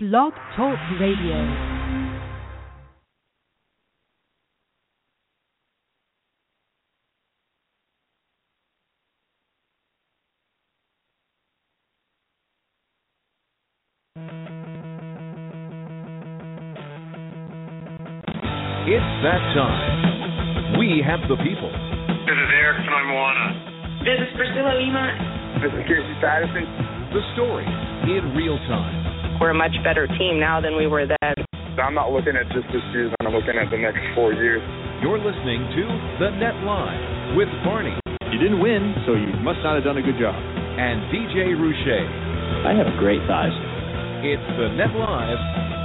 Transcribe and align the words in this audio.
Blog 0.00 0.32
Talk 0.54 0.78
Radio. 1.00 1.34
It's 18.86 19.02
that 19.24 19.42
time. 19.56 20.78
We 20.78 21.02
have 21.04 21.18
the 21.28 21.34
people. 21.42 21.66
This 22.22 22.38
is 22.38 22.50
Eric 22.54 22.86
from 22.86 23.08
Moana. 23.08 24.04
This 24.04 24.20
is 24.22 24.28
Priscilla 24.36 24.78
Lima. 24.78 25.58
This 25.60 25.72
is 25.72 25.82
Casey 25.88 26.14
Patterson. 26.20 26.62
The 27.12 27.20
story 27.34 27.66
in 28.14 28.36
real 28.36 28.58
time. 28.68 29.07
We're 29.40 29.50
a 29.50 29.54
much 29.54 29.74
better 29.84 30.06
team 30.18 30.40
now 30.40 30.60
than 30.60 30.76
we 30.76 30.86
were 30.86 31.06
then. 31.06 31.34
I'm 31.78 31.94
not 31.94 32.10
looking 32.10 32.34
at 32.34 32.50
just 32.50 32.66
this 32.74 32.82
season. 32.90 33.14
I'm 33.22 33.30
looking 33.32 33.54
at 33.54 33.70
the 33.70 33.78
next 33.78 34.02
four 34.18 34.34
years. 34.34 34.58
You're 34.98 35.18
listening 35.18 35.62
to 35.78 35.82
The 36.18 36.30
Net 36.42 36.58
Live 36.66 37.36
with 37.38 37.46
Barney 37.62 37.94
You 38.34 38.38
didn't 38.42 38.58
win, 38.58 38.98
so 39.06 39.14
you 39.14 39.30
must 39.46 39.62
not 39.62 39.76
have 39.78 39.84
done 39.84 39.96
a 39.96 40.02
good 40.02 40.18
job. 40.18 40.34
and 40.34 41.06
DJ 41.14 41.54
Rouche. 41.54 42.02
I 42.66 42.74
have 42.74 42.98
great 42.98 43.22
thighs. 43.30 43.54
It's 44.26 44.42
The 44.58 44.74
Net 44.74 44.90
Live 44.98 45.38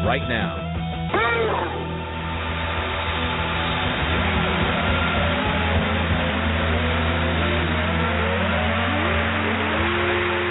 right 0.10 0.26
now. 0.28 1.83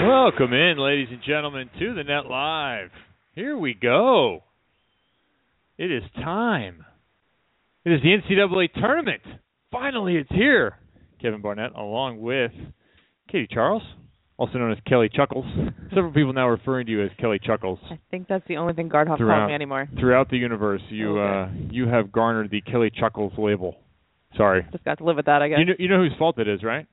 Welcome 0.05 0.51
in, 0.51 0.77
ladies 0.77 1.07
and 1.11 1.21
gentlemen, 1.25 1.69
to 1.79 1.93
the 1.93 2.03
Net 2.03 2.25
Live. 2.25 2.89
Here 3.35 3.57
we 3.57 3.73
go. 3.73 4.43
It 5.77 5.93
is 5.93 6.03
time. 6.15 6.83
It 7.85 7.93
is 7.93 8.01
the 8.01 8.09
NCAA 8.09 8.73
tournament. 8.73 9.21
Finally, 9.71 10.17
it's 10.17 10.29
here. 10.29 10.75
Kevin 11.21 11.41
Barnett, 11.41 11.71
along 11.73 12.19
with 12.19 12.51
Katie 13.31 13.47
Charles, 13.49 13.81
also 14.35 14.57
known 14.57 14.73
as 14.73 14.77
Kelly 14.85 15.09
Chuckles. 15.13 15.45
Several 15.95 16.11
people 16.11 16.33
now 16.33 16.49
referring 16.49 16.85
to 16.87 16.91
you 16.91 17.01
as 17.05 17.11
Kelly 17.17 17.39
Chuckles. 17.41 17.79
I 17.89 17.97
think 18.11 18.27
that's 18.27 18.45
the 18.49 18.57
only 18.57 18.73
thing 18.73 18.89
Gardhoff 18.89 19.19
calls 19.19 19.47
me 19.47 19.55
anymore. 19.55 19.87
Throughout 19.97 20.29
the 20.29 20.37
universe, 20.37 20.81
you 20.89 21.17
uh, 21.17 21.49
you 21.71 21.87
have 21.87 22.11
garnered 22.11 22.51
the 22.51 22.59
Kelly 22.59 22.91
Chuckles 22.93 23.31
label. 23.37 23.77
Sorry. 24.35 24.67
Just 24.73 24.83
got 24.83 24.97
to 24.97 25.05
live 25.05 25.15
with 25.15 25.27
that, 25.27 25.41
I 25.41 25.47
guess. 25.47 25.59
You 25.59 25.65
know, 25.65 25.73
you 25.79 25.87
know 25.87 25.99
whose 25.99 26.17
fault 26.19 26.39
it 26.39 26.47
is, 26.49 26.61
right? 26.61 26.87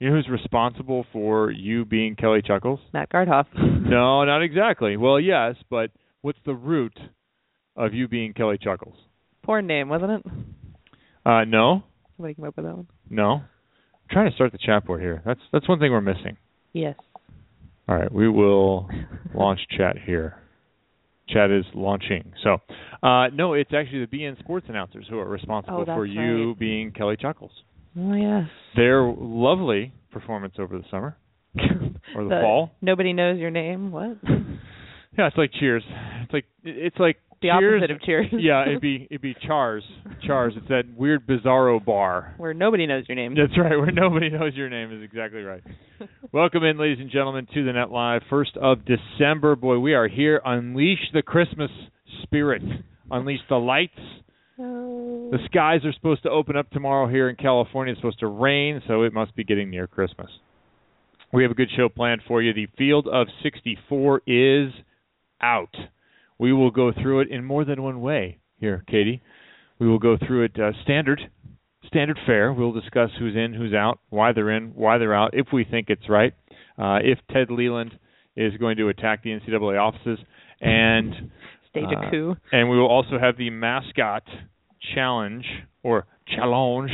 You 0.00 0.08
know 0.10 0.16
who's 0.16 0.28
responsible 0.28 1.04
for 1.12 1.50
you 1.50 1.84
being 1.84 2.16
Kelly 2.16 2.42
Chuckles? 2.42 2.80
Matt 2.92 3.10
Gardhoff. 3.10 3.46
No, 3.90 4.22
not 4.24 4.42
exactly. 4.42 4.96
Well, 4.96 5.18
yes, 5.18 5.56
but 5.68 5.90
what's 6.22 6.38
the 6.46 6.54
root 6.54 6.96
of 7.76 7.92
you 7.92 8.06
being 8.06 8.32
Kelly 8.34 8.56
Chuckles? 8.56 8.94
Porn 9.42 9.66
name, 9.66 9.88
wasn't 9.88 10.12
it? 10.12 10.22
Uh, 11.26 11.44
no, 11.44 11.82
Somebody 12.16 12.34
came 12.34 12.44
up 12.44 12.56
with 12.56 12.66
that 12.66 12.76
one. 12.76 12.86
no. 13.08 13.32
I'm 13.32 14.12
trying 14.12 14.28
to 14.30 14.34
start 14.36 14.52
the 14.52 14.58
chat 14.58 14.86
board 14.86 15.00
here. 15.00 15.22
That's 15.26 15.40
that's 15.52 15.68
one 15.68 15.78
thing 15.80 15.90
we're 15.92 16.00
missing. 16.00 16.36
Yes. 16.72 16.94
All 17.88 17.96
right, 17.96 18.12
we 18.12 18.28
will 18.28 18.88
launch 19.34 19.60
chat 19.76 19.96
here. 20.06 20.36
Chat 21.28 21.50
is 21.50 21.64
launching. 21.74 22.32
So, 22.44 22.58
uh, 23.02 23.28
no, 23.32 23.54
it's 23.54 23.70
actually 23.76 24.04
the 24.06 24.16
BN 24.18 24.38
Sports 24.38 24.66
announcers 24.68 25.06
who 25.10 25.18
are 25.18 25.28
responsible 25.28 25.80
Oh, 25.82 25.84
for 25.94 26.06
you 26.06 26.48
right. 26.50 26.58
being 26.58 26.92
Kelly 26.92 27.16
Chuckles. 27.20 27.50
Oh 27.98 28.14
yes. 28.14 28.48
Their 28.76 29.02
lovely 29.02 29.92
performance 30.12 30.54
over 30.58 30.78
the 30.78 30.84
summer 30.90 31.16
or 32.14 32.24
the, 32.24 32.40
fall. 32.42 32.70
Nobody 32.80 33.12
knows 33.12 33.38
your 33.38 33.50
name. 33.50 33.90
What? 33.90 34.18
Yeah, 35.18 35.26
it's 35.26 35.36
like 35.36 35.50
Cheers. 35.58 35.82
It's 36.22 36.32
like 36.32 36.44
it's 36.62 36.96
like 36.98 37.16
The 37.42 37.48
Cheers. 37.48 37.82
opposite 37.82 37.90
of 37.90 38.00
Cheers. 38.02 38.26
yeah, 38.32 38.62
it'd 38.62 38.80
be 38.80 39.08
it'd 39.10 39.20
be 39.20 39.34
Chars. 39.46 39.82
Chars. 40.24 40.54
It's 40.56 40.68
that 40.68 40.84
weird 40.96 41.26
bizarro 41.26 41.84
bar. 41.84 42.34
Where 42.38 42.54
nobody 42.54 42.86
knows 42.86 43.04
your 43.08 43.16
name. 43.16 43.34
That's 43.34 43.58
right, 43.58 43.76
where 43.76 43.90
nobody 43.90 44.30
knows 44.30 44.54
your 44.54 44.70
name 44.70 44.92
is 44.92 45.02
exactly 45.02 45.42
right. 45.42 45.62
Welcome 46.32 46.62
in, 46.62 46.78
ladies 46.78 46.98
and 47.00 47.10
gentlemen, 47.10 47.48
to 47.52 47.64
the 47.64 47.72
Net 47.72 47.90
Live. 47.90 48.22
First 48.30 48.56
of 48.56 48.78
December. 48.84 49.56
Boy, 49.56 49.78
we 49.80 49.94
are 49.94 50.06
here. 50.08 50.40
Unleash 50.44 51.10
the 51.12 51.22
Christmas 51.22 51.70
spirit. 52.22 52.62
Unleash 53.10 53.40
the 53.48 53.56
lights. 53.56 53.98
The 54.60 55.38
skies 55.46 55.84
are 55.84 55.92
supposed 55.92 56.22
to 56.24 56.30
open 56.30 56.56
up 56.56 56.70
tomorrow 56.70 57.08
here 57.08 57.28
in 57.28 57.36
California. 57.36 57.92
It's 57.92 58.00
supposed 58.00 58.20
to 58.20 58.26
rain, 58.26 58.82
so 58.86 59.02
it 59.02 59.12
must 59.12 59.34
be 59.34 59.44
getting 59.44 59.70
near 59.70 59.86
Christmas. 59.86 60.30
We 61.32 61.42
have 61.44 61.52
a 61.52 61.54
good 61.54 61.70
show 61.76 61.88
planned 61.88 62.22
for 62.26 62.42
you. 62.42 62.52
The 62.52 62.66
Field 62.76 63.06
of 63.06 63.28
64 63.42 64.22
is 64.26 64.72
out. 65.40 65.74
We 66.38 66.52
will 66.52 66.70
go 66.70 66.92
through 66.92 67.20
it 67.20 67.28
in 67.30 67.44
more 67.44 67.64
than 67.64 67.82
one 67.82 68.00
way 68.00 68.38
here, 68.58 68.84
Katie. 68.88 69.22
We 69.78 69.88
will 69.88 69.98
go 69.98 70.16
through 70.18 70.44
it 70.44 70.58
uh, 70.58 70.72
standard, 70.82 71.20
standard 71.86 72.18
fare. 72.26 72.52
We'll 72.52 72.72
discuss 72.72 73.10
who's 73.18 73.36
in, 73.36 73.54
who's 73.54 73.72
out, 73.72 74.00
why 74.10 74.32
they're 74.32 74.50
in, 74.50 74.72
why 74.74 74.98
they're 74.98 75.14
out, 75.14 75.30
if 75.32 75.46
we 75.52 75.64
think 75.64 75.88
it's 75.88 76.08
right, 76.08 76.34
uh, 76.78 76.98
if 77.02 77.18
Ted 77.30 77.50
Leland 77.50 77.98
is 78.36 78.56
going 78.58 78.76
to 78.78 78.88
attack 78.88 79.22
the 79.22 79.30
NCAA 79.30 79.80
offices, 79.80 80.18
and 80.60 81.30
Stage 81.70 81.84
uh, 81.84 82.08
a 82.08 82.10
coup. 82.10 82.36
and 82.52 82.68
we 82.68 82.76
will 82.76 82.88
also 82.88 83.18
have 83.18 83.36
the 83.36 83.50
mascot 83.50 84.24
challenge 84.94 85.44
or 85.82 86.06
challenge, 86.36 86.90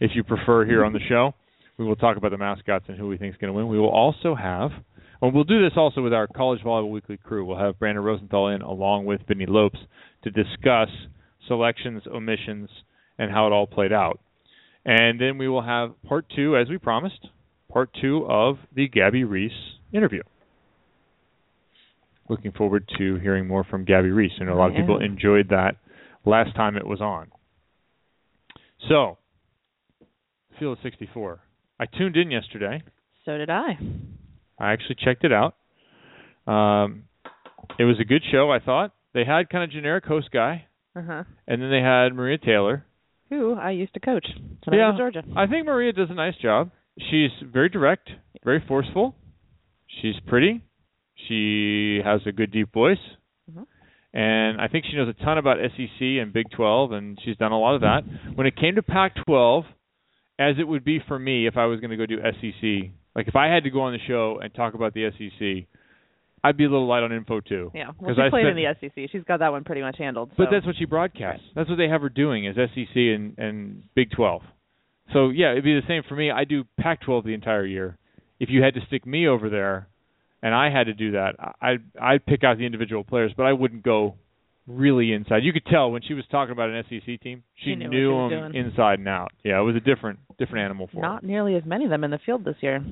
if 0.00 0.12
you 0.14 0.24
prefer, 0.24 0.64
here 0.64 0.84
on 0.84 0.92
the 0.92 1.00
show. 1.08 1.34
We 1.76 1.84
will 1.84 1.96
talk 1.96 2.16
about 2.16 2.30
the 2.30 2.38
mascots 2.38 2.84
and 2.88 2.96
who 2.96 3.08
we 3.08 3.18
think 3.18 3.34
is 3.34 3.40
going 3.40 3.52
to 3.52 3.56
win. 3.56 3.68
We 3.68 3.78
will 3.78 3.90
also 3.90 4.34
have, 4.34 4.70
well, 5.20 5.32
we'll 5.32 5.44
do 5.44 5.62
this 5.62 5.72
also 5.76 6.02
with 6.02 6.12
our 6.12 6.28
College 6.28 6.60
Volleyball 6.60 6.90
Weekly 6.90 7.16
crew. 7.16 7.44
We'll 7.44 7.58
have 7.58 7.78
Brandon 7.78 8.04
Rosenthal 8.04 8.48
in 8.48 8.62
along 8.62 9.06
with 9.06 9.22
Vinny 9.26 9.46
Lopes 9.46 9.78
to 10.22 10.30
discuss 10.30 10.88
selections, 11.48 12.02
omissions, 12.06 12.68
and 13.18 13.30
how 13.30 13.46
it 13.46 13.52
all 13.52 13.66
played 13.66 13.92
out. 13.92 14.20
And 14.84 15.20
then 15.20 15.38
we 15.38 15.48
will 15.48 15.62
have 15.62 15.94
part 16.06 16.26
two, 16.34 16.56
as 16.56 16.68
we 16.68 16.78
promised, 16.78 17.28
part 17.72 17.90
two 18.00 18.24
of 18.28 18.58
the 18.74 18.86
Gabby 18.86 19.24
Reece 19.24 19.52
interview. 19.92 20.22
Looking 22.28 22.52
forward 22.52 22.88
to 22.98 23.16
hearing 23.16 23.46
more 23.46 23.64
from 23.64 23.84
Gabby 23.84 24.10
Reece. 24.10 24.32
I 24.40 24.44
know 24.44 24.54
a 24.54 24.56
lot 24.56 24.70
of 24.70 24.76
people 24.76 25.02
enjoyed 25.02 25.48
that 25.50 25.76
last 26.24 26.54
time 26.54 26.76
it 26.76 26.86
was 26.86 27.00
on. 27.00 27.28
So, 28.88 29.18
Field 30.58 30.78
of 30.78 30.82
64. 30.82 31.40
I 31.80 31.86
tuned 31.86 32.16
in 32.16 32.30
yesterday. 32.30 32.82
So 33.24 33.36
did 33.38 33.50
I. 33.50 33.78
I 34.58 34.72
actually 34.72 34.96
checked 35.02 35.24
it 35.24 35.32
out. 35.32 35.56
Um, 36.46 37.04
it 37.78 37.84
was 37.84 37.96
a 38.00 38.04
good 38.04 38.22
show, 38.30 38.50
I 38.52 38.60
thought. 38.60 38.92
They 39.14 39.24
had 39.24 39.48
kind 39.48 39.64
of 39.64 39.70
generic 39.70 40.04
host 40.04 40.30
guy, 40.32 40.66
Uh 40.94 41.02
huh. 41.02 41.24
and 41.48 41.62
then 41.62 41.70
they 41.70 41.80
had 41.80 42.14
Maria 42.14 42.38
Taylor. 42.38 42.84
Who 43.30 43.54
I 43.54 43.70
used 43.70 43.94
to 43.94 44.00
coach 44.00 44.26
when 44.64 44.74
I 44.74 44.82
Yeah. 44.82 44.90
was 44.90 44.98
Georgia. 44.98 45.24
I 45.34 45.46
think 45.46 45.66
Maria 45.66 45.92
does 45.92 46.10
a 46.10 46.14
nice 46.14 46.36
job. 46.36 46.70
She's 47.10 47.30
very 47.42 47.68
direct, 47.68 48.10
very 48.44 48.60
forceful. 48.60 49.16
She's 50.00 50.18
pretty. 50.26 50.60
She 51.26 52.00
has 52.04 52.20
a 52.26 52.32
good 52.32 52.50
deep 52.52 52.72
voice. 52.72 52.98
And 54.14 54.60
I 54.60 54.68
think 54.68 54.84
she 54.88 54.96
knows 54.96 55.08
a 55.08 55.24
ton 55.24 55.38
about 55.38 55.56
SEC 55.76 56.00
and 56.00 56.32
Big 56.32 56.48
12, 56.56 56.92
and 56.92 57.18
she's 57.24 57.36
done 57.36 57.50
a 57.50 57.58
lot 57.58 57.74
of 57.74 57.80
that. 57.80 58.02
When 58.36 58.46
it 58.46 58.54
came 58.56 58.76
to 58.76 58.82
Pac 58.82 59.16
12, 59.26 59.64
as 60.38 60.54
it 60.58 60.68
would 60.68 60.84
be 60.84 61.00
for 61.08 61.18
me 61.18 61.48
if 61.48 61.56
I 61.56 61.66
was 61.66 61.80
going 61.80 61.90
to 61.90 61.96
go 61.96 62.06
do 62.06 62.18
SEC, 62.18 62.92
like 63.16 63.26
if 63.26 63.34
I 63.34 63.48
had 63.52 63.64
to 63.64 63.70
go 63.70 63.80
on 63.80 63.92
the 63.92 63.98
show 64.06 64.38
and 64.40 64.54
talk 64.54 64.74
about 64.74 64.94
the 64.94 65.10
SEC, 65.10 65.66
I'd 66.44 66.56
be 66.56 66.64
a 66.64 66.68
little 66.68 66.86
light 66.86 67.02
on 67.02 67.10
info 67.10 67.40
too. 67.40 67.72
Yeah. 67.74 67.90
Well, 67.98 68.14
she 68.14 68.22
I 68.22 68.30
played 68.30 68.44
spent- 68.44 68.56
in 68.58 68.64
the 68.64 68.88
SEC. 68.88 69.10
She's 69.10 69.24
got 69.24 69.40
that 69.40 69.50
one 69.50 69.64
pretty 69.64 69.80
much 69.80 69.96
handled. 69.98 70.30
But 70.38 70.48
that's 70.52 70.64
what 70.64 70.76
she 70.78 70.84
broadcasts. 70.84 71.44
That's 71.56 71.68
what 71.68 71.76
they 71.76 71.88
have 71.88 72.02
her 72.02 72.08
doing 72.08 72.44
is 72.44 72.54
SEC 72.54 72.94
and, 72.94 73.36
and 73.36 73.82
Big 73.96 74.12
12. 74.12 74.42
So 75.12 75.30
yeah, 75.30 75.52
it'd 75.52 75.64
be 75.64 75.74
the 75.74 75.86
same 75.88 76.02
for 76.08 76.14
me. 76.14 76.30
I 76.30 76.44
do 76.44 76.64
Pac-12 76.78 77.24
the 77.24 77.34
entire 77.34 77.66
year. 77.66 77.98
If 78.38 78.48
you 78.50 78.62
had 78.62 78.74
to 78.74 78.80
stick 78.86 79.06
me 79.06 79.26
over 79.26 79.48
there, 79.50 79.88
and 80.44 80.54
I 80.54 80.68
had 80.70 80.84
to 80.84 80.94
do 80.94 81.12
that, 81.12 81.36
I 81.62 81.76
I'd, 82.00 82.26
pick 82.26 82.44
out 82.44 82.58
the 82.58 82.66
individual 82.66 83.02
players, 83.02 83.32
but 83.36 83.44
I 83.46 83.52
wouldn't 83.54 83.82
go 83.82 84.14
really 84.66 85.12
inside. 85.12 85.42
You 85.42 85.52
could 85.52 85.66
tell 85.66 85.90
when 85.90 86.02
she 86.02 86.12
was 86.14 86.24
talking 86.30 86.52
about 86.52 86.68
an 86.70 86.84
SEC 86.88 87.20
team, 87.20 87.42
she, 87.56 87.70
She 87.70 87.74
knew 87.76 87.88
she 87.90 88.34
them 88.34 88.52
doing. 88.52 88.66
inside 88.66 88.98
and 88.98 89.08
out. 89.08 89.32
Yeah, 89.42 89.58
it 89.58 89.62
was 89.62 89.74
a 89.76 89.80
different 89.80 90.18
different 90.38 90.64
animal 90.64 90.88
for 90.92 90.96
her. 90.96 91.02
not 91.02 91.22
nearly 91.24 91.54
as 91.56 91.64
many 91.64 91.84
of 91.84 91.90
them 91.90 92.04
in 92.04 92.10
the 92.10 92.18
field 92.26 92.44
this 92.44 92.56
year. 92.60 92.84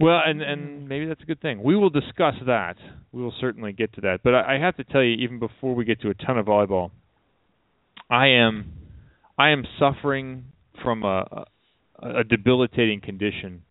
Well, 0.00 0.20
and 0.24 0.40
and 0.42 0.88
maybe 0.88 1.06
that's 1.06 1.22
a 1.22 1.26
good 1.26 1.40
thing. 1.40 1.62
We 1.62 1.76
will 1.76 1.90
discuss 1.90 2.34
that. 2.46 2.76
We 3.12 3.22
will 3.22 3.34
certainly 3.40 3.72
get 3.72 3.92
to 3.94 4.00
that. 4.02 4.20
But 4.24 4.34
I, 4.34 4.56
I 4.56 4.58
have 4.58 4.76
to 4.76 4.84
tell 4.84 5.02
you, 5.02 5.14
even 5.24 5.38
before 5.38 5.74
we 5.74 5.84
get 5.84 6.00
to 6.02 6.10
a 6.10 6.14
ton 6.14 6.38
of 6.38 6.46
volleyball, 6.46 6.90
I 8.10 8.28
am 8.28 8.72
I 9.38 9.50
am 9.50 9.64
suffering 9.78 10.44
from 10.82 11.02
a 11.04 11.46
a, 12.02 12.20
a 12.20 12.24
debilitating 12.24 13.00
condition, 13.00 13.62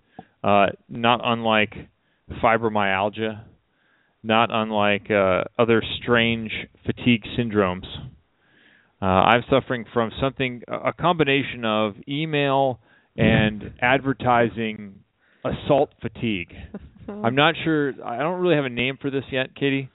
uh, 0.44 0.68
not 0.90 1.20
unlike 1.24 1.74
fibromyalgia, 2.42 3.44
not 4.24 4.50
unlike 4.52 5.10
uh, 5.12 5.44
other 5.58 5.84
strange 6.02 6.52
fatigue 6.86 7.24
syndromes. 7.38 7.86
Uh, 9.02 9.06
I'm 9.06 9.44
suffering 9.50 9.86
from 9.94 10.12
something, 10.22 10.62
a 10.68 10.94
combination 10.94 11.66
of 11.66 11.96
email 12.08 12.80
and 13.18 13.74
advertising 13.82 14.96
assault 15.44 15.90
fatigue. 16.02 16.54
I'm 17.08 17.36
not 17.36 17.56
sure. 17.64 17.94
I 18.06 18.20
don't 18.20 18.40
really 18.40 18.56
have 18.56 18.64
a 18.64 18.70
name 18.70 18.98
for 19.02 19.12
this 19.12 19.26
yet, 19.30 19.56
Katie. 19.56 19.90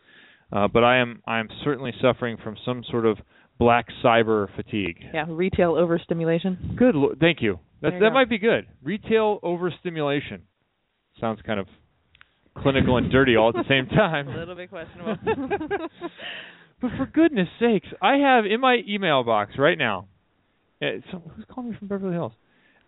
Uh, 0.53 0.69
but 0.69 0.85
I 0.85 0.99
am 0.99 1.23
I 1.27 1.41
am 1.41 1.49
certainly 1.65 1.93
suffering 2.01 2.37
from 2.43 2.57
some 2.65 2.83
sort 2.91 3.07
of 3.07 3.19
black 3.59 3.87
cyber 4.05 4.49
fatigue. 4.57 4.97
Yeah, 5.13 5.27
retail 5.29 5.75
overstimulation. 5.75 6.75
Good. 6.77 6.95
Thank 7.21 7.43
you. 7.43 7.59
That 7.83 7.95
you 7.95 8.01
that 8.01 8.09
go. 8.09 8.15
might 8.15 8.29
be 8.29 8.39
good. 8.39 8.67
Retail 8.83 9.41
overstimulation. 9.43 10.43
Sounds 11.21 11.41
kind 11.45 11.61
of 11.61 11.67
clinical 12.63 12.97
and 12.97 13.11
dirty 13.11 13.37
all 13.37 13.51
at 13.51 13.55
the 13.55 13.65
same 13.69 13.87
time. 13.87 14.29
A 14.29 14.37
little 14.37 14.55
bit 14.55 14.71
questionable. 14.71 15.17
but 16.81 16.91
for 16.97 17.07
goodness 17.07 17.49
sakes, 17.61 17.89
I 18.03 18.17
have 18.17 18.47
in 18.47 18.61
my 18.61 18.79
email 18.89 19.25
box 19.25 19.53
right 19.59 19.79
now. 19.79 20.07
Uh, 20.81 21.01
so 21.11 21.23
who's 21.35 21.45
calling 21.53 21.71
me 21.71 21.77
from 21.79 21.89
Beverly 21.89 22.15
Hills? 22.15 22.33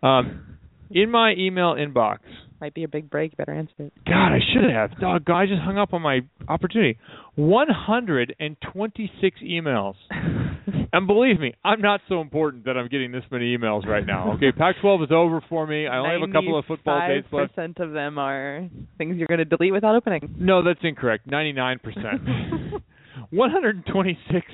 Um, 0.02 0.58
in 0.90 1.11
my 1.11 1.34
email 1.37 1.75
inbox. 1.75 2.19
Might 2.61 2.75
be 2.75 2.84
a 2.84 2.88
big 2.88 3.08
break. 3.08 3.34
Better 3.37 3.55
answer 3.55 3.72
it. 3.78 3.93
God, 4.05 4.32
I 4.32 4.40
should 4.52 4.70
have. 4.70 5.00
Dog, 5.00 5.31
I 5.31 5.46
just 5.46 5.62
hung 5.62 5.78
up 5.78 5.94
on 5.94 6.02
my 6.02 6.20
opportunity. 6.49 6.99
126 7.37 9.40
emails. 9.43 9.94
And 10.93 11.06
believe 11.06 11.38
me, 11.38 11.55
I'm 11.64 11.81
not 11.81 12.00
so 12.08 12.20
important 12.20 12.64
that 12.64 12.76
I'm 12.76 12.88
getting 12.88 13.12
this 13.12 13.22
many 13.31 13.56
emails 13.56 13.87
right 13.87 14.05
now. 14.05 14.32
Okay, 14.34 14.52
Pac-12 14.56 15.05
is 15.05 15.11
over 15.12 15.43
for 15.49 15.67
me. 15.67 15.87
I 15.87 15.99
only 15.99 16.20
have 16.20 16.28
a 16.28 16.32
couple 16.32 16.58
of 16.58 16.64
football 16.64 17.00
dates 17.06 17.28
left. 17.32 17.55
percent 17.55 17.78
of 17.78 17.93
them 17.93 18.19
are 18.19 18.69
things 18.99 19.17
you're 19.17 19.28
going 19.28 19.38
to 19.38 19.44
delete 19.44 19.72
without 19.72 19.94
opening. 19.94 20.34
No, 20.38 20.64
that's 20.64 20.81
incorrect. 20.82 21.28
99%. 21.28 21.78
126 23.31 24.46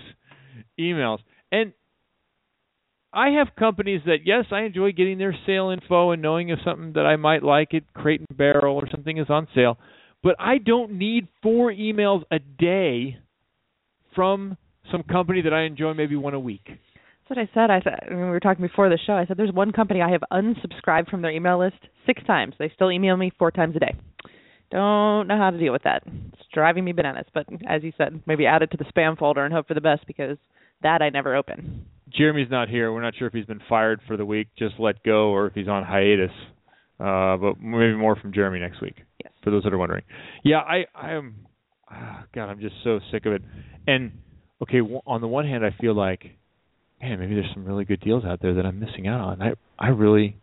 emails. 0.79 1.19
And 1.51 1.73
I 3.13 3.31
have 3.31 3.49
companies 3.59 4.03
that 4.05 4.19
yes, 4.27 4.45
I 4.51 4.63
enjoy 4.63 4.93
getting 4.93 5.19
their 5.19 5.35
sale 5.47 5.71
info 5.71 6.11
and 6.11 6.21
knowing 6.21 6.51
if 6.51 6.59
something 6.65 6.93
that 6.95 7.07
I 7.07 7.17
might 7.17 7.43
like 7.43 7.73
at 7.73 7.93
Crate 7.95 8.21
and 8.29 8.37
Barrel 8.37 8.77
or 8.77 8.89
something 8.91 9.17
is 9.17 9.31
on 9.31 9.49
sale, 9.55 9.79
but 10.23 10.37
I 10.39 10.59
don't 10.59 10.99
need 10.99 11.29
four 11.43 11.73
emails 11.73 12.25
a 12.31 12.39
day 12.39 13.19
from 14.15 14.57
some 14.91 15.03
company 15.03 15.43
that 15.43 15.53
I 15.53 15.63
enjoy 15.63 15.95
maybe 15.95 16.17
one 16.17 16.35
a 16.35 16.41
week. 16.41 16.63
That's 16.67 17.31
what 17.31 17.39
I 17.39 17.51
said. 17.55 17.71
I 17.71 17.81
said 17.83 18.09
when 18.09 18.19
we 18.19 18.31
were 18.31 18.41
talking 18.41 18.65
before 18.65 18.89
the 18.89 18.99
show. 19.05 19.15
I 19.15 19.27
said 19.27 19.37
there's 19.37 19.53
one 19.53 19.73
company 19.73 20.01
I 20.01 20.11
have 20.11 20.23
unsubscribed 20.33 21.11
from 21.11 21.23
their 21.23 21.33
email 21.33 21.59
list 21.59 21.79
six 22.07 22.23
times. 22.25 22.55
They 22.59 22.71
still 22.75 22.91
email 22.93 23.17
me 23.17 23.33
four 23.39 23.51
times 23.51 23.75
a 23.77 23.81
day. 23.81 23.95
Don't 24.71 25.29
know 25.29 25.37
how 25.37 25.51
to 25.51 25.59
deal 25.59 25.73
with 25.73 25.83
that. 25.85 26.03
It's 26.07 26.43
driving 26.53 26.85
me 26.85 26.93
bananas. 26.93 27.27
But 27.33 27.47
as 27.69 27.83
you 27.83 27.93
said, 27.97 28.21
maybe 28.27 28.47
add 28.47 28.63
it 28.63 28.71
to 28.73 28.77
the 28.77 28.85
spam 28.85 29.19
folder 29.19 29.45
and 29.45 29.53
hope 29.53 29.69
for 29.69 29.75
the 29.75 29.81
best 29.81 30.07
because 30.07 30.39
that 30.83 31.03
I 31.03 31.11
never 31.11 31.35
open. 31.37 31.87
Jeremy's 32.13 32.51
not 32.51 32.69
here. 32.69 32.93
We're 32.93 33.03
not 33.03 33.15
sure 33.17 33.27
if 33.29 33.33
he's 33.33 33.45
been 33.45 33.61
fired 33.69 34.01
for 34.07 34.17
the 34.17 34.25
week, 34.25 34.49
just 34.59 34.75
let 34.79 35.03
go, 35.03 35.31
or 35.31 35.47
if 35.47 35.55
he's 35.55 35.69
on 35.69 35.85
hiatus. 35.85 36.31
Uh, 36.99 37.37
but 37.37 37.61
maybe 37.61 37.95
more 37.95 38.17
from 38.17 38.33
Jeremy 38.33 38.59
next 38.61 38.81
week. 38.81 38.97
Yes. 39.23 39.33
For 39.45 39.51
those 39.51 39.65
that 39.65 39.73
are 39.73 39.79
wondering. 39.79 40.05
Yeah, 40.45 40.59
I 40.59 40.87
I 40.95 41.13
am. 41.13 41.35
ah, 41.91 42.25
God, 42.35 42.49
I'm 42.49 42.61
just 42.61 42.75
so 42.85 43.01
sick 43.13 43.27
of 43.27 43.33
it. 43.33 43.43
And 43.87 44.13
okay, 44.63 44.79
w- 44.79 45.01
on 45.07 45.21
the 45.21 45.29
one 45.29 45.47
hand, 45.47 45.65
I 45.65 45.75
feel 45.81 45.95
like, 45.95 46.25
man, 47.01 47.19
maybe 47.19 47.35
there's 47.35 47.51
some 47.55 47.65
really 47.65 47.85
good 47.85 48.01
deals 48.01 48.25
out 48.25 48.41
there 48.41 48.55
that 48.55 48.67
I'm 48.67 48.79
missing 48.79 49.07
out 49.07 49.21
on. 49.21 49.43
I 49.43 49.53
I 49.79 49.89
really, 49.89 50.37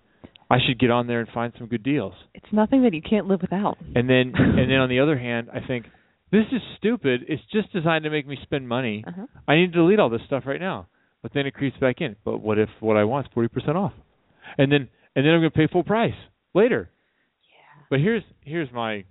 I 0.49 0.57
should 0.65 0.79
get 0.79 0.91
on 0.91 1.07
there 1.07 1.19
and 1.19 1.29
find 1.29 1.53
some 1.57 1.67
good 1.67 1.83
deals. 1.83 2.13
It's 2.33 2.51
nothing 2.51 2.83
that 2.83 2.93
you 2.93 3.01
can't 3.01 3.27
live 3.27 3.41
without. 3.41 3.77
And 3.95 4.09
then 4.09 4.33
and 4.35 4.69
then 4.69 4.77
on 4.77 4.89
the 4.89 4.99
other 4.99 5.17
hand, 5.17 5.49
I 5.53 5.65
think 5.65 5.85
this 6.31 6.45
is 6.51 6.61
stupid. 6.77 7.21
It's 7.27 7.43
just 7.51 7.71
designed 7.71 8.03
to 8.05 8.09
make 8.09 8.27
me 8.27 8.37
spend 8.41 8.67
money. 8.67 9.03
Uh-huh. 9.07 9.27
I 9.47 9.55
need 9.55 9.73
to 9.73 9.79
delete 9.79 9.99
all 9.99 10.09
this 10.09 10.21
stuff 10.25 10.43
right 10.45 10.59
now. 10.59 10.87
But 11.21 11.31
then 11.33 11.45
it 11.45 11.53
creeps 11.53 11.77
back 11.77 12.01
in. 12.01 12.15
But 12.25 12.39
what 12.39 12.59
if 12.59 12.69
what 12.79 12.97
I 12.97 13.05
want 13.05 13.27
is 13.27 13.31
forty 13.33 13.49
percent 13.49 13.77
off? 13.77 13.93
And 14.57 14.71
then 14.71 14.89
and 15.15 15.25
then 15.25 15.33
I'm 15.33 15.39
gonna 15.39 15.51
pay 15.51 15.67
full 15.71 15.83
price 15.83 16.13
later. 16.53 16.89
Yeah. 17.49 17.83
But 17.89 17.99
here's 17.99 18.23
here's 18.41 18.71
my 18.71 19.05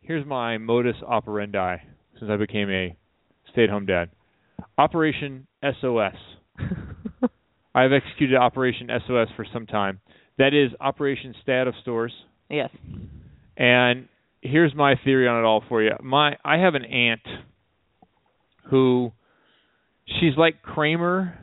here's 0.00 0.26
my 0.26 0.58
modus 0.58 0.96
operandi 1.06 1.76
since 2.18 2.30
I 2.30 2.36
became 2.36 2.70
a 2.70 2.96
stay 3.52 3.64
at 3.64 3.70
home 3.70 3.86
dad. 3.86 4.10
Operation 4.78 5.46
SOS. 5.80 6.14
I've 7.74 7.92
executed 7.92 8.36
Operation 8.36 8.88
SOS 9.06 9.28
for 9.36 9.46
some 9.52 9.66
time. 9.66 10.00
That 10.38 10.54
is 10.54 10.70
Operation 10.80 11.34
Stay 11.42 11.58
Out 11.58 11.68
of 11.68 11.74
Stores. 11.82 12.12
yes. 12.48 12.70
And 13.56 14.08
here's 14.40 14.74
my 14.74 14.94
theory 15.04 15.28
on 15.28 15.38
it 15.38 15.44
all 15.46 15.62
for 15.68 15.82
you. 15.82 15.90
My 16.02 16.36
I 16.44 16.56
have 16.58 16.74
an 16.74 16.84
aunt 16.86 17.20
who 18.70 19.12
she's 20.06 20.36
like 20.36 20.62
Kramer 20.62 21.38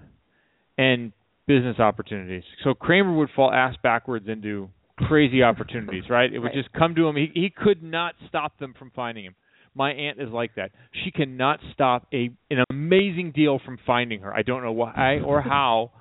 and 0.78 1.12
business 1.48 1.80
opportunities. 1.80 2.44
So 2.64 2.74
Kramer 2.74 3.14
would 3.16 3.30
fall 3.36 3.52
ass 3.54 3.76
backwards 3.84 4.28
into 4.28 4.70
crazy 4.98 5.44
opportunities, 5.44 6.04
right? 6.10 6.32
It 6.34 6.40
would 6.40 6.48
Right. 6.48 6.56
just 6.56 6.72
come 6.74 6.96
to 6.96 7.08
him. 7.08 7.16
He 7.16 7.30
he 7.34 7.50
could 7.52 7.84
not 7.84 8.16
stop 8.28 8.58
them 8.58 8.74
from 8.78 8.90
finding 8.96 9.26
him. 9.26 9.36
My 9.78 9.92
aunt 9.92 10.20
is 10.20 10.30
like 10.30 10.56
that. 10.56 10.72
She 11.06 11.12
cannot 11.12 11.60
stop 11.74 12.08
a 12.14 12.32
an 12.50 12.64
amazing 12.70 13.32
deal 13.36 13.60
from 13.64 13.78
finding 13.86 14.22
her. 14.22 14.34
I 14.34 14.42
don't 14.42 14.64
know 14.64 14.72
why 14.72 15.20
or 15.24 15.42
how, 15.54 15.92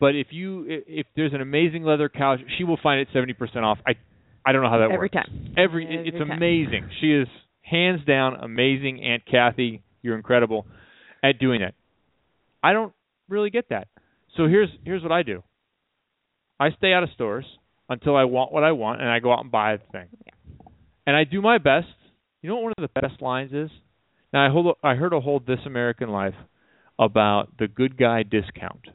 but 0.00 0.16
if 0.16 0.28
you 0.30 0.64
if, 0.68 1.06
there's 1.14 1.32
an 1.32 1.40
amazing 1.40 1.84
leather 1.84 2.08
couch, 2.08 2.40
she 2.58 2.64
will 2.64 2.78
find 2.82 3.00
it 3.00 3.08
70% 3.14 3.56
off. 3.62 3.78
I 3.86 3.92
I 4.44 4.52
don't 4.52 4.62
know 4.62 4.70
how 4.70 4.78
that 4.78 4.90
works. 4.90 5.10
Every 5.14 5.20
works. 5.20 5.28
time. 5.28 5.54
Every, 5.56 5.84
it- 5.84 6.06
it's 6.14 6.18
time. 6.18 6.30
amazing. 6.32 6.90
She 7.00 7.12
is 7.12 7.28
hands 7.62 8.00
down 8.06 8.34
amazing, 8.36 9.00
Aunt 9.02 9.22
Kathy. 9.30 9.82
You're 10.02 10.16
incredible 10.16 10.66
at 11.22 11.38
doing 11.38 11.60
that. 11.60 11.74
I 12.62 12.72
don't 12.72 12.92
really 13.28 13.50
get 13.50 13.68
that. 13.68 13.88
So 14.36 14.46
here's 14.48 14.70
here's 14.84 15.02
what 15.02 15.12
I 15.12 15.22
do. 15.22 15.42
I 16.58 16.70
stay 16.72 16.92
out 16.92 17.02
of 17.04 17.10
stores 17.14 17.44
until 17.88 18.16
I 18.16 18.24
want 18.24 18.52
what 18.52 18.64
I 18.64 18.72
want, 18.72 19.00
and 19.00 19.08
I 19.10 19.18
go 19.20 19.32
out 19.32 19.40
and 19.42 19.50
buy 19.52 19.76
the 19.76 19.82
thing. 19.92 20.08
And 21.06 21.16
I 21.16 21.24
do 21.24 21.40
my 21.40 21.58
best. 21.58 21.86
You 22.42 22.48
know 22.48 22.56
what 22.56 22.64
one 22.64 22.72
of 22.78 22.90
the 22.94 23.00
best 23.00 23.20
lines 23.20 23.52
is? 23.52 23.70
Now 24.32 24.46
I 24.46 24.50
hold 24.50 24.76
I 24.82 24.94
heard 24.94 25.12
a 25.12 25.20
whole 25.20 25.40
This 25.40 25.60
American 25.66 26.10
Life 26.10 26.34
about 26.98 27.48
the 27.58 27.68
good 27.68 27.96
guy 27.96 28.22
discount. 28.22 28.86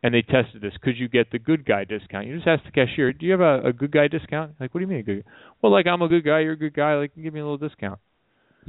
And 0.00 0.14
they 0.14 0.22
tested 0.22 0.62
this. 0.62 0.74
Could 0.80 0.96
you 0.96 1.08
get 1.08 1.32
the 1.32 1.40
good 1.40 1.66
guy 1.66 1.82
discount? 1.82 2.28
You 2.28 2.36
just 2.36 2.46
ask 2.46 2.62
the 2.64 2.70
cashier, 2.70 3.12
"Do 3.12 3.26
you 3.26 3.32
have 3.32 3.40
a, 3.40 3.68
a 3.68 3.72
good 3.72 3.90
guy 3.90 4.06
discount?" 4.06 4.52
Like, 4.60 4.72
what 4.72 4.78
do 4.78 4.82
you 4.82 4.86
mean 4.86 5.00
a 5.00 5.02
good? 5.02 5.24
Guy? 5.24 5.30
Well, 5.60 5.72
like 5.72 5.86
I'm 5.88 6.02
a 6.02 6.08
good 6.08 6.24
guy, 6.24 6.40
you're 6.40 6.52
a 6.52 6.56
good 6.56 6.74
guy. 6.74 6.94
Like, 6.94 7.12
give 7.20 7.34
me 7.34 7.40
a 7.40 7.42
little 7.42 7.58
discount. 7.58 7.98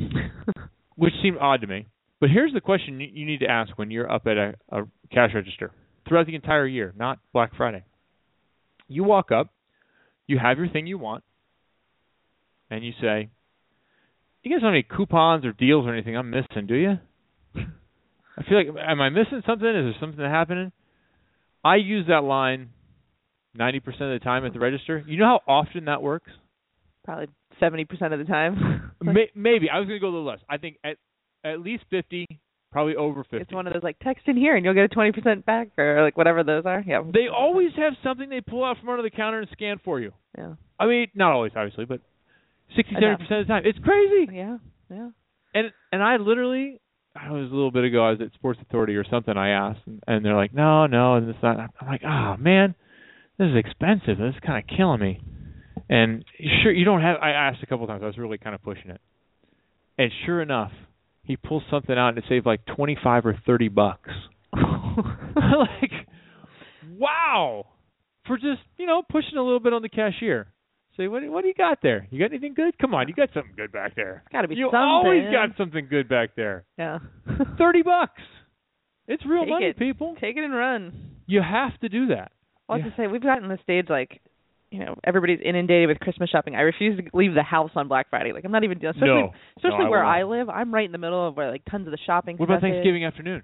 Which 0.95 1.13
seemed 1.21 1.37
odd 1.39 1.61
to 1.61 1.67
me. 1.67 1.85
But 2.19 2.29
here's 2.31 2.51
the 2.51 2.61
question 2.61 2.99
you, 2.99 3.09
you 3.13 3.25
need 3.25 3.41
to 3.41 3.47
ask 3.47 3.77
when 3.77 3.91
you're 3.91 4.11
up 4.11 4.25
at 4.25 4.37
a, 4.37 4.55
a 4.71 4.83
cash 5.11 5.31
register 5.35 5.71
throughout 6.07 6.25
the 6.25 6.35
entire 6.35 6.65
year, 6.65 6.93
not 6.97 7.19
Black 7.31 7.55
Friday. 7.55 7.83
You 8.87 9.03
walk 9.03 9.31
up, 9.31 9.53
you 10.25 10.39
have 10.39 10.57
your 10.57 10.67
thing 10.67 10.87
you 10.87 10.97
want, 10.97 11.23
and 12.71 12.83
you 12.83 12.91
say, 12.99 13.29
"You 14.43 14.51
guys 14.51 14.61
don't 14.61 14.73
have 14.73 14.73
any 14.73 14.83
coupons 14.83 15.45
or 15.45 15.53
deals 15.53 15.85
or 15.85 15.93
anything 15.93 16.15
I'm 16.15 16.29
missing, 16.29 16.67
do 16.67 16.75
you?" 16.75 16.99
I 17.55 18.43
feel 18.43 18.57
like, 18.57 18.67
am 18.87 19.01
I 19.01 19.09
missing 19.09 19.41
something? 19.45 19.67
Is 19.67 19.93
there 19.93 19.95
something 19.99 20.23
happening? 20.23 20.71
I 21.63 21.75
use 21.75 22.07
that 22.07 22.23
line 22.23 22.69
90% 23.57 23.77
of 23.87 23.93
the 23.99 24.19
time 24.23 24.45
at 24.45 24.53
the 24.53 24.59
register. 24.59 25.03
You 25.05 25.17
know 25.17 25.25
how 25.25 25.41
often 25.53 25.85
that 25.85 26.01
works? 26.01 26.31
Probably 27.03 27.27
seventy 27.59 27.85
percent 27.85 28.13
of 28.13 28.19
the 28.19 28.25
time. 28.25 28.91
May, 29.01 29.29
maybe. 29.35 29.69
I 29.69 29.79
was 29.79 29.87
going 29.87 29.97
to 29.97 30.01
go 30.01 30.07
a 30.07 30.13
little 30.13 30.25
less. 30.25 30.39
I 30.49 30.57
think 30.57 30.77
at 30.83 30.97
at 31.43 31.61
least 31.61 31.83
50, 31.89 32.27
probably 32.71 32.95
over 32.95 33.23
50. 33.23 33.37
it's 33.37 33.51
one 33.51 33.65
of 33.65 33.73
those 33.73 33.83
like 33.83 33.97
text 33.99 34.27
in 34.27 34.37
here 34.37 34.55
and 34.55 34.63
you'll 34.63 34.73
get 34.73 34.83
a 34.83 34.89
twenty 34.89 35.11
percent 35.11 35.45
back 35.45 35.69
or 35.77 36.03
like 36.03 36.17
whatever 36.17 36.43
those 36.43 36.65
are. 36.65 36.83
Yeah. 36.85 37.01
They 37.13 37.27
always 37.27 37.71
have 37.77 37.93
something 38.03 38.29
they 38.29 38.41
pull 38.41 38.63
out 38.63 38.77
from 38.79 38.89
under 38.89 39.01
the 39.03 39.09
counter 39.09 39.39
and 39.39 39.49
scan 39.51 39.79
for 39.83 39.99
you. 39.99 40.11
Yeah. 40.37 40.53
I 40.79 40.85
mean, 40.85 41.07
not 41.15 41.31
always, 41.31 41.51
obviously, 41.55 41.85
but 41.85 42.01
60, 42.75 42.95
70% 42.95 43.13
of 43.13 43.27
the 43.29 43.43
time. 43.45 43.63
It's 43.65 43.79
crazy. 43.79 44.29
Yeah. 44.31 44.57
Yeah. 44.89 45.09
And 45.53 45.71
and 45.91 46.03
I 46.03 46.17
literally, 46.17 46.79
I 47.15 47.31
was 47.31 47.51
a 47.51 47.53
little 47.53 47.71
bit 47.71 47.83
ago, 47.83 48.05
I 48.05 48.11
was 48.11 48.21
at 48.21 48.33
Sports 48.33 48.59
Authority 48.61 48.95
or 48.95 49.05
something. 49.09 49.35
I 49.35 49.49
asked, 49.49 49.81
and, 49.85 50.03
and 50.07 50.23
they're 50.23 50.35
like, 50.35 50.53
no, 50.53 50.85
no, 50.85 51.15
and 51.15 51.29
it's 51.29 51.39
not. 51.41 51.57
I'm 51.57 51.87
like, 51.87 52.03
oh 52.03 52.35
man, 52.37 52.75
this 53.37 53.47
is 53.47 53.55
expensive. 53.57 54.17
This 54.17 54.35
is 54.35 54.41
kind 54.45 54.63
of 54.63 54.77
killing 54.77 54.99
me. 54.99 55.21
And 55.89 56.23
sure, 56.61 56.71
you 56.71 56.85
don't 56.85 57.01
have. 57.01 57.17
I 57.21 57.31
asked 57.31 57.63
a 57.63 57.65
couple 57.65 57.87
times. 57.87 58.03
I 58.03 58.07
was 58.07 58.17
really 58.17 58.37
kind 58.37 58.53
of 58.53 58.61
pushing 58.61 58.91
it. 58.91 59.01
And 59.97 60.11
sure 60.25 60.41
enough, 60.41 60.71
he 61.23 61.35
pulls 61.35 61.63
something 61.71 61.97
out 61.97 62.09
and 62.09 62.17
it 62.19 62.25
saved 62.29 62.45
like 62.45 62.61
twenty 62.75 62.97
five 63.03 63.25
or 63.25 63.39
thirty 63.45 63.69
bucks. 63.69 64.11
like, 64.53 65.91
wow, 66.97 67.65
for 68.27 68.37
just 68.37 68.61
you 68.77 68.85
know 68.85 69.01
pushing 69.09 69.37
a 69.37 69.43
little 69.43 69.59
bit 69.59 69.73
on 69.73 69.81
the 69.81 69.89
cashier. 69.89 70.47
Say, 70.99 71.07
what 71.07 71.23
what 71.29 71.41
do 71.43 71.47
you 71.47 71.53
got 71.53 71.79
there? 71.81 72.07
You 72.11 72.19
got 72.19 72.31
anything 72.31 72.53
good? 72.53 72.77
Come 72.77 72.93
on, 72.93 73.07
you 73.07 73.13
got 73.13 73.29
something 73.33 73.53
good 73.55 73.71
back 73.71 73.95
there. 73.95 74.21
Got 74.33 74.41
to 74.41 74.47
be 74.49 74.55
something. 74.55 74.57
You 74.59 74.65
something. 74.65 74.79
always 74.79 75.23
got 75.31 75.57
something 75.57 75.87
good 75.89 76.09
back 76.09 76.31
there. 76.35 76.65
Yeah. 76.77 76.99
Thirty 77.57 77.81
bucks. 77.83 78.21
It's 79.07 79.25
real 79.25 79.43
Take 79.43 79.49
money, 79.49 79.65
it. 79.67 79.79
people. 79.79 80.15
Take 80.19 80.35
it 80.35 80.43
and 80.43 80.53
run. 80.53 81.11
You 81.25 81.41
have 81.41 81.79
to 81.79 81.89
do 81.89 82.07
that. 82.07 82.31
I 82.67 82.77
have 82.77 82.85
Yeah. 82.85 82.91
to 82.91 82.97
say 82.97 83.07
we've 83.07 83.23
gotten 83.23 83.47
the 83.47 83.57
stage 83.63 83.85
like, 83.89 84.19
you 84.71 84.79
know, 84.79 84.95
everybody's 85.05 85.39
inundated 85.43 85.87
with 85.87 85.99
Christmas 85.99 86.29
shopping. 86.29 86.55
I 86.55 86.61
refuse 86.61 86.99
to 86.99 87.17
leave 87.17 87.33
the 87.33 87.43
house 87.43 87.71
on 87.75 87.87
Black 87.87 88.09
Friday. 88.09 88.33
Like 88.33 88.43
I'm 88.45 88.51
not 88.51 88.65
even 88.65 88.77
especially 88.77 89.07
no, 89.07 89.31
especially 89.57 89.79
no, 89.79 89.85
I 89.85 89.89
where 89.89 90.03
won't. 90.03 90.17
I 90.17 90.23
live. 90.23 90.49
I'm 90.49 90.73
right 90.73 90.85
in 90.85 90.91
the 90.91 90.97
middle 90.99 91.25
of 91.27 91.37
where 91.37 91.49
like 91.49 91.63
tons 91.71 91.87
of 91.87 91.91
the 91.91 91.97
shopping. 92.05 92.35
What 92.37 92.45
about 92.45 92.59
stuff 92.59 92.67
is. 92.69 92.73
Thanksgiving 92.75 93.05
afternoon? 93.05 93.43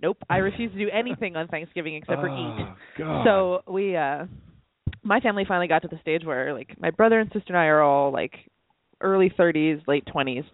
Nope. 0.00 0.16
I 0.30 0.38
refuse 0.38 0.72
to 0.72 0.78
do 0.78 0.88
anything 0.90 1.36
on 1.36 1.48
Thanksgiving 1.48 1.96
except 1.96 2.20
for 2.20 2.28
eat. 2.28 2.32
Oh, 2.66 2.74
God. 2.96 3.24
So 3.24 3.72
we 3.72 3.94
uh 3.94 4.24
my 5.02 5.20
family 5.20 5.44
finally 5.46 5.68
got 5.68 5.82
to 5.82 5.88
the 5.88 5.98
stage 6.00 6.24
where 6.24 6.54
like 6.54 6.76
my 6.78 6.90
brother 6.90 7.20
and 7.20 7.30
sister 7.32 7.48
and 7.48 7.56
I 7.56 7.66
are 7.66 7.82
all 7.82 8.12
like 8.12 8.34
early 9.00 9.30
30s, 9.30 9.86
late 9.86 10.04
20s. 10.06 10.44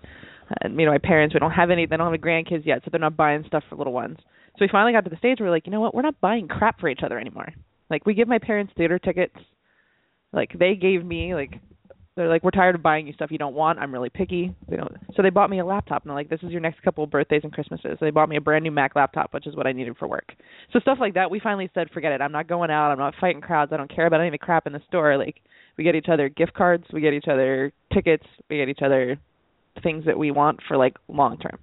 And 0.61 0.79
you 0.79 0.87
know, 0.87 0.93
my 0.93 0.99
parents 0.99 1.35
we 1.35 1.41
don't 1.41 1.51
have 1.51 1.71
any 1.71 1.87
they 1.87 1.97
don't 1.97 2.13
have 2.13 2.15
any 2.15 2.23
grandkids 2.23 2.67
yet, 2.67 2.83
so 2.85 2.91
they're 2.91 3.01
not 3.01 3.17
buying 3.17 3.45
stuff 3.47 3.65
for 3.69 3.77
little 3.77 3.93
ones. 3.93 4.19
So 4.21 4.59
we 4.61 4.69
finally 4.71 4.93
got 4.93 5.05
to 5.05 5.11
the 5.11 5.17
stage 5.17 5.41
where 5.41 5.49
we're 5.49 5.55
like, 5.55 5.67
you 5.67 5.73
know 5.73 5.81
what, 5.81 5.95
we're 5.95 6.03
not 6.03 6.21
buying 6.21 6.49
crap 6.49 6.81
for 6.81 6.89
each 6.89 7.03
other 7.03 7.19
anymore. 7.19 7.49
Like 7.91 8.07
we 8.07 8.15
give 8.15 8.29
my 8.29 8.39
parents 8.39 8.73
theater 8.77 8.99
tickets. 8.99 9.37
Like 10.33 10.57
they 10.59 10.75
gave 10.75 11.05
me 11.05 11.35
like 11.35 11.61
they're 12.17 12.29
like, 12.29 12.45
We're 12.45 12.51
tired 12.51 12.75
of 12.75 12.83
buying 12.83 13.07
you 13.07 13.13
stuff 13.13 13.31
you 13.31 13.39
don't 13.39 13.55
want. 13.55 13.79
I'm 13.79 13.93
really 13.93 14.11
picky. 14.11 14.55
They 14.69 14.77
don't 14.77 14.93
so 15.17 15.23
they 15.23 15.31
bought 15.31 15.51
me 15.51 15.61
a 15.61 15.65
laptop 15.65 16.03
and 16.03 16.11
they're 16.11 16.17
like, 16.17 16.31
This 16.31 16.43
is 16.43 16.51
your 16.51 16.61
next 16.61 16.83
couple 16.83 17.05
of 17.05 17.11
birthdays 17.11 17.41
and 17.45 17.53
Christmases. 17.53 17.97
So 17.99 18.05
they 18.05 18.11
bought 18.11 18.29
me 18.29 18.37
a 18.37 18.41
brand 18.41 18.65
new 18.65 18.71
Mac 18.71 18.95
laptop, 18.95 19.35
which 19.35 19.47
is 19.47 19.57
what 19.57 19.67
I 19.67 19.73
needed 19.73 19.97
for 19.99 20.09
work. 20.09 20.33
So 20.73 20.79
stuff 20.81 20.99
like 21.01 21.15
that, 21.15 21.31
we 21.31 21.41
finally 21.41 21.71
said, 21.75 21.91
Forget 21.91 22.13
it. 22.13 22.21
I'm 22.21 22.33
not 22.33 22.49
going 22.49 22.71
out, 22.71 22.91
I'm 22.91 22.99
not 22.99 23.15
fighting 23.21 23.41
crowds, 23.41 23.73
I 23.73 23.77
don't 23.77 23.95
care 23.95 24.07
about 24.07 24.21
any 24.21 24.29
of 24.29 24.33
the 24.33 24.39
crap 24.39 24.67
in 24.67 24.73
the 24.73 24.83
store. 24.89 25.17
Like 25.17 25.41
we 25.77 25.85
get 25.85 25.95
each 25.95 26.09
other 26.11 26.29
gift 26.29 26.55
cards, 26.55 26.85
we 26.93 27.01
get 27.01 27.15
each 27.15 27.29
other 27.29 27.73
tickets, 27.93 28.25
we 28.49 28.59
get 28.59 28.69
each 28.69 28.83
other 28.83 29.19
things 29.83 30.05
that 30.07 30.19
we 30.19 30.31
want 30.31 30.61
for 30.69 30.77
like 30.77 30.97
long 31.09 31.39
term. 31.39 31.59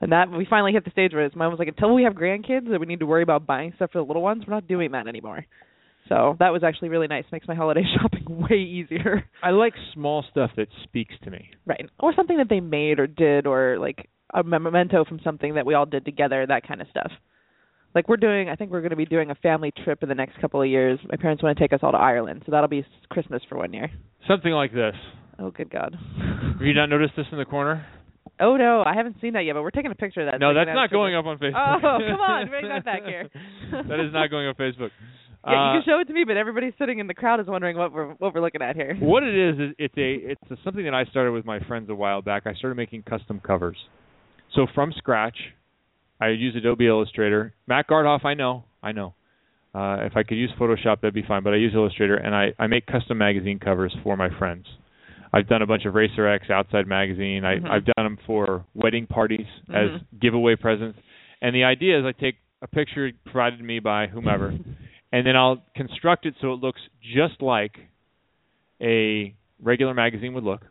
And 0.00 0.12
that 0.12 0.30
we 0.30 0.46
finally 0.48 0.72
hit 0.72 0.84
the 0.84 0.92
stage 0.92 1.12
where 1.12 1.24
his 1.24 1.34
mom 1.34 1.50
was 1.50 1.58
like, 1.58 1.68
until 1.68 1.92
we 1.92 2.04
have 2.04 2.12
grandkids 2.12 2.70
that 2.70 2.78
we 2.78 2.86
need 2.86 3.00
to 3.00 3.06
worry 3.06 3.22
about 3.22 3.46
buying 3.46 3.72
stuff 3.74 3.90
for 3.90 3.98
the 3.98 4.04
little 4.04 4.22
ones, 4.22 4.44
we're 4.46 4.54
not 4.54 4.68
doing 4.68 4.92
that 4.92 5.08
anymore. 5.08 5.44
So 6.08 6.36
that 6.38 6.52
was 6.52 6.62
actually 6.64 6.88
really 6.88 7.06
nice. 7.06 7.24
Makes 7.30 7.48
my 7.48 7.54
holiday 7.54 7.82
shopping 8.00 8.46
way 8.48 8.56
easier. 8.58 9.24
I 9.42 9.50
like 9.50 9.74
small 9.94 10.24
stuff 10.30 10.50
that 10.56 10.68
speaks 10.84 11.14
to 11.24 11.30
me. 11.30 11.50
Right. 11.66 11.88
Or 12.00 12.14
something 12.14 12.38
that 12.38 12.48
they 12.48 12.60
made 12.60 12.98
or 12.98 13.06
did 13.06 13.46
or 13.46 13.78
like 13.78 14.08
a 14.32 14.42
memento 14.42 15.04
from 15.04 15.20
something 15.22 15.54
that 15.54 15.66
we 15.66 15.74
all 15.74 15.86
did 15.86 16.04
together, 16.04 16.46
that 16.46 16.66
kind 16.66 16.80
of 16.80 16.88
stuff. 16.88 17.10
Like 17.94 18.08
we're 18.08 18.16
doing 18.16 18.48
I 18.48 18.56
think 18.56 18.70
we're 18.70 18.80
going 18.80 18.90
to 18.90 18.96
be 18.96 19.06
doing 19.06 19.30
a 19.30 19.34
family 19.36 19.72
trip 19.84 20.02
in 20.02 20.08
the 20.08 20.14
next 20.14 20.40
couple 20.40 20.62
of 20.62 20.68
years. 20.68 20.98
My 21.10 21.16
parents 21.16 21.42
want 21.42 21.56
to 21.56 21.62
take 21.62 21.72
us 21.72 21.80
all 21.82 21.92
to 21.92 21.98
Ireland, 21.98 22.42
so 22.46 22.52
that'll 22.52 22.68
be 22.68 22.84
Christmas 23.10 23.42
for 23.48 23.56
one 23.56 23.72
year. 23.72 23.90
Something 24.26 24.52
like 24.52 24.72
this. 24.72 24.94
Oh 25.38 25.50
good 25.50 25.70
god. 25.70 25.96
Have 26.18 26.62
you 26.62 26.74
not 26.74 26.86
noticed 26.90 27.14
this 27.16 27.26
in 27.32 27.38
the 27.38 27.44
corner? 27.44 27.86
Oh 28.40 28.56
no, 28.56 28.82
I 28.84 28.94
haven't 28.94 29.16
seen 29.20 29.32
that 29.32 29.44
yet, 29.44 29.54
but 29.54 29.62
we're 29.62 29.70
taking 29.70 29.90
a 29.90 29.94
picture 29.96 30.20
of 30.20 30.26
that. 30.30 30.38
No, 30.38 30.50
so 30.50 30.54
that's 30.54 30.74
not 30.74 30.90
going 30.90 31.14
up 31.14 31.24
on 31.24 31.38
Facebook. 31.38 31.78
Oh, 31.82 31.98
come 31.98 32.20
on, 32.20 32.48
bring 32.48 32.68
that 32.68 32.84
back 32.84 33.02
here. 33.06 33.28
that 33.72 34.00
is 34.00 34.12
not 34.12 34.30
going 34.30 34.46
on 34.46 34.54
Facebook. 34.54 34.90
Yeah, 35.46 35.52
Uh, 35.52 35.74
you 35.74 35.80
can 35.80 35.92
show 35.92 36.00
it 36.00 36.06
to 36.08 36.12
me, 36.12 36.24
but 36.24 36.36
everybody 36.36 36.72
sitting 36.78 36.98
in 36.98 37.06
the 37.06 37.14
crowd 37.14 37.40
is 37.40 37.46
wondering 37.46 37.76
what 37.76 37.92
we're 37.92 38.08
what 38.14 38.34
we're 38.34 38.40
looking 38.40 38.62
at 38.62 38.76
here. 38.76 38.94
what 39.00 39.22
it 39.22 39.34
is 39.34 39.58
is 39.58 39.74
it's 39.78 39.96
a 39.96 40.14
it's 40.32 40.50
a, 40.50 40.56
something 40.64 40.84
that 40.84 40.94
I 40.94 41.04
started 41.06 41.32
with 41.32 41.44
my 41.44 41.60
friends 41.60 41.88
a 41.90 41.94
while 41.94 42.22
back. 42.22 42.42
I 42.46 42.54
started 42.54 42.76
making 42.76 43.02
custom 43.02 43.40
covers. 43.44 43.76
So 44.54 44.66
from 44.74 44.92
scratch, 44.96 45.36
I 46.20 46.28
use 46.28 46.56
Adobe 46.56 46.86
Illustrator. 46.86 47.54
Matt 47.66 47.86
Gardhoff, 47.88 48.24
I 48.24 48.34
know, 48.34 48.64
I 48.82 48.92
know. 48.92 49.14
Uh, 49.74 49.98
if 50.00 50.16
I 50.16 50.22
could 50.22 50.36
use 50.38 50.50
Photoshop, 50.58 51.02
that'd 51.02 51.14
be 51.14 51.22
fine. 51.28 51.42
But 51.44 51.52
I 51.52 51.56
use 51.56 51.72
Illustrator, 51.74 52.16
and 52.16 52.34
I 52.34 52.52
I 52.58 52.66
make 52.66 52.86
custom 52.86 53.18
magazine 53.18 53.58
covers 53.58 53.94
for 54.02 54.16
my 54.16 54.28
friends. 54.38 54.66
I've 55.32 55.46
done 55.46 55.60
a 55.60 55.66
bunch 55.66 55.84
of 55.84 55.94
Racer 55.94 56.26
X 56.26 56.48
Outside 56.50 56.86
Magazine. 56.86 57.44
I, 57.44 57.56
Mhm. 57.58 57.70
I've 57.70 57.84
done 57.84 58.04
them 58.06 58.18
for 58.26 58.64
wedding 58.74 59.06
parties 59.06 59.46
as 59.68 59.90
Mhm. 59.90 60.00
giveaway 60.20 60.56
presents. 60.56 60.98
And 61.42 61.54
the 61.54 61.64
idea 61.64 61.98
is 62.00 62.06
I 62.06 62.12
take 62.12 62.36
a 62.62 62.66
picture 62.66 63.12
provided 63.26 63.58
to 63.58 63.62
me 63.64 63.78
by 63.78 64.06
whomever, 64.06 64.52
and 65.12 65.26
then 65.26 65.36
I'll 65.36 65.62
construct 65.74 66.26
it 66.26 66.34
so 66.40 66.52
it 66.52 66.60
looks 66.60 66.80
just 67.02 67.40
like 67.40 67.76
a 68.80 69.34
regular 69.60 69.94
magazine 69.94 70.34
would 70.34 70.44
look. 70.44 70.62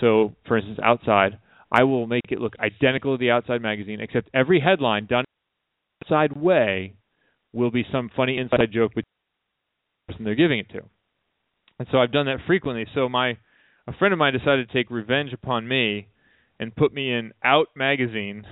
So, 0.00 0.34
for 0.46 0.56
instance, 0.58 0.78
outside, 0.82 1.38
I 1.70 1.84
will 1.84 2.06
make 2.06 2.30
it 2.30 2.40
look 2.40 2.54
identical 2.58 3.16
to 3.16 3.20
the 3.20 3.30
outside 3.30 3.62
magazine, 3.62 4.00
except 4.00 4.30
every 4.34 4.60
headline 4.60 5.06
done 5.06 5.24
outside 6.02 6.36
way 6.40 6.94
will 7.52 7.70
be 7.70 7.84
some 7.90 8.10
funny 8.14 8.38
inside 8.38 8.70
joke 8.72 8.92
with 8.94 9.04
the 9.04 10.12
person 10.12 10.24
they're 10.24 10.34
giving 10.34 10.58
it 10.58 10.70
to. 10.70 10.80
And 11.78 11.88
so 11.90 11.98
I've 11.98 12.12
done 12.12 12.26
that 12.26 12.38
frequently. 12.46 12.86
So 12.94 13.08
my 13.08 13.38
a 13.86 13.92
friend 13.98 14.12
of 14.12 14.18
mine 14.18 14.34
decided 14.34 14.68
to 14.68 14.74
take 14.74 14.90
revenge 14.90 15.32
upon 15.32 15.66
me 15.66 16.08
and 16.60 16.74
put 16.74 16.92
me 16.92 17.12
in 17.12 17.32
Out 17.42 17.68
magazine 17.74 18.44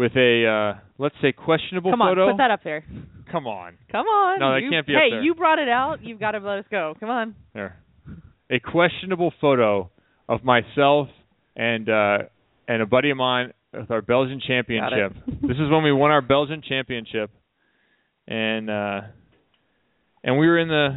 with 0.00 0.16
a 0.16 0.46
uh 0.76 0.80
let's 0.98 1.14
say 1.20 1.30
questionable 1.30 1.90
Come 1.90 2.00
on, 2.00 2.10
photo. 2.12 2.30
put 2.30 2.38
that 2.38 2.50
up 2.50 2.64
there. 2.64 2.84
Come 3.30 3.46
on. 3.46 3.76
Come 3.92 4.06
on. 4.06 4.40
No, 4.40 4.54
that 4.54 4.62
you, 4.62 4.70
can't 4.70 4.86
be 4.86 4.94
up 4.94 5.02
Hey, 5.02 5.22
you 5.22 5.34
brought 5.34 5.58
it 5.58 5.68
out. 5.68 6.02
You've 6.02 6.18
got 6.18 6.32
to 6.32 6.38
let 6.38 6.58
us 6.58 6.64
go. 6.70 6.94
Come 6.98 7.10
on. 7.10 7.34
There. 7.54 7.76
A 8.50 8.58
questionable 8.58 9.32
photo 9.40 9.90
of 10.28 10.42
myself 10.42 11.08
and 11.54 11.88
uh 11.88 12.18
and 12.66 12.82
a 12.82 12.86
buddy 12.86 13.10
of 13.10 13.18
mine 13.18 13.52
with 13.74 13.90
our 13.90 14.00
Belgian 14.02 14.40
championship. 14.44 15.12
this 15.26 15.58
is 15.58 15.70
when 15.70 15.84
we 15.84 15.92
won 15.92 16.10
our 16.10 16.22
Belgian 16.22 16.62
championship. 16.66 17.30
And 18.26 18.70
uh 18.70 19.00
and 20.24 20.38
we 20.38 20.46
were 20.46 20.58
in 20.58 20.68
the 20.68 20.88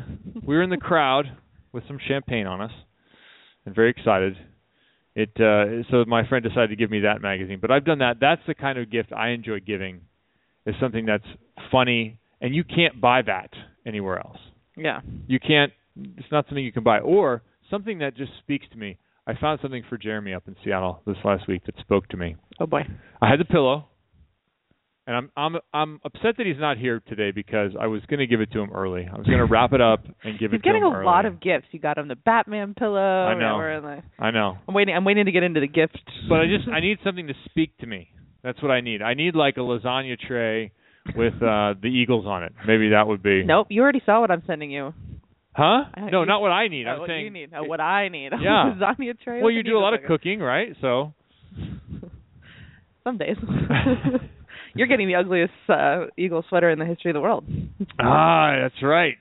we 0.48 0.56
were 0.56 0.64
in 0.64 0.70
the 0.70 0.78
crowd 0.78 1.26
with 1.74 1.84
some 1.88 2.00
champagne 2.08 2.48
on 2.48 2.62
us 2.62 2.72
and 3.66 3.76
very 3.76 3.90
excited. 3.90 4.38
It 5.16 5.32
uh 5.40 5.84
so 5.92 6.06
my 6.08 6.28
friend 6.28 6.44
decided 6.44 6.70
to 6.70 6.76
give 6.76 6.90
me 6.92 7.02
that 7.02 7.22
magazine. 7.22 7.60
But 7.62 7.72
I've 7.72 7.86
done 7.86 8.00
that. 8.00 8.18
That's 8.20 8.42
the 8.48 8.56
kind 8.56 8.78
of 8.80 8.90
gift 8.92 9.12
I 9.14 9.30
enjoy 9.30 9.60
giving. 9.60 10.02
Is 10.66 10.76
something 10.80 11.06
that's 11.06 11.26
funny 11.72 12.18
and 12.42 12.56
you 12.56 12.64
can't 12.64 13.00
buy 13.02 13.22
that 13.22 13.50
anywhere 13.86 14.18
else 14.20 14.38
Yeah. 14.78 15.02
you 15.28 15.40
can't 15.40 15.72
it's 16.18 16.32
not 16.32 16.46
something 16.48 16.64
you 16.64 16.72
can 16.72 16.84
buy 16.84 17.00
or 17.00 17.42
something 17.70 18.00
that 18.00 18.16
just 18.16 18.32
speaks 18.40 18.66
to 18.72 18.78
me 18.78 18.98
i 19.28 19.34
found 19.40 19.60
something 19.62 19.84
for 19.90 19.98
jeremy 19.98 20.34
up 20.34 20.44
in 20.48 20.56
seattle 20.64 21.02
this 21.06 21.18
last 21.26 21.48
week 21.50 21.66
that 21.66 21.78
spoke 21.80 22.08
to 22.10 22.18
me 22.18 22.36
Oh 22.62 22.66
boy. 22.66 22.82
i 23.22 23.30
had 23.30 23.40
the 23.42 23.46
pillow 23.46 23.88
and 25.08 25.16
i'm 25.16 25.30
i'm 25.36 25.56
i'm 25.74 26.00
upset 26.06 26.38
that 26.38 26.46
he's 26.46 26.60
not 26.60 26.78
here 26.78 27.02
today 27.08 27.32
because 27.32 27.72
i 27.80 27.88
was 27.88 28.02
going 28.10 28.20
to 28.20 28.28
give 28.28 28.40
it 28.42 28.52
to 28.52 28.60
him 28.60 28.70
early 28.74 29.08
i 29.12 29.18
was 29.18 29.26
going 29.26 29.40
to 29.40 29.46
wrap 29.46 29.74
it 29.74 29.82
up 29.82 30.06
and 30.24 30.40
give 30.40 30.52
He's 30.52 30.60
it 30.60 30.64
to 30.64 30.70
him. 30.70 30.76
He's 30.76 30.82
getting 30.82 30.84
a 30.84 30.90
early. 30.96 31.06
lot 31.06 31.26
of 31.26 31.42
gifts. 31.42 31.68
You 31.72 31.80
got 31.80 31.98
him 31.98 32.08
the 32.08 32.16
Batman 32.16 32.74
pillow. 32.74 33.00
I 33.00 33.34
know. 33.38 33.56
we're 33.58 33.74
in 33.74 33.84
the- 33.84 34.04
i 34.20 34.32
know 34.32 34.58
I'm 34.68 34.74
waiting. 34.74 34.96
I'm 34.96 35.04
waiting 35.06 35.26
to 35.26 35.32
get 35.32 35.44
into 35.44 35.60
the 35.60 35.68
gift. 35.68 36.00
but 36.30 36.36
i 36.40 36.46
just 36.46 36.68
i 36.70 36.80
need 36.80 37.00
something 37.04 37.28
to 37.28 37.34
speak 37.46 37.78
to 37.80 37.86
me 37.88 38.10
that's 38.44 38.62
what 38.62 38.72
i 38.72 38.82
need 38.82 39.02
i 39.02 39.14
need 39.14 39.36
like 39.36 39.58
a 39.58 39.62
lasagna 39.62 40.18
tray 40.20 40.72
with 41.18 41.34
uh 41.36 41.74
the 41.82 41.88
eagles 41.92 42.26
on 42.26 42.44
it 42.44 42.54
maybe 42.66 42.90
that 42.90 43.06
would 43.08 43.22
be 43.22 43.44
Nope. 43.44 43.68
You 43.70 43.82
already 43.82 44.02
saw 44.06 44.22
what 44.22 44.32
I'm 44.32 44.44
sending 44.48 44.72
you. 44.72 44.94
huh 45.54 45.84
no 46.12 46.22
you- 46.22 46.26
not 46.28 46.40
what 46.42 46.52
i 46.52 46.68
need 46.70 46.88
Oh, 46.88 46.92
i'm 46.92 47.00
what 47.00 47.10
saying 47.10 47.26
you 47.26 47.30
need. 47.32 47.50
Oh, 47.54 47.64
what 47.64 47.82
I 47.82 48.08
need. 48.08 48.32
Yeah. 48.42 48.74
Lasagna 48.80 49.20
tray. 49.20 49.42
well 49.42 49.52
you 49.52 49.64
do 49.64 49.78
a 49.78 49.82
lot 49.82 49.94
of 49.94 50.00
cooking 50.08 50.40
right 50.40 50.76
so 50.80 51.14
Some 53.04 53.18
days. 53.18 53.36
You're 54.76 54.88
getting 54.88 55.08
the 55.08 55.16
ugliest 55.16 55.54
uh, 55.70 56.06
eagle 56.18 56.44
sweater 56.50 56.70
in 56.70 56.80
the 56.80 56.86
history 56.86 57.12
of 57.12 57.16
the 57.16 57.22
world. 57.22 57.46
Ah, 58.00 58.56
that's 58.62 58.82
right. 58.82 59.16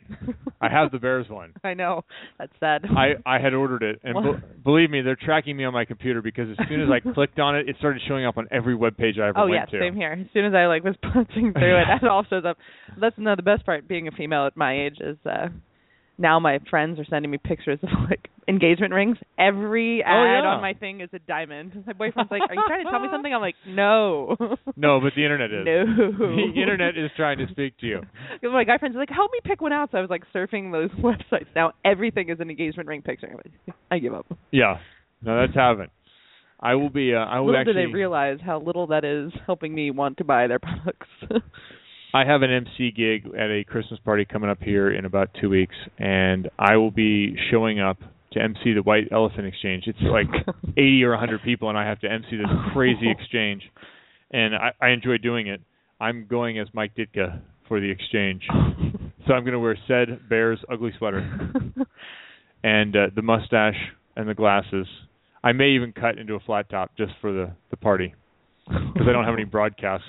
I 0.60 0.68
have 0.70 0.90
the 0.90 0.98
Bears 0.98 1.28
one. 1.28 1.52
I 1.64 1.74
know. 1.74 2.04
That's 2.38 2.52
sad. 2.58 2.84
I 2.96 3.14
I 3.26 3.38
had 3.38 3.52
ordered 3.52 3.82
it, 3.82 4.00
and 4.02 4.14
be- 4.22 4.46
believe 4.64 4.90
me, 4.90 5.02
they're 5.02 5.16
tracking 5.16 5.56
me 5.56 5.64
on 5.64 5.72
my 5.72 5.84
computer 5.84 6.22
because 6.22 6.48
as 6.58 6.68
soon 6.68 6.80
as 6.80 6.88
I 6.90 7.00
clicked 7.12 7.38
on 7.38 7.56
it, 7.56 7.68
it 7.68 7.76
started 7.78 8.00
showing 8.08 8.24
up 8.24 8.38
on 8.38 8.48
every 8.50 8.74
web 8.74 8.96
page 8.96 9.16
I 9.18 9.28
ever 9.28 9.40
Oh 9.40 9.42
went 9.48 9.54
yeah, 9.72 9.78
to. 9.78 9.84
same 9.84 9.94
here. 9.94 10.12
As 10.12 10.26
soon 10.32 10.46
as 10.46 10.54
I 10.54 10.66
like 10.66 10.84
was 10.84 10.94
punching 11.02 11.52
through 11.52 11.76
it, 11.82 11.84
it 12.02 12.08
all 12.08 12.24
shows 12.28 12.44
up. 12.46 12.56
That's 12.98 13.16
no 13.18 13.36
the 13.36 13.42
best 13.42 13.66
part 13.66 13.86
being 13.86 14.08
a 14.08 14.12
female 14.12 14.46
at 14.46 14.56
my 14.56 14.86
age 14.86 14.96
is 15.00 15.16
uh 15.26 15.48
now 16.22 16.38
my 16.40 16.58
friends 16.70 16.98
are 16.98 17.04
sending 17.04 17.30
me 17.30 17.38
pictures 17.38 17.78
of 17.82 17.88
like 18.08 18.28
engagement 18.48 18.94
rings. 18.94 19.18
Every 19.38 20.02
ad 20.02 20.10
Oh, 20.12 20.24
yeah. 20.24 20.48
on 20.48 20.62
my 20.62 20.72
thing 20.74 21.00
is 21.00 21.10
a 21.12 21.18
diamond. 21.18 21.84
My 21.86 21.92
boyfriend's 21.92 22.30
like, 22.30 22.42
"Are 22.48 22.54
you 22.54 22.62
trying 22.66 22.84
to 22.84 22.90
tell 22.90 23.00
me 23.00 23.08
something?" 23.12 23.34
I'm 23.34 23.40
like, 23.40 23.56
"No." 23.66 24.36
No, 24.76 25.00
but 25.00 25.12
the 25.16 25.24
internet 25.24 25.50
is. 25.52 25.66
No. 25.66 26.36
The 26.54 26.60
internet 26.60 26.96
is 26.96 27.10
trying 27.16 27.38
to 27.38 27.46
speak 27.50 27.76
to 27.78 27.86
you. 27.86 28.00
my 28.50 28.64
guy 28.64 28.78
friends 28.78 28.96
are 28.96 28.98
like, 29.00 29.10
"Help 29.10 29.30
me 29.32 29.40
pick 29.44 29.60
one 29.60 29.72
out." 29.72 29.90
So 29.92 29.98
I 29.98 30.00
was 30.00 30.10
like 30.10 30.22
surfing 30.34 30.72
those 30.72 30.90
websites. 31.02 31.46
Now 31.54 31.72
everything 31.84 32.30
is 32.30 32.40
an 32.40 32.48
engagement 32.50 32.88
ring 32.88 33.02
picture. 33.02 33.26
I'm 33.28 33.36
like, 33.36 33.76
I 33.90 33.98
give 33.98 34.14
up. 34.14 34.26
Yeah. 34.50 34.78
No, 35.22 35.40
that's 35.40 35.54
happened. 35.54 35.90
I 36.60 36.74
will 36.76 36.90
be. 36.90 37.12
Uh, 37.14 37.18
I 37.18 37.40
will 37.40 37.46
Little 37.48 37.60
actually. 37.60 37.74
do 37.74 37.88
they 37.88 37.92
realize 37.92 38.38
how 38.44 38.60
little 38.60 38.86
that 38.88 39.04
is 39.04 39.32
helping 39.46 39.74
me 39.74 39.90
want 39.90 40.18
to 40.18 40.24
buy 40.24 40.46
their 40.46 40.58
products. 40.60 41.08
I 42.14 42.24
have 42.26 42.42
an 42.42 42.50
MC 42.50 42.90
gig 42.90 43.26
at 43.34 43.50
a 43.50 43.64
Christmas 43.64 43.98
party 44.04 44.26
coming 44.26 44.50
up 44.50 44.58
here 44.60 44.90
in 44.90 45.06
about 45.06 45.30
two 45.40 45.48
weeks, 45.48 45.74
and 45.98 46.50
I 46.58 46.76
will 46.76 46.90
be 46.90 47.34
showing 47.50 47.80
up 47.80 47.98
to 48.32 48.42
MC 48.42 48.74
the 48.74 48.82
White 48.82 49.08
Elephant 49.10 49.46
Exchange. 49.46 49.84
It's 49.86 49.98
like 50.02 50.26
80 50.76 51.04
or 51.04 51.10
100 51.10 51.42
people, 51.42 51.70
and 51.70 51.78
I 51.78 51.86
have 51.86 52.00
to 52.00 52.10
MC 52.10 52.36
this 52.36 52.46
crazy 52.74 53.10
exchange, 53.18 53.62
and 54.30 54.54
I, 54.54 54.72
I 54.80 54.90
enjoy 54.90 55.18
doing 55.18 55.46
it. 55.46 55.62
I'm 56.00 56.26
going 56.28 56.58
as 56.58 56.68
Mike 56.74 56.94
Ditka 56.94 57.40
for 57.66 57.80
the 57.80 57.90
exchange, 57.90 58.42
so 59.26 59.32
I'm 59.32 59.44
going 59.44 59.52
to 59.52 59.60
wear 59.60 59.78
said 59.88 60.28
Bears 60.28 60.58
ugly 60.70 60.92
sweater 60.98 61.20
and 62.62 62.94
uh, 62.94 63.06
the 63.14 63.22
mustache 63.22 63.78
and 64.16 64.28
the 64.28 64.34
glasses. 64.34 64.86
I 65.42 65.52
may 65.52 65.70
even 65.70 65.92
cut 65.92 66.18
into 66.18 66.34
a 66.34 66.40
flat 66.40 66.68
top 66.68 66.90
just 66.96 67.12
for 67.20 67.32
the 67.32 67.52
the 67.70 67.76
party 67.76 68.14
because 68.66 69.08
I 69.08 69.12
don't 69.12 69.24
have 69.24 69.34
any 69.34 69.44
broadcasts. 69.44 70.06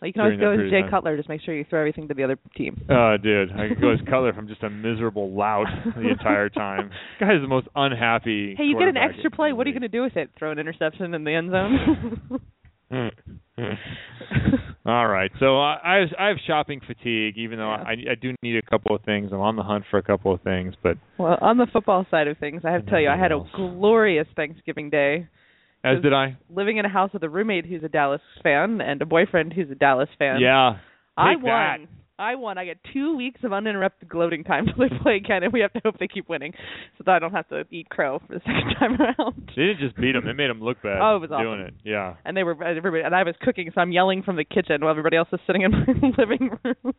Well, 0.00 0.06
you 0.06 0.12
can 0.14 0.22
always 0.22 0.40
go 0.40 0.52
as 0.52 0.70
Jay. 0.70 0.80
Cutler. 0.88 1.16
Just 1.16 1.28
make 1.28 1.42
sure 1.42 1.54
you 1.54 1.64
throw 1.68 1.80
everything 1.80 2.08
to 2.08 2.14
the 2.14 2.24
other 2.24 2.38
team. 2.56 2.80
Uh, 2.88 2.92
oh, 2.94 3.16
dude, 3.22 3.52
I 3.52 3.68
could 3.68 3.80
go 3.80 3.90
as 3.92 3.98
Cutler 4.08 4.30
if 4.30 4.36
I'm 4.38 4.48
just 4.48 4.62
a 4.62 4.70
miserable 4.70 5.30
lout 5.30 5.66
the 5.94 6.08
entire 6.08 6.48
time. 6.48 6.90
Guy 7.20 7.34
is 7.34 7.42
the 7.42 7.48
most 7.48 7.68
unhappy. 7.74 8.54
Hey, 8.56 8.64
you 8.64 8.78
get 8.78 8.88
an 8.88 8.96
extra 8.96 9.30
play. 9.30 9.52
What 9.52 9.66
are 9.66 9.70
you 9.70 9.74
going 9.78 9.90
to 9.90 9.94
do 9.94 10.02
with 10.02 10.16
it? 10.16 10.30
Throw 10.38 10.52
an 10.52 10.58
interception 10.58 11.12
in 11.12 11.24
the 11.24 11.34
end 11.34 11.50
zone? 11.50 12.40
All 14.86 15.06
right, 15.06 15.30
so 15.38 15.60
I 15.60 15.78
I 15.84 15.96
have, 16.00 16.08
I 16.18 16.28
have 16.28 16.38
shopping 16.46 16.80
fatigue, 16.86 17.36
even 17.36 17.58
though 17.58 17.70
Yeah. 17.70 17.84
I 17.86 17.92
I 18.12 18.14
do 18.20 18.34
need 18.42 18.56
a 18.56 18.62
couple 18.62 18.96
of 18.96 19.02
things. 19.02 19.30
I'm 19.32 19.40
on 19.40 19.54
the 19.56 19.62
hunt 19.62 19.84
for 19.90 19.98
a 19.98 20.02
couple 20.02 20.32
of 20.32 20.40
things, 20.40 20.74
but 20.82 20.96
well, 21.18 21.36
on 21.40 21.58
the 21.58 21.66
football 21.72 22.06
side 22.10 22.26
of 22.26 22.38
things, 22.38 22.62
I 22.64 22.70
have 22.72 22.86
to 22.86 22.90
tell 22.90 23.00
you, 23.00 23.08
I 23.08 23.16
had 23.16 23.32
a 23.32 23.44
glorious 23.54 24.26
Thanksgiving 24.34 24.88
Day. 24.90 25.28
As 25.82 26.02
did 26.02 26.12
I. 26.12 26.36
living 26.50 26.76
in 26.76 26.84
a 26.84 26.90
house 26.90 27.10
with 27.12 27.22
a 27.22 27.28
roommate 27.28 27.66
who's 27.66 27.82
a 27.82 27.88
Dallas 27.88 28.20
fan 28.42 28.80
and 28.80 29.00
a 29.00 29.06
boyfriend 29.06 29.52
who's 29.52 29.70
a 29.70 29.74
Dallas 29.74 30.10
fan. 30.18 30.40
Yeah. 30.40 30.78
I 31.16 31.36
won. 31.36 31.88
I 32.20 32.34
won. 32.34 32.58
I 32.58 32.66
get 32.66 32.76
two 32.92 33.16
weeks 33.16 33.40
of 33.44 33.52
uninterrupted 33.54 34.06
gloating 34.06 34.44
time 34.44 34.66
till 34.66 34.76
they 34.76 34.94
play 35.02 35.16
again, 35.16 35.42
and 35.42 35.52
we 35.54 35.60
have 35.60 35.72
to 35.72 35.80
hope 35.82 35.98
they 35.98 36.06
keep 36.06 36.28
winning, 36.28 36.52
so 36.98 37.04
that 37.06 37.12
I 37.12 37.18
don't 37.18 37.32
have 37.32 37.48
to 37.48 37.64
eat 37.70 37.88
crow 37.88 38.20
for 38.26 38.34
the 38.34 38.40
second 38.46 38.74
time 38.78 39.00
around. 39.00 39.50
They 39.56 39.62
didn't 39.62 39.78
just 39.80 39.96
beat 39.96 40.12
them; 40.12 40.24
they 40.26 40.34
made 40.34 40.50
them 40.50 40.60
look 40.60 40.82
bad. 40.82 41.00
Oh, 41.00 41.16
it 41.16 41.20
was 41.20 41.30
doing 41.30 41.60
awesome. 41.62 41.74
it. 41.74 41.74
Yeah. 41.82 42.16
And 42.26 42.36
they 42.36 42.42
were 42.42 42.62
everybody, 42.62 43.02
and 43.02 43.14
I 43.14 43.22
was 43.22 43.34
cooking, 43.40 43.70
so 43.74 43.80
I'm 43.80 43.90
yelling 43.90 44.22
from 44.22 44.36
the 44.36 44.44
kitchen 44.44 44.82
while 44.82 44.90
everybody 44.90 45.16
else 45.16 45.28
is 45.32 45.40
sitting 45.46 45.62
in 45.62 45.70
my 46.02 46.10
living 46.18 46.50
room. 46.62 46.94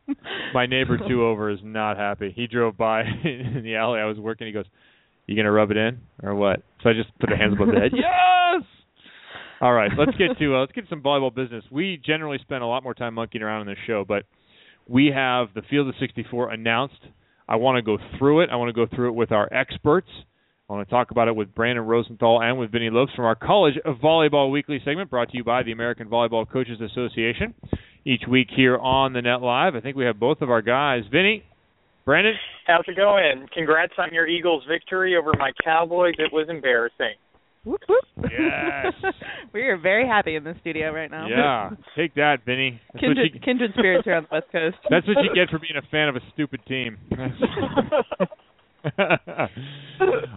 My 0.55 0.65
neighbor 0.65 0.97
two 1.07 1.23
over 1.23 1.51
is 1.51 1.59
not 1.63 1.97
happy. 1.97 2.33
He 2.35 2.47
drove 2.47 2.75
by 2.75 3.01
in 3.01 3.61
the 3.63 3.75
alley 3.75 3.99
I 3.99 4.05
was 4.05 4.17
working. 4.17 4.47
He 4.47 4.53
goes, 4.53 4.65
"You 5.27 5.35
gonna 5.35 5.51
rub 5.51 5.71
it 5.71 5.77
in 5.77 5.99
or 6.23 6.35
what?" 6.35 6.61
So 6.83 6.89
I 6.89 6.93
just 6.93 7.09
put 7.19 7.29
the 7.29 7.37
hands 7.37 7.53
above 7.53 7.67
the 7.67 7.79
head. 7.79 7.91
Yes. 7.93 8.63
All 9.61 9.73
right, 9.73 9.91
let's 9.95 10.17
get 10.17 10.39
to 10.39 10.55
uh, 10.55 10.59
let's 10.61 10.71
get 10.71 10.85
some 10.89 11.01
volleyball 11.01 11.33
business. 11.33 11.63
We 11.69 12.01
generally 12.03 12.39
spend 12.41 12.63
a 12.63 12.65
lot 12.65 12.81
more 12.83 12.95
time 12.95 13.13
monkeying 13.13 13.43
around 13.43 13.61
on 13.61 13.67
this 13.67 13.77
show, 13.85 14.03
but 14.07 14.25
we 14.87 15.11
have 15.13 15.49
the 15.53 15.61
Field 15.69 15.87
of 15.87 15.93
64 15.99 16.51
announced. 16.51 16.99
I 17.47 17.57
want 17.57 17.75
to 17.75 17.81
go 17.81 17.97
through 18.17 18.41
it. 18.41 18.49
I 18.51 18.55
want 18.55 18.69
to 18.69 18.73
go 18.73 18.87
through 18.93 19.09
it 19.09 19.13
with 19.13 19.31
our 19.31 19.51
experts. 19.53 20.07
I 20.69 20.73
want 20.73 20.87
to 20.87 20.91
talk 20.91 21.11
about 21.11 21.27
it 21.27 21.35
with 21.35 21.53
Brandon 21.53 21.85
Rosenthal 21.85 22.41
and 22.41 22.57
with 22.57 22.71
Vinny 22.71 22.89
Lopes 22.89 23.11
from 23.13 23.25
our 23.25 23.35
College 23.35 23.75
of 23.83 23.97
Volleyball 23.97 24.51
Weekly 24.51 24.79
segment 24.85 25.09
brought 25.09 25.29
to 25.31 25.37
you 25.37 25.43
by 25.43 25.63
the 25.63 25.73
American 25.73 26.07
Volleyball 26.07 26.49
Coaches 26.49 26.79
Association. 26.79 27.53
Each 28.05 28.23
week 28.27 28.47
here 28.55 28.77
on 28.77 29.13
the 29.13 29.21
Net 29.21 29.41
Live, 29.41 29.75
I 29.75 29.81
think 29.81 29.95
we 29.95 30.05
have 30.05 30.19
both 30.19 30.41
of 30.41 30.49
our 30.49 30.61
guys. 30.61 31.03
Vinny, 31.11 31.43
Brandon, 32.05 32.33
How's 32.67 32.83
it 32.87 32.95
going? 32.95 33.47
Congrats 33.53 33.93
on 33.97 34.13
your 34.13 34.27
Eagles 34.27 34.63
victory 34.67 35.15
over 35.17 35.31
my 35.37 35.51
Cowboys. 35.63 36.15
It 36.17 36.31
was 36.33 36.47
embarrassing. 36.49 37.15
whoop, 37.63 37.81
whoop. 37.87 38.03
Yes. 38.31 38.93
we 39.53 39.61
are 39.63 39.77
very 39.77 40.07
happy 40.07 40.35
in 40.35 40.43
the 40.43 40.55
studio 40.61 40.91
right 40.91 41.11
now. 41.11 41.27
yeah, 41.27 41.69
take 41.95 42.15
that, 42.15 42.37
Vinny. 42.45 42.79
That's 42.93 43.03
what 43.03 43.15
kindred, 43.15 43.31
you, 43.35 43.39
kindred 43.45 43.71
spirits 43.77 44.05
here 44.05 44.15
on 44.15 44.23
the 44.29 44.35
West 44.35 44.47
Coast. 44.51 44.77
that's 44.89 45.07
what 45.07 45.17
you 45.23 45.29
get 45.35 45.49
for 45.49 45.59
being 45.59 45.77
a 45.77 45.87
fan 45.91 46.09
of 46.09 46.15
a 46.15 46.21
stupid 46.33 46.61
team. 46.67 46.97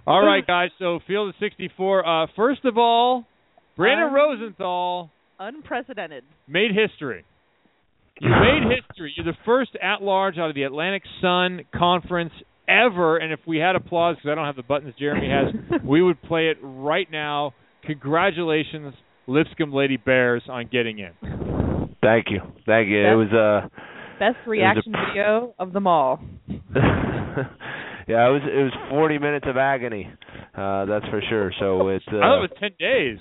all 0.07 0.25
right, 0.25 0.47
guys. 0.47 0.71
So 0.79 1.01
Field 1.07 1.31
of 1.31 1.35
64. 1.41 2.07
Uh, 2.07 2.27
first 2.37 2.65
of 2.65 2.77
all, 2.79 3.25
Brandon 3.77 4.09
Um, 4.09 4.15
Rosenthal 4.15 5.11
Unprecedented. 5.39 6.25
made 6.47 6.71
history. 6.75 7.25
You 8.21 8.31
made 8.31 8.77
history. 8.77 9.13
You're 9.17 9.27
the 9.27 9.39
first 9.45 9.73
at-large 9.81 10.39
out 10.39 10.49
of 10.49 10.55
the 10.55 10.63
Atlantic 10.63 11.03
Sun 11.21 11.63
Conference 11.75 12.33
ever. 12.69 13.17
And 13.17 13.33
if 13.33 13.41
we 13.47 13.59
had 13.59 13.77
applause, 13.77 14.17
because 14.17 14.31
I 14.31 14.35
don't 14.35 14.47
have 14.47 14.57
the 14.57 14.63
buttons 14.63 14.95
Jeremy 14.99 15.29
has, 15.29 15.81
we 15.85 16.03
would 16.03 16.23
play 16.23 16.49
it 16.49 16.59
right 16.63 17.11
now. 17.11 17.55
Congratulations, 17.85 18.95
Lipscomb 19.27 19.73
Lady 19.73 19.97
Bears, 19.97 20.43
on 20.49 20.69
getting 20.71 20.99
in. 20.99 21.11
Thank 22.01 22.27
you, 22.31 22.41
thank 22.67 22.89
you. 22.89 23.01
It 23.01 23.15
was 23.15 23.33
uh, 23.33 23.69
Best 24.19 24.37
reaction 24.47 24.93
video 25.09 25.55
of 25.59 25.73
them 25.73 25.87
all. 25.87 26.21
yeah, 26.49 26.55
it 26.77 28.33
was 28.33 28.43
it 28.45 28.63
was 28.63 28.73
40 28.91 29.19
minutes 29.19 29.47
of 29.49 29.57
agony. 29.57 30.09
Uh, 30.57 30.85
that's 30.85 31.05
for 31.07 31.21
sure. 31.29 31.53
So 31.59 31.89
it's 31.89 32.05
uh, 32.13 32.17
I 32.17 32.21
thought 32.21 32.45
it 32.45 32.51
was 32.51 32.59
ten 32.61 32.71
days. 32.79 33.19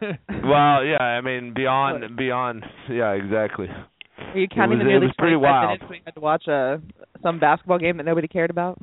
well, 0.44 0.84
yeah. 0.84 1.02
I 1.02 1.20
mean, 1.22 1.54
beyond 1.54 2.16
beyond. 2.16 2.64
Yeah, 2.90 3.12
exactly. 3.12 3.68
Are 4.34 4.38
you 4.38 4.48
counting 4.48 4.78
was- 4.78 4.84
the 4.84 4.90
it 4.90 4.92
nearly 4.92 5.06
was 5.06 5.14
pretty 5.16 5.36
45 5.36 5.52
wild. 5.52 5.80
minutes 5.80 5.90
we 5.90 6.02
had 6.04 6.14
to 6.14 6.20
watch 6.20 6.48
uh, 6.48 6.78
some 7.22 7.38
basketball 7.38 7.78
game 7.78 7.96
that 7.98 8.04
nobody 8.04 8.28
cared 8.28 8.50
about? 8.50 8.78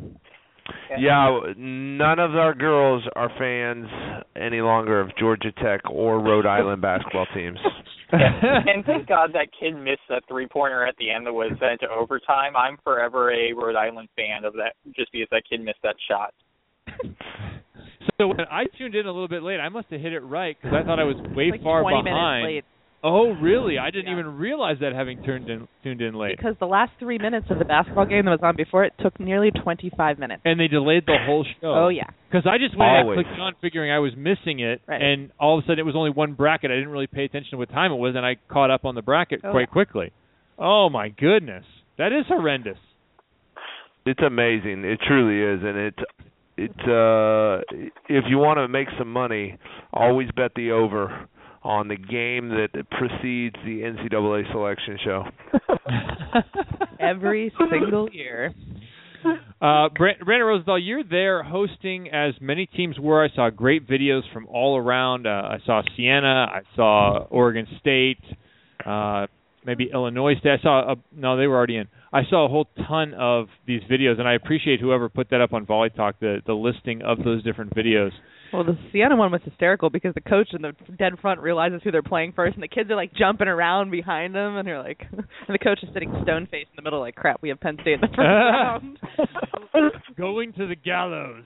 Yeah, 0.98 1.39
none 1.58 2.20
of 2.20 2.36
our 2.36 2.53
girls 2.53 3.03
are 3.15 3.29
fans 3.38 3.88
any 4.36 4.62
longer 4.62 5.00
of 5.00 5.10
Georgia 5.17 5.51
Tech 5.51 5.81
or 5.89 6.20
Rhode 6.20 6.46
Island 6.46 6.81
basketball 6.81 7.25
teams. 7.34 7.58
and 8.12 8.86
thank 8.86 9.08
God 9.08 9.31
that 9.34 9.48
kid 9.58 9.75
missed 9.75 10.01
that 10.10 10.24
three 10.27 10.48
pointer 10.48 10.86
at 10.86 10.96
the 10.98 11.10
end 11.10 11.25
that 11.25 11.34
was 11.34 11.51
sent 11.60 11.81
to 11.81 11.89
overtime. 11.89 12.55
I'm 12.55 12.77
forever 12.84 13.32
a 13.32 13.54
Rhode 13.54 13.76
Island 13.76 14.10
fan 14.15 14.43
of 14.43 14.54
that 14.54 14.73
just 14.95 15.12
because 15.12 15.28
that 15.32 15.43
kid 15.49 15.62
missed 15.62 15.80
that 15.84 15.95
shot. 16.10 16.34
So 18.17 18.28
when 18.28 18.41
I 18.52 18.65
tuned 18.78 18.95
in 18.95 19.06
a 19.06 19.12
little 19.12 19.28
bit 19.28 19.43
late, 19.43 19.60
I 19.60 19.69
must 19.69 19.88
have 19.91 20.02
hit 20.02 20.13
it 20.13 20.19
right 20.19 20.58
because 20.62 20.78
I 20.80 20.86
thought 20.86 20.99
I 20.99 21.04
was 21.04 21.15
way 21.36 21.52
like 21.52 21.63
far 21.63 21.82
20 21.82 22.04
behind. 22.04 22.63
Minutes 23.04 23.14
late. 23.14 23.40
Oh, 23.40 23.42
really? 23.42 23.78
I 23.78 23.90
didn't 23.92 24.08
Yeah. 24.08 24.20
even 24.20 24.38
realize 24.38 24.78
that 24.80 24.94
having 24.94 25.24
tuned 25.24 25.50
in 25.50 25.68
tuned 25.84 26.02
in 26.02 26.14
late. 26.14 26.38
Because 26.38 26.56
the 26.60 26.68
last 26.68 26.92
three 27.00 27.18
minutes 27.18 27.50
of 27.50 27.60
the 27.60 27.66
basketball 27.66 28.06
game 28.06 28.26
that 28.26 28.32
was 28.32 28.40
on 28.44 28.56
before 28.56 28.84
it 28.84 28.94
took 29.00 29.20
nearly 29.20 29.52
25 29.52 30.20
minutes. 30.20 30.42
And 30.46 30.60
they 30.60 30.68
delayed 30.68 31.06
the 31.06 31.18
whole 31.26 31.44
show. 31.62 31.74
Oh, 31.74 31.88
yeah. 31.90 32.06
Because 32.30 32.46
I 32.46 32.58
just 32.58 32.76
went 32.76 32.92
Always. 32.92 33.18
and 33.18 33.26
clicked 33.28 33.40
on 33.40 33.54
figuring 33.62 33.92
I 33.92 34.00
was 34.00 34.16
missing 34.16 34.60
it, 34.60 34.82
Right. 34.88 35.02
and 35.02 35.32
all 35.40 35.58
of 35.58 35.64
a 35.64 35.68
sudden 35.68 35.80
it 35.80 35.86
was 35.86 35.96
only 35.96 36.12
one 36.12 36.34
bracket. 36.34 36.72
I 36.72 36.76
didn't 36.76 36.92
really 36.92 37.08
pay 37.08 37.26
attention 37.26 37.52
to 37.52 37.58
what 37.58 37.70
time 37.70 37.92
it 37.92 37.98
was, 37.98 38.16
and 38.16 38.26
I 38.26 38.36
caught 38.48 38.72
up 38.72 38.86
on 38.86 38.96
the 38.96 39.02
bracket 39.02 39.42
Oh, 39.44 39.52
quite 39.52 39.62
yeah. 39.62 39.66
quickly. 39.74 40.12
Oh 40.60 40.90
my 40.90 41.10
goodness, 41.10 41.66
that 41.98 42.14
is 42.14 42.26
horrendous. 42.28 42.78
It's 44.06 44.22
amazing. 44.22 44.84
It 44.84 45.00
truly 45.02 45.42
is, 45.42 45.64
and 45.64 45.78
it's 45.78 46.04
it's 46.58 46.88
uh 46.88 47.62
if 48.10 48.26
you 48.28 48.38
want 48.38 48.58
to 48.58 48.68
make 48.68 48.88
some 48.98 49.12
money, 49.12 49.58
always 49.94 50.30
bet 50.32 50.54
the 50.56 50.72
over 50.72 51.28
on 51.63 51.88
the 51.88 51.95
game 51.95 52.50
that 52.50 52.69
precedes 52.89 53.56
the 53.63 53.82
NCAA 53.82 54.52
selection 54.52 54.97
show. 55.04 55.24
Every 57.00 57.54
single 57.58 58.10
year. 58.12 58.54
Uh, 59.62 59.89
Brand- 59.95 60.19
Brandon 60.26 60.47
Rosenthal, 60.47 60.80
you're 60.80 61.04
there 61.04 61.43
hosting 61.43 62.10
as 62.10 62.34
many 62.41 62.65
teams 62.65 62.97
were. 63.00 63.24
I 63.24 63.30
saw 63.36 63.50
great 63.52 63.88
videos 63.88 64.21
from 64.34 64.47
all 64.47 64.78
around. 64.78 65.28
Uh, 65.28 65.30
I 65.30 65.58
saw 65.65 65.82
Siena. 65.95 66.47
I 66.52 66.62
saw 66.76 67.26
Oregon 67.30 67.67
State. 67.80 68.24
Uh, 68.84 69.28
maybe 69.65 69.89
Illinois 69.93 70.36
State. 70.39 70.60
I 70.60 70.63
saw 70.63 70.93
a, 70.93 70.95
no, 71.15 71.38
they 71.38 71.47
were 71.47 71.56
already 71.56 71.78
in. 71.78 71.88
I 72.12 72.21
saw 72.30 72.45
a 72.45 72.50
whole 72.50 72.67
ton 72.88 73.13
of 73.13 73.47
these 73.67 73.82
videos, 73.89 74.19
and 74.19 74.28
I 74.28 74.34
appreciate 74.34 74.80
whoever 74.80 75.08
put 75.10 75.30
that 75.30 75.41
up 75.41 75.54
on 75.54 75.65
Volley 75.65 75.91
Talk. 75.91 76.19
The 76.19 76.41
the 76.45 76.54
listing 76.54 77.02
of 77.04 77.24
those 77.24 77.43
different 77.43 77.76
videos. 77.76 78.12
Well, 78.54 78.64
the 78.66 78.78
Siena 78.92 79.16
one 79.16 79.32
was 79.32 79.42
hysterical 79.46 79.90
because 79.90 80.14
the 80.14 80.22
coach 80.22 80.50
in 80.54 80.62
the 80.62 80.74
dead 80.98 81.14
front 81.22 81.40
realizes 81.40 81.82
who 81.84 81.92
they're 81.92 82.02
playing 82.02 82.34
first, 82.34 82.56
and 82.56 82.64
the 82.64 82.68
kids 82.68 82.90
are 82.90 82.96
like 82.96 83.14
jumping 83.14 83.48
around 83.48 83.92
behind 83.92 84.36
them, 84.36 84.58
and 84.58 84.68
they're 84.68 84.82
like, 84.82 85.02
and 85.12 85.24
the 85.48 85.60
coach 85.60 85.80
is 85.84 85.90
sitting 85.94 86.12
stone 86.24 86.48
faced 86.52 86.70
in 86.72 86.76
the 86.76 86.82
middle, 86.82 87.00
like, 87.00 87.16
crap, 87.16 87.42
we 87.42 87.50
have 87.50 87.60
Penn 87.60 87.78
State 87.82 87.94
in 87.94 88.02
the 88.02 88.08
first 88.08 88.20
round. 88.20 89.00
Going 90.18 90.54
to 90.54 90.68
the 90.68 90.76
gallows. 90.76 91.46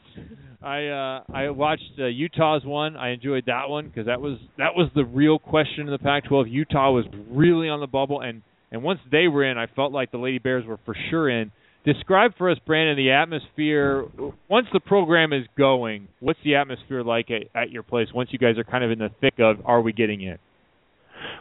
I 0.63 0.87
uh 0.87 1.23
I 1.31 1.49
watched 1.51 1.83
uh, 1.99 2.05
Utah's 2.05 2.65
one. 2.65 2.97
I 2.97 3.11
enjoyed 3.11 3.43
that 3.45 3.69
one 3.69 3.87
because 3.87 4.07
that 4.07 4.19
was 4.19 4.39
that 4.57 4.75
was 4.75 4.89
the 4.95 5.05
real 5.05 5.37
question 5.37 5.81
in 5.81 5.91
the 5.91 5.99
Pac-12. 5.99 6.45
Utah 6.49 6.91
was 6.91 7.05
really 7.29 7.69
on 7.69 7.81
the 7.81 7.87
bubble, 7.87 8.21
and 8.21 8.41
and 8.71 8.81
once 8.81 8.99
they 9.11 9.27
were 9.27 9.43
in, 9.43 9.59
I 9.59 9.67
felt 9.67 9.91
like 9.91 10.11
the 10.11 10.17
Lady 10.17 10.39
Bears 10.39 10.65
were 10.65 10.79
for 10.85 10.95
sure 11.11 11.29
in. 11.29 11.51
Describe 11.85 12.31
for 12.37 12.49
us, 12.49 12.57
Brandon, 12.65 12.97
the 12.97 13.11
atmosphere 13.11 14.05
once 14.49 14.67
the 14.73 14.79
program 14.79 15.33
is 15.33 15.45
going. 15.55 16.07
What's 16.19 16.39
the 16.43 16.55
atmosphere 16.55 17.03
like 17.03 17.29
at, 17.29 17.43
at 17.53 17.69
your 17.69 17.83
place 17.83 18.07
once 18.13 18.29
you 18.31 18.39
guys 18.39 18.57
are 18.57 18.63
kind 18.63 18.83
of 18.83 18.89
in 18.89 18.99
the 18.99 19.09
thick 19.21 19.35
of 19.37 19.57
are 19.65 19.81
we 19.81 19.93
getting 19.93 20.21
in? 20.21 20.37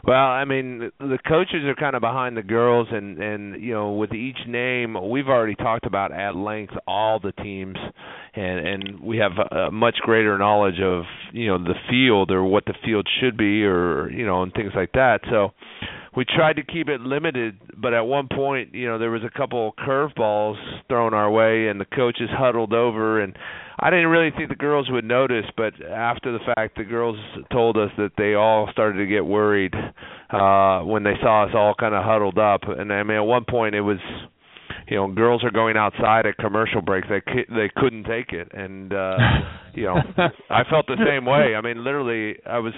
Well, 0.03 0.17
I 0.17 0.45
mean, 0.45 0.91
the 0.99 1.17
coaches 1.27 1.63
are 1.65 1.75
kind 1.75 1.95
of 1.95 2.01
behind 2.01 2.37
the 2.37 2.43
girls, 2.43 2.87
and 2.91 3.17
and 3.17 3.61
you 3.61 3.73
know, 3.73 3.93
with 3.93 4.13
each 4.13 4.37
name, 4.47 4.95
we've 5.09 5.27
already 5.27 5.55
talked 5.55 5.85
about 5.85 6.11
at 6.11 6.35
length 6.35 6.73
all 6.87 7.19
the 7.19 7.31
teams, 7.31 7.77
and 8.35 8.67
and 8.67 8.99
we 8.99 9.17
have 9.17 9.31
a, 9.51 9.71
much 9.71 9.95
greater 10.01 10.37
knowledge 10.37 10.79
of 10.79 11.03
you 11.33 11.47
know 11.47 11.57
the 11.57 11.73
field 11.89 12.31
or 12.31 12.43
what 12.43 12.65
the 12.65 12.75
field 12.85 13.07
should 13.19 13.35
be, 13.35 13.63
or 13.63 14.11
you 14.11 14.25
know, 14.25 14.43
and 14.43 14.53
things 14.53 14.73
like 14.75 14.91
that. 14.93 15.21
So 15.29 15.53
we 16.15 16.25
tried 16.25 16.55
to 16.55 16.63
keep 16.63 16.87
it 16.87 17.01
limited, 17.01 17.59
but 17.77 17.93
at 17.93 18.01
one 18.01 18.27
point, 18.27 18.73
you 18.73 18.87
know, 18.87 18.97
there 18.97 19.11
was 19.11 19.23
a 19.23 19.37
couple 19.37 19.73
curveballs 19.77 20.55
thrown 20.87 21.13
our 21.13 21.29
way, 21.29 21.67
and 21.67 21.79
the 21.79 21.85
coaches 21.85 22.29
huddled 22.31 22.73
over, 22.73 23.21
and 23.21 23.37
I 23.79 23.89
didn't 23.89 24.07
really 24.07 24.31
think 24.35 24.49
the 24.49 24.55
girls 24.55 24.89
would 24.89 25.03
notice, 25.03 25.45
but 25.57 25.73
after 25.83 26.31
the 26.31 26.39
fact, 26.55 26.77
the 26.77 26.85
girls 26.85 27.17
told 27.51 27.77
us 27.77 27.89
that 27.97 28.11
they 28.17 28.33
all 28.33 28.69
started 28.71 28.99
to 28.99 29.05
get 29.05 29.25
worried 29.25 29.73
uh 30.31 30.79
when 30.79 31.03
they 31.03 31.13
saw 31.21 31.43
us 31.45 31.51
all 31.53 31.75
kind 31.77 31.93
of 31.93 32.03
huddled 32.03 32.39
up. 32.39 32.61
And 32.63 32.91
I 32.91 33.03
mean, 33.03 33.17
at 33.17 33.21
one 33.21 33.45
point, 33.45 33.75
it 33.75 33.81
was, 33.81 33.99
you 34.87 34.95
know, 34.97 35.11
girls 35.11 35.43
are 35.43 35.51
going 35.51 35.77
outside 35.77 36.25
at 36.25 36.37
commercial 36.37 36.81
breaks. 36.81 37.07
They 37.09 37.21
they 37.49 37.69
couldn't 37.75 38.05
take 38.05 38.31
it, 38.31 38.51
and 38.53 38.93
uh 38.93 39.17
you 39.73 39.83
know, 39.83 39.97
I 40.49 40.63
felt 40.69 40.87
the 40.87 40.97
same 41.05 41.25
way. 41.25 41.53
I 41.55 41.61
mean, 41.61 41.83
literally, 41.83 42.37
I 42.45 42.59
was, 42.59 42.73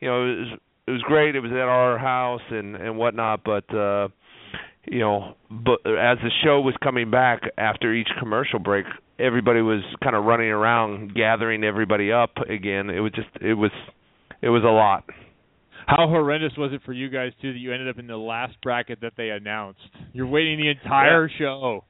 you 0.00 0.08
know, 0.08 0.24
it 0.24 0.38
was 0.40 0.58
it 0.86 0.90
was 0.90 1.02
great. 1.02 1.36
It 1.36 1.40
was 1.40 1.52
at 1.52 1.58
our 1.58 1.98
house 1.98 2.42
and 2.50 2.76
and 2.76 2.96
whatnot, 2.96 3.42
but. 3.44 3.74
uh 3.74 4.08
you 4.88 5.00
know, 5.00 5.34
but 5.50 5.80
as 5.86 6.18
the 6.22 6.30
show 6.42 6.60
was 6.60 6.74
coming 6.82 7.10
back 7.10 7.42
after 7.58 7.92
each 7.94 8.08
commercial 8.18 8.58
break, 8.58 8.86
everybody 9.18 9.60
was 9.60 9.82
kind 10.02 10.16
of 10.16 10.24
running 10.24 10.48
around 10.48 11.14
gathering 11.14 11.64
everybody 11.64 12.10
up 12.10 12.30
again. 12.48 12.88
It 12.88 13.00
was 13.00 13.12
just 13.12 13.28
it 13.40 13.54
was 13.54 13.70
it 14.42 14.48
was 14.48 14.62
a 14.64 14.68
lot. 14.72 15.04
How 15.86 16.08
horrendous 16.08 16.52
was 16.56 16.72
it 16.72 16.80
for 16.84 16.92
you 16.92 17.10
guys 17.10 17.32
too 17.42 17.52
that 17.52 17.58
you 17.58 17.72
ended 17.72 17.88
up 17.88 17.98
in 17.98 18.06
the 18.06 18.16
last 18.16 18.54
bracket 18.62 19.00
that 19.02 19.12
they 19.16 19.30
announced? 19.30 19.80
You're 20.12 20.26
waiting 20.26 20.58
the 20.58 20.70
entire 20.70 21.30
show. 21.38 21.84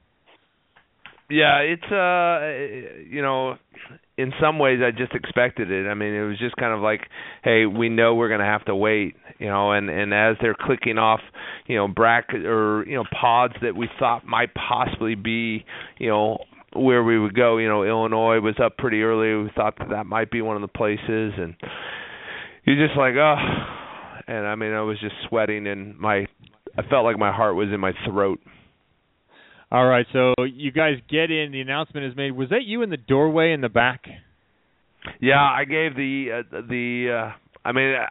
Yeah, 1.29 1.59
it's 1.59 1.83
uh 1.83 3.05
you 3.09 3.21
know, 3.21 3.55
in 4.21 4.31
some 4.39 4.59
ways 4.59 4.79
I 4.85 4.91
just 4.91 5.13
expected 5.13 5.71
it. 5.71 5.87
I 5.87 5.93
mean, 5.93 6.13
it 6.13 6.23
was 6.23 6.37
just 6.37 6.55
kind 6.55 6.73
of 6.73 6.81
like, 6.81 7.01
hey, 7.43 7.65
we 7.65 7.89
know 7.89 8.15
we're 8.15 8.27
going 8.27 8.39
to 8.39 8.45
have 8.45 8.65
to 8.65 8.75
wait, 8.75 9.15
you 9.39 9.47
know, 9.47 9.71
and 9.71 9.89
and 9.89 10.13
as 10.13 10.35
they're 10.41 10.55
clicking 10.59 10.97
off, 10.97 11.21
you 11.67 11.75
know, 11.75 11.87
bracket 11.87 12.45
or 12.45 12.85
you 12.87 12.95
know 12.95 13.05
pods 13.19 13.53
that 13.61 13.75
we 13.75 13.89
thought 13.99 14.25
might 14.25 14.49
possibly 14.53 15.15
be, 15.15 15.65
you 15.97 16.09
know, 16.09 16.37
where 16.73 17.03
we 17.03 17.19
would 17.19 17.35
go. 17.35 17.57
You 17.57 17.67
know, 17.67 17.83
Illinois 17.83 18.39
was 18.39 18.55
up 18.63 18.77
pretty 18.77 19.01
early. 19.01 19.43
We 19.43 19.51
thought 19.55 19.77
that 19.79 19.89
that 19.89 20.05
might 20.05 20.31
be 20.31 20.41
one 20.41 20.55
of 20.55 20.61
the 20.61 20.67
places, 20.67 21.33
and 21.37 21.55
you're 22.63 22.87
just 22.87 22.97
like, 22.97 23.15
oh. 23.15 23.35
And 24.27 24.45
I 24.45 24.55
mean, 24.55 24.71
I 24.71 24.81
was 24.81 24.99
just 24.99 25.15
sweating, 25.27 25.67
and 25.67 25.97
my, 25.97 26.27
I 26.77 26.83
felt 26.89 27.03
like 27.03 27.17
my 27.17 27.33
heart 27.33 27.55
was 27.55 27.69
in 27.73 27.79
my 27.79 27.91
throat. 28.05 28.39
All 29.71 29.85
right, 29.85 30.05
so 30.11 30.33
you 30.43 30.73
guys 30.73 30.95
get 31.09 31.31
in. 31.31 31.53
The 31.53 31.61
announcement 31.61 32.05
is 32.05 32.17
made. 32.17 32.31
Was 32.31 32.49
that 32.49 32.63
you 32.65 32.81
in 32.81 32.89
the 32.89 32.97
doorway 32.97 33.53
in 33.53 33.61
the 33.61 33.69
back? 33.69 34.03
Yeah, 35.21 35.41
I 35.41 35.63
gave 35.63 35.95
the 35.95 36.39
uh, 36.39 36.61
the. 36.67 37.29
uh 37.29 37.31
I 37.63 37.71
mean, 37.71 37.95
uh, 37.95 38.07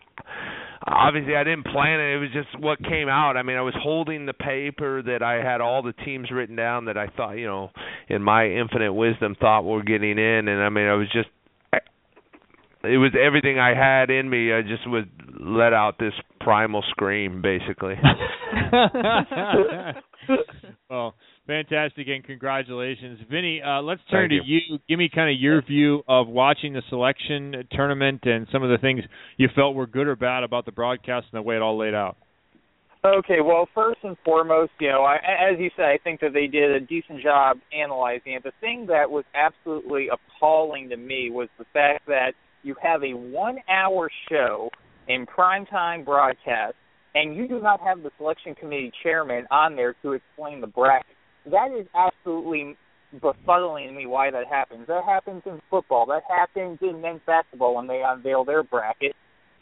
obviously 0.87 1.37
I 1.37 1.45
didn't 1.45 1.65
plan 1.65 2.01
it. 2.01 2.15
It 2.15 2.19
was 2.19 2.31
just 2.33 2.63
what 2.63 2.83
came 2.83 3.09
out. 3.09 3.37
I 3.37 3.43
mean, 3.43 3.57
I 3.57 3.63
was 3.63 3.75
holding 3.77 4.25
the 4.25 4.33
paper 4.33 5.03
that 5.03 5.23
I 5.23 5.45
had 5.45 5.61
all 5.61 5.83
the 5.83 5.93
teams 5.93 6.31
written 6.31 6.57
down 6.57 6.87
that 6.87 6.97
I 6.97 7.09
thought, 7.09 7.33
you 7.33 7.47
know, 7.47 7.71
in 8.09 8.23
my 8.23 8.47
infinite 8.47 8.95
wisdom, 8.95 9.37
thought 9.39 9.65
were 9.65 9.83
getting 9.83 10.19
in, 10.19 10.49
and 10.49 10.63
I 10.63 10.71
mean, 10.71 10.87
I 10.87 10.95
was 10.95 11.09
just. 11.13 11.29
It 12.83 12.97
was 12.97 13.13
everything 13.21 13.59
I 13.59 13.75
had 13.75 14.09
in 14.09 14.31
me. 14.31 14.55
I 14.55 14.63
just 14.63 14.89
would 14.89 15.11
let 15.39 15.75
out 15.75 15.99
this 15.99 16.15
primal 16.41 16.83
scream, 16.89 17.43
basically. 17.43 17.93
well, 20.89 21.15
fantastic 21.51 22.07
and 22.07 22.23
congratulations, 22.23 23.19
Vinny. 23.29 23.61
Uh, 23.61 23.83
let's 23.83 24.01
turn 24.09 24.31
Thank 24.31 24.43
to 24.43 24.49
you. 24.49 24.61
you. 24.69 24.79
Give 24.89 24.99
me 24.99 25.11
kind 25.13 25.35
of 25.35 25.41
your 25.41 25.61
view 25.63 26.03
of 26.07 26.29
watching 26.29 26.75
the 26.75 26.83
selection 26.89 27.65
tournament 27.73 28.21
and 28.23 28.47
some 28.53 28.63
of 28.63 28.71
the 28.71 28.79
things 28.79 29.03
you 29.37 29.49
felt 29.55 29.75
were 29.75 29.89
good 29.89 30.07
or 30.07 30.15
bad 30.15 30.45
about 30.45 30.65
the 30.65 30.71
broadcast 30.71 31.27
and 31.33 31.39
the 31.39 31.43
way 31.43 31.57
it 31.57 31.63
all 31.63 31.77
laid 31.77 31.95
out. 31.95 32.17
Okay, 33.05 33.41
well, 33.43 33.67
first 33.75 33.99
and 34.05 34.17
foremost, 34.25 34.71
you 34.79 34.89
know, 34.89 35.03
I, 35.03 35.17
as 35.17 35.59
you 35.59 35.71
said, 35.75 35.87
I 35.87 35.99
think 36.05 36.21
that 36.21 36.35
they 36.35 36.47
did 36.47 36.71
a 36.71 36.81
decent 36.81 37.23
job 37.23 37.57
analyzing 37.77 38.35
it. 38.35 38.45
The 38.45 38.53
thing 38.61 38.87
that 38.89 39.11
was 39.11 39.25
absolutely 39.35 40.09
appalling 40.09 40.91
to 40.91 40.97
me 40.97 41.31
was 41.31 41.49
the 41.59 41.65
fact 41.73 42.07
that 42.07 42.33
you 42.63 42.77
have 42.81 43.03
a 43.03 43.15
one-hour 43.15 44.11
show 44.29 44.69
in 45.09 45.27
primetime 45.27 46.05
broadcast, 46.05 46.75
and 47.15 47.35
you 47.35 47.49
do 47.49 47.59
not 47.59 47.81
have 47.81 48.03
the 48.03 48.11
selection 48.19 48.55
committee 48.55 48.93
chairman 49.03 49.47
on 49.51 49.75
there 49.75 49.97
to 50.03 50.13
explain 50.13 50.61
the 50.61 50.67
bracket 50.67 51.17
that 51.47 51.71
is 51.79 51.87
absolutely 51.95 52.77
befuddling 53.15 53.95
me 53.95 54.07
why 54.07 54.31
that 54.31 54.47
happens. 54.47 54.87
That 54.87 55.05
happens 55.05 55.43
in 55.47 55.61
football. 55.71 56.07
That 56.07 56.23
happens 56.29 56.79
in 56.83 57.01
men's 57.01 57.21
basketball 57.27 57.75
when 57.75 57.87
they 57.87 58.03
unveil 58.07 58.45
their 58.45 58.63
bracket. 58.63 59.15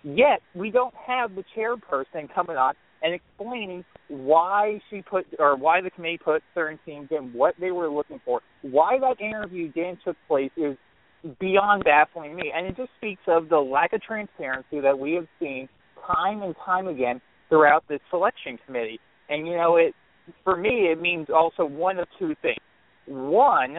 Yet 0.02 0.40
we 0.54 0.70
don't 0.70 0.94
have 0.94 1.34
the 1.34 1.44
chairperson 1.56 2.32
coming 2.34 2.56
on 2.56 2.74
and 3.02 3.14
explaining 3.14 3.84
why 4.08 4.80
she 4.90 5.02
put 5.02 5.26
or 5.38 5.56
why 5.56 5.80
the 5.80 5.90
committee 5.90 6.18
put 6.22 6.42
certain 6.54 6.78
teams 6.84 7.08
in, 7.10 7.32
what 7.32 7.54
they 7.60 7.70
were 7.70 7.88
looking 7.88 8.20
for, 8.24 8.40
why 8.62 8.98
that 8.98 9.20
interview 9.20 9.70
didn't 9.72 10.00
took 10.04 10.16
place 10.26 10.50
is 10.56 10.76
beyond 11.40 11.84
baffling 11.84 12.34
me. 12.34 12.52
And 12.54 12.66
it 12.66 12.76
just 12.76 12.90
speaks 12.96 13.22
of 13.26 13.48
the 13.48 13.58
lack 13.58 13.92
of 13.92 14.02
transparency 14.02 14.80
that 14.80 14.98
we 14.98 15.12
have 15.14 15.26
seen 15.40 15.68
time 16.06 16.42
and 16.42 16.54
time 16.64 16.86
again 16.86 17.20
throughout 17.48 17.84
this 17.88 18.00
selection 18.10 18.58
committee. 18.66 19.00
And 19.28 19.46
you 19.46 19.56
know, 19.56 19.76
it 19.76 19.94
for 20.44 20.56
me, 20.56 20.88
it 20.92 21.00
means 21.00 21.28
also 21.34 21.64
one 21.64 21.98
of 21.98 22.06
two 22.18 22.34
things. 22.42 22.58
One, 23.06 23.78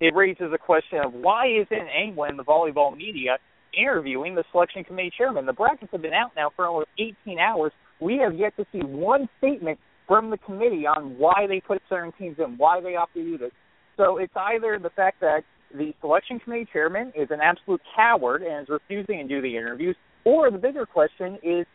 it 0.00 0.14
raises 0.14 0.52
a 0.52 0.58
question 0.58 0.98
of 1.04 1.12
why 1.12 1.46
isn't 1.46 1.88
anyone 1.96 2.30
in 2.30 2.36
the 2.36 2.44
volleyball 2.44 2.96
media 2.96 3.38
interviewing 3.76 4.34
the 4.34 4.44
selection 4.52 4.84
committee 4.84 5.12
chairman? 5.16 5.46
The 5.46 5.52
brackets 5.52 5.92
have 5.92 6.02
been 6.02 6.12
out 6.12 6.32
now 6.36 6.50
for 6.54 6.66
almost 6.66 6.88
18 6.98 7.38
hours. 7.38 7.72
We 8.00 8.18
have 8.18 8.34
yet 8.34 8.56
to 8.56 8.66
see 8.72 8.80
one 8.80 9.28
statement 9.38 9.78
from 10.08 10.30
the 10.30 10.38
committee 10.38 10.86
on 10.86 11.16
why 11.18 11.46
they 11.48 11.60
put 11.60 11.80
certain 11.88 12.12
teams 12.18 12.36
in, 12.38 12.56
why 12.58 12.80
they 12.80 12.96
opt 12.96 13.14
to 13.14 13.22
do 13.22 13.38
this. 13.38 13.52
So 13.96 14.18
it's 14.18 14.32
either 14.36 14.78
the 14.82 14.90
fact 14.90 15.20
that 15.20 15.42
the 15.74 15.94
selection 16.00 16.38
committee 16.40 16.68
chairman 16.72 17.12
is 17.14 17.28
an 17.30 17.40
absolute 17.40 17.80
coward 17.96 18.42
and 18.42 18.62
is 18.62 18.68
refusing 18.68 19.16
to 19.18 19.28
do 19.28 19.40
the 19.40 19.56
interviews, 19.56 19.96
or 20.24 20.50
the 20.50 20.58
bigger 20.58 20.86
question 20.86 21.38
is 21.42 21.66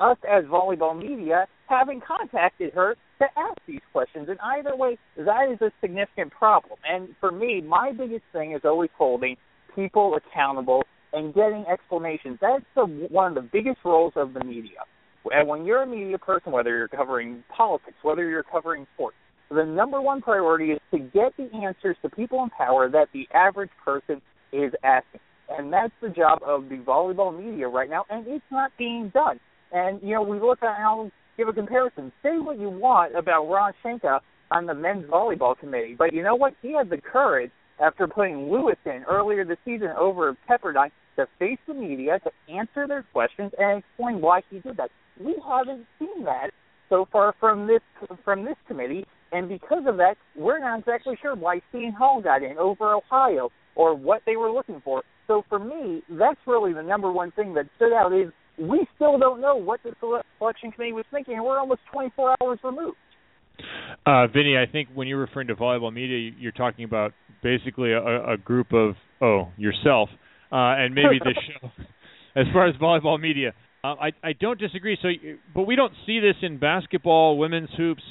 us 0.00 0.16
as 0.28 0.44
volleyball 0.44 0.98
media 0.98 1.46
having 1.68 2.00
contacted 2.00 2.72
her 2.74 2.96
to 3.18 3.24
ask 3.36 3.58
these 3.66 3.80
questions. 3.92 4.28
And 4.28 4.38
either 4.40 4.76
way, 4.76 4.98
that 5.16 5.48
is 5.50 5.60
a 5.60 5.70
significant 5.80 6.32
problem. 6.32 6.78
And 6.88 7.14
for 7.20 7.30
me, 7.30 7.60
my 7.60 7.92
biggest 7.92 8.24
thing 8.32 8.52
is 8.52 8.62
always 8.64 8.90
holding 8.96 9.36
people 9.74 10.16
accountable 10.16 10.84
and 11.12 11.34
getting 11.34 11.64
explanations. 11.70 12.38
That's 12.40 12.64
the, 12.74 12.84
one 13.10 13.36
of 13.36 13.42
the 13.42 13.48
biggest 13.52 13.78
roles 13.84 14.12
of 14.16 14.34
the 14.34 14.44
media. 14.44 14.80
And 15.30 15.48
when 15.48 15.64
you're 15.64 15.82
a 15.82 15.86
media 15.86 16.18
person, 16.18 16.52
whether 16.52 16.76
you're 16.76 16.88
covering 16.88 17.44
politics, 17.54 17.96
whether 18.02 18.28
you're 18.28 18.42
covering 18.42 18.86
sports, 18.94 19.16
the 19.50 19.64
number 19.64 20.00
one 20.00 20.20
priority 20.22 20.72
is 20.72 20.80
to 20.90 20.98
get 20.98 21.36
the 21.36 21.48
answers 21.54 21.96
to 22.02 22.08
people 22.08 22.42
in 22.42 22.50
power 22.50 22.88
that 22.88 23.08
the 23.12 23.28
average 23.34 23.70
person 23.84 24.20
is 24.52 24.72
asking. 24.82 25.20
And 25.48 25.72
that's 25.72 25.92
the 26.00 26.08
job 26.08 26.40
of 26.44 26.68
the 26.68 26.76
volleyball 26.76 27.36
media 27.36 27.68
right 27.68 27.90
now, 27.90 28.04
and 28.08 28.26
it's 28.26 28.44
not 28.50 28.72
being 28.78 29.10
done. 29.12 29.38
And, 29.72 30.00
you 30.02 30.14
know, 30.14 30.22
we 30.22 30.38
look 30.38 30.62
at 30.62 30.76
how 30.76 31.10
give 31.36 31.48
a 31.48 31.52
comparison. 31.52 32.12
Say 32.22 32.38
what 32.38 32.58
you 32.58 32.68
want 32.68 33.16
about 33.16 33.48
Ron 33.48 33.72
Shenka 33.84 34.20
on 34.50 34.66
the 34.66 34.74
men's 34.74 35.04
volleyball 35.06 35.58
committee, 35.58 35.94
but 35.98 36.12
you 36.12 36.22
know 36.22 36.34
what? 36.34 36.54
He 36.60 36.74
had 36.74 36.90
the 36.90 36.98
courage 36.98 37.50
after 37.80 38.06
putting 38.06 38.50
Lewis 38.50 38.76
in 38.84 39.04
earlier 39.08 39.44
this 39.44 39.56
season 39.64 39.88
over 39.98 40.36
Pepperdine 40.48 40.90
to 41.16 41.26
face 41.38 41.58
the 41.66 41.74
media, 41.74 42.18
to 42.20 42.30
answer 42.52 42.86
their 42.86 43.04
questions, 43.12 43.52
and 43.58 43.78
explain 43.78 44.20
why 44.20 44.42
he 44.50 44.60
did 44.60 44.76
that. 44.76 44.90
We 45.18 45.36
haven't 45.46 45.86
seen 45.98 46.24
that 46.24 46.50
so 46.88 47.08
far 47.10 47.34
from 47.40 47.66
this 47.66 47.80
from 48.24 48.44
this 48.44 48.56
committee, 48.68 49.04
and 49.32 49.48
because 49.48 49.84
of 49.86 49.96
that, 49.96 50.16
we're 50.36 50.58
not 50.58 50.80
exactly 50.80 51.16
sure 51.20 51.34
why 51.34 51.60
Seton 51.70 51.92
Hall 51.92 52.20
got 52.20 52.42
in 52.42 52.58
over 52.58 52.94
Ohio 52.94 53.50
or 53.74 53.94
what 53.94 54.22
they 54.26 54.36
were 54.36 54.50
looking 54.50 54.82
for. 54.84 55.02
So 55.26 55.44
for 55.48 55.58
me, 55.58 56.02
that's 56.10 56.40
really 56.46 56.72
the 56.72 56.82
number 56.82 57.10
one 57.10 57.30
thing 57.32 57.54
that 57.54 57.66
stood 57.76 57.92
out 57.92 58.12
is 58.12 58.32
we 58.58 58.86
still 58.94 59.18
don't 59.18 59.40
know 59.40 59.56
what 59.56 59.80
the 59.82 59.92
selection 60.38 60.72
committee 60.72 60.92
was 60.92 61.04
thinking, 61.10 61.34
and 61.34 61.44
we're 61.44 61.58
almost 61.58 61.80
24 61.92 62.36
hours 62.42 62.58
removed. 62.62 62.96
Uh, 64.06 64.26
Vinny, 64.26 64.56
I 64.56 64.70
think 64.70 64.88
when 64.94 65.06
you're 65.06 65.20
referring 65.20 65.48
to 65.48 65.54
volleyball 65.54 65.92
media, 65.92 66.30
you're 66.38 66.52
talking 66.52 66.84
about 66.84 67.12
basically 67.42 67.92
a, 67.92 68.32
a 68.32 68.36
group 68.36 68.72
of 68.72 68.94
oh 69.20 69.48
yourself 69.56 70.08
uh, 70.50 70.76
and 70.78 70.94
maybe 70.94 71.18
this 71.24 71.34
show. 71.60 71.70
As 72.34 72.46
far 72.52 72.66
as 72.66 72.74
volleyball 72.76 73.20
media, 73.20 73.52
uh, 73.84 73.88
I 73.88 74.12
I 74.22 74.32
don't 74.38 74.58
disagree. 74.58 74.96
So, 75.00 75.08
but 75.54 75.62
we 75.62 75.76
don't 75.76 75.92
see 76.06 76.18
this 76.20 76.36
in 76.42 76.58
basketball, 76.58 77.38
women's 77.38 77.70
hoops. 77.76 78.02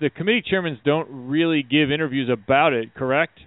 The 0.00 0.10
committee 0.10 0.42
chairmen 0.48 0.78
don't 0.84 1.08
really 1.10 1.62
give 1.62 1.90
interviews 1.90 2.28
about 2.30 2.72
it, 2.72 2.94
correct? 2.94 3.38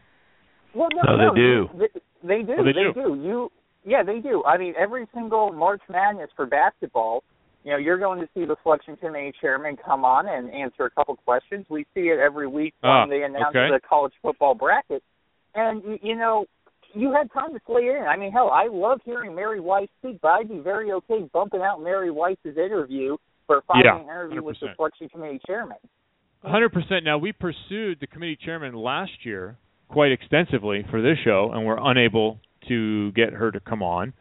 Well, 0.73 0.89
no, 0.93 1.15
no, 1.15 1.17
no 1.17 1.33
they 1.33 1.39
do. 1.39 1.69
They, 1.77 2.37
they 2.37 2.43
do. 2.43 2.53
Oh, 2.57 2.63
they, 2.63 2.73
they 2.73 2.79
do. 2.81 2.93
do. 2.93 3.23
You 3.23 3.51
yeah, 3.85 4.03
they 4.03 4.19
do. 4.19 4.43
I 4.43 4.57
mean, 4.57 4.73
every 4.77 5.07
single 5.13 5.51
March 5.51 5.81
Madness 5.89 6.29
for 6.35 6.45
basketball, 6.45 7.23
you 7.63 7.71
know, 7.71 7.77
you're 7.77 7.97
going 7.97 8.19
to 8.19 8.27
see 8.33 8.45
the 8.45 8.55
selection 8.63 8.97
committee 8.97 9.33
chairman 9.39 9.77
come 9.83 10.03
on 10.03 10.27
and 10.27 10.51
answer 10.51 10.85
a 10.85 10.89
couple 10.89 11.15
questions. 11.17 11.65
We 11.69 11.85
see 11.93 12.01
it 12.01 12.19
every 12.19 12.47
week 12.47 12.73
ah, 12.83 13.01
when 13.01 13.09
they 13.09 13.23
announce 13.23 13.55
okay. 13.55 13.69
the 13.71 13.79
college 13.87 14.13
football 14.21 14.55
bracket. 14.55 15.03
And 15.53 15.99
you 16.01 16.15
know, 16.15 16.45
you 16.93 17.13
had 17.13 17.31
time 17.31 17.53
to 17.53 17.59
slay 17.65 17.83
in. 17.83 18.05
I 18.07 18.17
mean, 18.17 18.31
hell, 18.31 18.49
I 18.49 18.67
love 18.71 18.99
hearing 19.05 19.35
Mary 19.35 19.59
Wise 19.59 19.87
speak, 19.99 20.19
but 20.21 20.29
I'd 20.29 20.49
be 20.49 20.59
very 20.59 20.91
okay 20.91 21.29
bumping 21.31 21.61
out 21.61 21.81
Mary 21.81 22.11
Wise's 22.11 22.57
interview 22.57 23.17
for 23.47 23.59
a 23.59 23.61
five-minute 23.63 24.05
yeah, 24.05 24.13
interview 24.13 24.41
100%. 24.41 24.45
with 24.45 24.57
the 24.59 24.67
selection 24.75 25.09
committee 25.09 25.39
chairman. 25.45 25.77
Hundred 26.43 26.69
percent. 26.69 27.03
Now 27.03 27.17
we 27.17 27.31
pursued 27.31 27.97
the 27.99 28.07
committee 28.07 28.37
chairman 28.43 28.75
last 28.75 29.11
year 29.23 29.57
quite 29.87 30.11
extensively 30.11 30.85
for 30.91 31.01
this 31.01 31.17
show, 31.23 31.51
and 31.53 31.65
we're 31.65 31.79
unable 31.79 32.39
to 32.67 33.11
get 33.13 33.33
her 33.33 33.51
to 33.51 33.59
come 33.59 33.81
on. 33.83 34.13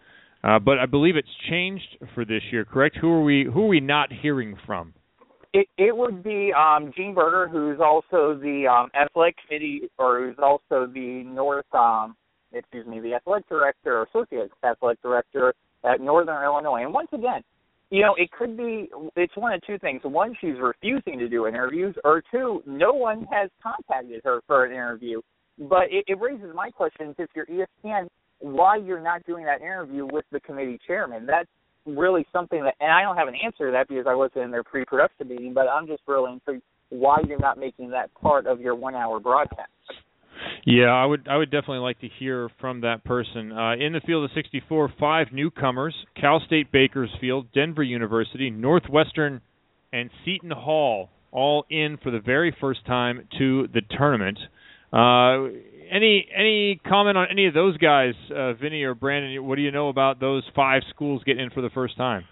Uh, 0.43 0.59
but 0.59 0.79
I 0.79 0.87
believe 0.87 1.17
it's 1.17 1.29
changed 1.49 1.97
for 2.15 2.25
this 2.25 2.43
year, 2.53 2.65
correct? 2.65 2.97
Who 3.01 3.09
are 3.09 3.23
we? 3.23 3.45
Who 3.45 3.65
are 3.65 3.69
we 3.69 3.81
not 3.81 4.11
hearing 4.13 4.57
from? 4.67 4.93
It 5.55 5.69
it 5.79 5.97
would 5.97 6.23
be 6.23 6.53
um, 6.53 6.93
Gene 6.95 7.15
Berger, 7.15 7.49
who's 7.49 7.79
also 7.81 8.39
the 8.39 8.67
um, 8.71 8.91
athletic 8.95 9.37
committee, 9.47 9.89
or 9.99 10.21
who's 10.21 10.37
also 10.39 10.87
the 10.93 11.23
North, 11.25 11.65
um, 11.73 12.15
excuse 12.53 12.87
me, 12.87 13.01
the 13.01 13.15
athletic 13.15 13.49
director 13.49 13.99
or 13.99 14.03
associate 14.03 14.51
athletic 14.63 15.01
director 15.01 15.55
at 15.85 16.01
Northern 16.01 16.45
Illinois. 16.45 16.83
And 16.83 16.93
once 16.93 17.09
again, 17.13 17.43
you 17.91 18.03
know, 18.03 18.15
it 18.19 18.31
could 18.33 18.57
be 18.57 18.91
it's 19.17 19.37
one 19.37 19.55
of 19.55 19.63
two 19.67 19.79
things. 19.79 20.01
One, 20.05 20.35
she's 20.41 20.57
refusing 20.61 21.19
to 21.21 21.29
do 21.29 21.47
interviews, 21.47 21.95
or 22.05 22.23
two, 22.31 22.63
no 22.67 22.93
one 22.93 23.27
has 23.31 23.49
contacted 23.63 24.21
her 24.25 24.41
for 24.47 24.65
an 24.65 24.73
interview. 24.73 25.23
But 25.59 25.85
it, 25.91 26.05
it 26.09 26.21
raises 26.21 26.55
my 26.55 26.71
questions: 26.71 27.15
if 27.19 27.31
you're 27.35 27.47
ESPN, 27.47 28.09
why 28.45 28.77
you're 28.77 29.01
not 29.01 29.25
doing 29.25 29.47
that 29.47 29.63
interview 29.63 30.05
with 30.05 30.27
the 30.31 30.39
committee 30.41 30.79
chairman. 30.87 31.25
That's 31.25 31.49
really 31.87 32.27
something 32.31 32.63
that, 32.63 32.75
and 32.79 32.93
I 32.93 33.01
don't 33.01 33.17
have 33.17 33.29
an 33.29 33.35
answer 33.43 33.67
to 33.67 33.73
that 33.73 33.89
because 33.89 34.05
I 34.07 34.15
wasn't 34.15 34.45
in 34.45 34.51
their 34.51 34.63
pre-production 34.63 35.29
meeting, 35.29 35.55
but 35.55 35.67
I'm 35.67 35.87
just 35.87 36.03
really 36.07 36.33
intrigued 36.33 36.63
why 36.91 37.19
you're 37.27 37.39
not 37.39 37.59
making 37.59 37.91
that 37.91 38.13
part 38.15 38.47
of 38.47 38.61
your 38.61 38.75
one-hour 38.75 39.21
broadcast. 39.21 39.71
Yeah, 40.67 40.87
I 40.87 41.07
would 41.07 41.27
I 41.29 41.37
would 41.37 41.51
definitely 41.51 41.79
like 41.79 42.01
to 42.01 42.09
hear 42.19 42.51
from 42.61 42.83
that 42.83 43.05
person. 43.05 43.53
Uh, 43.53 43.75
in 43.75 43.93
the 43.93 44.01
field 44.05 44.25
of 44.25 44.31
64, 44.35 44.93
five 44.99 45.29
newcomers: 45.33 45.95
Cal 46.21 46.43
State 46.45 46.73
Bakersfield, 46.73 47.47
Denver 47.55 47.83
University, 47.83 48.51
Northwestern, 48.51 49.41
and 49.93 50.11
Seton 50.25 50.51
Hall, 50.51 51.09
all 51.33 51.65
in 51.71 51.99
for 52.03 52.11
the 52.11 52.19
very 52.19 52.55
first 52.61 52.85
time 52.85 53.27
to 53.39 53.69
the 53.73 53.83
tournament. 53.97 54.39
Uh, 54.93 55.49
any 55.91 56.27
any 56.37 56.81
comment 56.87 57.17
on 57.17 57.27
any 57.31 57.47
of 57.47 57.55
those 57.55 57.77
guys, 57.79 58.15
uh, 58.35 58.55
Vinny 58.55 58.83
or 58.83 58.95
Brandon? 58.95 59.45
What 59.45 59.57
do 59.57 59.63
you 59.63 59.71
know 59.71 59.89
about 59.89 60.21
those 60.21 60.43
five 60.55 60.83
schools 60.91 61.23
getting 61.25 61.45
in 61.45 61.51
for 61.51 61.61
the 61.61 61.71
first 61.71 61.97
time? 61.97 62.25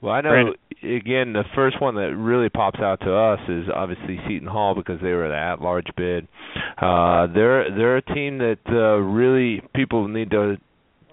Well, 0.00 0.12
I 0.12 0.20
know 0.20 0.30
Brandon. 0.30 0.54
again 0.82 1.32
the 1.32 1.44
first 1.54 1.80
one 1.80 1.94
that 1.94 2.14
really 2.16 2.48
pops 2.48 2.80
out 2.80 3.00
to 3.00 3.14
us 3.14 3.40
is 3.48 3.66
obviously 3.74 4.18
Seton 4.26 4.48
Hall 4.48 4.74
because 4.74 5.00
they 5.00 5.12
were 5.12 5.28
the 5.28 5.36
at-large 5.36 5.86
bid. 5.96 6.26
Uh, 6.80 7.28
they're 7.32 7.70
they're 7.70 7.96
a 7.98 8.02
team 8.02 8.38
that 8.38 8.58
uh, 8.68 8.98
really 8.98 9.62
people 9.74 10.08
need 10.08 10.30
to 10.30 10.56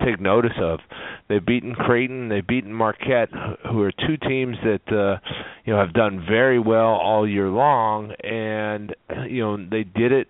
take 0.03 0.19
notice 0.19 0.57
of. 0.61 0.79
They've 1.27 1.45
beaten 1.45 1.75
Creighton, 1.75 2.29
they've 2.29 2.45
beaten 2.45 2.73
Marquette, 2.73 3.29
who 3.69 3.81
are 3.81 3.91
two 3.91 4.17
teams 4.17 4.57
that 4.63 4.91
uh, 4.91 5.19
you 5.65 5.73
know 5.73 5.79
have 5.79 5.93
done 5.93 6.25
very 6.27 6.59
well 6.59 6.95
all 6.95 7.27
year 7.27 7.49
long, 7.49 8.13
and 8.23 8.95
you 9.27 9.41
know 9.41 9.57
they 9.57 9.83
did 9.83 10.11
it 10.11 10.27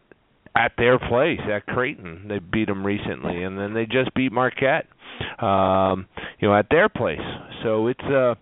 at 0.56 0.74
their 0.78 1.00
place 1.00 1.40
at 1.52 1.66
Creighton. 1.66 2.28
They 2.28 2.40
beat 2.40 2.68
them 2.68 2.86
recently, 2.86 3.44
and 3.44 3.58
then 3.58 3.74
they 3.74 3.86
just 3.86 4.14
beat 4.14 4.32
Marquette, 4.32 4.88
um, 5.40 6.08
you 6.40 6.48
know, 6.48 6.56
at 6.56 6.68
their 6.70 6.90
place. 6.90 7.20
So 7.64 7.88
it's 7.88 8.04
uh 8.04 8.36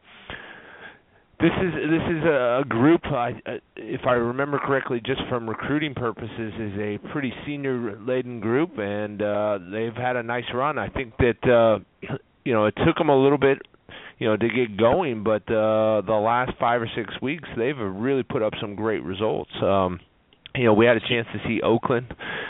this 1.39 1.51
is 1.51 1.73
this 1.73 2.17
is 2.17 2.23
a, 2.23 2.63
group. 2.67 3.01
I, 3.05 3.33
uh, 3.45 3.51
if 3.75 4.01
I 4.07 4.13
remember 4.13 4.57
correctly, 4.57 4.99
just 5.05 5.21
from 5.29 5.47
recruiting 5.47 5.93
purposes, 5.93 6.53
is 6.59 6.73
a 6.79 6.97
pretty 7.11 7.31
senior-laden 7.45 8.39
group, 8.39 8.71
and 8.79 9.21
uh, 9.21 9.59
they've 9.71 9.93
had 9.93 10.15
a 10.15 10.23
nice 10.23 10.45
run. 10.51 10.79
I 10.79 10.89
think 10.89 11.13
that 11.17 11.43
uh, 11.47 12.17
you 12.43 12.53
know 12.53 12.65
it 12.65 12.73
took 12.83 12.97
them 12.97 13.09
a 13.09 13.15
little 13.15 13.37
bit, 13.37 13.59
you 14.17 14.27
know, 14.27 14.35
to 14.35 14.47
get 14.49 14.77
going, 14.77 15.23
but 15.23 15.43
uh, 15.43 16.01
the 16.01 16.19
last 16.19 16.53
five 16.59 16.81
or 16.81 16.89
six 16.95 17.13
weeks, 17.21 17.47
they've 17.55 17.77
really 17.77 18.23
put 18.23 18.41
up 18.41 18.53
some 18.59 18.73
great 18.73 19.03
results. 19.03 19.51
Um, 19.61 19.99
you 20.55 20.63
know, 20.63 20.73
we 20.73 20.85
had 20.85 20.97
a 20.97 21.01
chance 21.01 21.27
to 21.33 21.39
see 21.47 21.61
Oakland 21.61 22.07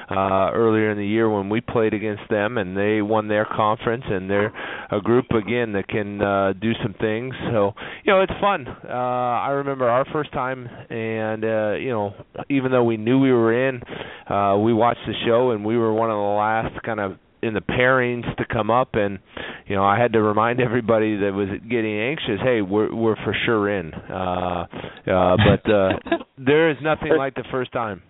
uh 0.10 0.52
earlier 0.54 0.90
in 0.92 0.98
the 0.98 1.06
year 1.06 1.30
when 1.30 1.50
we 1.50 1.60
played 1.60 1.94
against 1.94 2.24
them 2.30 2.58
and 2.58 2.78
they 2.78 3.02
won 3.02 3.28
their 3.28 3.46
conference 3.46 4.04
and 4.08 4.30
they're 4.30 4.54
a 4.90 5.02
group 5.02 5.26
again 5.32 5.74
that 5.74 5.88
can 5.88 6.22
uh 6.22 6.54
do 6.54 6.72
some 6.82 6.94
things. 7.00 7.34
So, 7.52 7.74
you 8.06 8.14
know, 8.14 8.22
it's 8.22 8.32
fun. 8.40 8.68
Uh 8.68 8.92
I 8.92 9.50
remember 9.50 9.90
our 9.90 10.06
first 10.14 10.32
time 10.32 10.68
and 10.90 11.44
uh 11.44 11.74
you 11.74 11.90
know, 11.90 12.14
even 12.50 12.72
though 12.72 12.84
we 12.84 12.98
knew 12.98 13.20
we 13.20 13.32
were 13.32 13.68
in, 13.68 13.82
uh 14.30 14.58
we 14.58 14.74
watched 14.74 15.06
the 15.06 15.14
show 15.26 15.52
and 15.52 15.66
we 15.66 15.78
were 15.78 15.94
one 15.94 16.10
of 16.10 16.16
the 16.16 16.22
last 16.38 16.82
kind 16.84 17.00
of 17.00 17.18
in 17.42 17.54
the 17.54 17.62
pairings 17.62 18.24
to 18.38 18.46
come 18.46 18.70
up 18.70 18.90
and 18.94 19.20
you 19.68 19.76
know 19.76 19.84
I 19.84 20.00
had 20.00 20.14
to 20.14 20.22
remind 20.22 20.60
everybody 20.70 21.18
that 21.18 21.34
was 21.34 21.48
getting 21.70 22.00
anxious 22.00 22.40
hey 22.44 22.62
we're 22.62 22.94
we're 22.94 23.16
for 23.16 23.36
sure 23.46 23.70
in 23.70 23.94
uh 23.94 24.66
uh 25.10 25.38
but 25.38 25.72
uh 25.72 25.90
there 26.38 26.72
is 26.72 26.78
nothing 26.82 27.12
like 27.18 27.36
the 27.36 27.46
first 27.52 27.72
time 27.72 28.02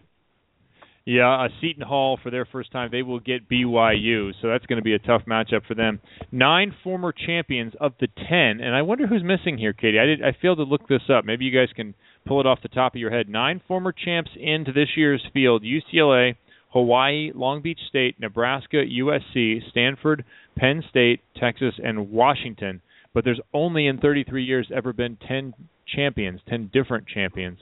Yeah, 1.10 1.46
uh, 1.46 1.48
Seton 1.62 1.84
Hall 1.84 2.20
for 2.22 2.30
their 2.32 2.46
first 2.46 2.70
time, 2.74 2.90
they 2.92 3.02
will 3.02 3.22
get 3.22 3.48
BYU, 3.50 4.34
so 4.42 4.50
that's 4.50 4.66
going 4.66 4.76
to 4.76 4.84
be 4.84 4.94
a 4.94 5.00
tough 5.00 5.22
matchup 5.26 5.66
for 5.66 5.74
them. 5.74 6.02
Nine 6.34 6.76
former 6.84 7.14
champions 7.14 7.74
of 7.80 7.94
the 8.02 8.08
ten, 8.08 8.60
and 8.60 8.76
I 8.76 8.82
wonder 8.82 9.08
who's 9.08 9.24
missing 9.24 9.58
here, 9.58 9.72
Katie. 9.72 10.00
I 10.00 10.06
did 10.06 10.22
I 10.22 10.36
failed 10.42 10.58
to 10.58 10.66
look 10.66 10.90
this 10.90 11.04
up. 11.10 11.24
Maybe 11.24 11.46
you 11.46 11.58
guys 11.58 11.74
can 11.74 11.96
pull 12.26 12.42
it 12.42 12.46
off 12.46 12.60
the 12.62 12.68
top 12.68 12.94
of 12.94 13.00
your 13.00 13.12
head. 13.12 13.30
Nine 13.30 13.62
former 13.70 13.94
champs 13.94 14.32
into 14.36 14.74
this 14.74 14.90
year's 14.98 15.24
field: 15.34 15.64
UCLA, 15.64 16.36
Hawaii, 16.78 17.32
Long 17.34 17.64
Beach 17.64 17.80
State, 17.90 18.20
Nebraska, 18.20 18.78
USC, 18.78 19.68
Stanford, 19.72 20.24
Penn 20.58 20.84
State, 20.88 21.22
Texas, 21.36 21.74
and 21.84 22.12
Washington. 22.12 22.82
But 23.16 23.24
there's 23.24 23.42
only 23.52 23.88
in 23.88 23.98
33 23.98 24.44
years 24.44 24.70
ever 24.76 24.94
been 24.94 25.18
10 25.28 25.56
champions, 25.96 26.40
10 26.48 26.70
different 26.72 27.08
champions. 27.08 27.58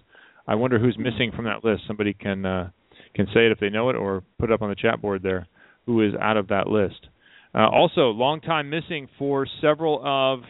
I 0.45 0.55
wonder 0.55 0.79
who's 0.79 0.97
missing 0.97 1.31
from 1.33 1.45
that 1.45 1.63
list. 1.63 1.83
Somebody 1.87 2.11
can 2.11 2.45
uh, 2.45 2.71
can 3.15 3.27
say 3.27 3.45
it 3.45 3.53
if 3.53 3.59
they 3.61 3.69
know 3.69 3.89
it, 3.89 3.95
or 3.95 4.21
put 4.37 4.49
it 4.49 4.53
up 4.53 4.61
on 4.61 4.67
the 4.67 4.75
chat 4.75 5.01
board 5.01 5.23
there. 5.23 5.47
Who 5.85 6.01
is 6.01 6.13
out 6.21 6.35
of 6.35 6.49
that 6.49 6.67
list? 6.67 7.07
Uh, 7.53 7.69
also, 7.69 8.09
long 8.09 8.41
time 8.41 8.69
missing 8.69 9.07
for 9.17 9.47
several 9.61 10.01
of 10.03 10.41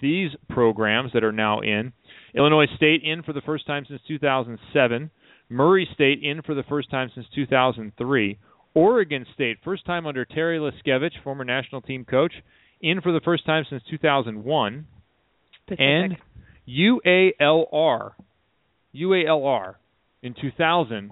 these 0.00 0.30
programs 0.48 1.10
that 1.12 1.24
are 1.24 1.32
now 1.32 1.60
in. 1.60 1.92
Illinois 2.36 2.66
State 2.76 3.02
in 3.02 3.24
for 3.24 3.32
the 3.32 3.40
first 3.40 3.66
time 3.66 3.84
since 3.88 4.00
2007. 4.06 5.10
Murray 5.48 5.88
State 5.94 6.20
in 6.22 6.42
for 6.42 6.54
the 6.54 6.62
first 6.64 6.90
time 6.90 7.10
since 7.14 7.26
2003. 7.34 8.38
Oregon 8.74 9.26
State, 9.34 9.58
first 9.64 9.84
time 9.86 10.06
under 10.06 10.24
Terry 10.24 10.58
Liskevych, 10.58 11.22
former 11.22 11.44
national 11.44 11.80
team 11.82 12.04
coach, 12.04 12.32
in 12.80 13.00
for 13.00 13.12
the 13.12 13.20
first 13.20 13.46
time 13.46 13.64
since 13.68 13.82
2001. 13.88 14.86
Pacific. 15.66 15.80
And 15.80 16.16
UALR, 16.68 18.12
UALR 18.94 19.74
in 20.22 20.34
2000. 20.40 21.10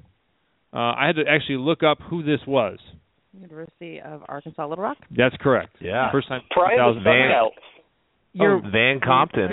Uh, 0.75 0.77
I 0.77 1.07
had 1.07 1.17
to 1.17 1.23
actually 1.29 1.59
look 1.59 1.83
up 1.83 1.99
who 2.09 2.23
this 2.23 2.41
was. 2.47 2.79
University 3.33 4.01
of 4.01 4.23
Arkansas 4.29 4.67
Little 4.67 4.85
Rock. 4.85 4.99
That's 5.17 5.37
correct. 5.41 5.77
Yeah. 5.81 6.11
First 6.11 6.29
time 6.29 6.43
Try 6.53 6.75
it 6.75 6.87
with 6.87 7.05
2000. 7.05 7.05
something 7.05 7.31
Oh, 8.41 8.61
Van 8.73 8.99
Compton 9.01 9.51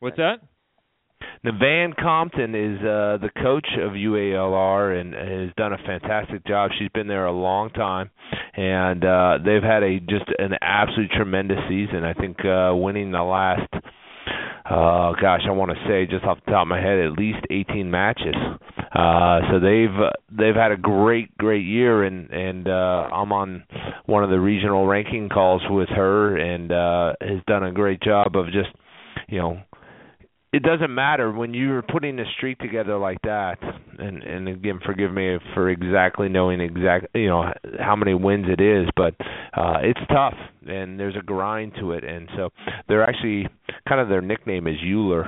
What's 0.00 0.16
that? 0.16 0.36
Now, 1.44 1.52
Van 1.58 1.92
Compton 1.92 2.54
is 2.54 2.78
uh, 2.80 3.18
the 3.22 3.30
coach 3.42 3.66
of 3.80 3.92
UALR 3.92 5.00
and 5.00 5.14
has 5.14 5.54
done 5.56 5.72
a 5.72 5.78
fantastic 5.78 6.44
job. 6.46 6.70
She's 6.78 6.88
been 6.90 7.06
there 7.06 7.26
a 7.26 7.32
long 7.32 7.70
time, 7.70 8.10
and 8.56 9.04
uh, 9.04 9.38
they've 9.44 9.62
had 9.62 9.82
a 9.84 10.00
just 10.00 10.24
an 10.38 10.54
absolute 10.60 11.10
tremendous 11.12 11.58
season. 11.68 12.04
I 12.04 12.14
think 12.14 12.38
uh, 12.44 12.74
winning 12.74 13.12
the 13.12 13.22
last, 13.22 13.72
uh, 13.72 15.12
gosh, 15.20 15.42
I 15.46 15.52
want 15.52 15.70
to 15.70 15.76
say 15.88 16.10
just 16.10 16.24
off 16.24 16.38
the 16.44 16.50
top 16.50 16.62
of 16.62 16.68
my 16.68 16.80
head, 16.80 16.98
at 16.98 17.12
least 17.12 17.38
18 17.50 17.88
matches. 17.88 18.34
Uh, 18.92 19.40
so 19.50 19.60
they've 19.60 19.94
uh, 19.94 20.10
they've 20.30 20.56
had 20.56 20.72
a 20.72 20.76
great 20.76 21.36
great 21.38 21.64
year, 21.64 22.02
and 22.02 22.30
and 22.30 22.66
uh, 22.66 23.08
I'm 23.12 23.32
on 23.32 23.62
one 24.06 24.24
of 24.24 24.30
the 24.30 24.40
regional 24.40 24.86
ranking 24.86 25.28
calls 25.28 25.62
with 25.70 25.88
her, 25.90 26.36
and 26.36 26.72
uh, 26.72 27.12
has 27.20 27.42
done 27.46 27.62
a 27.62 27.72
great 27.72 28.02
job 28.02 28.34
of 28.34 28.46
just 28.46 28.70
you 29.28 29.38
know 29.38 29.60
it 30.52 30.62
doesn't 30.62 30.94
matter 30.94 31.30
when 31.30 31.52
you're 31.52 31.82
putting 31.82 32.18
a 32.18 32.24
streak 32.36 32.58
together 32.58 32.96
like 32.98 33.18
that. 33.22 33.58
And 33.98 34.22
and 34.22 34.48
again 34.48 34.80
forgive 34.84 35.12
me 35.12 35.38
for 35.54 35.68
exactly 35.68 36.28
knowing 36.28 36.60
exact 36.60 37.06
you 37.14 37.26
know 37.28 37.52
how 37.80 37.96
many 37.96 38.14
wins 38.14 38.46
it 38.48 38.60
is 38.60 38.88
but 38.96 39.14
uh 39.56 39.78
it's 39.82 40.00
tough 40.08 40.34
and 40.66 40.98
there's 40.98 41.16
a 41.16 41.22
grind 41.22 41.72
to 41.80 41.92
it. 41.92 42.04
And 42.04 42.28
so 42.36 42.50
they're 42.88 43.02
actually 43.08 43.48
kind 43.88 44.00
of 44.00 44.08
their 44.08 44.22
nickname 44.22 44.66
is 44.66 44.76
Euler 44.82 45.24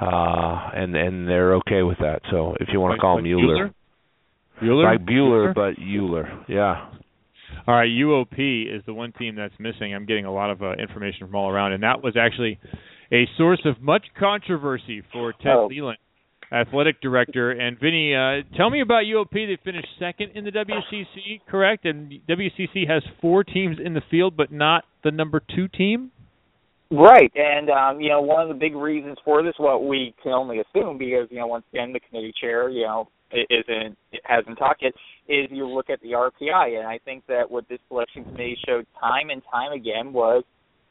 uh 0.00 0.70
and 0.74 0.96
and 0.96 1.28
they're 1.28 1.54
okay 1.56 1.82
with 1.82 1.98
that. 1.98 2.20
So 2.30 2.56
if 2.60 2.68
you 2.72 2.80
want 2.80 2.92
to 2.92 2.94
Like- 2.94 3.00
call 3.00 3.18
him 3.18 3.24
like 3.24 3.44
Euler. 3.44 3.70
Bueller? 4.62 4.84
like 4.84 5.06
Bueller 5.06 5.54
but 5.54 5.74
Euler. 5.82 6.44
Yeah. 6.48 6.88
All 7.66 7.74
right, 7.74 7.88
UOP 7.88 8.66
is 8.76 8.82
the 8.84 8.92
one 8.94 9.12
team 9.12 9.36
that's 9.36 9.54
missing. 9.58 9.94
I'm 9.94 10.06
getting 10.06 10.24
a 10.26 10.32
lot 10.32 10.50
of 10.50 10.62
uh, 10.62 10.72
information 10.72 11.26
from 11.26 11.34
all 11.34 11.50
around, 11.50 11.72
and 11.72 11.82
that 11.82 12.02
was 12.02 12.14
actually 12.16 12.58
a 13.14 13.28
source 13.38 13.60
of 13.64 13.80
much 13.80 14.06
controversy 14.18 15.02
for 15.12 15.32
Ted 15.32 15.52
Oh. 15.54 15.66
Leland, 15.66 15.98
athletic 16.50 17.00
director. 17.00 17.52
And 17.52 17.78
Vinny, 17.78 18.14
uh, 18.14 18.42
tell 18.56 18.70
me 18.70 18.80
about 18.80 19.04
UOP. 19.04 19.46
They 19.46 19.56
finished 19.64 19.88
second 19.98 20.32
in 20.34 20.44
the 20.44 20.50
WCC, 20.50 21.40
correct? 21.46 21.84
And 21.84 22.12
WCC 22.28 22.86
has 22.88 23.04
four 23.20 23.44
teams 23.44 23.78
in 23.82 23.94
the 23.94 24.02
field, 24.10 24.36
but 24.36 24.50
not 24.50 24.84
the 25.04 25.12
number 25.12 25.40
two 25.54 25.68
team. 25.68 26.10
Right, 26.90 27.32
and 27.34 27.70
um, 27.70 28.00
you 28.00 28.08
know, 28.10 28.20
one 28.20 28.42
of 28.42 28.48
the 28.48 28.54
big 28.54 28.74
reasons 28.74 29.16
for 29.24 29.42
this, 29.42 29.54
what 29.56 29.84
we 29.84 30.14
can 30.22 30.32
only 30.32 30.58
assume, 30.60 30.98
because 30.98 31.28
you 31.30 31.38
know, 31.38 31.46
once 31.46 31.64
again, 31.72 31.92
the 31.92 32.00
committee 32.00 32.32
chair, 32.38 32.68
you 32.68 32.82
know, 32.82 33.08
isn't 33.32 33.96
hasn't 34.22 34.58
talked 34.58 34.82
yet, 34.82 34.92
is 35.28 35.48
you 35.50 35.66
look 35.66 35.90
at 35.90 36.00
the 36.02 36.12
RPI, 36.12 36.78
and 36.78 36.86
I 36.86 36.98
think 37.04 37.24
that 37.26 37.50
what 37.50 37.68
this 37.68 37.80
selection 37.88 38.24
committee 38.24 38.58
showed 38.68 38.86
time 39.00 39.30
and 39.30 39.42
time 39.50 39.72
again 39.72 40.12
was 40.12 40.44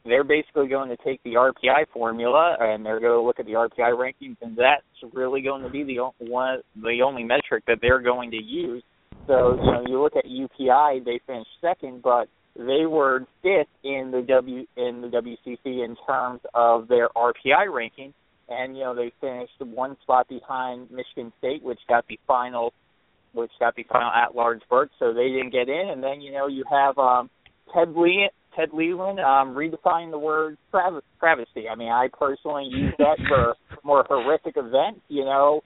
they're 0.04 0.24
basically 0.24 0.68
going 0.68 0.90
to 0.90 0.96
take 0.98 1.22
the 1.22 1.34
RPI 1.34 1.86
formula 1.92 2.56
and 2.60 2.84
they're 2.84 3.00
going 3.00 3.18
to 3.18 3.22
look 3.22 3.40
at 3.40 3.46
the 3.46 3.52
RPI 3.52 3.92
rankings, 3.92 4.36
and 4.42 4.56
that's 4.56 5.12
really 5.14 5.40
going 5.40 5.62
to 5.62 5.70
be 5.70 5.82
the 5.82 6.00
o- 6.00 6.14
one 6.18 6.60
the 6.76 7.00
only 7.04 7.24
metric 7.24 7.64
that 7.66 7.78
they're 7.80 8.00
going 8.00 8.30
to 8.30 8.42
use. 8.42 8.82
So 9.26 9.54
you 9.54 9.72
know, 9.72 9.84
you 9.86 10.02
look 10.02 10.16
at 10.16 10.26
UPI, 10.26 11.04
they 11.04 11.20
finished 11.26 11.48
second, 11.62 12.02
but 12.02 12.28
they 12.56 12.86
were 12.86 13.26
fifth 13.42 13.68
in 13.82 14.10
the 14.12 14.22
W 14.28 14.66
in 14.76 15.00
the 15.00 15.08
WCC 15.08 15.84
in 15.84 15.96
terms 16.06 16.40
of 16.52 16.86
their 16.88 17.08
RPI 17.16 17.72
ranking, 17.72 18.12
and 18.48 18.76
you 18.76 18.84
know 18.84 18.94
they 18.94 19.10
finished 19.20 19.52
one 19.60 19.96
spot 20.02 20.28
behind 20.28 20.90
Michigan 20.90 21.32
State, 21.38 21.62
which 21.62 21.80
got 21.88 22.06
the 22.08 22.18
final, 22.26 22.74
which 23.32 23.50
got 23.58 23.74
the 23.74 23.84
final 23.84 24.10
at-large 24.10 24.60
berth, 24.68 24.90
so 24.98 25.14
they 25.14 25.28
didn't 25.28 25.50
get 25.50 25.68
in. 25.68 25.88
And 25.90 26.02
then 26.02 26.20
you 26.20 26.32
know 26.32 26.46
you 26.46 26.64
have 26.70 26.98
um, 26.98 27.30
Ted 27.74 27.94
Lee, 27.96 28.28
Ted 28.56 28.70
Leland 28.72 29.20
um, 29.20 29.54
redefining 29.54 30.10
the 30.10 30.18
word 30.18 30.56
trav- 30.72 31.00
travesty. 31.20 31.68
I 31.68 31.74
mean, 31.74 31.88
I 31.90 32.08
personally 32.18 32.64
use 32.70 32.94
that 32.98 33.16
for 33.28 33.54
more 33.82 34.04
horrific 34.08 34.54
events, 34.56 35.00
you 35.08 35.24
know, 35.24 35.62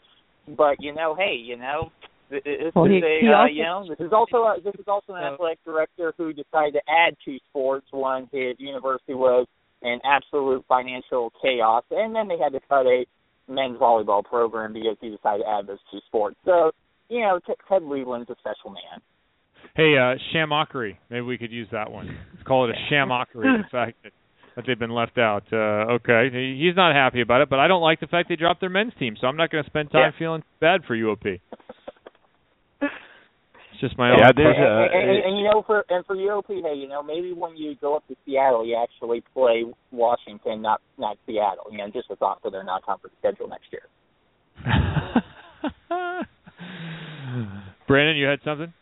but 0.57 0.77
you 0.81 0.95
know, 0.95 1.15
hey, 1.19 1.35
you 1.35 1.57
know, 1.57 1.91
This 2.31 2.43
is 2.45 2.73
Well, 2.75 2.85
he- 2.85 2.99
a, 3.03 3.33
uh, 3.33 3.47
you 3.47 3.63
know, 3.63 3.87
this 3.89 4.01
is 4.01 4.13
also 4.13 4.39
a, 4.45 4.61
this 4.63 4.75
is 4.79 4.87
also 4.87 5.15
an 5.15 5.23
athletic 5.35 5.65
director 5.65 6.13
who 6.19 6.33
decided 6.33 6.75
to 6.75 6.83
add 6.89 7.17
two 7.25 7.39
sports 7.49 7.87
when 7.91 8.29
his 8.33 8.55
university 8.59 9.15
was 9.15 9.47
in 9.83 9.99
absolute 10.05 10.65
financial 10.69 11.33
chaos, 11.41 11.85
and 11.91 12.15
then 12.15 12.29
they 12.29 12.37
had 12.37 12.53
to 12.53 12.61
cut 12.69 12.85
a 12.87 13.07
men's 13.49 13.79
volleyball 13.79 14.23
program 14.25 14.73
because 14.73 14.97
he 15.01 15.09
decided 15.09 15.43
to 15.45 15.49
add 15.49 15.67
those 15.67 15.79
two 15.91 16.01
sports. 16.07 16.37
So, 16.45 16.71
you 17.09 17.21
know, 17.21 17.41
Ted 17.47 17.83
Leland's 17.83 18.29
a 18.29 18.37
special 18.41 18.71
man. 18.71 19.01
Hey, 19.77 19.95
uh, 19.97 20.17
shamockery. 20.35 20.97
Maybe 21.11 21.21
we 21.23 21.39
could 21.39 21.53
use 21.53 21.69
that 21.73 21.91
one. 21.91 22.07
Let's 22.35 22.47
call 22.47 22.69
it 22.69 22.75
a 22.75 22.93
shamockery. 22.95 23.63
the 23.63 23.65
fact 23.71 23.97
that, 24.03 24.13
that 24.57 24.65
they've 24.67 24.79
been 24.79 24.91
left 24.91 25.19
out. 25.19 25.45
Uh, 25.53 25.95
okay, 26.01 26.31
He- 26.33 26.65
he's 26.67 26.77
not 26.77 26.95
happy 26.95 27.21
about 27.21 27.41
it, 27.43 27.49
but 27.51 27.59
I 27.61 27.69
don't 27.69 27.83
like 27.83 28.01
the 28.01 28.07
fact 28.09 28.29
they 28.29 28.37
dropped 28.37 28.61
their 28.61 28.71
men's 28.71 28.93
team, 28.99 29.17
so 29.21 29.27
I'm 29.29 29.37
not 29.37 29.51
going 29.51 29.63
to 29.65 29.71
spend 29.71 29.91
time 29.93 30.13
Yeah. 30.13 30.19
feeling 30.19 30.43
bad 30.61 30.85
for 30.87 30.97
UOP. 30.97 31.41
It's 32.81 33.81
just 33.81 33.97
my 33.99 34.09
Yeah, 34.09 34.27
own. 34.27 34.33
there's 34.35 34.57
and, 34.57 34.65
a- 34.67 34.89
and, 34.93 35.11
and, 35.11 35.25
and 35.27 35.39
you 35.39 35.45
know, 35.45 35.63
for 35.65 35.85
and 35.89 36.05
for 36.05 36.17
UOP, 36.17 36.49
hey, 36.49 36.75
you 36.75 36.89
know, 36.89 37.01
maybe 37.01 37.33
when 37.33 37.57
you 37.57 37.77
go 37.81 37.95
up 37.95 38.05
to 38.09 38.17
Seattle, 38.27 38.67
you 38.67 38.77
actually 38.83 39.23
play 39.33 39.65
Washington, 39.93 40.61
not 40.63 40.81
not 40.99 41.17
Seattle. 41.27 41.67
You 41.71 41.79
know, 41.79 41.89
just 41.91 42.11
a 42.11 42.17
thought 42.17 42.43
for 42.43 42.51
their 42.51 42.65
non-conference 42.65 43.15
schedule 43.21 43.47
next 43.47 43.67
year. 43.71 43.87
Brandon, 47.87 48.17
you 48.17 48.27
had 48.27 48.41
something? 48.45 48.73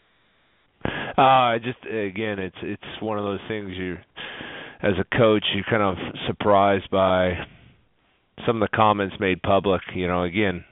Uh, 1.16 1.58
just 1.58 1.78
again, 1.84 2.38
it's 2.38 2.56
it's 2.62 3.02
one 3.02 3.18
of 3.18 3.24
those 3.24 3.40
things 3.48 3.72
you, 3.76 3.96
as 4.82 4.92
a 5.00 5.16
coach, 5.16 5.44
you're 5.54 5.64
kind 5.68 5.82
of 5.82 5.96
surprised 6.26 6.90
by 6.90 7.32
some 8.46 8.60
of 8.60 8.68
the 8.68 8.76
comments 8.76 9.16
made 9.18 9.42
public. 9.42 9.80
You 9.94 10.08
know, 10.08 10.24
again, 10.24 10.64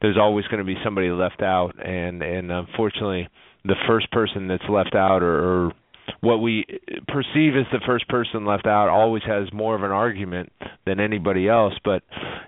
there's 0.00 0.16
always 0.16 0.46
going 0.46 0.58
to 0.58 0.64
be 0.64 0.76
somebody 0.84 1.10
left 1.10 1.42
out, 1.42 1.74
and 1.84 2.22
and 2.22 2.52
unfortunately, 2.52 3.28
the 3.64 3.76
first 3.86 4.10
person 4.10 4.48
that's 4.48 4.68
left 4.68 4.94
out, 4.94 5.22
or, 5.22 5.66
or 5.66 5.72
what 6.20 6.38
we 6.38 6.64
perceive 7.08 7.54
as 7.56 7.66
the 7.72 7.80
first 7.86 8.08
person 8.08 8.46
left 8.46 8.66
out, 8.66 8.88
always 8.88 9.22
has 9.26 9.52
more 9.52 9.74
of 9.74 9.82
an 9.82 9.90
argument 9.90 10.52
than 10.86 11.00
anybody 11.00 11.48
else. 11.48 11.74
But 11.84 12.02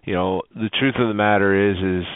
you 0.04 0.14
know, 0.14 0.42
the 0.54 0.70
truth 0.78 0.94
of 0.98 1.08
the 1.08 1.14
matter 1.14 1.70
is, 1.70 1.76
is 1.76 2.06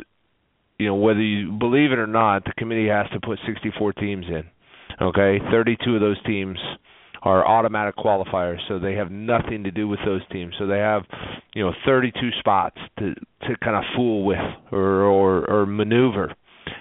you 0.78 0.86
know 0.86 0.94
whether 0.94 1.22
you 1.22 1.52
believe 1.52 1.92
it 1.92 1.98
or 1.98 2.06
not, 2.06 2.44
the 2.44 2.52
committee 2.56 2.88
has 2.88 3.06
to 3.12 3.20
put 3.20 3.38
64 3.46 3.94
teams 3.94 4.26
in. 4.28 4.44
Okay, 5.00 5.38
32 5.50 5.94
of 5.94 6.00
those 6.00 6.22
teams 6.24 6.58
are 7.22 7.46
automatic 7.46 7.96
qualifiers, 7.96 8.58
so 8.68 8.78
they 8.78 8.94
have 8.94 9.10
nothing 9.10 9.64
to 9.64 9.70
do 9.70 9.88
with 9.88 9.98
those 10.04 10.20
teams. 10.30 10.54
So 10.58 10.66
they 10.66 10.78
have, 10.78 11.02
you 11.54 11.64
know, 11.64 11.72
32 11.86 12.30
spots 12.38 12.76
to 12.98 13.14
to 13.14 13.56
kind 13.62 13.76
of 13.76 13.84
fool 13.96 14.24
with 14.24 14.38
or 14.70 15.02
or, 15.02 15.50
or 15.50 15.66
maneuver. 15.66 16.34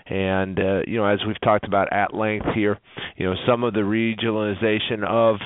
And 0.06 0.60
uh, 0.60 0.82
you 0.86 0.97
know, 0.97 1.06
as 1.06 1.19
we've 1.26 1.39
talked 1.41 1.65
about 1.65 1.91
at 1.93 2.13
length 2.13 2.47
here, 2.54 2.78
you 3.15 3.26
know, 3.26 3.36
some 3.47 3.63
of 3.63 3.73
the 3.73 3.80
regionalization 3.80 5.08
of 5.08 5.38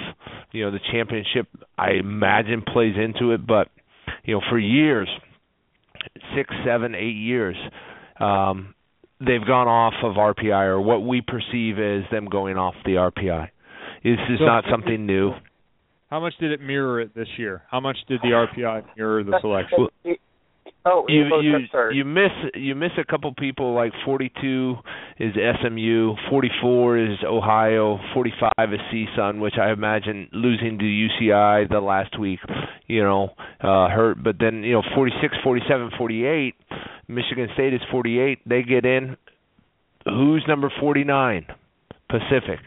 you 0.52 0.66
know 0.66 0.72
the 0.72 0.80
championship, 0.92 1.48
I 1.78 1.92
imagine, 2.00 2.64
plays 2.64 2.96
into 2.98 3.34
it. 3.34 3.46
But 3.46 3.70
you 4.24 4.34
know, 4.34 4.42
for 4.50 4.58
years, 4.58 5.08
six, 6.36 6.54
seven, 6.66 6.96
eight 6.96 7.16
years, 7.16 7.56
um, 8.20 8.74
they've 9.20 9.46
gone 9.46 9.68
off 9.68 9.94
of 10.04 10.16
RPI 10.16 10.64
or 10.66 10.82
what 10.82 11.04
we 11.04 11.22
perceive 11.22 11.80
as 11.80 12.04
them 12.12 12.26
going 12.26 12.58
off 12.58 12.76
the 12.86 12.94
RPI. 12.98 13.50
This 14.04 14.20
is 14.30 14.40
So- 14.40 14.46
not 14.46 14.66
something 14.70 15.06
new. 15.06 15.34
How 16.10 16.20
much 16.22 16.38
did 16.38 16.52
it 16.52 16.62
mirror 16.62 17.02
it 17.02 17.14
this 17.14 17.28
year? 17.38 17.64
How 17.70 17.80
much 17.82 17.98
did 18.08 18.22
the 18.22 18.30
RPI 18.34 18.84
mirror 18.96 19.24
the 19.24 19.40
selection? 19.42 19.88
Oh, 20.90 21.04
You 21.10 21.26
you 21.42 21.68
you 21.92 22.06
miss 22.06 22.32
you 22.56 22.74
miss 22.74 22.92
a 22.98 23.04
couple 23.04 23.34
people 23.34 23.74
like 23.74 23.92
42 24.06 24.78
is 25.20 25.34
SMU, 25.36 26.16
44 26.30 26.98
is 26.98 27.18
Ohio, 27.26 28.00
45 28.14 28.52
is 28.72 28.80
CSUN, 28.90 29.40
which 29.42 29.58
I 29.58 29.72
imagine 29.72 30.30
losing 30.32 30.80
to 30.80 30.86
UCI 30.86 31.66
the 31.70 31.82
last 31.82 32.18
week, 32.18 32.40
you 32.88 33.04
know, 33.04 33.34
uh 33.60 33.90
hurt. 33.90 34.24
But 34.24 34.38
then 34.40 34.64
you 34.64 34.74
know 34.74 34.84
46, 34.96 35.36
47, 35.44 35.92
48, 35.98 36.56
Michigan 37.08 37.50
State 37.54 37.74
is 37.74 37.82
48. 37.92 38.40
They 38.48 38.64
get 38.64 38.86
in. 38.86 39.18
Who's 40.06 40.44
number 40.48 40.72
49? 40.80 41.46
Pacific 42.10 42.60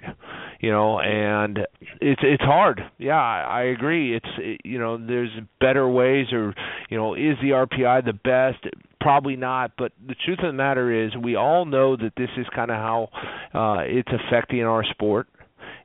you 0.61 0.71
know 0.71 1.01
and 1.01 1.61
it's 2.01 2.21
it's 2.23 2.43
hard 2.43 2.81
yeah 2.99 3.15
i, 3.15 3.63
agree 3.63 4.15
it's 4.15 4.29
it, 4.39 4.61
you 4.65 4.79
know 4.79 4.99
there's 4.99 5.31
better 5.61 5.89
ways 5.89 6.27
or 6.33 6.55
you 6.91 6.97
know 6.97 7.15
is 7.15 7.37
the 7.41 7.51
rpi 7.51 8.05
the 8.05 8.13
best 8.13 8.63
probably 9.01 9.37
not 9.37 9.73
but 9.79 9.93
the 10.07 10.15
truth 10.25 10.39
of 10.41 10.49
the 10.49 10.53
matter 10.53 11.05
is 11.07 11.13
we 11.17 11.35
all 11.35 11.65
know 11.65 11.97
that 11.97 12.13
this 12.17 12.29
is 12.37 12.47
kind 12.55 12.71
of 12.71 12.77
how 12.77 13.09
uh 13.55 13.81
it's 13.87 14.11
affecting 14.13 14.63
our 14.63 14.85
sport 14.85 15.27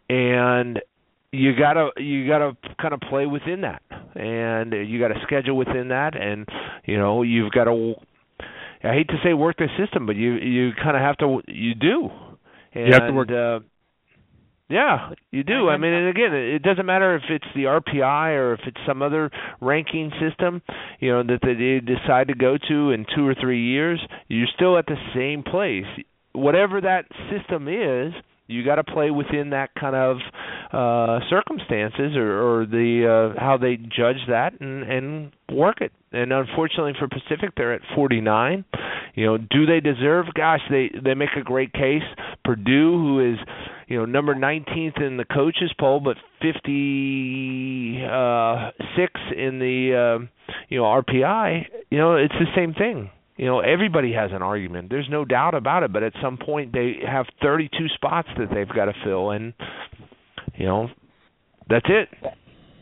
and 0.10 0.82
you 1.32 1.54
gotta 1.58 1.90
you 1.98 2.28
gotta 2.28 2.56
kind 2.82 2.94
of 2.94 3.00
play 3.10 3.26
within 3.26 3.62
that 3.62 3.82
and 4.16 4.74
you 4.74 5.00
gotta 5.00 5.20
schedule 5.24 5.56
within 5.56 5.88
that 5.90 6.16
and 6.22 6.48
you 6.86 6.98
know 6.98 7.24
you've 7.24 7.52
got 7.52 7.66
to 7.66 7.96
i 8.86 8.94
hate 8.94 9.08
to 9.10 9.18
say 9.24 9.34
work 9.34 9.58
the 9.58 9.68
system 9.78 10.06
but 10.06 10.16
you 10.16 10.34
you 10.36 10.72
kind 10.82 10.96
of 10.96 11.02
have 11.02 11.18
to 11.18 11.42
you 11.48 11.76
do 11.76 12.10
and 12.74 12.88
You 12.88 12.94
have 12.94 13.08
to 13.08 13.14
work- 13.14 13.32
uh 13.32 13.60
yeah, 14.68 15.12
you 15.30 15.44
do. 15.44 15.70
I 15.70 15.78
mean, 15.78 15.94
and 15.94 16.08
again, 16.10 16.34
it 16.34 16.64
doesn't 16.64 16.88
matter 16.88 17.16
if 17.16 17.22
it's 17.30 17.46
the 17.54 17.66
RPI 17.66 18.32
or 18.36 18.54
if 18.56 18.62
it's 18.66 18.80
some 18.88 19.04
other 19.04 19.30
ranking 19.62 20.12
system, 20.20 20.64
you 21.00 21.12
know, 21.12 21.22
that 21.22 21.42
they 21.44 21.80
decide 21.86 22.30
to 22.30 22.34
go 22.34 22.58
to 22.58 22.90
in 22.90 23.06
two 23.16 23.28
or 23.28 23.36
three 23.40 23.62
years. 23.64 24.02
You're 24.28 24.48
still 24.56 24.76
at 24.80 24.88
the 24.88 24.98
same 25.14 25.44
place. 25.44 25.86
Whatever 26.34 26.82
that 26.82 27.06
system 27.30 27.68
is, 27.68 28.14
you 28.48 28.64
got 28.64 28.76
to 28.76 28.84
play 28.84 29.12
within 29.12 29.52
that 29.52 29.70
kind 29.76 29.96
of 29.96 30.18
uh 30.74 31.20
circumstances 31.30 32.16
or, 32.16 32.62
or 32.62 32.66
the 32.66 33.34
uh 33.36 33.40
how 33.40 33.58
they 33.58 33.78
judge 33.78 34.18
that 34.28 34.60
and 34.60 34.84
and 34.84 35.32
work 35.52 35.82
it. 35.82 35.92
And 36.12 36.32
unfortunately 36.32 36.94
for 36.98 37.08
Pacific, 37.08 37.52
they're 37.56 37.74
at 37.74 37.82
49. 37.94 38.66
You 39.16 39.26
know, 39.26 39.38
do 39.38 39.66
they 39.66 39.80
deserve? 39.80 40.26
Gosh, 40.34 40.62
they 40.70 40.90
they 41.04 41.14
make 41.14 41.36
a 41.38 41.42
great 41.42 41.74
case. 41.74 42.04
Purdue, 42.44 42.98
who 42.98 43.34
is 43.34 43.38
you 43.88 43.98
know 43.98 44.06
number 44.06 44.36
19th 44.36 45.02
in 45.02 45.18
the 45.18 45.26
coaches 45.26 45.74
poll, 45.80 46.00
but 46.00 46.18
56 46.42 46.56
in 49.38 49.60
the 49.60 49.94
uh, 49.96 50.20
you 50.70 50.78
know 50.80 50.84
RPI. 50.84 51.66
You 51.90 51.98
know, 51.98 52.16
it's 52.16 52.34
the 52.34 52.48
same 52.56 52.74
thing. 52.74 53.10
You 53.38 53.46
know, 53.46 53.60
everybody 53.60 54.14
has 54.14 54.32
an 54.32 54.42
argument. 54.42 54.90
There's 54.90 55.10
no 55.10 55.26
doubt 55.26 55.56
about 55.56 55.84
it. 55.84 55.92
But 55.92 56.04
at 56.04 56.14
some 56.22 56.38
point, 56.38 56.72
they 56.72 57.00
have 57.06 57.26
32 57.42 57.90
spots 57.96 58.30
that 58.38 58.48
they've 58.54 58.68
got 58.68 58.86
to 58.86 58.94
fill, 59.04 59.32
and 59.32 59.54
you 60.58 60.66
know, 60.66 60.88
that's 61.70 61.86
it. 61.90 62.10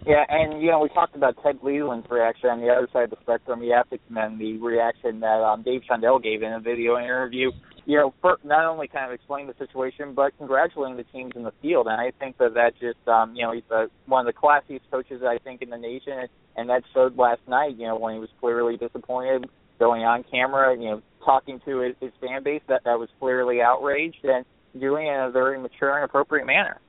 Yeah, 0.06 0.26
and 0.28 0.62
you 0.62 0.70
know 0.70 0.80
we 0.80 0.89
talked 0.89 1.16
about 1.16 1.38
Ted 1.42 1.60
Leland's 1.63 2.08
reaction 2.10 2.50
on 2.50 2.60
the 2.60 2.68
other 2.68 2.89
side 2.92 3.06
of 3.06 3.10
the 3.12 3.18
spectrum. 3.22 3.63
You 3.63 3.74
have 3.74 3.89
to 3.89 3.98
commend 4.06 4.39
the 4.39 4.58
reaction 4.58 5.22
that 5.22 5.42
um, 5.42 5.63
Dave 5.63 5.82
Shondell 5.89 6.22
gave 6.22 6.44
in 6.44 6.52
a 6.52 6.60
video 6.60 6.98
interview. 6.98 7.52
You 7.86 7.98
know, 7.98 8.13
for 8.22 8.38
not 8.44 8.66
only 8.66 8.88
kind 8.88 9.06
of 9.06 9.13
explaining 9.13 9.48
the 9.48 9.66
situation, 9.66 10.13
but 10.13 10.38
congratulating 10.38 10.98
the 10.98 11.04
teams 11.04 11.34
in 11.36 11.44
the 11.44 11.52
field. 11.62 11.88
And 11.88 12.00
I 12.00 12.12
think 12.18 12.38
that 12.38 12.54
that 12.54 12.74
just, 12.80 13.06
um, 13.10 13.36
you 13.36 13.44
know, 13.44 13.52
he's 13.52 13.63
one 14.06 14.26
of 14.26 14.34
the 14.34 14.38
classiest 14.38 14.89
coaches 14.89 15.22
I 15.22 15.38
think 15.44 15.62
in 15.62 15.70
the 15.70 15.78
nation, 15.78 16.28
and 16.56 16.70
that 16.70 16.84
showed 16.94 17.18
last 17.18 17.42
night. 17.48 17.78
You 17.78 17.88
know, 17.88 17.98
when 17.98 18.13
he 18.13 18.20
was 18.20 18.30
clearly 18.39 18.78
disappointed, 18.78 19.50
going 19.84 20.04
on 20.04 20.24
camera, 20.30 20.76
you 20.76 20.89
know, 20.89 21.02
talking 21.26 21.60
to 21.65 21.80
his, 21.80 21.96
his 22.00 22.12
fan 22.22 22.43
base 22.43 22.62
that 22.69 22.82
that 22.86 22.98
was 22.98 23.10
clearly 23.19 23.62
outraged, 23.62 24.24
and 24.24 24.46
doing 24.80 25.08
it 25.08 25.12
in 25.12 25.19
a 25.19 25.32
very 25.32 25.60
mature 25.60 25.96
and 25.96 26.06
appropriate 26.06 26.46
manner. 26.46 26.80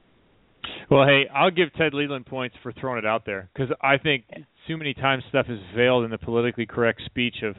Well, 0.91 1.07
hey, 1.07 1.25
I'll 1.35 1.51
give 1.51 1.73
Ted 1.75 1.93
Leland 1.93 2.27
points 2.27 2.57
for 2.63 2.73
throwing 2.73 2.99
it 2.99 3.07
out 3.07 3.27
there 3.27 3.49
because 3.53 3.75
I 3.83 3.99
think 3.99 4.25
too 4.67 4.77
many 4.77 4.95
times 4.95 5.23
stuff 5.29 5.47
is 5.49 5.59
veiled 5.77 6.05
in 6.05 6.11
the 6.11 6.19
politically 6.19 6.67
correct 6.67 7.03
speech 7.07 7.37
of 7.43 7.57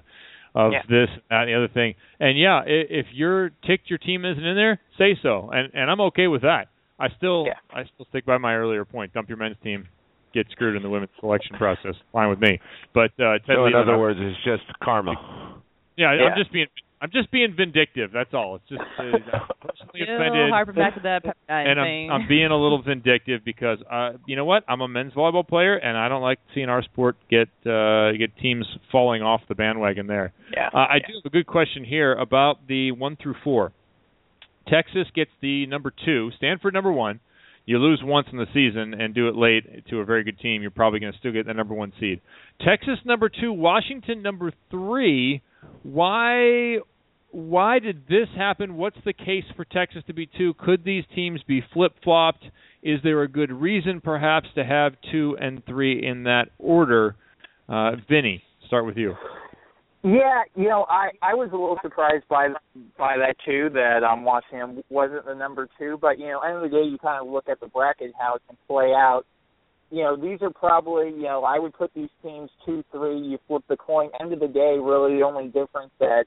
of 0.56 0.71
Yeah. 0.71 0.84
this 0.89 1.10
that, 1.30 1.41
and 1.41 1.50
the 1.50 1.54
other 1.54 1.67
thing. 1.67 1.95
And 2.19 2.39
yeah, 2.39 2.62
if 2.65 3.08
you're 3.12 3.50
ticked 3.67 3.89
your 3.89 4.00
team 4.00 4.24
isn't 4.24 4.43
in 4.43 4.56
there, 4.56 4.80
say 4.98 5.17
so, 5.21 5.50
and 5.54 5.69
and 5.74 5.91
I'm 5.91 6.00
okay 6.02 6.28
with 6.28 6.41
that. 6.43 6.69
I 6.98 7.10
still 7.17 7.46
Yeah. 7.48 7.60
I 7.71 7.83
still 7.94 8.06
stick 8.10 8.25
by 8.25 8.38
my 8.38 8.56
earlier 8.56 8.86
point. 8.86 9.13
Dump 9.13 9.27
your 9.29 9.38
men's 9.38 9.58
team, 9.62 9.88
get 10.36 10.46
screwed 10.52 10.75
in 10.75 10.83
the 10.83 10.90
women's 10.90 11.12
selection 11.19 11.58
process. 11.58 11.96
Fine 12.12 12.29
with 12.29 12.40
me. 12.40 12.60
But 12.94 13.12
uh, 13.19 13.40
Ted 13.48 13.56
So 13.56 13.65
in 13.65 13.73
other 13.73 13.98
words, 13.98 14.19
it's 14.21 14.38
just 14.44 14.63
karma. 14.83 15.13
yeah, 15.98 16.13
Yeah. 16.13 16.25
I'm 16.25 16.38
just 16.38 16.52
being 16.54 16.67
I'm 17.02 17.12
just 17.12 17.29
being 17.29 17.54
vindictive. 17.56 18.12
That's 18.13 18.33
all. 18.33 18.56
It's 18.56 18.69
just 18.69 18.81
uh, 18.81 19.04
I'm 19.04 19.12
personally 19.62 20.02
Still 20.04 20.15
offended 20.15 20.50
harping 20.50 20.75
back 20.75 20.96
to 20.96 21.02
that 21.02 21.36
and. 21.48 21.79
I'm 21.79 22.12
I'm 22.12 22.27
being 22.27 22.48
a 22.48 22.58
little 22.58 22.81
vindictive 22.81 23.42
because 23.44 23.79
uh 23.92 24.13
you 24.27 24.36
know 24.36 24.46
what 24.46 24.63
I'm 24.67 24.81
a 24.81 24.88
men's 24.88 25.13
volleyball 25.13 25.48
player 25.48 25.75
and 25.75 25.98
I 25.98 26.10
don't 26.10 26.21
like 26.21 26.40
seeing 26.54 26.69
our 26.69 26.83
sport 26.83 27.15
get 27.29 27.48
uh 27.65 28.12
get 28.13 28.36
teams 28.42 28.65
falling 28.92 29.21
off 29.21 29.42
the 29.48 29.56
bandwagon 29.56 30.08
there. 30.08 30.33
Yeah. 30.54 30.69
Uh, 30.73 30.77
I 30.77 31.00
do 31.00 31.13
have 31.15 31.25
a 31.25 31.29
good 31.29 31.48
question 31.48 31.83
here 31.83 32.13
about 32.13 32.67
the 32.67 32.92
one 32.92 33.17
through 33.21 33.36
four. 33.44 33.71
Texas 34.67 35.08
gets 35.13 35.31
the 35.42 35.67
number 35.67 35.94
two, 36.06 36.31
Stanford 36.38 36.73
number 36.73 36.92
one. 36.92 37.19
You 37.66 37.80
lose 37.80 38.02
once 38.04 38.28
in 38.32 38.38
the 38.38 38.46
season 38.54 38.94
and 38.94 39.16
do 39.16 39.28
it 39.28 39.36
late 39.36 39.88
to 39.90 40.00
a 40.00 40.06
very 40.06 40.24
good 40.24 40.40
team, 40.40 40.62
you're 40.62 40.72
probably 40.72 41.00
going 41.00 41.13
to 41.13 41.20
still 41.20 41.32
get 41.32 41.48
the 41.48 41.54
number 41.54 41.74
one 41.74 41.92
seed. 42.00 42.22
Texas 42.63 43.00
number 43.06 43.30
two, 43.30 43.52
Washington 43.52 44.22
number 44.22 44.52
three. 44.70 45.42
Why 45.84 46.78
why 47.32 47.80
did 47.80 48.08
this 48.08 48.30
happen? 48.38 48.78
What's 48.78 48.98
the 49.04 49.12
case 49.12 49.44
for 49.58 49.66
Texas 49.66 50.04
to 50.08 50.13
be 50.13 50.30
two? 50.38 50.54
Could 50.54 50.86
these 50.86 51.04
teams 51.13 51.42
be 51.46 51.62
flip 51.74 51.92
flopped? 52.02 52.46
Is 52.82 53.00
there 53.04 53.24
a 53.24 53.28
good 53.28 53.52
reason, 53.52 54.00
perhaps, 54.00 54.48
to 54.56 54.63
have 54.63 54.94
two 55.12 55.36
and 55.42 55.66
three 55.66 56.06
in 56.06 56.24
that 56.24 56.46
order? 56.58 57.16
Uh, 57.68 57.92
Vinny, 58.08 58.42
start 58.68 58.86
with 58.86 58.96
you. 58.96 59.16
Yeah, 60.06 60.43
you 60.56 60.69
know, 60.69 60.85
I 60.87 61.10
I 61.23 61.33
was 61.33 61.49
a 61.51 61.58
little 61.58 61.79
surprised 61.81 62.25
by 62.29 62.49
by 62.95 63.17
that 63.17 63.37
too. 63.43 63.71
That 63.73 64.03
um 64.03 64.23
Washington 64.23 64.83
wasn't 64.87 65.25
the 65.25 65.33
number 65.33 65.67
two, 65.79 65.97
but 65.99 66.19
you 66.19 66.27
know, 66.27 66.41
end 66.41 66.58
of 66.58 66.62
the 66.62 66.69
day, 66.69 66.83
you 66.83 66.99
kind 66.99 67.25
of 67.25 67.33
look 67.33 67.49
at 67.49 67.60
the 67.60 67.65
bracket 67.65 68.13
how 68.19 68.35
it 68.35 68.43
can 68.47 68.56
play 68.67 68.93
out. 68.93 69.23
You 69.89 70.03
know, 70.03 70.15
these 70.15 70.43
are 70.43 70.51
probably 70.51 71.10
you 71.10 71.23
know 71.23 71.43
I 71.43 71.58
would 71.58 71.73
put 71.73 71.91
these 71.95 72.12
teams 72.21 72.51
two, 72.67 72.83
three. 72.91 73.17
You 73.17 73.39
flip 73.47 73.63
the 73.67 73.77
coin. 73.77 74.12
End 74.21 74.31
of 74.31 74.39
the 74.39 74.47
day, 74.47 74.77
really 74.79 75.17
the 75.17 75.25
only 75.25 75.47
difference 75.47 75.91
that 75.99 76.25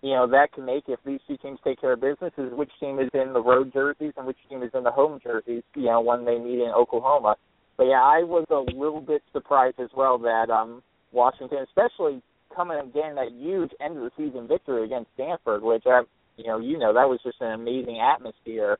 you 0.00 0.10
know 0.14 0.28
that 0.28 0.52
can 0.52 0.64
make 0.64 0.84
if 0.86 1.00
these 1.04 1.18
two 1.26 1.38
teams 1.38 1.58
take 1.64 1.80
care 1.80 1.94
of 1.94 2.00
business 2.00 2.32
is 2.38 2.52
which 2.52 2.70
team 2.78 3.00
is 3.00 3.10
in 3.14 3.32
the 3.32 3.42
road 3.42 3.72
jerseys 3.72 4.12
and 4.16 4.28
which 4.28 4.38
team 4.48 4.62
is 4.62 4.70
in 4.74 4.84
the 4.84 4.92
home 4.92 5.18
jerseys. 5.24 5.64
You 5.74 5.86
know, 5.86 6.00
when 6.02 6.24
they 6.24 6.38
meet 6.38 6.62
in 6.62 6.70
Oklahoma. 6.70 7.34
But 7.76 7.86
yeah, 7.86 8.00
I 8.00 8.22
was 8.22 8.46
a 8.50 8.76
little 8.76 9.00
bit 9.00 9.22
surprised 9.32 9.80
as 9.80 9.90
well 9.96 10.18
that 10.18 10.50
um 10.50 10.84
Washington, 11.10 11.66
especially 11.66 12.22
coming 12.58 12.78
again 12.78 13.14
that 13.14 13.30
huge 13.38 13.70
end 13.80 13.96
of 13.96 14.02
the 14.02 14.10
season 14.16 14.48
victory 14.48 14.84
against 14.84 15.10
Stanford, 15.14 15.62
which 15.62 15.84
I, 15.86 16.02
you 16.36 16.44
know, 16.48 16.58
you 16.58 16.76
know 16.76 16.92
that 16.92 17.08
was 17.08 17.20
just 17.22 17.40
an 17.40 17.52
amazing 17.52 18.00
atmosphere. 18.00 18.78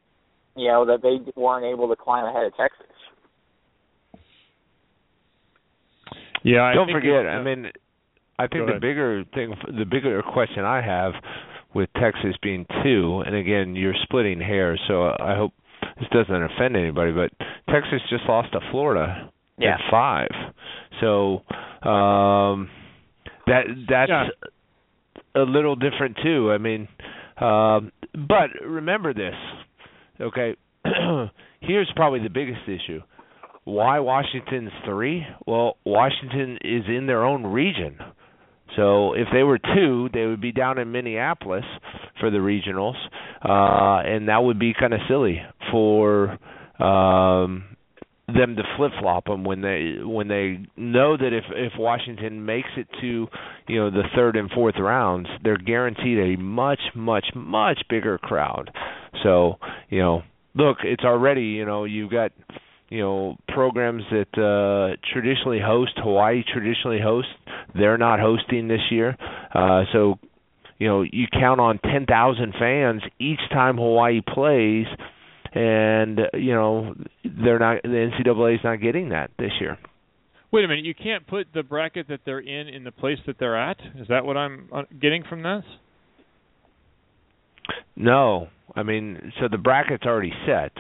You 0.57 0.67
know 0.67 0.85
that 0.87 1.01
they 1.03 1.19
weren't 1.41 1.65
able 1.65 1.87
to 1.89 1.95
climb 1.95 2.25
ahead 2.25 2.45
of 2.47 2.57
Texas. 2.57 2.87
Yeah, 6.43 6.63
I 6.63 6.75
don't 6.75 6.91
forget. 6.91 7.27
uh, 7.27 7.31
I 7.31 7.43
mean, 7.43 7.71
I 8.39 8.47
think 8.49 8.67
the 8.67 8.79
bigger 8.81 9.25
thing, 9.35 9.55
the 9.79 9.85
bigger 9.85 10.23
question 10.23 10.65
I 10.65 10.81
have 10.81 11.13
with 11.75 11.89
Texas 12.01 12.35
being 12.43 12.67
two, 12.83 13.23
and 13.27 13.35
again, 13.37 13.77
you're 13.77 13.95
splitting 14.05 14.41
hairs, 14.41 14.81
so 14.89 15.05
I 15.05 15.35
hope 15.37 15.53
this 16.01 16.09
doesn't 16.11 16.43
offend 16.43 16.77
anybody, 16.77 17.13
but 17.13 17.31
Texas 17.73 18.01
just 18.11 18.25
lost 18.29 18.53
to 18.53 18.61
Florida 18.71 19.31
Yeah. 19.59 19.75
at 19.75 19.81
five, 19.91 20.31
so 21.01 21.43
um, 21.89 22.71
that 23.49 23.65
that's 23.89 24.11
Yeah. 24.11 24.29
a 25.35 25.43
little 25.43 25.77
different 25.77 26.17
too. 26.23 26.53
I 26.53 26.59
mean, 26.59 26.89
um, 27.39 27.93
but 28.15 28.51
remember 28.65 29.13
this, 29.15 29.35
okay? 30.21 30.57
Here's 31.61 31.91
probably 31.97 32.21
the 32.21 32.31
biggest 32.31 32.63
issue. 32.69 33.01
Why 33.65 33.99
Washington's 34.01 34.71
three? 34.87 35.27
Well, 35.47 35.77
Washington 35.85 36.59
is 36.63 36.85
in 36.89 37.07
their 37.07 37.25
own 37.25 37.47
region. 37.47 37.99
So 38.77 39.15
if 39.15 39.29
they 39.33 39.43
were 39.43 39.59
two, 39.59 40.09
they 40.13 40.27
would 40.27 40.41
be 40.41 40.53
down 40.53 40.79
in 40.79 40.93
Minneapolis 40.93 41.65
for 42.21 42.31
the 42.31 42.39
regionals, 42.39 42.97
uh, 43.43 44.07
and 44.09 44.29
that 44.29 44.43
would 44.43 44.59
be 44.59 44.73
kind 44.79 44.93
of 44.95 45.01
silly 45.09 45.41
for 45.71 46.39
um, 46.83 47.65
them 48.35 48.57
to 48.57 48.63
flip 48.77 48.93
flop 49.01 49.25
them 49.25 49.43
when 49.43 49.63
they 49.63 49.97
when 50.03 50.29
they 50.29 50.59
know 50.77 51.17
that 51.17 51.33
if 51.33 51.45
if 51.51 51.73
Washington 51.79 52.45
makes 52.45 52.69
it 52.77 52.87
to 53.01 53.27
you 53.67 53.77
know 53.79 53.91
the 53.91 54.03
third 54.15 54.37
and 54.37 54.51
fourth 54.51 54.75
rounds, 54.79 55.29
they're 55.43 55.57
guaranteed 55.57 56.19
a 56.19 56.41
much 56.41 56.81
much 56.95 57.27
much 57.35 57.81
bigger 57.89 58.19
crowd. 58.19 58.71
So 59.23 59.55
you 59.89 60.01
know, 60.01 60.23
look, 60.55 60.79
it's 60.85 61.05
already 61.05 61.43
you 61.43 61.65
know 61.65 61.85
you've 61.85 62.11
got 62.11 62.33
you 62.91 63.01
know 63.01 63.37
programs 63.49 64.03
that 64.11 64.37
uh 64.37 64.97
traditionally 65.13 65.61
host 65.65 65.93
Hawaii 65.97 66.43
traditionally 66.51 67.01
host 67.01 67.29
they're 67.75 67.99
not 67.99 68.19
hosting 68.19 68.69
this 68.69 68.81
year 68.91 69.15
uh 69.55 69.83
so 69.93 70.19
you 70.79 70.89
know 70.89 71.03
you 71.03 71.27
count 71.31 71.61
on 71.61 71.79
10,000 71.79 72.55
fans 72.59 73.03
each 73.19 73.41
time 73.51 73.77
Hawaii 73.77 74.23
plays 74.27 74.87
and 75.53 76.21
uh, 76.21 76.23
you 76.35 76.53
know 76.55 76.95
they're 77.25 77.59
not 77.59 77.83
the 77.83 77.89
NCAA 77.89 78.55
is 78.55 78.61
not 78.65 78.81
getting 78.81 79.11
that 79.11 79.31
this 79.39 79.53
year 79.61 79.79
Wait 80.51 80.65
a 80.65 80.69
minute, 80.69 80.87
you 80.87 80.95
can't 80.95 81.27
put 81.27 81.47
the 81.53 81.63
bracket 81.63 82.09
that 82.09 82.21
they're 82.25 82.39
in 82.39 82.69
in 82.69 82.83
the 82.83 82.91
place 82.91 83.19
that 83.27 83.37
they're 83.39 83.55
at. 83.55 83.77
Is 83.99 84.09
that 84.09 84.25
what 84.25 84.39
I'm 84.39 84.71
uh, 84.75 84.85
getting 85.01 85.23
from 85.29 85.43
this? 85.43 85.65
no 87.97 88.49
I 88.75 88.83
mean 88.83 89.33
so 89.41 89.49
the 89.51 89.59
bracket's 89.59 90.05
already 90.05 90.33
set 90.47 90.73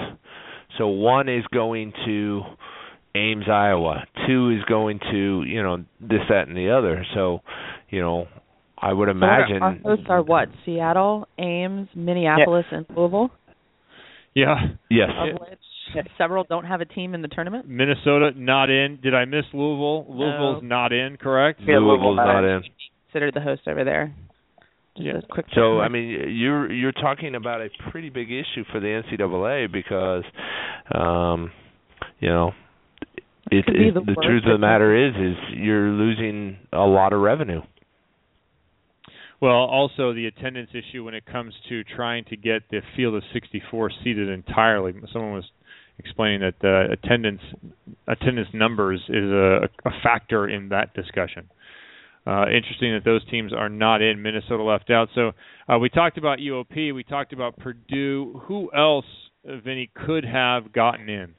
so 0.76 0.88
one 0.88 1.28
is 1.28 1.44
going 1.52 1.92
to 2.06 2.42
Ames, 3.14 3.44
Iowa. 3.50 4.04
Two 4.26 4.50
is 4.50 4.64
going 4.68 5.00
to 5.10 5.42
you 5.46 5.62
know 5.62 5.78
this, 6.00 6.20
that, 6.28 6.48
and 6.48 6.56
the 6.56 6.70
other. 6.70 7.04
So, 7.14 7.40
you 7.88 8.00
know, 8.00 8.26
I 8.76 8.92
would 8.92 9.08
imagine. 9.08 9.62
Our 9.62 9.78
hosts 9.82 10.06
are 10.08 10.22
what? 10.22 10.48
Seattle, 10.64 11.26
Ames, 11.38 11.88
Minneapolis, 11.94 12.66
and 12.70 12.86
Louisville, 12.94 13.30
Yeah. 14.34 14.54
yes. 14.90 15.08
of 15.16 15.40
which 15.40 16.06
several 16.16 16.44
don't 16.44 16.64
have 16.64 16.80
a 16.80 16.84
team 16.84 17.14
in 17.14 17.22
the 17.22 17.28
tournament. 17.28 17.68
Minnesota 17.68 18.30
not 18.36 18.70
in. 18.70 18.98
Did 19.02 19.14
I 19.14 19.24
miss 19.24 19.44
Louisville? 19.52 20.06
Louisville's 20.08 20.62
not 20.62 20.92
in, 20.92 21.16
correct? 21.16 21.60
Yeah, 21.66 21.78
Louisville's 21.78 22.16
not 22.16 22.42
not 22.42 22.44
in. 22.44 22.62
Considered 23.10 23.34
the 23.34 23.40
host 23.40 23.62
over 23.66 23.84
there. 23.84 24.14
Just 24.96 25.06
Yeah. 25.06 25.20
quick 25.30 25.46
So 25.54 25.80
I 25.80 25.88
mean, 25.88 26.36
you're 26.36 26.70
you're 26.72 26.92
talking 26.92 27.34
about 27.34 27.60
a 27.60 27.68
pretty 27.90 28.10
big 28.10 28.30
issue 28.30 28.64
for 28.72 28.80
the 28.80 28.88
NCAA 28.88 29.70
because, 29.70 30.24
um, 30.92 31.52
you 32.20 32.28
know, 32.28 32.52
it, 33.50 33.64
it, 33.68 33.94
the 33.94 34.00
the 34.00 34.14
truth 34.22 34.42
of 34.44 34.52
the 34.52 34.58
matter 34.58 34.94
is 35.08 35.14
is 35.14 35.36
you're 35.54 35.90
losing 35.90 36.58
a 36.72 36.84
lot 36.84 37.12
of 37.12 37.20
revenue. 37.20 37.62
Well, 39.40 39.52
also 39.52 40.12
the 40.12 40.26
attendance 40.26 40.70
issue 40.72 41.04
when 41.04 41.14
it 41.14 41.24
comes 41.24 41.54
to 41.68 41.84
trying 41.84 42.24
to 42.24 42.36
get 42.36 42.62
the 42.70 42.80
field 42.96 43.14
of 43.14 43.22
64 43.32 43.90
seated 44.02 44.28
entirely. 44.28 44.92
Someone 45.12 45.32
was 45.32 45.44
explaining 45.98 46.40
that 46.40 46.54
uh, 46.64 46.92
attendance 46.92 47.40
attendance 48.08 48.48
numbers 48.52 49.00
is 49.08 49.30
a, 49.30 49.68
a 49.84 49.90
factor 50.02 50.48
in 50.48 50.70
that 50.70 50.92
discussion. 50.94 51.48
Uh, 52.26 52.46
interesting 52.46 52.92
that 52.92 53.04
those 53.04 53.24
teams 53.30 53.52
are 53.52 53.68
not 53.68 54.02
in. 54.02 54.20
Minnesota 54.20 54.62
left 54.62 54.90
out. 54.90 55.08
So 55.14 55.32
uh, 55.68 55.78
we 55.78 55.88
talked 55.88 56.18
about 56.18 56.38
UOP. 56.40 56.94
We 56.94 57.04
talked 57.04 57.32
about 57.32 57.56
Purdue. 57.58 58.42
Who 58.46 58.70
else, 58.76 59.06
Vinny, 59.44 59.90
could 59.94 60.24
have 60.24 60.72
gotten 60.72 61.08
in? 61.08 61.34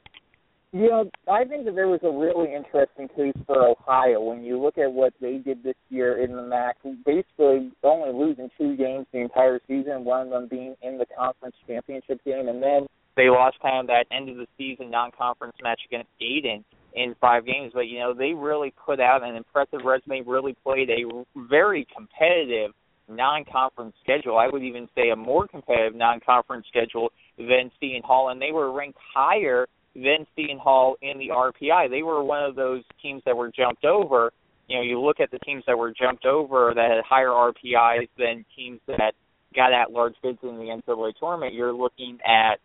You 0.72 0.88
know, 0.88 1.10
I 1.28 1.44
think 1.44 1.64
that 1.64 1.74
there 1.74 1.88
was 1.88 2.00
a 2.04 2.10
really 2.10 2.54
interesting 2.54 3.08
case 3.08 3.34
for 3.44 3.70
Ohio 3.70 4.20
when 4.20 4.44
you 4.44 4.60
look 4.60 4.78
at 4.78 4.92
what 4.92 5.12
they 5.20 5.38
did 5.38 5.64
this 5.64 5.74
year 5.88 6.22
in 6.22 6.36
the 6.36 6.42
MAC. 6.42 6.76
Basically, 7.04 7.72
only 7.82 8.12
losing 8.12 8.50
two 8.56 8.76
games 8.76 9.06
the 9.12 9.18
entire 9.18 9.58
season, 9.66 10.04
one 10.04 10.22
of 10.22 10.30
them 10.30 10.46
being 10.48 10.76
in 10.82 10.96
the 10.96 11.06
conference 11.06 11.56
championship 11.66 12.22
game, 12.24 12.48
and 12.48 12.62
then 12.62 12.86
they 13.16 13.28
lost 13.28 13.58
kind 13.60 13.80
of 13.80 13.86
that 13.88 14.06
end 14.14 14.28
of 14.28 14.36
the 14.36 14.46
season 14.56 14.90
non-conference 14.90 15.56
match 15.60 15.80
against 15.88 16.08
Dayton 16.20 16.64
in 16.94 17.16
five 17.20 17.44
games. 17.44 17.72
But 17.74 17.88
you 17.88 17.98
know, 17.98 18.14
they 18.14 18.32
really 18.32 18.72
put 18.86 19.00
out 19.00 19.24
an 19.24 19.34
impressive 19.34 19.80
resume. 19.84 20.22
Really 20.24 20.54
played 20.62 20.88
a 20.88 21.02
very 21.48 21.84
competitive 21.92 22.70
non-conference 23.08 23.94
schedule. 24.04 24.38
I 24.38 24.46
would 24.46 24.62
even 24.62 24.88
say 24.94 25.10
a 25.10 25.16
more 25.16 25.48
competitive 25.48 25.96
non-conference 25.96 26.66
schedule 26.68 27.10
than 27.36 27.72
Seton 27.80 28.02
Hall, 28.04 28.28
and 28.28 28.40
they 28.40 28.52
were 28.52 28.70
ranked 28.70 28.98
higher 29.12 29.66
than 29.94 30.26
Seton 30.36 30.58
Hall 30.58 30.96
in 31.02 31.18
the 31.18 31.28
RPI. 31.28 31.90
They 31.90 32.02
were 32.02 32.22
one 32.22 32.44
of 32.44 32.54
those 32.54 32.82
teams 33.02 33.22
that 33.26 33.36
were 33.36 33.50
jumped 33.50 33.84
over. 33.84 34.32
You 34.68 34.76
know, 34.76 34.82
you 34.82 35.00
look 35.00 35.18
at 35.20 35.30
the 35.30 35.38
teams 35.40 35.64
that 35.66 35.76
were 35.76 35.92
jumped 35.92 36.24
over 36.24 36.72
that 36.74 36.90
had 36.90 37.04
higher 37.04 37.30
RPIs 37.30 38.08
than 38.16 38.44
teams 38.56 38.80
that 38.86 39.14
got 39.54 39.72
at 39.72 39.90
large 39.90 40.14
bids 40.22 40.38
in 40.42 40.56
the 40.58 40.64
NCAA 40.64 41.12
tournament. 41.18 41.54
You're 41.54 41.72
looking 41.72 42.18
at 42.24 42.60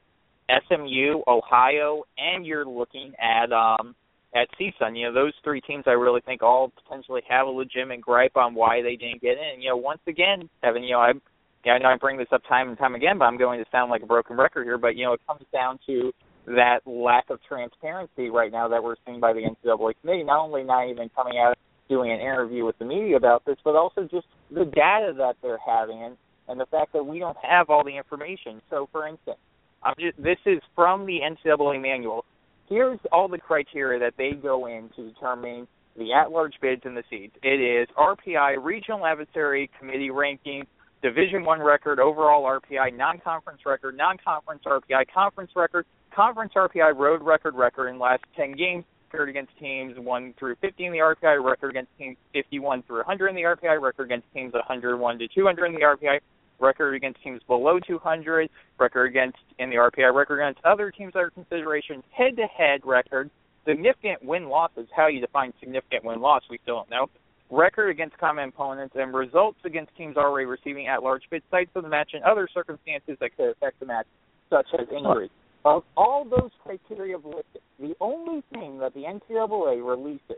SMU, 0.67 1.21
Ohio, 1.27 2.03
and 2.17 2.45
you're 2.45 2.65
looking 2.65 3.13
at 3.19 3.51
um 3.51 3.95
at 4.35 4.47
CSUN. 4.59 4.97
You 4.97 5.07
know, 5.07 5.13
those 5.13 5.33
three 5.43 5.61
teams 5.61 5.85
I 5.87 5.91
really 5.91 6.21
think 6.21 6.43
all 6.43 6.71
potentially 6.83 7.21
have 7.27 7.47
a 7.47 7.49
legitimate 7.49 8.01
gripe 8.01 8.35
on 8.35 8.53
why 8.53 8.81
they 8.81 8.95
didn't 8.95 9.21
get 9.21 9.37
in. 9.37 9.61
You 9.61 9.69
know, 9.69 9.77
once 9.77 10.01
again, 10.07 10.49
Evan, 10.61 10.83
you 10.83 10.91
know, 10.91 10.99
I 10.99 11.13
yeah, 11.65 11.73
I 11.73 11.77
know 11.79 11.89
I 11.89 11.97
bring 11.97 12.17
this 12.17 12.27
up 12.31 12.43
time 12.47 12.69
and 12.69 12.77
time 12.77 12.93
again, 12.93 13.17
but 13.17 13.25
I'm 13.25 13.37
going 13.39 13.59
to 13.59 13.65
sound 13.71 13.89
like 13.89 14.03
a 14.03 14.05
broken 14.05 14.37
record 14.37 14.65
here. 14.65 14.77
But 14.77 14.95
you 14.95 15.05
know, 15.05 15.13
it 15.13 15.21
comes 15.25 15.45
down 15.51 15.79
to 15.87 16.11
that 16.45 16.79
lack 16.85 17.29
of 17.29 17.39
transparency 17.47 18.29
right 18.29 18.51
now 18.51 18.67
that 18.67 18.83
we're 18.83 18.95
seeing 19.05 19.19
by 19.19 19.33
the 19.33 19.41
NCAA 19.41 19.93
committee. 20.01 20.23
Not 20.23 20.43
only 20.43 20.63
not 20.63 20.89
even 20.89 21.09
coming 21.09 21.37
out 21.37 21.57
doing 21.89 22.11
an 22.11 22.19
interview 22.19 22.65
with 22.65 22.77
the 22.79 22.85
media 22.85 23.15
about 23.15 23.45
this, 23.45 23.57
but 23.63 23.75
also 23.75 24.03
just 24.03 24.27
the 24.51 24.65
data 24.65 25.13
that 25.17 25.35
they're 25.41 25.59
having 25.65 26.01
and, 26.03 26.17
and 26.47 26.59
the 26.59 26.65
fact 26.67 26.93
that 26.93 27.03
we 27.03 27.19
don't 27.19 27.37
have 27.43 27.69
all 27.69 27.83
the 27.83 27.95
information. 27.95 28.61
So, 28.69 28.87
for 28.91 29.07
instance, 29.07 29.37
I'm 29.83 29.93
just, 29.99 30.21
this 30.21 30.37
is 30.45 30.61
from 30.75 31.05
the 31.05 31.19
NCAA 31.19 31.81
manual. 31.81 32.25
Here's 32.67 32.99
all 33.11 33.27
the 33.27 33.37
criteria 33.37 33.99
that 33.99 34.13
they 34.17 34.31
go 34.31 34.65
in 34.65 34.89
to 34.95 35.09
determine 35.09 35.67
the 35.97 36.13
at-large 36.13 36.53
bids 36.61 36.81
and 36.85 36.97
the 36.97 37.03
seeds. 37.09 37.33
It 37.43 37.61
is 37.61 37.87
RPI, 37.97 38.63
regional 38.63 39.05
adversary 39.05 39.69
committee 39.79 40.09
ranking, 40.09 40.65
Division 41.01 41.45
One 41.45 41.61
record, 41.61 41.99
overall 41.99 42.43
RPI, 42.43 42.97
non-conference 42.97 43.61
record, 43.65 43.95
non-conference 43.95 44.63
RPI, 44.65 45.05
conference 45.13 45.51
record, 45.55 45.85
conference 46.15 46.53
RPI, 46.55 46.97
road 46.97 47.21
record, 47.21 47.55
record 47.55 47.89
in 47.89 47.99
last 47.99 48.23
10 48.37 48.53
games, 48.53 48.85
record 49.11 49.29
against 49.29 49.51
teams 49.59 49.97
1 49.99 50.33
through 50.39 50.55
50 50.61 50.85
in 50.85 50.91
the 50.93 50.99
RPI, 50.99 51.43
record 51.43 51.69
against 51.69 51.91
teams 51.97 52.17
51 52.33 52.83
through 52.83 52.97
100 52.97 53.27
in 53.27 53.35
the 53.35 53.41
RPI, 53.41 53.81
record 53.81 54.05
against 54.05 54.27
teams 54.33 54.53
101 54.53 55.19
to 55.19 55.27
200 55.27 55.65
in 55.65 55.73
the 55.73 55.81
RPI, 55.81 56.19
record 56.59 56.95
against 56.95 57.21
teams 57.21 57.41
below 57.47 57.79
200, 57.79 58.49
record 58.79 59.05
against 59.05 59.37
in 59.59 59.69
the 59.69 59.75
RPI, 59.75 60.13
record 60.15 60.41
against 60.41 60.63
other 60.63 60.89
teams 60.89 61.13
under 61.15 61.29
consideration, 61.31 62.01
head-to-head 62.11 62.81
record, 62.85 63.29
significant 63.67 64.23
win-losses. 64.23 64.87
How 64.95 65.07
you 65.07 65.19
define 65.19 65.53
significant 65.59 66.05
win-loss, 66.05 66.43
we 66.49 66.59
still 66.63 66.75
don't 66.77 66.89
know. 66.89 67.07
Record 67.51 67.89
against 67.89 68.17
common 68.17 68.49
opponents 68.49 68.95
and 68.97 69.13
results 69.13 69.59
against 69.65 69.95
teams 69.97 70.17
already 70.17 70.45
receiving 70.45 70.87
at-large 70.87 71.23
bid, 71.29 71.43
sites 71.51 71.71
of 71.75 71.83
the 71.83 71.89
match, 71.89 72.11
and 72.13 72.23
other 72.23 72.47
circumstances 72.53 73.17
that 73.19 73.35
could 73.35 73.49
affect 73.49 73.79
the 73.79 73.85
match, 73.85 74.07
such 74.49 74.67
as 74.79 74.87
injuries. 74.95 75.29
Of 75.65 75.83
all 75.97 76.25
those 76.25 76.51
criteria 76.63 77.17
listed, 77.17 77.61
the 77.79 77.95
only 77.99 78.43
thing 78.53 78.77
that 78.79 78.93
the 78.93 79.01
NCAA 79.01 79.83
releases 79.83 80.37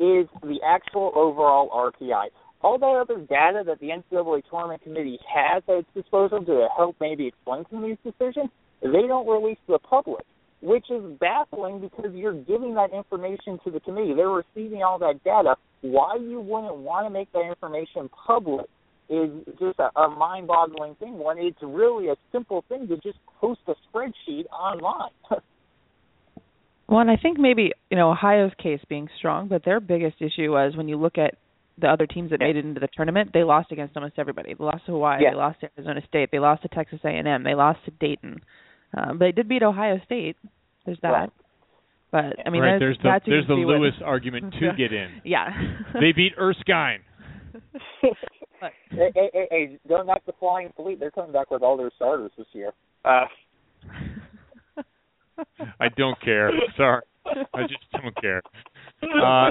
is 0.00 0.26
the 0.42 0.60
actual 0.66 1.12
overall 1.14 1.68
RPI. 1.70 2.28
All 2.62 2.78
that 2.78 2.86
other 2.86 3.20
data 3.20 3.64
that 3.66 3.80
the 3.80 3.88
NCAA 3.88 4.42
tournament 4.48 4.82
committee 4.82 5.18
has 5.28 5.62
at 5.68 5.74
its 5.74 5.88
disposal 5.94 6.42
to 6.46 6.68
help 6.74 6.96
maybe 7.02 7.26
explain 7.26 7.66
some 7.70 7.84
of 7.84 7.90
these 7.90 7.98
decisions, 8.02 8.48
they 8.80 9.06
don't 9.06 9.28
release 9.28 9.58
to 9.66 9.72
the 9.72 9.78
public, 9.78 10.24
which 10.62 10.90
is 10.90 11.02
baffling 11.20 11.78
because 11.80 12.14
you're 12.14 12.32
giving 12.32 12.74
that 12.76 12.94
information 12.94 13.58
to 13.64 13.70
the 13.70 13.80
committee. 13.80 14.14
They're 14.14 14.30
receiving 14.30 14.82
all 14.82 14.98
that 15.00 15.22
data. 15.22 15.56
Why 15.82 16.16
you 16.16 16.40
wouldn't 16.40 16.76
want 16.76 17.06
to 17.06 17.10
make 17.10 17.30
that 17.32 17.46
information 17.46 18.08
public 18.26 18.66
is 19.08 19.30
just 19.58 19.78
a, 19.78 19.90
a 19.98 20.08
mind-boggling 20.08 20.94
thing 20.96 21.18
when 21.18 21.38
it's 21.38 21.58
really 21.62 22.08
a 22.08 22.16
simple 22.30 22.64
thing 22.68 22.88
to 22.88 22.96
just 22.98 23.18
post 23.40 23.60
a 23.68 23.74
spreadsheet 23.92 24.46
online. 24.50 25.10
Well, 26.88 27.00
and 27.00 27.10
I 27.10 27.16
think 27.16 27.38
maybe 27.38 27.72
you 27.90 27.96
know 27.96 28.10
Ohio's 28.10 28.52
case 28.62 28.80
being 28.86 29.08
strong, 29.16 29.48
but 29.48 29.64
their 29.64 29.80
biggest 29.80 30.16
issue 30.20 30.50
was 30.52 30.76
when 30.76 30.88
you 30.88 30.98
look 30.98 31.16
at 31.16 31.36
the 31.78 31.86
other 31.88 32.06
teams 32.06 32.30
that 32.32 32.40
made 32.40 32.56
it 32.56 32.66
into 32.66 32.80
the 32.80 32.88
tournament, 32.94 33.30
they 33.32 33.44
lost 33.44 33.72
against 33.72 33.96
almost 33.96 34.14
everybody. 34.18 34.52
They 34.52 34.62
lost 34.62 34.84
to 34.86 34.92
Hawaii, 34.92 35.22
Yeah. 35.22 35.30
they 35.30 35.36
lost 35.36 35.60
to 35.60 35.70
Arizona 35.78 36.02
State, 36.06 36.28
they 36.32 36.38
lost 36.38 36.62
to 36.62 36.68
Texas 36.68 37.00
A&M, 37.02 37.44
they 37.44 37.54
lost 37.54 37.78
to 37.86 37.92
Dayton, 37.92 38.42
um, 38.94 39.16
but 39.18 39.24
they 39.24 39.32
did 39.32 39.48
beat 39.48 39.62
Ohio 39.62 40.00
State. 40.04 40.36
There's 40.84 40.98
that. 41.00 41.08
Right. 41.08 41.30
But 42.10 42.46
I 42.46 42.50
mean, 42.50 42.60
right, 42.60 42.78
there's 42.78 42.98
the 42.98 43.20
there's 43.24 43.46
the 43.46 43.54
can 43.54 43.62
see 43.62 43.64
Lewis 43.64 43.94
argument 44.04 44.52
to 44.60 44.72
get 44.76 44.92
in. 44.92 45.08
Yeah. 45.24 45.48
They 45.94 46.12
beat 46.12 46.32
Erskine. 46.38 47.00
hey, 48.90 49.10
hey, 49.14 49.30
hey, 49.32 49.46
hey, 49.50 49.78
don't 49.88 50.06
knock 50.06 50.22
the 50.26 50.32
flying 50.38 50.72
fleet. 50.76 51.00
They're 51.00 51.10
coming 51.10 51.32
back 51.32 51.50
with 51.50 51.62
all 51.62 51.76
their 51.76 51.90
starters 51.96 52.30
this 52.36 52.46
year. 52.52 52.72
Uh, 53.04 53.24
I 55.80 55.88
don't 55.96 56.20
care. 56.20 56.50
Sorry, 56.76 57.02
I 57.54 57.62
just 57.62 57.84
don't 57.92 58.14
care. 58.20 58.42
Uh, 59.02 59.50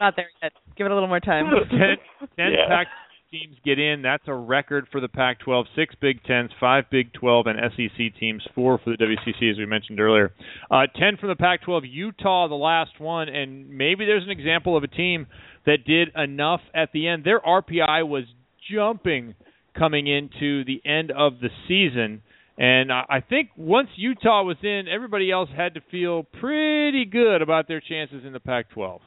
Not 0.00 0.14
there 0.16 0.28
yet. 0.42 0.52
Give 0.76 0.86
it 0.86 0.90
a 0.90 0.94
little 0.94 1.08
more 1.08 1.20
time. 1.20 1.46
ten, 1.70 1.96
ten 2.36 2.52
Yeah. 2.52 2.68
Pac 2.68 2.86
teams 3.30 3.56
get 3.64 3.78
in. 3.78 4.02
That's 4.02 4.24
a 4.26 4.34
record 4.34 4.86
for 4.90 5.00
the 5.00 5.08
Pac-12. 5.08 5.64
Six 5.76 5.94
Big 6.00 6.22
Tens, 6.24 6.50
five 6.58 6.84
Big 6.90 7.12
12, 7.12 7.46
and 7.46 7.58
SEC 7.76 8.18
teams. 8.18 8.42
Four 8.54 8.78
for 8.82 8.90
the 8.90 8.96
WCC, 8.96 9.50
as 9.52 9.56
we 9.56 9.66
mentioned 9.66 10.00
earlier. 10.00 10.32
Uh, 10.70 10.82
ten 10.98 11.16
from 11.16 11.28
the 11.28 11.36
Pac-12. 11.36 11.82
Utah, 11.84 12.48
the 12.48 12.54
last 12.56 12.98
one, 12.98 13.28
and 13.28 13.70
maybe 13.70 14.04
there's 14.04 14.24
an 14.24 14.30
example 14.30 14.76
of 14.76 14.82
a 14.82 14.88
team 14.88 15.26
that 15.64 15.84
did 15.86 16.08
enough 16.16 16.60
at 16.74 16.90
the 16.92 17.06
end. 17.06 17.22
Their 17.24 17.40
RPI 17.40 18.06
was 18.08 18.24
jumping 18.72 19.34
coming 19.76 20.06
into 20.06 20.64
the 20.64 20.80
end 20.84 21.10
of 21.10 21.34
the 21.40 21.48
season. 21.68 22.22
And 22.58 22.92
I 22.92 23.04
I 23.08 23.20
think 23.20 23.50
once 23.56 23.88
Utah 23.96 24.42
was 24.42 24.56
in, 24.62 24.84
everybody 24.92 25.30
else 25.30 25.48
had 25.56 25.74
to 25.74 25.80
feel 25.90 26.24
pretty 26.24 27.04
good 27.04 27.42
about 27.42 27.68
their 27.68 27.80
chances 27.80 28.24
in 28.24 28.32
the 28.32 28.40
Pac-12. 28.40 29.00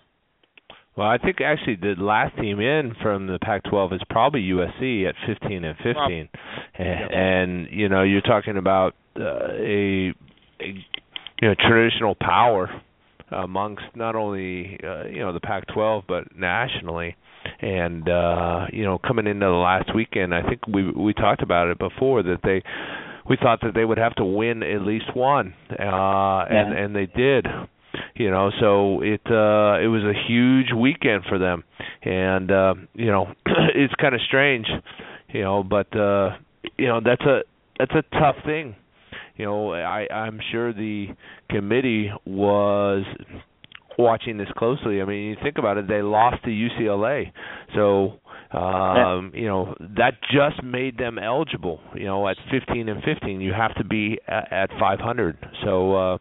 Well, 0.96 1.08
I 1.08 1.18
think 1.18 1.42
actually 1.42 1.76
the 1.76 1.96
last 1.98 2.36
team 2.38 2.60
in 2.60 2.94
from 3.02 3.26
the 3.26 3.40
Pac-12 3.42 3.94
is 3.96 4.02
probably 4.10 4.42
USC 4.42 5.08
at 5.08 5.16
15 5.26 5.64
and 5.64 5.76
15, 5.78 6.30
and, 6.76 7.14
and 7.14 7.68
you 7.72 7.90
know 7.90 8.04
you're 8.04 8.22
talking 8.22 8.58
about 8.58 8.94
uh, 9.20 9.24
a, 9.24 10.14
a 10.62 10.68
you 11.42 11.48
know 11.48 11.56
traditional 11.60 12.16
power 12.16 12.70
amongst 13.32 13.84
not 13.96 14.16
only 14.16 14.80
uh, 14.84 15.06
you 15.06 15.20
know 15.20 15.34
the 15.34 15.40
Pac-12 15.40 16.04
but 16.08 16.36
nationally. 16.36 17.16
And 17.62 18.08
uh, 18.10 18.68
you 18.72 18.84
know, 18.84 18.98
coming 18.98 19.28
into 19.28 19.46
the 19.46 19.52
last 19.52 19.94
weekend, 19.96 20.34
I 20.34 20.42
think 20.48 20.68
we 20.68 20.92
we 20.92 21.14
talked 21.14 21.42
about 21.42 21.70
it 21.70 21.80
before 21.80 22.24
that 22.24 22.40
they 22.44 22.64
we 23.30 23.38
thought 23.38 23.62
that 23.62 23.74
they 23.74 23.86
would 23.86 23.98
have 23.98 24.16
to 24.16 24.26
win 24.26 24.64
at 24.64 24.82
least 24.82 25.16
one, 25.16 25.54
uh, 25.72 26.46
and 26.50 26.78
and 26.78 26.96
they 26.96 27.06
did. 27.06 27.48
You 28.16 28.32
know 28.32 28.52
so 28.60 29.02
it 29.02 29.22
uh 29.26 29.80
it 29.82 29.88
was 29.88 30.04
a 30.04 30.14
huge 30.28 30.72
weekend 30.76 31.24
for 31.30 31.38
them. 31.38 31.64
And 32.04 32.52
uh 32.52 32.74
you 32.94 33.08
know 33.08 33.28
it's 33.46 33.94
kind 33.96 34.16
of 34.16 34.22
strange 34.28 34.68
you 35.30 35.42
know 35.42 35.64
but 35.64 35.96
uh 35.96 36.38
you 36.78 36.88
know 36.88 37.02
that's 37.04 37.22
a 37.22 37.42
that's 37.78 37.92
a 37.94 38.02
tough 38.20 38.38
thing. 38.46 38.76
You 39.36 39.46
know 39.46 39.74
i 39.74 40.08
i'm 40.12 40.40
sure 40.52 40.74
the 40.74 41.08
committee 41.50 42.12
was 42.26 43.04
watching 43.98 44.38
this 44.38 44.48
closely. 44.58 45.02
I 45.02 45.06
mean 45.06 45.30
you 45.30 45.36
think 45.44 45.58
about 45.58 45.78
it 45.78 45.88
they 45.88 46.02
lost 46.02 46.44
to 46.44 46.50
ucla 46.50 47.32
so 47.76 48.20
um 48.56 49.32
you 49.34 49.48
know 49.48 49.76
that 49.98 50.14
just 50.32 50.62
made 50.64 50.98
them 50.98 51.18
eligible 51.18 51.80
you 51.96 52.06
know 52.06 52.28
at 52.28 52.38
15 52.52 52.88
and 52.90 53.04
15 53.04 53.42
you 53.42 53.52
have 53.52 53.74
to 53.76 53.84
be 53.84 54.20
at, 54.28 54.52
at 54.52 54.70
500 54.80 55.38
so 55.64 55.96
uh 55.96 56.18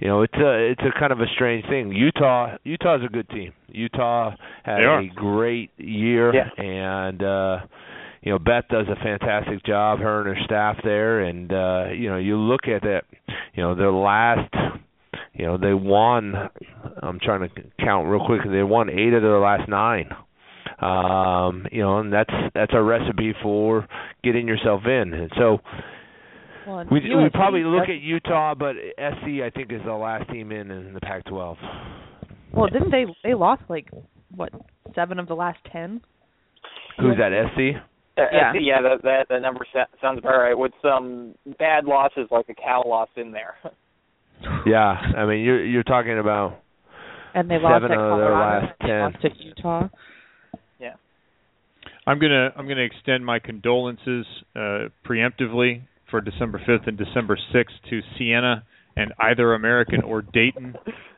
you 0.00 0.06
know 0.06 0.22
it's 0.22 0.34
a 0.34 0.70
it's 0.70 0.82
a 0.82 0.98
kind 1.00 1.12
of 1.12 1.20
a 1.20 1.26
strange 1.34 1.64
thing. 1.66 1.90
Utah 1.92 2.56
utah's 2.64 3.00
a 3.04 3.08
good 3.08 3.28
team. 3.30 3.52
Utah 3.68 4.34
had 4.64 4.80
a 4.98 5.08
great 5.14 5.70
year 5.78 6.32
Yeah. 6.34 6.48
and 6.62 7.22
uh 7.22 7.56
you 8.22 8.30
know 8.32 8.38
beth 8.38 8.64
does 8.70 8.86
a 8.88 8.96
fantastic 9.02 9.64
job 9.64 9.98
her 9.98 10.20
and 10.28 10.36
her 10.36 10.44
staff 10.44 10.76
there. 10.84 11.20
And 11.20 11.52
uh 11.52 11.86
you 11.92 12.08
know 12.10 12.18
you 12.18 12.36
look 12.36 12.68
at 12.68 12.84
it 12.84 13.04
you 13.54 13.62
know 13.62 13.74
their 13.74 13.90
last 13.92 14.52
you 15.34 15.46
know 15.46 15.56
they 15.58 15.74
won 15.74 16.34
i'm 17.02 17.18
trying 17.20 17.40
to 17.40 17.48
count 17.84 18.08
real 18.08 18.24
quick 18.26 18.40
they 18.50 18.62
won 18.62 18.90
eight 18.90 19.12
of 19.12 19.22
their 19.22 19.38
last 19.38 19.68
nine 19.68 20.08
um 20.80 21.66
you 21.72 21.80
know 21.82 21.98
and 22.00 22.12
that's 22.12 22.32
that's 22.54 22.72
a 22.74 22.82
recipe 22.82 23.32
for 23.42 23.86
getting 24.24 24.46
yourself 24.46 24.82
in 24.86 25.12
and 25.14 25.30
so 25.36 25.58
Well, 26.66 26.78
and 26.78 26.90
we 26.90 27.00
we 27.00 27.28
probably 27.32 27.64
look 27.64 27.88
at 27.88 28.00
Utah, 28.00 28.54
but 28.54 28.76
SC 28.96 29.42
I 29.44 29.50
think 29.54 29.72
is 29.72 29.80
the 29.84 29.92
last 29.92 30.30
team 30.30 30.52
in 30.52 30.70
in 30.70 30.94
the 30.94 31.00
Pac-12. 31.00 31.56
Well, 32.52 32.68
didn't 32.68 32.90
they? 32.90 33.04
They 33.24 33.34
lost 33.34 33.62
like 33.68 33.88
what 34.34 34.50
seven 34.94 35.18
of 35.18 35.26
the 35.26 35.34
last 35.34 35.58
ten. 35.72 36.00
Who's 37.00 37.16
that? 37.16 37.32
SC? 37.54 37.58
Uh, 38.16 38.22
Yeah. 38.32 38.52
yeah, 38.54 38.60
yeah, 38.60 38.82
that 38.82 39.02
that, 39.02 39.26
that 39.28 39.42
number 39.42 39.66
sa- 39.72 39.86
sounds 40.00 40.18
about 40.18 40.38
right. 40.38 40.56
With 40.56 40.72
some 40.82 41.34
bad 41.58 41.86
losses, 41.86 42.28
like 42.30 42.46
a 42.48 42.54
Cal 42.54 42.84
loss 42.86 43.08
in 43.16 43.32
there. 43.32 43.54
Yeah, 44.66 44.92
I 45.16 45.26
mean 45.26 45.44
you're 45.44 45.64
you're 45.64 45.82
talking 45.82 46.18
about 46.18 46.60
And 47.34 47.50
they 47.50 47.58
lost 47.58 47.82
Seven 47.82 47.92
at 47.92 47.98
of 47.98 48.18
their 48.18 48.32
last 48.32 48.80
10. 48.80 48.88
lost 49.00 49.16
to 49.22 49.28
Utah. 49.44 49.88
Yeah. 50.80 50.94
I'm 52.06 52.18
gonna 52.18 52.50
I'm 52.56 52.68
gonna 52.68 52.82
extend 52.82 53.24
my 53.24 53.38
condolences 53.38 54.26
uh, 54.56 54.88
preemptively 55.06 55.82
for 56.10 56.20
December 56.20 56.60
5th 56.68 56.86
and 56.88 56.98
December 56.98 57.38
6th 57.54 57.90
to 57.90 58.00
Siena 58.18 58.64
and 58.96 59.12
either 59.18 59.54
American 59.54 60.02
or 60.02 60.20
Dayton, 60.20 60.74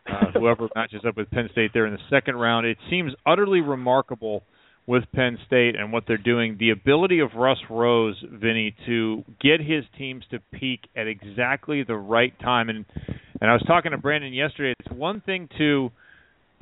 uh, 0.06 0.26
whoever 0.32 0.68
matches 0.76 1.00
up 1.06 1.16
with 1.16 1.28
Penn 1.30 1.48
State 1.50 1.72
there 1.74 1.86
in 1.86 1.92
the 1.94 1.98
second 2.08 2.36
round. 2.36 2.66
It 2.66 2.78
seems 2.88 3.12
utterly 3.26 3.60
remarkable 3.60 4.44
with 4.86 5.04
Penn 5.14 5.38
State 5.46 5.76
and 5.76 5.92
what 5.92 6.04
they're 6.06 6.16
doing. 6.16 6.56
The 6.58 6.70
ability 6.70 7.20
of 7.20 7.30
Russ 7.34 7.58
Rose, 7.70 8.22
Vinny, 8.30 8.74
to 8.86 9.24
get 9.40 9.60
his 9.60 9.84
teams 9.96 10.24
to 10.30 10.38
peak 10.52 10.80
at 10.96 11.06
exactly 11.06 11.82
the 11.82 11.96
right 11.96 12.38
time. 12.40 12.68
And 12.68 12.84
and 13.40 13.50
I 13.50 13.54
was 13.54 13.62
talking 13.66 13.92
to 13.92 13.98
Brandon 13.98 14.32
yesterday. 14.32 14.74
It's 14.78 14.94
one 14.94 15.20
thing 15.20 15.48
to 15.58 15.90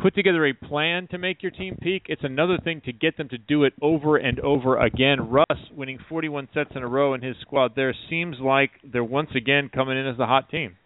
put 0.01 0.15
together 0.15 0.47
a 0.47 0.53
plan 0.53 1.07
to 1.09 1.19
make 1.19 1.43
your 1.43 1.53
team 1.53 1.79
peak. 1.81 2.05
It's 2.09 2.25
another 2.25 2.59
thing 2.63 2.83
to 2.87 2.93
get 2.93 3.17
them 3.17 3.29
to 3.29 3.39
do 3.39 3.65
it 3.65 3.73
over 3.81 4.17
and 4.17 4.41
over 4.41 4.79
again. 4.79 5.31
Russ 5.31 5.59
winning 5.77 5.99
41 6.09 6.49
sets 6.53 6.71
in 6.75 6.83
a 6.83 6.89
row 6.89 7.15
in 7.15 7.23
his 7.23 7.37
squad 7.41 7.73
there 7.77 7.95
seems 8.11 8.37
like 8.41 8.71
they're 8.85 9.05
once 9.05 9.31
again 9.37 9.71
coming 9.73 9.97
in 9.99 10.07
as 10.07 10.17
the 10.17 10.27
hot 10.27 10.51
team. 10.51 10.77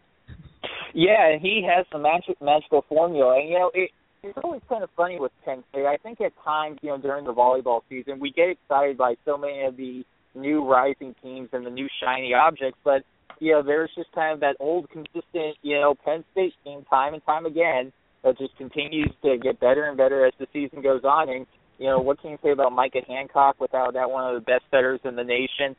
Yeah, 0.93 1.39
he 1.41 1.67
has 1.69 1.87
the 1.93 1.99
magic 1.99 2.41
magical 2.41 2.85
formula. 2.89 3.39
And 3.39 3.49
you 3.49 3.59
know, 3.59 3.71
it 3.75 3.91
it's 4.29 4.39
always 4.43 4.63
kind 4.69 4.83
of 4.83 4.91
funny 4.97 5.19
with 5.21 5.33
Penn 5.45 5.63
State. 5.71 5.87
I 5.87 5.97
think 5.97 6.21
at 6.21 6.33
times, 6.45 6.79
you 6.83 6.91
know, 6.91 6.99
during 6.99 7.25
the 7.25 7.33
volleyball 7.33 7.83
season, 7.89 8.19
we 8.19 8.31
get 8.31 8.51
excited 8.51 8.99
by 8.99 9.15
so 9.25 9.37
many 9.37 9.65
of 9.65 9.77
the 9.77 10.05
new 10.35 10.65
rising 10.65 11.15
teams 11.23 11.49
and 11.53 11.65
the 11.65 11.71
new 11.71 11.89
shiny 12.03 12.35
objects, 12.35 12.79
but 12.85 13.03
you 13.39 13.53
know, 13.53 13.63
there's 13.63 13.91
just 13.95 14.11
kind 14.13 14.33
of 14.33 14.41
that 14.41 14.57
old 14.61 14.89
consistent, 14.91 15.57
you 15.63 15.79
know, 15.79 15.95
Penn 16.05 16.25
State 16.33 16.55
team 16.65 16.85
time 16.89 17.15
and 17.15 17.25
time 17.25 17.47
again 17.47 17.93
that 18.25 18.39
just 18.39 18.57
continues 18.57 19.11
to 19.23 19.37
get 19.39 19.61
better 19.61 19.85
and 19.85 19.97
better 19.97 20.27
as 20.27 20.33
the 20.39 20.47
season 20.53 20.83
goes 20.83 21.03
on. 21.05 21.29
And 21.29 21.47
you 21.79 21.87
know, 21.87 22.01
what 22.01 22.21
can 22.21 22.31
you 22.33 22.39
say 22.43 22.51
about 22.51 22.73
Micha 22.73 23.07
Hancock 23.07 23.61
without 23.61 23.95
that 23.95 24.11
one 24.11 24.27
of 24.27 24.35
the 24.35 24.45
best 24.45 24.65
setters 24.71 25.01
in 25.05 25.17
the 25.17 25.25
nation? 25.25 25.77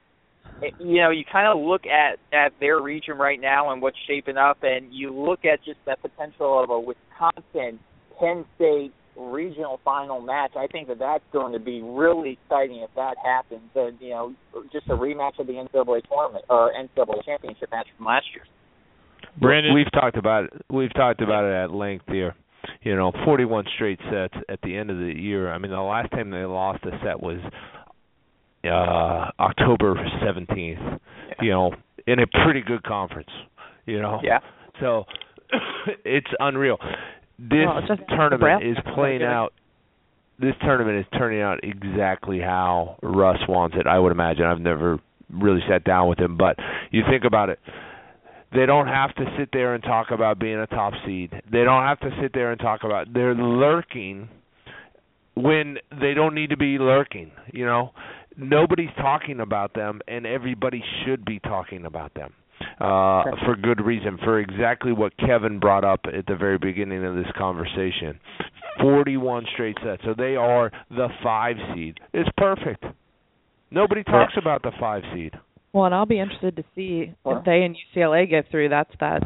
It- 0.61 0.75
you 0.79 1.01
know, 1.01 1.09
you 1.09 1.23
kind 1.25 1.47
of 1.47 1.57
look 1.63 1.85
at 1.85 2.19
at 2.31 2.53
their 2.59 2.79
region 2.79 3.17
right 3.17 3.39
now 3.39 3.71
and 3.71 3.81
what's 3.81 3.97
shaping 4.07 4.37
up, 4.37 4.59
and 4.63 4.93
you 4.93 5.11
look 5.11 5.45
at 5.45 5.63
just 5.63 5.79
that 5.85 6.01
potential 6.01 6.63
of 6.63 6.69
a 6.69 6.79
Wisconsin, 6.79 7.79
Penn 8.19 8.45
State, 8.55 8.93
regional 9.15 9.79
final 9.83 10.21
match. 10.21 10.51
I 10.55 10.67
think 10.67 10.87
that 10.87 10.99
that's 10.99 11.23
going 11.33 11.53
to 11.53 11.59
be 11.59 11.81
really 11.81 12.37
exciting 12.43 12.77
if 12.77 12.89
that 12.95 13.15
happens. 13.23 13.69
And 13.75 13.97
you 13.99 14.09
know, 14.09 14.33
just 14.71 14.87
a 14.87 14.93
rematch 14.93 15.39
of 15.39 15.47
the 15.47 15.53
NCAA 15.53 16.01
tournament 16.07 16.45
or 16.49 16.71
NCAA 16.73 17.25
championship 17.25 17.71
match 17.71 17.87
from 17.97 18.05
last 18.05 18.25
year. 18.33 18.43
Brandon, 19.39 19.73
we've 19.73 19.91
talked 19.91 20.17
about 20.17 20.45
it. 20.45 20.53
We've 20.71 20.93
talked 20.93 21.21
about 21.21 21.45
it 21.45 21.53
at 21.53 21.71
length 21.71 22.05
here. 22.07 22.35
You 22.81 22.95
know, 22.95 23.11
41 23.25 23.65
straight 23.75 23.99
sets 24.11 24.33
at 24.49 24.59
the 24.61 24.75
end 24.75 24.89
of 24.89 24.97
the 24.97 25.13
year. 25.15 25.51
I 25.51 25.57
mean, 25.57 25.71
the 25.71 25.79
last 25.79 26.11
time 26.11 26.31
they 26.31 26.43
lost 26.43 26.83
a 26.85 26.91
set 27.03 27.21
was 27.21 27.39
uh 28.63 29.41
October 29.41 29.95
17th. 30.23 30.99
You 31.41 31.51
know, 31.51 31.71
in 32.05 32.19
a 32.19 32.27
pretty 32.43 32.61
good 32.61 32.83
conference. 32.83 33.29
You 33.85 34.01
know. 34.01 34.19
Yeah. 34.23 34.39
So 34.79 35.05
it's 36.05 36.27
unreal. 36.39 36.77
This 37.39 37.65
Well, 37.67 37.81
tournament 38.09 38.31
Nebraska. 38.41 38.69
is 38.69 38.77
playing 38.95 39.23
out. 39.23 39.53
This 40.39 40.55
tournament 40.61 40.99
is 40.99 41.05
turning 41.17 41.41
out 41.41 41.59
exactly 41.63 42.39
how 42.39 42.97
Russ 43.01 43.39
wants 43.47 43.75
it. 43.77 43.87
I 43.87 43.97
would 43.99 44.11
imagine. 44.11 44.45
I've 44.45 44.59
never 44.61 44.99
really 45.31 45.61
sat 45.67 45.83
down 45.83 46.07
with 46.07 46.19
him, 46.19 46.37
but 46.37 46.57
you 46.91 47.03
think 47.09 47.23
about 47.25 47.49
it. 47.49 47.59
They 48.53 48.65
don't 48.65 48.87
have 48.87 49.13
to 49.15 49.25
sit 49.37 49.49
there 49.51 49.73
and 49.73 49.83
talk 49.83 50.11
about 50.11 50.39
being 50.39 50.57
a 50.57 50.67
top 50.67 50.93
seed. 51.05 51.31
They 51.51 51.63
don't 51.63 51.83
have 51.83 51.99
to 52.01 52.11
sit 52.21 52.33
there 52.33 52.51
and 52.51 52.59
talk 52.59 52.83
about 52.83 53.11
they're 53.13 53.35
lurking 53.35 54.29
when 55.35 55.77
they 55.99 56.13
don't 56.13 56.33
need 56.33 56.51
to 56.51 56.57
be 56.57 56.77
lurking, 56.77 57.31
you 57.53 57.65
know. 57.65 57.91
Nobody's 58.37 58.93
talking 58.97 59.39
about 59.39 59.73
them 59.73 60.01
and 60.07 60.25
everybody 60.25 60.83
should 61.03 61.25
be 61.25 61.39
talking 61.39 61.85
about 61.85 62.13
them. 62.13 62.33
Uh 62.79 63.23
for 63.45 63.55
good 63.55 63.83
reason, 63.85 64.17
for 64.23 64.39
exactly 64.39 64.91
what 64.91 65.15
Kevin 65.17 65.59
brought 65.59 65.83
up 65.83 66.01
at 66.05 66.25
the 66.25 66.35
very 66.35 66.57
beginning 66.57 67.05
of 67.05 67.15
this 67.15 67.31
conversation. 67.37 68.19
41 68.81 69.45
straight 69.53 69.77
sets. 69.83 70.03
So 70.05 70.13
they 70.15 70.35
are 70.35 70.71
the 70.89 71.07
5 71.23 71.55
seed. 71.73 71.99
It's 72.13 72.29
perfect. 72.37 72.83
Nobody 73.71 74.03
talks 74.03 74.33
about 74.37 74.61
the 74.61 74.71
5 74.79 75.03
seed. 75.13 75.33
Well, 75.73 75.85
and 75.85 75.95
I'll 75.95 76.05
be 76.05 76.19
interested 76.19 76.55
to 76.55 76.63
see 76.75 77.13
if 77.25 77.45
they 77.45 77.63
and 77.63 77.75
UCLA 77.95 78.29
get 78.29 78.49
through. 78.49 78.69
That's 78.69 78.91
that, 78.99 79.23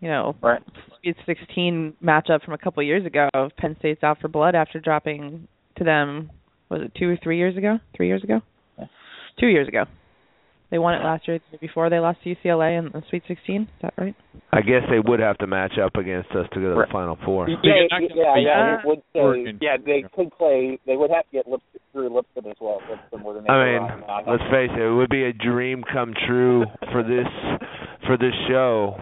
you 0.00 0.08
know, 0.08 0.36
Right. 0.42 0.62
Sweet 1.02 1.16
16 1.26 1.94
matchup 2.02 2.42
from 2.44 2.54
a 2.54 2.58
couple 2.58 2.80
of 2.80 2.86
years 2.86 3.04
ago. 3.04 3.28
of 3.34 3.56
Penn 3.56 3.76
State's 3.78 4.02
out 4.02 4.20
for 4.20 4.28
blood 4.28 4.54
after 4.54 4.80
dropping 4.80 5.48
to 5.76 5.84
them. 5.84 6.30
Was 6.68 6.82
it 6.82 6.92
two 6.94 7.08
or 7.08 7.16
three 7.22 7.36
years 7.38 7.56
ago? 7.56 7.78
Three 7.94 8.06
years 8.06 8.22
ago? 8.22 8.40
Yeah. 8.78 8.86
Two 9.38 9.48
years 9.48 9.68
ago. 9.68 9.84
They 10.74 10.78
won 10.78 10.94
it 10.94 11.04
last 11.04 11.28
year 11.28 11.38
before 11.60 11.88
they 11.88 12.00
lost 12.00 12.18
to 12.24 12.34
UCLA 12.34 12.76
in 12.76 12.86
the 12.86 13.00
Sweet 13.08 13.22
16. 13.28 13.62
Is 13.62 13.68
that 13.82 13.94
right? 13.96 14.16
I 14.52 14.60
guess 14.60 14.82
they 14.90 14.98
would 14.98 15.20
have 15.20 15.38
to 15.38 15.46
match 15.46 15.74
up 15.78 15.94
against 15.94 16.32
us 16.32 16.48
to 16.52 16.58
go 16.60 16.74
to 16.74 16.80
the 16.84 16.86
final 16.90 17.16
four. 17.24 17.48
Yeah, 17.48 17.56
yeah, 17.62 17.98
yeah, 18.12 18.36
yeah. 18.36 18.78
It 18.80 18.84
would 18.84 19.02
say, 19.14 19.54
yeah, 19.60 19.76
they 19.78 20.02
could 20.16 20.32
play. 20.36 20.80
They 20.84 20.96
would 20.96 21.12
have 21.12 21.26
to 21.26 21.30
get 21.30 21.46
Lipscomb 21.46 21.80
through 21.92 22.12
Lipscomb 22.12 22.50
as 22.50 22.56
well. 22.60 22.80
Lipscomb 22.90 23.22
would 23.22 23.36
have 23.36 23.44
I 23.48 23.64
mean, 23.64 23.82
on, 23.82 24.24
let's 24.26 24.42
face 24.50 24.70
it, 24.74 24.82
it 24.82 24.92
would 24.92 25.10
be 25.10 25.22
a 25.22 25.32
dream 25.32 25.84
come 25.92 26.12
true 26.26 26.64
for 26.90 27.04
this 27.04 27.28
for 28.08 28.16
this 28.18 28.34
show. 28.48 28.96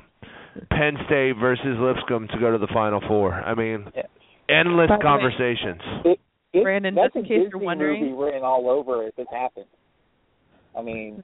Penn 0.68 0.99
State 1.07 1.37
versus 1.41 1.79
Lipscomb 1.81 2.29
to 2.35 2.39
go 2.39 2.53
to 2.53 2.59
the 2.59 2.68
Final 2.75 3.01
Four. 3.09 3.33
I 3.33 3.55
mean, 3.55 3.87
Yeah. 3.97 4.03
endless 4.51 4.91
By 4.91 4.97
the 4.97 4.99
way- 4.99 5.03
conversations. 5.11 5.81
It, 6.05 6.20
it, 6.53 6.62
Brandon, 6.64 6.95
just 6.97 7.16
in 7.16 7.23
case 7.23 7.31
you're 7.31 7.45
Disney 7.49 7.64
wondering- 7.64 8.01
movie 8.03 8.12
written 8.12 8.43
all 8.45 8.68
over 8.68 9.07
if 9.07 9.18
it 9.18 9.29
happens. 9.33 9.64
I 10.77 10.83
mean, 10.83 11.23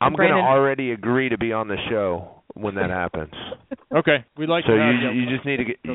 I'm 0.00 0.14
going 0.14 0.30
to 0.30 0.34
already 0.36 0.92
agree 0.92 1.28
to 1.28 1.38
be 1.38 1.52
on 1.52 1.68
the 1.68 1.76
show 1.90 2.42
when 2.54 2.74
that 2.76 2.90
happens. 2.90 3.32
okay, 3.96 4.24
we'd 4.36 4.48
like 4.48 4.64
So 4.66 4.74
to 4.74 4.78
have 4.80 4.94
you 4.94 5.10
you. 5.10 5.20
you 5.30 5.36
just 5.36 5.46
need 5.46 5.56
to 5.58 5.64
get 5.64 5.76
you, 5.84 5.94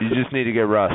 you 0.00 0.22
just 0.22 0.32
need 0.32 0.44
to 0.44 0.52
get 0.52 0.60
Russ. 0.62 0.92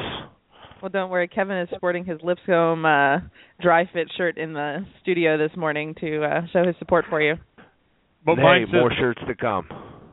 Well, 0.82 0.89
don't 0.89 1.12
worry. 1.12 1.28
Kevin 1.28 1.58
is 1.60 1.70
sporting 1.76 2.06
his 2.06 2.18
Lipscomb 2.24 2.86
uh, 2.86 3.20
dry 3.62 3.88
fit 3.94 4.08
shirt 4.18 4.38
in 4.39 4.54
the 4.54 4.86
studio 5.02 5.38
this 5.38 5.52
morning 5.56 5.94
to 6.02 6.24
uh, 6.24 6.42
show 6.52 6.66
his 6.66 6.76
support 6.80 7.06
for 7.10 7.22
you. 7.22 7.36
But 8.26 8.36
hey, 8.38 8.42
mine 8.44 8.66
says, 8.68 8.74
more 8.74 8.92
shirts 8.98 9.22
to 9.28 9.36
come. 9.36 9.68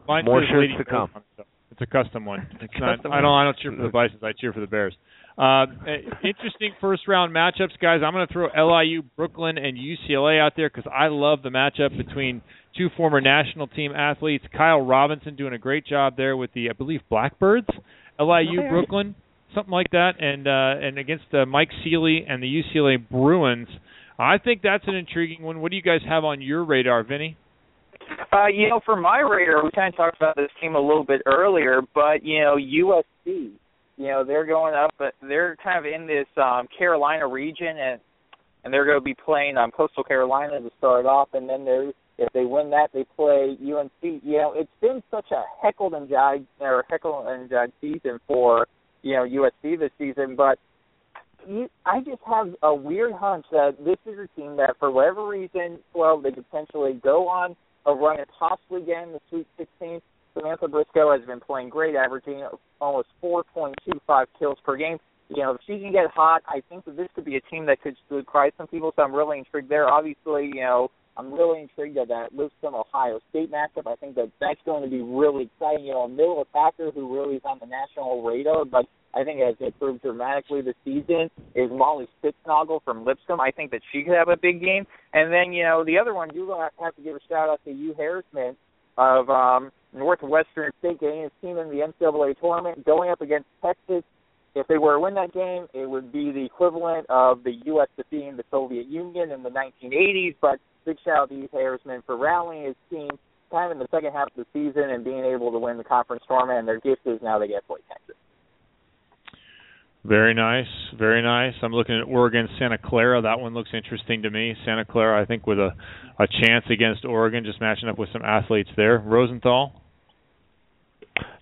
mine 0.06 0.24
more 0.26 0.42
shirts 0.42 0.72
to 0.78 0.84
come. 0.84 1.10
Bears 1.12 1.16
on 1.16 1.22
it, 1.22 1.24
so 1.38 1.44
It's 1.72 1.80
a 1.80 1.86
custom 1.86 2.24
one. 2.26 2.46
It's 2.60 2.72
not. 2.78 2.96
Custom 2.96 3.12
I 3.12 3.20
don't. 3.22 3.32
I 3.32 3.44
don't 3.44 3.56
cheer 3.58 3.72
for 3.74 3.82
the 3.82 3.88
Bisons. 3.88 4.22
I 4.22 4.32
cheer 4.38 4.52
for 4.52 4.60
the 4.60 4.66
Bears. 4.66 4.94
Uh, 5.38 5.66
eh, 5.86 5.98
interesting 6.24 6.72
first 6.80 7.06
round 7.06 7.32
matchups, 7.34 7.78
guys. 7.80 8.00
I'm 8.04 8.12
going 8.12 8.26
to 8.26 8.32
throw 8.32 8.48
LIU, 8.56 9.02
Brooklyn, 9.16 9.56
and 9.56 9.78
UCLA 9.78 10.40
out 10.40 10.54
there 10.56 10.68
because 10.68 10.90
I 10.92 11.06
love 11.08 11.42
the 11.42 11.50
matchup 11.50 11.96
between 11.96 12.42
two 12.76 12.88
former 12.96 13.20
national 13.20 13.68
team 13.68 13.92
athletes. 13.92 14.44
Kyle 14.56 14.80
Robinson 14.80 15.36
doing 15.36 15.52
a 15.52 15.58
great 15.58 15.86
job 15.86 16.16
there 16.16 16.36
with 16.36 16.52
the, 16.54 16.70
I 16.70 16.72
believe, 16.72 17.00
Blackbirds. 17.08 17.68
LIU, 18.18 18.58
Okay. 18.60 18.68
Brooklyn, 18.68 19.14
something 19.54 19.70
like 19.70 19.90
that, 19.92 20.14
and 20.20 20.48
uh, 20.48 20.84
and 20.84 20.98
against 20.98 21.26
uh, 21.32 21.46
Mike 21.46 21.70
Sealy 21.84 22.24
and 22.28 22.42
the 22.42 22.62
UCLA 22.62 22.96
Bruins. 23.08 23.68
I 24.18 24.38
think 24.38 24.62
that's 24.62 24.82
an 24.88 24.96
intriguing 24.96 25.42
one. 25.42 25.60
What 25.60 25.70
do 25.70 25.76
you 25.76 25.82
guys 25.82 26.00
have 26.08 26.24
on 26.24 26.42
your 26.42 26.64
radar, 26.64 27.04
Vinny? 27.04 27.36
uh, 28.32 28.46
you 28.46 28.68
know, 28.68 28.80
for 28.84 28.96
my 28.96 29.20
radar, 29.20 29.62
we 29.62 29.70
kind 29.70 29.92
of 29.92 29.96
talked 29.96 30.16
about 30.16 30.34
this 30.36 30.50
team 30.60 30.74
a 30.74 30.80
little 30.80 31.04
bit 31.04 31.22
earlier, 31.26 31.80
but 31.94 32.24
you 32.24 32.40
know, 32.40 32.56
USC, 32.56 33.52
you 33.98 34.06
know, 34.06 34.24
they're 34.24 34.46
going 34.46 34.74
up. 34.74 34.94
but 34.96 35.14
They're 35.20 35.56
kind 35.62 35.78
of 35.78 35.92
in 35.92 36.06
this 36.06 36.26
um, 36.36 36.68
Carolina 36.76 37.26
region, 37.26 37.76
and 37.78 38.00
and 38.64 38.72
they're 38.72 38.84
going 38.84 38.98
to 38.98 39.04
be 39.04 39.14
playing 39.14 39.56
um, 39.56 39.70
Coastal 39.70 40.04
Carolina 40.04 40.60
to 40.60 40.70
start 40.78 41.06
off, 41.06 41.28
and 41.34 41.48
then 41.48 41.64
they're 41.64 41.92
if 42.16 42.32
they 42.32 42.44
win 42.44 42.70
that, 42.70 42.90
they 42.92 43.04
play 43.16 43.56
UNC. 43.60 43.92
You 44.02 44.38
know, 44.38 44.52
it's 44.56 44.70
been 44.80 45.02
such 45.10 45.30
a 45.30 45.42
heckled 45.62 45.94
and 45.94 46.08
jive 46.08 46.44
or 46.60 46.84
heckle 46.88 47.26
and 47.28 47.48
jive 47.50 47.72
season 47.80 48.18
for 48.26 48.66
you 49.02 49.14
know 49.14 49.24
USC 49.24 49.78
this 49.78 49.90
season, 49.98 50.34
but 50.36 50.58
you, 51.46 51.68
I 51.86 52.00
just 52.00 52.22
have 52.26 52.54
a 52.62 52.74
weird 52.74 53.12
hunch 53.12 53.46
that 53.52 53.76
this 53.84 53.98
is 54.06 54.18
a 54.18 54.40
team 54.40 54.56
that, 54.56 54.76
for 54.78 54.90
whatever 54.90 55.26
reason, 55.26 55.78
well, 55.94 56.20
they 56.20 56.30
could 56.30 56.48
potentially 56.50 57.00
go 57.02 57.28
on 57.28 57.56
a 57.86 57.94
run 57.94 58.18
and 58.18 58.28
possibly 58.38 58.82
get 58.82 59.04
in 59.04 59.12
the 59.12 59.20
Sweet 59.30 59.46
16. 59.56 60.00
Samantha 60.34 60.66
Bricio 60.66 61.16
has 61.16 61.26
been 61.26 61.40
playing 61.40 61.68
great, 61.68 61.94
averaging 61.94 62.46
almost 62.80 63.08
4.25 63.22 64.26
kills 64.38 64.58
per 64.64 64.76
game. 64.76 64.98
You 65.28 65.42
know, 65.42 65.52
if 65.52 65.60
she 65.66 65.78
can 65.78 65.92
get 65.92 66.10
hot, 66.14 66.42
I 66.48 66.62
think 66.68 66.84
that 66.86 66.96
this 66.96 67.08
could 67.14 67.24
be 67.24 67.36
a 67.36 67.40
team 67.42 67.66
that 67.66 67.82
could 67.82 67.96
surprise 68.08 68.52
some 68.56 68.66
people. 68.66 68.92
So 68.96 69.02
I'm 69.02 69.14
really 69.14 69.38
intrigued 69.38 69.68
there. 69.68 69.86
Obviously, 69.86 70.46
you 70.46 70.62
know, 70.62 70.90
I'm 71.18 71.34
really 71.34 71.60
intrigued 71.60 71.98
at 71.98 72.08
that 72.08 72.32
Lipscomb 72.32 72.74
Ohio 72.74 73.20
State 73.30 73.50
matchup. 73.50 73.90
I 73.90 73.96
think 73.96 74.14
that 74.14 74.30
that's 74.40 74.60
going 74.64 74.84
to 74.84 74.88
be 74.88 75.02
really 75.02 75.50
exciting. 75.52 75.84
You 75.84 75.92
know, 75.92 76.02
a 76.02 76.08
middle 76.08 76.42
attacker 76.42 76.92
who 76.92 77.12
really 77.14 77.36
is 77.36 77.42
on 77.44 77.58
the 77.60 77.66
national 77.66 78.22
radar, 78.22 78.64
but 78.64 78.86
I 79.14 79.24
think 79.24 79.40
has 79.40 79.56
improved 79.60 80.02
dramatically 80.02 80.62
this 80.62 80.76
season 80.84 81.28
is 81.54 81.70
Molly 81.72 82.08
Spitznagel 82.22 82.82
from 82.84 83.04
Lipscomb. 83.04 83.40
I 83.40 83.50
think 83.50 83.72
that 83.72 83.80
she 83.92 84.04
could 84.04 84.14
have 84.14 84.28
a 84.28 84.36
big 84.36 84.60
game. 84.60 84.86
And 85.12 85.32
then, 85.32 85.52
you 85.52 85.64
know, 85.64 85.84
the 85.84 85.98
other 85.98 86.14
one, 86.14 86.30
you 86.34 86.54
have 86.80 86.94
to 86.94 87.02
give 87.02 87.16
a 87.16 87.20
shout 87.28 87.48
out 87.48 87.60
to 87.64 87.72
Hugh 87.72 87.94
Hernesman 87.98 88.54
of 88.96 89.28
um, 89.28 89.72
Northwestern 89.92 90.70
State 90.78 91.00
getting 91.00 91.22
his 91.22 91.32
team 91.40 91.58
in 91.58 91.68
the 91.68 91.86
NCAA 91.86 92.38
tournament, 92.40 92.84
going 92.84 93.10
up 93.10 93.20
against 93.20 93.46
Texas. 93.64 94.04
If 94.54 94.66
they 94.66 94.78
were 94.78 94.94
to 94.94 95.00
win 95.00 95.14
that 95.14 95.32
game, 95.32 95.66
it 95.72 95.88
would 95.88 96.12
be 96.12 96.32
the 96.32 96.44
equivalent 96.44 97.06
of 97.08 97.44
the 97.44 97.52
U.S. 97.66 97.88
defeating 97.96 98.36
the 98.36 98.44
Soviet 98.50 98.86
Union 98.86 99.30
in 99.30 99.42
the 99.42 99.50
1980s. 99.50 100.34
But 100.40 100.58
big 100.84 100.96
shout 101.04 101.18
out 101.18 101.28
to 101.30 101.34
Hugh 101.34 101.48
Hernesman 101.52 102.02
for 102.04 102.16
rallying 102.16 102.66
his 102.66 102.76
team 102.90 103.10
kind 103.50 103.70
of 103.70 103.72
in 103.72 103.78
the 103.78 103.88
second 103.90 104.12
half 104.12 104.28
of 104.28 104.36
the 104.36 104.46
season 104.52 104.90
and 104.90 105.04
being 105.04 105.24
able 105.24 105.52
to 105.52 105.58
win 105.58 105.78
the 105.78 105.84
conference 105.84 106.22
tournament. 106.26 106.58
And 106.58 106.68
their 106.68 106.80
gift 106.80 107.06
is 107.06 107.20
now 107.22 107.38
they 107.38 107.48
get 107.48 107.60
to 107.60 107.66
play 107.66 107.80
Texas. 107.88 108.16
Very 110.04 110.32
nice, 110.32 110.66
very 110.96 111.22
nice. 111.22 111.54
I'm 111.60 111.72
looking 111.72 111.98
at 111.98 112.04
Oregon 112.06 112.48
Santa 112.58 112.78
Clara. 112.78 113.20
That 113.22 113.40
one 113.40 113.52
looks 113.52 113.70
interesting 113.74 114.22
to 114.22 114.30
me. 114.30 114.54
Santa 114.64 114.84
Clara, 114.84 115.20
I 115.20 115.26
think, 115.26 115.46
with 115.46 115.58
a 115.58 115.70
a 116.20 116.26
chance 116.26 116.64
against 116.70 117.04
Oregon, 117.04 117.44
just 117.44 117.60
matching 117.60 117.88
up 117.88 117.98
with 117.98 118.08
some 118.12 118.22
athletes 118.22 118.70
there. 118.76 118.98
Rosenthal. 118.98 119.72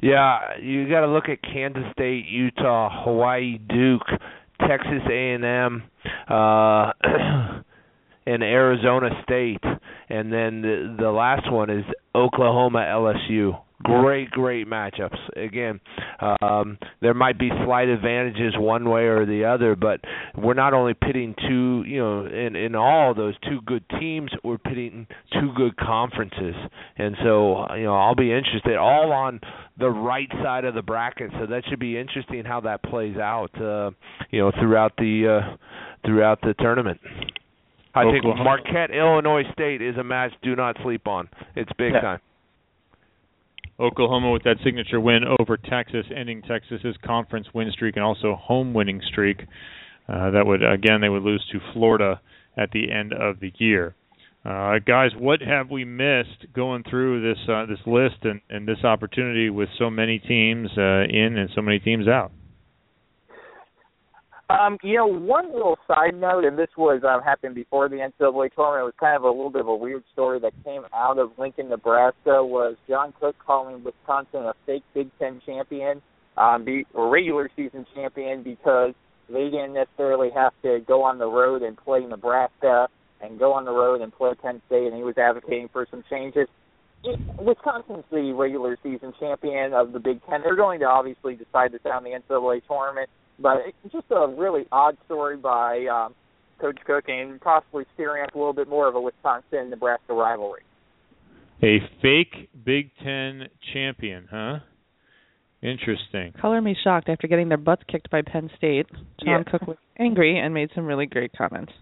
Yeah, 0.03 0.59
you 0.61 0.89
got 0.89 1.01
to 1.01 1.09
look 1.09 1.29
at 1.29 1.43
Kansas 1.43 1.85
State, 1.93 2.27
Utah, 2.29 3.05
Hawaii, 3.05 3.59
Duke, 3.59 4.07
Texas 4.61 5.03
A&M, 5.11 5.83
uh 6.29 6.93
and 8.27 8.43
Arizona 8.43 9.11
State, 9.23 9.63
and 10.09 10.33
then 10.33 10.63
the 10.63 10.97
the 10.99 11.11
last 11.11 11.51
one 11.53 11.71
is 11.71 11.85
Oklahoma 12.15 12.79
LSU. 12.79 13.61
Great, 13.83 14.31
great 14.31 14.67
matchups. 14.67 15.19
Again, 15.37 15.81
um, 16.41 16.79
there 17.03 17.13
might 17.13 17.39
be 17.39 17.51
slight 17.65 17.89
advantages 17.89 18.55
one 18.57 18.89
way 18.89 19.03
or 19.03 19.27
the 19.27 19.45
other, 19.45 19.77
but 19.77 20.01
we're 20.35 20.55
not 20.55 20.73
only 20.73 20.95
pitting 20.95 21.35
two, 21.47 21.85
you 21.87 21.99
know, 21.99 22.25
in 22.25 22.57
in 22.57 22.75
all 22.75 23.15
those 23.15 23.35
two 23.47 23.61
good 23.67 23.85
teams, 24.01 24.31
we're 24.43 24.57
pitting 24.57 25.07
two 25.33 25.53
good 25.55 25.77
conferences, 25.77 26.55
and 26.97 27.17
so 27.23 27.67
you 27.75 27.85
know 27.85 27.95
I'll 27.95 28.15
be 28.15 28.33
interested 28.33 28.77
all 28.79 29.13
on 29.13 29.41
the 29.79 29.91
right 29.91 30.31
side 30.43 30.65
of 30.65 30.75
the 30.75 30.83
bracket. 30.83 31.31
So 31.39 31.45
that 31.47 31.65
should 31.69 31.79
be 31.79 31.99
interesting 31.99 32.47
how 32.47 32.61
that 32.61 32.83
plays 32.83 33.19
out, 33.19 33.51
uh, 33.61 33.91
you 34.31 34.41
know, 34.41 34.53
throughout 34.59 34.93
the 34.97 35.41
uh, 35.43 35.57
throughout 36.07 36.41
the 36.41 36.55
tournament. 36.55 36.99
I 37.95 38.05
think 38.11 38.25
Marquette, 38.25 38.91
Illinois 38.91 39.45
State 39.53 39.81
is 39.83 39.97
a 39.97 40.05
match 40.05 40.33
do 40.43 40.57
not 40.57 40.77
sleep 40.83 41.07
on. 41.07 41.29
It's 41.55 41.71
big 41.79 41.93
Yeah. 41.93 42.01
time. 42.01 42.21
Oklahoma 43.79 44.31
with 44.31 44.45
that 44.45 44.57
signature 44.65 45.01
win 45.01 45.23
over 45.39 45.57
Texas, 45.57 46.07
ending 46.15 46.43
Texas's 46.43 46.97
conference 47.05 47.47
win 47.55 47.71
streak 47.73 47.97
and 47.97 48.05
also 48.05 48.35
home 48.35 48.73
winning 48.73 49.01
streak. 49.07 49.43
Uh, 50.09 50.31
that 50.31 50.47
would 50.47 50.63
again 50.63 51.01
they 51.01 51.09
would 51.09 51.23
lose 51.23 51.45
to 51.53 51.59
Florida 51.73 52.21
at 52.57 52.71
the 52.71 52.91
end 52.91 53.13
of 53.13 53.41
the 53.41 53.53
year. 53.59 53.95
Uh, 54.45 54.79
guys, 54.79 55.11
what 55.19 55.41
have 55.43 55.71
we 55.71 55.85
missed 55.85 56.47
going 56.55 56.85
through 56.89 57.21
this 57.21 57.39
uh, 57.49 57.67
this 57.67 57.81
list 57.85 58.17
and, 58.23 58.41
and 58.49 58.67
this 58.67 58.85
opportunity 58.85 59.51
with 59.51 59.69
so 59.79 59.91
many 59.91 60.21
teams 60.21 60.69
uh, 60.79 61.03
in 61.09 61.37
and 61.37 61.51
so 61.55 61.61
many 61.61 61.81
teams 61.81 62.07
out? 62.07 62.31
Um, 64.49 64.79
you 64.85 64.97
know, 64.97 65.07
one 65.07 65.53
little 65.53 65.77
side 65.89 66.15
note, 66.15 66.45
and 66.45 66.57
this 66.57 66.69
was 66.77 67.03
um, 67.03 67.21
happened 67.21 67.57
before 67.57 67.89
the 67.89 67.97
NCAA 67.97 68.55
tournament. 68.55 68.83
It 68.83 68.85
was 68.85 68.95
kind 69.01 69.17
of 69.17 69.25
a 69.25 69.31
little 69.31 69.51
bit 69.51 69.63
of 69.63 69.67
a 69.67 69.75
weird 69.75 70.05
story 70.13 70.39
that 70.39 70.53
came 70.65 70.83
out 70.95 71.19
of 71.19 71.33
Lincoln, 71.37 71.69
Nebraska. 71.69 72.45
Was 72.45 72.77
John 72.89 73.13
Cook 73.19 73.35
calling 73.45 73.83
Wisconsin 73.83 74.45
a 74.45 74.55
fake 74.65 74.85
Big 74.95 75.11
Ten 75.19 75.41
champion, 75.45 76.01
um, 76.37 76.65
be, 76.65 76.87
or 76.95 77.11
regular 77.11 77.51
season 77.57 77.87
champion, 77.93 78.45
because 78.45 78.95
they 79.29 79.51
didn't 79.51 79.75
necessarily 79.75 80.31
have 80.31 80.53
to 80.63 80.79
go 80.87 81.03
on 81.03 81.19
the 81.19 81.27
road 81.27 81.63
and 81.63 81.77
play 81.77 82.07
Nebraska 82.07 82.87
and 83.21 83.41
go 83.41 83.53
on 83.53 83.65
the 83.65 83.73
road 83.73 84.01
and 84.01 84.13
play 84.13 84.31
Penn 84.41 84.63
State, 84.67 84.87
and 84.87 84.95
he 84.95 85.03
was 85.03 85.19
advocating 85.19 85.69
for 85.73 85.89
some 85.91 86.05
changes. 86.09 86.47
Wisconsin's 87.41 88.05
the 88.13 88.33
regular 88.33 88.79
season 88.83 89.13
champion 89.19 89.73
of 89.73 89.93
the 89.93 89.99
Big 89.99 90.21
Ten. 90.31 90.43
They're 90.43 90.55
going 90.55 90.79
to 90.81 90.87
obviously 90.87 91.35
decide 91.35 91.73
this 91.73 91.81
out 91.85 92.05
the 92.05 92.11
NCAA 92.11 92.63
tournament. 92.69 93.11
But 93.39 93.59
it's 93.67 93.93
just 93.93 94.07
a 94.11 94.27
really 94.29 94.67
odd 94.73 94.97
story 95.05 95.37
by 95.37 95.87
um, 95.87 96.15
Coach 96.61 96.79
Cook 96.87 97.05
and 97.09 97.41
possibly 97.41 97.85
steering 97.95 98.23
up 98.25 98.35
a 98.35 98.39
little 98.39 98.53
bit 98.55 98.69
more 98.69 98.89
of 98.89 98.95
a 98.95 99.01
Wisconsin 99.01 99.71
Nebraska 99.71 100.15
rivalry. 100.15 100.63
A 101.63 101.79
fake 102.03 102.49
Big 102.65 102.91
Ten 103.03 103.49
champion, 103.73 104.29
huh? 104.31 104.59
Interesting. 105.63 106.33
Color 106.41 106.61
me 106.61 106.77
shocked 106.85 107.09
after 107.09 107.27
getting 107.27 107.49
their 107.49 107.59
butts 107.59 107.83
kicked 107.91 108.11
by 108.11 108.23
Penn 108.23 108.51
State. 108.57 108.87
John 109.25 109.43
yeah. 109.47 109.51
Cook 109.51 109.67
was 109.67 109.79
angry 109.99 110.39
and 110.39 110.53
made 110.53 110.71
some 110.75 110.85
really 110.85 111.07
great 111.07 111.33
comments. 111.37 111.73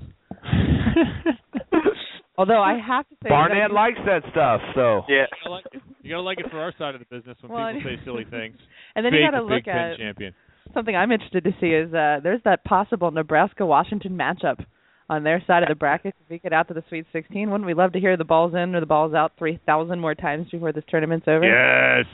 Although 2.38 2.62
I 2.62 2.78
have 2.84 3.08
to 3.08 3.14
say, 3.22 3.28
Barnett 3.28 3.70
likes 3.70 3.98
that 4.06 4.22
stuff, 4.32 4.60
so 4.74 5.02
yeah, 5.08 5.22
you 5.22 5.26
gotta, 5.44 5.54
like 5.54 5.64
it. 5.72 5.82
you 6.02 6.10
gotta 6.10 6.22
like 6.22 6.40
it 6.40 6.46
for 6.50 6.58
our 6.58 6.72
side 6.78 6.96
of 6.96 7.00
the 7.00 7.06
business 7.06 7.36
when 7.40 7.52
well, 7.52 7.72
people 7.72 7.90
say 7.90 8.04
silly 8.04 8.24
things. 8.28 8.56
And 8.96 9.04
then 9.04 9.10
Fake 9.10 9.20
you 9.22 9.30
got 9.30 9.38
to 9.38 9.42
look 9.42 9.64
Big 9.64 9.68
at 9.68 9.96
Ten 9.96 9.96
champion. 9.98 10.34
Something 10.74 10.94
I'm 10.94 11.12
interested 11.12 11.44
to 11.44 11.52
see 11.60 11.68
is 11.68 11.92
uh 11.94 12.20
there's 12.22 12.42
that 12.44 12.64
possible 12.64 13.10
Nebraska 13.10 13.64
Washington 13.64 14.16
matchup 14.16 14.64
on 15.08 15.22
their 15.22 15.42
side 15.46 15.62
of 15.62 15.68
the 15.68 15.74
bracket 15.74 16.14
if 16.24 16.30
we 16.30 16.38
get 16.38 16.52
out 16.52 16.68
to 16.68 16.74
the 16.74 16.82
Sweet 16.88 17.06
16. 17.12 17.50
Wouldn't 17.50 17.66
we 17.66 17.74
love 17.74 17.92
to 17.92 18.00
hear 18.00 18.16
the 18.16 18.24
balls 18.24 18.54
in 18.54 18.74
or 18.74 18.80
the 18.80 18.86
balls 18.86 19.12
out 19.14 19.32
3,000 19.38 20.00
more 20.00 20.14
times 20.14 20.48
before 20.50 20.72
this 20.72 20.84
tournament's 20.88 21.28
over? 21.28 21.44
Yes. 21.44 22.06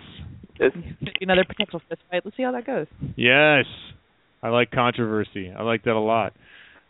Another 1.21 1.45
potential 1.45 1.81
fist 1.89 2.03
fight. 2.11 2.23
Let's 2.25 2.37
see 2.37 2.43
how 2.43 2.53
that 2.53 2.67
goes. 2.67 2.87
Yes. 3.17 3.65
I 4.43 4.49
like 4.49 4.71
controversy. 4.71 5.53
I 5.57 5.63
like 5.63 5.85
that 5.85 5.93
a 5.93 6.01
lot. 6.01 6.33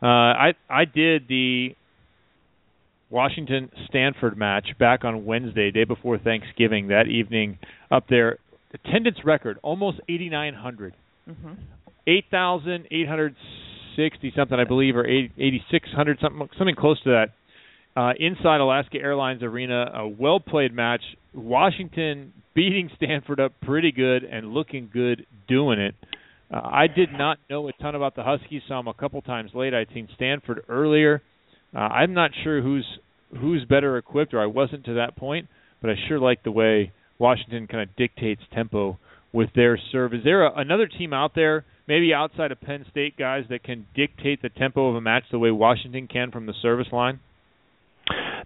Uh, 0.03 0.07
I 0.07 0.55
I 0.69 0.85
did 0.87 1.29
the 1.29 1.75
Washington 3.11 3.71
Stanford 3.89 4.39
match 4.39 4.69
back 4.79 5.05
on 5.05 5.25
Wednesday, 5.25 5.71
day 5.71 5.85
before 5.85 6.17
Thanksgiving. 6.19 6.89
That 6.89 7.07
evening, 7.09 7.59
up 7.91 8.07
there, 8.09 8.39
attendance 8.73 9.19
record 9.25 9.59
almost 9.63 10.01
8,900, 10.09 10.95
Mm-hmm. 11.31 11.53
8,860 12.07 14.33
something, 14.37 14.59
I 14.59 14.65
believe, 14.65 14.97
or 14.97 15.07
8,600 15.07 16.19
something, 16.21 16.49
something 16.59 16.75
close 16.75 17.01
to 17.03 17.11
that. 17.11 17.29
Uh, 17.97 18.13
inside 18.19 18.61
Alaska 18.61 18.99
Airlines 18.99 19.43
Arena, 19.43 19.91
a 19.95 20.09
well 20.09 20.41
played 20.41 20.73
match. 20.73 21.03
Washington 21.35 22.33
beating 22.55 22.89
Stanford 22.97 23.41
up 23.41 23.53
pretty 23.63 23.93
good 23.93 24.25
and 24.25 24.53
looking 24.53 24.89
good 24.93 25.27
doing 25.49 25.79
it. 25.79 25.95
Uh, 26.53 26.61
I 26.65 26.89
did 26.89 27.13
not 27.13 27.39
know 27.49 27.69
a 27.69 27.73
ton 27.75 27.95
about 27.95 28.17
the 28.17 28.23
Huskies. 28.23 28.63
Saw 28.67 28.79
them 28.79 28.89
a 28.89 28.95
couple 28.95 29.21
times 29.23 29.53
late. 29.55 29.75
I'd 29.75 29.89
seen 29.95 30.09
Stanford 30.17 30.65
earlier. 30.69 31.23
Uh, 31.75 31.81
I'm 31.81 32.15
not 32.15 32.31
sure 32.43 32.63
who's 32.63 32.87
who's 33.41 33.65
better 33.65 33.97
equipped, 33.97 34.35
or 34.35 34.41
I 34.41 34.47
wasn't 34.47 34.85
to 34.87 34.95
that 34.95 35.17
point, 35.17 35.47
but 35.81 35.91
I 35.91 35.95
sure 36.09 36.19
like 36.19 36.43
the 36.43 36.51
way 36.51 36.93
Washington 37.19 37.69
kind 37.69 37.89
of 37.89 37.95
dictates 37.97 38.43
tempo 38.53 38.99
with 39.33 39.51
their 39.55 39.79
serve. 39.93 40.15
Is 40.15 40.25
there 40.25 40.47
a, 40.47 40.59
another 40.59 40.87
team 40.87 41.13
out 41.13 41.33
there, 41.35 41.65
maybe 41.87 42.13
outside 42.13 42.53
of 42.53 42.61
Penn 42.61 42.85
State 42.91 43.17
guys, 43.17 43.45
that 43.51 43.63
can 43.63 43.87
dictate 43.95 44.43
the 44.43 44.49
tempo 44.49 44.89
of 44.89 44.97
a 44.97 45.01
match 45.01 45.25
the 45.31 45.39
way 45.39 45.51
Washington 45.51 46.09
can 46.09 46.31
from 46.31 46.47
the 46.47 46.55
service 46.61 46.89
line? 46.93 47.21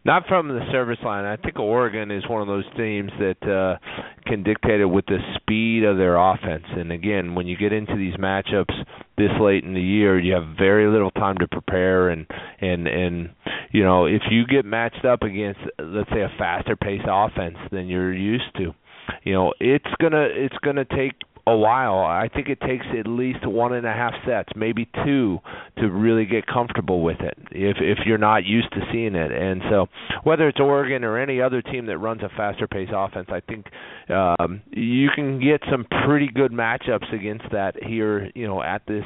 Not 0.05 0.25
from 0.29 0.49
the 0.49 0.61
service 0.71 0.99
line. 1.03 1.25
I 1.25 1.37
think 1.37 1.59
Oregon 1.59 2.11
is 2.11 2.29
one 2.29 2.43
of 2.43 2.49
those 2.49 2.67
teams 2.77 3.11
that 3.19 3.43
uh 3.43 3.79
can 4.27 4.43
dictate 4.43 4.81
it 4.81 4.87
with 4.87 5.07
the 5.07 5.19
speed 5.37 5.85
of 5.85 5.97
their 5.97 6.17
offense. 6.17 6.65
And 6.69 6.93
again, 6.93 7.35
when 7.35 7.47
you 7.47 7.57
get 7.57 7.73
into 7.73 7.97
these 7.97 8.15
matchups 8.17 8.75
this 9.17 9.31
late 9.41 9.65
in 9.65 9.73
the 9.73 9.81
year, 9.81 10.19
you 10.19 10.35
have 10.35 10.57
very 10.59 10.91
little 10.91 11.11
time 11.13 11.39
to 11.39 11.49
prepare 11.49 12.11
and 12.11 12.27
and 12.61 12.87
and 12.87 13.31
you 13.73 13.83
know, 13.83 14.05
if 14.05 14.23
you 14.31 14.47
get 14.47 14.67
matched 14.67 15.07
up 15.07 15.23
against 15.23 15.61
let's 15.79 16.11
say 16.11 16.21
a 16.21 16.33
faster 16.37 16.77
paced 16.77 17.07
offense 17.09 17.57
than 17.73 17.87
you're 17.87 18.13
used 18.13 18.55
to, 18.59 18.75
you 19.23 19.33
know, 19.33 19.53
it's 19.61 19.85
gonna 20.01 20.27
it's 20.31 20.57
gonna 20.63 20.85
take 20.85 21.13
a 21.47 21.57
while. 21.57 21.99
I 21.99 22.29
think 22.33 22.49
it 22.49 22.61
takes 22.61 22.87
at 22.99 23.07
least 23.07 23.47
one 23.47 23.75
and 23.75 23.87
a 23.87 23.93
half 23.93 24.15
sets, 24.27 24.49
maybe 24.57 24.89
two, 25.05 25.39
to 25.79 25.91
really 25.91 26.25
get 26.25 26.47
comfortable 26.47 27.03
with 27.03 27.21
it. 27.21 27.37
If 27.51 27.77
if 27.81 27.99
you're 28.07 28.19
not 28.19 28.45
used 28.45 28.73
to 28.73 28.81
seeing 28.93 29.15
it, 29.15 29.31
and 29.31 29.61
so 29.71 29.87
whether 30.23 30.49
it's 30.49 30.61
Oregon 30.61 31.05
or 31.05 31.19
any 31.19 31.41
other 31.41 31.61
team 31.61 31.87
that 31.87 31.99
runs 31.99 32.23
a 32.23 32.31
faster 32.37 32.67
pace 32.67 32.89
offense, 32.95 33.29
I 33.31 33.41
think 33.41 33.67
um, 34.09 34.63
you 34.71 35.09
can 35.15 35.41
get 35.41 35.61
some 35.71 35.87
pretty 36.07 36.29
good 36.33 36.53
matchups 36.53 37.13
against 37.13 37.45
that 37.53 37.83
here. 37.83 38.31
You 38.35 38.47
know, 38.47 38.63
at 38.63 38.83
this 38.87 39.05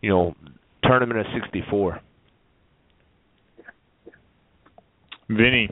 you 0.00 0.10
know 0.10 0.36
tournament 0.84 1.20
of 1.20 1.26
64. 1.34 2.00
Vinny. 5.28 5.68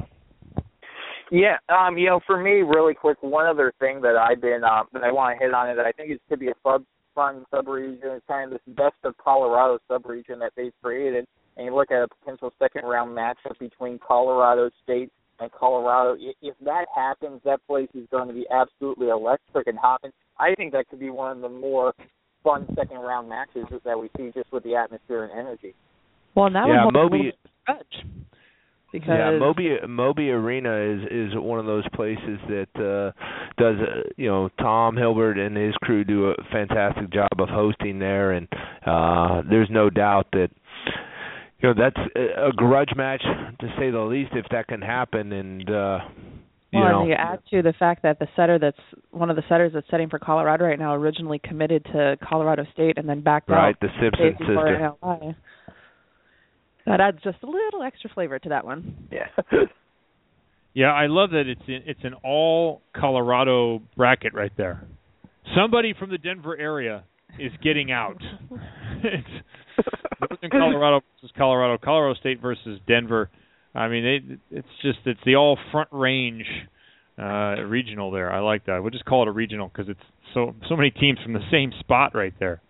Yeah, 1.31 1.59
um, 1.69 1.97
you 1.97 2.07
know, 2.07 2.21
for 2.27 2.43
me, 2.43 2.63
really 2.63 2.95
quick, 2.95 3.19
one 3.23 3.47
other 3.47 3.73
thing 3.79 4.01
that 4.03 4.17
I've 4.17 4.41
been 4.41 4.65
um, 4.65 4.87
that 4.93 5.05
I 5.05 5.13
want 5.13 5.39
to 5.39 5.45
hit 5.45 5.55
on 5.55 5.71
it 5.71 5.77
that 5.77 5.87
I 5.87 5.93
think 5.93 6.11
is 6.11 6.19
could 6.29 6.41
be 6.41 6.49
a 6.49 6.55
sub 6.63 6.85
fun 7.15 7.45
subregion 7.53 8.17
is 8.17 8.23
kind 8.27 8.53
of 8.53 8.59
this 8.59 8.75
best 8.77 8.97
of 9.05 9.17
Colorado 9.19 9.79
subregion 9.89 10.39
that 10.41 10.53
they've 10.57 10.73
created. 10.83 11.27
And 11.57 11.67
you 11.67 11.75
look 11.75 11.91
at 11.91 12.03
a 12.03 12.09
potential 12.09 12.53
second 12.59 12.83
round 12.85 13.17
matchup 13.17 13.59
between 13.59 13.99
Colorado 13.99 14.71
State 14.83 15.11
and 15.39 15.51
Colorado. 15.53 16.17
If 16.43 16.55
that 16.65 16.87
happens, 16.95 17.41
that 17.45 17.65
place 17.67 17.89
is 17.95 18.07
going 18.11 18.29
to 18.29 18.35
be 18.35 18.47
absolutely 18.51 19.09
electric 19.09 19.67
and 19.67 19.79
hopping. 19.79 20.11
I 20.39 20.55
think 20.55 20.73
that 20.73 20.89
could 20.89 21.01
be 21.01 21.11
one 21.11 21.37
of 21.37 21.43
the 21.43 21.49
more 21.49 21.95
fun 22.43 22.67
second 22.75 22.99
round 22.99 23.29
matches 23.29 23.67
that 23.85 23.99
we 23.99 24.11
see 24.17 24.31
just 24.35 24.53
with 24.53 24.65
the 24.65 24.75
atmosphere 24.75 25.25
and 25.25 25.39
energy. 25.39 25.75
Well, 26.35 26.47
and 26.47 26.55
that 26.55 26.67
yeah, 26.69 26.85
one 26.85 26.95
Moby. 26.95 27.33
stretch 27.63 28.07
because 28.93 29.09
yeah, 29.09 29.39
Moby 29.39 29.77
Moby 29.89 30.31
Arena 30.31 30.77
is 30.77 31.01
is 31.11 31.35
one 31.35 31.59
of 31.59 31.67
those 31.67 31.85
places 31.95 32.39
that 32.49 32.69
uh 32.77 33.13
does 33.61 33.77
uh, 33.81 34.09
you 34.17 34.29
know 34.29 34.49
Tom 34.59 34.97
Hilbert 34.97 35.39
and 35.39 35.57
his 35.57 35.75
crew 35.83 36.05
do 36.05 36.31
a 36.31 36.35
fantastic 36.51 37.11
job 37.13 37.31
of 37.39 37.49
hosting 37.49 37.99
there, 37.99 38.33
and 38.33 38.49
uh 38.87 39.43
there's 39.49 39.69
no 39.71 39.91
doubt 39.91 40.27
that 40.33 40.49
you 41.61 41.69
know 41.69 41.75
that's 41.77 42.09
a, 42.17 42.49
a 42.49 42.53
grudge 42.53 42.91
match 42.97 43.23
to 43.61 43.69
say 43.79 43.91
the 43.91 44.01
least 44.01 44.33
if 44.35 44.47
that 44.51 44.67
can 44.67 44.83
happen, 44.83 45.33
and 45.33 45.71
uh 45.71 45.99
you 46.73 46.79
well, 46.79 46.91
know. 46.91 47.01
and 47.01 47.09
you 47.09 47.15
add 47.15 47.41
to 47.51 47.63
the 47.63 47.73
fact 47.79 48.03
that 48.05 48.19
the 48.19 48.29
setter 48.37 48.59
that's 48.59 48.79
one 49.11 49.29
of 49.29 49.37
the 49.37 49.43
setters 49.49 49.73
that's 49.75 49.87
setting 49.91 50.09
for 50.09 50.19
Colorado 50.19 50.65
right 50.65 50.79
now 50.79 50.95
originally 50.95 51.41
committed 51.43 51.85
to 51.87 52.17
Colorado 52.23 52.65
State 52.73 52.97
and 52.97 53.09
then 53.09 53.23
backed 53.23 53.49
right 53.51 53.71
out 53.71 53.81
the 53.81 53.89
Simpson 54.01 54.37
sister. 54.39 54.95
LI. 56.91 56.97
That 56.97 57.01
adds 57.01 57.19
just 57.23 57.39
a 57.43 57.47
little 57.47 57.83
extra 57.83 58.11
flavor 58.11 58.39
to 58.39 58.49
that 58.51 58.65
one. 58.65 59.09
Yeah. 59.11 59.29
Yeah, 60.73 60.93
I 60.93 61.07
love 61.07 61.31
that 61.31 61.45
it's 61.47 61.61
in, 61.67 61.83
it's 61.87 62.01
an 62.05 62.15
all 62.25 62.81
Colorado 62.95 63.83
bracket 63.97 64.35
right 64.35 64.53
there. 64.57 64.87
Somebody 65.57 65.95
from 65.99 66.11
the 66.11 66.19
Denver 66.19 66.57
area 66.57 67.05
is 67.39 67.51
getting 67.63 67.91
out. 67.91 68.23
it's 69.03 69.29
Northern 70.21 70.51
Colorado 70.51 71.01
versus 71.17 71.35
Colorado, 71.37 71.79
Colorado 71.83 72.19
State 72.21 72.41
versus 72.41 72.79
Denver. 72.87 73.31
I 73.75 73.89
mean, 73.89 74.39
they, 74.51 74.57
it's 74.59 74.69
just 74.83 74.99
it's 75.07 75.21
the 75.27 75.37
all 75.37 75.59
Front 75.73 75.89
Range 75.93 76.47
uh 77.19 77.63
regional 77.67 78.11
there. 78.11 78.33
I 78.33 78.39
like 78.39 78.67
that. 78.67 78.81
We'll 78.81 78.91
just 78.91 79.05
call 79.05 79.23
it 79.23 79.29
a 79.29 79.33
regional 79.33 79.69
because 79.69 79.89
it's 79.89 80.01
so 80.35 80.55
so 80.69 80.77
many 80.77 80.91
teams 80.91 81.19
from 81.23 81.33
the 81.33 81.45
same 81.51 81.73
spot 81.81 82.15
right 82.15 82.35
there. 82.39 82.63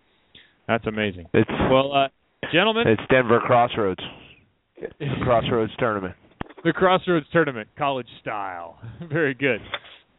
That's 0.67 0.87
amazing. 0.87 1.27
It's 1.33 1.49
Well, 1.69 1.93
uh, 1.93 2.07
gentlemen, 2.51 2.87
it's 2.87 3.01
Denver 3.09 3.39
Crossroads. 3.39 4.01
Crossroads 5.23 5.71
tournament. 5.77 6.15
the 6.63 6.73
Crossroads 6.73 7.25
Tournament, 7.31 7.69
college 7.77 8.07
style. 8.21 8.79
Very 9.11 9.33
good. 9.33 9.59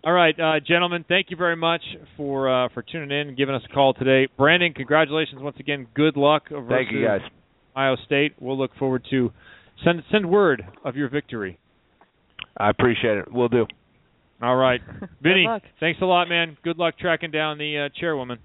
All 0.05 0.13
right, 0.13 0.35
uh, 0.39 0.55
gentlemen, 0.67 1.05
thank 1.09 1.31
you 1.31 1.37
very 1.37 1.55
much 1.55 1.83
for 2.17 2.49
uh, 2.65 2.69
for 2.75 2.83
tuning 2.83 3.13
in 3.13 3.29
and 3.29 3.37
giving 3.37 3.55
us 3.55 3.63
a 3.71 3.73
call 3.73 3.95
today. 3.95 4.27
Brandon, 4.37 4.73
congratulations 4.75 5.41
once 5.41 5.57
again. 5.61 5.87
Good 5.95 6.17
luck 6.17 6.49
versus 6.51 6.69
Thank 6.69 6.91
you 6.91 7.07
guys. 7.07 7.21
Ohio 7.77 7.97
State. 8.05 8.33
We'll 8.41 8.59
look 8.59 8.73
forward 8.81 9.07
to 9.11 9.31
send 9.85 10.03
send 10.11 10.29
word 10.29 10.65
of 10.85 10.97
your 10.97 11.09
victory. 11.09 11.57
I 12.57 12.69
appreciate 12.71 13.17
it. 13.19 13.33
We'll 13.33 13.49
do. 13.49 13.65
All 14.43 14.57
right, 14.57 14.81
Vinny. 15.23 15.47
Thanks 15.79 16.01
a 16.03 16.05
lot, 16.05 16.29
man. 16.29 16.57
Good 16.65 16.79
luck 16.79 16.99
tracking 16.99 17.31
down 17.31 17.59
the 17.59 17.87
uh, 17.87 18.01
chairwoman. 18.01 18.41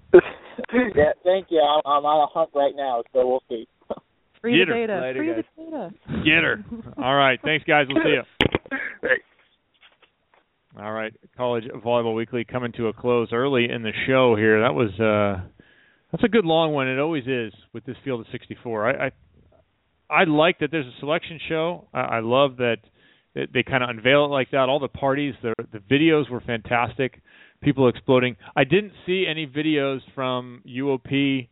yeah, 0.94 1.12
thank 1.24 1.46
you. 1.50 1.60
I'm, 1.60 1.80
I'm 1.84 2.04
on 2.04 2.28
a 2.28 2.32
hunt 2.32 2.50
right 2.54 2.74
now, 2.76 3.02
so 3.12 3.26
we'll 3.26 3.42
see. 3.48 3.66
Free 4.40 4.58
Get 4.58 4.66
the 4.66 4.74
her. 4.74 4.86
data. 4.86 5.00
Later, 5.00 5.20
Free 5.20 5.34
guys. 5.34 5.44
the 5.56 5.64
data. 5.64 5.90
Get 6.24 6.42
her. 6.44 6.64
All 7.02 7.14
right. 7.14 7.38
Thanks, 7.42 7.64
guys. 7.64 7.86
We'll 7.88 8.02
see 8.02 8.10
you. 8.10 8.22
Hey. 9.00 9.22
All 10.78 10.92
right, 10.92 11.12
College 11.36 11.64
Volleyball 11.84 12.14
Weekly 12.14 12.44
coming 12.44 12.72
to 12.72 12.88
a 12.88 12.92
close 12.92 13.28
early 13.32 13.68
in 13.70 13.82
the 13.82 13.92
show 14.06 14.36
here. 14.36 14.60
That 14.60 14.74
was 14.74 14.90
uh 15.00 15.40
that's 16.12 16.22
a 16.24 16.28
good 16.28 16.44
long 16.44 16.72
one. 16.72 16.86
It 16.88 16.98
always 16.98 17.24
is 17.26 17.52
with 17.72 17.84
this 17.86 17.96
field 18.04 18.20
of 18.20 18.26
64. 18.30 18.86
I 18.88 19.06
I, 19.06 19.10
I 20.10 20.24
like 20.24 20.58
that 20.60 20.70
there's 20.70 20.86
a 20.86 20.98
selection 21.00 21.40
show. 21.48 21.88
I, 21.94 22.00
I 22.00 22.20
love 22.20 22.58
that 22.58 22.76
they, 23.34 23.46
they 23.52 23.62
kind 23.62 23.82
of 23.82 23.90
unveil 23.90 24.26
it 24.26 24.28
like 24.28 24.50
that. 24.50 24.68
All 24.68 24.78
the 24.80 24.88
parties, 24.88 25.34
the 25.42 25.54
the 25.72 25.78
videos 25.78 26.28
were 26.30 26.40
fantastic. 26.40 27.20
People 27.62 27.88
exploding. 27.88 28.36
I 28.56 28.64
didn't 28.64 28.92
see 29.06 29.26
any 29.28 29.46
videos 29.46 30.00
from 30.14 30.62
UOP 30.66 31.48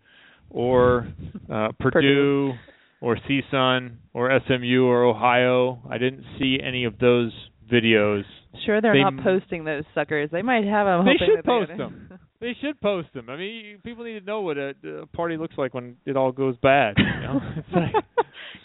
or 0.50 1.08
uh, 1.52 1.68
Purdue, 1.80 1.90
Purdue. 1.90 2.52
or 3.00 3.16
CSUN 3.28 3.96
or 4.14 4.30
SMU 4.46 4.84
or 4.84 5.04
Ohio. 5.04 5.80
I 5.90 5.98
didn't 5.98 6.24
see 6.38 6.58
any 6.62 6.84
of 6.84 6.98
those 6.98 7.32
videos. 7.70 8.22
Sure, 8.64 8.80
they're 8.80 8.94
They 8.94 9.02
not 9.02 9.22
posting 9.22 9.64
those 9.64 9.84
suckers. 9.94 10.30
They 10.32 10.42
might 10.42 10.64
have 10.64 10.86
them. 10.86 11.04
They 11.04 11.24
should 11.24 11.44
post 11.44 11.72
them. 11.76 12.18
They 12.40 12.54
should 12.60 12.80
post 12.80 13.08
them. 13.14 13.28
I 13.28 13.36
mean, 13.36 13.78
people 13.84 14.04
need 14.04 14.18
to 14.20 14.24
know 14.24 14.42
what 14.42 14.56
a, 14.58 14.74
a 15.02 15.06
party 15.06 15.36
looks 15.36 15.54
like 15.58 15.74
when 15.74 15.96
it 16.06 16.16
all 16.16 16.32
goes 16.32 16.56
bad. 16.62 16.94
You 16.98 17.04
know? 17.04 17.40
it's 17.56 17.68
like, 17.74 18.04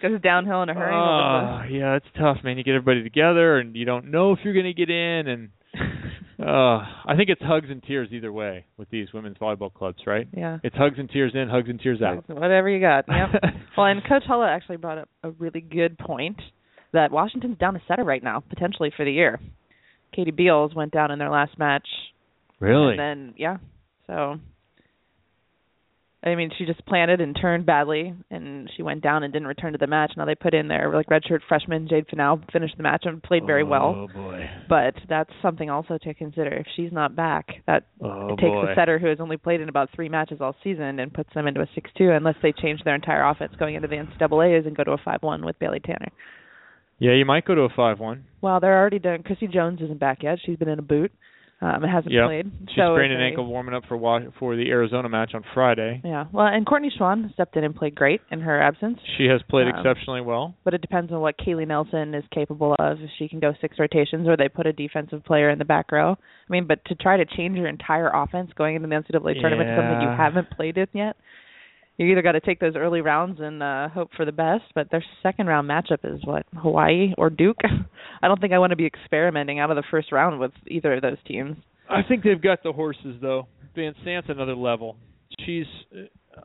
Goes 0.01 0.19
downhill 0.21 0.63
in 0.63 0.69
a 0.69 0.73
hurry. 0.73 0.93
oh, 0.93 1.61
yeah, 1.71 1.95
it's 1.95 2.05
tough, 2.17 2.37
man. 2.43 2.57
You 2.57 2.63
get 2.63 2.73
everybody 2.73 3.03
together, 3.03 3.59
and 3.59 3.75
you 3.75 3.85
don't 3.85 4.09
know 4.09 4.31
if 4.31 4.39
you're 4.43 4.53
going 4.53 4.65
to 4.65 4.73
get 4.73 4.89
in, 4.89 5.27
and 5.27 5.49
uh, 6.41 6.79
I 7.05 7.15
think 7.15 7.29
it's 7.29 7.41
hugs 7.41 7.67
and 7.69 7.83
tears 7.83 8.09
either 8.11 8.31
way 8.31 8.65
with 8.77 8.89
these 8.89 9.13
women's 9.13 9.37
volleyball 9.37 9.73
clubs, 9.73 9.99
right? 10.07 10.27
yeah. 10.35 10.57
It's 10.63 10.75
hugs 10.75 10.95
and 10.97 11.09
tears 11.09 11.33
in, 11.35 11.49
hugs 11.49 11.69
and 11.69 11.79
tears 11.79 12.01
out. 12.01 12.27
Whatever 12.29 12.69
you 12.69 12.79
got. 12.79 13.05
Yep. 13.07 13.43
well, 13.77 13.87
and 13.87 14.01
Coach 14.07 14.23
Hulla 14.25 14.49
actually 14.49 14.77
brought 14.77 14.97
up 14.97 15.09
a 15.23 15.31
really 15.31 15.61
good 15.61 15.97
point 15.97 16.37
that 16.93 17.11
Washington's 17.11 17.57
down 17.57 17.75
a 17.75 17.81
setter 17.87 18.03
right 18.03 18.23
now, 18.23 18.43
potentially 18.49 18.91
for 18.95 19.05
the 19.05 19.11
year. 19.11 19.39
Katie 20.13 20.31
Beals 20.31 20.75
went 20.75 20.91
down 20.91 21.11
in 21.11 21.19
their 21.19 21.29
last 21.29 21.57
match. 21.57 21.87
really? 22.59 22.91
And 22.91 22.99
then 22.99 23.33
yeah. 23.37 23.57
So 24.07 24.39
I 26.23 26.35
mean, 26.35 26.51
she 26.55 26.65
just 26.65 26.85
planted 26.85 27.19
and 27.19 27.35
turned 27.35 27.65
badly, 27.65 28.13
and 28.29 28.69
she 28.77 28.83
went 28.83 29.01
down 29.01 29.23
and 29.23 29.33
didn't 29.33 29.47
return 29.47 29.71
to 29.71 29.79
the 29.79 29.87
match. 29.87 30.11
Now 30.15 30.25
they 30.25 30.35
put 30.35 30.53
in 30.53 30.67
their 30.67 30.93
like 30.93 31.07
redshirt 31.07 31.39
freshman 31.47 31.87
Jade 31.87 32.05
Finau 32.07 32.39
finished 32.51 32.77
the 32.77 32.83
match 32.83 33.05
and 33.05 33.23
played 33.23 33.43
very 33.47 33.63
well. 33.63 33.95
Oh 33.97 34.07
boy. 34.13 34.47
But 34.69 34.93
that's 35.09 35.31
something 35.41 35.71
also 35.71 35.97
to 36.03 36.13
consider. 36.13 36.51
If 36.53 36.67
she's 36.75 36.91
not 36.91 37.15
back, 37.15 37.47
that 37.65 37.87
Oh 38.03 38.27
it 38.33 38.37
takes 38.37 38.51
boy. 38.51 38.71
a 38.71 38.75
setter 38.75 38.99
who 38.99 39.07
has 39.07 39.17
only 39.19 39.37
played 39.37 39.61
in 39.61 39.69
about 39.69 39.89
three 39.95 40.09
matches 40.09 40.37
all 40.41 40.55
season 40.63 40.99
and 40.99 41.11
puts 41.11 41.33
them 41.33 41.47
into 41.47 41.61
a 41.61 41.67
six-two, 41.73 42.11
unless 42.11 42.35
they 42.43 42.51
change 42.51 42.81
their 42.83 42.93
entire 42.93 43.27
offense 43.27 43.53
going 43.57 43.73
into 43.73 43.87
the 43.87 43.95
NCAA's 43.95 44.67
and 44.67 44.77
go 44.77 44.83
to 44.83 44.91
a 44.91 44.97
five-one 45.03 45.43
with 45.43 45.57
Bailey 45.57 45.79
Tanner. 45.79 46.09
Yeah, 46.99 47.13
you 47.13 47.25
might 47.25 47.45
go 47.45 47.55
to 47.55 47.61
a 47.61 47.69
five-one. 47.75 48.25
Well, 48.41 48.59
they're 48.59 48.77
already 48.77 48.99
done. 48.99 49.23
Chrissy 49.23 49.47
Jones 49.47 49.81
isn't 49.81 49.99
back 49.99 50.21
yet. 50.21 50.37
She's 50.45 50.57
been 50.57 50.69
in 50.69 50.77
a 50.77 50.83
boot. 50.83 51.11
Um, 51.63 51.83
and 51.83 51.91
hasn't 51.91 52.11
Yep. 52.11 52.25
played. 52.25 52.51
She 52.69 52.75
so 52.81 52.95
sprained 52.95 53.13
an 53.13 53.21
ankle 53.21 53.45
warming 53.45 53.75
up 53.75 53.85
for 53.85 53.95
wa- 53.95 54.31
for 54.39 54.55
the 54.55 54.71
Arizona 54.71 55.07
match 55.09 55.35
on 55.35 55.43
Friday. 55.53 56.01
Yeah. 56.03 56.25
Well, 56.31 56.47
and 56.47 56.65
Courtney 56.65 56.89
Schwan 56.89 57.31
stepped 57.33 57.55
in 57.55 57.63
and 57.63 57.75
played 57.75 57.93
great 57.93 58.19
in 58.31 58.41
her 58.41 58.59
absence. 58.59 58.99
She 59.15 59.27
has 59.27 59.43
played 59.43 59.67
Um, 59.67 59.75
exceptionally 59.75 60.21
well. 60.21 60.55
But 60.63 60.73
it 60.73 60.81
depends 60.81 61.11
on 61.11 61.21
what 61.21 61.37
Kaylee 61.37 61.67
Nelson 61.67 62.15
is 62.15 62.23
capable 62.31 62.75
of. 62.79 63.03
If 63.03 63.11
she 63.19 63.27
can 63.29 63.39
go 63.39 63.53
six 63.61 63.77
rotations, 63.77 64.27
or 64.27 64.35
they 64.35 64.49
put 64.49 64.65
a 64.65 64.73
defensive 64.73 65.23
player 65.23 65.49
in 65.51 65.59
the 65.59 65.65
back 65.65 65.91
row. 65.91 66.13
I 66.13 66.51
mean, 66.51 66.65
but 66.65 66.83
to 66.85 66.95
try 66.95 67.15
to 67.17 67.25
change 67.25 67.55
your 67.57 67.67
entire 67.67 68.09
offense 68.11 68.51
going 68.53 68.75
into 68.75 68.87
the 68.87 68.95
NCAA 68.95 69.35
tournament, 69.39 69.69
to 69.69 69.75
something 69.75 70.01
you 70.01 70.09
haven't 70.09 70.49
played 70.49 70.79
in 70.79 70.87
yet, 70.93 71.15
you 72.01 72.11
either 72.11 72.21
got 72.21 72.33
to 72.33 72.39
take 72.41 72.59
those 72.59 72.75
early 72.75 73.01
rounds 73.01 73.39
and 73.39 73.61
uh, 73.61 73.89
hope 73.89 74.09
for 74.15 74.25
the 74.25 74.31
best. 74.31 74.63
But 74.75 74.89
their 74.91 75.03
second 75.21 75.47
round 75.47 75.69
matchup 75.69 75.99
is 76.03 76.19
what 76.25 76.45
Hawaii 76.55 77.13
or 77.17 77.29
Duke. 77.29 77.57
I 78.21 78.27
don't 78.27 78.39
think 78.39 78.53
I 78.53 78.59
want 78.59 78.71
to 78.71 78.75
be 78.75 78.85
experimenting 78.85 79.59
out 79.59 79.69
of 79.71 79.75
the 79.75 79.83
first 79.91 80.11
round 80.11 80.39
with 80.39 80.51
either 80.67 80.93
of 80.93 81.01
those 81.01 81.17
teams. 81.27 81.57
I 81.89 82.01
think 82.07 82.23
they've 82.23 82.41
got 82.41 82.63
the 82.63 82.71
horses 82.71 83.17
though. 83.21 83.47
Van 83.75 83.93
Sant's 84.03 84.29
another 84.29 84.55
level. 84.55 84.97
She's 85.45 85.65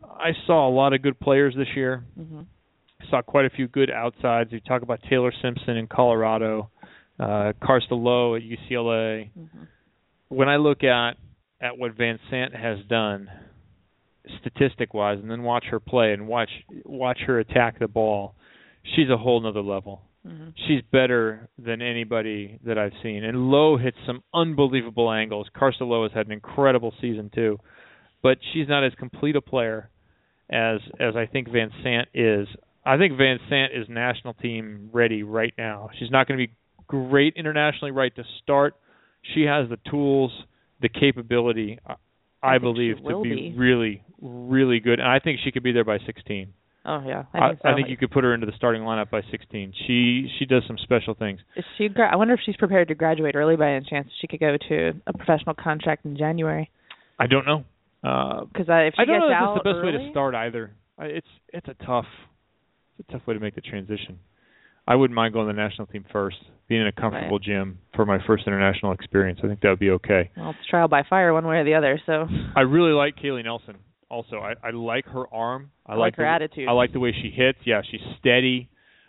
I 0.04 0.30
saw 0.46 0.68
a 0.68 0.72
lot 0.72 0.92
of 0.92 1.02
good 1.02 1.18
players 1.20 1.54
this 1.56 1.68
year. 1.74 2.04
hmm 2.16 2.42
I 2.98 3.10
saw 3.10 3.22
quite 3.22 3.44
a 3.44 3.50
few 3.50 3.68
good 3.68 3.90
outsides. 3.90 4.50
You 4.52 4.60
talk 4.60 4.82
about 4.82 5.00
Taylor 5.08 5.32
Simpson 5.42 5.76
in 5.76 5.86
Colorado, 5.86 6.70
uh 7.20 7.52
Karsta 7.62 7.92
Lowe 7.92 8.34
at 8.36 8.42
UCLA. 8.42 9.30
hmm 9.32 9.64
When 10.28 10.48
I 10.48 10.56
look 10.56 10.82
at 10.84 11.16
at 11.60 11.78
what 11.78 11.96
Van 11.96 12.18
Sant 12.30 12.54
has 12.54 12.78
done 12.88 13.28
statistic 14.40 14.94
wise 14.94 15.18
and 15.20 15.30
then 15.30 15.42
watch 15.42 15.64
her 15.70 15.80
play 15.80 16.12
and 16.12 16.26
watch 16.26 16.50
watch 16.84 17.18
her 17.26 17.38
attack 17.38 17.78
the 17.78 17.88
ball, 17.88 18.34
she's 18.94 19.10
a 19.10 19.16
whole 19.16 19.40
nother 19.40 19.62
level. 19.62 20.02
hmm 20.26 20.48
she's 20.66 20.82
better 20.92 21.48
than 21.58 21.82
anybody 21.82 22.58
that 22.64 22.78
I've 22.78 22.92
seen. 23.02 23.24
And 23.24 23.50
Lowe 23.50 23.76
hits 23.76 23.96
some 24.06 24.22
unbelievable 24.34 25.10
angles. 25.10 25.48
Karsta 25.56 25.82
Lowe 25.82 26.02
has 26.02 26.12
had 26.12 26.26
an 26.26 26.32
incredible 26.32 26.92
season 27.00 27.30
too, 27.34 27.58
but 28.22 28.38
she's 28.52 28.68
not 28.68 28.84
as 28.84 28.92
complete 28.98 29.36
a 29.36 29.40
player 29.40 29.90
as 30.50 30.80
as 31.00 31.16
I 31.16 31.26
think 31.26 31.50
Van 31.50 31.70
Sant 31.82 32.08
is. 32.14 32.48
I 32.84 32.96
think 32.98 33.16
Van 33.18 33.38
Sant 33.48 33.72
is 33.74 33.88
national 33.88 34.34
team 34.34 34.90
ready 34.92 35.22
right 35.22 35.52
now. 35.58 35.90
She's 35.98 36.10
not 36.10 36.28
going 36.28 36.38
to 36.38 36.46
be 36.46 36.52
great 36.86 37.34
internationally 37.36 37.90
right 37.90 38.14
to 38.14 38.22
start. 38.42 38.74
She 39.34 39.42
has 39.42 39.68
the 39.68 39.78
tools, 39.90 40.30
the 40.80 40.88
capability. 40.88 41.78
I, 42.46 42.52
I, 42.52 42.54
I 42.54 42.58
believe 42.58 42.96
to 43.04 43.22
be, 43.22 43.34
be. 43.50 43.54
really, 43.56 44.02
really 44.20 44.80
good, 44.80 44.98
and 45.00 45.08
I 45.08 45.18
think 45.18 45.40
she 45.44 45.50
could 45.52 45.62
be 45.62 45.72
there 45.72 45.84
by 45.84 45.98
16. 46.04 46.52
Oh 46.88 47.02
yeah, 47.04 47.24
I 47.34 47.38
I, 47.38 47.48
think 47.48 47.60
so. 47.62 47.68
I 47.68 47.74
think 47.74 47.88
you 47.88 47.96
could 47.96 48.10
put 48.12 48.22
her 48.22 48.32
into 48.32 48.46
the 48.46 48.52
starting 48.56 48.82
lineup 48.82 49.10
by 49.10 49.22
16. 49.30 49.72
She 49.86 50.28
she 50.38 50.44
does 50.46 50.62
some 50.68 50.78
special 50.78 51.14
things. 51.14 51.40
Is 51.56 51.64
she? 51.76 51.88
Gra- 51.88 52.12
I 52.12 52.16
wonder 52.16 52.34
if 52.34 52.40
she's 52.46 52.56
prepared 52.56 52.86
to 52.88 52.94
graduate 52.94 53.34
early 53.34 53.56
by 53.56 53.72
any 53.72 53.84
chance. 53.88 54.08
She 54.20 54.28
could 54.28 54.38
go 54.40 54.56
to 54.68 54.92
a 55.06 55.12
professional 55.12 55.54
contract 55.54 56.04
in 56.04 56.16
January. 56.16 56.70
I 57.18 57.26
don't 57.26 57.44
know. 57.44 57.64
Uh, 58.04 58.44
Because 58.44 58.68
uh, 58.68 58.74
if 58.86 58.94
she 58.94 59.02
I 59.02 59.04
don't 59.04 59.20
gets 59.20 59.22
know 59.22 59.28
if 59.30 59.34
out 59.34 59.56
it's 59.56 59.64
the 59.64 59.72
best 59.72 59.84
way 59.84 59.92
to 59.92 60.10
start 60.12 60.34
either. 60.36 60.70
I- 60.98 61.06
It's 61.06 61.26
it's 61.52 61.66
a 61.68 61.74
tough 61.84 62.06
it's 63.00 63.08
a 63.08 63.12
tough 63.12 63.26
way 63.26 63.34
to 63.34 63.40
make 63.40 63.56
the 63.56 63.60
transition. 63.62 64.20
I 64.86 64.94
wouldn't 64.94 65.14
mind 65.14 65.32
going 65.32 65.48
to 65.48 65.52
the 65.52 65.56
national 65.56 65.86
team 65.88 66.04
first, 66.12 66.36
being 66.68 66.80
in 66.80 66.86
a 66.86 66.92
comfortable 66.92 67.38
gym 67.38 67.78
for 67.94 68.06
my 68.06 68.18
first 68.26 68.44
international 68.46 68.92
experience. 68.92 69.40
I 69.42 69.48
think 69.48 69.60
that 69.60 69.70
would 69.70 69.78
be 69.78 69.90
okay. 69.90 70.30
well, 70.36 70.50
it's 70.50 70.68
trial 70.68 70.88
by 70.88 71.02
fire, 71.08 71.32
one 71.32 71.46
way 71.46 71.56
or 71.56 71.64
the 71.64 71.74
other. 71.74 72.00
So 72.06 72.26
I 72.54 72.60
really 72.60 72.92
like 72.92 73.16
Kaylee 73.16 73.44
Nelson. 73.44 73.76
Also, 74.08 74.36
I, 74.36 74.54
I 74.62 74.70
like 74.70 75.06
her 75.06 75.32
arm. 75.34 75.70
I, 75.84 75.94
I 75.94 75.96
like 75.96 76.16
her 76.16 76.24
the, 76.24 76.28
attitude. 76.28 76.68
I 76.68 76.72
like 76.72 76.92
the 76.92 77.00
way 77.00 77.12
she 77.12 77.30
hits. 77.30 77.58
Yeah, 77.64 77.82
she's 77.90 78.00
steady. 78.20 78.68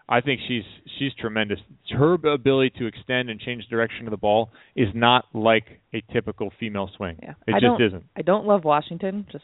I 0.09 0.21
think 0.21 0.39
she's 0.47 0.63
she's 0.97 1.11
tremendous. 1.19 1.59
Her 1.91 2.13
ability 2.13 2.71
to 2.79 2.85
extend 2.85 3.29
and 3.29 3.39
change 3.39 3.67
direction 3.69 4.07
of 4.07 4.11
the 4.11 4.17
ball 4.17 4.49
is 4.75 4.87
not 4.95 5.25
like 5.33 5.81
a 5.93 6.01
typical 6.13 6.51
female 6.59 6.89
swing. 6.95 7.19
yeah, 7.21 7.33
It 7.45 7.55
I 7.55 7.59
just 7.59 7.81
isn't. 7.81 8.05
I 8.15 8.21
don't 8.21 8.45
love 8.45 8.63
Washington. 8.63 9.27
Just 9.31 9.43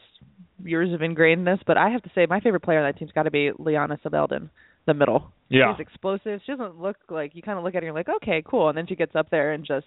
years 0.64 0.92
of 0.92 1.00
ingrainedness, 1.00 1.60
but 1.66 1.76
I 1.76 1.90
have 1.90 2.02
to 2.02 2.10
say 2.14 2.26
my 2.26 2.40
favorite 2.40 2.62
player 2.62 2.78
on 2.78 2.90
that 2.90 2.98
team's 2.98 3.12
got 3.12 3.24
to 3.24 3.30
be 3.30 3.50
Lianna 3.58 3.98
Sybeldon, 4.02 4.48
the 4.86 4.94
middle. 4.94 5.32
Yeah. 5.48 5.72
She's 5.76 5.80
explosive. 5.80 6.40
She 6.44 6.52
doesn't 6.52 6.80
look 6.80 6.96
like 7.10 7.34
you 7.34 7.42
kind 7.42 7.58
of 7.58 7.64
look 7.64 7.74
at 7.74 7.82
her 7.82 7.88
and 7.88 7.94
you're 7.94 7.94
like, 7.94 8.08
okay, 8.22 8.42
cool, 8.46 8.68
and 8.68 8.76
then 8.78 8.86
she 8.86 8.96
gets 8.96 9.14
up 9.14 9.30
there 9.30 9.52
and 9.52 9.64
just 9.64 9.86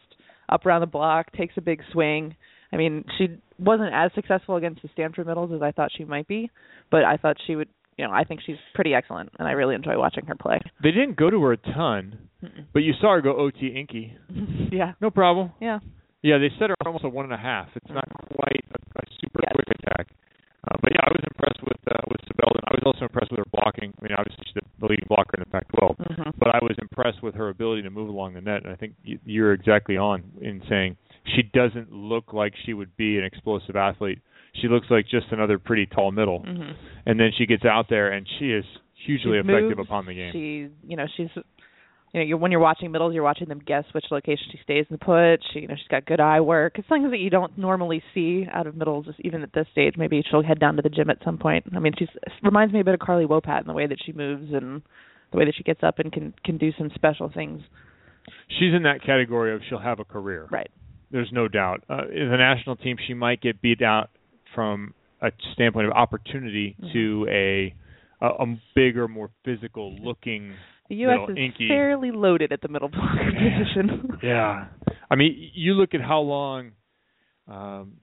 up 0.50 0.66
around 0.66 0.82
the 0.82 0.88
block, 0.88 1.32
takes 1.34 1.54
a 1.58 1.62
big 1.62 1.82
swing. 1.92 2.36
I 2.72 2.78
mean, 2.78 3.04
she 3.18 3.28
wasn't 3.60 3.94
as 3.94 4.12
successful 4.16 4.56
against 4.58 4.82
the 4.82 4.90
Stanford 4.94 5.28
middles 5.28 5.52
as 5.54 5.62
I 5.62 5.72
thought 5.72 5.90
she 5.96 6.04
might 6.06 6.28
be, 6.28 6.50
but 6.92 7.04
I 7.04 7.18
thought 7.18 7.38
she 7.46 7.56
would. 7.56 7.70
You 7.98 8.06
know, 8.06 8.14
I 8.14 8.26
think 8.26 8.42
she's 8.46 8.58
pretty 8.76 8.94
excellent, 8.94 9.32
and 9.40 9.48
I 9.48 9.54
really 9.54 9.74
enjoy 9.74 9.98
watching 9.98 10.26
her 10.28 10.36
play. 10.36 10.60
They 10.84 10.92
didn't 10.92 11.16
go 11.18 11.32
to 11.32 11.42
her 11.42 11.54
a 11.54 11.58
ton, 11.58 12.20
Mm-mm. 12.44 12.66
but 12.72 12.84
you 12.84 12.94
saw 13.02 13.14
her 13.16 13.22
go 13.22 13.36
OT 13.36 13.70
Inky. 13.70 14.16
yeah, 14.72 14.92
No 15.02 15.10
problem. 15.10 15.52
yeah. 15.60 15.80
Yeah, 16.22 16.38
they 16.38 16.50
set 16.60 16.70
her 16.70 16.76
almost 16.86 17.06
a 17.06 17.10
one 17.10 17.26
and 17.26 17.34
a 17.34 17.38
half. 17.38 17.70
It's 17.76 17.90
not 17.90 18.04
quite 18.36 18.66
a, 18.72 19.00
a 19.00 19.04
super 19.20 19.40
Yes. 19.42 19.52
quick 19.56 19.80
attack. 19.80 20.08
Uh, 20.68 20.78
but 20.82 20.92
yeah, 20.94 21.04
I 21.08 21.12
was 21.12 21.24
impressed 21.24 21.62
with 21.64 21.80
uh, 21.88 22.04
with 22.10 22.22
Sybeldon. 22.28 22.62
I 22.68 22.74
was 22.76 22.84
also 22.86 23.06
impressed 23.06 23.32
with 23.32 23.40
her 23.40 23.50
blocking. 23.54 23.94
I 24.00 24.04
mean, 24.04 24.14
obviously 24.18 24.44
she's 24.46 24.56
the, 24.56 24.86
leading 24.88 25.06
blocker 25.08 25.36
in 25.38 25.42
the 25.42 25.50
Pac-12, 25.50 25.96
Mhm. 25.98 26.34
but 26.38 26.50
I 26.54 26.60
was 26.62 26.76
impressed 26.80 27.24
with 27.24 27.36
her 27.36 27.50
ability 27.50 27.82
to 27.84 27.90
move 27.90 28.10
along 28.10 28.34
the 28.34 28.42
net. 28.42 28.64
And 28.64 28.72
I 28.72 28.76
think 28.76 28.94
you're 29.26 29.54
exactly 29.54 29.98
on 29.98 30.24
in 30.42 30.62
saying 30.70 30.98
she 31.36 31.44
doesn't 31.44 31.92
look 31.92 32.34
like 32.34 32.54
she 32.66 32.74
would 32.74 32.96
be 32.98 33.18
an 33.18 33.24
explosive 33.24 33.76
athlete. 33.76 34.20
She 34.54 34.68
looks 34.68 34.88
like 34.90 35.08
just 35.08 35.28
another 35.32 35.60
pretty 35.60 35.86
tall 35.86 36.12
middle. 36.12 36.42
Mhm. 36.42 36.74
And 37.06 37.20
then 37.20 37.32
she 37.38 37.46
gets 37.46 37.66
out 37.66 37.88
there 37.90 38.12
and 38.12 38.28
she 38.40 38.52
is 38.52 38.66
hugely 38.94 39.34
She 39.34 39.38
effective 39.40 39.78
moves, 39.78 39.88
upon 39.88 40.06
the 40.06 40.14
game. 40.14 40.32
She, 40.32 40.68
you 40.88 40.98
know, 40.98 41.06
she's, 41.16 41.30
you 42.14 42.20
know, 42.22 42.26
you're, 42.26 42.38
when 42.38 42.52
you're 42.52 42.62
watching 42.62 42.92
middles, 42.92 43.14
you're 43.14 43.24
watching 43.24 43.48
them 43.48 43.62
guess 43.66 43.84
which 43.94 44.06
location 44.12 44.46
she 44.52 44.60
stays 44.64 44.86
and 44.90 45.00
put. 45.00 45.38
She, 45.54 45.60
you 45.60 45.68
know, 45.68 45.76
she's 45.76 45.88
got 45.90 46.06
good 46.06 46.20
eye 46.20 46.40
work. 46.40 46.80
It's 46.80 46.88
things 46.88 47.12
that 47.12 47.18
you 47.20 47.30
don't 47.30 47.58
normally 47.58 48.02
see 48.14 48.46
out 48.52 48.66
of 48.68 48.76
middles, 48.76 49.06
just 49.06 49.20
even 49.22 49.44
at 49.44 49.52
this 49.54 49.68
stage. 49.72 49.96
Maybe 49.98 50.24
she'll 50.30 50.44
head 50.44 50.60
down 50.60 50.76
to 50.78 50.82
the 50.82 50.90
gym 50.90 51.10
at 51.10 51.18
some 51.24 51.38
point. 51.38 51.66
I 51.76 51.80
mean, 51.80 51.94
she's 51.98 52.08
reminds 52.44 52.74
me 52.74 52.80
a 52.80 52.84
bit 52.84 52.94
of 52.94 53.00
Carly 53.02 53.26
Wopat 53.26 53.62
in 53.62 53.68
the 53.68 53.74
way 53.74 53.88
that 53.88 53.98
she 54.06 54.14
moves 54.14 54.54
and 54.54 54.82
the 55.32 55.38
way 55.38 55.46
that 55.46 55.56
she 55.56 55.64
gets 55.64 55.84
up 55.84 56.00
and 56.00 56.12
can 56.12 56.34
can 56.46 56.58
do 56.58 56.72
some 56.78 56.90
special 56.96 57.30
things. 57.34 57.62
She's 58.60 58.74
in 58.74 58.84
that 58.84 59.02
category 59.04 59.54
of 59.54 59.62
she'll 59.70 59.80
have 59.80 60.00
a 60.00 60.06
career. 60.06 60.48
Right. 60.52 60.70
There's 61.12 61.30
no 61.32 61.48
doubt. 61.48 61.84
Uh, 61.90 62.08
in 62.14 62.30
the 62.30 62.38
national 62.38 62.76
team, 62.78 62.98
she 63.06 63.14
might 63.14 63.42
get 63.42 63.62
beat 63.62 63.82
out 63.82 64.10
from 64.56 64.94
a 65.22 65.32
standpoint 65.54 65.88
of 65.88 65.94
opportunity 65.94 66.76
Mhm. 66.82 66.94
to 66.94 67.28
a, 67.30 67.76
a 68.22 68.28
a 68.44 68.58
bigger, 68.76 69.08
more 69.08 69.30
physical 69.44 69.96
looking. 70.02 70.54
The 70.90 70.96
U.S. 70.96 71.30
is 71.30 71.38
inky. 71.38 71.68
fairly 71.68 72.12
loaded 72.12 72.52
at 72.52 72.62
the 72.62 72.68
middle 72.68 72.90
blocker 72.90 73.32
position. 73.32 74.10
Yeah, 74.24 74.68
I 75.12 75.16
mean, 75.16 75.52
you 75.54 75.74
look 75.74 75.94
at 75.94 76.02
how 76.02 76.20
long. 76.22 76.72
Um, 77.48 77.98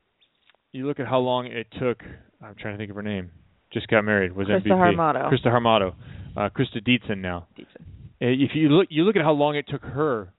you 0.73 0.87
look 0.87 1.01
at 1.01 1.07
how 1.07 1.19
long 1.19 1.47
it 1.47 1.67
took. 1.79 2.01
I'm 2.43 2.55
trying 2.59 2.75
to 2.75 2.79
think 2.79 2.91
of 2.91 2.97
her 2.97 3.03
name. 3.03 3.31
Just 3.73 3.89
got 3.89 4.03
married. 4.05 4.35
Was 4.37 4.47
Krista 4.49 4.67
MVP. 4.67 4.97
Harmotto. 4.97 5.31
Christa 5.33 5.47
Harmotto. 5.47 5.95
Uh, 6.37 6.49
Christa 6.51 6.81
Dietzen 6.87 7.19
now. 7.19 7.47
Decent. 7.57 7.79
Uh, 7.81 8.27
If 8.27 8.51
you 8.55 8.69
look, 8.69 8.89
you 8.91 9.03
look 9.05 9.17
at 9.17 9.23
how 9.23 9.33
long 9.33 9.57
it 9.57 9.67
took 9.69 9.83
her 9.83 10.33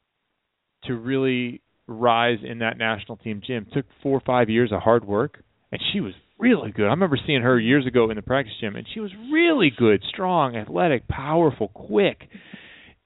to 0.86 0.94
really 0.96 1.62
rise 1.88 2.40
in 2.44 2.60
that 2.60 2.78
national 2.78 3.18
team 3.18 3.42
gym. 3.46 3.66
It 3.70 3.74
took 3.74 3.86
four 4.02 4.18
or 4.18 4.22
five 4.26 4.50
years 4.50 4.72
of 4.72 4.82
hard 4.82 5.06
work, 5.06 5.44
and 5.72 5.82
she 5.94 6.00
was 6.00 6.14
really 6.40 6.72
good. 6.72 6.86
I 6.86 6.90
remember 6.90 7.18
seeing 7.26 7.42
her 7.42 7.60
years 7.60 7.86
ago 7.86 8.10
in 8.10 8.16
the 8.16 8.22
practice 8.22 8.54
gym, 8.60 8.76
and 8.76 8.86
she 8.94 9.00
was 9.00 9.12
really 9.32 9.72
good, 9.76 10.02
strong, 10.10 10.56
athletic, 10.56 11.08
powerful, 11.08 11.70
quick. 11.70 12.28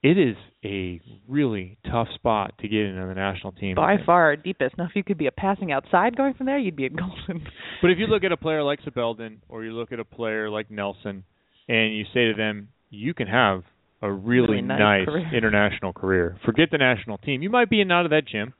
It 0.02 0.16
is 0.18 0.36
a 0.64 1.00
really 1.28 1.78
tough 1.90 2.08
spot 2.14 2.54
to 2.60 2.68
get 2.68 2.80
into 2.80 3.06
the 3.06 3.14
national 3.14 3.52
team. 3.52 3.74
By 3.76 3.96
far 4.04 4.24
our 4.24 4.36
deepest. 4.36 4.76
Now, 4.78 4.84
if 4.84 4.92
you 4.94 5.04
could 5.04 5.18
be 5.18 5.26
a 5.26 5.30
passing 5.32 5.72
outside 5.72 6.16
going 6.16 6.34
from 6.34 6.46
there, 6.46 6.58
you'd 6.58 6.76
be 6.76 6.86
a 6.86 6.90
golden. 6.90 7.46
But 7.82 7.90
if 7.90 7.98
you 7.98 8.06
look 8.06 8.24
at 8.24 8.32
a 8.32 8.36
player 8.36 8.62
like 8.62 8.80
Sybeldon 8.82 9.38
or 9.48 9.64
you 9.64 9.72
look 9.72 9.92
at 9.92 10.00
a 10.00 10.04
player 10.04 10.48
like 10.50 10.70
Nelson 10.70 11.24
and 11.68 11.94
you 11.96 12.04
say 12.14 12.26
to 12.26 12.34
them, 12.36 12.68
you 12.90 13.14
can 13.14 13.26
have 13.26 13.62
a 14.02 14.10
really, 14.10 14.48
Really 14.56 14.62
nice 14.62 15.04
career. 15.04 15.30
international 15.34 15.92
career. 15.92 16.38
Forget 16.46 16.70
the 16.72 16.78
national 16.78 17.18
team. 17.18 17.42
You 17.42 17.50
might 17.50 17.68
be 17.68 17.80
in 17.82 17.90
and 17.90 17.92
out 17.92 18.06
of 18.06 18.10
that 18.10 18.26
gym. 18.26 18.54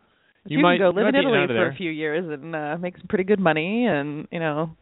You, 0.47 0.59
might 0.61 0.79
can 0.79 0.93
go 0.93 1.01
live 1.01 1.07
in 1.09 1.13
be 1.13 1.19
in 1.19 1.27
and 1.27 1.35
Italy 1.45 1.47
for 1.59 1.69
a 1.69 1.75
few 1.77 1.91
years 1.91 2.25
and 2.31 2.55
uh, 2.57 2.77
make 2.79 2.97
some 2.97 3.07
pretty 3.09 3.25
good 3.25 3.41
money, 3.41 3.87
and 3.87 4.27
you 4.31 4.41
know. 4.41 4.77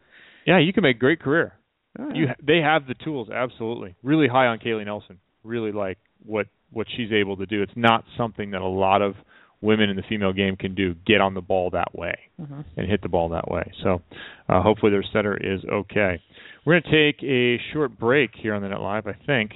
Yeah, 0.46 0.59
you 0.61 0.72
can 0.72 0.82
make 0.82 0.96
a 0.96 0.98
great 0.98 1.20
career. 1.20 1.52
uh, 1.98 2.09
You 2.14 2.28
they 2.42 2.59
have 2.59 2.86
the 2.86 2.94
tools, 2.94 3.28
absolutely. 3.30 3.96
Really 4.02 4.28
high 4.28 4.46
on 4.46 4.59
Kaylee 4.59 4.86
Nelson. 4.86 5.18
Really 5.44 5.72
like 5.72 5.98
what 6.24 6.46
what 6.70 6.86
she's 6.96 7.12
able 7.12 7.36
to 7.38 7.46
do. 7.46 7.62
It's 7.62 7.72
not 7.76 8.04
something 8.16 8.52
that 8.52 8.61
a 8.61 8.66
lot 8.68 9.02
of 9.02 9.14
women 9.61 9.90
in 9.90 9.96
the 9.96 10.02
female 10.09 10.32
game 10.32 10.56
can 10.56 10.74
do. 10.74 10.94
Get 11.06 11.20
on 11.20 11.34
the 11.34 11.40
ball 11.40 11.70
that 11.70 11.94
way. 11.94 12.16
mhm. 12.40 12.64
and 12.76 12.88
hit 12.88 13.02
the 13.02 13.09
ball 13.09 13.30
that 13.30 13.50
way. 13.50 13.72
So 13.82 14.00
uh, 14.48 14.62
hopefully 14.62 14.92
their 14.92 15.04
setter 15.12 15.36
is 15.36 15.61
okay. 15.64 16.22
We're 16.64 16.80
going 16.80 16.82
to 16.92 17.12
take 17.12 17.22
a 17.24 17.59
short 17.72 17.98
break 17.98 18.30
here 18.40 18.54
on 18.54 18.62
the 18.62 18.68
Net 18.68 18.80
Live, 18.80 19.06
I 19.06 19.14
think. 19.26 19.52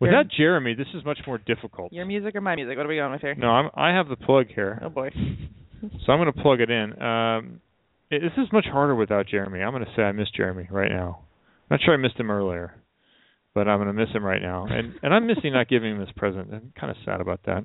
Without 0.00 0.26
Jeremy, 0.34 0.74
this 0.74 0.86
is 0.94 1.04
much 1.04 1.18
more 1.26 1.38
difficult. 1.38 1.92
Your 1.92 2.06
music 2.06 2.34
or 2.34 2.40
my 2.40 2.56
music? 2.56 2.76
What 2.76 2.86
are 2.86 2.88
we 2.88 2.96
going 2.96 3.12
with 3.12 3.20
here? 3.20 3.34
No, 3.34 3.48
I'm, 3.48 3.70
I 3.74 3.90
have 3.90 4.08
the 4.08 4.16
plug 4.16 4.46
here, 4.54 4.80
Oh 4.82 4.88
boy. 4.88 5.10
so 5.82 6.12
I'm 6.12 6.18
going 6.18 6.32
to 6.32 6.42
plug 6.42 6.60
it 6.60 6.70
in. 6.70 7.02
Um, 7.02 7.60
it, 8.10 8.20
this 8.20 8.32
is 8.38 8.52
much 8.52 8.64
harder 8.64 8.94
without 8.94 9.26
Jeremy. 9.26 9.60
I'm 9.60 9.72
going 9.72 9.84
to 9.84 9.92
say 9.94 10.02
I 10.02 10.12
miss 10.12 10.28
Jeremy 10.34 10.68
right 10.70 10.90
now. 10.90 11.20
I'm 11.70 11.76
not 11.76 11.80
sure 11.84 11.94
I 11.94 11.98
missed 11.98 12.18
him 12.18 12.30
earlier, 12.30 12.74
but 13.54 13.68
I'm 13.68 13.78
going 13.78 13.94
to 13.94 13.94
miss 13.94 14.12
him 14.14 14.24
right 14.24 14.42
now, 14.42 14.66
and 14.66 14.94
and 15.02 15.14
I'm 15.14 15.26
missing 15.26 15.52
not 15.52 15.68
giving 15.68 15.92
him 15.92 15.98
this 16.00 16.10
present. 16.16 16.48
I'm 16.52 16.72
kind 16.78 16.90
of 16.90 16.96
sad 17.04 17.20
about 17.20 17.44
that. 17.44 17.64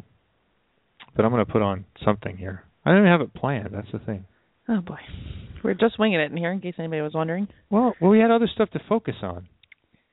But 1.15 1.25
I'm 1.25 1.31
going 1.31 1.45
to 1.45 1.51
put 1.51 1.61
on 1.61 1.86
something 2.03 2.38
here. 2.38 2.63
I 2.86 2.91
didn't 2.91 3.07
have 3.07 3.21
it 3.21 3.33
planned. 3.33 3.69
That's 3.73 3.91
the 3.91 3.99
thing. 3.99 4.25
Oh 4.67 4.81
boy. 4.81 4.97
We're 5.63 5.73
just 5.73 5.97
winging 5.97 6.19
it 6.19 6.31
in 6.31 6.38
here, 6.38 6.51
in 6.51 6.61
case 6.61 6.75
anybody 6.77 7.01
was 7.01 7.13
wondering. 7.13 7.47
Well, 7.71 7.95
well, 7.99 8.11
we 8.11 8.19
had 8.19 8.29
other 8.29 8.47
stuff 8.53 8.69
to 8.71 8.79
focus 8.88 9.15
on. 9.23 9.47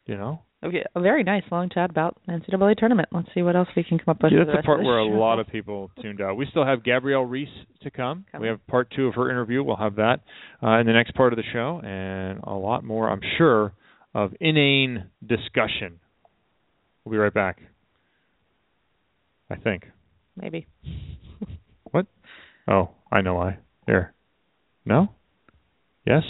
You 0.07 0.17
know, 0.17 0.43
Okay, 0.65 0.85
a 0.95 1.01
very 1.01 1.25
nice 1.25 1.43
long 1.51 1.69
chat 1.71 1.91
about 1.91 2.17
NCAA 2.29 2.77
tournament. 2.77 3.09
Let's 3.11 3.29
see 3.35 3.43
what 3.43 3.57
else 3.57 3.69
we 3.77 3.83
can 3.83 3.99
come 3.99 4.13
up 4.13 4.23
with. 4.23 4.31
For 4.33 4.39
that's 4.39 4.49
the 4.49 4.55
rest 4.55 4.67
part 4.67 4.85
where 4.85 5.01
a 5.01 5.05
show. 5.05 5.19
lot 5.19 5.41
of 5.41 5.49
people 5.49 5.91
tuned 6.01 6.21
out. 6.21 6.37
We 6.37 6.47
still 6.51 6.65
have 6.65 6.85
Gabrielle 6.85 7.25
Reece 7.25 7.49
to 7.83 7.91
come. 7.91 8.25
Coming. 8.31 8.43
We 8.43 8.49
have 8.49 8.65
part 8.69 8.93
two 8.95 9.09
of 9.09 9.15
her 9.17 9.29
interview. 9.29 9.65
We'll 9.65 9.77
have 9.77 9.97
that 9.97 10.21
uh, 10.63 10.79
in 10.79 10.87
the 10.87 10.93
next 10.93 11.17
part 11.17 11.33
of 11.33 11.37
the 11.37 11.43
show, 11.53 11.81
and 11.83 12.39
a 12.45 12.53
lot 12.53 12.85
more, 12.85 13.11
I'm 13.11 13.21
sure, 13.39 13.73
of 14.15 14.35
inane 14.41 15.07
discussion. 15.27 15.99
We'll 17.05 17.13
be 17.13 17.19
right 17.19 17.35
back. 17.35 17.59
I 19.51 19.57
think. 19.57 19.85
maybe. 20.37 20.67
What? 21.91 22.07
Oh, 22.67 22.91
I 23.11 23.21
know 23.21 23.35
why. 23.35 23.59
There. 23.87 24.15
No? 24.87 25.09
Yes? 26.07 26.23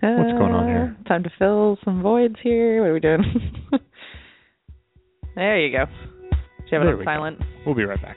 What's 0.00 0.32
going 0.38 0.52
on 0.54 0.66
here? 0.68 0.96
Uh, 1.04 1.08
Time 1.08 1.22
to 1.24 1.30
fill 1.38 1.76
some 1.84 2.02
voids 2.02 2.36
here. 2.42 2.80
What 2.80 2.90
are 2.90 2.94
we 2.94 3.00
doing? 3.00 3.22
there 5.34 5.58
you 5.60 5.72
go. 5.76 5.84
Should 6.66 6.72
you 6.72 6.78
have 6.78 6.82
There 6.84 6.92
it 6.94 6.98
on 6.98 7.04
go. 7.04 7.04
silent? 7.04 7.38
We'll 7.66 7.74
be 7.74 7.84
right 7.84 8.00
back. 8.00 8.16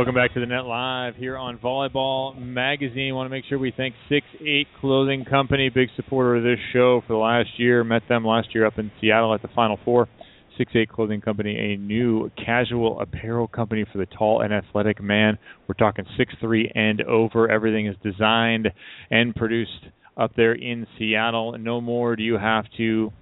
Welcome 0.00 0.14
back 0.14 0.32
to 0.32 0.40
the 0.40 0.46
Net 0.46 0.64
Live 0.64 1.14
here 1.16 1.36
on 1.36 1.58
Volleyball 1.58 2.34
Magazine. 2.40 3.14
Want 3.14 3.26
to 3.26 3.30
make 3.30 3.44
sure 3.44 3.58
we 3.58 3.70
thank 3.76 3.94
Six 4.08 4.26
Eight 4.40 4.66
Clothing 4.80 5.26
Company, 5.26 5.68
big 5.68 5.90
supporter 5.94 6.36
of 6.36 6.42
this 6.42 6.58
show 6.72 7.02
for 7.06 7.12
the 7.12 7.18
last 7.18 7.50
year. 7.58 7.84
Met 7.84 8.04
them 8.08 8.24
last 8.24 8.54
year 8.54 8.64
up 8.64 8.78
in 8.78 8.90
Seattle 8.98 9.34
at 9.34 9.42
the 9.42 9.48
Final 9.54 9.78
Four. 9.84 10.08
Six 10.56 10.72
Eight 10.74 10.88
Clothing 10.88 11.20
Company, 11.20 11.74
a 11.74 11.76
new 11.76 12.30
casual 12.42 12.98
apparel 12.98 13.46
company 13.46 13.84
for 13.92 13.98
the 13.98 14.06
tall 14.06 14.40
and 14.40 14.54
athletic 14.54 15.02
man. 15.02 15.36
We're 15.68 15.74
talking 15.74 16.06
six 16.16 16.32
three 16.40 16.72
and 16.74 17.02
over. 17.02 17.50
Everything 17.50 17.86
is 17.86 17.96
designed 18.02 18.68
and 19.10 19.34
produced 19.34 19.84
up 20.16 20.32
there 20.34 20.54
in 20.54 20.86
Seattle. 20.98 21.58
No 21.58 21.82
more 21.82 22.16
do 22.16 22.22
you 22.22 22.38
have 22.38 22.64
to 22.78 23.12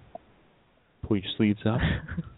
pull 1.03 1.17
your 1.17 1.27
sleeves 1.37 1.63
up. 1.67 1.81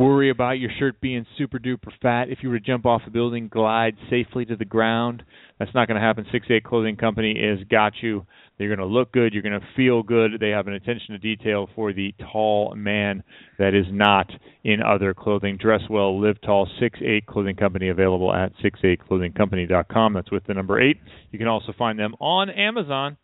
Worry 0.00 0.30
about 0.30 0.52
your 0.52 0.70
shirt 0.78 0.98
being 1.02 1.26
super 1.36 1.58
duper 1.58 1.92
fat. 2.00 2.30
If 2.30 2.38
you 2.40 2.48
were 2.48 2.58
to 2.58 2.64
jump 2.64 2.86
off 2.86 3.02
a 3.06 3.10
building, 3.10 3.48
glide 3.48 3.96
safely 4.08 4.46
to 4.46 4.56
the 4.56 4.64
ground. 4.64 5.22
That's 5.58 5.74
not 5.74 5.88
going 5.88 6.00
to 6.00 6.06
happen. 6.06 6.24
Six 6.32 6.46
Eight 6.48 6.64
Clothing 6.64 6.96
Company 6.96 7.32
is 7.32 7.58
got 7.70 7.92
you. 8.00 8.24
You're 8.56 8.74
going 8.74 8.88
to 8.88 8.90
look 8.90 9.12
good. 9.12 9.34
You're 9.34 9.42
going 9.42 9.60
to 9.60 9.66
feel 9.76 10.02
good. 10.02 10.40
They 10.40 10.48
have 10.48 10.68
an 10.68 10.72
attention 10.72 11.08
to 11.08 11.18
detail 11.18 11.68
for 11.74 11.92
the 11.92 12.14
tall 12.32 12.74
man 12.74 13.22
that 13.58 13.74
is 13.74 13.84
not 13.90 14.30
in 14.64 14.80
other 14.82 15.12
clothing. 15.12 15.58
Dress 15.58 15.82
well, 15.90 16.18
live 16.18 16.40
tall. 16.40 16.66
Six 16.80 16.98
Eight 17.04 17.26
Clothing 17.26 17.56
Company 17.56 17.90
available 17.90 18.32
at 18.32 18.52
six8clothingcompany.com. 18.64 20.14
That's 20.14 20.30
with 20.30 20.46
the 20.46 20.54
number 20.54 20.80
eight. 20.80 20.96
You 21.30 21.38
can 21.38 21.48
also 21.48 21.74
find 21.76 21.98
them 21.98 22.14
on 22.20 22.48
Amazon. 22.48 23.18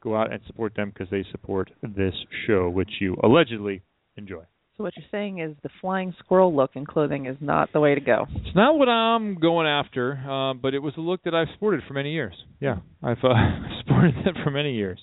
Go 0.00 0.14
out 0.14 0.32
and 0.32 0.40
support 0.46 0.76
them 0.76 0.90
because 0.90 1.10
they 1.10 1.24
support 1.32 1.72
this 1.82 2.14
show, 2.46 2.70
which 2.70 3.00
you 3.00 3.16
allegedly 3.20 3.82
enjoy. 4.16 4.44
So 4.80 4.84
what 4.84 4.96
you're 4.96 5.04
saying 5.10 5.40
is 5.40 5.54
the 5.62 5.68
flying 5.82 6.14
squirrel 6.20 6.56
look 6.56 6.70
in 6.72 6.86
clothing 6.86 7.26
is 7.26 7.36
not 7.38 7.70
the 7.74 7.80
way 7.80 7.94
to 7.94 8.00
go. 8.00 8.24
It's 8.36 8.56
not 8.56 8.78
what 8.78 8.88
I'm 8.88 9.34
going 9.38 9.66
after, 9.66 10.14
uh, 10.14 10.54
but 10.54 10.72
it 10.72 10.78
was 10.78 10.94
a 10.96 11.02
look 11.02 11.22
that 11.24 11.34
I've 11.34 11.48
sported 11.52 11.82
for 11.86 11.92
many 11.92 12.12
years. 12.12 12.32
Yeah, 12.60 12.76
I've 13.02 13.22
uh, 13.22 13.34
sported 13.80 14.14
that 14.24 14.42
for 14.42 14.50
many 14.50 14.72
years. 14.72 14.98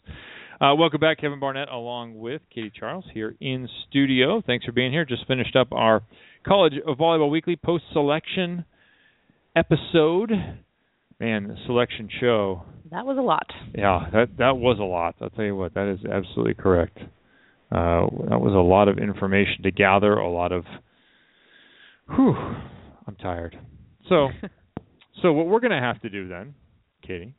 Uh, 0.60 0.74
welcome 0.74 1.00
back, 1.00 1.20
Kevin 1.20 1.40
Barnett, 1.40 1.70
along 1.70 2.18
with 2.18 2.42
Katie 2.52 2.72
Charles 2.76 3.06
here 3.14 3.36
in 3.40 3.70
studio. 3.88 4.42
Thanks 4.48 4.66
for 4.66 4.72
being 4.72 4.92
here. 4.92 5.06
Just 5.06 5.28
finished 5.28 5.56
up 5.56 5.72
our 5.72 6.02
College 6.44 6.74
of 6.84 6.98
Volleyball 6.98 7.30
Weekly 7.30 7.56
post 7.56 7.84
selection 7.94 8.66
episode. 9.56 10.32
Man, 11.20 11.50
the 11.50 11.56
selection 11.68 12.10
show. 12.20 12.64
That 12.90 13.06
was 13.06 13.20
a 13.20 13.22
lot. 13.22 13.46
Yeah, 13.76 14.08
that 14.12 14.38
that 14.40 14.58
was 14.58 14.80
a 14.80 14.84
lot. 14.84 15.18
I'll 15.22 15.30
tell 15.30 15.46
you 15.46 15.56
what, 15.56 15.76
that 15.76 15.88
is 15.88 16.00
absolutely 16.04 16.56
correct. 16.56 16.98
Uh, 17.72 18.08
that 18.30 18.40
was 18.40 18.54
a 18.54 18.58
lot 18.58 18.88
of 18.88 18.98
information 18.98 19.64
to 19.64 19.72
gather, 19.72 20.14
a 20.14 20.30
lot 20.30 20.52
of. 20.52 20.64
Whew, 22.16 22.36
I'm 23.06 23.16
tired. 23.16 23.60
So, 24.08 24.30
so 25.22 25.34
what 25.34 25.48
we're 25.48 25.60
going 25.60 25.72
to 25.72 25.80
have 25.80 26.02
to 26.02 26.10
do 26.10 26.30
then, 26.30 26.56
Katie, 27.06 27.36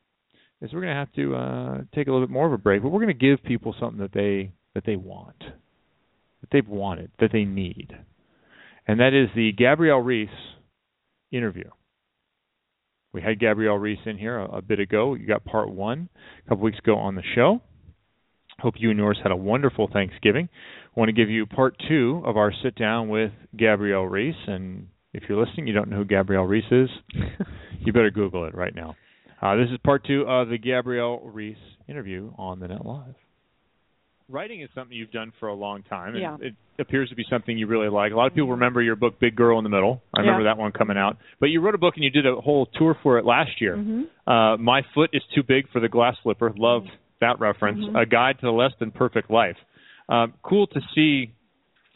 is 0.60 0.72
we're 0.72 0.82
going 0.82 0.92
to 0.92 0.98
have 0.98 1.12
to 1.14 1.34
uh, 1.34 1.78
take 1.94 2.08
a 2.08 2.10
little 2.12 2.26
bit 2.26 2.32
more 2.32 2.46
of 2.46 2.52
a 2.52 2.58
break, 2.58 2.82
but 2.82 2.90
we're 2.90 3.00
going 3.02 3.18
to 3.18 3.26
give 3.26 3.42
people 3.42 3.74
something 3.80 4.00
that 4.00 4.12
they 4.12 4.52
that 4.74 4.84
they 4.84 4.96
want, 4.96 5.38
that 5.40 6.48
they've 6.52 6.68
wanted, 6.68 7.10
that 7.20 7.32
they 7.32 7.44
need, 7.44 7.92
and 8.86 9.00
that 9.00 9.14
is 9.14 9.28
the 9.34 9.52
Gabrielle 9.52 10.00
Reece 10.00 10.28
interview. 11.32 11.70
We 13.12 13.22
had 13.22 13.40
Gabrielle 13.40 13.78
Reece 13.78 13.98
in 14.04 14.18
here 14.18 14.38
a, 14.38 14.58
a 14.58 14.62
bit 14.62 14.78
ago. 14.78 15.14
You 15.14 15.26
got 15.26 15.44
part 15.44 15.70
one 15.70 16.10
a 16.44 16.48
couple 16.48 16.64
weeks 16.64 16.78
ago 16.78 16.96
on 16.96 17.14
the 17.14 17.22
show. 17.34 17.62
Hope 18.60 18.74
you 18.78 18.90
and 18.90 18.98
yours 18.98 19.18
had 19.22 19.30
a 19.32 19.36
wonderful 19.36 19.88
Thanksgiving. 19.92 20.48
I 20.96 20.98
want 21.00 21.08
to 21.08 21.12
give 21.12 21.30
you 21.30 21.46
part 21.46 21.76
two 21.88 22.22
of 22.24 22.36
our 22.36 22.52
sit 22.62 22.74
down 22.74 23.08
with 23.08 23.30
Gabrielle 23.56 24.06
Reece. 24.06 24.34
And 24.48 24.88
if 25.12 25.24
you're 25.28 25.38
listening, 25.44 25.66
you 25.68 25.74
don't 25.74 25.88
know 25.88 25.98
who 25.98 26.04
Gabrielle 26.04 26.42
Reece 26.44 26.64
is, 26.70 26.88
you 27.80 27.92
better 27.92 28.10
Google 28.10 28.46
it 28.46 28.54
right 28.54 28.74
now. 28.74 28.96
Uh, 29.40 29.54
this 29.54 29.68
is 29.70 29.78
part 29.84 30.04
two 30.04 30.22
of 30.26 30.48
the 30.48 30.58
Gabrielle 30.58 31.20
Reece 31.20 31.56
interview 31.88 32.32
on 32.36 32.58
the 32.58 32.66
Net 32.66 32.84
Live. 32.84 33.14
Writing 34.30 34.60
is 34.60 34.68
something 34.74 34.94
you've 34.94 35.10
done 35.12 35.32
for 35.40 35.48
a 35.48 35.54
long 35.54 35.82
time, 35.84 36.14
and 36.14 36.20
Yeah. 36.20 36.36
it 36.40 36.54
appears 36.78 37.08
to 37.08 37.14
be 37.14 37.24
something 37.30 37.56
you 37.56 37.66
really 37.66 37.88
like. 37.88 38.12
A 38.12 38.16
lot 38.16 38.26
of 38.26 38.34
people 38.34 38.50
remember 38.50 38.82
your 38.82 38.94
book, 38.96 39.18
Big 39.18 39.34
Girl 39.34 39.56
in 39.56 39.64
the 39.64 39.70
Middle. 39.70 40.02
I 40.14 40.20
remember 40.20 40.42
Yeah. 40.42 40.54
that 40.54 40.58
one 40.58 40.72
coming 40.72 40.98
out. 40.98 41.16
But 41.40 41.46
you 41.46 41.60
wrote 41.62 41.74
a 41.74 41.78
book 41.78 41.94
and 41.94 42.04
you 42.04 42.10
did 42.10 42.26
a 42.26 42.34
whole 42.34 42.66
tour 42.66 42.94
for 43.02 43.18
it 43.18 43.24
last 43.24 43.58
year. 43.60 43.76
Mm-hmm. 43.76 44.30
Uh, 44.30 44.56
My 44.58 44.82
Foot 44.94 45.10
is 45.14 45.22
Too 45.34 45.42
Big 45.42 45.68
for 45.70 45.80
the 45.80 45.88
Glass 45.88 46.16
Slipper. 46.22 46.52
Love 46.58 46.84
that 47.20 47.40
reference. 47.40 47.84
Mhm. 47.84 48.00
A 48.00 48.06
Guide 48.06 48.38
to 48.40 48.46
the 48.46 48.52
Less 48.52 48.72
Than 48.78 48.90
Perfect 48.90 49.30
Life. 49.30 49.56
Um, 50.08 50.34
cool 50.42 50.66
to 50.68 50.80
see 50.94 51.32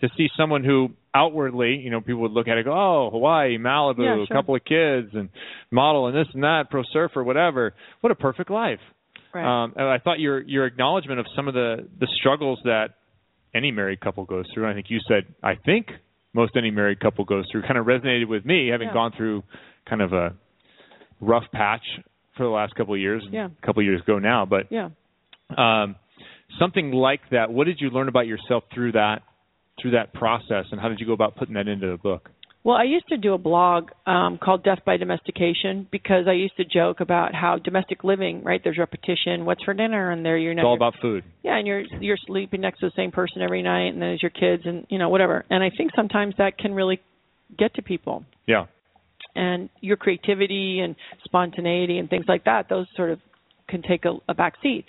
to 0.00 0.08
see 0.16 0.28
someone 0.36 0.64
who 0.64 0.90
outwardly, 1.14 1.76
you 1.76 1.88
know, 1.90 2.00
people 2.00 2.22
would 2.22 2.32
look 2.32 2.48
at 2.48 2.58
it 2.58 2.64
go, 2.64 2.72
oh, 2.72 3.10
Hawaii, 3.10 3.56
Malibu, 3.56 4.02
Yeah, 4.04 4.22
a 4.22 4.26
couple 4.26 4.56
of 4.56 4.64
kids, 4.64 5.14
and 5.14 5.28
model 5.70 6.08
and 6.08 6.16
this 6.16 6.26
and 6.34 6.42
that, 6.42 6.70
pro 6.70 6.82
surfer, 6.92 7.22
whatever. 7.22 7.72
What 8.00 8.10
a 8.10 8.16
perfect 8.16 8.50
life. 8.50 8.80
Right. 9.32 9.44
Um, 9.44 9.74
and 9.76 9.86
I 9.86 9.98
thought 9.98 10.18
your 10.20 10.40
your 10.40 10.66
acknowledgement 10.66 11.20
of 11.20 11.26
some 11.36 11.46
of 11.48 11.54
the 11.54 11.88
the 12.00 12.06
struggles 12.18 12.60
that 12.64 12.94
any 13.54 13.70
married 13.70 14.00
couple 14.00 14.24
goes 14.24 14.46
through. 14.52 14.68
I 14.68 14.74
think 14.74 14.90
you 14.90 14.98
said 15.06 15.26
I 15.42 15.54
think 15.54 15.92
most 16.34 16.56
any 16.56 16.70
married 16.70 16.98
couple 17.00 17.24
goes 17.24 17.44
through 17.52 17.62
kind 17.62 17.76
of 17.78 17.86
resonated 17.86 18.26
with 18.26 18.44
me, 18.44 18.68
having 18.68 18.88
Yeah. 18.88 18.94
gone 18.94 19.12
through 19.12 19.44
kind 19.86 20.02
of 20.02 20.12
a 20.12 20.34
rough 21.20 21.44
patch 21.52 21.84
for 22.36 22.42
the 22.44 22.48
last 22.50 22.74
couple 22.74 22.94
of 22.94 23.00
years, 23.00 23.22
Yeah. 23.30 23.46
a 23.46 23.66
couple 23.66 23.80
of 23.80 23.84
years 23.86 24.00
ago 24.00 24.18
now. 24.18 24.44
But 24.46 24.66
yeah. 24.72 24.90
Um, 25.58 25.96
something 26.58 26.92
like 26.92 27.20
that. 27.30 27.52
What 27.52 27.64
did 27.64 27.80
you 27.80 27.90
learn 27.90 28.08
about 28.08 28.26
yourself 28.26 28.64
through 28.74 28.92
that 28.92 29.22
through 29.80 29.92
that 29.92 30.12
process, 30.12 30.66
and 30.70 30.80
how 30.80 30.88
did 30.88 31.00
you 31.00 31.06
go 31.06 31.12
about 31.14 31.34
putting 31.36 31.54
that 31.54 31.66
into 31.66 31.88
the 31.90 31.96
book? 31.96 32.30
Well, 32.64 32.76
I 32.76 32.84
used 32.84 33.08
to 33.08 33.16
do 33.16 33.32
a 33.34 33.38
blog 33.38 33.88
um, 34.06 34.38
called 34.40 34.62
Death 34.62 34.78
by 34.86 34.96
Domestication 34.96 35.88
because 35.90 36.26
I 36.28 36.32
used 36.34 36.56
to 36.58 36.64
joke 36.64 37.00
about 37.00 37.34
how 37.34 37.56
domestic 37.58 38.04
living, 38.04 38.44
right? 38.44 38.60
There's 38.62 38.78
repetition. 38.78 39.44
What's 39.44 39.64
for 39.64 39.74
dinner? 39.74 40.12
And 40.12 40.24
there 40.24 40.38
you're 40.38 40.52
It's 40.52 40.60
all 40.62 40.76
about 40.76 40.94
food. 41.02 41.24
yeah, 41.42 41.56
and 41.56 41.66
you're 41.66 41.80
you're 42.00 42.18
sleeping 42.26 42.60
next 42.60 42.80
to 42.80 42.86
the 42.86 42.92
same 42.94 43.10
person 43.10 43.42
every 43.42 43.62
night, 43.62 43.88
and 43.88 43.94
then 44.00 44.10
there's 44.10 44.22
your 44.22 44.30
kids, 44.30 44.62
and 44.66 44.86
you 44.90 44.98
know 44.98 45.08
whatever. 45.08 45.44
And 45.50 45.62
I 45.64 45.70
think 45.76 45.90
sometimes 45.96 46.34
that 46.38 46.56
can 46.58 46.74
really 46.74 47.00
get 47.58 47.74
to 47.74 47.82
people, 47.82 48.24
Yeah. 48.46 48.66
and 49.34 49.68
your 49.80 49.96
creativity 49.96 50.80
and 50.80 50.94
spontaneity 51.24 51.98
and 51.98 52.08
things 52.08 52.26
like 52.28 52.44
that. 52.44 52.68
Those 52.68 52.86
sort 52.96 53.10
of 53.10 53.18
can 53.68 53.82
take 53.82 54.04
a, 54.04 54.12
a 54.28 54.34
back 54.34 54.54
seat. 54.62 54.84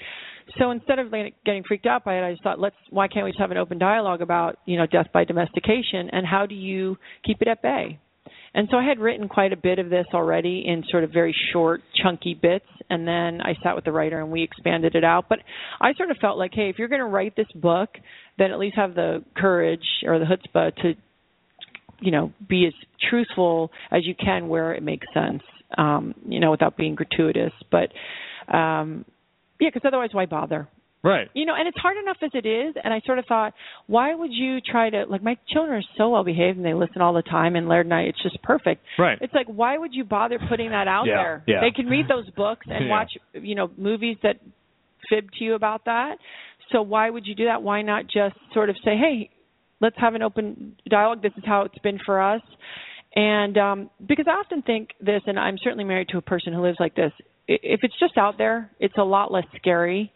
So 0.58 0.72
instead 0.72 1.00
of 1.00 1.12
getting 1.46 1.64
freaked 1.68 1.86
out 1.86 2.04
by 2.04 2.18
it, 2.18 2.24
I 2.24 2.32
just 2.32 2.44
thought, 2.44 2.60
let's 2.60 2.76
why 2.90 3.08
can't 3.08 3.26
we 3.26 3.32
just 3.32 3.40
have 3.40 3.52
an 3.52 3.58
open 3.58 3.78
dialogue 3.78 4.22
about 4.22 4.58
you 4.66 4.78
know 4.78 4.86
death 4.86 5.08
by 5.14 5.24
domestication 5.24 6.10
and 6.12 6.26
how 6.26 6.46
do 6.46 6.56
you 6.56 6.98
keep 7.26 7.42
it 7.42 7.48
at 7.48 7.62
bay? 7.62 8.00
And 8.56 8.68
so 8.70 8.78
I 8.78 8.88
had 8.88 9.00
written 9.00 9.28
quite 9.28 9.52
a 9.52 9.58
bit 9.58 9.80
of 9.80 9.90
this 9.90 10.06
already 10.14 10.64
in 10.66 10.84
sort 10.90 11.04
of 11.04 11.12
very 11.12 11.36
short, 11.52 11.82
chunky 12.04 12.36
bits, 12.36 12.68
and 12.90 13.08
then 13.08 13.42
I 13.42 13.56
sat 13.64 13.76
with 13.76 13.84
the 13.84 13.92
writer 13.92 14.22
and 14.22 14.32
we 14.32 14.44
expanded 14.44 14.96
it 14.96 15.04
out. 15.04 15.26
But 15.28 15.40
I 15.82 15.94
sort 15.96 16.12
of 16.12 16.18
felt 16.18 16.38
like, 16.38 16.52
hey, 16.54 16.70
if 16.70 16.78
you're 16.78 16.88
going 16.88 17.02
to 17.02 17.08
write 17.08 17.36
this 17.36 17.52
book, 17.56 17.90
then 18.38 18.52
at 18.52 18.60
least 18.60 18.76
have 18.76 18.94
the 18.94 19.24
courage 19.36 19.86
or 20.06 20.20
the 20.20 20.26
chutzpah 20.26 20.76
to, 20.84 20.94
you 22.00 22.12
know, 22.12 22.32
be 22.48 22.68
as 22.68 22.74
truthful 23.10 23.72
as 23.92 24.06
you 24.06 24.14
can 24.14 24.48
where 24.48 24.76
it 24.76 24.84
makes 24.84 25.08
sense, 25.16 25.42
um, 25.78 26.14
you 26.28 26.40
know, 26.40 26.52
without 26.52 26.78
being 26.78 26.94
gratuitous. 26.94 27.54
But 27.72 28.56
um, 28.56 29.06
yeah, 29.64 29.70
because 29.74 29.88
otherwise, 29.88 30.10
why 30.14 30.26
bother? 30.26 30.68
Right. 31.04 31.28
You 31.34 31.46
know, 31.46 31.54
and 31.54 31.68
it's 31.68 31.78
hard 31.78 31.98
enough 31.98 32.16
as 32.24 32.32
it 32.34 32.46
is. 32.46 32.76
And 32.82 32.94
I 32.94 33.02
sort 33.06 33.20
of 33.20 33.26
thought, 33.26 33.54
why 33.88 34.16
would 34.16 34.32
you 34.32 34.62
try 34.62 34.90
to 34.90 35.04
like 35.10 35.22
my 35.22 35.36
children 35.50 35.76
are 35.80 35.88
so 35.98 36.10
well 36.10 36.24
behaved 36.24 36.56
and 36.58 36.66
they 36.66 36.74
listen 36.74 37.02
all 37.02 37.14
the 37.14 37.22
time, 37.38 37.56
and 37.58 37.68
Laird 37.68 37.86
and 37.88 37.94
I, 37.94 38.02
it's 38.04 38.24
just 38.24 38.42
perfect. 38.42 38.82
Right. 38.98 39.18
It's 39.20 39.34
like, 39.34 39.48
why 39.48 39.78
would 39.78 39.94
you 39.94 40.06
bother 40.06 40.40
putting 40.50 40.70
that 40.70 40.88
out 40.88 41.06
Yeah, 41.06 41.16
there? 41.24 41.44
yeah. 41.48 41.60
They 41.62 41.72
can 41.72 41.88
read 41.88 42.06
those 42.08 42.30
books 42.32 42.66
and 42.70 42.86
Yeah. 42.88 42.90
watch, 42.92 43.12
you 43.34 43.56
know, 43.56 43.70
movies 43.78 44.16
that 44.24 44.38
fib 45.10 45.26
to 45.40 45.44
you 45.44 45.56
about 45.56 45.86
that. 45.86 46.16
So 46.72 46.82
why 46.82 47.10
would 47.10 47.26
you 47.28 47.36
do 47.36 47.46
that? 47.46 47.62
Why 47.62 47.82
not 47.82 48.04
just 48.06 48.36
sort 48.54 48.70
of 48.70 48.78
say, 48.86 48.96
hey, 48.96 49.30
let's 49.82 49.98
have 50.00 50.16
an 50.16 50.22
open 50.22 50.78
dialogue. 50.90 51.22
This 51.22 51.34
is 51.38 51.44
how 51.46 51.64
it's 51.64 51.78
been 51.80 52.00
for 52.06 52.22
us. 52.22 52.42
And 53.16 53.58
um 53.58 53.90
because 54.08 54.26
I 54.28 54.32
often 54.44 54.62
think 54.62 54.92
this, 55.02 55.22
and 55.28 55.38
I'm 55.38 55.58
certainly 55.62 55.84
married 55.84 56.08
to 56.10 56.18
a 56.18 56.22
person 56.22 56.54
who 56.54 56.62
lives 56.62 56.78
like 56.80 56.96
this. 56.96 57.12
If 57.48 57.82
it's 57.84 57.98
just 58.00 58.18
out 58.18 58.38
there, 58.38 58.72
it's 58.80 58.98
a 58.98 59.04
lot 59.04 59.32
less 59.32 59.46
scary. 59.58 60.12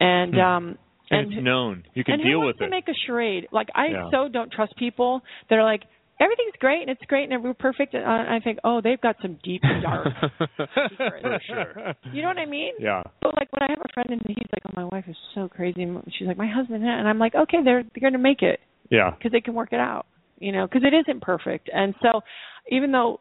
And 0.00 0.34
Hmm. 0.34 0.40
um 0.40 0.78
And, 1.10 1.32
it's 1.32 1.42
known. 1.42 1.84
You 1.94 2.02
can 2.04 2.14
and 2.14 2.22
deal 2.24 2.40
who 2.40 2.46
with 2.46 2.60
it. 2.60 2.70
make 2.70 2.88
a 2.88 2.94
charade? 3.06 3.46
Like 3.52 3.68
I 3.74 3.88
Yeah. 3.88 4.10
so 4.10 4.28
don't 4.28 4.50
trust 4.50 4.74
people 4.76 5.22
that 5.48 5.56
are 5.58 5.64
like 5.64 5.82
everything's 6.18 6.54
great 6.60 6.80
and 6.80 6.88
it's 6.90 7.04
great 7.08 7.30
and 7.30 7.44
we're 7.44 7.52
perfect. 7.54 7.92
And 7.94 8.04
I 8.04 8.40
think, 8.40 8.58
oh, 8.64 8.80
they've 8.80 9.00
got 9.00 9.16
some 9.20 9.38
deep 9.44 9.60
dark. 9.82 10.08
For 10.96 11.38
sure. 11.46 11.94
you 12.12 12.22
know 12.22 12.28
what 12.28 12.38
I 12.38 12.46
mean? 12.46 12.72
Yeah. 12.80 13.02
But 13.20 13.34
like 13.36 13.52
when 13.52 13.62
I 13.62 13.66
have 13.70 13.80
a 13.84 13.92
friend 13.92 14.08
and 14.10 14.22
he's 14.26 14.36
like, 14.52 14.62
oh, 14.66 14.72
my 14.74 14.84
wife 14.84 15.04
is 15.08 15.16
so 15.34 15.46
crazy, 15.48 15.82
and 15.82 16.02
she's 16.18 16.26
like, 16.26 16.38
my 16.38 16.46
husband, 16.48 16.82
and 16.84 17.06
I'm 17.06 17.18
like, 17.18 17.34
okay, 17.34 17.58
they're 17.62 17.82
they're 17.82 18.00
going 18.00 18.14
to 18.14 18.18
make 18.18 18.40
it 18.42 18.60
Yeah. 18.90 19.10
because 19.10 19.30
they 19.32 19.40
can 19.42 19.52
work 19.54 19.72
it 19.72 19.80
out, 19.80 20.06
you 20.38 20.52
know, 20.52 20.66
because 20.66 20.82
it 20.84 20.94
isn't 20.94 21.20
perfect. 21.20 21.68
And 21.72 21.94
so, 22.02 22.22
even 22.70 22.92
though 22.92 23.20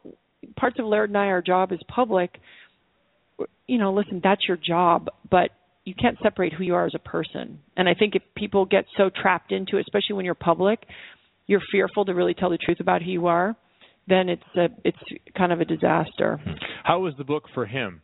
parts 0.55 0.79
of 0.79 0.85
Laird 0.85 1.09
and 1.09 1.17
I, 1.17 1.25
our 1.27 1.41
job 1.41 1.71
is 1.73 1.79
public, 1.93 2.31
you 3.67 3.77
know, 3.77 3.93
listen, 3.93 4.21
that's 4.23 4.47
your 4.47 4.57
job, 4.57 5.07
but 5.29 5.49
you 5.85 5.93
can't 5.93 6.17
separate 6.23 6.53
who 6.53 6.63
you 6.63 6.75
are 6.75 6.85
as 6.85 6.93
a 6.95 6.99
person. 6.99 7.59
And 7.77 7.87
I 7.87 7.93
think 7.93 8.15
if 8.15 8.23
people 8.35 8.65
get 8.65 8.85
so 8.97 9.09
trapped 9.09 9.51
into 9.51 9.77
it, 9.77 9.81
especially 9.81 10.15
when 10.15 10.25
you're 10.25 10.33
public, 10.35 10.79
you're 11.47 11.61
fearful 11.71 12.05
to 12.05 12.13
really 12.13 12.33
tell 12.33 12.49
the 12.49 12.57
truth 12.57 12.79
about 12.79 13.01
who 13.03 13.11
you 13.11 13.27
are. 13.27 13.55
then 14.07 14.29
it's 14.29 14.43
a 14.55 14.67
it's 14.83 14.97
kind 15.37 15.51
of 15.51 15.61
a 15.61 15.65
disaster. 15.65 16.39
Hmm. 16.43 16.51
How 16.83 16.99
was 16.99 17.13
the 17.17 17.23
book 17.23 17.43
for 17.53 17.65
him? 17.65 18.01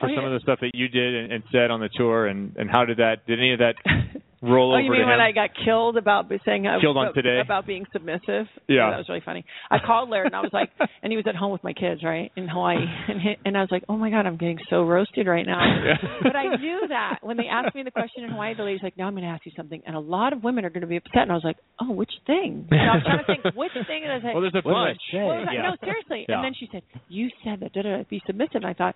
For 0.00 0.08
Oh, 0.08 0.14
some 0.14 0.24
of 0.24 0.32
the 0.32 0.40
stuff 0.40 0.60
that 0.60 0.70
you 0.74 0.88
did 0.88 1.14
and, 1.14 1.32
and 1.32 1.42
said 1.50 1.70
on 1.70 1.80
the 1.80 1.88
tour, 1.94 2.26
and 2.26 2.54
and 2.56 2.70
how 2.70 2.84
did 2.84 2.98
that? 2.98 3.26
Did 3.26 3.38
any 3.38 3.52
of 3.52 3.58
that 3.58 3.74
roll 4.42 4.72
oh, 4.72 4.74
over 4.74 4.82
you 4.82 4.92
to 4.92 4.98
mean 4.98 5.06
when 5.06 5.18
him? 5.18 5.20
I 5.20 5.32
got 5.32 5.50
killed 5.64 5.96
about 5.96 6.30
saying 6.44 6.66
I, 6.66 6.80
Killed 6.80 6.96
on 6.96 7.14
today? 7.14 7.40
about 7.40 7.66
being 7.66 7.86
submissive? 7.92 8.46
Yeah. 8.68 8.90
that 8.90 8.98
was 8.98 9.06
really 9.08 9.22
funny. 9.24 9.44
I 9.70 9.78
called 9.84 10.08
Laird 10.10 10.26
and 10.26 10.36
I 10.36 10.40
was 10.40 10.52
like, 10.52 10.70
and 11.02 11.12
he 11.12 11.16
was 11.16 11.26
at 11.28 11.34
home 11.34 11.52
with 11.52 11.64
my 11.64 11.72
kids, 11.72 12.02
right, 12.02 12.30
in 12.36 12.48
Hawaii, 12.48 12.76
and 13.08 13.20
he, 13.20 13.34
and 13.44 13.56
I 13.56 13.60
was 13.60 13.70
like, 13.70 13.84
oh 13.88 13.96
my 13.96 14.10
god, 14.10 14.26
I'm 14.26 14.36
getting 14.36 14.58
so 14.70 14.82
roasted 14.82 15.26
right 15.26 15.46
now. 15.46 15.60
but 16.22 16.36
I 16.36 16.56
knew 16.56 16.88
that 16.88 17.18
when 17.22 17.36
they 17.36 17.46
asked 17.50 17.74
me 17.74 17.82
the 17.82 17.90
question 17.90 18.24
in 18.24 18.30
Hawaii, 18.30 18.54
the 18.56 18.62
lady's 18.62 18.82
like, 18.82 18.96
now 18.96 19.06
I'm 19.06 19.14
going 19.14 19.24
to 19.24 19.30
ask 19.30 19.44
you 19.46 19.52
something, 19.56 19.82
and 19.86 19.96
a 19.96 20.00
lot 20.00 20.32
of 20.32 20.42
women 20.44 20.64
are 20.64 20.70
going 20.70 20.82
to 20.82 20.86
be 20.86 20.96
upset, 20.96 21.22
and 21.22 21.32
I 21.32 21.34
was 21.34 21.44
like, 21.44 21.58
oh, 21.80 21.92
which 21.92 22.12
thing? 22.26 22.66
And 22.70 22.80
I 22.80 22.94
was 22.94 23.02
trying 23.04 23.18
to 23.18 23.26
think 23.26 23.56
which 23.56 23.72
thing, 23.86 24.02
and 24.04 24.12
I 24.12 24.16
was 24.16 24.24
like, 24.24 24.34
Well, 24.34 24.42
there's 24.42 24.54
a 24.54 24.62
What 24.62 24.74
did 24.74 24.78
I 24.78 24.88
bunch. 24.88 25.02
say? 25.12 25.22
what 25.22 25.38
was 25.38 25.48
I? 25.50 25.54
Yeah. 25.54 25.62
No, 25.62 25.76
seriously. 25.82 26.26
Yeah. 26.28 26.36
And 26.36 26.44
then 26.44 26.54
she 26.58 26.68
said, 26.70 26.82
"You 27.08 27.28
said 27.44 27.60
that. 27.60 27.72
Da, 27.72 27.82
da, 27.82 27.96
da, 27.98 28.02
be 28.08 28.22
submissive." 28.26 28.62
And 28.62 28.66
I 28.66 28.74
thought, 28.74 28.94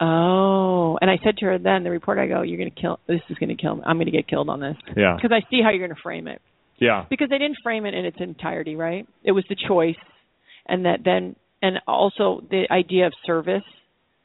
"Oh." 0.00 0.98
And 1.00 1.10
I 1.10 1.18
said 1.24 1.36
to 1.38 1.46
her 1.46 1.58
then, 1.58 1.84
the 1.84 1.90
report, 1.90 2.18
I 2.18 2.26
go, 2.26 2.42
"You're 2.42 2.58
going 2.58 2.70
to 2.72 2.80
kill. 2.80 2.98
This 3.06 3.20
is 3.28 3.36
going 3.38 3.48
to 3.54 3.60
kill 3.60 3.76
me. 3.76 3.82
I'm 3.86 3.96
going 3.96 4.06
to 4.06 4.12
get 4.12 4.28
killed 4.28 4.48
on 4.48 4.60
this 4.60 4.76
Yeah. 4.96 5.16
because 5.16 5.32
I 5.32 5.40
see 5.50 5.60
how 5.62 5.70
you're 5.70 5.86
going 5.86 5.94
to 5.96 6.02
frame 6.02 6.28
it. 6.28 6.40
Yeah. 6.78 7.04
Because 7.08 7.28
they 7.30 7.38
didn't 7.38 7.58
frame 7.62 7.86
it 7.86 7.94
in 7.94 8.04
its 8.04 8.18
entirety, 8.20 8.76
right? 8.76 9.06
It 9.24 9.32
was 9.32 9.44
the 9.48 9.56
choice, 9.68 9.96
and 10.66 10.84
that 10.84 11.00
then, 11.04 11.36
and 11.62 11.78
also 11.86 12.42
the 12.50 12.64
idea 12.70 13.06
of 13.06 13.12
service." 13.24 13.62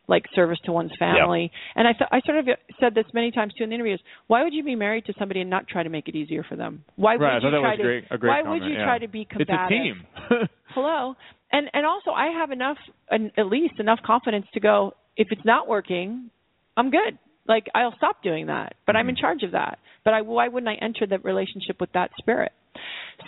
Like 0.08 0.26
service 0.36 0.58
to 0.66 0.74
one's 0.74 0.92
family, 1.00 1.52
and 1.74 1.88
I 1.88 1.94
th- 1.94 2.10
I 2.12 2.20
sort 2.26 2.40
of 2.40 2.48
said 2.82 2.94
this 2.94 3.06
many 3.14 3.32
times 3.32 3.54
too 3.54 3.64
in 3.64 3.70
the 3.70 3.76
interviews. 3.76 4.02
Why 4.28 4.44
would 4.44 4.54
you 4.54 4.62
be 4.62 4.76
married 4.76 5.06
to 5.06 5.14
somebody 5.18 5.40
and 5.40 5.50
not 5.50 5.70
try 5.70 5.84
to 5.84 5.90
make 5.90 6.10
it 6.10 6.16
easier 6.16 6.44
for 6.44 6.58
them? 6.58 6.84
Why 6.98 7.16
Right, 7.16 7.32
I 7.32 7.34
would 7.36 7.42
thought 7.44 7.48
you 7.48 7.52
that 7.52 7.62
try 7.62 7.70
was 7.70 7.78
to? 7.78 7.84
great- 7.84 8.10
great 8.20 8.30
why 8.30 8.42
comment, 8.42 8.62
would 8.64 8.70
you 8.70 8.78
yeah. 8.78 8.84
try 8.84 8.98
to 9.00 9.08
be 9.08 9.24
combative? 9.24 9.56
It's 9.56 10.30
a 10.30 10.34
team. 10.34 10.50
hello 10.76 11.16
and 11.54 11.70
and 11.74 11.86
also 11.86 12.12
i 12.12 12.28
have 12.28 12.52
enough 12.52 12.78
an, 13.10 13.32
at 13.38 13.46
least 13.48 13.76
enough 13.80 14.00
confidence 14.06 14.48
to 14.54 14.60
go 14.60 14.94
if 15.18 15.28
it's 15.32 15.46
not 15.46 15.68
working 15.68 16.30
i'm 16.78 16.90
good. 16.90 17.18
Like 17.48 17.66
i'll 17.76 17.96
stop 17.98 18.22
doing 18.24 18.48
that 18.48 18.76
but 18.86 18.96
i'm 18.96 19.10
in 19.10 19.16
Mm-hmm. 19.16 19.22
charge 19.22 19.44
of 19.44 19.52
that. 19.52 19.80
But 20.06 20.14
i 20.14 20.22
why 20.22 20.48
wouldn't 20.48 20.70
i 20.70 20.76
enter 20.84 21.06
that 21.08 21.24
relationship 21.26 21.80
with 21.80 21.92
that 21.94 22.12
spirit? 22.18 22.52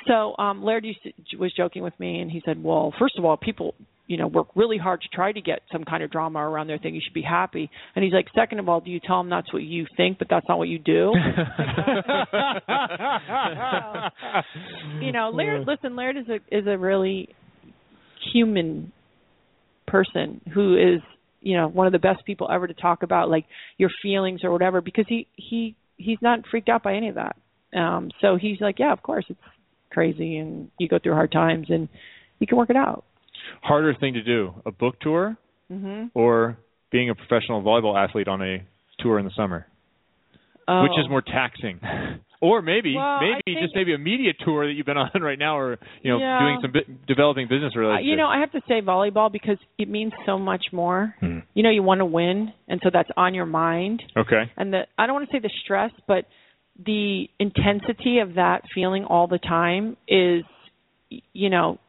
So 0.08 0.36
um 0.38 0.64
laird 0.64 0.86
used 0.86 1.00
to, 1.04 1.38
was 1.38 1.54
joking 1.56 1.84
with 1.84 2.00
me 2.00 2.20
and 2.20 2.32
he 2.32 2.42
said 2.46 2.64
well 2.64 2.94
first 3.00 3.18
of 3.18 3.26
all 3.26 3.38
people 3.38 3.74
you 4.08 4.18
know 4.18 4.28
work 4.28 4.48
really 4.56 4.78
hard 4.78 5.02
to 5.02 5.08
try 5.14 5.32
to 5.32 5.40
get 5.42 5.62
some 5.72 5.84
kind 5.86 6.04
of 6.04 6.12
drama 6.12 6.40
around 6.40 6.68
their 6.68 6.78
thing. 6.78 6.94
You 6.94 7.02
should 7.04 7.14
be 7.14 7.22
happy. 7.22 7.70
And 7.96 8.04
he's 8.04 8.14
like 8.14 8.28
second 8.36 8.60
of 8.60 8.68
all 8.70 8.82
do 8.82 8.92
you 8.92 9.00
tell 9.00 9.18
them 9.22 9.30
that's 9.30 9.52
what 9.54 9.64
you 9.64 9.86
think 9.98 10.20
but 10.20 10.28
that's 10.30 10.46
not 10.50 10.58
what 10.58 10.68
you 10.68 10.80
do? 10.80 11.14
You 15.02 15.12
know, 15.12 15.32
Laird. 15.34 15.68
Listen, 15.68 15.96
Laird 15.96 16.18
is 16.18 16.26
a 16.30 16.36
is 16.56 16.66
a 16.68 16.78
really 16.78 17.30
human 18.34 18.92
person 19.88 20.42
who 20.54 20.76
is, 20.76 21.02
you 21.44 21.58
know, 21.58 21.68
one 21.68 21.86
of 21.88 21.94
the 21.94 22.00
best 22.00 22.26
people 22.26 22.50
ever 22.52 22.68
to 22.68 22.74
talk 22.74 23.04
about 23.04 23.30
like 23.30 23.46
your 23.78 23.90
feelings 24.02 24.44
or 24.44 24.52
whatever 24.52 24.82
because 24.82 25.06
he 25.08 25.28
he 25.36 25.76
he's 25.98 26.18
not 26.22 26.40
freaked 26.50 26.70
out 26.70 26.82
by 26.84 26.96
any 26.96 27.10
of 27.10 27.16
that. 27.16 27.36
Um, 27.78 28.10
so 28.22 28.38
he's 28.40 28.62
like, 28.62 28.80
yeah, 28.80 28.94
of 28.94 29.04
course 29.04 29.26
it's 29.30 29.40
crazy 29.92 30.38
and 30.38 30.72
you 30.80 30.88
go 30.88 30.98
through 31.02 31.14
hard 31.14 31.32
times 31.32 31.68
and 31.70 31.90
you 32.40 32.48
can 32.48 32.58
work 32.58 32.70
it 32.70 32.76
out. 32.76 33.04
Harder 33.62 33.94
thing 34.00 34.14
to 34.14 34.24
do: 34.24 34.54
a 34.66 34.72
book 34.72 35.00
tour 35.02 35.38
Mhm. 35.72 36.12
or 36.14 36.58
being 36.92 37.10
a 37.10 37.16
professional 37.16 37.62
volleyball 37.62 37.98
athlete 37.98 38.28
on 38.28 38.42
a 38.42 38.64
tour 39.00 39.20
in 39.20 39.26
the 39.26 39.32
summer. 39.32 39.68
Oh. 40.68 40.84
Which 40.84 40.98
is 41.00 41.10
more 41.10 41.22
taxing? 41.22 41.80
Or 42.44 42.62
maybe, 42.62 42.94
Well, 42.94 43.22
maybe 43.22 43.58
just 43.62 43.74
maybe 43.74 43.94
a 43.94 43.98
media 43.98 44.34
tour 44.44 44.68
that 44.68 44.74
you've 44.74 44.86
been 44.86 44.98
on 44.98 45.10
right 45.22 45.40
now, 45.40 45.58
or 45.58 45.80
you 46.02 46.12
know, 46.12 46.20
Yeah. 46.20 46.40
doing 46.40 46.60
some 46.62 46.72
bi- 46.74 46.94
developing 47.08 47.48
business 47.48 47.72
Uh, 47.74 47.80
relationships. 47.80 48.10
you 48.10 48.18
know, 48.18 48.28
I 48.28 48.42
have 48.42 48.52
to 48.52 48.60
say 48.68 48.82
volleyball 48.82 49.32
because 49.32 49.56
it 49.78 49.88
means 49.88 50.12
so 50.26 50.38
much 50.38 50.66
more. 50.74 51.16
Hmm. 51.22 51.40
You 51.54 51.64
know, 51.64 51.70
you 51.70 51.84
want 51.84 52.00
to 52.00 52.06
win, 52.06 52.52
and 52.68 52.82
so 52.84 52.90
that's 52.92 53.08
on 53.16 53.34
your 53.34 53.46
mind. 53.46 54.04
Okay. 54.18 54.52
and 54.58 54.74
the 54.74 54.82
I 54.98 55.06
don't 55.08 55.16
want 55.16 55.30
to 55.30 55.34
say 55.34 55.40
the 55.40 55.52
stress, 55.64 55.92
but 56.06 56.26
the 56.86 57.30
intensity 57.40 58.20
of 58.20 58.34
that 58.34 58.64
feeling 58.76 59.06
all 59.06 59.28
the 59.28 59.38
time 59.40 59.96
is, 60.10 60.44
you 61.32 61.50
know, 61.50 61.80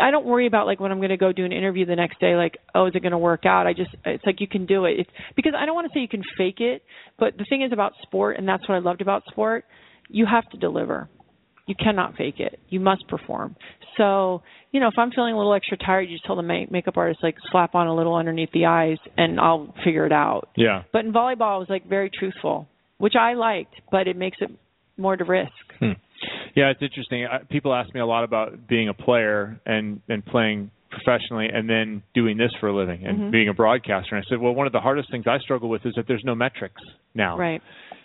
I 0.00 0.10
don't 0.10 0.24
worry 0.24 0.46
about 0.46 0.66
like 0.66 0.80
when 0.80 0.92
I'm 0.92 0.98
going 0.98 1.10
to 1.10 1.16
go 1.16 1.32
do 1.32 1.44
an 1.44 1.52
interview 1.52 1.84
the 1.84 1.96
next 1.96 2.20
day, 2.20 2.36
like, 2.36 2.58
oh, 2.74 2.86
is 2.86 2.92
it 2.94 3.02
going 3.02 3.12
to 3.12 3.18
work 3.18 3.44
out? 3.44 3.66
I 3.66 3.72
just, 3.72 3.90
it's 4.04 4.24
like 4.24 4.40
you 4.40 4.46
can 4.46 4.66
do 4.66 4.84
it. 4.84 5.00
It's 5.00 5.10
because 5.36 5.52
I 5.58 5.66
don't 5.66 5.74
want 5.74 5.90
to 5.90 5.96
say 5.96 6.00
you 6.00 6.08
can 6.08 6.22
fake 6.38 6.60
it, 6.60 6.82
but 7.18 7.36
the 7.36 7.44
thing 7.48 7.62
is 7.62 7.72
about 7.72 7.92
sport, 8.02 8.38
and 8.38 8.48
that's 8.48 8.66
what 8.68 8.76
I 8.76 8.78
loved 8.78 9.00
about 9.00 9.24
sport, 9.30 9.64
you 10.08 10.26
have 10.26 10.48
to 10.50 10.58
deliver. 10.58 11.08
You 11.66 11.74
cannot 11.78 12.16
fake 12.16 12.38
it. 12.38 12.58
You 12.68 12.80
must 12.80 13.06
perform. 13.08 13.56
So, 13.96 14.42
you 14.72 14.80
know, 14.80 14.88
if 14.88 14.94
I'm 14.98 15.10
feeling 15.10 15.34
a 15.34 15.36
little 15.36 15.54
extra 15.54 15.76
tired, 15.76 16.08
you 16.08 16.16
just 16.16 16.24
tell 16.24 16.36
the 16.36 16.42
ma- 16.42 16.66
makeup 16.70 16.96
artist 16.96 17.20
like 17.22 17.36
slap 17.50 17.74
on 17.74 17.86
a 17.86 17.94
little 17.94 18.14
underneath 18.14 18.50
the 18.52 18.66
eyes, 18.66 18.98
and 19.16 19.38
I'll 19.38 19.74
figure 19.84 20.06
it 20.06 20.12
out. 20.12 20.48
Yeah. 20.56 20.82
But 20.92 21.04
in 21.04 21.12
volleyball, 21.12 21.54
I 21.54 21.58
was 21.58 21.68
like 21.68 21.88
very 21.88 22.10
truthful, 22.10 22.68
which 22.98 23.14
I 23.18 23.34
liked, 23.34 23.74
but 23.90 24.08
it 24.08 24.16
makes 24.16 24.38
it 24.40 24.50
more 24.96 25.16
to 25.16 25.24
risk. 25.24 25.52
Hmm. 25.78 25.92
Yeah, 26.54 26.70
it's 26.70 26.82
interesting. 26.82 27.26
I, 27.26 27.38
people 27.50 27.74
ask 27.74 27.92
me 27.94 28.00
a 28.00 28.06
lot 28.06 28.24
about 28.24 28.66
being 28.68 28.88
a 28.88 28.94
player 28.94 29.60
and 29.66 30.00
and 30.08 30.24
playing 30.24 30.70
professionally 30.90 31.48
and 31.52 31.68
then 31.70 32.02
doing 32.14 32.36
this 32.36 32.50
for 32.60 32.68
a 32.68 32.74
living 32.76 33.06
and 33.06 33.18
Mhm. 33.18 33.30
being 33.30 33.48
a 33.48 33.54
broadcaster. 33.54 34.14
And 34.14 34.22
I 34.24 34.28
said, 34.28 34.38
well, 34.38 34.52
one 34.54 34.66
of 34.66 34.72
the 34.74 34.80
hardest 34.80 35.10
things 35.10 35.26
I 35.26 35.38
struggle 35.38 35.70
with 35.70 35.86
is 35.86 35.94
that 35.96 36.06
there's 36.06 36.22
no 36.24 36.34
metrics 36.34 36.82
now. 37.14 37.38
Right. 37.38 37.62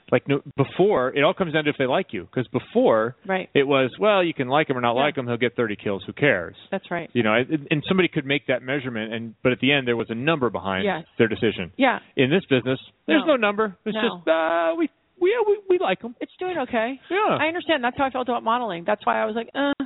Like 0.09 0.25
no, 0.25 0.41
before, 0.55 1.09
it 1.13 1.21
all 1.21 1.33
comes 1.33 1.51
down 1.51 1.65
to 1.65 1.69
if 1.69 1.75
they 1.77 1.85
like 1.85 2.13
you. 2.13 2.23
Because 2.31 2.47
before, 2.47 3.17
Right. 3.25 3.49
it 3.53 3.67
was, 3.67 3.91
well, 3.99 4.23
you 4.23 4.33
can 4.33 4.47
like 4.47 4.69
him 4.69 4.77
or 4.77 4.79
not 4.79 4.95
Yeah. 4.95 5.01
like 5.01 5.17
him. 5.17 5.27
He'll 5.27 5.35
get 5.35 5.57
30 5.57 5.75
kills. 5.75 6.01
Who 6.05 6.13
cares? 6.13 6.55
That's 6.71 6.89
right. 6.89 7.09
You 7.11 7.23
know, 7.23 7.33
and 7.33 7.83
somebody 7.89 8.07
could 8.07 8.25
make 8.25 8.45
that 8.45 8.63
measurement, 8.63 9.11
and 9.11 9.33
but 9.43 9.51
at 9.51 9.59
the 9.59 9.73
end 9.73 9.85
there 9.85 9.97
was 9.97 10.09
a 10.09 10.15
number 10.15 10.49
behind 10.49 10.85
Yes. 10.85 11.05
their 11.17 11.27
decision. 11.27 11.73
Yeah. 11.75 11.99
In 12.15 12.29
this 12.29 12.45
business, 12.45 12.79
there's 13.05 13.19
No. 13.25 13.31
no, 13.31 13.35
number. 13.35 13.75
It's 13.83 13.95
No. 13.95 14.01
just 14.01 14.27
uh, 14.29 14.75
we 14.77 14.87
we 15.21 15.31
yeah, 15.31 15.43
we 15.47 15.59
we 15.69 15.79
like 15.79 16.01
them. 16.01 16.15
It's 16.21 16.31
doing 16.39 16.57
okay. 16.59 16.99
Yeah. 17.09 17.37
I 17.39 17.47
understand. 17.47 17.83
That's 17.83 17.97
how 17.97 18.05
I 18.05 18.09
felt 18.09 18.27
about 18.27 18.43
modeling. 18.43 18.83
That's 18.85 19.05
why 19.05 19.21
I 19.21 19.25
was 19.25 19.35
like, 19.35 19.49
uh, 19.55 19.85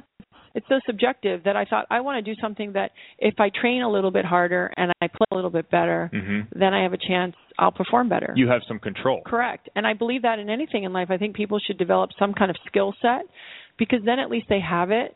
it's 0.54 0.66
so 0.68 0.80
subjective 0.86 1.44
that 1.46 1.56
I 1.56 1.66
thought 1.66 1.86
I 1.90 2.02
want 2.02 2.24
to 2.24 2.34
do 2.36 2.40
something 2.42 2.74
that 2.74 2.92
if 3.18 3.36
I 3.40 3.50
train 3.50 3.82
a 3.82 3.90
little 3.90 4.12
bit 4.12 4.26
harder 4.26 4.72
and 4.78 4.92
I 5.02 5.08
play 5.08 5.28
a 5.32 5.36
little 5.36 5.50
bit 5.50 5.70
better, 5.72 6.10
hmm 6.14 6.42
then 6.54 6.74
I 6.74 6.84
have 6.84 6.94
a 6.94 6.98
chance 6.98 7.36
I'll 7.58 7.72
perform 7.72 8.10
better. 8.10 8.34
You 8.36 8.50
have 8.50 8.62
some 8.68 8.80
control. 8.80 9.22
Correct. 9.26 9.70
And 9.76 9.88
I 9.88 9.94
believe 9.94 10.24
that 10.24 10.40
in 10.40 10.50
anything 10.50 10.84
in 10.84 10.94
life. 10.94 11.08
I 11.10 11.18
think 11.18 11.36
people 11.36 11.60
should 11.60 11.78
develop 11.78 12.10
some 12.20 12.34
kind 12.34 12.52
of 12.52 12.58
skill 12.68 12.94
set 13.02 13.22
because 13.78 14.00
then 14.06 14.20
at 14.20 14.30
least 14.30 14.48
they 14.50 14.60
have 14.60 14.92
it 14.92 15.16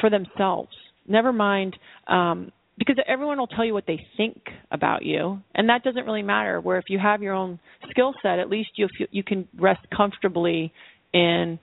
for 0.00 0.08
themselves. 0.08 0.72
Never 1.06 1.32
mind 1.32 1.76
um 2.06 2.52
because 2.78 2.96
everyone 3.06 3.38
will 3.38 3.46
tell 3.46 3.64
you 3.64 3.74
what 3.74 3.86
they 3.86 4.00
think 4.16 4.42
about 4.70 5.04
you 5.04 5.40
and 5.54 5.68
that 5.68 5.82
doesn't 5.84 6.04
really 6.06 6.22
matter 6.22 6.60
where 6.60 6.78
if 6.78 6.84
you 6.88 6.98
have 6.98 7.22
your 7.22 7.34
own 7.34 7.58
skill 7.90 8.14
set 8.22 8.38
at 8.38 8.48
least 8.48 8.70
you 8.76 8.88
feel 8.96 9.06
you 9.10 9.22
can 9.22 9.46
rest 9.58 9.80
comfortably 9.94 10.72
in 11.12 11.58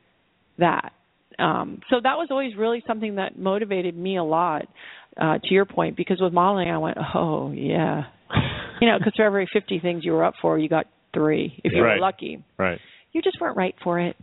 that. 0.57 0.94
Um 1.40 1.81
so 1.90 1.98
that 2.03 2.18
was 2.18 2.27
always 2.31 2.56
really 2.56 2.84
something 2.86 3.15
that 3.15 3.38
motivated 3.40 3.95
me 3.98 4.18
a 4.18 4.23
lot 4.23 4.68
uh 5.19 5.40
to 5.40 5.53
your 5.53 5.65
point 5.65 5.98
because 5.98 6.19
with 6.22 6.34
modeling 6.34 6.69
I 6.69 6.77
went, 6.77 6.98
"Oh, 7.15 7.52
yeah." 7.52 8.03
you 8.81 8.88
know, 8.88 8.98
because 8.99 9.14
for 9.15 9.26
every 9.26 9.48
50 9.52 9.80
things 9.80 10.06
you 10.06 10.11
were 10.11 10.23
up 10.23 10.36
for, 10.41 10.57
you 10.60 10.69
got 10.69 10.86
3 11.14 11.61
if 11.64 11.73
you 11.73 11.81
Right. 11.81 11.95
were 11.95 12.02
lucky 12.02 12.44
Right. 12.57 12.80
you 13.14 13.22
just 13.22 13.41
weren't 13.41 13.57
right 13.57 13.76
for 13.84 13.99
it. 13.99 14.15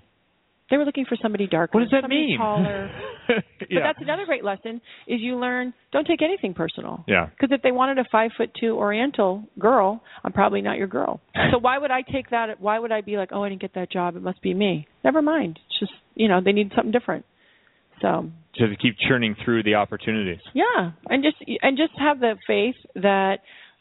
They 0.70 0.76
were 0.78 0.84
looking 0.84 1.04
for 1.08 1.16
somebody 1.22 1.46
darker. 1.46 1.78
What 1.78 1.82
does 1.84 1.90
that 1.92 2.02
somebody 2.02 2.26
mean? 2.26 2.38
Taller. 2.38 2.90
But 3.28 3.80
that's 3.82 3.98
another 4.00 4.24
great 4.24 4.44
lesson: 4.44 4.80
is 5.08 5.20
you 5.20 5.36
learn 5.36 5.74
don't 5.92 6.06
take 6.06 6.22
anything 6.22 6.54
personal. 6.54 7.04
yeah. 7.08 7.26
Because 7.26 7.50
if 7.52 7.60
they 7.62 7.72
wanted 7.72 7.98
a 7.98 8.04
five 8.12 8.30
foot 8.36 8.50
two 8.58 8.76
Oriental 8.76 9.42
girl, 9.58 10.00
I'm 10.22 10.32
probably 10.32 10.62
not 10.62 10.76
your 10.78 10.86
girl. 10.86 11.20
So 11.52 11.58
why 11.58 11.78
would 11.78 11.90
I 11.90 12.02
take 12.02 12.30
that? 12.30 12.60
Why 12.60 12.78
would 12.78 12.92
I 12.92 13.00
be 13.00 13.16
like, 13.16 13.30
oh, 13.32 13.42
I 13.42 13.48
didn't 13.48 13.60
get 13.62 13.74
that 13.74 13.90
job. 13.90 14.14
It 14.16 14.22
must 14.22 14.40
be 14.42 14.54
me. 14.54 14.86
Never 15.04 15.22
mind. 15.22 15.58
It's 15.68 15.80
just 15.80 15.92
you 16.14 16.28
know 16.28 16.40
they 16.44 16.52
need 16.52 16.70
something 16.76 16.92
different. 16.92 17.24
So 18.00 18.30
To 18.56 18.76
keep 18.80 18.94
churning 19.08 19.34
through 19.44 19.62
the 19.64 19.74
opportunities. 19.74 20.40
yeah, 20.54 20.92
and 21.08 21.24
just 21.24 21.36
and 21.62 21.76
just 21.76 21.92
have 21.98 22.20
the 22.20 22.36
faith 22.46 22.76
that 22.94 23.38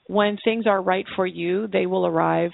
when 0.08 0.38
things 0.44 0.66
are 0.68 0.82
right 0.82 1.06
for 1.16 1.26
you, 1.28 1.68
they 1.68 1.86
will 1.86 2.06
arrive 2.08 2.52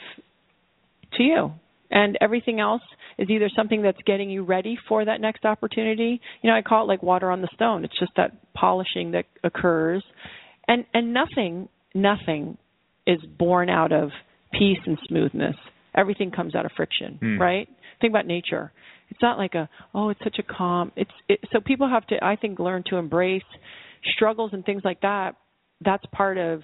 to 1.18 1.24
you. 1.24 1.52
And 1.90 2.18
everything 2.22 2.60
else 2.60 2.82
is 3.18 3.30
either 3.30 3.50
something 3.56 3.82
that's 3.82 3.98
getting 4.06 4.30
you 4.30 4.44
ready 4.44 4.78
for 4.88 5.06
that 5.06 5.22
next 5.22 5.46
opportunity. 5.46 6.20
You 6.42 6.50
know, 6.50 6.56
I 6.56 6.62
call 6.62 6.84
it 6.84 6.88
like 6.88 7.04
water 7.04 7.32
on 7.32 7.42
the 7.42 7.50
stone. 7.54 7.84
It's 7.86 7.98
just 8.00 8.12
that 8.18 8.54
polishing 8.54 9.12
that 9.12 9.26
occurs. 9.44 10.04
And 10.68 10.86
and 10.94 11.14
nothing 11.14 11.70
nothing 11.94 12.58
is 13.06 13.20
born 13.38 13.70
out 13.70 13.92
of 13.92 14.10
peace 14.54 14.80
and 14.86 14.98
smoothness. 15.08 15.56
Everything 15.96 16.32
comes 16.32 16.56
out 16.56 16.66
of 16.66 16.72
friction, 16.78 17.18
Hmm. 17.20 17.42
right? 17.42 17.68
Think 18.00 18.12
about 18.12 18.26
nature. 18.26 18.72
It's 19.10 19.22
not 19.22 19.38
like 19.38 19.56
a 19.56 19.68
oh, 19.94 20.10
it's 20.10 20.24
such 20.24 20.40
a 20.40 20.44
calm. 20.44 20.92
It's 20.96 21.12
it, 21.28 21.40
so 21.52 21.60
people 21.60 21.90
have 21.90 22.06
to 22.08 22.24
I 22.24 22.36
think 22.36 22.60
learn 22.60 22.84
to 22.90 22.98
embrace 22.98 23.44
struggles 24.16 24.52
and 24.54 24.64
things 24.66 24.84
like 24.86 25.02
that. 25.02 25.36
That's 25.84 26.04
part 26.14 26.38
of 26.38 26.62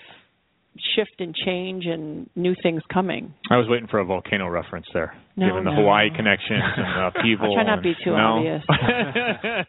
shift 0.95 1.15
and 1.19 1.35
change 1.35 1.85
and 1.85 2.29
new 2.35 2.55
things 2.63 2.81
coming. 2.93 3.33
I 3.49 3.57
was 3.57 3.67
waiting 3.69 3.87
for 3.87 3.99
a 3.99 4.05
volcano 4.05 4.47
reference 4.47 4.85
there, 4.93 5.13
No, 5.35 5.47
given 5.47 5.63
the 5.63 5.71
no. 5.71 5.77
Hawaii 5.77 6.09
connection 6.15 6.55
and 6.55 6.85
the 6.95 7.07
upheaval. 7.19 7.47
I'll 7.49 7.53
try 7.55 7.63
not 7.63 7.75
to 7.77 7.81
be 7.81 7.95
too 8.03 8.11
no? 8.11 8.37
obvious. 8.37 8.63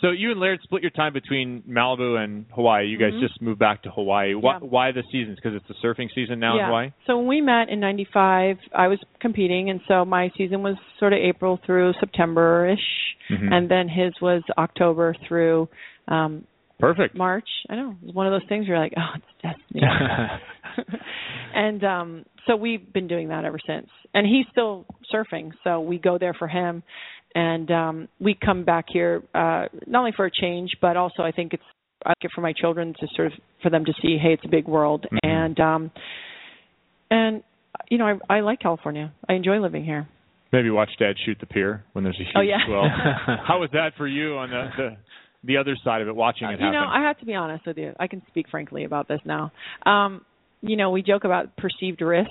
so 0.00 0.10
you 0.10 0.30
and 0.32 0.40
Laird 0.40 0.60
split 0.62 0.82
your 0.82 0.90
time 0.90 1.12
between 1.12 1.62
Malibu 1.68 2.22
and 2.22 2.46
Hawaii. 2.54 2.86
You 2.86 2.98
guys 2.98 3.12
Mhm. 3.14 3.20
just 3.20 3.40
moved 3.40 3.58
back 3.58 3.82
to 3.82 3.90
Hawaii. 3.90 4.34
Why, 4.34 4.54
Yeah. 4.54 4.58
why 4.60 4.92
the 4.92 5.02
seasons? 5.10 5.36
Because 5.36 5.54
it's 5.54 5.66
the 5.68 5.74
surfing 5.82 6.08
season 6.14 6.38
now 6.38 6.56
yeah. 6.56 6.60
in 6.62 6.66
Hawaii. 6.66 6.90
So 7.06 7.16
when 7.18 7.26
we 7.26 7.40
met 7.40 7.68
in 7.68 7.80
'95, 7.80 8.58
I 8.74 8.88
was 8.88 8.98
competing, 9.20 9.70
and 9.70 9.80
so 9.88 10.04
my 10.04 10.30
season 10.36 10.62
was 10.62 10.76
sort 10.98 11.12
of 11.12 11.18
April 11.18 11.58
through 11.64 11.94
September 12.00 12.68
ish, 12.68 13.16
Mhm. 13.30 13.52
and 13.52 13.68
then 13.68 13.88
his 13.88 14.12
was 14.20 14.42
October 14.58 15.14
through 15.26 15.68
um 16.08 16.44
Perfect. 16.78 17.16
March. 17.16 17.48
I 17.70 17.76
know 17.76 17.96
It's 18.04 18.14
one 18.14 18.26
of 18.26 18.32
those 18.38 18.48
things 18.48 18.68
where 18.68 18.76
you're 18.76 18.84
like, 18.84 18.92
oh, 18.96 19.14
it's 19.16 19.42
destiny. 19.42 19.82
and 21.54 21.82
um 21.84 22.24
so 22.46 22.54
we've 22.54 22.92
been 22.92 23.08
doing 23.08 23.28
that 23.28 23.44
ever 23.44 23.58
since. 23.66 23.88
And 24.14 24.26
he's 24.26 24.46
still 24.52 24.84
surfing, 25.12 25.52
so 25.64 25.80
we 25.80 25.98
go 25.98 26.18
there 26.18 26.34
for 26.34 26.48
him 26.48 26.82
and 27.34 27.70
um 27.70 28.08
we 28.20 28.34
come 28.42 28.64
back 28.64 28.86
here 28.88 29.22
uh 29.34 29.66
not 29.86 30.00
only 30.00 30.12
for 30.16 30.26
a 30.26 30.30
change 30.30 30.70
but 30.80 30.96
also 30.96 31.22
I 31.22 31.32
think 31.32 31.52
it's 31.54 31.62
I 32.04 32.10
like 32.10 32.16
it 32.22 32.30
for 32.34 32.40
my 32.42 32.52
children 32.52 32.94
to 33.00 33.06
sort 33.16 33.28
of 33.28 33.32
for 33.62 33.70
them 33.70 33.84
to 33.86 33.92
see 34.02 34.18
hey 34.20 34.32
it's 34.34 34.44
a 34.44 34.48
big 34.48 34.66
world 34.68 35.06
Mhm. 35.12 35.18
and 35.22 35.60
um 35.60 35.90
and 37.10 37.42
you 37.90 37.98
know 37.98 38.18
I 38.28 38.36
I 38.36 38.40
like 38.40 38.60
California. 38.60 39.12
I 39.28 39.34
enjoy 39.34 39.58
living 39.60 39.84
here. 39.84 40.06
Maybe 40.52 40.70
watch 40.70 40.90
Dad 40.98 41.16
shoot 41.24 41.38
the 41.40 41.46
pier 41.46 41.84
when 41.92 42.04
there's 42.04 42.16
a 42.20 42.22
huge 42.22 42.32
Oh, 42.36 42.40
yeah. 42.40 42.58
swell. 42.66 42.84
How 43.46 43.58
was 43.60 43.70
that 43.72 43.90
for 43.96 44.06
you 44.06 44.36
on 44.36 44.50
the 44.50 44.68
the, 44.76 44.96
the 45.44 45.56
other 45.58 45.76
side 45.84 46.02
of 46.02 46.08
it, 46.08 46.16
watching 46.16 46.48
it 46.48 46.52
happen. 46.52 46.66
you 46.66 46.72
know, 46.72 46.86
I 46.86 47.02
have 47.02 47.18
to 47.20 47.26
be 47.26 47.34
honest 47.34 47.66
with 47.66 47.78
you. 47.78 47.92
I 47.98 48.06
can 48.06 48.22
speak 48.28 48.46
frankly 48.50 48.84
about 48.84 49.08
this 49.08 49.20
now. 49.24 49.52
Um, 49.84 50.24
you 50.60 50.76
know, 50.76 50.90
we 50.90 51.02
joke 51.02 51.24
about 51.24 51.56
perceived 51.56 52.00
risk. 52.00 52.30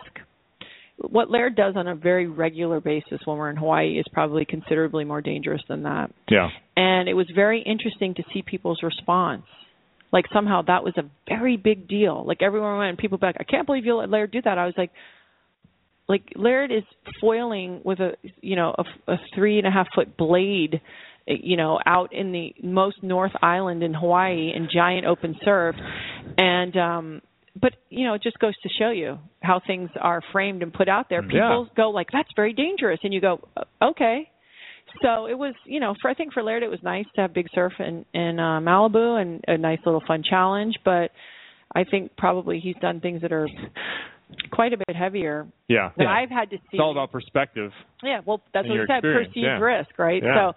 What 0.97 1.29
Laird 1.29 1.55
does 1.55 1.75
on 1.75 1.87
a 1.87 1.95
very 1.95 2.27
regular 2.27 2.79
basis 2.79 3.19
when 3.25 3.37
we're 3.37 3.49
in 3.49 3.57
Hawaii 3.57 3.99
is 3.99 4.05
probably 4.13 4.45
considerably 4.45 5.03
more 5.03 5.21
dangerous 5.21 5.61
than 5.67 5.83
that. 5.83 6.11
yeah. 6.29 6.49
And 6.77 7.07
it 7.07 7.13
was 7.13 7.27
very 7.33 7.61
interesting 7.61 8.15
to 8.15 8.23
see 8.33 8.41
people's 8.41 8.81
response. 8.83 9.43
Like 10.11 10.25
somehow 10.33 10.61
that 10.63 10.83
was 10.83 10.93
a 10.97 11.03
very 11.27 11.57
big 11.57 11.87
deal. 11.89 12.23
Like 12.25 12.41
everyone 12.41 12.77
went 12.77 12.89
and 12.89 12.97
people 12.97 13.17
back, 13.17 13.35
I 13.39 13.43
can't 13.43 13.65
believe 13.65 13.85
you 13.85 13.95
let 13.95 14.09
Laird 14.09 14.31
do 14.31 14.41
that. 14.43 14.57
I 14.57 14.65
was 14.65 14.73
like, 14.77 14.91
like 16.07 16.23
Laird 16.35 16.71
is 16.71 16.83
foiling 17.19 17.81
with 17.83 17.99
a 17.99 18.11
you 18.41 18.55
know 18.55 18.73
a, 18.77 19.11
a 19.13 19.17
three 19.33 19.57
and 19.57 19.67
a 19.67 19.71
half 19.71 19.87
foot 19.93 20.15
blade, 20.15 20.79
you 21.27 21.57
know, 21.57 21.79
out 21.85 22.13
in 22.13 22.31
the 22.31 22.53
most 22.63 23.01
north 23.01 23.31
island 23.41 23.83
in 23.83 23.93
Hawaii 23.93 24.51
in 24.55 24.67
giant 24.71 25.05
open 25.05 25.35
surf, 25.43 25.75
and 26.37 26.75
um 26.77 27.21
but 27.59 27.73
you 27.89 28.05
know 28.05 28.13
it 28.13 28.23
just 28.23 28.37
goes 28.39 28.53
to 28.61 28.69
show 28.79 28.89
you 28.91 29.17
how 29.41 29.61
things 29.65 29.89
are 29.99 30.21
framed 30.31 30.61
and 30.61 30.73
put 30.73 30.89
out 30.89 31.07
there. 31.09 31.23
Yeah. 31.23 31.29
People 31.31 31.69
go 31.75 31.89
like 31.89 32.07
that's 32.11 32.29
very 32.35 32.53
dangerous, 32.53 32.99
and 33.03 33.13
you 33.13 33.21
go 33.21 33.47
"Uh, 33.57 33.63
okay. 33.91 34.29
So 35.01 35.25
it 35.25 35.37
was, 35.37 35.53
you 35.65 35.81
know, 35.81 35.93
for 36.01 36.09
I 36.09 36.13
think 36.13 36.31
for 36.31 36.41
Laird 36.41 36.63
it 36.63 36.69
was 36.69 36.79
nice 36.81 37.05
to 37.15 37.21
have 37.21 37.33
big 37.33 37.47
surf 37.53 37.73
in 37.79 38.05
in 38.13 38.39
uh, 38.39 38.59
Malibu 38.61 39.19
and 39.21 39.43
a 39.47 39.57
nice 39.57 39.79
little 39.85 40.03
fun 40.07 40.23
challenge, 40.27 40.75
but 40.85 41.11
I 41.73 41.83
think 41.83 42.15
probably 42.17 42.59
he's 42.59 42.75
done 42.81 43.01
things 43.01 43.21
that 43.21 43.33
are 43.33 43.47
quite 44.51 44.73
a 44.73 44.77
bit 44.77 44.95
heavier 44.95 45.47
Yeah. 45.67 45.91
that 45.97 46.07
I've 46.07 46.29
had 46.29 46.49
to 46.51 46.57
see. 46.57 46.63
It's 46.73 46.81
all 46.81 46.91
about 46.91 47.11
perspective. 47.11 47.71
Yeah, 48.03 48.21
well, 48.25 48.41
that's 48.53 48.67
what 48.67 48.77
we 48.77 48.85
said, 48.87 49.01
perceived 49.01 49.35
yeah. 49.37 49.59
risk, 49.59 49.97
right? 49.97 50.21
Yeah. 50.23 50.51
So, 50.51 50.55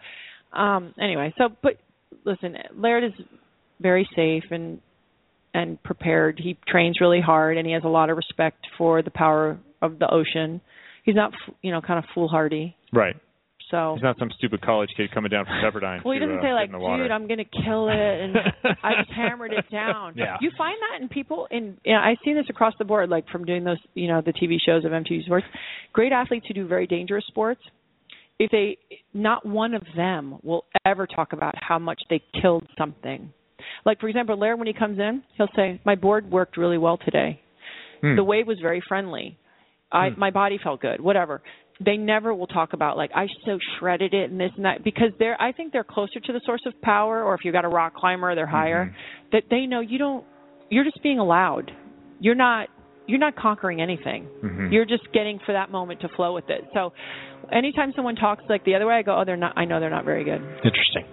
um, 0.53 0.95
anyway, 1.01 1.35
so 1.39 1.49
but 1.63 1.75
listen, 2.25 2.57
Laird 2.77 3.05
is 3.05 3.13
very 3.81 4.09
safe 4.15 4.45
and 4.51 4.81
and 5.55 5.83
prepared. 5.83 6.41
He 6.43 6.59
trains 6.69 7.01
really 7.01 7.21
hard, 7.21 7.57
and 7.57 7.67
he 7.67 7.73
has 7.73 7.83
a 7.85 7.89
lot 7.89 8.11
of 8.11 8.17
respect 8.17 8.67
for 8.77 9.03
the 9.03 9.11
power 9.11 9.59
of 9.81 9.99
the 9.99 10.13
ocean. 10.13 10.61
He's 11.05 11.15
not, 11.15 11.33
f- 11.33 11.55
you 11.63 11.73
know, 11.73 11.81
kind 11.81 11.99
of 11.99 12.05
foolhardy. 12.15 12.77
Right. 12.93 13.17
So 13.71 13.95
He's 13.95 14.03
not 14.03 14.19
some 14.19 14.31
stupid 14.39 14.63
college 14.63 14.89
kid 14.97 15.11
coming 15.13 15.31
down 15.31 15.45
from 15.45 15.55
Pepperdine. 15.57 16.03
well, 16.05 16.15
he 16.15 16.21
to, 16.21 16.27
doesn't 16.27 16.39
uh, 16.39 16.43
say 16.43 16.49
get 16.49 16.55
like, 16.55 16.67
in 16.67 16.73
the 16.73 16.79
water. 16.79 17.03
"Dude, 17.03 17.13
I'm 17.13 17.27
going 17.27 17.39
to 17.39 17.45
kill 17.65 17.89
it," 17.89 18.21
and 18.21 18.37
I 18.83 18.93
just 19.01 19.13
hammered 19.13 19.53
it 19.53 19.71
down. 19.71 20.15
Yeah. 20.17 20.37
You 20.41 20.51
find 20.57 20.77
that 20.81 21.03
in 21.03 21.09
people 21.09 21.49
in 21.51 21.77
you 21.85 21.93
know, 21.93 22.01
I've 22.01 22.17
seen 22.25 22.35
this 22.35 22.47
across 22.49 22.75
the 22.79 22.87
board, 22.87 23.11
like 23.11 23.29
from 23.29 23.45
doing 23.45 23.65
those, 23.65 23.79
you 23.95 24.09
know, 24.09 24.23
the 24.25 24.33
TV 24.33 24.57
shows 24.65 24.85
of 24.85 24.93
MTV 24.93 25.25
Sports. 25.25 25.47
Great 25.93 26.13
athletes 26.13 26.47
who 26.49 26.55
do 26.55 26.67
very 26.67 26.87
dangerous 26.87 27.25
sports, 27.29 27.61
if 28.39 28.51
they, 28.51 28.79
not 29.15 29.45
one 29.45 29.75
of 29.75 29.83
them 29.97 30.39
will 30.43 30.65
ever 30.85 31.07
talk 31.07 31.33
about 31.33 31.55
how 31.61 31.79
much 31.79 32.01
they 32.09 32.23
killed 32.41 32.65
something. 32.77 33.33
Like 33.85 34.01
for 34.01 34.09
example, 34.09 34.39
Laird, 34.39 34.59
when 34.59 34.67
he 34.67 34.73
comes 34.73 34.99
in, 34.99 35.23
he'll 35.37 35.49
say, 35.57 35.81
"My 35.85 35.95
board 35.95 36.31
worked 36.31 36.57
really 36.57 36.79
well 36.79 36.99
today. 36.99 37.41
Hmm. 38.01 38.17
The 38.17 38.25
wave 38.25 38.47
was 38.47 38.59
very 38.61 38.81
friendly. 38.89 39.37
I 39.91 40.11
Hmm. 40.11 40.21
my 40.21 40.31
body 40.31 40.59
felt 40.63 40.81
good. 40.81 41.01
Whatever." 41.01 41.43
They 41.81 41.97
never 41.97 42.35
will 42.35 42.49
talk 42.49 42.73
about 42.73 42.97
like 42.97 43.13
I 43.15 43.29
so 43.45 43.57
shredded 43.79 44.13
it 44.13 44.31
and 44.33 44.41
this 44.41 44.51
and 44.57 44.65
that 44.65 44.83
because 44.83 45.13
they're 45.21 45.41
I 45.41 45.53
think 45.53 45.73
they're 45.73 45.85
closer 45.85 46.19
to 46.19 46.33
the 46.33 46.41
source 46.45 46.63
of 46.67 46.81
power 46.83 47.23
or 47.23 47.35
if 47.35 47.45
you've 47.45 47.53
got 47.53 47.65
a 47.65 47.69
rock 47.69 47.95
climber 47.95 48.35
they're 48.35 48.47
higher 48.49 48.87
Mm-hmm. 48.87 49.29
that 49.33 49.45
they 49.49 49.65
know 49.67 49.79
you 49.79 49.97
don't 49.97 50.25
you're 50.71 50.83
just 50.83 51.01
being 51.05 51.21
allowed. 51.21 51.71
You're 52.19 52.35
not 52.35 52.69
you're 53.09 53.19
not 53.19 53.35
conquering 53.35 53.81
anything. 53.81 54.29
Mhm. 54.45 54.71
You're 54.73 54.85
just 54.85 55.11
getting 55.13 55.41
for 55.41 55.53
that 55.53 55.71
moment 55.73 56.01
to 56.03 56.09
flow 56.11 56.33
with 56.35 56.49
it. 56.51 56.65
So 56.75 56.93
anytime 57.51 57.93
someone 57.97 58.15
talks 58.15 58.45
like 58.49 58.63
the 58.65 58.75
other 58.77 58.87
way 58.87 58.95
I 58.95 59.03
go, 59.03 59.17
"Oh, 59.19 59.25
they're 59.25 59.37
not 59.37 59.55
I 59.57 59.65
know 59.65 59.81
they're 59.81 59.91
not 59.91 60.05
very 60.05 60.23
good." 60.25 60.41
Interesting. 60.63 61.05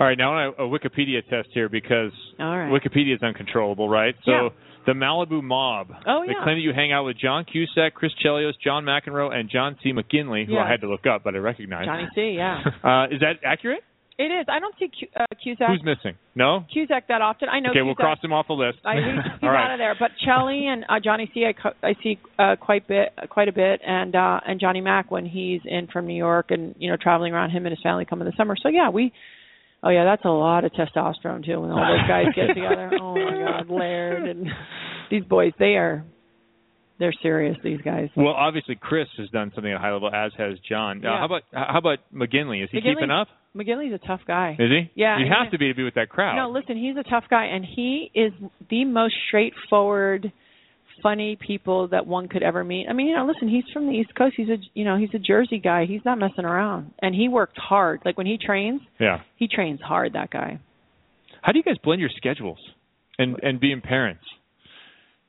All 0.00 0.06
right, 0.08 0.18
now 0.18 0.34
I 0.36 0.44
a, 0.46 0.50
a 0.50 0.68
Wikipedia 0.68 1.24
test 1.28 1.50
here 1.52 1.68
because 1.68 2.10
right. 2.40 2.68
Wikipedia 2.72 3.14
is 3.14 3.22
uncontrollable, 3.22 3.88
right? 3.88 4.16
So 4.24 4.30
Yeah. 4.32 4.48
the 4.86 4.92
Malibu 4.92 5.40
Mob. 5.42 5.94
Oh, 6.06 6.22
yeah. 6.22 6.28
They 6.32 6.34
claim 6.42 6.56
that 6.56 6.62
you 6.62 6.72
hang 6.72 6.90
out 6.92 7.04
with 7.04 7.16
John 7.16 7.44
Cusack, 7.44 7.94
Chris 7.94 8.12
Chelios, 8.24 8.54
John 8.62 8.84
McEnroe, 8.84 9.32
and 9.32 9.48
John 9.48 9.76
C. 9.82 9.92
McGinley, 9.92 10.46
who 10.46 10.54
Yeah. 10.54 10.64
I 10.64 10.68
had 10.68 10.80
to 10.80 10.88
look 10.88 11.06
up, 11.06 11.22
but 11.22 11.34
I 11.34 11.38
recognize. 11.38 11.86
Johnny 11.86 12.08
C, 12.14 12.30
yeah. 12.32 12.60
Uh, 12.82 13.06
is 13.10 13.20
that 13.20 13.38
accurate? 13.44 13.84
It 14.16 14.30
is. 14.30 14.46
I 14.48 14.60
don't 14.60 14.74
see 14.78 14.88
Q, 14.88 15.08
uh, 15.18 15.24
Cusack 15.42 15.68
Who's 15.68 15.82
missing? 15.82 16.16
No. 16.36 16.64
Cusack 16.72 17.08
that 17.08 17.20
often. 17.20 17.48
I 17.48 17.58
know 17.58 17.70
okay, 17.70 17.80
Cusack. 17.80 17.86
we'll 17.86 17.94
cross 17.96 18.18
him 18.22 18.32
off 18.32 18.46
the 18.46 18.54
list. 18.54 18.78
I, 18.84 18.94
he's 18.94 19.32
he's 19.40 19.42
right. 19.42 19.64
out 19.66 19.72
of 19.72 19.78
there. 19.78 19.96
But 19.98 20.10
Chelly 20.24 20.68
and 20.68 20.84
uh, 20.88 21.00
Johnny 21.02 21.28
C, 21.34 21.44
I, 21.46 21.52
co- 21.52 21.76
I 21.82 21.94
see 22.00 22.18
uh, 22.38 22.54
quite 22.60 22.86
bit, 22.86 23.08
quite 23.28 23.48
a 23.48 23.52
bit, 23.52 23.80
and 23.84 24.14
uh, 24.14 24.38
and 24.46 24.60
Johnny 24.60 24.80
Mac 24.80 25.10
when 25.10 25.26
he's 25.26 25.62
in 25.64 25.88
from 25.92 26.06
New 26.06 26.16
York 26.16 26.46
and 26.50 26.76
you 26.78 26.88
know 26.90 26.96
traveling 26.96 27.32
around 27.32 27.50
him 27.50 27.66
and 27.66 27.74
his 27.74 27.82
family 27.82 28.04
come 28.04 28.20
in 28.20 28.26
the 28.26 28.34
summer. 28.36 28.54
So 28.60 28.68
yeah, 28.68 28.90
we. 28.90 29.12
Oh 29.82 29.90
yeah, 29.90 30.04
that's 30.04 30.24
a 30.24 30.28
lot 30.28 30.64
of 30.64 30.72
testosterone 30.72 31.44
too 31.44 31.60
when 31.60 31.70
all 31.70 31.76
those 31.76 32.08
guys 32.08 32.26
get 32.34 32.46
together. 32.54 32.90
Oh 33.02 33.14
my 33.16 33.44
God, 33.44 33.68
Laird 33.68 34.28
and 34.28 34.46
these 35.10 35.24
boys, 35.24 35.52
they 35.58 35.74
are, 35.74 36.04
they're 36.98 37.12
serious. 37.22 37.56
These 37.64 37.80
guys. 37.80 38.08
Well, 38.16 38.28
obviously 38.34 38.76
Chris 38.76 39.08
has 39.18 39.28
done 39.30 39.50
something 39.54 39.72
at 39.72 39.76
a 39.76 39.80
high 39.80 39.92
level, 39.92 40.10
as 40.14 40.32
has 40.38 40.58
John. 40.68 41.04
Uh, 41.04 41.18
how 41.18 41.24
about 41.26 41.42
how 41.52 41.78
about 41.78 41.98
McGinley? 42.14 42.62
Is 42.62 42.68
he 42.72 42.80
keeping 42.80 43.10
up? 43.10 43.28
McGinley's 43.56 43.94
a 43.94 44.04
tough 44.06 44.20
guy. 44.26 44.56
Is 44.58 44.70
he? 44.70 44.90
Yeah, 44.94 45.18
You 45.18 45.26
have 45.30 45.52
to 45.52 45.58
be 45.58 45.68
to 45.68 45.74
be 45.74 45.84
with 45.84 45.94
that 45.94 46.08
crowd. 46.08 46.36
No, 46.36 46.50
listen, 46.50 46.76
he's 46.76 46.96
a 46.96 47.08
tough 47.08 47.24
guy, 47.30 47.44
and 47.46 47.64
he 47.64 48.10
is 48.14 48.32
the 48.68 48.84
most 48.84 49.14
straightforward, 49.28 50.32
funny 51.02 51.36
people 51.44 51.86
that 51.88 52.04
one 52.06 52.26
could 52.28 52.42
ever 52.42 52.64
meet. 52.64 52.86
I 52.88 52.92
mean, 52.94 53.06
you 53.06 53.14
know, 53.16 53.26
listen, 53.26 53.48
he's 53.48 53.64
from 53.72 53.86
the 53.86 53.92
East 53.92 54.12
Coast. 54.16 54.34
He's 54.36 54.48
a, 54.48 54.56
you 54.74 54.84
know, 54.84 54.96
he's 54.96 55.10
a 55.14 55.18
Jersey 55.20 55.58
guy. 55.60 55.84
He's 55.86 56.00
not 56.04 56.18
messing 56.18 56.44
around, 56.44 56.92
and 57.00 57.14
he 57.14 57.28
worked 57.28 57.56
hard. 57.58 58.00
Like 58.04 58.16
when 58.18 58.26
he 58.26 58.38
trains, 58.44 58.80
Yeah. 58.98 59.20
he 59.36 59.46
trains 59.46 59.80
hard. 59.80 60.14
That 60.14 60.30
guy. 60.30 60.58
How 61.42 61.52
do 61.52 61.58
you 61.58 61.64
guys 61.64 61.76
blend 61.84 62.00
your 62.00 62.10
schedules 62.16 62.58
and 63.18 63.38
and 63.42 63.60
being 63.60 63.80
parents? 63.82 64.24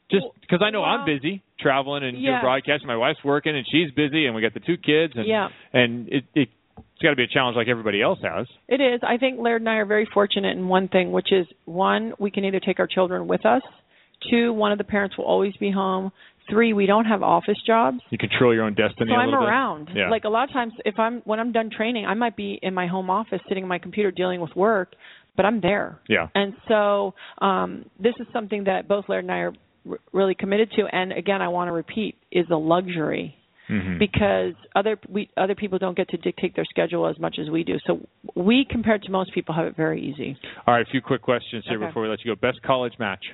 Just 0.09 0.25
because 0.41 0.61
I 0.63 0.69
know 0.71 0.83
I'm 0.83 1.05
busy 1.05 1.43
traveling 1.59 2.03
and 2.03 2.21
yeah. 2.21 2.31
doing 2.31 2.41
broadcasting. 2.41 2.87
My 2.87 2.97
wife's 2.97 3.23
working 3.23 3.55
and 3.55 3.65
she's 3.71 3.91
busy, 3.91 4.25
and 4.25 4.35
we 4.35 4.41
got 4.41 4.53
the 4.53 4.59
two 4.59 4.77
kids, 4.77 5.13
and 5.15 5.25
Yeah. 5.27 5.47
and 5.73 6.07
it, 6.09 6.23
it 6.33 6.49
it's 6.77 7.01
got 7.01 7.09
to 7.09 7.15
be 7.15 7.23
a 7.23 7.27
challenge 7.27 7.55
like 7.55 7.67
everybody 7.67 8.01
else 8.01 8.19
has. 8.23 8.47
It 8.67 8.81
is. 8.81 9.01
I 9.05 9.17
think 9.17 9.39
Laird 9.39 9.61
and 9.61 9.69
I 9.69 9.75
are 9.75 9.85
very 9.85 10.07
fortunate 10.13 10.57
in 10.57 10.67
one 10.67 10.87
thing, 10.87 11.11
which 11.11 11.31
is 11.31 11.45
one, 11.65 12.13
we 12.19 12.31
can 12.31 12.45
either 12.45 12.59
take 12.59 12.79
our 12.79 12.87
children 12.87 13.27
with 13.27 13.45
us. 13.45 13.61
Two, 14.29 14.53
one 14.53 14.71
of 14.71 14.77
the 14.77 14.83
parents 14.83 15.17
will 15.17 15.25
always 15.25 15.53
be 15.57 15.71
home. 15.71 16.11
Three, 16.49 16.73
we 16.73 16.85
don't 16.85 17.05
have 17.05 17.23
office 17.23 17.57
jobs. 17.65 17.99
You 18.11 18.17
control 18.17 18.53
your 18.53 18.63
own 18.63 18.75
destiny. 18.75 19.11
so 19.11 19.15
I'm 19.15 19.33
around. 19.33 19.89
Yeah. 19.93 20.09
Like 20.09 20.23
a 20.25 20.29
lot 20.29 20.47
of 20.47 20.53
times, 20.53 20.73
if 20.85 20.97
I'm 20.99 21.21
when 21.25 21.39
I'm 21.39 21.51
done 21.51 21.69
training, 21.75 22.05
I 22.05 22.13
might 22.13 22.37
be 22.37 22.59
in 22.61 22.73
my 22.73 22.87
home 22.87 23.09
office 23.09 23.39
sitting 23.47 23.63
at 23.63 23.67
my 23.67 23.79
computer 23.79 24.11
dealing 24.11 24.41
with 24.41 24.55
work, 24.55 24.93
but 25.35 25.45
I'm 25.45 25.59
there. 25.59 25.99
Yeah. 26.07 26.27
And 26.35 26.53
so 26.67 27.13
um, 27.41 27.85
this 27.99 28.13
is 28.19 28.27
something 28.31 28.65
that 28.65 28.87
both 28.87 29.05
Laird 29.09 29.25
and 29.25 29.31
I 29.31 29.37
are 29.39 29.53
r- 29.89 29.99
really 30.13 30.35
committed 30.35 30.71
to. 30.73 30.85
And 30.91 31.11
again, 31.11 31.41
I 31.41 31.47
want 31.49 31.67
to 31.69 31.71
repeat 31.73 32.15
is 32.31 32.45
a 32.51 32.55
luxury 32.57 33.35
Mhm. 33.69 33.97
because 33.97 34.53
other 34.75 34.97
we 35.09 35.29
other 35.37 35.55
people 35.55 35.79
don't 35.79 35.97
get 35.97 36.09
to 36.09 36.17
dictate 36.17 36.55
their 36.55 36.65
schedule 36.65 37.07
as 37.07 37.17
much 37.19 37.39
as 37.39 37.49
we 37.49 37.63
do. 37.63 37.79
So 37.87 37.99
we, 38.35 38.63
compared 38.65 39.01
to 39.03 39.11
most 39.11 39.33
people, 39.33 39.55
have 39.55 39.65
it 39.65 39.75
very 39.75 40.01
easy. 40.01 40.37
All 40.67 40.73
right, 40.75 40.85
a 40.85 40.89
few 40.89 41.01
quick 41.01 41.21
questions 41.23 41.65
here 41.67 41.77
Okay. 41.77 41.87
before 41.87 42.03
we 42.03 42.09
let 42.09 42.23
you 42.23 42.31
go. 42.33 42.35
Best 42.39 42.61
college 42.61 42.93
match? 42.99 43.25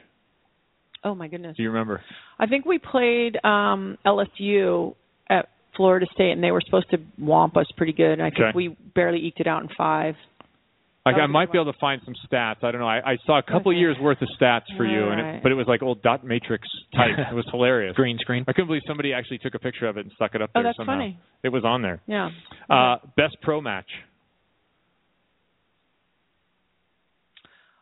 Oh 1.04 1.16
my 1.16 1.28
goodness. 1.28 1.58
Do 1.58 1.64
you 1.64 1.70
remember? 1.70 2.02
I 2.40 2.46
think 2.46 2.66
we 2.66 2.78
played 2.80 3.44
um 3.44 3.98
LSU 4.06 4.96
at 5.30 5.50
Florida 5.76 6.06
State, 6.14 6.32
and 6.32 6.44
they 6.44 6.52
were 6.52 6.62
supposed 6.62 6.90
to 6.92 7.00
womp 7.20 7.58
us 7.58 7.70
pretty 7.78 7.94
good. 7.94 8.14
And 8.14 8.22
I 8.24 8.30
think 8.30 8.42
Okay. 8.42 8.52
we 8.56 8.68
barely 8.94 9.20
eked 9.26 9.40
it 9.40 9.48
out 9.48 9.64
in 9.64 9.70
five. 9.70 10.16
Like 11.04 11.16
I 11.16 11.26
might 11.26 11.52
be 11.52 11.58
able 11.58 11.74
to 11.74 11.80
find 11.80 12.00
some 12.06 12.14
stats. 12.32 12.64
I 12.64 12.72
don't 12.72 12.80
know. 12.80 12.88
I, 12.88 13.14
I 13.14 13.18
saw 13.26 13.40
a 13.40 13.42
couple 13.42 13.72
Okay. 13.72 13.80
years 13.80 13.98
worth 14.00 14.22
of 14.22 14.28
stats 14.40 14.66
for 14.78 14.86
you, 14.86 15.10
and 15.10 15.20
it, 15.20 15.42
but 15.44 15.52
it 15.52 15.56
was 15.56 15.66
like 15.68 15.82
old 15.82 16.04
dot 16.04 16.24
matrix 16.24 16.68
type. 16.96 17.18
it 17.32 17.34
was 17.34 17.46
hilarious. 17.50 17.96
Green 17.96 18.20
screen. 18.20 18.46
I 18.48 18.54
couldn't 18.54 18.68
believe 18.68 18.84
somebody 18.88 19.12
actually 19.12 19.40
took 19.40 19.56
a 19.56 19.60
picture 19.60 19.88
of 19.88 19.98
it 19.98 20.02
and 20.02 20.12
stuck 20.16 20.36
it 20.36 20.44
up 20.44 20.52
Oh, 20.54 20.60
there 20.62 20.64
that's 20.70 20.78
somehow. 20.78 20.94
funny. 20.94 21.20
It 21.44 21.50
was 21.50 21.64
on 21.66 21.82
there. 21.82 22.02
Yeah. 22.06 22.30
Uh, 22.70 22.98
best 23.18 23.38
pro 23.42 23.62
match. 23.62 23.88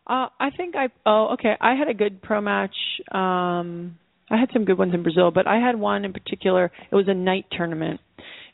Uh, 0.08 0.28
I 0.40 0.50
think 0.56 0.76
I. 0.76 0.88
Oh, 1.06 1.32
okay. 1.34 1.56
I 1.60 1.76
had 1.76 1.88
a 1.88 1.94
good 1.94 2.22
pro 2.22 2.42
match. 2.42 2.76
Um, 3.12 3.98
I 4.32 4.38
had 4.38 4.50
some 4.54 4.66
good 4.66 4.78
ones 4.78 4.94
in 4.94 5.04
Brazil, 5.04 5.30
but 5.32 5.46
I 5.46 5.58
had 5.60 5.76
one 5.76 6.06
in 6.06 6.14
particular. 6.14 6.72
It 6.92 6.96
was 6.96 7.08
a 7.08 7.14
night 7.14 7.46
tournament, 7.52 8.00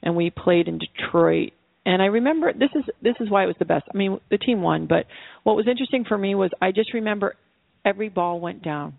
and 0.01 0.15
we 0.15 0.31
played 0.31 0.67
in 0.67 0.79
Detroit. 0.79 1.51
And 1.85 2.01
I 2.01 2.05
remember 2.05 2.51
this 2.51 2.71
is 2.75 2.83
this 3.01 3.15
is 3.19 3.29
why 3.29 3.43
it 3.43 3.47
was 3.47 3.55
the 3.59 3.65
best. 3.65 3.85
I 3.93 3.97
mean, 3.97 4.19
the 4.31 4.37
team 4.37 4.61
won, 4.61 4.87
but 4.87 5.05
what 5.43 5.55
was 5.55 5.67
interesting 5.67 6.03
for 6.07 6.17
me 6.17 6.33
was 6.33 6.49
I 6.61 6.71
just 6.71 6.93
remember 6.93 7.35
every 7.85 8.09
ball 8.09 8.39
went 8.39 8.63
down, 8.63 8.95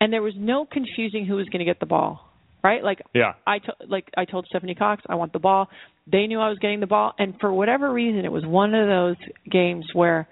and 0.00 0.12
there 0.12 0.22
was 0.22 0.34
no 0.36 0.66
confusing 0.70 1.24
who 1.24 1.36
was 1.36 1.46
going 1.48 1.60
to 1.60 1.64
get 1.64 1.80
the 1.80 1.86
ball. 1.86 2.22
Right? 2.62 2.82
Like 2.82 3.00
Yeah. 3.14 3.34
I 3.46 3.60
to, 3.60 3.72
like 3.88 4.10
I 4.16 4.24
told 4.24 4.46
Stephanie 4.46 4.74
Cox 4.74 5.02
I 5.08 5.14
want 5.14 5.32
the 5.32 5.38
ball. 5.38 5.68
They 6.10 6.26
knew 6.26 6.40
I 6.40 6.48
was 6.48 6.58
getting 6.58 6.80
the 6.80 6.86
ball, 6.86 7.14
and 7.18 7.34
for 7.40 7.52
whatever 7.52 7.92
reason, 7.92 8.24
it 8.24 8.32
was 8.32 8.44
one 8.44 8.74
of 8.74 8.88
those 8.88 9.16
games 9.50 9.86
where 9.94 10.28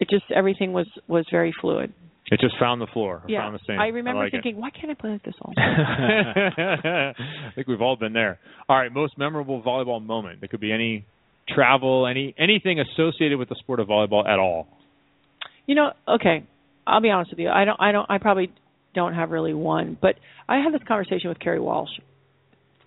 it 0.00 0.08
just 0.08 0.24
everything 0.34 0.72
was 0.72 0.88
was 1.06 1.24
very 1.30 1.54
fluid. 1.60 1.92
It 2.30 2.38
just 2.40 2.56
found 2.58 2.80
the 2.80 2.86
floor. 2.86 3.22
Yeah, 3.26 3.40
Found 3.42 3.56
the 3.56 3.60
same. 3.66 3.78
I 3.80 3.88
remember 3.88 4.20
like 4.22 4.28
it. 4.32 4.42
thinking, 4.42 4.60
why 4.60 4.70
can't 4.70 4.90
I 4.90 4.94
play 4.94 5.10
like 5.10 5.22
this 5.24 5.34
all? 5.42 5.52
I 5.58 7.12
think 7.54 7.66
we've 7.66 7.80
all 7.82 7.96
been 7.96 8.12
there. 8.12 8.38
All 8.68 8.76
right, 8.78 8.92
most 8.92 9.18
memorable 9.18 9.62
volleyball 9.62 10.04
moment. 10.04 10.38
It 10.42 10.50
could 10.50 10.60
be 10.60 10.72
any 10.72 11.04
travel, 11.48 12.06
any 12.06 12.34
anything 12.38 12.78
associated 12.80 13.38
with 13.38 13.48
the 13.48 13.56
sport 13.56 13.80
of 13.80 13.88
volleyball 13.88 14.26
at 14.28 14.38
all. 14.38 14.68
you 15.66 15.74
know, 15.74 15.92
okay, 16.08 16.44
I'll 16.86 17.00
be 17.00 17.10
honest 17.10 17.30
with 17.32 17.40
you. 17.40 17.48
I 17.48 17.64
don't, 17.64 17.80
I 17.80 17.92
don't, 17.92 18.06
I 18.10 18.18
probably 18.18 18.52
don't 18.94 19.14
have 19.14 19.30
really 19.30 19.54
one, 19.54 19.96
but 20.00 20.14
I 20.48 20.58
had 20.58 20.72
this 20.72 20.82
conversation 20.86 21.28
with 21.28 21.38
Kerri 21.38 21.60
Walsh. 21.60 21.90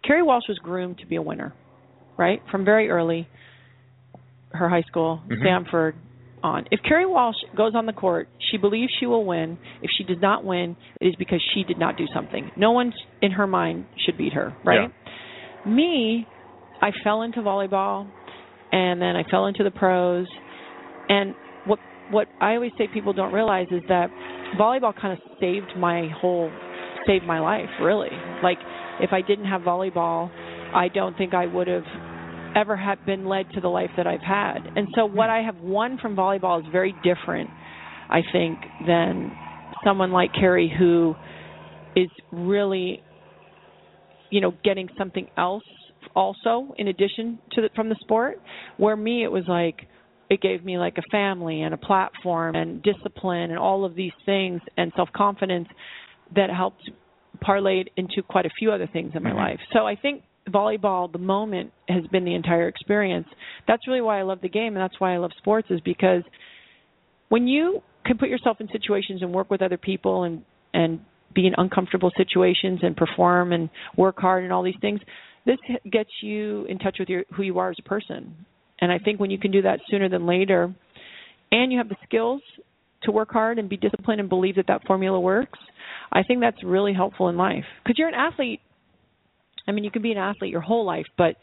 Kerri 0.06 0.26
Walsh 0.26 0.44
was 0.50 0.60
groomed 0.60 1.00
to 1.00 1.06
be 1.06 1.16
a 1.18 1.22
winner, 1.22 1.54
right, 2.18 2.42
from 2.52 2.64
very 2.66 2.90
early. 2.90 3.28
Her 4.52 4.70
high 4.70 4.84
school, 4.84 5.22
Mhm. 5.28 5.40
Stanford, 5.42 5.96
on. 6.44 6.66
If 6.72 6.82
Kerri 6.82 7.10
Walsh 7.10 7.36
goes 7.56 7.74
on 7.76 7.86
the 7.86 7.94
court, 7.94 8.28
she 8.52 8.58
believes 8.58 8.92
she 9.00 9.06
will 9.06 9.26
win. 9.26 9.58
If 9.82 9.90
she 9.98 10.04
does 10.04 10.22
not 10.22 10.44
win, 10.44 10.76
it 11.02 11.08
is 11.08 11.16
because 11.18 11.42
she 11.54 11.64
did 11.64 11.80
not 11.80 11.98
do 11.98 12.06
something. 12.14 12.52
No 12.58 12.72
one 12.72 12.94
in 13.22 13.32
her 13.32 13.48
mind 13.48 13.86
should 14.06 14.18
beat 14.18 14.34
her, 14.34 14.56
right? 14.66 14.92
Me, 15.66 16.28
I 16.82 16.92
fell 17.04 17.22
into 17.22 17.40
volleyball, 17.40 18.10
and 18.72 19.02
then 19.02 19.16
I 19.16 19.24
fell 19.32 19.48
into 19.48 19.64
the 19.64 19.72
pros, 19.72 20.28
and 21.10 21.34
what 21.66 21.80
what 22.12 22.28
I 22.42 22.56
always 22.56 22.72
say 22.78 22.88
people 22.94 23.14
don't 23.14 23.34
realize 23.34 23.68
is 23.72 23.82
that 23.88 24.10
volleyball 24.60 24.94
kind 25.00 25.14
of 25.14 25.20
saved 25.40 25.78
my 25.78 26.10
whole 26.20 26.52
saved 27.08 27.26
my 27.26 27.40
life 27.40 27.70
really. 27.82 28.10
Like 28.42 28.58
if 29.00 29.12
I 29.14 29.22
didn't 29.22 29.46
have 29.46 29.62
volleyball, 29.62 30.30
I 30.74 30.88
don't 30.94 31.18
think 31.18 31.34
I 31.34 31.46
would 31.46 31.68
have 31.68 31.84
ever 32.56 32.76
have 32.76 33.06
been 33.06 33.26
led 33.26 33.50
to 33.52 33.62
the 33.62 33.68
life 33.68 33.90
that 33.98 34.08
I've 34.08 34.22
had. 34.22 34.58
And 34.76 34.88
so 34.96 35.06
what 35.06 35.30
I 35.30 35.42
have 35.42 35.58
won 35.58 35.98
from 36.02 36.16
volleyball 36.16 36.60
is 36.62 36.68
very 36.72 36.94
different, 37.04 37.50
I 38.10 38.22
think, 38.32 38.60
than 38.86 39.32
someone 39.84 40.12
like 40.12 40.32
Kerri 40.34 40.70
who 40.78 41.16
is 41.96 42.10
really 42.32 43.02
you 44.30 44.42
know 44.42 44.54
getting 44.64 44.90
something 44.98 45.28
else 45.38 45.64
also 46.16 46.74
in 46.78 46.88
addition 46.88 47.40
to 47.52 47.62
the, 47.62 47.70
from 47.76 47.90
the 47.90 47.96
sport 48.02 48.40
where 48.78 48.96
me 48.96 49.24
it 49.24 49.32
was 49.32 49.44
like 49.48 49.88
it 50.30 50.42
gave 50.42 50.66
me 50.66 50.78
like 50.78 50.98
a 50.98 51.04
family 51.12 51.62
and 51.62 51.74
a 51.74 51.78
platform 51.78 52.56
and 52.56 52.82
discipline 52.82 53.52
and 53.52 53.60
all 53.60 53.86
of 53.86 53.94
these 53.96 54.12
things 54.26 54.60
and 54.78 54.92
self 54.96 55.10
confidence 55.16 55.68
that 56.36 56.50
helped 56.50 56.90
parlay 57.42 57.82
it 57.82 57.90
into 57.98 58.24
quite 58.28 58.46
a 58.46 58.52
few 58.58 58.72
other 58.72 58.88
things 58.88 59.12
in 59.16 59.22
my 59.22 59.32
Mhm. 59.32 59.38
life 59.38 59.60
so 59.72 59.86
i 59.86 59.96
think 59.96 60.24
volleyball 60.50 61.12
the 61.12 61.18
moment 61.18 61.72
has 61.88 62.06
been 62.08 62.26
the 62.26 62.36
entire 62.36 62.68
experience. 62.68 63.28
That's 63.68 63.88
really 63.88 64.02
why 64.02 64.20
i 64.20 64.24
love 64.24 64.40
the 64.42 64.50
game 64.50 64.76
and 64.76 64.78
that's 64.78 65.00
why 65.00 65.14
i 65.14 65.18
love 65.18 65.32
sports 65.38 65.68
is 65.70 65.80
because 65.82 66.24
when 67.30 67.48
you 67.48 67.82
can 68.06 68.18
put 68.18 68.30
yourself 68.30 68.58
in 68.60 68.68
situations 68.72 69.22
and 69.22 69.34
work 69.34 69.50
with 69.50 69.62
other 69.62 69.78
people 69.78 70.24
and 70.24 70.44
and 70.74 71.00
be 71.34 71.48
in 71.48 71.54
uncomfortable 71.58 72.12
situations 72.16 72.82
and 72.84 72.96
perform 72.96 73.54
and 73.54 73.70
work 73.98 74.18
hard 74.20 74.44
and 74.44 74.52
all 74.52 74.64
these 74.64 74.76
things 74.82 75.00
this 75.46 75.58
gets 75.92 76.10
you 76.22 76.66
in 76.66 76.78
touch 76.78 76.98
with 77.00 77.10
your 77.10 77.24
who 77.36 77.44
you 77.44 77.60
are 77.60 77.70
as 77.70 77.78
a 77.80 77.88
person. 77.88 78.36
And 78.82 78.92
i 78.92 79.00
think 79.00 79.20
when 79.20 79.32
you 79.32 79.40
can 79.40 79.52
do 79.52 79.62
that 79.62 79.80
sooner 79.90 80.10
than 80.10 80.26
later 80.26 80.74
and 81.52 81.72
you 81.72 81.78
have 81.78 81.90
the 81.90 81.98
skills 82.04 82.42
to 83.04 83.12
work 83.12 83.32
hard 83.32 83.60
and 83.60 83.70
be 83.70 83.78
disciplined 83.78 84.20
and 84.20 84.30
believe 84.30 84.56
that 84.56 84.68
that 84.68 84.86
formula 84.86 85.20
works 85.20 85.60
i 86.12 86.22
think 86.24 86.42
that's 86.42 86.64
really 86.64 86.94
helpful 86.94 87.30
in 87.30 87.38
life. 87.38 87.66
Because 87.84 87.98
you're 87.98 88.10
an 88.10 88.14
athlete 88.14 88.60
i 89.68 89.72
mean 89.72 89.84
you 89.84 89.92
can 89.92 90.02
be 90.02 90.12
an 90.12 90.18
athlete 90.18 90.52
your 90.52 90.62
whole 90.62 90.86
life 90.86 91.06
but 91.18 91.36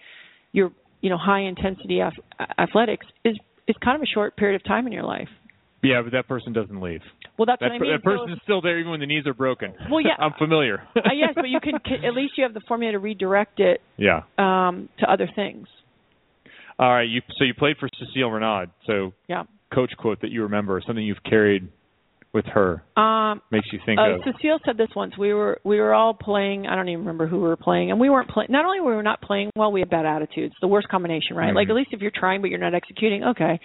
your 0.52 0.70
you 1.00 1.10
know 1.10 1.18
high 1.18 1.40
intensity 1.40 2.00
ath- 2.00 2.48
athletics 2.58 3.06
is 3.24 3.36
is 3.66 3.76
kind 3.84 3.96
of 3.96 4.02
a 4.02 4.06
short 4.06 4.36
period 4.36 4.60
of 4.60 4.64
time 4.64 4.86
in 4.86 4.92
your 4.92 5.04
life 5.04 5.28
Yeah, 5.82 6.02
but 6.02 6.12
that 6.12 6.26
person 6.28 6.52
doesn't 6.52 6.80
leave. 6.80 7.00
well 7.38 7.46
that's 7.46 7.60
that, 7.60 7.66
what 7.70 7.76
i 7.76 7.78
mean 7.78 7.92
that 7.92 8.00
So- 8.04 8.10
person's 8.18 8.40
still 8.42 8.60
there 8.60 8.78
even 8.78 8.90
when 8.90 9.00
the 9.00 9.06
knees 9.06 9.26
are 9.26 9.34
broken. 9.34 9.72
Well, 9.90 10.00
yeah. 10.00 10.16
I'm 10.18 10.32
familiar. 10.38 10.82
uh, 10.96 11.00
yes, 11.14 11.30
but 11.34 11.48
you 11.48 11.60
can 11.60 11.74
at 12.04 12.14
least 12.14 12.34
you 12.36 12.44
have 12.44 12.54
the 12.54 12.60
formula 12.68 12.92
to 12.92 12.98
redirect 12.98 13.60
it 13.60 13.80
yeah. 13.96 14.22
um, 14.38 14.88
to 14.98 15.10
other 15.10 15.28
things. 15.34 15.66
All 16.78 16.90
right. 16.90 17.08
You 17.08 17.20
so 17.38 17.44
you 17.44 17.54
played 17.54 17.76
for 17.78 17.88
Cecile 17.98 18.30
Reynaud. 18.30 18.70
So 18.86 19.12
Yeah. 19.28 19.44
coach 19.74 19.92
quote 19.98 20.20
that 20.22 20.30
you 20.30 20.42
remember, 20.42 20.80
something 20.86 21.04
you've 21.04 21.22
carried 21.22 21.68
with 22.32 22.44
her 22.46 22.82
Um, 22.96 23.42
makes 23.50 23.66
you 23.72 23.80
think 23.84 23.98
uh, 23.98 24.14
of. 24.14 24.20
Cecile 24.24 24.58
said 24.64 24.76
this 24.76 24.88
once. 24.94 25.18
We 25.18 25.34
were 25.34 25.60
we 25.64 25.80
were 25.80 25.94
all 25.94 26.14
playing. 26.14 26.66
I 26.66 26.76
don't 26.76 26.88
even 26.88 27.00
remember 27.00 27.26
who 27.26 27.36
we 27.36 27.48
were 27.48 27.56
playing, 27.56 27.90
and 27.90 27.98
we 27.98 28.08
weren't 28.08 28.30
playing. 28.30 28.48
Not 28.50 28.64
only 28.64 28.80
were 28.80 28.96
we 28.96 29.02
not 29.02 29.20
playing 29.20 29.50
well, 29.56 29.72
we 29.72 29.80
had 29.80 29.90
bad 29.90 30.06
attitudes. 30.06 30.54
The 30.60 30.68
worst 30.68 30.88
combination, 30.88 31.36
right? 31.36 31.54
Like 31.54 31.66
Mhm. 31.66 31.70
at 31.70 31.76
least 31.76 31.92
if 31.92 32.00
you're 32.00 32.12
trying 32.14 32.40
but 32.40 32.50
you're 32.50 32.60
not 32.60 32.74
executing, 32.74 33.24
okay. 33.24 33.58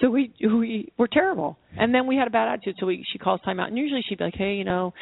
So 0.00 0.10
we 0.10 0.32
we 0.40 0.92
were 0.96 1.08
terrible, 1.08 1.58
and 1.76 1.94
then 1.94 2.06
we 2.06 2.16
had 2.16 2.28
a 2.28 2.30
bad 2.30 2.48
attitude. 2.48 2.76
So 2.78 2.86
we 2.86 3.04
she 3.12 3.18
calls 3.18 3.40
timeout, 3.46 3.68
and 3.68 3.78
usually 3.78 4.02
she'd 4.02 4.18
be 4.18 4.24
like, 4.24 4.36
hey, 4.36 4.54
you 4.54 4.64
know, 4.64 4.92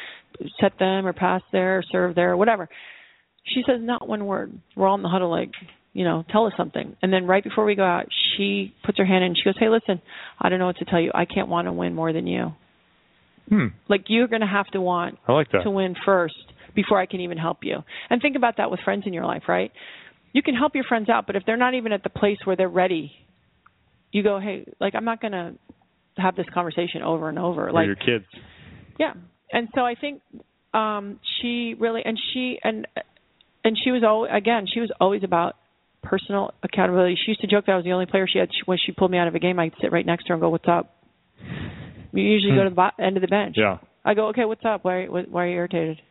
set 0.59 0.77
them 0.79 1.05
or 1.05 1.13
pass 1.13 1.41
there, 1.51 1.79
or 1.79 1.83
serve 1.91 2.15
there, 2.15 2.31
or 2.31 2.37
whatever. 2.37 2.67
She 3.45 3.63
says 3.67 3.79
not 3.81 4.07
one 4.07 4.25
word. 4.25 4.53
We're 4.75 4.87
all 4.87 4.95
in 4.95 5.03
the 5.03 5.09
huddle 5.09 5.29
like, 5.29 5.51
you 5.91 6.03
know, 6.05 6.23
tell 6.31 6.45
us 6.45 6.53
something. 6.55 6.95
And 7.01 7.11
then 7.11 7.27
right 7.27 7.43
before 7.43 7.65
we 7.65 7.75
go 7.75 7.83
out, 7.83 8.05
she 8.37 8.73
puts 8.85 8.97
her 8.97 9.05
hand 9.05 9.23
in. 9.23 9.35
She 9.35 9.43
goes, 9.43 9.55
hey, 9.59 9.69
listen, 9.69 10.01
I 10.39 10.49
don't 10.49 10.59
know 10.59 10.67
what 10.67 10.77
to 10.77 10.85
tell 10.85 10.99
you. 11.01 11.11
I 11.13 11.25
can't 11.25 11.49
want 11.49 11.67
to 11.67 11.73
win 11.73 11.93
more 11.93 12.13
than 12.13 12.25
you. 12.25 12.53
Hmm. 13.49 13.67
Like 13.89 14.05
you're 14.07 14.27
going 14.27 14.41
to 14.41 14.47
have 14.47 14.67
to 14.67 14.81
want 14.81 15.19
I 15.27 15.33
like 15.33 15.51
that. 15.51 15.63
to 15.63 15.69
win 15.69 15.95
first 16.05 16.35
before 16.75 16.99
I 16.99 17.05
can 17.05 17.19
even 17.19 17.37
help 17.37 17.59
you. 17.63 17.77
And 18.09 18.21
think 18.21 18.35
about 18.35 18.57
that 18.57 18.71
with 18.71 18.79
friends 18.81 19.03
in 19.05 19.13
your 19.13 19.25
life, 19.25 19.43
right? 19.47 19.71
You 20.31 20.41
can 20.41 20.55
help 20.55 20.73
your 20.75 20.85
friends 20.85 21.09
out, 21.09 21.27
but 21.27 21.35
if 21.35 21.43
they're 21.45 21.57
not 21.57 21.75
even 21.75 21.91
at 21.91 22.03
the 22.03 22.09
place 22.09 22.37
where 22.45 22.55
they're 22.55 22.69
ready, 22.69 23.11
you 24.11 24.23
go, 24.23 24.39
"Hey, 24.39 24.65
like 24.79 24.95
I'm 24.95 25.05
not 25.05 25.21
going 25.21 25.33
to 25.33 25.53
have 26.17 26.35
this 26.35 26.47
conversation 26.53 27.01
over 27.03 27.29
and 27.29 27.37
over." 27.37 27.67
Or 27.67 27.71
like 27.71 27.85
your 27.85 27.95
kids. 27.95 28.25
yeah. 28.97 29.13
And 29.51 29.67
so 29.75 29.81
I 29.81 29.95
think 29.95 30.21
um 30.73 31.19
she 31.39 31.75
really 31.79 32.01
and 32.03 32.17
she 32.33 32.57
and 32.63 32.87
and 33.63 33.77
she 33.83 33.91
was 33.91 34.03
always 34.03 34.31
again, 34.33 34.65
she 34.73 34.79
was 34.79 34.91
always 34.99 35.23
about 35.23 35.55
personal 36.01 36.51
accountability. 36.63 37.15
She 37.23 37.31
used 37.31 37.41
to 37.41 37.47
joke 37.47 37.65
that 37.67 37.73
I 37.73 37.75
was 37.75 37.85
the 37.85 37.91
only 37.91 38.07
player 38.07 38.27
she 38.27 38.39
had 38.39 38.49
when 38.65 38.77
she 38.83 38.91
pulled 38.91 39.11
me 39.11 39.17
out 39.19 39.27
of 39.27 39.35
a 39.35 39.39
game, 39.39 39.59
I'd 39.59 39.73
sit 39.81 39.91
right 39.91 40.05
next 40.05 40.23
to 40.23 40.29
her 40.29 40.33
and 40.35 40.41
go, 40.41 40.49
"What's 40.49 40.67
up?" 40.67 40.95
We 42.13 42.21
usually 42.21 42.55
go 42.55 42.63
to 42.63 42.69
the 42.69 42.75
bo- 42.75 43.03
end 43.03 43.17
of 43.17 43.21
the 43.21 43.27
bench. 43.27 43.55
Yeah. 43.57 43.79
I 44.05 44.13
go, 44.13 44.27
okay, 44.27 44.45
what's 44.45 44.63
up? 44.65 44.85
Why, 44.85 45.05
why 45.05 45.43
are 45.43 45.47
you 45.47 45.55
irritated? 45.55 46.01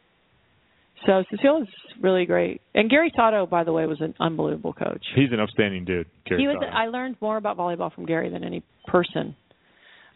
So 1.07 1.25
Cecile 1.31 1.63
is 1.63 1.69
really 2.01 2.27
great, 2.27 2.61
and 2.75 2.89
Gary 2.89 3.13
Sato, 3.17 3.45
by 3.45 3.65
the 3.65 3.73
way, 3.73 3.87
was 3.87 4.01
an 4.01 4.15
unbelievable 4.21 4.73
coach. 4.73 5.05
He's 5.17 5.33
an 5.33 5.41
upstanding 5.41 5.85
dude. 5.85 6.07
Gary 6.27 6.43
he 6.43 6.47
was. 6.47 6.59
Sato. 6.61 6.73
I 6.73 6.87
learned 6.87 7.17
more 7.21 7.37
about 7.37 7.57
volleyball 7.57 7.93
from 7.93 8.07
Gary 8.07 8.31
than 8.31 8.45
any 8.45 8.63
person, 8.87 9.35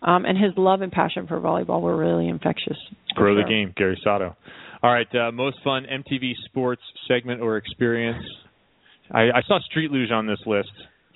um, 0.02 0.24
and 0.24 0.38
his 0.38 0.52
love 0.56 0.82
and 0.82 0.92
passion 0.92 1.26
for 1.26 1.40
volleyball 1.40 1.80
were 1.80 1.96
really 1.96 2.28
infectious. 2.28 2.76
Grow 3.16 3.34
the 3.34 3.42
game, 3.48 3.72
Gary 3.76 4.00
Sato. 4.04 4.36
All 4.82 4.92
right, 4.92 5.08
uh, 5.16 5.32
most 5.32 5.56
fun 5.64 5.86
MTV 5.90 6.34
sports 6.44 6.82
segment 7.08 7.40
or 7.40 7.56
experience. 7.56 8.24
I, 9.10 9.22
I 9.22 9.42
saw 9.48 9.58
Street 9.68 9.90
Luge 9.90 10.12
on 10.12 10.26
this 10.28 10.38
list. 10.46 10.70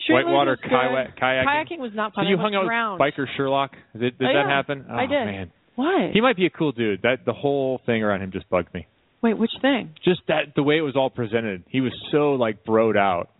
Whitewater 0.08 0.56
kayak, 0.56 1.16
kayaking. 1.18 1.44
Kayaking 1.46 1.78
was 1.78 1.92
not 1.94 2.14
fun. 2.14 2.24
So 2.24 2.28
you 2.30 2.38
hung 2.38 2.54
out 2.54 2.64
drowned. 2.66 3.00
with 3.00 3.14
Biker 3.14 3.26
Sherlock. 3.36 3.72
Did, 3.92 4.18
did 4.18 4.28
Oh, 4.28 4.32
that 4.32 4.32
yeah. 4.32 4.48
happen? 4.48 4.86
Oh, 4.90 4.94
I 4.96 5.06
did. 5.06 5.24
Man. 5.26 5.50
Why? 5.76 6.10
He 6.12 6.20
might 6.20 6.36
be 6.36 6.46
a 6.46 6.50
cool 6.50 6.72
dude. 6.72 7.02
That 7.02 7.24
the 7.24 7.32
whole 7.32 7.80
thing 7.86 8.02
around 8.02 8.22
him 8.22 8.30
just 8.32 8.48
bugged 8.50 8.72
me. 8.74 8.86
Wait, 9.22 9.36
which 9.38 9.50
thing? 9.62 9.94
Just 10.04 10.20
that 10.28 10.54
the 10.56 10.62
way 10.62 10.78
it 10.78 10.82
was 10.82 10.96
all 10.96 11.10
presented. 11.10 11.62
He 11.68 11.80
was 11.80 11.92
so 12.10 12.32
like 12.34 12.64
broed 12.64 12.96
out, 12.96 13.30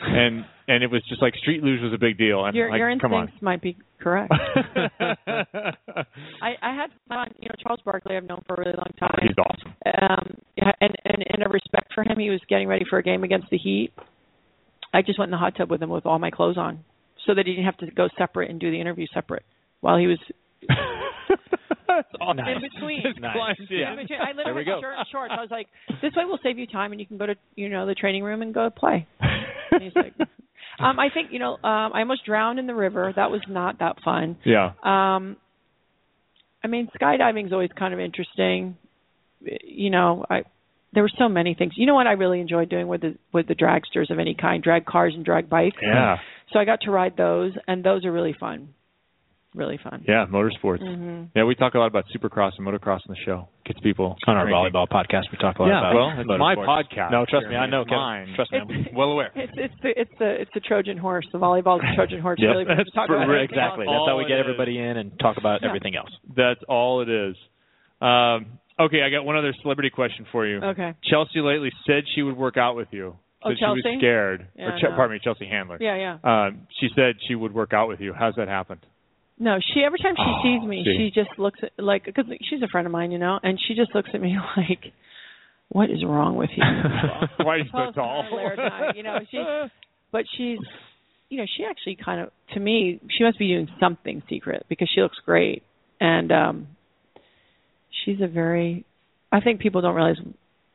and 0.00 0.44
and 0.68 0.82
it 0.82 0.90
was 0.90 1.02
just 1.08 1.20
like 1.22 1.34
Street 1.36 1.62
Luge 1.62 1.80
was 1.82 1.92
a 1.92 1.98
big 1.98 2.16
deal. 2.18 2.44
And 2.44 2.54
your 2.56 2.70
like, 2.70 2.78
your 2.78 2.96
come 2.98 3.12
on. 3.12 3.22
instincts 3.24 3.42
might 3.42 3.60
be 3.62 3.76
correct. 4.00 4.32
I 5.26 6.54
I 6.62 6.74
had 6.74 6.90
fun. 7.08 7.28
You 7.38 7.48
know, 7.48 7.54
Charles 7.62 7.80
Barkley 7.84 8.16
I've 8.16 8.24
known 8.24 8.42
for 8.46 8.54
a 8.54 8.60
really 8.60 8.76
long 8.76 8.90
time. 8.98 9.18
He's 9.22 9.36
awesome. 9.38 9.74
Um, 10.02 10.36
and 10.80 10.94
and 11.04 11.24
in 11.34 11.42
a 11.42 11.48
respect 11.48 11.92
for 11.94 12.02
him. 12.04 12.18
He 12.18 12.30
was 12.30 12.40
getting 12.48 12.68
ready 12.68 12.84
for 12.88 12.98
a 12.98 13.02
game 13.02 13.24
against 13.24 13.48
the 13.50 13.58
Heat. 13.58 13.92
I 14.94 15.02
just 15.02 15.18
went 15.18 15.28
in 15.28 15.32
the 15.32 15.36
hot 15.38 15.54
tub 15.56 15.70
with 15.70 15.82
him 15.82 15.90
with 15.90 16.06
all 16.06 16.18
my 16.18 16.30
clothes 16.30 16.56
on. 16.56 16.84
so 17.26 17.34
that 17.34 17.46
he 17.46 17.52
didn't 17.52 17.64
have 17.66 17.76
to 17.78 17.90
go 17.90 18.08
separate 18.16 18.50
and 18.50 18.58
do 18.60 18.70
the 18.70 18.80
interview 18.80 19.06
separate 19.12 19.44
while 19.80 19.96
he 19.98 20.06
was 20.06 20.18
That's 21.86 22.08
awesome. 22.20 22.38
in 22.40 22.60
between. 22.60 23.02
Nice. 23.20 23.34
climbed 23.36 23.70
in. 23.70 23.76
In 23.78 23.96
between. 23.96 24.20
I 24.20 24.32
There 24.32 24.54
we 24.54 24.60
literally 24.60 24.64
go. 24.64 24.74
had 24.76 24.80
shirt 24.80 24.94
and 24.98 25.06
shorts. 25.12 25.32
I 25.36 25.40
was 25.40 25.50
like, 25.50 25.68
this 26.02 26.12
way 26.16 26.24
we'll 26.24 26.38
save 26.42 26.58
you 26.58 26.66
time 26.66 26.92
and 26.92 27.00
you 27.00 27.06
can 27.06 27.18
go 27.18 27.26
to 27.26 27.34
you 27.56 27.68
know 27.68 27.86
the 27.86 27.94
training 27.94 28.22
room 28.24 28.42
and 28.42 28.52
go 28.54 28.70
play. 28.70 29.06
And 29.20 29.82
he's 29.82 29.92
like, 29.94 30.14
um, 30.80 30.98
I 30.98 31.08
think 31.12 31.28
you 31.32 31.38
know 31.38 31.52
um, 31.54 31.92
I 31.94 32.00
almost 32.00 32.24
drowned 32.24 32.58
in 32.58 32.66
the 32.66 32.74
river. 32.74 33.12
That 33.14 33.30
was 33.30 33.42
not 33.48 33.78
that 33.80 33.96
fun. 34.04 34.36
Yeah. 34.44 34.72
Um, 34.82 35.36
I 36.62 36.66
mean, 36.68 36.88
skydiving 37.00 37.46
is 37.46 37.52
always 37.52 37.70
kind 37.78 37.92
of 37.94 38.00
interesting. 38.00 38.76
You 39.40 39.90
know, 39.90 40.24
I 40.28 40.42
there 40.94 41.02
were 41.02 41.10
so 41.18 41.28
many 41.28 41.54
things. 41.54 41.72
You 41.76 41.86
know 41.86 41.94
what 41.94 42.06
I 42.06 42.12
really 42.12 42.40
enjoyed 42.40 42.68
doing 42.70 42.88
with 42.88 43.00
the 43.02 43.16
with 43.32 43.46
the 43.48 43.54
dragsters 43.54 44.10
of 44.10 44.18
any 44.18 44.34
kind, 44.34 44.62
drag 44.62 44.86
cars 44.86 45.12
and 45.14 45.24
drag 45.24 45.48
bikes. 45.50 45.76
Yeah. 45.82 46.16
So 46.52 46.58
I 46.58 46.64
got 46.64 46.80
to 46.82 46.90
ride 46.90 47.16
those, 47.16 47.52
and 47.66 47.82
those 47.84 48.04
are 48.04 48.12
really 48.12 48.34
fun. 48.38 48.68
Really 49.54 49.78
fun. 49.78 50.04
Yeah, 50.08 50.26
motorsports. 50.26 50.82
Mhm. 50.82 51.28
Yeah, 51.36 51.44
we 51.44 51.54
talk 51.54 51.74
a 51.74 51.78
lot 51.78 51.86
about 51.86 52.06
supercross 52.14 52.52
and 52.58 52.66
motocross 52.66 53.06
on 53.06 53.14
the 53.14 53.16
show. 53.24 53.46
Gets 53.64 53.78
people 53.80 54.16
On 54.26 54.36
our 54.36 54.46
drinking. 54.46 54.72
volleyball 54.72 54.88
podcast, 54.88 55.30
we 55.30 55.38
talk 55.38 55.58
a 55.60 55.62
lot 55.62 55.68
about. 55.68 55.68
Yeah, 55.68 55.78
about. 55.78 55.94
well, 55.94 56.20
it's 56.20 56.40
my 56.40 56.54
podcast. 56.56 57.10
No, 57.12 57.24
trust 57.24 57.46
me, 57.46 57.54
I 57.54 57.66
know. 57.66 57.84
Kevin. 57.84 57.98
Mine. 57.98 58.32
Trust 58.34 58.50
me, 58.50 58.58
It's- 58.58 58.86
I'm 58.90 58.94
well 58.96 59.12
aware. 59.12 59.30
It's 59.36 59.52
it's 59.56 59.74
the 59.80 60.00
it's 60.00 60.10
the 60.18 60.40
it's 60.42 60.50
the 60.54 60.60
Trojan 60.60 60.98
horse. 60.98 61.24
The 61.30 61.38
volleyball 61.38 61.76
is 61.76 61.82
the 61.88 61.94
Trojan 61.94 62.20
horse. 62.20 62.40
Yep. 62.40 62.48
Really, 62.50 62.64
we 62.64 62.74
That's 62.74 62.80
just 62.88 62.94
talk 62.96 63.06
for- 63.06 63.14
about 63.14 63.30
everything 63.30 63.56
else. 63.56 63.78
exactly. 63.78 63.86
That's 63.86 64.06
how 64.08 64.18
we 64.18 64.24
it 64.24 64.28
get 64.28 64.38
is. 64.38 64.44
everybody 64.44 64.78
in 64.78 64.96
and 64.96 65.18
talk 65.20 65.36
about 65.38 65.62
Yeah. 65.62 65.68
everything 65.68 65.94
else. 65.94 66.10
That's 66.34 66.62
all 66.68 67.00
it 67.02 67.08
is. 67.08 67.36
Um, 68.02 68.58
okay, 68.80 69.02
I 69.02 69.10
got 69.10 69.24
one 69.24 69.36
other 69.36 69.52
celebrity 69.62 69.90
question 69.90 70.26
for 70.32 70.46
you. 70.46 70.58
Okay. 70.62 70.94
Chelsea 71.10 71.40
lately 71.40 71.70
said 71.86 72.04
she 72.14 72.22
would 72.22 72.36
work 72.36 72.56
out 72.56 72.76
with 72.76 72.88
you. 72.90 73.16
Oh, 73.42 73.50
Said 73.50 73.56
she 73.58 73.64
was 73.66 73.82
Chelsea? 73.84 73.98
scared. 73.98 74.46
Yeah, 74.56 74.64
or 74.64 74.78
no. 74.82 74.96
pardon 74.96 75.16
me, 75.16 75.20
Chelsea 75.22 75.46
Handler. 75.46 75.76
Yeah, 75.80 75.96
yeah. 75.96 76.18
Um, 76.46 76.66
she 76.80 76.88
said 76.96 77.16
she 77.28 77.34
would 77.34 77.52
work 77.52 77.72
out 77.74 77.88
with 77.88 78.00
you. 78.00 78.14
How's 78.18 78.34
that 78.36 78.48
happened? 78.48 78.80
No, 79.38 79.58
she 79.74 79.82
every 79.84 79.98
time 79.98 80.14
she 80.16 80.22
Oh, 80.24 80.40
sees 80.42 80.66
me, 80.68 80.82
see. 80.84 81.10
she 81.12 81.20
just 81.20 81.38
looks 81.38 81.58
at 81.62 81.72
like 81.76 82.04
because 82.04 82.24
she's 82.48 82.62
a 82.62 82.68
friend 82.68 82.86
of 82.86 82.92
mine, 82.92 83.10
you 83.10 83.18
know, 83.18 83.38
and 83.42 83.58
she 83.68 83.74
just 83.74 83.94
looks 83.94 84.08
at 84.14 84.20
me 84.22 84.36
like, 84.56 84.92
"What 85.68 85.90
is 85.90 86.04
wrong 86.04 86.36
with 86.36 86.50
you?" 86.56 86.62
Why 87.44 87.54
are 87.54 87.58
you 87.58 87.64
so 87.72 87.90
tall? 87.92 88.20
enough, 88.20 88.32
Laird 88.32 88.58
and 88.60 88.72
I, 88.72 88.92
you 88.94 89.02
know, 89.02 89.18
she, 89.30 89.44
but 90.12 90.24
she's, 90.36 90.58
you 91.28 91.38
know, 91.38 91.44
she 91.56 91.64
actually 91.68 91.96
kind 92.02 92.20
of, 92.20 92.30
to 92.54 92.60
me, 92.60 93.00
she 93.10 93.24
must 93.24 93.38
be 93.38 93.48
doing 93.48 93.68
something 93.80 94.22
secret 94.30 94.64
because 94.68 94.88
she 94.94 95.00
looks 95.02 95.18
great, 95.26 95.64
and 96.00 96.30
um 96.32 96.68
she's 98.04 98.20
a 98.20 98.28
very, 98.28 98.84
I 99.32 99.40
think 99.40 99.60
people 99.60 99.80
don't 99.80 99.94
realize 99.94 100.16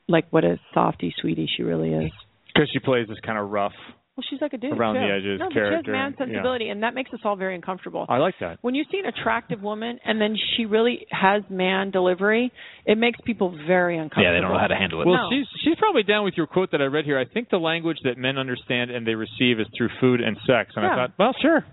like 0.07 0.25
what 0.31 0.43
a 0.43 0.59
softy 0.73 1.13
sweetie 1.21 1.49
she 1.55 1.63
really 1.63 1.93
is. 1.93 2.11
Because 2.53 2.69
she 2.73 2.79
plays 2.79 3.07
this 3.07 3.19
kind 3.25 3.37
of 3.37 3.49
rough. 3.49 3.73
Well, 4.17 4.25
she's 4.29 4.41
like 4.41 4.51
a 4.51 4.57
dude 4.57 4.77
Around 4.77 4.95
too. 4.95 4.99
the 4.99 5.13
edges 5.13 5.39
no, 5.39 5.45
but 5.45 5.53
character, 5.53 5.79
she 5.85 5.91
has 5.91 5.93
man 5.93 6.11
yeah. 6.11 6.25
sensibility, 6.25 6.67
and 6.67 6.83
that 6.83 6.93
makes 6.93 7.13
us 7.13 7.21
all 7.23 7.37
very 7.37 7.55
uncomfortable. 7.55 8.05
I 8.09 8.17
like 8.17 8.35
that. 8.41 8.57
when 8.59 8.75
you 8.75 8.83
see 8.91 8.99
an 8.99 9.05
attractive 9.05 9.61
woman 9.61 9.97
and 10.03 10.19
then 10.19 10.35
she 10.57 10.65
really 10.65 11.07
has 11.09 11.43
man 11.49 11.89
delivery, 11.91 12.51
it 12.85 12.97
makes 12.97 13.17
people 13.23 13.55
very 13.65 13.95
uncomfortable. 13.97 14.23
Yeah, 14.25 14.33
they 14.33 14.41
don't 14.41 14.51
know 14.51 14.59
how 14.59 14.67
to 14.67 14.75
handle 14.75 15.01
it. 15.01 15.07
Well, 15.07 15.15
No. 15.15 15.29
she's 15.31 15.47
she's 15.63 15.75
probably 15.79 16.03
down 16.03 16.25
with 16.25 16.33
your 16.35 16.47
quote 16.47 16.71
that 16.71 16.81
I 16.81 16.85
read 16.85 17.05
here. 17.05 17.17
I 17.17 17.23
think 17.23 17.49
the 17.49 17.59
language 17.59 17.99
that 18.03 18.17
men 18.17 18.37
understand 18.37 18.91
and 18.91 19.07
they 19.07 19.15
receive 19.15 19.57
is 19.61 19.67
through 19.77 19.89
food 20.01 20.19
and 20.19 20.35
sex. 20.45 20.73
And 20.75 20.85
I 20.85 20.95
thought, 20.95 21.11
well, 21.17 21.33
sure. 21.41 21.63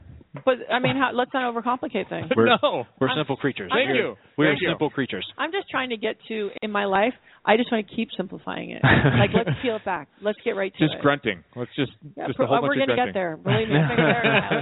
But 0.44 0.54
I 0.72 0.78
mean, 0.78 0.96
how, 0.96 1.10
let's 1.14 1.30
not 1.34 1.52
overcomplicate 1.54 2.08
things. 2.08 2.30
We're, 2.36 2.46
no. 2.62 2.84
we're 3.00 3.08
I'm- 3.08 3.18
simple 3.18 3.36
creatures. 3.36 3.70
Thank 3.72 3.88
we're, 3.90 3.94
you. 3.96 4.14
We're 4.36 4.50
Thank 4.50 4.62
you. 4.62 4.68
simple 4.70 4.90
creatures. 4.90 5.26
I'm 5.38 5.52
just 5.52 5.68
trying 5.70 5.90
to 5.90 5.96
get 5.96 6.16
to 6.28 6.50
in 6.62 6.70
my 6.70 6.84
life. 6.84 7.14
I 7.44 7.56
just 7.56 7.70
want 7.70 7.86
to 7.88 7.94
keep 7.94 8.08
simplifying 8.16 8.70
it. 8.70 8.82
like 9.18 9.30
let's 9.34 9.56
peel 9.62 9.76
it 9.76 9.84
back. 9.84 10.08
Let's 10.20 10.38
get 10.44 10.52
right 10.52 10.72
to 10.72 10.78
Just 10.84 10.94
it. 10.96 11.00
grunting. 11.00 11.44
Let's 11.54 11.70
just 11.76 11.92
Yeah, 12.16 12.26
just 12.26 12.36
pro- 12.36 12.46
a 12.46 12.48
whole 12.48 12.62
we're 12.62 12.68
bunch 12.74 12.82
of 12.82 12.88
gonna 12.88 12.96
grunting. 12.96 13.06
get 13.06 13.14
there. 13.14 13.36
Believe 13.36 13.68
me, 13.68 13.74
gonna 13.74 13.96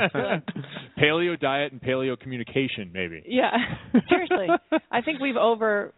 get 0.02 0.12
there. 0.12 0.42
Let's 0.54 0.98
paleo 0.98 1.40
diet 1.40 1.72
and 1.72 1.80
paleo 1.80 2.18
communication, 2.18 2.90
maybe. 2.92 3.22
Yeah, 3.26 3.52
seriously. 4.08 4.48
I 4.90 5.00
think 5.00 5.20
we've 5.20 5.36
over 5.36 5.92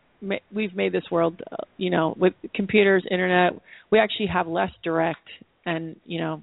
we've 0.53 0.75
made 0.75 0.93
this 0.93 1.05
world, 1.11 1.43
uh, 1.51 1.57
you 1.77 1.91
know, 1.91 2.15
with 2.19 2.33
computers, 2.55 3.05
internet. 3.11 3.53
We 3.91 3.99
actually 3.99 4.27
have 4.33 4.47
less 4.47 4.71
direct, 4.85 5.27
and 5.65 5.97
you 6.05 6.21
know, 6.21 6.41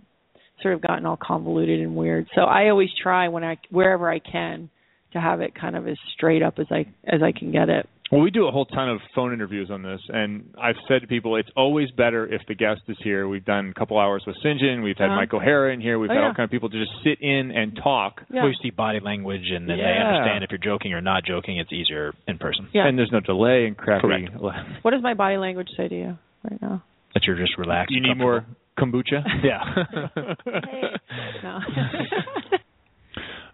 sort 0.64 0.74
of 0.74 0.82
gotten 0.82 1.06
all 1.06 1.18
convoluted 1.22 1.80
and 1.82 1.96
weird. 1.96 2.28
So 2.34 2.42
I 2.42 2.70
always 2.70 2.90
try 3.02 3.28
when 3.28 3.44
I 3.44 3.58
wherever 3.70 4.10
I 4.10 4.18
can 4.20 4.70
to 5.14 5.22
have 5.22 5.42
it 5.42 5.54
kind 5.54 5.76
of 5.76 5.88
as 5.88 5.98
straight 6.16 6.42
up 6.42 6.56
as 6.58 6.66
I 6.72 6.86
as 7.06 7.22
I 7.22 7.32
can 7.38 7.52
get 7.52 7.70
it. 7.70 7.88
Well, 8.12 8.22
we 8.22 8.30
do 8.30 8.48
a 8.48 8.52
whole 8.52 8.66
ton 8.66 8.90
of 8.90 9.00
phone 9.16 9.34
interviews 9.34 9.70
on 9.72 9.82
this, 9.82 10.00
and 10.10 10.54
I've 10.62 10.76
said 10.88 11.02
to 11.02 11.08
people 11.08 11.36
it's 11.36 11.50
always 11.58 11.90
better 11.92 12.32
if 12.32 12.42
the 12.48 12.54
guest 12.54 12.82
is 12.88 12.98
here. 13.04 13.28
We've 13.28 13.46
done 13.46 13.70
a 13.76 13.80
couple 13.80 13.98
hours 13.98 14.24
with 14.28 14.36
St. 14.44 14.60
John. 14.60 14.84
We've 14.84 14.98
had 14.98 15.08
Uh-huh. 15.08 15.16
Mike 15.16 15.34
O'Hara 15.34 15.74
in 15.74 15.82
here. 15.82 15.98
We've 15.98 16.12
Oh, 16.12 16.14
had 16.14 16.20
yeah. 16.20 16.28
all 16.28 16.34
kind 16.36 16.44
of 16.46 16.52
people 16.52 16.70
to 16.70 16.78
just 16.80 16.92
sit 17.04 17.20
in 17.22 17.50
and 17.50 17.76
talk. 17.82 18.22
Yeah. 18.30 18.42
Well, 18.42 18.50
you 18.50 18.56
see 18.62 18.70
body 18.70 19.00
language, 19.00 19.50
and 19.50 19.68
then 19.68 19.78
they 19.78 19.84
understand 19.84 20.44
if 20.44 20.52
you're 20.52 20.60
joking 20.60 20.94
or 20.94 21.02
not 21.02 21.24
joking. 21.26 21.58
It's 21.58 21.72
easier 21.74 22.14
in 22.28 22.38
person. 22.38 22.68
Yeah. 22.72 22.86
And 22.88 23.00
there's 23.00 23.12
no 23.12 23.20
delay 23.20 23.66
and 23.66 23.76
crappy. 23.76 24.02
Correct. 24.02 24.30
What 24.84 24.92
does 24.92 25.02
my 25.02 25.16
body 25.16 25.38
language 25.38 25.70
say 25.76 25.88
to 25.88 25.96
you 25.96 26.18
right 26.48 26.62
now? 26.62 26.84
That 27.16 27.24
you're 27.26 27.38
just 27.38 27.58
relaxed. 27.58 27.92
You 27.96 28.02
need 28.02 28.18
more 28.18 28.46
kombucha? 28.78 29.24
Yeah. 29.44 29.62
No. 31.44 31.60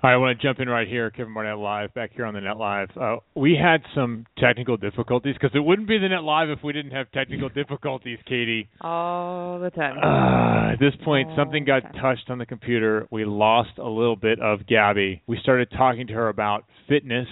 All 0.02 0.10
right, 0.10 0.14
I 0.14 0.18
want 0.18 0.40
to 0.40 0.42
jump 0.48 0.62
in 0.62 0.70
right 0.70 0.88
here, 0.88 1.10
Kevin 1.12 1.34
Barnett 1.34 1.58
Live, 1.58 1.94
back 1.94 2.12
here 2.16 2.26
on 2.26 2.34
the 2.34 2.40
Net 2.40 2.56
Live. 2.56 2.88
Uh, 2.96 3.18
we 3.36 3.58
had 3.62 3.82
some 3.94 4.26
technical 4.38 4.78
difficulties 4.78 5.34
because 5.34 5.54
it 5.54 5.60
wouldn't 5.60 5.90
be 5.90 5.98
the 5.98 6.08
Net 6.08 6.24
Live 6.24 6.50
if 6.50 6.60
we 6.64 6.72
didn't 6.72 6.92
have 6.92 7.12
technical 7.12 7.50
difficulties, 7.50 8.18
Katie. 8.26 8.70
All 8.80 9.60
the 9.60 9.70
time. 9.72 9.98
Uh, 9.98 10.72
at 10.72 10.80
this 10.80 10.94
point, 11.04 11.28
Oh, 11.32 11.36
something 11.36 11.66
got 11.66 11.84
okay. 11.86 12.00
touched 12.00 12.30
on 12.30 12.38
the 12.38 12.46
computer. 12.46 13.08
We 13.12 13.26
lost 13.26 13.72
a 13.78 13.90
little 13.90 14.16
bit 14.16 14.40
of 14.40 14.66
Gabby. 14.68 15.22
We 15.28 15.38
started 15.44 15.70
talking 15.78 16.08
to 16.08 16.14
her 16.14 16.30
about 16.30 16.64
fitness. 16.88 17.28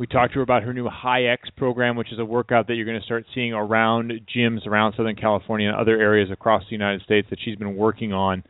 We 0.00 0.06
talked 0.06 0.32
to 0.32 0.36
her 0.36 0.42
about 0.42 0.62
her 0.62 0.72
new 0.72 0.88
High 0.88 1.24
X 1.24 1.50
program, 1.58 1.94
which 1.94 2.10
is 2.10 2.18
a 2.18 2.24
workout 2.24 2.68
that 2.68 2.76
you're 2.76 2.86
going 2.86 2.98
to 2.98 3.04
start 3.04 3.26
seeing 3.34 3.52
around 3.52 4.10
gyms 4.34 4.66
around 4.66 4.94
Southern 4.96 5.14
California 5.14 5.68
and 5.68 5.76
other 5.76 6.00
areas 6.00 6.30
across 6.32 6.62
the 6.62 6.72
United 6.72 7.02
States 7.02 7.26
that 7.28 7.38
she's 7.44 7.56
been 7.56 7.76
working 7.76 8.10
on. 8.10 8.42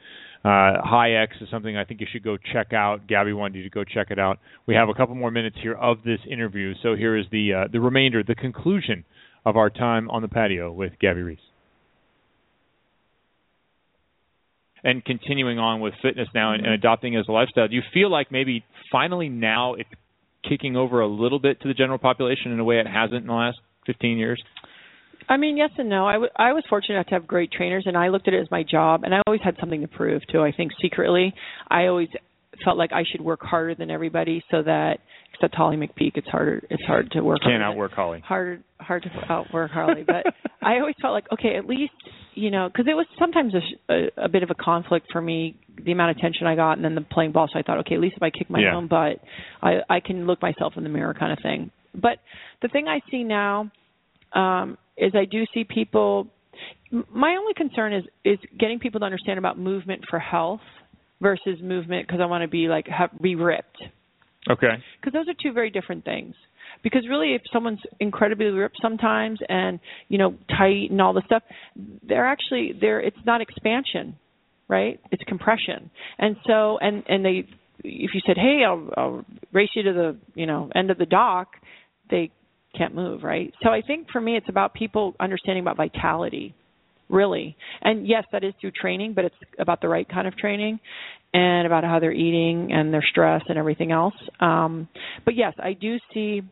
Uh, 0.44 0.80
High 0.80 1.14
X 1.14 1.34
is 1.40 1.48
something 1.50 1.76
I 1.76 1.82
think 1.82 2.00
you 2.00 2.06
should 2.12 2.22
go 2.22 2.36
check 2.52 2.72
out. 2.72 3.08
Gabby 3.08 3.32
wanted 3.32 3.58
you 3.58 3.64
to 3.64 3.68
go 3.68 3.82
check 3.82 4.12
it 4.12 4.18
out. 4.20 4.38
We 4.68 4.76
have 4.76 4.88
a 4.88 4.94
couple 4.94 5.16
more 5.16 5.32
minutes 5.32 5.56
here 5.60 5.74
of 5.74 6.04
this 6.04 6.20
interview, 6.30 6.74
so 6.84 6.94
here 6.94 7.16
is 7.16 7.26
the 7.32 7.64
uh, 7.64 7.68
the 7.72 7.80
remainder, 7.80 8.22
the 8.22 8.36
conclusion 8.36 9.04
of 9.44 9.56
our 9.56 9.70
time 9.70 10.08
on 10.08 10.22
the 10.22 10.28
patio 10.28 10.70
with 10.70 10.92
Gabby 11.00 11.22
Reece. 11.22 11.38
and 14.84 15.04
continuing 15.04 15.58
on 15.58 15.80
with 15.80 15.92
fitness 16.00 16.28
now 16.32 16.54
and, 16.54 16.64
and 16.64 16.72
adopting 16.72 17.14
it 17.14 17.18
as 17.18 17.26
a 17.28 17.32
lifestyle, 17.32 17.68
do 17.68 17.74
you 17.74 17.82
feel 17.92 18.10
like 18.10 18.30
maybe 18.30 18.64
finally 18.90 19.28
now 19.28 19.74
it's 19.74 19.90
kicking 20.48 20.76
over 20.76 21.00
a 21.00 21.06
little 21.06 21.38
bit 21.38 21.60
to 21.62 21.68
the 21.68 21.74
general 21.74 21.98
population 21.98 22.52
in 22.52 22.60
a 22.60 22.64
way 22.64 22.78
it 22.78 22.86
hasn't 22.86 23.22
in 23.22 23.26
the 23.26 23.32
last 23.32 23.58
15 23.86 24.18
years? 24.18 24.42
I 25.28 25.36
mean, 25.36 25.56
yes 25.56 25.70
and 25.78 25.88
no. 25.88 26.06
I, 26.06 26.14
w- 26.14 26.30
I 26.36 26.52
was 26.52 26.64
fortunate 26.68 26.96
enough 26.96 27.06
to 27.06 27.14
have 27.14 27.26
great 27.26 27.52
trainers, 27.52 27.84
and 27.86 27.96
I 27.96 28.08
looked 28.08 28.26
at 28.26 28.34
it 28.34 28.40
as 28.40 28.50
my 28.50 28.64
job, 28.68 29.04
and 29.04 29.14
I 29.14 29.20
always 29.26 29.40
had 29.44 29.56
something 29.60 29.80
to 29.80 29.88
prove 29.88 30.22
too. 30.30 30.42
I 30.42 30.52
think 30.52 30.72
secretly, 30.82 31.32
I 31.68 31.86
always 31.86 32.08
felt 32.64 32.76
like 32.76 32.92
I 32.92 33.04
should 33.10 33.20
work 33.20 33.40
harder 33.42 33.74
than 33.74 33.90
everybody, 33.90 34.42
so 34.50 34.62
that 34.62 34.98
except 35.34 35.54
Holly 35.54 35.76
McPeak, 35.76 36.12
it's 36.16 36.26
harder. 36.28 36.62
It's 36.68 36.82
hard 36.84 37.10
to 37.12 37.20
work. 37.22 37.40
Can't 37.42 37.62
outwork 37.62 37.92
Holly. 37.92 38.20
Hard, 38.26 38.64
hard 38.80 39.04
to 39.04 39.32
outwork 39.32 39.70
Harley, 39.70 40.04
but 40.06 40.26
I 40.62 40.78
always 40.80 40.96
felt 41.00 41.14
like 41.14 41.26
okay, 41.32 41.56
at 41.56 41.66
least 41.66 41.92
you 42.34 42.50
know, 42.50 42.68
because 42.68 42.86
it 42.88 42.94
was 42.94 43.06
sometimes 43.18 43.54
a, 43.54 43.92
a, 43.92 44.24
a 44.24 44.28
bit 44.28 44.42
of 44.42 44.50
a 44.50 44.54
conflict 44.54 45.06
for 45.12 45.20
me, 45.20 45.56
the 45.84 45.92
amount 45.92 46.10
of 46.12 46.16
attention 46.16 46.46
I 46.46 46.54
got, 46.56 46.72
and 46.72 46.84
then 46.84 46.94
the 46.94 47.00
playing 47.02 47.32
ball. 47.32 47.48
So 47.52 47.58
I 47.58 47.62
thought, 47.62 47.78
okay, 47.78 47.94
at 47.94 48.00
least 48.00 48.16
if 48.16 48.22
I 48.22 48.30
kick 48.30 48.48
my 48.50 48.60
Yeah. 48.60 48.74
own 48.76 48.86
butt, 48.88 49.20
I 49.62 49.80
I 49.88 50.00
can 50.00 50.26
look 50.26 50.40
myself 50.42 50.76
in 50.76 50.82
the 50.84 50.88
mirror, 50.90 51.14
kind 51.14 51.32
of 51.32 51.38
thing. 51.40 51.70
But 51.94 52.18
the 52.62 52.68
thing 52.68 52.88
I 52.88 53.00
see 53.10 53.24
now 53.24 53.70
um, 54.32 54.78
is 54.96 55.12
I 55.14 55.24
do 55.24 55.44
see 55.54 55.64
people. 55.64 56.28
My 57.12 57.36
only 57.36 57.54
concern 57.54 57.92
is 57.92 58.04
is 58.24 58.38
getting 58.58 58.78
people 58.78 59.00
to 59.00 59.06
understand 59.06 59.38
about 59.38 59.58
movement 59.58 60.02
for 60.08 60.18
health 60.18 60.60
versus 61.20 61.60
movement 61.62 62.06
because 62.06 62.20
I 62.20 62.26
want 62.26 62.42
to 62.42 62.48
be 62.48 62.68
like 62.68 62.86
have, 62.88 63.10
be 63.20 63.34
ripped 63.34 63.82
Okay. 64.48 64.82
because 65.00 65.12
those 65.12 65.28
are 65.28 65.34
two 65.42 65.52
very 65.52 65.70
different 65.70 66.04
things. 66.04 66.34
Because 66.82 67.06
really, 67.08 67.34
if 67.34 67.42
someone's 67.52 67.80
incredibly 67.98 68.46
ripped 68.46 68.78
sometimes 68.80 69.38
and 69.48 69.80
you 70.08 70.18
know 70.18 70.34
tight 70.56 70.90
and 70.90 71.00
all 71.00 71.12
the 71.12 71.22
stuff, 71.26 71.42
they're 72.06 72.26
actually 72.26 72.72
they're 72.80 73.00
it's 73.00 73.18
not 73.26 73.40
expansion, 73.40 74.16
right? 74.70 74.98
It's 75.10 75.22
compression. 75.24 75.90
And 76.18 76.36
so 76.46 76.78
and 76.80 77.02
and 77.08 77.24
they, 77.24 77.46
if 77.84 78.10
you 78.14 78.20
said, 78.26 78.36
hey, 78.36 78.62
I'll, 78.66 78.88
I'll 78.96 79.24
race 79.52 79.68
you 79.74 79.82
to 79.82 79.92
the 79.92 80.16
you 80.34 80.46
know 80.46 80.70
end 80.74 80.90
of 80.90 80.96
the 80.96 81.06
dock, 81.06 81.48
they 82.10 82.30
can't 82.78 82.94
move, 82.94 83.22
right? 83.24 83.52
So 83.62 83.70
I 83.70 83.82
think 83.82 84.06
for 84.12 84.20
me, 84.20 84.36
it's 84.36 84.48
about 84.48 84.72
people 84.74 85.14
understanding 85.18 85.62
about 85.62 85.76
vitality, 85.76 86.54
really. 87.08 87.56
And 87.82 88.06
yes, 88.06 88.24
that 88.32 88.44
is 88.44 88.54
through 88.60 88.70
training, 88.80 89.14
but 89.14 89.24
it's 89.24 89.34
about 89.58 89.80
the 89.80 89.88
right 89.88 90.08
kind 90.08 90.28
of 90.28 90.36
training 90.36 90.78
and 91.34 91.66
about 91.66 91.82
how 91.84 91.98
they're 91.98 92.12
eating 92.12 92.72
and 92.72 92.94
their 92.94 93.04
stress 93.10 93.42
and 93.48 93.58
everything 93.58 93.90
else. 93.90 94.14
Um, 94.40 94.88
but 95.24 95.34
yes, 95.34 95.54
I 95.58 95.72
do 95.72 95.96
see 96.14 96.42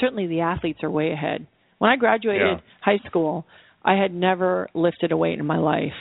certainly 0.00 0.26
the 0.26 0.40
athletes 0.40 0.80
are 0.82 0.90
way 0.90 1.12
ahead. 1.12 1.46
When 1.78 1.90
I 1.90 1.96
graduated 1.96 2.58
Yeah. 2.58 2.60
high 2.80 2.98
school, 3.06 3.44
I 3.84 3.94
had 3.94 4.12
never 4.14 4.68
lifted 4.74 5.12
a 5.12 5.16
weight 5.16 5.38
in 5.38 5.46
my 5.46 5.58
life. 5.58 5.92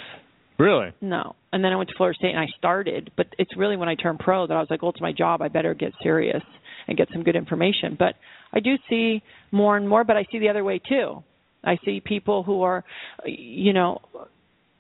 Really? 0.60 0.94
No. 1.02 1.36
And 1.54 1.64
then 1.64 1.72
I 1.72 1.76
went 1.76 1.90
to 1.90 1.96
Florida 1.96 2.18
State 2.18 2.32
and 2.32 2.40
I 2.40 2.48
started, 2.58 3.12
but 3.16 3.28
it's 3.38 3.56
really 3.56 3.78
when 3.78 3.90
I 3.90 3.96
turned 3.96 4.20
pro 4.20 4.48
that 4.48 4.54
I 4.54 4.60
was 4.60 4.68
like, 4.70 4.82
well, 4.82 4.92
it's 4.92 5.02
my 5.02 5.14
job. 5.14 5.42
I 5.42 5.50
better 5.50 5.74
get 5.74 5.94
serious 6.02 6.42
and 6.88 6.98
get 6.98 7.10
some 7.14 7.24
good 7.24 7.36
information. 7.36 7.96
But 7.98 8.16
I 8.54 8.60
do 8.60 8.76
see 8.90 9.22
more 9.52 9.78
and 9.78 9.88
more, 9.88 10.04
but 10.04 10.18
I 10.18 10.26
see 10.32 10.40
the 10.40 10.50
other 10.50 10.64
way 10.64 10.80
too. 10.80 11.24
I 11.64 11.78
see 11.86 12.02
people 12.04 12.44
who 12.44 12.64
are, 12.64 12.84
you 13.26 13.74
know, 13.74 14.00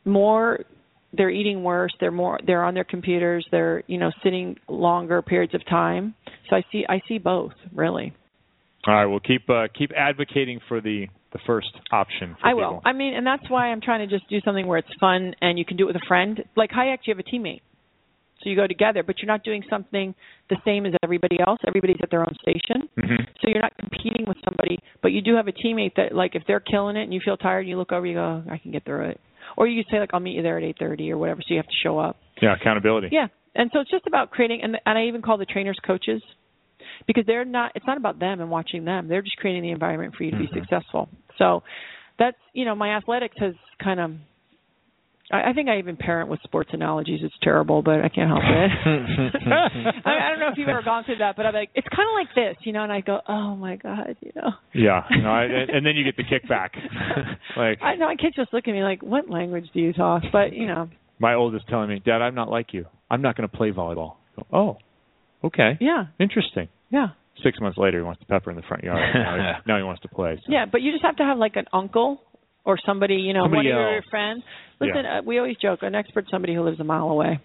more 0.05 0.59
they're 1.13 1.29
eating 1.29 1.63
worse 1.63 1.93
they're 1.99 2.11
more 2.11 2.39
they're 2.45 2.63
on 2.63 2.73
their 2.73 2.83
computers 2.83 3.45
they're 3.49 3.83
you 3.87 3.97
know 3.97 4.11
sitting 4.23 4.55
longer 4.67 5.21
periods 5.21 5.53
of 5.55 5.65
time 5.65 6.13
so 6.49 6.55
i 6.55 6.63
see 6.71 6.85
i 6.89 7.01
see 7.07 7.17
both 7.17 7.53
really 7.73 8.13
All 8.85 8.93
right, 8.93 9.05
we'll 9.05 9.19
keep 9.19 9.49
uh, 9.49 9.67
keep 9.77 9.91
advocating 9.95 10.59
for 10.67 10.81
the 10.81 11.07
the 11.33 11.39
first 11.45 11.71
option. 11.91 12.35
For 12.39 12.47
i 12.47 12.51
people. 12.51 12.57
will 12.75 12.81
i 12.85 12.93
mean 12.93 13.13
and 13.13 13.25
that's 13.27 13.49
why 13.49 13.67
i'm 13.71 13.81
trying 13.81 14.07
to 14.07 14.13
just 14.13 14.29
do 14.29 14.39
something 14.45 14.65
where 14.67 14.77
it's 14.77 14.93
fun 14.99 15.33
and 15.41 15.59
you 15.59 15.65
can 15.65 15.77
do 15.77 15.83
it 15.83 15.87
with 15.93 15.95
a 16.01 16.05
friend 16.07 16.43
like 16.55 16.71
kayak 16.71 17.01
you 17.05 17.13
have 17.15 17.19
a 17.19 17.29
teammate 17.29 17.61
so 18.41 18.49
you 18.49 18.55
go 18.55 18.67
together 18.67 19.03
but 19.03 19.19
you're 19.19 19.27
not 19.27 19.43
doing 19.43 19.63
something 19.69 20.15
the 20.49 20.55
same 20.63 20.85
as 20.85 20.93
everybody 21.03 21.37
else 21.45 21.59
everybody's 21.67 21.97
at 22.01 22.09
their 22.11 22.21
own 22.21 22.33
station 22.41 22.87
Mhm. 22.97 23.27
so 23.41 23.49
you're 23.49 23.61
not 23.61 23.75
competing 23.77 24.25
with 24.27 24.37
somebody 24.45 24.79
but 25.01 25.11
you 25.11 25.21
do 25.21 25.35
have 25.35 25.47
a 25.47 25.51
teammate 25.51 25.95
that 25.95 26.13
like 26.15 26.35
if 26.35 26.43
they're 26.47 26.61
killing 26.61 26.95
it 26.95 27.03
and 27.03 27.13
you 27.13 27.19
feel 27.23 27.35
tired 27.37 27.67
you 27.67 27.77
look 27.77 27.91
over 27.91 28.05
you 28.05 28.13
go 28.15 28.43
i 28.49 28.57
can 28.57 28.71
get 28.71 28.85
through 28.85 29.05
it 29.09 29.19
or 29.57 29.67
you 29.67 29.83
say 29.91 29.99
like 29.99 30.11
i'll 30.13 30.19
meet 30.19 30.35
you 30.35 30.43
there 30.43 30.57
at 30.57 30.63
eight 30.63 30.77
thirty 30.79 31.11
or 31.11 31.17
whatever 31.17 31.41
so 31.41 31.53
you 31.53 31.57
have 31.57 31.65
to 31.67 31.79
show 31.83 31.97
up 31.99 32.15
Yeah, 32.41 32.53
accountability. 32.55 33.09
yeah, 33.11 33.27
and 33.55 33.69
so 33.73 33.79
it's 33.81 33.89
just 33.89 34.05
about 34.05 34.29
creating, 34.29 34.61
and 34.61 34.77
and 34.85 34.97
I 34.99 35.05
even 35.09 35.21
call 35.23 35.37
the 35.39 35.45
trainers 35.45 35.79
coaches 35.85 36.21
because 37.05 37.25
they're 37.27 37.45
not. 37.45 37.71
It's 37.75 37.85
not 37.85 37.97
about 37.97 38.19
them 38.19 38.41
and 38.41 38.49
watching 38.49 38.85
them. 38.85 39.07
They're 39.07 39.21
just 39.21 39.37
creating 39.37 39.63
the 39.63 39.71
environment 39.71 40.15
for 40.15 40.23
you 40.23 40.31
to 40.31 40.37
be 40.37 40.47
Mhm. 40.47 40.53
successful. 40.53 41.09
So 41.37 41.63
that's 42.17 42.37
you 42.53 42.65
know 42.65 42.75
my 42.75 42.95
athletics 42.95 43.35
has 43.39 43.53
kind 43.83 43.99
of. 43.99 44.11
I, 45.29 45.49
I 45.49 45.53
think 45.53 45.67
I 45.67 45.77
even 45.79 45.97
parent 45.97 46.29
with 46.29 46.39
sports 46.43 46.69
analogies. 46.73 47.19
It's 47.21 47.35
terrible, 47.43 47.81
but 47.81 47.99
I 48.03 48.07
can't 48.07 48.29
help 48.29 48.43
it. 48.43 48.71
I, 50.05 50.27
I 50.27 50.29
don't 50.29 50.39
know 50.39 50.47
if 50.49 50.57
you've 50.57 50.69
ever 50.69 50.81
gone 50.83 51.03
through 51.03 51.17
that, 51.17 51.35
but 51.35 51.45
I'm 51.45 51.53
like, 51.53 51.69
it's 51.75 51.87
kind 51.93 52.07
of 52.07 52.13
like 52.15 52.33
this, 52.33 52.65
you 52.65 52.71
know. 52.71 52.83
And 52.83 52.91
I 52.93 53.01
go, 53.01 53.19
oh 53.27 53.55
my 53.55 53.75
god, 53.75 54.15
you 54.21 54.31
know. 54.35 54.51
Yeah, 54.73 55.03
no, 55.21 55.29
I, 55.29 55.43
and 55.43 55.69
and 55.77 55.85
then 55.85 55.95
you 55.95 56.03
get 56.05 56.15
the 56.15 56.23
kickback. 56.23 56.69
like 57.57 57.79
I 57.81 57.95
know 57.95 58.07
my 58.07 58.15
kids 58.15 58.35
just 58.35 58.53
look 58.53 58.67
at 58.67 58.71
me 58.73 58.83
like, 58.83 59.03
what 59.03 59.29
language 59.29 59.67
do 59.73 59.81
you 59.81 59.91
talk? 59.93 60.23
But 60.31 60.53
you 60.53 60.65
know, 60.65 60.89
my 61.19 61.33
oldest 61.33 61.67
telling 61.67 61.89
me, 61.89 61.99
"Dad, 62.03 62.21
I'm 62.21 62.35
not 62.35 62.49
like 62.49 62.73
you. 62.73 62.85
I'm 63.09 63.21
not 63.21 63.35
going 63.35 63.49
to 63.49 63.55
play 63.55 63.71
volleyball." 63.71 64.15
Go, 64.37 64.45
oh, 64.53 64.77
okay, 65.43 65.77
yeah, 65.81 66.05
interesting. 66.19 66.69
Yeah. 66.89 67.07
Six 67.43 67.59
months 67.61 67.77
later, 67.77 67.99
he 67.99 68.03
wants 68.03 68.19
to 68.21 68.25
pepper 68.25 68.49
in 68.49 68.55
the 68.55 68.63
front 68.63 68.83
yard. 68.83 68.97
now, 69.13 69.35
he, 69.35 69.71
now 69.71 69.77
he 69.77 69.83
wants 69.83 70.01
to 70.01 70.07
play. 70.07 70.35
So. 70.37 70.51
Yeah, 70.51 70.65
but 70.71 70.81
you 70.81 70.91
just 70.91 71.03
have 71.03 71.17
to 71.17 71.23
have 71.23 71.37
like 71.37 71.55
an 71.55 71.65
uncle 71.71 72.19
or 72.65 72.77
somebody, 72.85 73.15
you 73.15 73.33
know, 73.33 73.45
Somebody 73.45 73.71
one 73.71 73.81
of 73.81 73.91
your 73.91 74.01
friends. 74.09 74.43
Listen, 74.79 75.05
uh, 75.05 75.21
we 75.25 75.37
always 75.37 75.55
joke, 75.61 75.79
an 75.83 75.95
expert 75.95 76.25
somebody 76.29 76.53
who 76.53 76.63
lives 76.63 76.79
a 76.79 76.83
mile 76.83 77.09
away. 77.09 77.39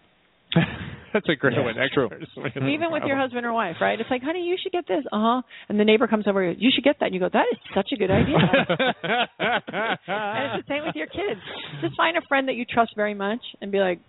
That's 1.12 1.28
a 1.28 1.36
great 1.36 1.54
Yeah, 1.54 1.64
one. 1.64 1.74
true. 1.92 2.08
Even 2.56 2.90
with 2.90 3.02
your 3.06 3.18
husband 3.18 3.44
or 3.44 3.52
wife, 3.52 3.76
right? 3.80 4.00
It's 4.00 4.10
like, 4.10 4.22
honey, 4.22 4.44
you 4.44 4.56
should 4.62 4.72
get 4.72 4.88
this. 4.88 5.04
Uh 5.12 5.20
huh. 5.20 5.42
And 5.68 5.78
the 5.78 5.84
neighbor 5.84 6.06
comes 6.06 6.26
over, 6.26 6.42
and 6.42 6.60
you 6.60 6.70
should 6.74 6.84
get 6.84 6.96
that. 7.00 7.06
And 7.06 7.14
you 7.14 7.20
go, 7.20 7.28
that 7.32 7.44
is 7.52 7.58
such 7.74 7.90
a 7.92 7.96
good 7.96 8.10
idea. 8.10 8.36
and 8.38 9.32
it's 9.38 10.66
the 10.66 10.68
same 10.68 10.84
with 10.86 10.96
your 10.96 11.06
kids. 11.06 11.40
Just 11.82 11.96
find 11.96 12.16
a 12.16 12.22
friend 12.28 12.48
that 12.48 12.54
you 12.54 12.64
trust 12.64 12.92
very 12.96 13.14
much 13.14 13.40
and 13.60 13.70
be 13.70 13.78
like, 13.78 14.00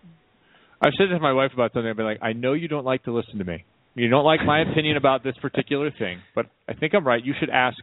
I've 0.81 0.93
said 0.97 1.07
to 1.13 1.19
my 1.19 1.33
wife 1.33 1.51
about 1.53 1.73
something. 1.73 1.89
I've 1.89 1.97
been 1.97 2.05
like, 2.05 2.19
I 2.21 2.33
know 2.33 2.53
you 2.53 2.67
don't 2.67 2.85
like 2.85 3.03
to 3.03 3.13
listen 3.13 3.37
to 3.39 3.45
me. 3.45 3.63
You 3.95 4.09
don't 4.09 4.25
like 4.25 4.43
my 4.45 4.61
opinion 4.61 4.97
about 4.97 5.23
this 5.23 5.35
particular 5.41 5.91
thing, 5.91 6.19
but 6.35 6.47
I 6.67 6.73
think 6.73 6.93
I'm 6.95 7.05
right. 7.05 7.23
You 7.23 7.33
should 7.39 7.49
ask 7.49 7.77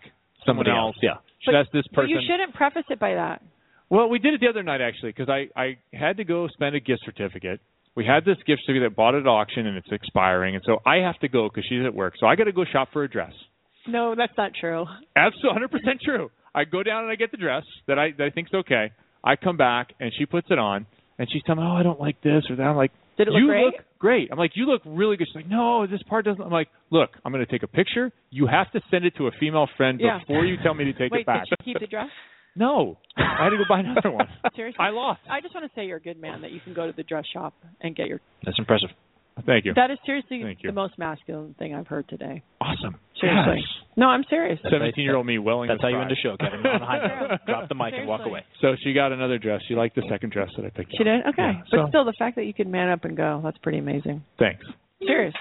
someone 0.45 0.65
Somebody 0.66 0.70
else. 0.70 0.97
yeah. 1.03 1.15
Should 1.41 1.53
But- 1.53 1.59
ask 1.61 1.70
this 1.70 1.87
person. 1.89 2.11
you 2.11 2.20
shouldn't 2.27 2.55
preface 2.55 2.85
it 2.91 2.99
by 2.99 3.15
that. 3.15 3.43
Well, 3.91 4.09
we 4.09 4.19
did 4.19 4.35
it 4.35 4.41
the 4.41 4.49
other 4.49 4.62
night 4.62 4.81
actually 4.81 5.11
because 5.11 5.28
I 5.28 5.49
I 5.57 5.77
had 5.93 6.16
to 6.19 6.24
go 6.24 6.47
spend 6.49 6.74
a 6.77 6.81
gift 6.81 7.03
certificate. 7.05 7.61
We 7.97 8.05
had 8.05 8.24
this 8.24 8.39
gift 8.45 8.62
certificate 8.62 8.91
that 8.91 8.97
bought 8.97 9.15
at 9.15 9.27
auction 9.27 9.66
and 9.66 9.77
it's 9.77 9.91
expiring, 9.91 10.55
and 10.55 10.65
so 10.65 10.81
I 10.87 10.97
have 10.99 11.19
to 11.20 11.28
go 11.28 11.49
because 11.49 11.65
she's 11.69 11.85
at 11.85 11.95
work. 11.95 12.15
So 12.19 12.27
I 12.27 12.37
got 12.37 12.45
to 12.45 12.53
go 12.53 12.65
shop 12.65 12.89
for 12.93 13.03
a 13.03 13.09
dress. 13.09 13.32
No, 13.87 14.15
that's 14.15 14.37
not 14.37 14.53
true. 14.55 14.87
Absolutely, 15.16 15.66
100% 15.66 16.01
true. 16.03 16.31
I 16.55 16.65
go 16.65 16.82
down 16.82 17.03
and 17.05 17.11
I 17.12 17.16
get 17.16 17.31
the 17.31 17.37
dress 17.37 17.65
that 17.87 17.99
I 17.99 18.11
that 18.12 18.24
I 18.27 18.31
think's 18.31 18.53
okay. 18.55 18.93
I 19.24 19.37
come 19.37 19.57
back 19.57 19.93
and 20.01 20.12
she 20.16 20.24
puts 20.27 20.49
it 20.51 20.59
on 20.59 20.87
and 21.19 21.28
she's 21.31 21.43
telling 21.45 21.62
me, 21.62 21.69
"Oh, 21.69 21.74
I 21.77 21.82
don't 21.82 22.01
like 22.01 22.20
this 22.23 22.49
or 22.51 22.57
that." 22.57 22.66
I'm 22.66 22.77
like, 22.77 22.93
Did 23.21 23.29
it 23.29 23.33
look 23.33 23.41
"You 23.41 23.47
great? 23.49 23.65
look 23.65 23.75
great." 23.99 24.29
I'm 24.33 24.39
like, 24.39 24.53
"You 24.55 24.65
look 24.67 24.83
really 24.87 25.17
good." 25.17 25.29
She's 25.29 25.37
like, 25.37 25.49
"No, 25.49 25.87
this 25.87 26.03
part 26.09 26.25
doesn't." 26.25 26.41
I'm 26.43 26.51
like, 26.51 26.69
"Look, 26.91 27.11
I'm 27.25 27.33
going 27.33 27.45
to 27.45 27.51
take 27.51 27.63
a 27.63 27.69
picture. 27.69 28.11
You 28.31 28.47
have 28.47 28.71
to 28.73 28.81
send 28.91 29.05
it 29.05 29.15
to 29.19 29.27
a 29.27 29.31
female 29.39 29.69
friend 29.77 30.01
Yeah. 30.01 30.19
before 30.21 30.45
you 30.45 30.57
tell 30.63 30.73
me 30.75 30.85
to 30.85 30.93
take 30.95 31.13
Wait, 31.13 31.21
it 31.21 31.27
back." 31.27 31.45
did 31.45 31.51
you 31.61 31.75
keep 31.75 31.81
the 31.81 31.87
dress? 31.87 32.09
No, 32.57 32.99
I 33.17 33.45
had 33.45 33.51
to 33.51 33.59
go 33.59 33.63
buy 33.69 33.79
another 33.79 34.11
one. 34.11 34.27
Seriously? 34.57 34.85
I 34.85 34.91
lost. 34.91 35.21
I 35.31 35.41
just 35.41 35.55
want 35.55 35.71
to 35.71 35.73
say 35.81 35.87
you're 35.87 35.99
a 35.99 36.03
good 36.03 36.21
man 36.21 36.43
that 36.43 36.51
you 36.51 36.59
can 36.59 36.75
go 36.75 36.85
to 36.85 36.93
the 36.93 37.05
dress 37.05 37.25
shop 37.33 37.55
and 37.81 37.95
get 37.95 38.09
your. 38.09 38.21
That's 38.45 38.59
impressive. 38.59 38.89
Thank 39.47 39.65
you. 39.65 39.75
That 39.75 39.91
is 39.91 39.99
seriously 40.07 40.39
you. 40.39 40.55
the 40.65 40.73
most 40.73 40.99
masculine 40.99 41.55
thing 41.59 41.75
I've 41.75 41.87
heard 41.87 42.09
today. 42.09 42.43
Awesome. 42.61 42.97
Seriously. 43.21 43.62
No, 43.97 44.07
I'm 44.07 44.25
serious. 44.31 44.59
Seventeen-year-old 44.62 45.27
me 45.27 45.39
welling. 45.39 45.69
That's 45.69 45.79
with 45.79 45.83
how 45.83 45.89
you 45.89 45.95
pride. 45.97 46.03
end 46.05 46.12
a 46.12 46.17
show, 46.23 46.37
Kevin. 46.39 46.65
On 46.67 46.83
a 46.83 46.87
high 46.87 46.99
note. 47.29 47.41
Drop 47.47 47.69
the 47.69 47.75
mic 47.75 47.93
and 47.97 48.09
walk 48.09 48.23
away. 48.25 48.45
So 48.62 48.75
she 48.83 48.93
got 48.95 49.12
another 49.12 49.39
dress. 49.39 49.61
She 49.69 49.75
liked 49.75 49.95
the 49.97 50.03
second 50.09 50.33
dress 50.33 50.49
that 50.57 50.65
I 50.65 50.71
picked. 50.71 50.93
She 50.93 51.03
out. 51.03 51.05
did? 51.05 51.27
Okay. 51.35 51.53
Yeah, 51.57 51.62
but 51.71 51.77
so- 51.77 51.87
still, 51.91 52.05
the 52.05 52.15
fact 52.19 52.37
that 52.37 52.45
you 52.45 52.55
could 52.55 52.69
man 52.69 52.89
up 52.89 53.05
and 53.05 53.17
go, 53.17 53.41
that's 53.45 53.59
pretty 53.59 53.79
amazing. 53.79 54.23
Thanks, 54.39 54.65
Serious. 55.07 55.35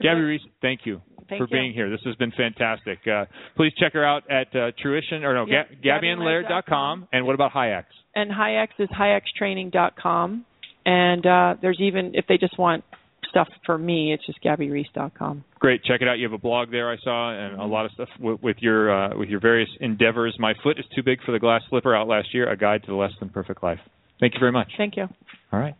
Gabby 0.00 0.20
Reece. 0.20 0.42
Thank 0.62 0.80
you 0.84 1.00
Thank 1.28 1.40
for 1.40 1.48
you. 1.48 1.60
being 1.60 1.72
here. 1.72 1.90
This 1.90 2.00
has 2.04 2.14
been 2.16 2.30
fantastic. 2.36 2.98
Uh, 3.06 3.24
please 3.56 3.72
check 3.80 3.94
her 3.94 4.04
out 4.04 4.22
at 4.30 4.46
uh, 4.54 4.70
Truition 4.84 5.22
or 5.24 5.34
no, 5.34 5.44
Yeah, 5.48 5.64
Ga- 5.82 6.00
GabbyandLaird.com. 6.00 7.08
And 7.12 7.26
what 7.26 7.34
about 7.34 7.52
HiX? 7.52 7.84
And 8.14 8.30
HiX 8.30 8.68
is 8.78 8.88
highxtraining.com. 8.90 10.44
And 10.86 11.26
uh, 11.26 11.54
there's 11.60 11.78
even, 11.80 12.12
if 12.14 12.26
they 12.28 12.38
just 12.38 12.58
want 12.58 12.84
stuff 13.30 13.48
for 13.64 13.78
me, 13.78 14.12
it's 14.12 14.24
just 14.26 14.42
gabbyreece.com. 14.42 15.44
Great, 15.58 15.84
check 15.84 16.00
it 16.00 16.08
out. 16.08 16.18
You 16.18 16.24
have 16.24 16.32
a 16.32 16.38
blog 16.38 16.70
there 16.70 16.90
I 16.90 16.96
saw, 17.02 17.30
and 17.30 17.60
a 17.60 17.64
lot 17.64 17.84
of 17.84 17.92
stuff 17.92 18.08
with, 18.20 18.42
with 18.42 18.56
your 18.60 18.90
uh, 18.90 19.16
with 19.16 19.28
your 19.28 19.40
various 19.40 19.68
endeavors. 19.80 20.36
My 20.38 20.54
foot 20.62 20.78
is 20.78 20.84
too 20.94 21.02
big 21.02 21.22
for 21.24 21.32
the 21.32 21.38
glass 21.38 21.62
slipper 21.68 21.94
out 21.94 22.08
last 22.08 22.34
year. 22.34 22.50
A 22.50 22.56
guide 22.56 22.82
to 22.84 22.88
the 22.88 22.96
less 22.96 23.12
than 23.20 23.28
perfect 23.28 23.62
life. 23.62 23.80
Thank 24.20 24.34
you 24.34 24.40
very 24.40 24.52
much. 24.52 24.68
Thank 24.76 24.96
you. 24.96 25.06
All 25.52 25.58
right. 25.58 25.74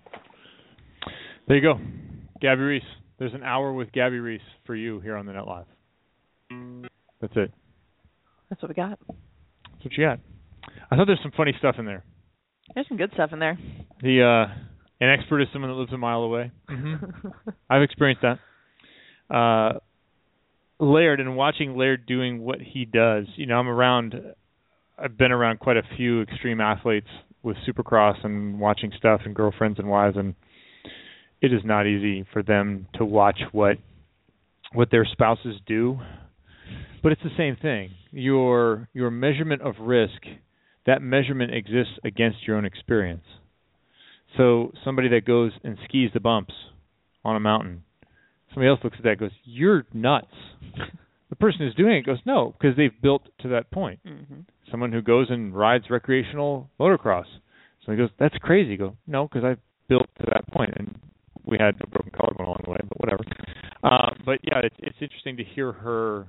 There 1.47 1.57
you 1.57 1.63
go. 1.63 1.81
Gabby 2.41 2.63
Reece. 2.63 2.83
There's 3.19 3.35
an 3.35 3.43
hour 3.43 3.73
with 3.73 3.91
Gabby 3.93 4.19
Reece 4.19 4.41
for 4.65 4.77
you 4.77 5.01
here 5.01 5.17
on 5.17 5.27
the 5.27 5.33
Net 5.33 5.47
Live. 5.47 5.67
That's 7.21 7.33
it. 7.37 7.53
That's 8.49 8.63
what 8.63 8.69
we 8.69 8.75
got. 8.75 8.99
That's 9.09 9.85
what 9.85 9.93
you 9.95 10.05
got. 10.05 10.21
I 10.91 10.97
thought 10.97 11.07
there's 11.07 11.21
some 11.23 11.33
funny 11.37 11.55
stuff 11.59 11.77
in 11.79 11.85
there. 11.85 12.05
There's 12.75 12.87
some 12.89 12.97
good 12.97 13.11
stuff 13.15 13.31
in 13.33 13.39
there. 13.39 13.59
The 14.03 14.23
uh 14.23 14.68
an 15.01 15.11
expert 15.11 15.41
is 15.41 15.49
someone 15.53 15.71
that 15.71 15.77
lives 15.77 15.93
a 15.93 15.99
mile 15.99 16.23
away. 16.23 16.51
Mm-hmm. 16.69 17.29
I've 17.71 17.83
experienced 17.83 18.23
that. 18.23 19.35
Uh 19.35 19.79
Laird 20.81 21.19
and 21.19 21.37
watching 21.37 21.77
Laird 21.77 22.07
doing 22.07 22.41
what 22.41 22.61
he 22.61 22.85
does, 22.85 23.27
you 23.35 23.47
know, 23.47 23.57
I'm 23.59 23.69
around 23.69 24.15
I've 24.97 25.19
been 25.19 25.33
around 25.33 25.59
quite 25.61 25.77
a 25.77 25.83
few 25.97 26.23
extreme 26.23 26.61
athletes 26.61 27.09
with 27.43 27.57
supercross 27.69 28.25
and 28.25 28.61
watching 28.61 28.93
stuff 28.97 29.23
and 29.25 29.35
girlfriends 29.35 29.79
and 29.79 29.89
wives 29.89 30.17
and 30.17 30.35
it 31.41 31.53
is 31.53 31.61
not 31.65 31.87
easy 31.87 32.27
for 32.33 32.43
them 32.43 32.87
to 32.95 33.05
watch 33.05 33.41
what 33.53 33.79
what 34.73 34.91
their 34.91 35.05
spouses 35.05 35.57
do. 35.67 35.99
But 37.03 37.13
it's 37.13 37.23
the 37.23 37.31
same 37.37 37.57
thing. 37.61 37.91
Your 38.11 38.89
your 38.93 39.11
measurement 39.11 39.63
of 39.63 39.75
risk, 39.81 40.21
that 40.87 41.01
measurement 41.01 41.55
exists 41.55 41.95
against 42.05 42.47
your 42.47 42.57
own 42.57 42.65
experience. 42.65 43.25
So 44.37 44.73
somebody 44.85 45.09
that 45.09 45.25
goes 45.25 45.53
and 45.65 45.77
skis 45.85 46.11
the 46.13 46.21
bumps 46.21 46.55
on 47.25 47.37
a 47.37 47.41
mountain, 47.41 47.83
somebody 48.51 48.69
else 48.69 48.81
looks 48.85 48.97
at 48.99 49.05
that 49.05 49.11
and 49.11 49.19
goes, 49.21 49.31
"You're 49.45 49.87
nuts." 49.93 50.27
the 51.31 51.37
person 51.37 51.61
who's 51.61 51.75
doing 51.75 51.97
it 51.97 52.07
goes, 52.07 52.19
"No," 52.25 52.55
because 52.59 52.77
they've 52.77 53.01
built 53.03 53.23
to 53.41 53.49
that 53.49 53.71
point. 53.71 54.01
Mm-hmm. 54.07 54.41
Someone 54.71 54.93
who 54.93 55.03
goes 55.03 55.29
and 55.31 55.55
rides 55.55 55.87
recreational 55.91 56.71
motocross, 56.79 57.27
so 57.85 57.93
he 57.93 57.99
goes, 57.99 58.11
"That's 58.19 58.37
crazy." 58.39 58.73
You 58.73 58.79
go, 58.79 58.97
"No," 59.07 59.27
because 59.29 59.45
I 59.45 59.57
built 59.89 60.09
to 60.21 60.27
that 60.33 60.47
point, 60.53 60.73
and 60.77 60.95
we 61.45 61.57
had 61.59 61.75
a 61.81 61.87
broken 61.87 62.13
collarbone 62.15 62.47
along 62.47 62.61
the 62.65 62.71
way, 62.71 62.79
but 62.87 63.01
whatever. 63.01 63.25
Uh, 63.83 64.11
but 64.25 64.39
yeah, 64.43 64.61
it's 64.63 64.77
it's 64.79 64.97
interesting 65.01 65.37
to 65.39 65.45
hear 65.45 65.73
her 65.73 66.27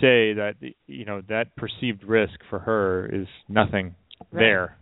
say 0.00 0.32
that 0.34 0.54
you 0.86 1.04
know 1.04 1.22
that 1.28 1.54
perceived 1.56 2.04
risk 2.04 2.38
for 2.48 2.60
her 2.60 3.06
is 3.12 3.26
nothing 3.48 3.94
Right. 4.30 4.40
there, 4.44 4.76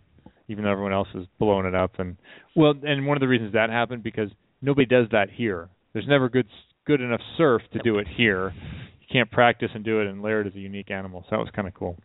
even 0.51 0.65
though 0.65 0.71
everyone 0.71 0.91
else 0.91 1.07
is 1.15 1.25
blowing 1.39 1.65
it 1.65 1.73
up. 1.73 1.97
And 1.97 2.17
well, 2.55 2.73
and 2.83 3.07
one 3.07 3.15
of 3.15 3.21
the 3.21 3.27
reasons 3.27 3.53
that 3.53 3.69
happened 3.69 4.03
because 4.03 4.29
nobody 4.61 4.85
does 4.85 5.07
that 5.11 5.29
here. 5.33 5.69
There's 5.93 6.07
never 6.07 6.29
good 6.29 6.47
good 6.85 6.99
enough 6.99 7.21
surf 7.37 7.61
to 7.73 7.79
do 7.79 7.99
it 7.99 8.07
here. 8.17 8.53
You 8.99 9.07
can't 9.11 9.31
practice 9.31 9.69
and 9.73 9.83
do 9.83 10.01
it. 10.01 10.07
And 10.07 10.21
Laird 10.21 10.47
is 10.47 10.55
a 10.55 10.59
unique 10.59 10.91
animal, 10.91 11.23
so 11.23 11.27
that 11.31 11.39
was 11.39 11.49
kind 11.55 11.67
of 11.67 11.73
cool. 11.73 11.97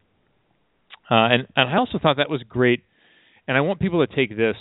Uh, 1.10 1.26
and 1.26 1.46
and 1.56 1.68
I 1.68 1.76
also 1.76 1.98
thought 2.00 2.18
that 2.18 2.30
was 2.30 2.42
great. 2.48 2.84
And 3.48 3.56
I 3.56 3.60
want 3.60 3.80
people 3.80 4.04
to 4.04 4.14
take 4.14 4.36
this 4.36 4.56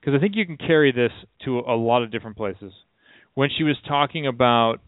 because 0.00 0.14
I 0.16 0.20
think 0.20 0.36
you 0.36 0.46
can 0.46 0.56
carry 0.56 0.92
this 0.92 1.12
to 1.44 1.60
a 1.60 1.76
lot 1.76 2.02
of 2.02 2.10
different 2.10 2.36
places. 2.36 2.72
When 3.34 3.48
she 3.56 3.64
was 3.64 3.76
talking 3.88 4.26
about 4.26 4.80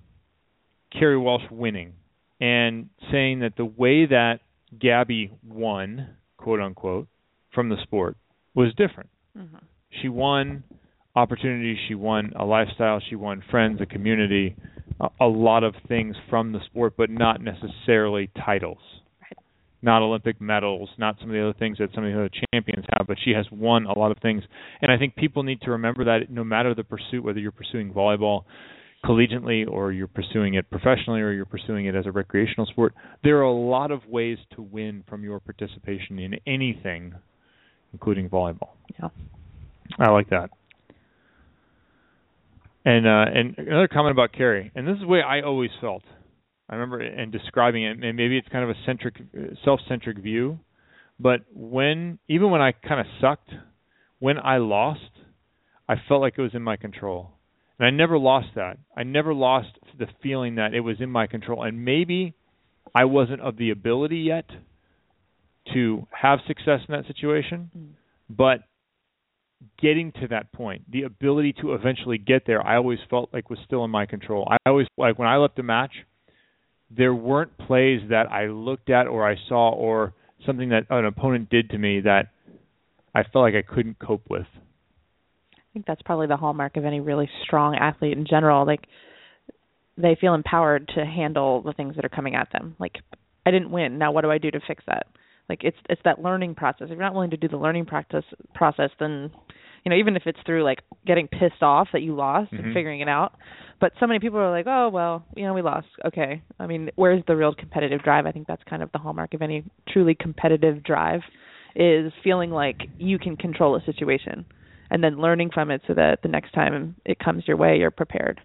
Kerri 0.94 1.20
Walsh 1.20 1.44
winning 1.50 1.94
and 2.40 2.90
saying 3.10 3.40
that 3.40 3.56
the 3.56 3.64
way 3.64 4.06
that 4.06 4.40
Gabby 4.78 5.30
won, 5.46 6.16
quote 6.36 6.60
unquote, 6.60 7.08
from 7.54 7.68
the 7.68 7.76
sport 7.82 8.16
was 8.54 8.72
different. 8.76 9.10
Mm-hmm. 9.36 9.56
she 10.00 10.08
won 10.08 10.62
opportunities, 11.16 11.76
she 11.88 11.94
won 11.94 12.32
a 12.36 12.44
lifestyle, 12.44 13.00
she 13.08 13.16
won 13.16 13.42
friends, 13.50 13.80
a 13.80 13.86
community, 13.86 14.56
a, 15.00 15.08
a 15.20 15.26
lot 15.26 15.64
of 15.64 15.74
things 15.88 16.16
from 16.30 16.52
the 16.52 16.60
sport, 16.66 16.94
but 16.96 17.10
not 17.10 17.40
necessarily 17.40 18.30
titles. 18.44 18.78
Not 19.82 20.00
Olympic 20.00 20.40
medals, 20.40 20.88
not 20.96 21.16
some 21.20 21.28
of 21.28 21.34
the 21.34 21.42
other 21.42 21.58
things 21.58 21.76
that 21.78 21.90
some 21.94 22.04
of 22.04 22.12
the 22.12 22.18
other 22.18 22.30
champions 22.52 22.86
have, 22.96 23.06
but 23.06 23.18
she 23.22 23.32
has 23.32 23.44
won 23.52 23.84
a 23.84 23.98
lot 23.98 24.12
of 24.12 24.18
things. 24.22 24.42
And 24.80 24.90
I 24.90 24.96
think 24.96 25.14
people 25.14 25.42
need 25.42 25.60
to 25.62 25.72
remember 25.72 26.04
that 26.04 26.30
no 26.30 26.42
matter 26.42 26.74
the 26.74 26.84
pursuit, 26.84 27.22
whether 27.22 27.38
you're 27.38 27.52
pursuing 27.52 27.92
volleyball 27.92 28.44
collegiately 29.04 29.68
or 29.68 29.92
you're 29.92 30.08
pursuing 30.08 30.54
it 30.54 30.70
professionally 30.70 31.20
or 31.20 31.32
you're 31.32 31.44
pursuing 31.44 31.84
it 31.84 31.94
as 31.94 32.06
a 32.06 32.10
recreational 32.10 32.64
sport, 32.64 32.94
there 33.22 33.36
are 33.38 33.42
a 33.42 33.52
lot 33.52 33.90
of 33.90 34.00
ways 34.08 34.38
to 34.56 34.62
win 34.62 35.04
from 35.06 35.22
your 35.22 35.38
participation 35.38 36.18
in 36.18 36.34
anything, 36.46 37.14
including 37.94 38.28
volleyball. 38.28 38.70
Yeah. 39.00 39.08
I 39.98 40.10
like 40.10 40.28
that. 40.30 40.50
And 42.84 43.06
uh, 43.06 43.24
and 43.32 43.56
another 43.56 43.88
comment 43.88 44.12
about 44.12 44.32
Kerri, 44.32 44.70
and 44.74 44.86
this 44.86 44.96
is 44.96 45.00
the 45.00 45.06
way 45.06 45.22
I 45.22 45.40
always 45.40 45.70
felt. 45.80 46.02
I 46.68 46.74
remember 46.74 47.00
and 47.00 47.32
describing 47.32 47.84
it, 47.84 48.02
and 48.02 48.16
maybe 48.16 48.36
it's 48.36 48.48
kind 48.48 48.64
of 48.64 48.70
a 48.70 48.74
centric, 48.84 49.14
self-centric 49.64 50.18
view, 50.18 50.58
but 51.18 51.40
when 51.54 52.18
even 52.28 52.50
when 52.50 52.60
I 52.60 52.72
kind 52.72 53.00
of 53.00 53.06
sucked, 53.20 53.50
when 54.18 54.38
I 54.38 54.58
lost, 54.58 55.00
I 55.88 55.94
felt 56.08 56.20
like 56.20 56.34
it 56.36 56.42
was 56.42 56.54
in 56.54 56.62
my 56.62 56.76
control, 56.76 57.30
and 57.78 57.86
I 57.86 57.90
never 57.90 58.18
lost 58.18 58.48
that. 58.56 58.78
I 58.96 59.04
never 59.04 59.32
lost 59.32 59.68
the 59.98 60.06
feeling 60.22 60.56
that 60.56 60.74
it 60.74 60.80
was 60.80 60.96
in 61.00 61.10
my 61.10 61.26
control, 61.26 61.62
and 61.62 61.84
maybe 61.84 62.34
I 62.94 63.04
wasn't 63.04 63.40
of 63.40 63.56
the 63.56 63.70
ability 63.70 64.18
yet 64.18 64.46
to 65.72 66.06
have 66.10 66.40
success 66.46 66.80
in 66.86 66.92
that 66.92 67.06
situation, 67.06 67.70
Mm. 67.76 67.88
but 68.28 68.62
getting 69.78 70.12
to 70.12 70.28
that 70.28 70.52
point, 70.52 70.82
the 70.90 71.02
ability 71.04 71.54
to 71.54 71.72
eventually 71.74 72.18
get 72.18 72.44
there, 72.46 72.64
I 72.64 72.76
always 72.76 72.98
felt 73.08 73.32
like 73.32 73.48
was 73.48 73.58
still 73.64 73.84
in 73.84 73.90
my 73.90 74.06
control. 74.06 74.46
I 74.50 74.56
always 74.66 74.86
like 74.96 75.18
when 75.18 75.28
I 75.28 75.36
left 75.36 75.58
a 75.58 75.62
match, 75.62 76.04
there 76.90 77.14
weren't 77.14 77.56
plays 77.56 78.02
that 78.10 78.30
I 78.30 78.46
looked 78.48 78.90
at 78.90 79.06
or 79.06 79.26
I 79.26 79.36
saw 79.48 79.70
or 79.70 80.12
something 80.44 80.68
that 80.68 80.86
an 80.90 81.06
opponent 81.06 81.48
did 81.48 81.70
to 81.70 81.78
me 81.78 82.00
that 82.00 82.28
I 83.14 83.22
felt 83.22 83.42
like 83.42 83.54
I 83.54 83.62
couldn't 83.62 83.98
cope 83.98 84.28
with. 84.28 84.46
I 85.56 85.60
think 85.72 85.86
that's 85.86 86.02
probably 86.02 86.26
the 86.26 86.36
hallmark 86.36 86.76
of 86.76 86.84
any 86.84 87.00
really 87.00 87.28
strong 87.42 87.74
athlete 87.74 88.16
in 88.16 88.26
general. 88.26 88.66
Like 88.66 88.86
they 89.96 90.16
feel 90.20 90.34
empowered 90.34 90.88
to 90.94 91.04
handle 91.04 91.62
the 91.62 91.72
things 91.72 91.96
that 91.96 92.04
are 92.04 92.10
coming 92.10 92.34
at 92.34 92.48
them. 92.52 92.76
Like 92.78 92.98
I 93.46 93.50
didn't 93.50 93.70
win. 93.70 93.98
Now 93.98 94.12
what 94.12 94.22
do 94.22 94.30
I 94.30 94.38
do 94.38 94.50
to 94.50 94.60
fix 94.66 94.84
that? 94.86 95.06
Like 95.48 95.62
it's 95.62 95.76
it's 95.90 96.00
that 96.04 96.22
learning 96.22 96.54
process. 96.54 96.84
If 96.84 96.90
you're 96.90 96.98
not 96.98 97.14
willing 97.14 97.30
to 97.30 97.36
do 97.36 97.48
the 97.48 97.56
learning 97.56 97.86
practice 97.86 98.24
process, 98.54 98.90
then 98.98 99.30
you 99.84 99.90
know 99.90 99.96
even 99.96 100.16
if 100.16 100.22
it's 100.26 100.38
through 100.46 100.64
like 100.64 100.80
getting 101.06 101.28
pissed 101.28 101.62
off 101.62 101.88
that 101.92 102.00
you 102.02 102.14
lost 102.14 102.52
Mhm. 102.52 102.64
and 102.64 102.74
figuring 102.74 103.00
it 103.00 103.08
out. 103.08 103.34
But 103.80 103.92
so 104.00 104.06
many 104.06 104.20
people 104.20 104.38
are 104.38 104.50
like, 104.50 104.66
oh 104.66 104.88
well, 104.88 105.24
you 105.36 105.44
know 105.44 105.52
we 105.52 105.62
lost. 105.62 105.88
Okay. 106.06 106.40
I 106.58 106.66
mean, 106.66 106.90
where's 106.96 107.22
the 107.26 107.36
real 107.36 107.54
competitive 107.54 108.02
drive? 108.02 108.24
I 108.26 108.32
think 108.32 108.46
that's 108.46 108.62
kind 108.64 108.82
of 108.82 108.90
the 108.92 108.98
hallmark 108.98 109.34
of 109.34 109.42
any 109.42 109.64
truly 109.88 110.14
competitive 110.14 110.82
drive, 110.82 111.20
is 111.74 112.12
feeling 112.22 112.50
like 112.50 112.82
you 112.98 113.18
can 113.18 113.36
control 113.36 113.76
a 113.76 113.82
situation, 113.84 114.46
and 114.90 115.04
then 115.04 115.18
learning 115.20 115.50
from 115.52 115.70
it 115.70 115.82
so 115.86 115.92
that 115.94 116.22
the 116.22 116.28
next 116.28 116.52
time 116.52 116.94
it 117.04 117.18
comes 117.18 117.46
your 117.46 117.58
way, 117.58 117.76
you're 117.78 117.90
prepared. 117.90 118.40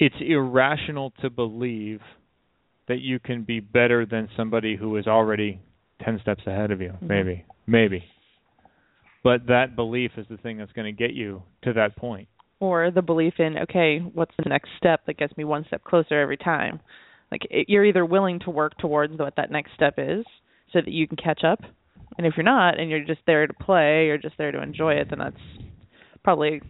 It's 0.00 0.16
irrational 0.20 1.12
to 1.20 1.30
believe 1.30 2.00
that 2.88 3.00
you 3.00 3.18
can 3.18 3.42
be 3.42 3.60
better 3.60 4.06
than 4.06 4.28
somebody 4.36 4.76
who 4.76 4.96
is 4.96 5.06
already 5.06 5.60
10 6.04 6.20
steps 6.20 6.42
ahead 6.46 6.70
of 6.70 6.80
you. 6.80 6.90
Mhm. 7.02 7.08
Maybe. 7.08 7.44
Maybe. 7.66 8.04
But 9.22 9.46
that 9.46 9.76
belief 9.76 10.12
is 10.16 10.26
the 10.28 10.36
thing 10.36 10.56
that's 10.58 10.72
going 10.72 10.86
to 10.86 10.92
get 10.92 11.12
you 11.14 11.42
to 11.62 11.72
that 11.74 11.96
point. 11.96 12.28
or 12.60 12.90
the 12.90 13.02
belief 13.02 13.34
in 13.38 13.56
okay 13.56 14.00
what's 14.00 14.34
the 14.42 14.48
next 14.48 14.68
step 14.76 15.00
that 15.06 15.16
gets 15.16 15.36
me 15.36 15.44
one 15.44 15.64
step 15.66 15.84
closer 15.84 16.20
every 16.20 16.36
time 16.36 16.80
like 17.30 17.42
it, 17.50 17.68
you're 17.68 17.84
either 17.84 18.04
willing 18.04 18.40
to 18.40 18.50
work 18.50 18.76
towards 18.78 19.16
what 19.16 19.36
that 19.36 19.48
next 19.48 19.72
step 19.74 19.94
is 19.96 20.24
so 20.72 20.80
that 20.80 20.88
you 20.90 21.06
can 21.06 21.16
catch 21.16 21.44
up 21.44 21.60
and 22.16 22.26
if 22.26 22.34
you're 22.36 22.42
not 22.42 22.80
and 22.80 22.90
you're 22.90 23.04
just 23.04 23.20
there 23.28 23.46
to 23.46 23.54
play 23.54 24.08
or 24.08 24.18
just 24.18 24.36
there 24.38 24.50
to 24.50 24.60
enjoy 24.60 24.92
it 24.94 25.06
then 25.08 25.20
that's 25.20 25.36
probably 26.24 26.60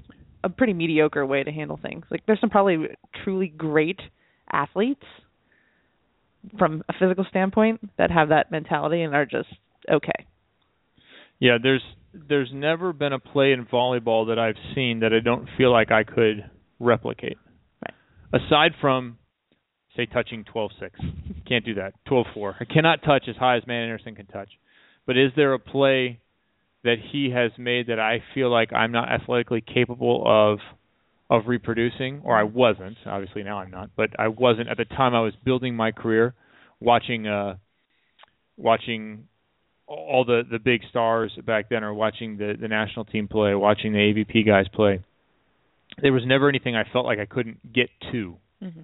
a 0.44 0.50
pretty 0.50 0.74
mediocre 0.74 1.24
way 1.24 1.42
to 1.42 1.50
handle 1.50 1.78
things 1.80 2.04
like 2.10 2.20
there's 2.26 2.38
some 2.40 2.50
probably 2.50 2.88
truly 3.24 3.48
great 3.48 4.00
athletes 4.52 5.06
from 6.58 6.82
a 6.88 6.92
physical 6.98 7.24
standpoint 7.28 7.80
that 7.98 8.10
have 8.10 8.28
that 8.30 8.50
mentality 8.50 9.02
and 9.02 9.14
are 9.14 9.26
just 9.26 9.48
okay 9.90 10.26
Yeah, 11.38 11.58
there's 11.62 11.82
there's 12.28 12.50
never 12.52 12.92
been 12.92 13.12
a 13.12 13.18
play 13.18 13.52
in 13.52 13.66
volleyball 13.66 14.28
that 14.28 14.38
I've 14.38 14.56
seen 14.74 15.00
that 15.00 15.12
I 15.12 15.20
don't 15.20 15.48
feel 15.56 15.70
like 15.70 15.90
I 15.90 16.04
could 16.04 16.50
replicate. 16.80 17.36
Right. 17.82 18.42
Aside 18.42 18.72
from 18.80 19.18
say 19.98 20.06
touching 20.06 20.44
12-6. 20.44 20.70
Can't 21.46 21.64
do 21.64 21.74
that. 21.74 21.92
12-4. 22.08 22.54
I 22.60 22.64
cannot 22.64 23.02
touch 23.02 23.24
as 23.28 23.36
high 23.36 23.56
as 23.56 23.66
Matt 23.66 23.82
Anderson 23.82 24.14
can 24.14 24.26
touch. 24.26 24.48
But 25.06 25.16
is 25.16 25.32
there 25.36 25.52
a 25.54 25.58
play 25.58 26.20
that 26.84 26.96
he 27.12 27.30
has 27.30 27.50
made 27.58 27.88
that 27.88 27.98
I 27.98 28.22
feel 28.34 28.50
like 28.50 28.72
I'm 28.72 28.92
not 28.92 29.10
athletically 29.10 29.60
capable 29.62 30.22
of 30.24 30.60
of 31.30 31.42
reproducing 31.46 32.22
or 32.24 32.36
I 32.36 32.44
wasn't. 32.44 32.96
Obviously 33.06 33.42
now 33.42 33.58
I'm 33.58 33.70
not, 33.70 33.90
but 33.96 34.10
I 34.18 34.28
wasn't 34.28 34.68
at 34.68 34.76
the 34.76 34.84
time 34.84 35.14
I 35.14 35.20
was 35.20 35.34
building 35.44 35.74
my 35.74 35.92
career 35.92 36.34
watching 36.80 37.26
uh 37.26 37.56
watching 38.56 39.24
all 39.86 40.24
the 40.24 40.42
the 40.50 40.58
big 40.58 40.82
stars 40.90 41.32
back 41.44 41.68
then 41.68 41.84
or 41.84 41.92
watching 41.94 42.36
the 42.36 42.54
the 42.60 42.68
national 42.68 43.04
team 43.04 43.28
play, 43.28 43.54
watching 43.54 43.92
the 43.92 43.98
AVP 43.98 44.46
guys 44.46 44.66
play. 44.72 45.02
There 46.00 46.12
was 46.12 46.22
never 46.26 46.48
anything 46.48 46.76
I 46.76 46.84
felt 46.92 47.06
like 47.06 47.18
I 47.18 47.26
couldn't 47.26 47.72
get 47.72 47.88
to. 48.12 48.36
mm-hmm. 48.62 48.80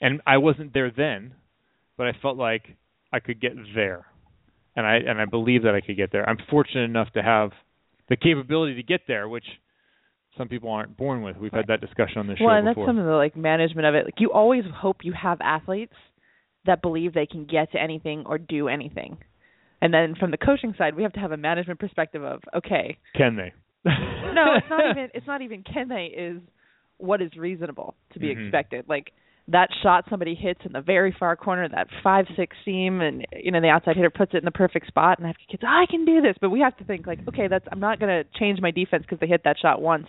And 0.00 0.20
I 0.26 0.36
wasn't 0.36 0.74
there 0.74 0.90
then, 0.94 1.34
but 1.96 2.06
I 2.06 2.12
felt 2.20 2.36
like 2.36 2.76
I 3.12 3.20
could 3.20 3.40
get 3.40 3.52
there. 3.74 4.06
And 4.76 4.86
I 4.86 4.96
and 4.96 5.20
I 5.20 5.24
believe 5.24 5.62
that 5.62 5.74
I 5.74 5.80
could 5.80 5.96
get 5.96 6.12
there. 6.12 6.28
I'm 6.28 6.38
fortunate 6.50 6.84
enough 6.84 7.10
to 7.14 7.22
have 7.22 7.50
the 8.08 8.16
capability 8.16 8.74
to 8.74 8.82
get 8.82 9.02
there, 9.08 9.28
which 9.28 9.46
some 10.36 10.48
people 10.48 10.70
aren't 10.70 10.96
born 10.96 11.22
with. 11.22 11.36
We've 11.36 11.52
had 11.52 11.66
that 11.68 11.80
discussion 11.80 12.18
on 12.18 12.26
this 12.26 12.36
well, 12.40 12.46
show 12.46 12.46
Well, 12.48 12.56
and 12.58 12.66
before. 12.68 12.84
that's 12.86 12.88
some 12.90 12.98
of 12.98 13.06
the 13.06 13.12
like 13.12 13.36
management 13.36 13.86
of 13.86 13.94
it. 13.94 14.04
Like 14.06 14.20
you 14.20 14.32
always 14.32 14.64
hope 14.74 14.98
you 15.02 15.12
have 15.12 15.40
athletes 15.40 15.94
that 16.66 16.82
believe 16.82 17.14
they 17.14 17.26
can 17.26 17.44
get 17.46 17.72
to 17.72 17.80
anything 17.80 18.24
or 18.26 18.38
do 18.38 18.68
anything. 18.68 19.18
And 19.80 19.92
then 19.92 20.14
from 20.18 20.30
the 20.30 20.36
coaching 20.38 20.74
side, 20.76 20.96
we 20.96 21.02
have 21.02 21.12
to 21.14 21.20
have 21.20 21.32
a 21.32 21.36
management 21.36 21.78
perspective 21.80 22.24
of 22.24 22.42
okay, 22.54 22.98
Can 23.14 23.36
they? 23.36 23.52
no, 23.84 24.54
it's 24.56 24.66
not 24.70 24.90
even 24.90 25.08
it's 25.14 25.26
not 25.26 25.42
even 25.42 25.62
can 25.62 25.88
they 25.88 26.06
is 26.06 26.40
what 26.98 27.20
is 27.22 27.30
reasonable 27.36 27.94
to 28.14 28.18
be 28.18 28.28
Mhm. 28.34 28.44
expected. 28.46 28.86
Like 28.88 29.12
that 29.48 29.68
shot 29.82 30.04
somebody 30.10 30.34
hits 30.34 30.60
in 30.64 30.72
the 30.72 30.80
very 30.80 31.14
far 31.18 31.36
corner, 31.36 31.68
that 31.68 31.86
five 32.02 32.26
six 32.36 32.56
seam, 32.64 33.00
and 33.00 33.26
you 33.32 33.52
know 33.52 33.60
the 33.60 33.68
outside 33.68 33.96
hitter 33.96 34.10
puts 34.10 34.34
it 34.34 34.38
in 34.38 34.44
the 34.44 34.50
perfect 34.50 34.88
spot, 34.88 35.18
and 35.18 35.26
I 35.26 35.28
have 35.28 35.36
kids, 35.48 35.62
oh, 35.64 35.68
I 35.68 35.86
can 35.88 36.04
do 36.04 36.20
this. 36.20 36.34
But 36.40 36.50
we 36.50 36.60
have 36.60 36.76
to 36.78 36.84
think 36.84 37.06
like, 37.06 37.20
okay, 37.28 37.46
that's 37.48 37.64
I'm 37.70 37.80
not 37.80 38.00
going 38.00 38.10
to 38.10 38.38
change 38.38 38.60
my 38.60 38.72
defense 38.72 39.04
because 39.04 39.20
they 39.20 39.28
hit 39.28 39.42
that 39.44 39.56
shot 39.60 39.80
once. 39.80 40.06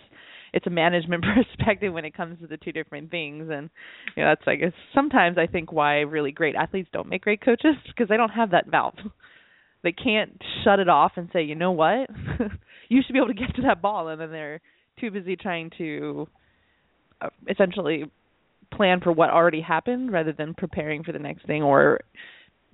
It's 0.52 0.66
a 0.66 0.70
management 0.70 1.24
perspective 1.58 1.92
when 1.92 2.04
it 2.04 2.16
comes 2.16 2.40
to 2.40 2.48
the 2.48 2.56
two 2.56 2.72
different 2.72 3.10
things, 3.10 3.48
and 3.50 3.70
you 4.16 4.24
know 4.24 4.30
that's 4.30 4.42
I 4.48 4.56
guess 4.56 4.72
sometimes 4.92 5.38
I 5.38 5.46
think 5.46 5.70
why 5.70 6.00
really 6.00 6.32
great 6.32 6.56
athletes 6.56 6.88
don't 6.92 7.08
make 7.08 7.22
great 7.22 7.40
coaches 7.40 7.76
because 7.86 8.08
they 8.08 8.16
don't 8.16 8.30
have 8.30 8.50
that 8.50 8.66
valve. 8.66 8.94
They 9.84 9.92
can't 9.92 10.42
shut 10.64 10.80
it 10.80 10.88
off 10.88 11.12
and 11.14 11.28
say, 11.32 11.44
you 11.44 11.54
know 11.54 11.70
what, 11.70 12.10
you 12.88 13.02
should 13.06 13.12
be 13.12 13.20
able 13.20 13.28
to 13.28 13.34
get 13.34 13.54
to 13.54 13.62
that 13.62 13.80
ball, 13.80 14.08
and 14.08 14.20
then 14.20 14.32
they're 14.32 14.60
too 14.98 15.12
busy 15.12 15.36
trying 15.36 15.70
to 15.78 16.26
uh, 17.20 17.28
essentially 17.48 18.10
plan 18.74 19.00
for 19.00 19.12
what 19.12 19.30
already 19.30 19.60
happened 19.60 20.12
rather 20.12 20.32
than 20.32 20.54
preparing 20.54 21.02
for 21.02 21.12
the 21.12 21.18
next 21.18 21.46
thing 21.46 21.62
or 21.62 22.00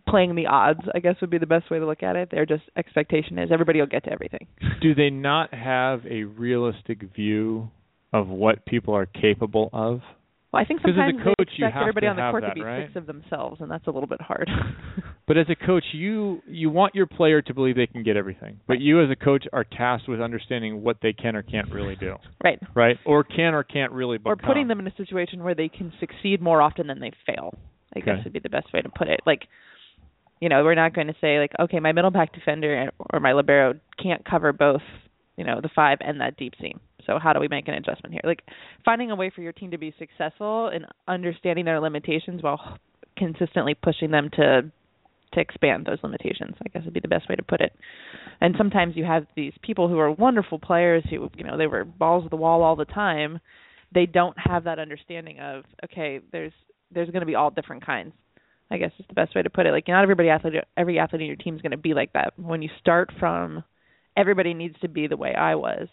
playing 0.08 0.34
the 0.34 0.46
odds 0.46 0.80
i 0.94 0.98
guess 0.98 1.14
would 1.20 1.30
be 1.30 1.38
the 1.38 1.46
best 1.46 1.70
way 1.70 1.78
to 1.78 1.86
look 1.86 2.02
at 2.02 2.14
it 2.16 2.30
their 2.30 2.44
just 2.44 2.62
expectation 2.76 3.38
is 3.38 3.50
everybody 3.50 3.80
will 3.80 3.86
get 3.86 4.04
to 4.04 4.12
everything 4.12 4.46
Do 4.82 4.94
they 4.94 5.10
not 5.10 5.54
have 5.54 6.04
a 6.06 6.24
realistic 6.24 7.02
view 7.14 7.70
of 8.14 8.28
what 8.28 8.64
people 8.64 8.94
are 8.94 9.06
capable 9.06 9.68
of? 9.72 10.00
Well 10.54 10.62
i 10.62 10.64
think 10.64 10.80
'Cause 10.82 10.92
as 10.94 10.96
a 10.96 11.10
sometimes 11.10 11.24
coach, 11.36 11.50
they 11.58 11.62
you 11.62 11.66
expect 11.66 11.82
everybody 11.82 12.06
on 12.06 12.16
the 12.16 12.22
court 12.30 12.42
that, 12.42 12.50
to 12.50 12.54
be 12.54 12.62
right? 12.62 12.86
six 12.86 12.96
of 12.96 13.06
themselves 13.06 13.60
and 13.60 13.68
that's 13.70 13.86
a 13.86 13.90
little 13.90 14.06
bit 14.08 14.20
hard 14.22 14.48
But 15.26 15.38
as 15.38 15.46
a 15.48 15.54
coach, 15.56 15.84
you 15.94 16.42
you 16.46 16.68
want 16.68 16.94
your 16.94 17.06
player 17.06 17.40
to 17.40 17.54
believe 17.54 17.76
they 17.76 17.86
can 17.86 18.02
get 18.02 18.14
everything. 18.14 18.60
But 18.68 18.80
you 18.80 19.02
as 19.02 19.08
a 19.10 19.16
coach 19.16 19.46
are 19.54 19.64
tasked 19.64 20.06
with 20.06 20.20
understanding 20.20 20.82
what 20.82 20.98
they 21.00 21.14
can 21.14 21.34
or 21.34 21.42
can't 21.42 21.70
really 21.72 21.96
do. 21.96 22.16
right 22.44 22.58
Right? 22.74 22.98
Or 23.06 23.24
can 23.24 23.54
or 23.54 23.64
can't 23.64 23.90
really 23.92 24.18
become. 24.18 24.32
or 24.32 24.36
putting 24.36 24.68
them 24.68 24.80
in 24.80 24.86
a 24.86 24.94
situation 24.96 25.42
where 25.42 25.54
they 25.54 25.70
can 25.70 25.94
succeed 25.98 26.42
more 26.42 26.60
often 26.60 26.86
than 26.88 27.00
they 27.00 27.10
fail. 27.26 27.54
I 27.96 28.00
Okay. 28.00 28.16
guess 28.16 28.24
would 28.24 28.34
be 28.34 28.38
the 28.40 28.50
best 28.50 28.70
way 28.74 28.82
to 28.82 28.90
put 28.90 29.08
it. 29.08 29.20
Like, 29.24 29.44
you 30.42 30.50
know, 30.50 30.62
we're 30.62 30.74
not 30.74 30.92
going 30.94 31.06
to 31.06 31.14
say 31.22 31.38
like, 31.38 31.52
okay, 31.58 31.80
my 31.80 31.92
middle 31.92 32.10
back 32.10 32.34
defender 32.34 32.90
or 33.10 33.18
my 33.18 33.32
libero 33.32 33.80
can't 34.02 34.22
cover 34.26 34.52
both, 34.52 34.82
you 35.38 35.44
know, 35.44 35.62
the 35.62 35.70
five 35.74 35.98
and 36.02 36.20
that 36.20 36.36
deep 36.36 36.52
seam. 36.60 36.80
So 37.06 37.18
how 37.18 37.32
do 37.32 37.40
we 37.40 37.48
make 37.48 37.68
an 37.68 37.74
adjustment 37.74 38.12
here? 38.12 38.22
Like, 38.24 38.42
finding 38.84 39.10
a 39.10 39.16
way 39.16 39.30
for 39.34 39.42
your 39.42 39.52
team 39.52 39.70
to 39.70 39.78
be 39.78 39.94
successful 39.98 40.68
and 40.68 40.86
understanding 41.08 41.64
their 41.64 41.80
limitations 41.80 42.42
while 42.42 42.78
consistently 43.16 43.74
pushing 43.74 44.10
them 44.10 44.30
to 44.34 44.70
to 45.34 45.40
expand 45.40 45.84
those 45.84 45.98
limitations. 46.02 46.54
I 46.64 46.68
guess 46.68 46.84
would 46.84 46.94
be 46.94 47.00
the 47.00 47.08
best 47.08 47.28
way 47.28 47.34
to 47.34 47.42
put 47.42 47.60
it. 47.60 47.72
And 48.40 48.54
sometimes 48.56 48.96
you 48.96 49.04
have 49.04 49.26
these 49.34 49.52
people 49.62 49.88
who 49.88 49.98
are 49.98 50.10
wonderful 50.10 50.58
players 50.58 51.04
who, 51.10 51.28
you 51.36 51.44
know, 51.44 51.58
they 51.58 51.66
were 51.66 51.84
balls 51.84 52.24
to 52.24 52.28
the 52.28 52.36
wall 52.36 52.62
all 52.62 52.76
the 52.76 52.84
time. 52.84 53.40
They 53.92 54.06
don't 54.06 54.36
have 54.38 54.64
that 54.64 54.78
understanding 54.78 55.40
of 55.40 55.64
okay, 55.84 56.20
there's 56.32 56.52
there's 56.92 57.10
going 57.10 57.20
to 57.20 57.26
be 57.26 57.34
all 57.34 57.50
different 57.50 57.84
kinds. 57.84 58.12
I 58.70 58.78
guess 58.78 58.92
is 58.98 59.04
the 59.08 59.14
best 59.14 59.34
way 59.34 59.42
to 59.42 59.50
put 59.50 59.66
it. 59.66 59.72
Like 59.72 59.88
not 59.88 60.02
everybody 60.02 60.30
athlete, 60.30 60.54
every 60.76 60.98
athlete 60.98 61.22
in 61.22 61.26
your 61.26 61.36
team 61.36 61.54
is 61.54 61.62
going 61.62 61.72
to 61.72 61.76
be 61.76 61.94
like 61.94 62.12
that. 62.14 62.32
When 62.38 62.62
you 62.62 62.70
start 62.80 63.12
from, 63.20 63.62
everybody 64.16 64.54
needs 64.54 64.76
to 64.80 64.88
be 64.88 65.06
the 65.06 65.16
way 65.16 65.34
I 65.34 65.54
was, 65.54 65.88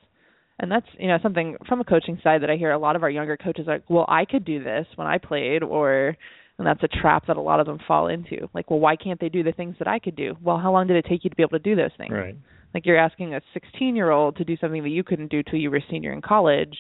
and 0.61 0.71
that's 0.71 0.85
you 0.97 1.07
know 1.09 1.17
something 1.21 1.57
from 1.67 1.81
a 1.81 1.83
coaching 1.83 2.17
side 2.23 2.41
that 2.43 2.49
I 2.49 2.55
hear 2.55 2.71
a 2.71 2.77
lot 2.79 2.95
of 2.95 3.03
our 3.03 3.09
younger 3.09 3.35
coaches 3.35 3.67
are 3.67 3.73
like, 3.75 3.89
well, 3.89 4.05
I 4.07 4.23
could 4.23 4.45
do 4.45 4.63
this 4.63 4.88
when 4.95 5.07
I 5.07 5.17
played, 5.17 5.63
or 5.63 6.15
and 6.57 6.65
that's 6.67 6.81
a 6.83 6.88
trap 6.88 7.25
that 7.27 7.35
a 7.35 7.41
lot 7.41 7.59
of 7.59 7.65
them 7.65 7.79
fall 7.88 8.07
into. 8.07 8.47
Like, 8.53 8.69
well, 8.71 8.79
why 8.79 8.95
can't 8.95 9.19
they 9.19 9.29
do 9.29 9.43
the 9.43 9.51
things 9.51 9.75
that 9.79 9.88
I 9.89 9.99
could 9.99 10.15
do? 10.15 10.38
Well, 10.41 10.57
how 10.59 10.71
long 10.71 10.88
did 10.88 10.95
it 10.95 11.05
take 11.09 11.23
you 11.23 11.29
to 11.31 11.35
be 11.35 11.43
able 11.43 11.57
to 11.57 11.59
do 11.59 11.75
those 11.75 11.91
things? 11.97 12.11
Right. 12.13 12.35
Like 12.73 12.85
you're 12.85 12.97
asking 12.97 13.33
a 13.33 13.41
16 13.53 13.95
year 13.97 14.11
old 14.11 14.38
to 14.38 14.45
do 14.45 14.55
something 14.61 14.83
that 14.83 14.89
you 14.89 15.03
couldn't 15.03 15.29
do 15.31 15.43
till 15.43 15.59
you 15.59 15.69
were 15.71 15.77
a 15.77 15.85
senior 15.89 16.13
in 16.13 16.21
college. 16.21 16.77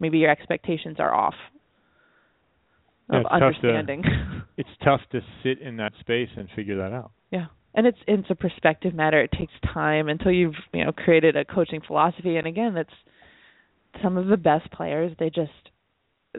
Maybe 0.00 0.18
your 0.18 0.30
expectations 0.30 0.96
are 0.98 1.14
off 1.14 1.34
Yeah, 3.12 3.18
of 3.18 3.20
it's 3.20 3.30
tough 3.30 3.40
to- 3.40 3.44
understanding. 3.68 4.04
It's 4.56 4.68
tough 4.84 5.00
to 5.12 5.20
sit 5.42 5.58
in 5.62 5.76
that 5.78 5.92
space 6.00 6.28
and 6.36 6.46
figure 6.54 6.76
that 6.78 6.92
out. 6.92 7.12
Yeah. 7.30 7.46
And 7.74 7.86
it's 7.86 7.96
it's 8.06 8.28
a 8.28 8.34
perspective 8.34 8.92
matter. 8.94 9.22
It 9.22 9.30
takes 9.32 9.52
time 9.72 10.08
until 10.10 10.32
you've, 10.32 10.56
you 10.74 10.84
know, 10.84 10.92
created 10.92 11.34
a 11.36 11.44
coaching 11.46 11.80
philosophy 11.86 12.36
and 12.36 12.46
again 12.46 12.74
that's 12.74 12.92
some 14.02 14.16
of 14.16 14.26
the 14.26 14.36
best 14.36 14.70
players 14.72 15.12
they 15.18 15.30
just 15.30 15.50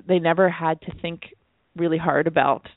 they 0.07 0.19
never 0.19 0.49
had 0.49 0.81
to 0.81 0.91
think 1.01 1.23
really 1.75 1.97
hard 1.97 2.27
about 2.27 2.67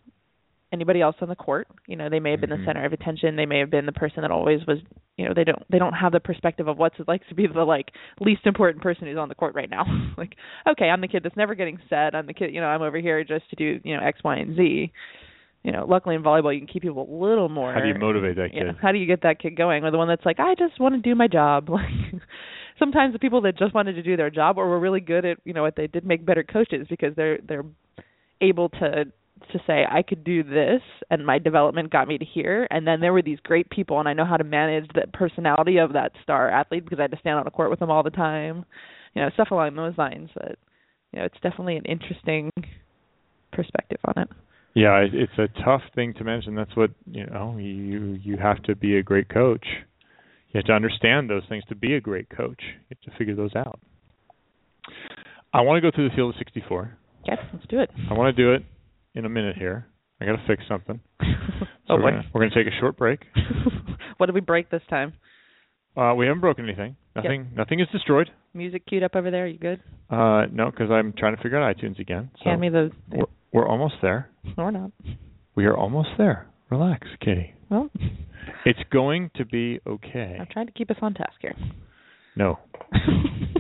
anybody 0.73 1.01
else 1.01 1.15
on 1.21 1.29
the 1.29 1.37
court. 1.37 1.69
You 1.87 1.97
know, 1.97 2.11
they 2.11 2.19
may 2.19 2.33
have 2.33 2.41
been 2.41 2.51
the 2.51 2.57
mm-hmm. 2.57 2.67
center 2.67 2.85
of 2.85 2.93
attention, 2.93 3.37
they 3.37 3.47
may 3.47 3.61
have 3.61 3.71
been 3.71 3.87
the 3.87 3.93
person 3.93 4.23
that 4.23 4.31
always 4.31 4.61
was, 4.67 4.79
you 5.17 5.27
know, 5.27 5.33
they 5.35 5.45
don't 5.45 5.63
they 5.71 5.79
don't 5.79 5.93
have 5.93 6.13
the 6.13 6.21
perspective 6.21 6.67
of 6.67 6.77
what's 6.77 6.99
it 6.99 7.09
like 7.09 7.27
to 7.29 7.35
be 7.35 7.47
the 7.47 7.63
like 7.63 7.93
least 8.21 8.47
important 8.47 8.83
person 8.83 9.07
who's 9.07 9.17
on 9.17 9.29
the 9.29 9.35
court 9.35 9.55
right 9.55 9.71
now. 9.71 9.85
like, 10.19 10.35
okay, 10.69 10.87
I'm 10.87 11.01
the 11.01 11.09
kid 11.09 11.23
that's 11.23 11.37
never 11.37 11.55
getting 11.55 11.79
set. 11.89 12.15
I'm 12.15 12.27
the 12.27 12.35
kid, 12.35 12.53
you 12.53 12.61
know, 12.61 12.67
I'm 12.67 12.83
over 12.83 12.99
here 12.99 13.23
just 13.25 13.49
to 13.51 13.57
do, 13.57 13.81
you 13.85 13.97
know, 13.97 14.03
X, 14.03 14.19
Y, 14.25 14.37
and 14.37 14.57
Z 14.57 14.93
you 15.65 15.73
know, 15.73 15.87
luckily 15.89 16.15
in 16.15 16.23
volleyball 16.23 16.53
you 16.53 16.61
can 16.61 16.69
keep 16.69 16.83
people 16.83 17.09
a 17.11 17.13
little 17.25 17.49
more. 17.49 17.73
How 17.73 17.81
do 17.81 17.89
you 17.89 17.99
motivate 17.99 18.37
that 18.37 18.53
you 18.53 18.65
know, 18.65 18.73
kid? 18.73 18.81
how 18.83 18.93
do 18.93 18.99
you 18.99 19.07
get 19.07 19.23
that 19.23 19.41
kid 19.41 19.57
going? 19.57 19.83
Or 19.83 19.91
the 19.91 19.97
one 19.97 20.09
that's 20.09 20.25
like, 20.25 20.39
I 20.39 20.55
just 20.55 20.79
want 20.79 20.95
to 20.95 21.01
do 21.01 21.15
my 21.15 21.27
job. 21.27 21.69
Like 21.75 22.23
sometimes 22.79 23.13
the 23.13 23.19
people 23.19 23.41
that 23.43 23.59
just 23.59 23.75
wanted 23.75 23.95
to 23.95 24.03
do 24.03 24.17
their 24.17 24.31
job 24.31 24.59
or 24.59 24.69
were 24.69 24.81
really 24.81 25.01
good 25.01 25.25
at, 25.25 25.39
you 25.45 25.53
know, 25.53 25.63
what 25.63 25.77
they 25.77 25.87
did 25.87 26.05
make 26.05 26.25
better 26.25 26.43
coaches 26.43 26.87
because 26.89 27.15
they're 27.17 27.39
they're 27.47 27.65
able 28.41 28.69
to 28.69 29.05
to 29.53 29.59
say 29.67 29.85
I 29.89 30.03
could 30.03 30.25
do 30.25 30.43
this 30.43 30.81
and 31.11 31.27
my 31.27 31.39
development 31.39 31.91
got 31.91 32.09
me 32.09 32.19
to 32.19 32.25
here 32.25 32.67
and 32.71 32.87
then 32.87 33.01
there 33.01 33.13
were 33.13 33.23
these 33.23 33.41
great 33.43 33.69
people 33.69 33.99
and 33.99 34.09
I 34.09 34.15
know 34.15 34.25
how 34.25 34.37
to 34.37 34.45
manage 34.45 34.89
the 34.95 35.07
personality 35.13 35.79
of 35.79 35.93
that 35.93 36.13
star 36.23 36.49
athlete 36.49 36.85
because 36.85 36.99
I 36.99 37.03
had 37.03 37.11
to 37.11 37.19
stand 37.19 37.39
on 37.39 37.47
a 37.47 37.51
court 37.51 37.71
with 37.71 37.81
them 37.81 37.91
all 37.91 38.03
the 38.03 38.11
time. 38.11 38.65
You 39.15 39.23
know, 39.23 39.31
stuff 39.35 39.51
along 39.51 39.77
those 39.77 39.99
lines 39.99 40.31
but 40.35 40.57
you 41.13 41.21
know, 41.21 41.27
it's 41.27 41.41
definitely 41.43 41.77
an 41.77 41.85
interesting 41.85 42.51
perspective 43.53 43.99
on 44.05 44.23
it. 44.23 44.29
Yeah, 44.75 44.99
it, 44.99 45.15
it's 45.15 45.39
a 45.39 45.49
tough 45.63 45.83
thing 45.95 46.15
to 46.15 46.25
mention. 46.25 46.55
That's 46.55 46.75
what 46.77 46.91
you 47.11 47.27
know. 47.27 47.57
You 47.59 48.19
you 48.21 48.37
have 48.37 48.61
to 48.65 48.75
be 48.75 48.97
a 48.97 49.03
great 49.03 49.29
coach. 49.29 49.65
You 50.55 50.59
have 50.59 50.67
to 50.67 50.73
understand 50.73 51.29
those 51.29 51.43
things 51.49 51.65
to 51.69 51.75
be 51.75 51.95
a 51.95 52.01
great 52.01 52.31
coach. 52.31 52.61
You 52.89 52.97
have 52.97 53.13
to 53.13 53.19
figure 53.19 53.35
those 53.35 53.57
out. 53.57 53.81
I 55.53 55.63
want 55.63 55.83
to 55.83 55.91
go 55.91 55.95
through 55.95 56.09
the 56.09 56.15
field 56.15 56.31
of 56.35 56.39
64. 56.39 56.97
Yes, 57.27 57.39
let's 57.53 57.67
do 57.69 57.81
it. 57.81 57.91
I 58.09 58.15
want 58.15 58.35
to 58.35 58.43
do 58.43 58.53
it 58.53 58.63
in 59.15 59.25
a 59.25 59.29
minute 59.29 59.57
here. 59.57 59.89
I 60.21 60.27
got 60.27 60.37
to 60.37 60.45
fix 60.47 60.63
something. 60.69 61.01
So 61.87 61.95
oh 61.95 61.97
we're 61.97 62.13
gonna, 62.13 62.25
we're 62.33 62.41
going 62.41 62.51
to 62.51 62.65
take 62.65 62.73
a 62.73 62.81
short 62.81 62.97
break. 62.97 63.21
what 64.17 64.25
did 64.25 64.35
we 64.35 64.41
break 64.41 64.71
this 64.71 64.81
time? 64.89 65.13
Uh, 65.95 66.15
we 66.17 66.25
haven't 66.27 66.41
broken 66.41 66.65
anything. 66.65 66.97
Nothing. 67.15 67.51
Nothing 67.55 67.81
is 67.81 67.87
destroyed. 67.93 68.31
Music 68.55 68.87
queued 68.87 69.03
up 69.03 69.15
over 69.15 69.31
there. 69.31 69.47
You 69.47 69.59
good? 69.59 69.83
Uh, 70.09 70.47
no, 70.51 70.71
because 70.71 70.91
I'm 70.91 71.13
trying 71.13 71.37
to 71.37 71.43
figure 71.43 71.61
out 71.61 71.77
iTunes 71.77 72.01
again. 72.01 72.31
So 72.39 72.45
Hand 72.45 72.63
me 72.63 72.71
the. 72.71 72.91
we're, 73.13 73.27
we're 73.53 73.69
almost 73.69 73.97
there. 74.01 74.31
Or 74.57 74.73
not. 74.73 74.93
We 75.55 75.67
are 75.67 75.77
almost 75.77 76.09
there. 76.17 76.47
Relax, 76.71 77.07
Kitty. 77.21 77.53
Well, 77.75 77.91
It's 78.65 78.79
going 78.93 79.33
to 79.35 79.45
be 79.45 79.81
okay. 79.85 80.37
I'm 80.41 80.47
trying 80.49 80.67
to 80.67 80.73
keep 80.73 80.93
us 80.93 80.97
on 81.03 81.13
task 81.15 81.35
here. 81.41 81.57
No. 82.37 82.61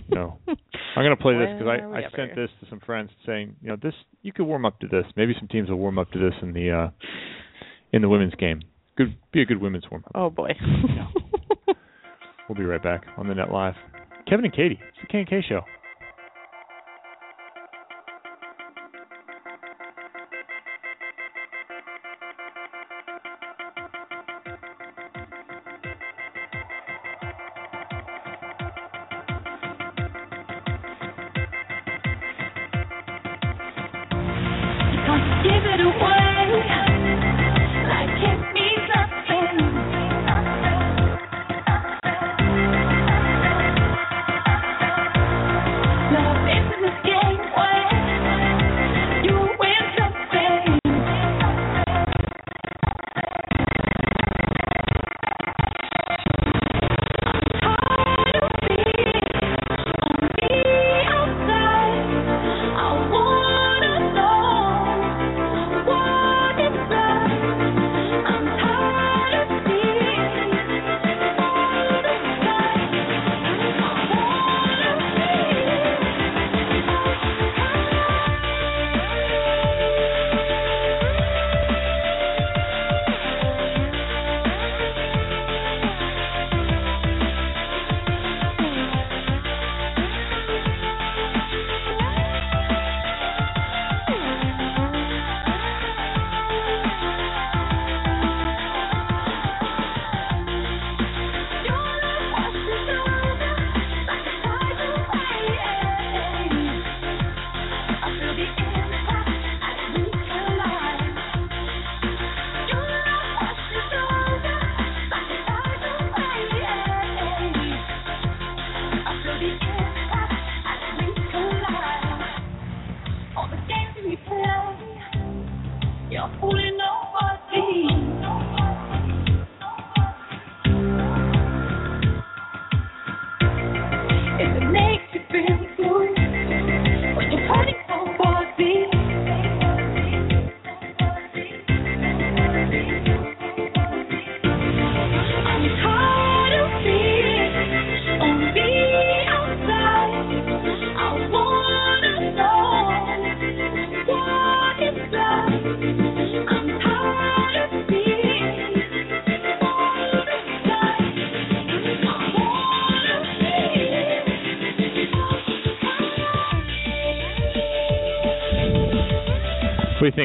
no. 0.08 0.38
I'm 0.46 1.04
going 1.04 1.16
to 1.16 1.20
play 1.20 1.34
this 1.34 1.48
because 1.58 1.66
I, 1.66 1.98
I 1.98 2.02
sent 2.16 2.36
this 2.36 2.48
to 2.60 2.70
some 2.70 2.78
friends 2.78 3.10
saying, 3.26 3.56
you 3.60 3.70
know, 3.70 3.76
this 3.82 3.94
you 4.22 4.32
could 4.32 4.44
warm 4.44 4.64
up 4.64 4.78
to 4.80 4.86
this. 4.86 5.04
Maybe 5.16 5.34
some 5.36 5.48
teams 5.48 5.68
will 5.68 5.78
warm 5.78 5.98
up 5.98 6.12
to 6.12 6.18
this 6.20 6.34
in 6.42 6.52
the 6.52 6.70
uh 6.70 6.90
in 7.92 8.02
the 8.02 8.08
women's 8.08 8.34
game. 8.36 8.62
Good, 8.96 9.16
be 9.32 9.42
a 9.42 9.44
good 9.44 9.60
women's 9.60 9.84
warm 9.90 10.04
up. 10.06 10.12
Oh 10.14 10.30
boy. 10.30 10.50
We'll 12.48 12.58
be 12.58 12.64
right 12.64 12.82
back 12.82 13.06
on 13.16 13.26
the 13.26 13.34
net 13.34 13.50
live. 13.50 13.74
Kevin 14.28 14.44
and 14.44 14.54
Katie, 14.54 14.78
it's 14.88 14.98
the 15.00 15.08
K 15.08 15.18
and 15.18 15.28
K 15.28 15.42
show. 15.48 15.62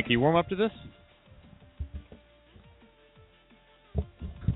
Can 0.09 0.13
you 0.13 0.21
warm 0.21 0.37
up 0.37 0.49
to 0.49 0.55
this? 0.55 0.71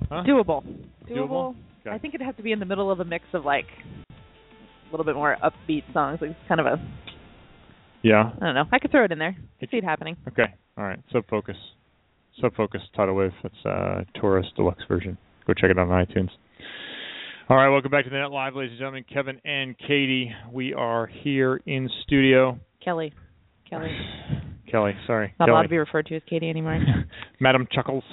Huh? 0.09 0.23
Doable. 0.27 0.65
Doable? 1.07 1.55
Okay. 1.81 1.91
I 1.91 1.99
think 1.99 2.15
it'd 2.15 2.25
have 2.25 2.38
to 2.38 2.41
be 2.41 2.53
in 2.53 2.59
the 2.59 2.65
middle 2.65 2.89
of 2.89 2.99
a 3.01 3.05
mix 3.05 3.25
of 3.34 3.45
like 3.45 3.67
a 4.09 4.89
little 4.89 5.05
bit 5.05 5.13
more 5.13 5.38
upbeat 5.43 5.84
songs. 5.93 6.17
Like 6.21 6.31
it's 6.31 6.39
kind 6.47 6.59
of 6.59 6.65
a 6.65 6.77
Yeah. 8.01 8.31
I 8.41 8.45
don't 8.45 8.55
know. 8.55 8.63
I 8.71 8.80
could 8.80 8.89
throw 8.89 9.05
it 9.05 9.11
in 9.11 9.19
there. 9.19 9.38
I 9.61 9.67
see 9.69 9.77
it 9.77 9.84
happening. 9.84 10.17
Okay. 10.27 10.55
All 10.75 10.85
right. 10.85 10.97
Sub 11.11 11.23
Focus. 11.30 11.57
Sub 12.41 12.55
Focus 12.55 12.81
Tidal 12.95 13.13
Wave. 13.13 13.30
That's 13.43 13.53
uh 13.63 14.01
Torus 14.19 14.45
Deluxe 14.55 14.81
version. 14.88 15.19
Go 15.45 15.53
check 15.53 15.69
it 15.69 15.77
out 15.77 15.88
on 15.88 16.03
iTunes. 16.03 16.30
All 17.47 17.57
right, 17.57 17.69
welcome 17.69 17.91
back 17.91 18.05
to 18.05 18.09
the 18.09 18.17
Net 18.17 18.31
Live, 18.31 18.55
ladies 18.55 18.71
and 18.71 18.80
gentlemen. 18.80 19.05
Kevin 19.13 19.39
and 19.45 19.77
Katie. 19.77 20.31
We 20.51 20.73
are 20.73 21.05
here 21.05 21.61
in 21.67 21.91
studio. 22.01 22.59
Kelly. 22.84 23.13
Kelly. 23.69 23.95
Kelly, 24.74 24.94
sorry. 25.06 25.36
Not 25.40 25.45
Kelly. 25.45 25.52
allowed 25.52 25.64
to 25.64 25.70
be 25.70 25.78
referred 25.78 26.08
to 26.08 26.16
as 26.16 26.24
Katie 26.28 26.50
anymore. 26.50 26.84
Madam 27.40 27.68
Chuckles. 27.72 28.04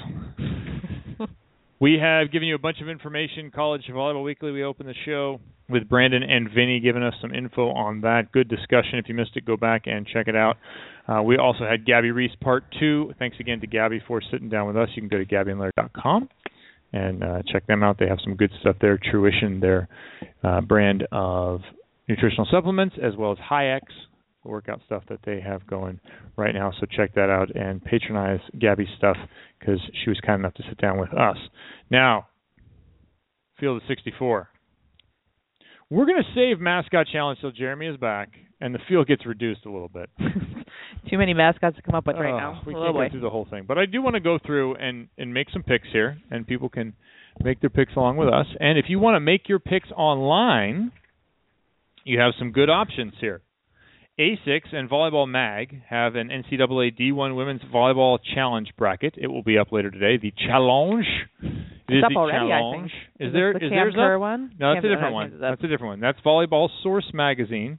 we 1.80 1.98
have 1.98 2.30
given 2.30 2.46
you 2.46 2.54
a 2.54 2.58
bunch 2.58 2.82
of 2.82 2.88
information. 2.90 3.50
College 3.50 3.84
Volleyball 3.90 4.22
Weekly. 4.22 4.52
We 4.52 4.62
opened 4.62 4.90
the 4.90 4.94
show 5.06 5.40
with 5.70 5.88
Brandon 5.88 6.22
and 6.22 6.50
Vinny 6.54 6.78
giving 6.80 7.02
us 7.02 7.14
some 7.22 7.34
info 7.34 7.70
on 7.70 8.02
that. 8.02 8.30
Good 8.30 8.50
discussion. 8.50 8.98
If 8.98 9.08
you 9.08 9.14
missed 9.14 9.30
it, 9.36 9.46
go 9.46 9.56
back 9.56 9.84
and 9.86 10.06
check 10.06 10.28
it 10.28 10.36
out. 10.36 10.58
Uh, 11.08 11.22
we 11.22 11.38
also 11.38 11.64
had 11.64 11.86
Gabby 11.86 12.10
Reece 12.10 12.36
Part 12.42 12.64
2. 12.78 13.14
Thanks 13.18 13.38
again 13.40 13.60
to 13.60 13.66
Gabby 13.66 14.02
for 14.06 14.20
sitting 14.30 14.50
down 14.50 14.66
with 14.66 14.76
us. 14.76 14.90
You 14.94 15.00
can 15.00 15.08
go 15.08 15.16
to 15.16 15.24
gabbyandlaird.com 15.24 16.28
and 16.92 17.24
uh, 17.24 17.42
check 17.50 17.66
them 17.68 17.82
out. 17.82 17.98
They 17.98 18.06
have 18.06 18.18
some 18.22 18.36
good 18.36 18.50
stuff 18.60 18.76
there. 18.82 18.98
Truition, 18.98 19.62
their 19.62 19.88
uh, 20.44 20.60
brand 20.60 21.06
of 21.10 21.62
nutritional 22.06 22.46
supplements, 22.50 22.96
as 23.02 23.16
well 23.16 23.32
as 23.32 23.38
the 23.38 23.44
workout 24.44 24.80
stuff 24.86 25.02
that 25.08 25.20
they 25.24 25.40
have 25.40 25.66
going 25.66 26.00
right 26.36 26.54
now. 26.54 26.72
So 26.80 26.86
check 26.86 27.14
that 27.14 27.28
out 27.30 27.54
and 27.54 27.82
patronize 27.84 28.40
Gabby's 28.58 28.88
stuff 28.96 29.16
because 29.58 29.80
she 30.02 30.10
was 30.10 30.18
kind 30.24 30.40
enough 30.40 30.54
to 30.54 30.62
sit 30.68 30.78
down 30.78 30.98
with 30.98 31.12
us. 31.12 31.36
Now, 31.90 32.26
Field 33.58 33.76
of 33.82 33.88
64. 33.88 34.48
We're 35.90 36.06
going 36.06 36.22
to 36.22 36.34
save 36.34 36.60
mascot 36.60 37.06
challenge 37.12 37.40
till 37.40 37.50
Jeremy 37.50 37.88
is 37.88 37.96
back 37.98 38.30
and 38.60 38.74
the 38.74 38.78
field 38.88 39.06
gets 39.06 39.26
reduced 39.26 39.66
a 39.66 39.70
little 39.70 39.88
bit. 39.88 40.08
Too 41.10 41.18
many 41.18 41.34
mascots 41.34 41.76
to 41.76 41.82
come 41.82 41.94
up 41.94 42.06
with 42.06 42.16
right 42.16 42.32
Oh, 42.32 42.38
now. 42.38 42.62
We 42.66 42.74
oh 42.74 42.82
can't 42.84 42.94
boy. 42.94 43.04
go 43.06 43.10
through 43.10 43.20
the 43.20 43.30
whole 43.30 43.46
thing, 43.50 43.64
but 43.66 43.76
I 43.78 43.86
do 43.86 44.00
want 44.00 44.14
to 44.14 44.20
go 44.20 44.38
through 44.44 44.76
and 44.76 45.08
and 45.18 45.32
make 45.34 45.48
some 45.50 45.62
picks 45.62 45.88
here, 45.92 46.18
and 46.30 46.46
people 46.46 46.68
can 46.68 46.94
make 47.42 47.60
their 47.60 47.70
picks 47.70 47.94
along 47.96 48.16
with 48.18 48.28
us. 48.28 48.46
And 48.60 48.78
if 48.78 48.86
you 48.88 48.98
want 48.98 49.16
to 49.16 49.20
make 49.20 49.48
your 49.48 49.58
picks 49.58 49.90
online, 49.96 50.92
you 52.04 52.20
have 52.20 52.32
some 52.38 52.52
good 52.52 52.68
options 52.70 53.14
here. 53.20 53.40
A6 54.20 54.74
and 54.74 54.90
Volleyball 54.90 55.26
Mag 55.26 55.80
have 55.88 56.14
an 56.14 56.28
NCAA 56.28 56.94
D1 56.98 57.34
Women's 57.36 57.62
Volleyball 57.72 58.18
Challenge 58.34 58.68
bracket. 58.76 59.14
It 59.16 59.28
will 59.28 59.42
be 59.42 59.56
up 59.56 59.72
later 59.72 59.90
today. 59.90 60.18
The 60.20 60.32
challenge. 60.46 61.06
It 61.42 61.48
It's 61.88 61.96
is 61.98 62.04
up 62.04 62.10
the 62.12 62.16
already, 62.18 62.52
I 62.52 62.58
challenge. 62.58 62.90
think. 62.92 63.02
Is 63.20 63.26
Is 63.28 63.32
there? 63.32 63.52
the 63.54 63.58
is 63.58 63.62
Cam 63.62 63.70
theirs 63.70 63.94
Kerr 63.94 64.14
up? 64.16 64.20
one? 64.20 64.52
No, 64.60 64.74
that's 64.74 64.84
Cam- 64.84 64.92
a 64.92 64.94
different 64.94 65.14
one. 65.14 65.24
think 65.30 65.34
it's 65.36 65.42
up. 65.44 65.50
That's 65.52 65.64
a 65.64 65.68
different 65.68 65.90
one. 65.92 66.00
That's 66.00 66.20
Volleyball 66.20 66.68
Source 66.82 67.10
Magazine. 67.14 67.78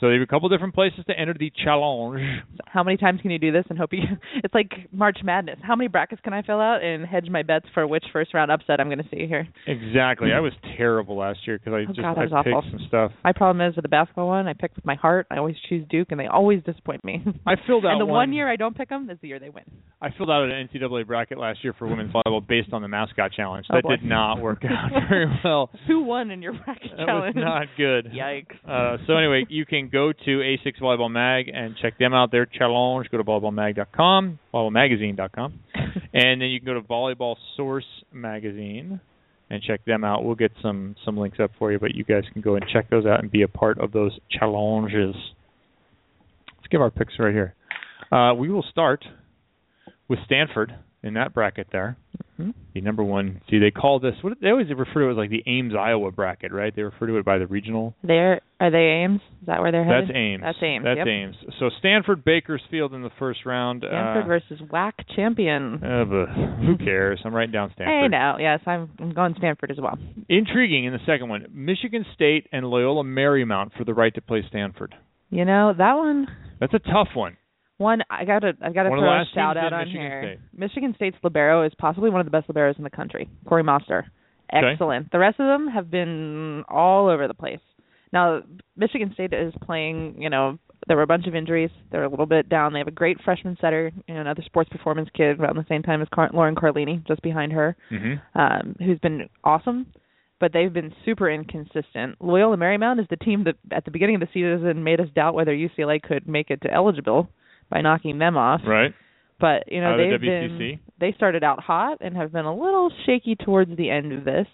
So 0.00 0.08
they 0.08 0.14
have 0.14 0.22
a 0.22 0.26
couple 0.26 0.48
different 0.50 0.74
places 0.74 1.04
to 1.08 1.18
enter 1.18 1.32
the 1.38 1.50
challenge. 1.64 2.20
How 2.66 2.82
many 2.82 2.98
times 2.98 3.22
can 3.22 3.30
you 3.30 3.38
do 3.38 3.50
this 3.50 3.64
and 3.70 3.78
hope 3.78 3.92
you? 3.92 4.02
It's 4.44 4.52
like 4.54 4.72
March 4.92 5.18
Madness. 5.24 5.58
How 5.62 5.74
many 5.74 5.88
brackets 5.88 6.20
can 6.22 6.32
I 6.34 6.42
fill 6.42 6.60
out 6.60 6.82
and 6.84 7.04
hedge 7.06 7.28
my 7.30 7.42
bets 7.42 7.64
for 7.72 7.86
which 7.86 8.04
first 8.12 8.34
round 8.34 8.50
upset 8.50 8.78
I'm 8.80 8.88
going 8.88 8.98
to 9.02 9.08
see 9.10 9.26
here? 9.26 9.48
Exactly. 9.66 10.32
I 10.32 10.40
was 10.40 10.52
terrible 10.76 11.16
last 11.16 11.38
year 11.46 11.58
because 11.58 11.72
I 11.72 11.80
Oh, 11.82 11.86
just 11.86 12.00
God, 12.00 12.18
I 12.18 12.22
was 12.24 12.30
picked 12.44 12.54
awful. 12.54 12.70
some 12.70 12.84
stuff. 12.88 13.12
My 13.24 13.32
problem 13.32 13.66
is 13.66 13.74
with 13.76 13.82
the 13.84 13.88
basketball 13.88 14.28
one, 14.28 14.46
I 14.46 14.52
pick 14.52 14.76
with 14.76 14.84
my 14.84 14.94
heart. 14.94 15.26
I 15.30 15.38
always 15.38 15.56
choose 15.68 15.86
Duke, 15.88 16.08
and 16.10 16.20
they 16.20 16.26
always 16.26 16.62
disappoint 16.64 17.02
me. 17.04 17.24
I 17.46 17.54
filled 17.66 17.86
out 17.86 17.92
and 17.92 18.00
the 18.00 18.04
one- 18.06 18.28
one 18.28 18.32
year 18.34 18.50
I 18.50 18.56
don't 18.56 18.76
pick 18.76 18.90
them 18.90 19.08
is 19.10 19.18
the 19.22 19.28
year 19.28 19.38
they 19.38 19.48
win. 19.50 19.64
I 20.02 20.10
filled 20.16 20.30
out 20.30 20.44
an 20.44 20.68
NCAA 20.68 21.06
bracket 21.06 21.38
last 21.38 21.64
year 21.64 21.74
for 21.78 21.86
women's 21.88 22.12
volleyball 22.14 22.46
based 22.46 22.72
on 22.72 22.82
the 22.82 22.88
mascot 22.88 23.32
challenge. 23.32 23.66
Oh, 23.70 23.76
That 23.76 23.84
boy. 23.84 23.96
did 23.96 24.04
not 24.04 24.40
work 24.40 24.62
out 24.64 24.90
very 25.08 25.26
well. 25.42 25.70
Who 25.86 26.02
won 26.04 26.30
in 26.30 26.42
your 26.42 26.52
bracket 26.52 26.90
That 26.98 27.06
was 27.06 27.32
not 27.34 27.66
good. 27.78 28.12
Yikes. 28.12 28.54
Uh, 28.68 28.98
so 29.06 29.16
anyway, 29.16 29.46
you 29.48 29.64
can 29.64 29.85
go 29.88 30.12
to 30.12 30.30
A6 30.30 30.80
Volleyball 30.80 31.10
Mag 31.10 31.48
and 31.52 31.76
check 31.80 31.98
them 31.98 32.12
out. 32.14 32.30
Their 32.30 32.46
challenge. 32.46 33.08
Go 33.10 33.18
to 33.18 33.24
volleyballmag.com, 33.24 34.38
volleyballmagazine.com, 34.52 35.60
and 36.14 36.40
then 36.40 36.48
you 36.48 36.60
can 36.60 36.66
go 36.66 36.74
to 36.74 36.82
Volleyball 36.82 37.36
Source 37.56 37.86
Magazine 38.12 39.00
and 39.50 39.62
check 39.62 39.84
them 39.84 40.04
out. 40.04 40.24
We'll 40.24 40.34
get 40.34 40.52
some 40.62 40.96
some 41.04 41.16
links 41.16 41.38
up 41.40 41.50
for 41.58 41.72
you, 41.72 41.78
but 41.78 41.94
you 41.94 42.04
guys 42.04 42.24
can 42.32 42.42
go 42.42 42.56
and 42.56 42.64
check 42.72 42.90
those 42.90 43.06
out 43.06 43.20
and 43.20 43.30
be 43.30 43.42
a 43.42 43.48
part 43.48 43.78
of 43.78 43.92
those 43.92 44.18
challenges. 44.30 45.14
Let's 46.56 46.68
give 46.70 46.80
our 46.80 46.90
picks 46.90 47.14
right 47.18 47.32
here. 47.32 47.54
Uh, 48.10 48.34
we 48.34 48.48
will 48.48 48.64
start 48.70 49.04
with 50.08 50.18
Stanford 50.26 50.74
in 51.06 51.14
that 51.14 51.32
bracket 51.32 51.68
there. 51.72 51.96
Mhm. 52.40 52.52
The 52.74 52.82
number 52.82 53.02
one. 53.02 53.40
See, 53.48 53.58
they 53.58 53.70
call 53.70 53.98
this. 53.98 54.14
What 54.22 54.38
they 54.42 54.50
always 54.50 54.68
refer 54.68 55.00
to 55.00 55.08
it 55.08 55.12
as 55.12 55.16
like 55.16 55.30
the 55.30 55.42
Ames 55.46 55.74
Iowa 55.74 56.10
bracket, 56.12 56.52
right? 56.52 56.74
They 56.74 56.82
refer 56.82 57.06
to 57.06 57.16
it 57.16 57.24
by 57.24 57.38
the 57.38 57.46
regional 57.46 57.94
There 58.02 58.42
are 58.60 58.70
they 58.70 59.02
Ames? 59.04 59.22
Is 59.40 59.46
that 59.46 59.60
where 59.62 59.72
they're 59.72 59.84
headed? 59.84 60.08
that's 60.08 60.16
Ames. 60.16 60.42
That's 60.42 60.58
Ames. 60.62 60.84
That's 60.84 60.98
yep. 60.98 61.06
Ames. 61.06 61.36
So 61.58 61.70
Stanford 61.78 62.24
Bakersfield 62.24 62.92
in 62.92 63.02
the 63.02 63.10
first 63.18 63.46
round. 63.46 63.84
Stanford 63.86 64.24
uh, 64.24 64.26
versus 64.26 64.60
WAC 64.70 64.92
champion. 65.14 65.82
uh, 65.82 66.04
who 66.66 66.76
cares? 66.76 67.20
I'm 67.24 67.34
writing 67.34 67.52
down 67.52 67.70
Stanford. 67.74 67.94
I 67.94 68.06
know. 68.08 68.36
yes, 68.38 68.60
I'm, 68.66 68.90
I'm 68.98 69.12
going 69.14 69.34
Stanford 69.38 69.70
as 69.70 69.78
well. 69.80 69.98
Intriguing 70.28 70.84
in 70.84 70.92
the 70.92 71.00
second 71.06 71.28
one. 71.30 71.46
Michigan 71.52 72.04
State 72.14 72.48
and 72.52 72.66
Loyola 72.66 73.02
Marymount 73.04 73.72
for 73.78 73.84
the 73.84 73.94
right 73.94 74.14
to 74.14 74.20
play 74.20 74.44
Stanford. 74.48 74.94
You 75.30 75.44
know 75.44 75.72
that 75.76 75.94
one. 75.94 76.26
That's 76.60 76.74
a 76.74 76.78
tough 76.78 77.08
one. 77.14 77.36
One 77.78 78.02
I 78.08 78.24
gotta 78.24 78.52
I 78.62 78.70
gotta 78.72 78.88
One 78.90 78.98
of 79.00 79.02
the 79.04 79.08
throw 79.08 79.20
a 79.20 79.24
shout 79.34 79.56
out 79.56 79.72
on 79.72 79.80
Michigan 79.86 80.00
here. 80.00 80.36
State. 80.36 80.58
Michigan 80.58 80.92
State's 80.96 81.16
libero 81.22 81.64
is 81.66 81.72
possibly 81.78 82.10
one 82.10 82.20
of 82.20 82.26
the 82.26 82.30
best 82.30 82.48
liberos 82.48 82.78
in 82.78 82.84
the 82.84 82.90
country. 82.90 83.28
Kori 83.46 83.62
Moster, 83.62 84.06
Okay. 84.54 84.66
excellent. 84.72 85.10
The 85.12 85.18
rest 85.18 85.38
of 85.40 85.46
them 85.46 85.68
have 85.68 85.90
been 85.90 86.64
all 86.68 87.08
over 87.08 87.28
the 87.28 87.34
place. 87.34 87.60
Now 88.12 88.40
Michigan 88.76 89.12
State 89.12 89.32
is 89.34 89.52
playing. 89.62 90.16
You 90.22 90.30
know 90.30 90.58
there 90.88 90.96
were 90.96 91.02
a 91.02 91.06
bunch 91.06 91.26
of 91.26 91.34
injuries. 91.34 91.70
They're 91.90 92.04
a 92.04 92.08
little 92.08 92.26
bit 92.26 92.48
down. 92.48 92.72
They 92.72 92.78
have 92.78 92.86
a 92.88 92.92
great 92.92 93.18
freshman 93.24 93.56
setter, 93.60 93.90
you 94.06 94.14
know, 94.14 94.20
another 94.20 94.42
sports 94.46 94.70
performance 94.70 95.08
kid 95.14 95.40
around 95.40 95.56
the 95.56 95.64
same 95.68 95.82
time 95.82 96.00
as 96.00 96.08
Car- 96.14 96.30
Lauren 96.32 96.54
Carlini, 96.54 97.04
just 97.08 97.22
behind 97.22 97.52
her 97.52 97.76
Mm-hmm. 97.90 98.38
um, 98.40 98.76
who's 98.78 98.98
been 99.00 99.28
awesome, 99.42 99.86
but 100.38 100.52
they've 100.52 100.72
been 100.72 100.94
super 101.04 101.28
inconsistent. 101.30 102.16
Loyola 102.20 102.56
Marymount 102.56 103.00
is 103.00 103.06
the 103.10 103.16
team 103.16 103.44
that 103.44 103.56
at 103.72 103.84
the 103.84 103.90
beginning 103.90 104.14
of 104.16 104.20
the 104.20 104.28
season 104.32 104.84
made 104.84 105.00
us 105.00 105.08
doubt 105.14 105.34
whether 105.34 105.52
UCLA 105.52 106.00
could 106.00 106.28
make 106.28 106.50
it 106.50 106.60
to 106.62 106.72
eligible 106.72 107.28
by 107.70 107.80
knocking 107.80 108.18
them 108.18 108.36
off. 108.36 108.60
Right. 108.66 108.94
But 109.38 109.64
you 109.70 109.80
know 109.80 109.96
they've 109.96 110.20
the 110.20 110.26
been 110.26 110.80
they 110.98 111.12
started 111.12 111.44
out 111.44 111.60
hot 111.60 111.98
and 112.00 112.16
have 112.16 112.32
been 112.32 112.46
a 112.46 112.54
little 112.54 112.90
shaky 113.04 113.36
towards 113.36 113.76
the 113.76 113.90
end 113.90 114.12
of 114.12 114.24
this. 114.24 114.46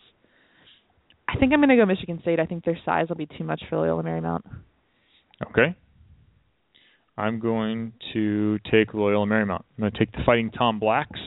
I 1.28 1.38
think 1.38 1.52
I'm 1.52 1.60
going 1.60 1.70
to 1.70 1.76
go 1.76 1.86
Michigan 1.86 2.18
State. 2.20 2.40
I 2.40 2.46
think 2.46 2.64
their 2.64 2.78
size 2.84 3.08
will 3.08 3.16
be 3.16 3.28
too 3.38 3.44
much 3.44 3.62
for 3.70 3.78
Loyola 3.78 4.02
Marymount. 4.02 4.42
Okay. 5.48 5.74
I'm 7.16 7.38
going 7.40 7.92
to 8.12 8.58
take 8.70 8.92
Loyola 8.92 9.26
Marymount. 9.26 9.62
I'm 9.78 9.80
going 9.80 9.92
to 9.92 9.98
take 9.98 10.12
the 10.12 10.22
Fighting 10.26 10.50
Tom 10.50 10.78
Blacks. 10.78 11.20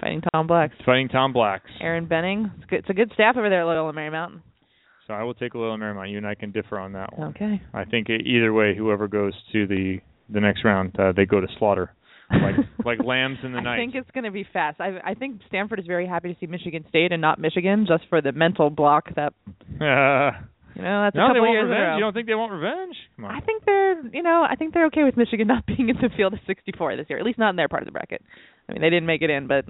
Fighting 0.00 0.22
Tom 0.32 0.46
Blacks, 0.46 0.74
Fighting 0.84 1.08
Tom 1.08 1.32
Blacks. 1.32 1.70
Aaron 1.80 2.06
Benning. 2.06 2.50
It's, 2.58 2.66
good, 2.66 2.78
it's 2.80 2.90
a 2.90 2.94
good 2.94 3.10
staff 3.14 3.36
over 3.36 3.48
there 3.48 3.62
at 3.62 3.64
Loyola 3.64 3.92
Marymount. 3.92 4.40
So 5.06 5.14
I 5.14 5.22
will 5.22 5.34
take 5.34 5.54
Loyola 5.54 5.78
Marymount. 5.78 6.10
You 6.10 6.18
and 6.18 6.26
I 6.26 6.34
can 6.34 6.50
differ 6.50 6.78
on 6.78 6.92
that 6.92 7.16
one. 7.16 7.28
Okay. 7.28 7.62
I 7.72 7.84
think 7.84 8.08
either 8.10 8.52
way, 8.52 8.74
whoever 8.76 9.08
goes 9.08 9.32
to 9.52 9.66
the 9.66 9.98
the 10.28 10.40
next 10.40 10.64
round, 10.64 10.98
uh, 10.98 11.12
they 11.12 11.26
go 11.26 11.40
to 11.40 11.46
slaughter, 11.58 11.92
like 12.30 12.54
like 12.84 12.98
lambs 13.04 13.38
in 13.42 13.52
the 13.52 13.60
night. 13.60 13.74
I 13.74 13.76
think 13.78 13.94
it's 13.94 14.10
going 14.12 14.24
to 14.24 14.30
be 14.30 14.44
fast. 14.52 14.80
I 14.80 14.98
I 15.04 15.14
think 15.14 15.40
Stanford 15.48 15.78
is 15.78 15.86
very 15.86 16.06
happy 16.06 16.32
to 16.32 16.40
see 16.40 16.46
Michigan 16.46 16.84
State 16.88 17.12
and 17.12 17.20
not 17.20 17.38
Michigan, 17.38 17.86
just 17.88 18.04
for 18.08 18.20
the 18.20 18.32
mental 18.32 18.70
block 18.70 19.14
that 19.16 19.32
Uh, 19.80 20.36
you 20.76 20.82
know 20.82 21.04
that's 21.04 21.16
no, 21.16 21.26
a 21.26 21.28
they 21.28 21.38
couple 21.38 21.40
want 21.42 21.52
years 21.52 21.70
revenge. 21.70 21.94
You 21.96 22.00
don't 22.00 22.12
think 22.12 22.26
they 22.26 22.34
want 22.34 22.52
revenge? 22.52 22.96
Come 23.16 23.24
on. 23.26 23.34
I 23.34 23.40
think 23.40 23.64
they're 23.64 24.06
you 24.08 24.22
know 24.22 24.46
I 24.48 24.56
think 24.56 24.74
they're 24.74 24.86
okay 24.86 25.04
with 25.04 25.16
Michigan 25.16 25.46
not 25.54 25.64
being 25.66 25.88
in 25.88 25.96
the 25.96 26.10
field 26.16 26.32
of 26.34 26.40
64 26.46 26.96
this 26.96 27.06
year, 27.08 27.18
at 27.18 27.24
least 27.24 27.38
not 27.38 27.50
in 27.50 27.56
their 27.56 27.68
part 27.68 27.82
of 27.82 27.86
the 27.86 27.92
bracket. 27.92 28.22
I 28.68 28.72
mean 28.72 28.82
they 28.82 28.90
didn't 28.90 29.06
make 29.06 29.22
it 29.22 29.30
in, 29.30 29.46
but 29.46 29.64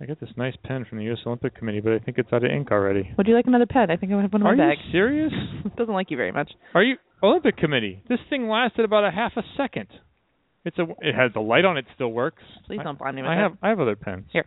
I 0.00 0.06
got 0.06 0.18
this 0.20 0.30
nice 0.36 0.54
pen 0.64 0.84
from 0.88 0.98
the 0.98 1.04
U.S. 1.04 1.18
Olympic 1.24 1.54
Committee, 1.54 1.80
but 1.80 1.92
I 1.92 1.98
think 2.00 2.18
it's 2.18 2.32
out 2.32 2.44
of 2.44 2.50
ink 2.50 2.70
already. 2.72 3.10
would 3.16 3.26
you 3.28 3.34
like 3.34 3.46
another 3.46 3.66
pen? 3.66 3.90
I 3.90 3.96
think 3.96 4.10
I 4.12 4.16
would 4.16 4.22
have 4.22 4.32
one 4.32 4.42
in 4.42 4.46
Are 4.46 4.56
my 4.56 4.72
you 4.72 4.92
serious? 4.92 5.32
It 5.64 5.76
doesn't 5.76 5.94
like 5.94 6.10
you 6.10 6.16
very 6.16 6.32
much. 6.32 6.50
Are 6.74 6.82
you 6.82 6.96
Olympic 7.22 7.56
Committee? 7.56 8.02
This 8.08 8.18
thing 8.28 8.48
lasted 8.48 8.84
about 8.84 9.04
a 9.04 9.10
half 9.10 9.32
a 9.36 9.42
second. 9.56 9.86
It's 10.64 10.78
a. 10.78 10.82
It 11.00 11.14
has 11.14 11.32
the 11.34 11.40
light 11.40 11.64
on. 11.64 11.76
It 11.76 11.84
still 11.94 12.08
works. 12.08 12.42
Please 12.66 12.80
don't 12.82 12.98
blind 12.98 13.16
me 13.16 13.22
with 13.22 13.30
I 13.30 13.34
that. 13.36 13.40
have. 13.42 13.52
I 13.62 13.68
have 13.68 13.80
other 13.80 13.96
pens. 13.96 14.24
Here. 14.32 14.44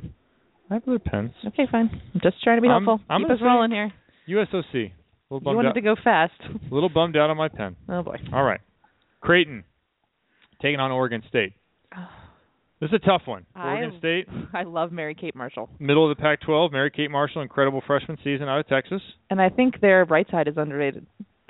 I 0.69 0.73
have 0.75 0.83
other 0.87 0.99
pens. 0.99 1.31
Okay, 1.47 1.65
fine. 1.71 1.89
I'm 2.13 2.21
just 2.21 2.43
trying 2.43 2.57
to 2.57 2.61
be 2.61 2.67
I'm- 2.67 2.83
helpful. 2.83 3.05
I'm 3.09 3.21
Keep 3.21 3.31
us 3.31 3.37
rolling 3.41 3.71
here. 3.71 3.91
USOC. 4.27 4.91
A 5.29 5.33
little 5.33 5.51
You 5.51 5.55
wanted 5.55 5.69
out. 5.69 5.73
to 5.75 5.81
go 5.81 5.95
fast. 6.03 6.33
A 6.71 6.73
little 6.73 6.89
bummed 6.89 7.15
out 7.17 7.29
on 7.29 7.37
my 7.37 7.47
pen. 7.49 7.75
Oh 7.87 8.01
boy. 8.03 8.17
All 8.33 8.43
right. 8.43 8.61
Creighton 9.21 9.63
taking 10.61 10.79
on 10.79 10.91
Oregon 10.91 11.21
State. 11.29 11.53
Ah. 11.93 12.09
This 12.79 12.89
is 12.89 12.93
a 12.95 12.99
tough 12.99 13.23
one. 13.25 13.45
Oregon 13.55 13.93
I- 13.95 13.99
State, 13.99 14.27
I 14.53 14.63
love 14.63 14.91
Mary 14.91 15.15
Kate 15.15 15.35
Marshall, 15.35 15.69
middle 15.79 16.09
of 16.09 16.15
the 16.15 16.21
Pac-12. 16.21 16.71
Mary 16.71 16.91
Kate 16.91 17.09
Marshall, 17.09 17.41
incredible 17.41 17.81
freshman 17.87 18.17
season 18.23 18.47
out 18.47 18.59
of 18.59 18.67
Texas. 18.67 19.01
and 19.29 19.41
I 19.41 19.49
think 19.49 19.81
their 19.81 20.05
right 20.05 20.27
side 20.29 20.47
is 20.47 20.55
underrated. 20.57 21.05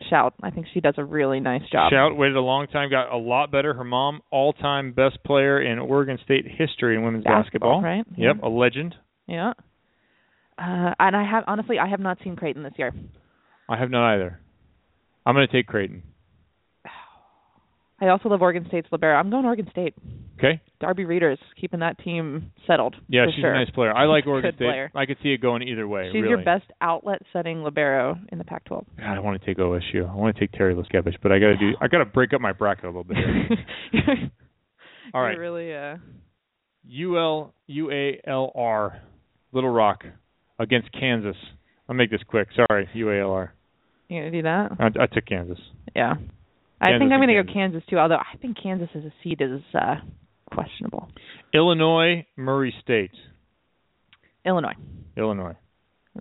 Schaudt. 0.09 0.35
I 0.43 0.51
think 0.51 0.67
she 0.75 0.79
does 0.79 0.93
a 0.97 1.03
really 1.03 1.39
nice 1.39 1.63
job. 1.71 1.91
Schaudt 1.91 2.15
waited 2.15 2.37
a 2.37 2.41
long 2.41 2.67
time, 2.67 2.89
got 2.91 3.11
a 3.11 3.17
lot 3.17 3.51
better. 3.51 3.73
Her 3.73 3.83
mom, 3.83 4.21
all-time 4.31 4.91
best 4.93 5.17
player 5.25 5.59
in 5.59 5.79
Oregon 5.79 6.19
State 6.23 6.45
history 6.47 6.95
in 6.95 7.03
women's 7.03 7.23
Basketball, 7.23 7.81
basketball. 7.81 7.81
right? 7.81 8.05
Yep, 8.15 8.35
Yeah. 8.41 8.47
a 8.47 8.49
legend. 8.49 8.95
Yeah. 9.27 9.53
Uh, 10.59 10.93
and 10.99 11.15
I 11.15 11.23
have 11.29 11.43
honestly, 11.47 11.77
I 11.79 11.87
have 11.87 11.99
not 11.99 12.19
seen 12.23 12.35
Creighton 12.35 12.61
this 12.63 12.73
year. 12.77 12.93
I 13.67 13.75
have 13.77 13.89
not 13.89 14.13
either. 14.13 14.39
I'm 15.25 15.33
going 15.35 15.47
to 15.47 15.51
take 15.51 15.65
Creighton. 15.67 16.03
I 17.99 18.07
also 18.09 18.29
love 18.29 18.41
Oregon 18.41 18.65
State's 18.67 18.87
libero. 18.91 19.15
I'm 19.15 19.29
going 19.29 19.45
Oregon 19.45 19.67
State. 19.71 19.95
Okay. 20.37 20.61
Darby 20.79 21.05
Reeders 21.05 21.37
keeping 21.59 21.79
that 21.79 21.97
team 22.03 22.51
settled. 22.67 22.95
Yeah, 23.07 23.25
she's 23.33 23.41
sure. 23.41 23.53
a 23.53 23.65
nice 23.65 23.73
player. 23.73 23.91
I 23.91 24.05
like 24.05 24.27
Oregon 24.27 24.51
State. 24.51 24.65
player. 24.65 24.91
I 24.93 25.05
could 25.07 25.17
see 25.23 25.29
it 25.29 25.41
going 25.41 25.63
either 25.63 25.87
way. 25.87 26.09
She's 26.11 26.21
really. 26.21 26.29
your 26.29 26.43
best 26.43 26.65
outlet-setting 26.79 27.63
libero 27.63 28.17
in 28.31 28.37
the 28.37 28.43
Pac-12. 28.43 28.85
God, 28.97 29.17
I 29.17 29.19
want 29.19 29.41
to 29.41 29.45
take 29.45 29.57
OSU. 29.57 30.07
I 30.07 30.13
want 30.13 30.35
to 30.35 30.39
take 30.39 30.51
Terry 30.51 30.75
Liskevych, 30.75 31.15
but 31.23 31.31
I 31.31 31.39
got 31.39 31.47
to 31.47 31.57
do. 31.57 31.71
I 31.81 31.87
got 31.87 31.99
to 31.99 32.05
break 32.05 32.33
up 32.33 32.41
my 32.41 32.53
bracket 32.53 32.85
a 32.85 32.87
little 32.87 33.03
bit. 33.03 33.17
All 35.13 35.21
right. 35.21 35.37
Really 35.37 35.73
uh. 35.73 35.97
UL 36.87 37.53
UALR 37.69 38.99
Little 39.51 39.69
Rock 39.69 40.03
against 40.59 40.89
Kansas. 40.91 41.35
I'll 41.89 41.95
make 41.95 42.11
this 42.11 42.21
quick. 42.27 42.47
Sorry, 42.55 42.87
UALR. 42.95 43.49
You 44.07 44.21
gonna 44.21 44.31
do 44.31 44.41
that? 44.43 44.71
I, 44.79 45.03
I 45.03 45.07
took 45.07 45.25
Kansas. 45.25 45.59
Yeah. 45.95 46.13
I 46.79 46.97
think 46.97 47.11
I'm 47.11 47.19
gonna 47.19 47.43
go 47.43 47.51
Kansas 47.51 47.83
too. 47.89 47.97
Although 47.97 48.15
I 48.15 48.37
think 48.41 48.57
Kansas 48.61 48.89
as 48.95 49.03
a 49.03 49.11
seed 49.23 49.41
is 49.41 49.61
uh 49.73 49.95
questionable. 50.51 51.09
Illinois 51.53 52.25
Murray 52.35 52.73
State. 52.81 53.11
Illinois. 54.45 54.73
Illinois. 55.15 55.55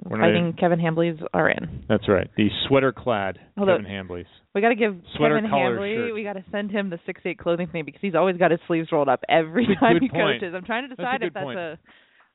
We're 0.04 0.18
not 0.18 0.26
Fighting 0.26 0.52
Kevin 0.58 0.78
Hambly's 0.78 1.18
are 1.32 1.48
in. 1.48 1.84
That's 1.88 2.06
right. 2.08 2.28
The 2.36 2.48
sweater-clad 2.68 3.38
Although- 3.56 3.78
Kevin 3.78 3.90
Hamblys. 3.90 4.26
We 4.54 4.60
got 4.60 4.68
to 4.70 4.74
give 4.74 4.96
Sweater 5.16 5.36
Kevin 5.36 5.50
Hambly. 5.50 5.94
shirt. 5.96 6.14
We 6.14 6.22
got 6.22 6.34
to 6.34 6.44
send 6.50 6.70
him 6.70 6.90
the 6.90 6.98
six 7.06 7.20
eight 7.24 7.38
clothing 7.38 7.68
thing 7.68 7.84
because 7.84 8.00
he's 8.00 8.14
always 8.14 8.36
got 8.36 8.50
his 8.50 8.60
sleeves 8.66 8.88
rolled 8.92 9.08
up 9.08 9.20
every 9.28 9.66
Good- 9.66 9.78
time 9.78 9.98
he 10.00 10.08
point. 10.08 10.40
coaches. 10.40 10.54
I'm 10.54 10.64
trying 10.64 10.88
to 10.88 10.94
decide 10.94 11.20
good 11.20 11.28
if 11.28 11.34
that's 11.34 11.44
point. 11.44 11.58
a. 11.58 11.78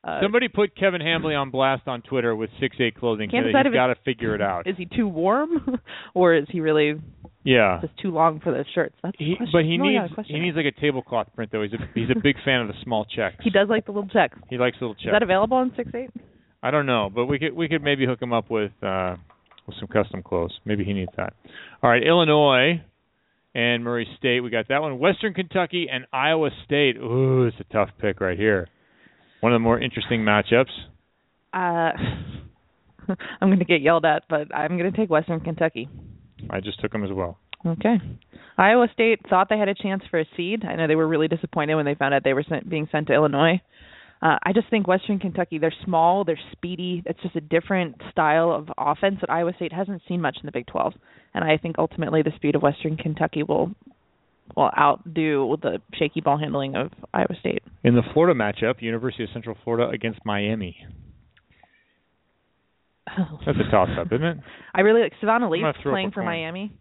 Uh, 0.04 0.20
Somebody 0.20 0.48
put 0.48 0.74
Kevin 0.76 1.00
Hambly 1.00 1.38
on 1.40 1.50
blast 1.50 1.86
on 1.86 2.02
Twitter 2.02 2.34
with 2.34 2.50
six 2.58 2.74
eight 2.80 2.96
clothing. 2.96 3.30
Can't 3.30 3.44
today. 3.44 3.52
decide 3.52 3.66
He's 3.66 3.72
if 3.72 3.74
got 3.76 3.86
to 3.88 3.94
figure 4.04 4.34
it 4.34 4.42
out. 4.42 4.66
Is 4.66 4.74
he 4.76 4.86
too 4.86 5.06
warm, 5.06 5.78
or 6.14 6.34
is 6.34 6.46
he 6.50 6.58
really 6.60 6.94
Yeah. 7.44 7.78
just 7.80 7.96
too 7.98 8.10
long 8.10 8.40
for 8.40 8.52
those 8.52 8.64
shirts? 8.74 8.96
That's 9.02 9.16
He, 9.16 9.36
but 9.52 9.62
he 9.64 9.78
gotta 9.78 9.90
needs 10.08 10.28
he 10.28 10.40
needs 10.40 10.56
like 10.56 10.66
a 10.66 10.72
tablecloth 10.80 11.28
print 11.36 11.52
though. 11.52 11.62
He's 11.62 11.72
a 11.72 11.78
he's 11.94 12.10
a 12.10 12.18
big 12.20 12.34
fan 12.44 12.62
of 12.62 12.68
the 12.68 12.74
small 12.82 13.04
checks. 13.04 13.36
He 13.44 13.50
does 13.50 13.68
like 13.68 13.86
the 13.86 13.92
little 13.92 14.08
check. 14.08 14.32
He 14.50 14.58
likes 14.58 14.76
little 14.80 14.94
checks. 14.94 15.06
Is 15.06 15.12
that 15.12 15.22
available 15.22 15.56
on 15.58 15.72
six 15.76 15.88
eight? 15.94 16.10
I 16.64 16.72
don't 16.72 16.86
know, 16.86 17.08
but 17.14 17.26
we 17.26 17.38
could 17.38 17.54
we 17.54 17.68
could 17.68 17.82
maybe 17.84 18.04
hook 18.04 18.20
him 18.20 18.32
up 18.32 18.50
with 18.50 18.72
uh 18.82 19.14
with 19.68 19.76
some 19.78 19.86
custom 19.88 20.24
clothes. 20.24 20.58
Maybe 20.64 20.82
he 20.82 20.94
needs 20.94 21.12
that. 21.16 21.34
All 21.80 21.88
right, 21.90 22.02
Illinois 22.02 22.82
and 23.54 23.84
Murray 23.84 24.08
State. 24.18 24.40
We 24.40 24.50
got 24.50 24.66
that 24.68 24.82
one. 24.82 24.98
Western 24.98 25.32
Kentucky 25.34 25.86
and 25.92 26.06
Iowa 26.12 26.50
State. 26.64 26.96
Ooh, 26.96 27.46
it's 27.46 27.56
a 27.60 27.72
tough 27.72 27.90
pick 28.00 28.20
right 28.20 28.36
here. 28.38 28.66
One 29.42 29.52
of 29.52 29.56
the 29.56 29.64
more 29.64 29.80
interesting 29.80 30.20
matchups. 30.20 30.70
Uh, 31.52 31.90
I'm 33.40 33.48
going 33.48 33.58
to 33.58 33.64
get 33.64 33.82
yelled 33.82 34.04
at, 34.04 34.22
but 34.30 34.54
I'm 34.54 34.78
going 34.78 34.90
to 34.90 34.96
take 34.96 35.10
Western 35.10 35.40
Kentucky. 35.40 35.88
I 36.48 36.60
just 36.60 36.80
took 36.80 36.92
them 36.92 37.02
as 37.02 37.10
well. 37.12 37.38
Okay. 37.66 37.96
Iowa 38.56 38.86
State 38.94 39.18
thought 39.28 39.48
they 39.50 39.58
had 39.58 39.68
a 39.68 39.74
chance 39.74 40.04
for 40.12 40.20
a 40.20 40.24
seed. 40.36 40.64
I 40.64 40.76
know 40.76 40.86
they 40.86 40.94
were 40.94 41.08
really 41.08 41.26
disappointed 41.26 41.74
when 41.74 41.84
they 41.84 41.96
found 41.96 42.14
out 42.14 42.22
they 42.22 42.34
were 42.34 42.44
sent, 42.48 42.70
being 42.70 42.88
sent 42.92 43.08
to 43.08 43.14
Illinois. 43.14 43.60
Uh, 44.22 44.38
I 44.44 44.52
just 44.52 44.70
think 44.70 44.86
Western 44.86 45.18
Kentucky, 45.18 45.58
they're 45.58 45.74
small, 45.84 46.24
they're 46.24 46.38
speedy. 46.52 47.02
It's 47.04 47.20
just 47.22 47.34
a 47.34 47.40
different 47.40 47.96
style 48.12 48.52
of 48.52 48.68
offense 48.78 49.16
that 49.22 49.30
Iowa 49.30 49.54
State 49.56 49.72
hasn't 49.72 50.02
seen 50.06 50.20
much 50.20 50.36
in 50.40 50.46
the 50.46 50.52
Big 50.52 50.68
12. 50.68 50.92
And 51.34 51.42
I 51.42 51.56
think 51.56 51.76
ultimately 51.80 52.22
the 52.22 52.30
speed 52.36 52.54
of 52.54 52.62
Western 52.62 52.96
Kentucky 52.96 53.42
will 53.42 53.72
will 54.56 54.70
outdo 54.78 55.56
the 55.62 55.80
shaky 55.94 56.20
ball 56.20 56.38
handling 56.38 56.76
of 56.76 56.90
Iowa 57.12 57.34
State. 57.40 57.62
In 57.84 57.94
the 57.94 58.02
Florida 58.12 58.38
matchup, 58.38 58.82
University 58.82 59.24
of 59.24 59.30
Central 59.32 59.56
Florida 59.64 59.90
against 59.90 60.20
Miami. 60.24 60.76
That's 63.06 63.58
a 63.58 63.70
toss 63.70 63.88
up, 63.98 64.06
isn't 64.12 64.24
it? 64.24 64.38
I 64.74 64.80
really 64.82 65.02
like 65.02 65.12
Savannah 65.20 65.46
I'm 65.46 65.52
Leaf 65.52 65.62
gonna 65.62 65.74
throw 65.82 65.92
up 65.92 65.94
playing 65.94 66.10
for 66.10 66.20
coin. 66.20 66.26
Miami. 66.26 66.72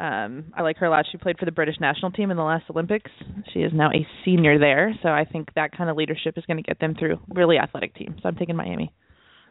Um, 0.00 0.52
I 0.56 0.62
like 0.62 0.78
her 0.78 0.86
a 0.86 0.90
lot. 0.90 1.04
She 1.10 1.18
played 1.18 1.38
for 1.38 1.44
the 1.44 1.52
British 1.52 1.76
national 1.78 2.12
team 2.12 2.30
in 2.30 2.36
the 2.36 2.42
last 2.42 2.64
Olympics. 2.70 3.10
She 3.52 3.60
is 3.60 3.72
now 3.74 3.90
a 3.90 4.06
senior 4.24 4.58
there, 4.58 4.94
so 5.02 5.10
I 5.10 5.26
think 5.26 5.48
that 5.54 5.76
kind 5.76 5.90
of 5.90 5.96
leadership 5.96 6.38
is 6.38 6.44
going 6.46 6.56
to 6.56 6.62
get 6.62 6.80
them 6.80 6.94
through. 6.98 7.18
Really 7.28 7.58
athletic 7.58 7.94
team. 7.94 8.16
So 8.22 8.28
I'm 8.28 8.36
taking 8.36 8.56
Miami. 8.56 8.92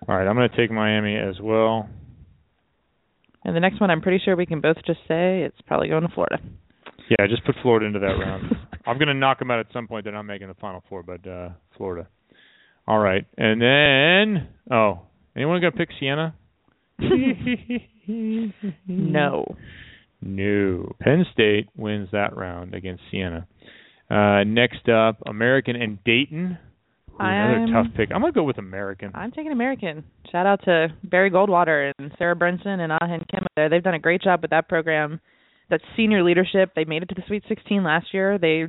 All 0.07 0.15
right, 0.15 0.27
I'm 0.27 0.35
going 0.35 0.49
to 0.49 0.57
take 0.57 0.71
Miami 0.71 1.15
as 1.15 1.39
well. 1.39 1.87
And 3.45 3.55
the 3.55 3.59
next 3.59 3.79
one, 3.79 3.91
I'm 3.91 4.01
pretty 4.01 4.19
sure 4.23 4.35
we 4.35 4.47
can 4.47 4.61
both 4.61 4.77
just 4.85 4.99
say 5.07 5.43
it's 5.43 5.61
probably 5.67 5.89
going 5.89 6.03
to 6.03 6.09
Florida. 6.09 6.39
Yeah, 7.19 7.27
just 7.27 7.43
put 7.45 7.55
Florida 7.61 7.85
into 7.85 7.99
that 7.99 8.13
round. 8.17 8.55
I'm 8.85 8.97
going 8.97 9.09
to 9.09 9.13
knock 9.13 9.39
them 9.39 9.51
out 9.51 9.59
at 9.59 9.65
some 9.73 9.87
point. 9.87 10.05
They're 10.05 10.13
not 10.13 10.23
making 10.23 10.47
the 10.47 10.53
Final 10.55 10.81
Four, 10.87 11.03
but 11.03 11.27
uh 11.27 11.49
Florida. 11.77 12.07
All 12.87 12.99
right, 12.99 13.25
and 13.37 13.61
then 13.61 14.47
oh, 14.71 15.01
anyone 15.35 15.59
going 15.61 15.73
to 15.73 15.77
pick 15.77 15.89
Siena? 15.99 16.33
No. 18.87 19.45
No. 20.21 20.91
Penn 20.99 21.25
State 21.33 21.69
wins 21.77 22.09
that 22.11 22.35
round 22.35 22.73
against 22.73 23.03
Siena. 23.11 23.47
Uh, 24.09 24.43
next 24.43 24.89
up, 24.89 25.17
American 25.25 25.75
and 25.75 26.03
Dayton. 26.03 26.57
Ooh, 27.11 27.15
another 27.19 27.59
I'm- 27.59 27.71
tough 27.71 27.87
pick. 27.95 28.09
I'm 28.13 28.21
gonna 28.21 28.33
go 28.33 28.43
with 28.43 28.57
American. 28.57 29.11
I'm 29.13 29.31
taking 29.31 29.51
American. 29.51 30.03
Shout 30.31 30.45
out 30.45 30.63
to 30.65 30.87
Barry 31.03 31.29
Goldwater 31.31 31.91
and 31.97 32.11
Sarah 32.17 32.35
Brunson 32.35 32.79
and 32.81 32.91
Ahen 32.91 33.23
Kim 33.29 33.45
there. 33.55 33.69
They've 33.69 33.83
done 33.83 33.93
a 33.93 33.99
great 33.99 34.21
job 34.21 34.41
with 34.41 34.51
that 34.51 34.67
program. 34.67 35.21
That 35.71 35.81
senior 35.95 36.21
leadership. 36.21 36.73
They 36.75 36.85
made 36.85 37.01
it 37.01 37.09
to 37.09 37.15
the 37.15 37.23
Sweet 37.27 37.43
16 37.47 37.83
last 37.83 38.13
year. 38.13 38.37
They 38.37 38.65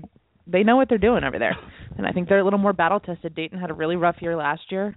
they 0.47 0.63
know 0.63 0.77
what 0.77 0.89
they're 0.89 0.99
doing 0.99 1.25
over 1.25 1.39
there, 1.39 1.57
and 1.97 2.07
I 2.07 2.13
think 2.13 2.29
they're 2.29 2.39
a 2.39 2.45
little 2.45 2.59
more 2.59 2.73
battle 2.73 3.01
tested. 3.01 3.35
Dayton 3.35 3.59
had 3.59 3.71
a 3.71 3.75
really 3.75 3.97
rough 3.97 4.17
year 4.21 4.37
last 4.37 4.63
year, 4.71 4.97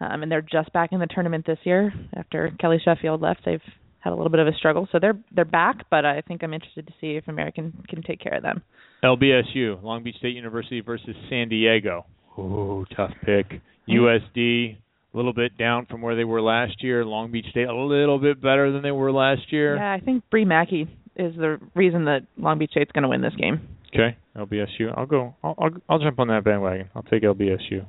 um, 0.00 0.22
and 0.22 0.30
they're 0.30 0.42
just 0.42 0.72
back 0.72 0.92
in 0.92 1.00
the 1.00 1.06
tournament 1.06 1.46
this 1.46 1.58
year 1.64 1.92
after 2.14 2.52
Kelly 2.60 2.78
Sheffield 2.82 3.20
left. 3.20 3.40
They've 3.44 3.60
had 4.00 4.12
a 4.12 4.16
little 4.16 4.30
bit 4.30 4.40
of 4.40 4.46
a 4.46 4.52
struggle, 4.52 4.88
so 4.92 4.98
they're 5.00 5.18
they're 5.34 5.44
back. 5.44 5.88
But 5.90 6.04
I 6.04 6.20
think 6.20 6.42
I'm 6.42 6.54
interested 6.54 6.86
to 6.86 6.92
see 7.00 7.16
if 7.16 7.26
American 7.26 7.84
can 7.88 8.02
take 8.02 8.20
care 8.20 8.34
of 8.34 8.42
them. 8.42 8.62
LBSU, 9.02 9.82
Long 9.82 10.02
Beach 10.02 10.16
State 10.18 10.34
University 10.34 10.80
versus 10.80 11.16
San 11.30 11.48
Diego. 11.48 12.06
Ooh, 12.38 12.84
tough 12.94 13.12
pick. 13.24 13.60
USD, 13.88 14.76
a 14.76 15.16
little 15.16 15.32
bit 15.32 15.56
down 15.56 15.86
from 15.86 16.02
where 16.02 16.16
they 16.16 16.24
were 16.24 16.42
last 16.42 16.82
year. 16.82 17.04
Long 17.04 17.30
Beach 17.30 17.46
State, 17.50 17.68
a 17.68 17.74
little 17.74 18.18
bit 18.18 18.42
better 18.42 18.72
than 18.72 18.82
they 18.82 18.90
were 18.90 19.12
last 19.12 19.52
year. 19.52 19.76
Yeah, 19.76 19.92
I 19.92 20.00
think 20.00 20.24
Bree 20.30 20.44
Mackey 20.44 20.88
is 21.16 21.34
the 21.36 21.58
reason 21.74 22.04
that 22.04 22.20
Long 22.36 22.58
Beach 22.58 22.70
State's 22.70 22.92
going 22.92 23.02
to 23.02 23.08
win 23.08 23.22
this 23.22 23.34
game. 23.36 23.68
Okay, 23.94 24.16
LBSU. 24.36 24.92
I'll 24.96 25.06
go. 25.06 25.34
I'll, 25.42 25.54
I'll 25.58 25.70
I'll 25.88 25.98
jump 25.98 26.18
on 26.18 26.28
that 26.28 26.44
bandwagon. 26.44 26.90
I'll 26.94 27.02
take 27.04 27.22
LBSU. 27.22 27.86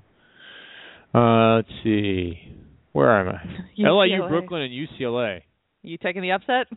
Uh, 1.14 1.56
let's 1.58 1.68
see. 1.84 2.40
Where 2.94 3.20
am 3.20 3.30
I? 3.30 3.41
LIU, 3.78 4.28
Brooklyn, 4.28 4.62
and 4.64 4.72
UCLA. 4.74 5.41
You 5.84 5.98
taking 5.98 6.22
the 6.22 6.32
upset? 6.32 6.68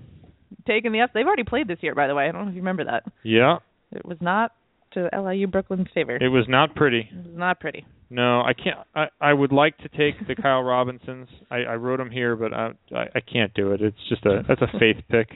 Taking 0.66 0.93
the 0.93 1.01
up. 1.01 1.10
They've 1.14 1.27
already 1.27 1.44
played 1.44 1.68
this 1.68 1.78
year, 1.81 1.94
by 1.94 2.06
the 2.06 2.14
way. 2.14 2.28
I 2.28 2.32
don't 2.32 2.44
know 2.44 2.48
if 2.51 2.55
you 2.55 2.60
remember 2.60 2.85
that. 2.85 3.05
Yeah, 3.22 3.59
It 3.93 4.05
was 4.05 4.18
not 4.20 4.52
to 4.93 5.09
LIU 5.16 5.47
Brooklyn's 5.47 5.86
favor. 5.94 6.16
it 6.16 6.28
was 6.28 6.47
not 6.48 6.74
pretty. 6.74 7.09
It 7.10 7.27
was 7.28 7.36
not 7.36 7.60
pretty. 7.60 7.86
No, 8.10 8.40
I 8.40 8.52
can't. 8.55 8.78
I 8.94 9.06
I 9.20 9.32
would 9.32 9.52
like 9.52 9.78
to 9.78 9.89
take 9.89 10.27
the 10.27 10.35
Kyle 10.35 10.62
Robinsons. 10.64 11.28
I 11.51 11.59
I 11.59 11.74
wrote 11.77 11.98
them 11.98 12.10
here, 12.10 12.35
but 12.36 12.52
I 12.52 12.70
I, 12.94 13.02
I 13.14 13.20
can't 13.20 13.55
do 13.55 13.72
it. 13.72 13.81
It's 13.81 13.97
just 14.09 14.27
a 14.27 14.43
that's 14.48 14.60
a 14.62 14.78
faith 14.78 14.97
pick. 15.09 15.28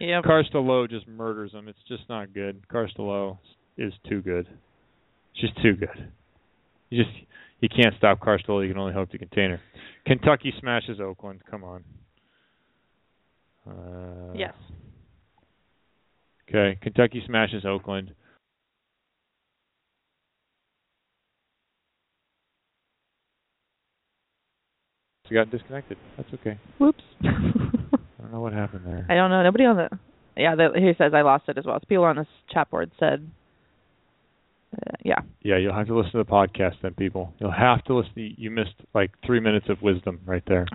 Karsta 0.00 0.54
Lowe 0.54 0.86
just 0.86 1.06
murders 1.06 1.52
them. 1.52 1.68
It's 1.68 1.78
just 1.88 2.02
not 2.08 2.32
good. 2.32 2.62
Karsta 2.68 2.98
Lowe 2.98 3.38
is 3.78 3.92
too 4.08 4.20
good. 4.22 4.46
It's 5.32 5.40
just 5.40 5.62
too 5.62 5.74
good. 5.74 6.08
You 6.90 7.04
just 7.04 7.16
you 7.60 7.68
can't 7.68 7.94
stop 7.96 8.20
Karsta 8.20 8.48
Lowe. 8.48 8.60
You 8.60 8.72
can 8.72 8.80
only 8.80 8.92
hope 8.92 9.10
to 9.10 9.18
contain 9.18 9.50
her. 9.50 9.60
Kentucky 10.06 10.52
smashes 10.60 11.00
Oakland. 11.00 11.40
Come 11.50 11.64
on. 11.64 11.84
Uh, 13.66 14.34
yes. 14.34 14.54
Okay. 16.48 16.78
Kentucky 16.82 17.22
smashes 17.26 17.64
Oakland. 17.64 18.12
Got 25.32 25.50
disconnected. 25.50 25.96
That's 26.16 26.28
okay. 26.34 26.58
Whoops. 26.78 27.02
I 28.24 28.26
don't 28.26 28.32
know 28.32 28.40
what 28.40 28.54
happened 28.54 28.86
there. 28.86 29.06
I 29.10 29.16
don't 29.16 29.28
know. 29.28 29.42
Nobody 29.42 29.64
on 29.64 29.76
the. 29.76 29.88
Yeah, 30.34 30.54
the, 30.54 30.70
he 30.74 30.92
says 30.96 31.12
I 31.14 31.20
lost 31.20 31.44
it 31.48 31.58
as 31.58 31.64
well. 31.66 31.78
So 31.78 31.86
people 31.86 32.04
on 32.04 32.16
this 32.16 32.26
chat 32.50 32.70
board 32.70 32.90
said. 32.98 33.30
Uh, 34.74 34.92
yeah. 35.04 35.18
Yeah, 35.42 35.58
you'll 35.58 35.74
have 35.74 35.86
to 35.88 35.96
listen 35.96 36.12
to 36.12 36.18
the 36.18 36.24
podcast 36.24 36.76
then, 36.82 36.94
people. 36.94 37.34
You'll 37.38 37.52
have 37.52 37.84
to 37.84 37.96
listen. 37.96 38.12
You 38.16 38.50
missed 38.50 38.74
like 38.94 39.10
three 39.26 39.40
minutes 39.40 39.66
of 39.68 39.82
wisdom 39.82 40.20
right 40.24 40.42
there. 40.46 40.66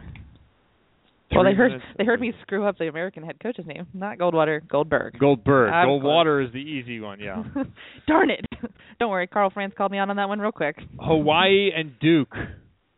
Well, 1.31 1.43
they 1.43 1.53
heard 1.53 1.81
they 1.97 2.05
heard 2.05 2.21
me 2.21 2.34
screw 2.41 2.65
up 2.65 2.77
the 2.77 2.88
American 2.88 3.23
head 3.23 3.39
coach's 3.41 3.65
name, 3.65 3.88
not 3.93 4.17
Goldwater, 4.17 4.67
Goldberg. 4.67 5.17
Goldberg. 5.19 5.71
I'm 5.71 5.88
Goldwater 5.88 6.45
is 6.45 6.51
the 6.53 6.59
easy 6.59 6.99
one, 6.99 7.19
yeah. 7.19 7.43
Darn 8.07 8.31
it! 8.31 8.45
Don't 8.99 9.09
worry, 9.09 9.27
Carl 9.27 9.51
Franz 9.51 9.73
called 9.77 9.91
me 9.91 9.99
out 9.99 10.09
on 10.09 10.15
that 10.15 10.27
one 10.27 10.39
real 10.39 10.51
quick. 10.51 10.77
Hawaii 10.99 11.69
and 11.76 11.91
Duke. 11.99 12.34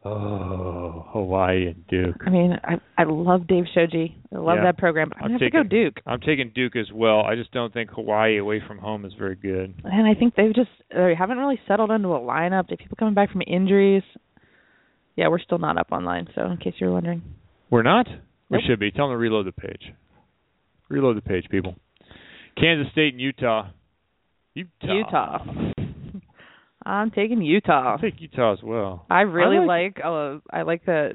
Oh, 0.03 1.05
Hawaii 1.13 1.67
and 1.67 1.85
Duke. 1.87 2.15
I 2.25 2.29
mean, 2.31 2.57
I 2.63 2.75
I 2.97 3.03
love 3.03 3.45
Dave 3.47 3.65
Shoji. 3.73 4.17
I 4.33 4.37
love 4.39 4.57
Yeah. 4.57 4.63
that 4.63 4.77
program, 4.79 5.09
but 5.09 5.17
I'm, 5.19 5.25
I'm 5.25 5.29
gonna 5.31 5.45
have 5.45 5.51
taking 5.51 5.63
to 5.69 5.69
go 5.69 5.83
Duke. 5.83 6.01
I'm 6.07 6.19
taking 6.21 6.49
Duke 6.55 6.75
as 6.75 6.91
well. 6.91 7.21
I 7.21 7.35
just 7.35 7.51
don't 7.51 7.71
think 7.71 7.91
Hawaii 7.91 8.37
away 8.37 8.61
from 8.67 8.79
home 8.79 9.05
is 9.05 9.13
very 9.13 9.35
good. 9.35 9.75
And 9.83 10.07
I 10.07 10.15
think 10.15 10.33
they've 10.35 10.55
just 10.55 10.71
they 10.91 11.13
haven't 11.15 11.37
really 11.37 11.59
settled 11.67 11.91
into 11.91 12.09
a 12.09 12.19
lineup. 12.19 12.67
They 12.67 12.77
people 12.77 12.97
coming 12.97 13.13
back 13.13 13.31
from 13.31 13.43
injuries. 13.45 14.03
Yeah, 15.15 15.27
we're 15.27 15.39
still 15.39 15.59
not 15.59 15.77
up 15.77 15.91
online. 15.91 16.27
So 16.33 16.45
in 16.49 16.57
case 16.57 16.73
you 16.79 16.87
were 16.87 16.93
wondering, 16.93 17.21
We're 17.69 17.83
not. 17.83 18.07
We 18.49 18.57
Nope. 18.57 18.61
should 18.67 18.79
be. 18.79 18.89
Tell 18.91 19.07
them 19.07 19.13
to 19.13 19.17
reload 19.19 19.45
the 19.45 19.51
page. 19.51 19.93
Reload 20.89 21.15
the 21.15 21.21
page, 21.21 21.45
people. 21.49 21.75
Kansas 22.57 22.91
State 22.91 23.13
and 23.13 23.21
Utah. 23.21 23.67
Utah. 24.55 24.93
Utah. 24.93 25.70
I'm 26.85 27.11
taking 27.11 27.41
Utah. 27.41 27.91
I'll 27.93 27.97
take 27.99 28.19
Utah 28.19 28.53
as 28.53 28.59
well. 28.63 29.05
I 29.09 29.21
really 29.21 29.57
I 29.57 29.65
like, 29.65 29.97
uh, 30.03 30.37
I 30.51 30.61
like 30.63 30.85
the 30.85 31.11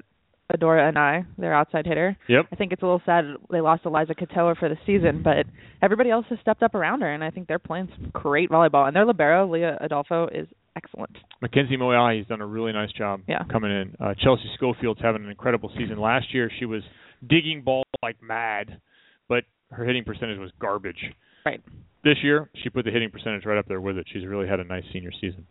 Adora 0.52 0.92
Anae, 0.92 1.26
their 1.38 1.52
outside 1.52 1.86
hitter. 1.86 2.16
Yep. 2.28 2.46
I 2.52 2.56
think 2.56 2.72
it's 2.72 2.82
a 2.82 2.84
little 2.84 3.02
sad 3.04 3.24
they 3.50 3.60
lost 3.60 3.84
Eliza 3.84 4.14
Katoa 4.14 4.56
for 4.56 4.68
the 4.68 4.76
season, 4.86 5.22
but 5.24 5.46
everybody 5.82 6.10
else 6.10 6.26
has 6.30 6.38
stepped 6.40 6.62
up 6.62 6.74
around 6.74 7.00
her, 7.00 7.12
and 7.12 7.24
I 7.24 7.30
think 7.30 7.48
they're 7.48 7.58
playing 7.58 7.88
some 7.96 8.10
great 8.12 8.48
volleyball. 8.50 8.86
And 8.86 8.94
their 8.94 9.04
libero, 9.04 9.50
Leah 9.50 9.78
Adolfo, 9.80 10.28
is 10.28 10.46
excellent. 10.76 11.16
Mackenzie 11.42 11.76
Moyai 11.76 12.18
has 12.18 12.26
done 12.28 12.40
a 12.42 12.46
really 12.46 12.72
nice 12.72 12.92
job 12.92 13.22
Yeah. 13.26 13.42
coming 13.50 13.72
in. 13.72 13.96
Uh, 13.98 14.14
Chelsea 14.22 14.48
Schofield's 14.54 15.00
having 15.02 15.24
an 15.24 15.30
incredible 15.30 15.70
season. 15.76 15.98
Last 15.98 16.32
year 16.32 16.48
she 16.60 16.64
was 16.64 16.82
digging 17.26 17.62
balls 17.62 17.86
like 18.02 18.22
mad, 18.22 18.80
but 19.28 19.44
her 19.72 19.84
hitting 19.84 20.04
percentage 20.04 20.38
was 20.38 20.52
garbage. 20.60 21.02
Right. 21.44 21.60
This 22.06 22.18
year 22.22 22.48
she 22.62 22.70
put 22.70 22.84
the 22.84 22.92
hitting 22.92 23.10
percentage 23.10 23.44
right 23.44 23.58
up 23.58 23.66
there 23.66 23.80
with 23.80 23.98
it. 23.98 24.06
She's 24.12 24.24
really 24.24 24.46
had 24.46 24.60
a 24.60 24.64
nice 24.64 24.84
senior 24.92 25.10
season. 25.20 25.44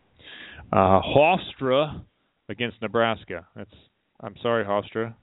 Uh, 0.71 1.01
Hofstra 1.01 2.01
against 2.47 2.81
Nebraska. 2.81 3.45
That's 3.57 3.73
I'm 4.21 4.35
sorry, 4.41 4.63
Hofstra. 4.63 5.15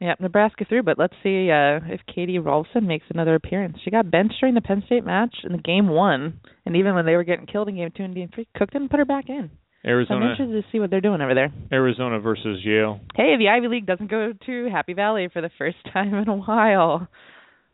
Yeah, 0.00 0.14
Nebraska 0.18 0.64
through, 0.68 0.82
but 0.82 0.98
let's 0.98 1.14
see 1.22 1.48
uh, 1.52 1.78
if 1.86 2.00
Kadie 2.12 2.40
Rolfzen 2.40 2.82
makes 2.82 3.06
another 3.10 3.36
appearance. 3.36 3.76
She 3.84 3.92
got 3.92 4.10
benched 4.10 4.34
during 4.40 4.56
the 4.56 4.60
Penn 4.60 4.82
State 4.86 5.04
match 5.04 5.36
in 5.44 5.52
the 5.52 5.58
game 5.58 5.86
one, 5.86 6.40
and 6.66 6.74
even 6.74 6.96
when 6.96 7.06
they 7.06 7.14
were 7.14 7.22
getting 7.22 7.46
killed 7.46 7.68
in 7.68 7.76
game 7.76 7.92
two 7.96 8.02
and 8.02 8.12
game 8.16 8.30
three, 8.34 8.48
Cook 8.56 8.72
didn't 8.72 8.88
put 8.88 8.98
her 8.98 9.04
back 9.04 9.28
in. 9.28 9.52
So 9.84 9.88
I'm 10.14 10.22
interested 10.22 10.62
to 10.62 10.62
see 10.72 10.80
what 10.80 10.90
they're 10.90 11.00
doing 11.00 11.20
over 11.20 11.34
there. 11.34 11.52
Arizona 11.72 12.18
versus 12.18 12.58
Yale. 12.64 12.98
Hey, 13.14 13.36
the 13.38 13.48
Ivy 13.48 13.68
League 13.68 13.86
doesn't 13.86 14.10
go 14.10 14.32
to 14.46 14.68
Happy 14.68 14.94
Valley 14.94 15.28
for 15.32 15.40
the 15.40 15.50
first 15.58 15.76
time 15.92 16.14
in 16.14 16.28
a 16.28 16.34
while. 16.34 17.06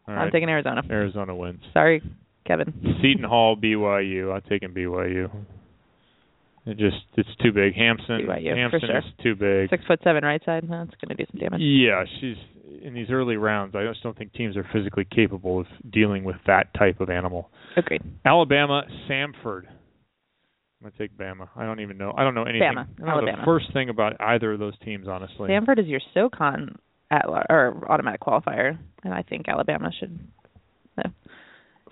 All 0.07 0.15
I'm 0.15 0.31
taking 0.31 0.51
Arizona. 0.51 0.83
Arizona 0.91 1.35
wins. 1.35 1.61
Sorry, 1.73 2.03
Kevin. 2.49 2.99
Seton 3.03 3.25
Hall, 3.25 3.57
BYU. 3.57 4.35
I'm 4.35 4.43
taking 4.49 4.71
BYU. 4.71 5.31
It 6.67 6.77
just 6.77 6.97
it's 7.17 7.29
too 7.43 7.53
big. 7.53 7.75
Hamson, 7.75 8.27
BYU, 8.27 8.57
Hamson 8.57 8.81
sure. 8.81 8.99
is 8.99 9.05
too 9.23 9.35
big. 9.35 9.71
Six 9.71 9.85
foot 9.87 10.01
seven 10.03 10.25
right 10.25 10.43
side. 10.45 10.65
That's 10.65 10.91
going 11.01 11.09
to 11.09 11.15
do 11.15 11.25
some 11.31 11.41
damage. 11.41 11.61
Yeah, 11.63 12.05
she's 12.21 12.37
in 12.83 12.95
these 12.95 13.09
early 13.11 13.37
rounds. 13.37 13.75
I 13.75 13.85
just 13.87 14.03
don't 14.03 14.17
think 14.17 14.33
teams 14.33 14.57
are 14.57 14.67
physically 14.73 15.07
capable 15.11 15.61
of 15.61 15.67
dealing 15.91 16.25
with 16.25 16.37
that 16.47 16.75
type 16.75 17.01
of 17.01 17.11
animal. 17.11 17.51
Agreed. 17.77 18.03
Alabama, 18.25 18.83
Samford. 19.09 19.63
I'm 20.81 20.91
gonna 20.91 20.95
take 20.99 21.17
Bama. 21.17 21.49
I 21.57 21.65
don't 21.65 21.81
even 21.81 21.99
know. 21.99 22.13
I 22.17 22.23
don't 22.23 22.35
know 22.35 22.45
anything. 22.45 22.73
Bama, 22.75 22.87
I 23.01 23.05
know 23.05 23.13
Alabama. 23.13 23.39
the 23.39 23.45
first 23.45 23.73
thing 23.73 23.89
about 23.89 24.21
either 24.21 24.53
of 24.53 24.59
those 24.59 24.79
teams, 24.85 25.09
honestly. 25.09 25.49
Samford 25.49 25.81
is 25.81 25.87
your 25.87 26.01
SoCon 26.15 26.77
at 27.11 27.25
or 27.27 27.85
automatic 27.89 28.21
qualifier, 28.21 28.79
and 29.03 29.15
I 29.15 29.23
think 29.23 29.49
Alabama 29.49 29.91
should. 29.99 30.19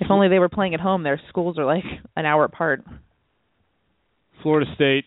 If 0.01 0.10
only 0.10 0.28
they 0.28 0.39
were 0.39 0.48
playing 0.48 0.74
at 0.74 0.81
home. 0.81 1.02
Their 1.02 1.20
schools 1.28 1.59
are 1.59 1.64
like 1.64 1.85
an 2.16 2.27
hour 2.27 2.44
apart. 2.44 2.85
Florida 4.43 4.70
State. 4.74 5.05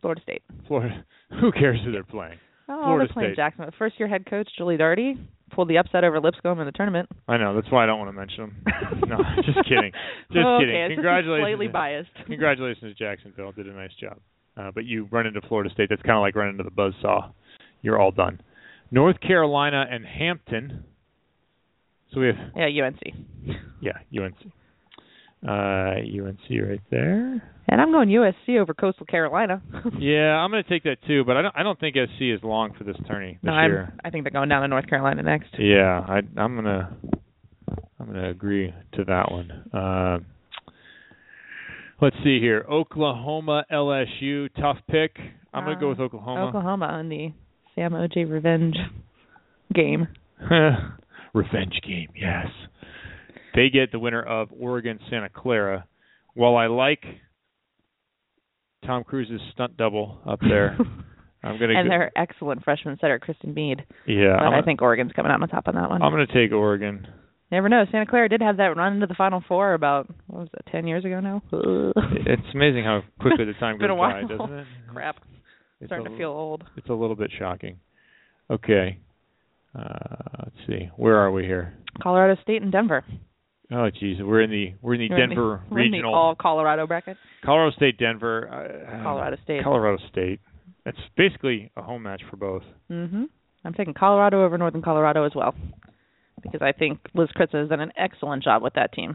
Florida 0.00 0.20
State. 0.22 0.42
Florida. 0.66 1.04
Who 1.40 1.50
cares 1.52 1.80
who 1.84 1.90
they're 1.90 2.04
playing? 2.04 2.38
Oh, 2.68 2.82
Florida 2.82 3.06
they're 3.06 3.12
playing 3.12 3.28
State. 3.30 3.36
Jacksonville. 3.36 3.72
First 3.78 3.98
year 3.98 4.08
head 4.08 4.26
coach 4.28 4.48
Julie 4.56 4.76
Darty 4.76 5.14
pulled 5.52 5.68
the 5.68 5.78
upset 5.78 6.04
over 6.04 6.20
Lipscomb 6.20 6.60
in 6.60 6.66
the 6.66 6.72
tournament. 6.72 7.08
I 7.28 7.36
know. 7.36 7.54
That's 7.54 7.70
why 7.70 7.84
I 7.84 7.86
don't 7.86 7.98
want 7.98 8.08
to 8.08 8.12
mention 8.12 8.38
them. 8.38 9.02
no, 9.08 9.16
just 9.36 9.68
kidding. 9.68 9.92
Just 10.32 10.44
okay, 10.44 10.64
kidding. 10.64 10.96
Congratulations. 10.96 11.42
Slightly 11.42 11.68
biased. 11.68 12.10
Congratulations, 12.26 12.96
Jacksonville. 12.98 13.52
Did 13.52 13.66
a 13.66 13.72
nice 13.72 13.90
job. 14.00 14.18
Uh, 14.56 14.70
but 14.74 14.84
you 14.84 15.08
run 15.10 15.26
into 15.26 15.40
Florida 15.48 15.70
State. 15.72 15.88
That's 15.90 16.02
kind 16.02 16.16
of 16.16 16.22
like 16.22 16.34
running 16.34 16.58
into 16.58 16.64
the 16.64 16.70
buzzsaw. 16.70 17.30
You're 17.82 17.98
all 17.98 18.10
done. 18.10 18.40
North 18.90 19.20
Carolina 19.20 19.84
and 19.90 20.04
Hampton. 20.04 20.84
So 22.12 22.20
we 22.20 22.28
have 22.28 22.36
Yeah, 22.56 22.84
UNC. 22.84 23.00
yeah 23.80 24.22
UNC. 24.22 24.36
Uh, 25.46 26.00
UNC 26.00 26.40
right 26.68 26.80
there. 26.90 27.42
And 27.68 27.80
I'm 27.80 27.92
going 27.92 28.08
USC 28.08 28.58
over 28.58 28.74
Coastal 28.74 29.06
Carolina. 29.06 29.62
Yeah, 29.98 30.36
I'm 30.36 30.50
going 30.50 30.62
to 30.62 30.68
take 30.68 30.84
that 30.84 30.96
too. 31.06 31.24
But 31.24 31.36
I 31.36 31.42
don't. 31.42 31.56
I 31.56 31.62
don't 31.62 31.78
think 31.78 31.96
SC 31.96 32.22
is 32.22 32.40
long 32.42 32.74
for 32.76 32.84
this 32.84 32.96
tourney 33.08 33.38
this 33.42 33.46
no, 33.46 33.52
I'm, 33.52 33.70
year. 33.70 33.94
I 34.04 34.10
think 34.10 34.24
they're 34.24 34.30
going 34.30 34.48
down 34.48 34.62
to 34.62 34.68
North 34.68 34.88
Carolina 34.88 35.22
next. 35.22 35.48
Yeah, 35.58 36.04
I, 36.06 36.20
I'm 36.36 36.54
gonna 36.54 36.96
I'm 37.98 38.06
gonna 38.06 38.30
agree 38.30 38.72
to 38.94 39.04
that 39.04 39.30
one. 39.30 39.50
Uh, 39.72 40.18
let's 42.00 42.16
see 42.24 42.40
here, 42.40 42.64
Oklahoma 42.70 43.64
LSU, 43.72 44.48
tough 44.60 44.78
pick. 44.90 45.16
I'm 45.54 45.64
gonna 45.64 45.80
go 45.80 45.88
with 45.88 46.00
Oklahoma. 46.00 46.48
Oklahoma 46.48 46.86
on 46.86 47.08
the 47.08 47.32
Sam 47.74 47.92
OJ 47.92 48.30
revenge 48.30 48.76
game. 49.74 50.08
Revenge 51.36 51.78
game, 51.86 52.08
yes. 52.14 52.46
They 53.54 53.68
get 53.70 53.92
the 53.92 53.98
winner 53.98 54.22
of 54.22 54.48
Oregon 54.58 54.98
Santa 55.10 55.28
Clara. 55.28 55.86
While 56.34 56.56
I 56.56 56.66
like 56.66 57.04
Tom 58.84 59.04
Cruise's 59.04 59.40
stunt 59.52 59.76
double 59.76 60.18
up 60.26 60.40
there, 60.40 60.76
I'm 61.42 61.58
gonna 61.58 61.74
and 61.78 61.86
go, 61.86 61.90
their 61.90 62.12
excellent 62.16 62.64
freshman 62.64 62.98
setter 63.00 63.18
Kristen 63.18 63.54
Mead. 63.54 63.84
yeah. 64.06 64.36
but 64.38 64.44
I'm 64.46 64.54
I 64.54 64.62
think 64.62 64.82
Oregon's 64.82 65.12
coming 65.12 65.30
out 65.32 65.42
on 65.42 65.48
top 65.48 65.68
on 65.68 65.74
that 65.74 65.88
one. 65.90 66.02
I'm 66.02 66.10
gonna 66.12 66.26
take 66.26 66.52
Oregon. 66.52 67.06
Never 67.50 67.68
know. 67.68 67.84
Santa 67.92 68.06
Clara 68.06 68.28
did 68.28 68.42
have 68.42 68.56
that 68.56 68.76
run 68.76 68.94
into 68.94 69.06
the 69.06 69.14
Final 69.14 69.42
Four 69.46 69.74
about 69.74 70.08
what 70.26 70.40
was 70.40 70.48
it, 70.52 70.70
ten 70.70 70.86
years 70.86 71.04
ago 71.04 71.20
now. 71.20 71.42
It's 72.28 72.42
amazing 72.54 72.82
how 72.84 73.02
quickly 73.20 73.44
the 73.44 73.52
time 73.54 73.78
goes 73.78 73.88
by, 73.88 74.22
doesn't 74.22 74.52
it? 74.58 74.66
Crap. 74.92 75.16
It's 75.80 75.88
Starting 75.88 76.06
a- 76.08 76.10
to 76.10 76.16
feel 76.18 76.30
old. 76.30 76.64
It's 76.76 76.88
a 76.88 76.92
little 76.94 77.14
bit 77.16 77.30
shocking. 77.38 77.78
Okay. 78.50 78.98
Uh, 79.76 80.42
let's 80.44 80.56
see. 80.66 80.90
Where 80.96 81.16
are 81.16 81.30
we 81.30 81.44
here? 81.44 81.74
Colorado 82.02 82.40
State 82.42 82.62
and 82.62 82.72
Denver. 82.72 83.04
Oh, 83.70 83.90
geez, 83.90 84.18
we're 84.20 84.42
in 84.42 84.50
the 84.50 84.74
we're 84.80 84.94
in 84.94 85.00
the 85.00 85.10
We're 85.10 85.26
Denver 85.26 85.54
in 85.64 85.70
the 85.70 85.74
regional. 85.76 86.14
all 86.14 86.34
Colorado 86.36 86.86
bracket. 86.86 87.16
Colorado 87.44 87.74
State, 87.74 87.98
Denver. 87.98 88.48
Uh, 88.48 89.02
Colorado 89.02 89.36
State. 89.42 89.64
Colorado 89.64 89.98
State. 90.10 90.40
That's 90.84 90.96
basically 91.16 91.70
a 91.76 91.82
home 91.82 92.04
match 92.04 92.22
for 92.30 92.36
both. 92.36 92.62
Mhm. 92.90 93.28
I'm 93.64 93.74
taking 93.74 93.92
Colorado 93.94 94.44
over 94.44 94.56
Northern 94.56 94.82
Colorado 94.82 95.24
as 95.24 95.34
well. 95.34 95.54
Because 96.42 96.62
I 96.62 96.70
think 96.72 97.00
Liz 97.14 97.28
Kritza 97.36 97.54
has 97.54 97.68
done 97.68 97.80
an 97.80 97.92
excellent 97.96 98.44
job 98.44 98.62
with 98.62 98.74
that 98.74 98.92
team. 98.92 99.10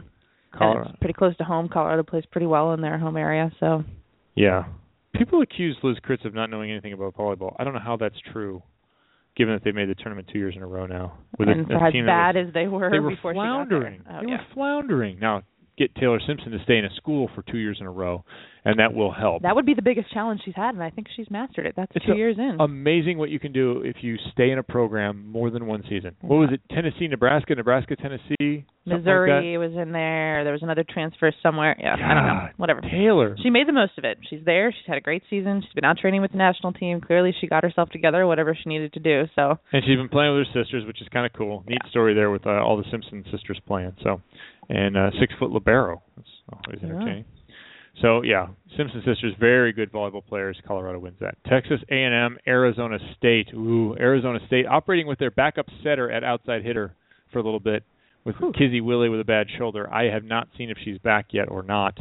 And 0.52 0.58
Colorado. 0.58 0.90
it's 0.90 0.98
pretty 0.98 1.14
close 1.14 1.34
to 1.38 1.44
home. 1.44 1.70
Colorado 1.70 2.02
plays 2.02 2.26
pretty 2.26 2.46
well 2.46 2.74
in 2.74 2.82
their 2.82 2.98
home 2.98 3.16
area, 3.16 3.50
so 3.58 3.84
Yeah. 4.34 4.64
People 5.14 5.40
accuse 5.40 5.76
Liz 5.82 5.98
Kritza 6.00 6.26
of 6.26 6.34
not 6.34 6.50
knowing 6.50 6.70
anything 6.70 6.92
about 6.92 7.14
volleyball. 7.16 7.54
I 7.58 7.64
don't 7.64 7.72
know 7.74 7.80
how 7.80 7.96
that's 7.96 8.18
true, 8.20 8.62
given 9.36 9.54
that 9.54 9.64
they 9.64 9.72
made 9.72 9.88
the 9.88 9.94
tournament 9.94 10.28
two 10.32 10.38
years 10.38 10.54
in 10.56 10.62
a 10.62 10.66
row 10.66 10.86
now. 10.86 11.18
With 11.38 11.48
and 11.48 11.70
a, 11.70 11.74
a 11.74 11.86
as 11.86 11.92
bad 12.06 12.36
was, 12.36 12.48
as 12.48 12.54
they 12.54 12.66
were 12.66 12.90
they 12.90 12.98
were 12.98 13.10
before 13.10 13.34
floundering. 13.34 14.00
she 14.00 14.04
got 14.04 14.08
there. 14.08 14.18
Oh, 14.18 14.24
they 14.24 14.32
yeah. 14.32 14.38
were 14.38 14.54
floundering. 14.54 15.18
Now 15.18 15.42
get 15.78 15.94
Taylor 15.94 16.20
Simpson 16.26 16.52
to 16.52 16.58
stay 16.64 16.78
in 16.78 16.84
a 16.84 16.94
school 16.96 17.30
for 17.34 17.42
two 17.42 17.58
years 17.58 17.78
in 17.80 17.86
a 17.86 17.90
row, 17.90 18.24
and 18.64 18.78
that 18.78 18.94
will 18.94 19.12
help. 19.12 19.42
That 19.42 19.54
would 19.56 19.66
be 19.66 19.74
the 19.74 19.82
biggest 19.82 20.12
challenge 20.12 20.40
she's 20.44 20.54
had, 20.54 20.74
and 20.74 20.82
I 20.82 20.90
think 20.90 21.08
she's 21.16 21.30
mastered 21.30 21.66
it. 21.66 21.74
That's 21.76 21.90
It's 21.94 22.04
two 22.06 22.12
a- 22.12 22.16
years 22.16 22.36
in. 22.38 22.56
Amazing 22.60 23.18
what 23.18 23.30
you 23.30 23.38
can 23.40 23.52
do 23.52 23.82
if 23.84 23.96
you 24.02 24.16
stay 24.32 24.50
in 24.50 24.58
a 24.58 24.62
program 24.62 25.26
more 25.26 25.50
than 25.50 25.66
one 25.66 25.82
season. 25.88 26.14
What 26.20 26.36
was 26.36 26.50
it? 26.52 26.60
Tennessee, 26.70 27.08
Nebraska, 27.08 27.54
Nebraska, 27.54 27.96
Tennessee, 27.96 28.64
Missouri 28.84 29.56
Like 29.56 29.68
was 29.70 29.76
in 29.80 29.92
there. 29.92 30.42
There 30.44 30.52
was 30.52 30.62
another 30.62 30.84
transfer 30.88 31.32
somewhere. 31.42 31.76
Yeah, 31.78 31.94
I 31.94 32.14
don't 32.14 32.26
know. 32.26 32.48
Whatever. 32.56 32.80
Taylor. 32.80 33.36
She 33.42 33.50
made 33.50 33.68
the 33.68 33.72
most 33.72 33.92
of 33.98 34.04
it. 34.04 34.18
She's 34.28 34.44
there. 34.44 34.72
She's 34.72 34.86
had 34.86 34.96
a 34.96 35.00
great 35.00 35.22
season. 35.30 35.62
She's 35.62 35.72
been 35.72 35.84
out 35.84 35.98
training 35.98 36.20
with 36.20 36.32
the 36.32 36.38
national 36.38 36.72
team. 36.72 37.00
Clearly, 37.00 37.32
she 37.40 37.46
got 37.46 37.62
herself 37.62 37.90
together, 37.90 38.26
whatever 38.26 38.56
she 38.60 38.68
needed 38.68 38.92
to 38.94 39.00
do. 39.00 39.24
So, 39.36 39.58
And 39.72 39.84
she's 39.86 39.96
been 39.96 40.08
playing 40.08 40.36
with 40.36 40.46
her 40.48 40.62
sisters, 40.64 40.84
which 40.86 41.00
is 41.00 41.08
kind 41.08 41.26
of 41.26 41.32
cool. 41.32 41.62
Neat 41.68 41.78
story 41.90 42.14
there 42.14 42.30
with 42.30 42.46
uh, 42.46 42.50
all 42.50 42.76
the 42.76 42.84
Simpson 42.90 43.24
sisters 43.30 43.60
playing. 43.66 43.92
So, 44.02 44.20
and 44.68 44.96
uh, 44.96 45.10
six 45.20 45.32
foot 45.38 45.50
libero. 45.50 46.02
That's 46.16 46.28
always 46.52 46.80
Yeah. 46.82 47.22
So 48.00 48.22
yeah, 48.22 48.48
Simpson 48.76 49.02
sisters, 49.04 49.34
very 49.38 49.72
good 49.72 49.92
volleyball 49.92 50.24
players. 50.24 50.56
Colorado 50.66 50.98
wins 50.98 51.16
that. 51.20 51.36
Texas 51.48 51.80
A&M, 51.90 52.38
Arizona 52.46 52.98
State. 53.16 53.48
Ooh, 53.54 53.94
Arizona 53.98 54.38
State 54.46 54.66
operating 54.66 55.06
with 55.06 55.18
their 55.18 55.30
backup 55.30 55.66
setter 55.82 56.10
at 56.10 56.24
outside 56.24 56.64
hitter 56.64 56.94
for 57.32 57.38
a 57.38 57.42
little 57.42 57.60
bit 57.60 57.84
with 58.24 58.36
Kizzy 58.58 58.80
Willie 58.80 59.08
with 59.08 59.20
a 59.20 59.24
bad 59.24 59.46
shoulder. 59.58 59.92
I 59.92 60.04
have 60.04 60.24
not 60.24 60.48
seen 60.56 60.70
if 60.70 60.78
she's 60.82 60.98
back 60.98 61.26
yet 61.32 61.48
or 61.48 61.62
not. 61.62 61.98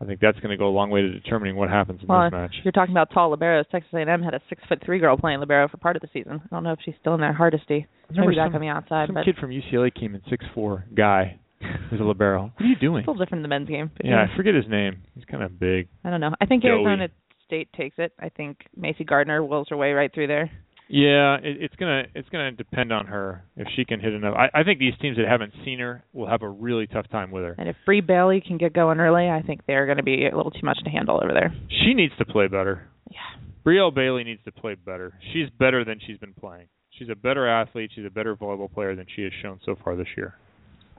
I 0.00 0.04
think 0.04 0.20
that's 0.20 0.38
going 0.38 0.50
to 0.50 0.56
go 0.56 0.68
a 0.68 0.70
long 0.70 0.90
way 0.90 1.02
to 1.02 1.10
determining 1.10 1.56
what 1.56 1.70
happens 1.70 2.00
in 2.02 2.06
well, 2.06 2.24
this 2.24 2.32
match. 2.32 2.54
you're 2.62 2.70
talking 2.70 2.92
about 2.92 3.10
tall 3.12 3.36
liberos, 3.36 3.68
Texas 3.68 3.90
A&M 3.92 4.22
had 4.22 4.32
a 4.32 4.40
six 4.48 4.62
foot 4.68 4.80
three 4.84 5.00
girl 5.00 5.16
playing 5.16 5.40
libero 5.40 5.66
for 5.66 5.76
part 5.76 5.96
of 5.96 6.02
the 6.02 6.08
season. 6.12 6.40
I 6.44 6.54
don't 6.54 6.62
know 6.62 6.72
if 6.72 6.78
she's 6.84 6.94
still 7.00 7.14
in 7.14 7.20
there 7.20 7.32
hardesty. 7.32 7.86
Maybe 8.10 8.36
back 8.36 8.54
on 8.54 8.60
the 8.60 8.68
outside, 8.68 9.08
Some 9.08 9.14
but 9.14 9.24
kid 9.24 9.36
from 9.40 9.50
UCLA 9.50 9.92
came 9.92 10.14
in 10.14 10.22
six 10.30 10.44
four 10.54 10.84
guy 10.94 11.40
who's 11.90 12.00
a 12.00 12.04
libero. 12.04 12.52
What 12.54 12.64
are 12.64 12.68
you 12.68 12.76
doing? 12.76 13.00
it's 13.00 13.08
a 13.08 13.10
little 13.10 13.24
different 13.24 13.40
in 13.40 13.42
the 13.42 13.48
men's 13.48 13.68
game. 13.68 13.90
But 13.96 14.06
Yeah, 14.06 14.26
I 14.30 14.36
forget 14.36 14.54
his 14.54 14.68
name. 14.68 15.02
He's 15.14 15.24
kind 15.24 15.42
of 15.42 15.58
big. 15.58 15.88
I 16.04 16.10
don't 16.10 16.20
know. 16.20 16.34
I 16.40 16.46
think. 16.46 16.64
Arizona 16.64 17.08
State 17.46 17.72
takes 17.72 17.96
it. 17.98 18.12
I 18.20 18.28
think 18.28 18.58
Macy 18.76 19.04
Gardner 19.04 19.42
wills 19.42 19.68
her 19.70 19.76
way 19.76 19.92
right 19.92 20.12
through 20.12 20.26
there. 20.26 20.50
Yeah, 20.90 21.36
it, 21.36 21.62
it's 21.62 21.76
gonna 21.76 22.02
it's 22.14 22.28
gonna 22.30 22.52
depend 22.52 22.92
on 22.92 23.06
her 23.06 23.44
if 23.56 23.68
she 23.76 23.84
can 23.84 24.00
hit 24.00 24.14
enough. 24.14 24.34
I, 24.36 24.60
I 24.60 24.64
think 24.64 24.78
these 24.78 24.94
teams 25.00 25.16
that 25.18 25.26
haven't 25.28 25.52
seen 25.64 25.78
her 25.80 26.02
will 26.12 26.28
have 26.28 26.42
a 26.42 26.48
really 26.48 26.86
tough 26.86 27.08
time 27.10 27.30
with 27.30 27.44
her. 27.44 27.54
And 27.58 27.68
if 27.68 27.76
Bree 27.84 28.00
Bailey 28.00 28.42
can 28.46 28.56
get 28.56 28.72
going 28.72 28.98
early, 28.98 29.28
I 29.28 29.42
think 29.42 29.60
they're 29.66 29.84
going 29.86 29.98
to 29.98 30.02
be 30.02 30.26
a 30.26 30.36
little 30.36 30.50
too 30.50 30.64
much 30.64 30.78
to 30.84 30.90
handle 30.90 31.20
over 31.22 31.32
there. 31.32 31.54
She 31.68 31.92
needs 31.94 32.14
to 32.18 32.24
play 32.24 32.48
better. 32.48 32.88
Yeah. 33.10 33.18
Brielle 33.66 33.94
Bailey 33.94 34.24
needs 34.24 34.40
to 34.44 34.52
play 34.52 34.74
better. 34.74 35.12
She's 35.32 35.48
better 35.58 35.84
than 35.84 36.00
she's 36.06 36.16
been 36.18 36.32
playing. 36.32 36.68
She's 36.90 37.08
a 37.10 37.16
better 37.16 37.46
athlete. 37.46 37.90
She's 37.94 38.06
a 38.06 38.10
better 38.10 38.34
volleyball 38.34 38.72
player 38.72 38.96
than 38.96 39.06
she 39.14 39.22
has 39.22 39.32
shown 39.42 39.60
so 39.64 39.76
far 39.84 39.94
this 39.94 40.08
year, 40.16 40.34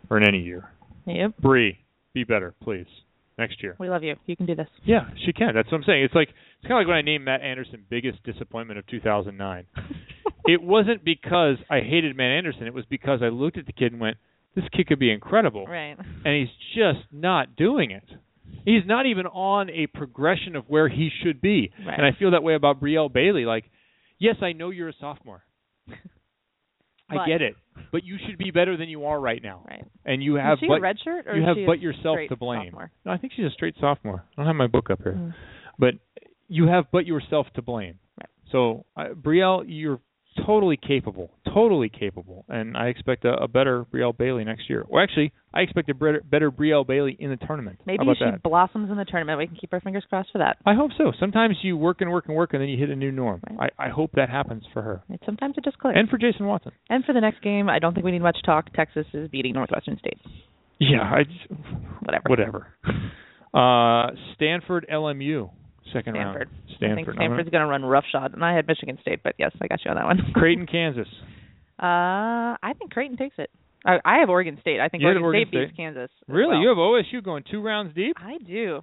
or 0.09 0.17
in 0.17 0.27
any 0.27 0.39
year. 0.39 0.69
Yep. 1.05 1.37
Bree, 1.39 1.79
be 2.13 2.23
better, 2.23 2.53
please, 2.61 2.85
next 3.37 3.61
year. 3.63 3.75
We 3.79 3.89
love 3.89 4.03
you. 4.03 4.15
You 4.25 4.35
can 4.35 4.45
do 4.45 4.55
this. 4.55 4.67
Yeah, 4.85 5.09
she 5.25 5.33
can. 5.33 5.55
That's 5.55 5.71
what 5.71 5.77
I'm 5.79 5.83
saying. 5.83 6.03
It's 6.03 6.13
like 6.15 6.29
it's 6.29 6.67
kind 6.67 6.73
of 6.73 6.77
like 6.79 6.87
when 6.87 6.97
I 6.97 7.01
named 7.01 7.25
Matt 7.25 7.41
Anderson 7.41 7.83
biggest 7.89 8.23
disappointment 8.23 8.79
of 8.79 8.87
2009. 8.87 9.65
it 10.45 10.61
wasn't 10.61 11.03
because 11.03 11.55
I 11.69 11.79
hated 11.79 12.15
Matt 12.15 12.31
Anderson. 12.31 12.67
It 12.67 12.73
was 12.73 12.85
because 12.89 13.19
I 13.23 13.29
looked 13.29 13.57
at 13.57 13.65
the 13.65 13.73
kid 13.73 13.91
and 13.91 14.01
went, 14.01 14.17
"This 14.55 14.65
kid 14.75 14.87
could 14.87 14.99
be 14.99 15.11
incredible," 15.11 15.65
Right. 15.65 15.97
and 15.97 16.35
he's 16.35 16.55
just 16.75 17.05
not 17.11 17.55
doing 17.55 17.91
it. 17.91 18.03
He's 18.65 18.83
not 18.85 19.05
even 19.05 19.25
on 19.25 19.69
a 19.69 19.87
progression 19.87 20.55
of 20.55 20.65
where 20.67 20.89
he 20.89 21.09
should 21.23 21.39
be. 21.41 21.71
Right. 21.85 21.97
And 21.97 22.05
I 22.05 22.11
feel 22.17 22.31
that 22.31 22.43
way 22.43 22.55
about 22.55 22.81
Brielle 22.81 23.11
Bailey. 23.11 23.45
Like, 23.45 23.65
yes, 24.19 24.35
I 24.41 24.51
know 24.51 24.69
you're 24.69 24.89
a 24.89 24.93
sophomore. 24.99 25.43
I 27.09 27.27
get 27.27 27.41
it, 27.41 27.55
but 27.91 28.03
you 28.03 28.17
should 28.25 28.37
be 28.37 28.51
better 28.51 28.77
than 28.77 28.89
you 28.89 29.05
are 29.05 29.19
right 29.19 29.41
now. 29.41 29.63
Right. 29.67 29.83
And 30.05 30.21
you 30.23 30.35
have 30.35 30.53
is 30.53 30.59
she 30.61 30.67
but 30.67 30.77
a 30.77 30.81
red 30.81 30.97
shirt 31.03 31.27
or 31.27 31.35
you 31.35 31.43
have 31.45 31.57
but 31.65 31.79
yourself 31.79 32.17
to 32.29 32.35
blame. 32.35 32.65
sophomore? 32.67 32.91
No, 33.05 33.11
I 33.11 33.17
think 33.17 33.33
she's 33.35 33.45
a 33.45 33.51
straight 33.51 33.75
sophomore. 33.79 34.23
I 34.33 34.35
don't 34.41 34.45
have 34.47 34.55
my 34.55 34.67
book 34.67 34.89
up 34.89 35.01
here, 35.03 35.13
Mm. 35.13 35.33
but 35.77 35.95
you 36.47 36.67
have 36.67 36.85
but 36.91 37.05
yourself 37.05 37.47
to 37.55 37.61
blame. 37.61 37.99
Right. 38.19 38.29
So, 38.51 38.85
uh, 38.97 39.09
Brielle, 39.15 39.63
you're 39.67 39.99
totally 40.45 40.77
capable, 40.77 41.29
totally 41.53 41.89
capable, 41.89 42.45
and 42.49 42.75
I 42.77 42.87
expect 42.87 43.25
a, 43.25 43.33
a 43.33 43.47
better 43.47 43.85
Brielle 43.85 44.17
Bailey 44.17 44.43
next 44.43 44.69
year. 44.69 44.85
Well, 44.87 45.03
actually, 45.03 45.31
I 45.53 45.61
expect 45.61 45.89
a 45.89 45.93
better, 45.93 46.21
better 46.29 46.51
Brielle 46.51 46.85
Bailey 46.85 47.15
in 47.19 47.29
the 47.29 47.37
tournament. 47.37 47.79
Maybe 47.85 48.03
she 48.17 48.25
that? 48.25 48.43
blossoms 48.43 48.89
in 48.91 48.97
the 48.97 49.05
tournament. 49.05 49.37
We 49.39 49.47
can 49.47 49.55
keep 49.55 49.73
our 49.73 49.79
fingers 49.81 50.03
crossed 50.09 50.29
for 50.31 50.37
that. 50.39 50.57
I 50.65 50.73
hope 50.75 50.91
so. 50.97 51.11
Sometimes 51.19 51.57
you 51.61 51.77
work 51.77 52.01
and 52.01 52.11
work 52.11 52.25
and 52.27 52.35
work, 52.35 52.53
and 52.53 52.61
then 52.61 52.69
you 52.69 52.77
hit 52.77 52.89
a 52.89 52.95
new 52.95 53.11
norm. 53.11 53.41
I, 53.59 53.69
I 53.77 53.89
hope 53.89 54.11
that 54.15 54.29
happens 54.29 54.63
for 54.73 54.81
her 54.81 55.03
Right, 55.09 55.19
Sometimes 55.25 55.55
it 55.57 55.63
just 55.63 55.77
clicks. 55.79 55.97
and 55.97 56.07
for 56.09 56.17
Jason 56.17 56.45
Watson. 56.45 56.71
And 56.89 57.03
for 57.05 57.13
the 57.13 57.21
next 57.21 57.41
game, 57.41 57.69
I 57.69 57.79
don't 57.79 57.93
think 57.93 58.05
we 58.05 58.11
need 58.11 58.21
much 58.21 58.37
talk. 58.45 58.71
Texas 58.73 59.05
is 59.13 59.27
beating 59.29 59.53
Northwestern 59.53 59.97
State. 59.99 60.19
Yeah, 60.79 61.01
I 61.01 61.23
just, 61.23 61.61
Whatever. 62.03 62.23
whatever. 62.29 62.67
Uh, 63.53 64.11
Stanford 64.35 64.85
LMU 64.91 65.49
second 65.93 66.13
Stanford. 66.15 66.49
round. 66.49 66.63
I 66.65 66.67
think 66.67 66.77
Stanford. 66.77 66.99
I'm 66.99 67.03
gonna- 67.05 67.27
Stanford's 67.29 67.49
going 67.49 67.63
to 67.63 67.69
run 67.69 67.83
roughshod, 67.85 68.33
and 68.33 68.43
I 68.43 68.55
had 68.55 68.67
Michigan 68.67 68.97
State, 69.01 69.21
but 69.23 69.35
yes, 69.37 69.51
I 69.61 69.67
got 69.67 69.83
you 69.85 69.91
on 69.91 69.97
that 69.97 70.05
one. 70.05 70.31
Creighton, 70.33 70.65
Kansas. 70.67 71.07
Uh, 71.81 72.55
I 72.61 72.73
think 72.77 72.91
Creighton 72.91 73.17
takes 73.17 73.35
it. 73.37 73.49
I, 73.85 73.99
I 74.03 74.17
have 74.19 74.29
Oregon 74.29 74.57
State. 74.59 74.79
I 74.81 74.89
think 74.89 75.03
Oregon, 75.03 75.23
Oregon 75.23 75.47
State, 75.47 75.67
beats 75.67 75.77
Kansas. 75.77 76.09
Really? 76.27 76.49
well. 76.55 76.61
You 76.61 76.67
have 76.69 76.77
OSU 76.77 77.23
going 77.23 77.43
two 77.49 77.61
rounds 77.61 77.95
deep? 77.95 78.15
I 78.19 78.37
do. 78.45 78.81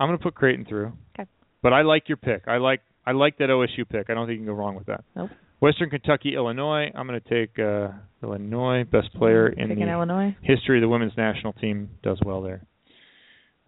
I'm 0.00 0.08
going 0.08 0.18
to 0.18 0.22
put 0.22 0.34
Creighton 0.34 0.64
through. 0.64 0.92
Okay. 1.18 1.28
But 1.62 1.72
I 1.74 1.82
like 1.82 2.08
your 2.08 2.16
pick. 2.16 2.44
I 2.48 2.56
like 2.56 2.80
I 3.04 3.12
like 3.12 3.38
that 3.38 3.48
OSU 3.50 3.88
pick. 3.88 4.08
I 4.10 4.14
don't 4.14 4.26
think 4.26 4.38
you 4.40 4.46
can 4.46 4.54
go 4.54 4.58
wrong 4.58 4.74
with 4.76 4.86
that. 4.86 5.04
Nope. 5.16 5.30
Western 5.60 5.90
Kentucky, 5.90 6.34
Illinois. 6.36 6.90
I'm 6.94 7.06
going 7.06 7.20
to 7.20 7.28
take 7.28 7.58
uh, 7.58 7.88
Illinois, 8.22 8.84
best 8.84 9.12
player 9.14 9.48
in 9.48 9.68
Picking 9.68 9.86
the 9.86 9.92
Illinois. 9.92 10.36
history 10.40 10.78
of 10.78 10.82
the 10.82 10.88
women's 10.88 11.16
national 11.16 11.52
team. 11.54 11.90
Does 12.02 12.18
well 12.24 12.42
there. 12.42 12.62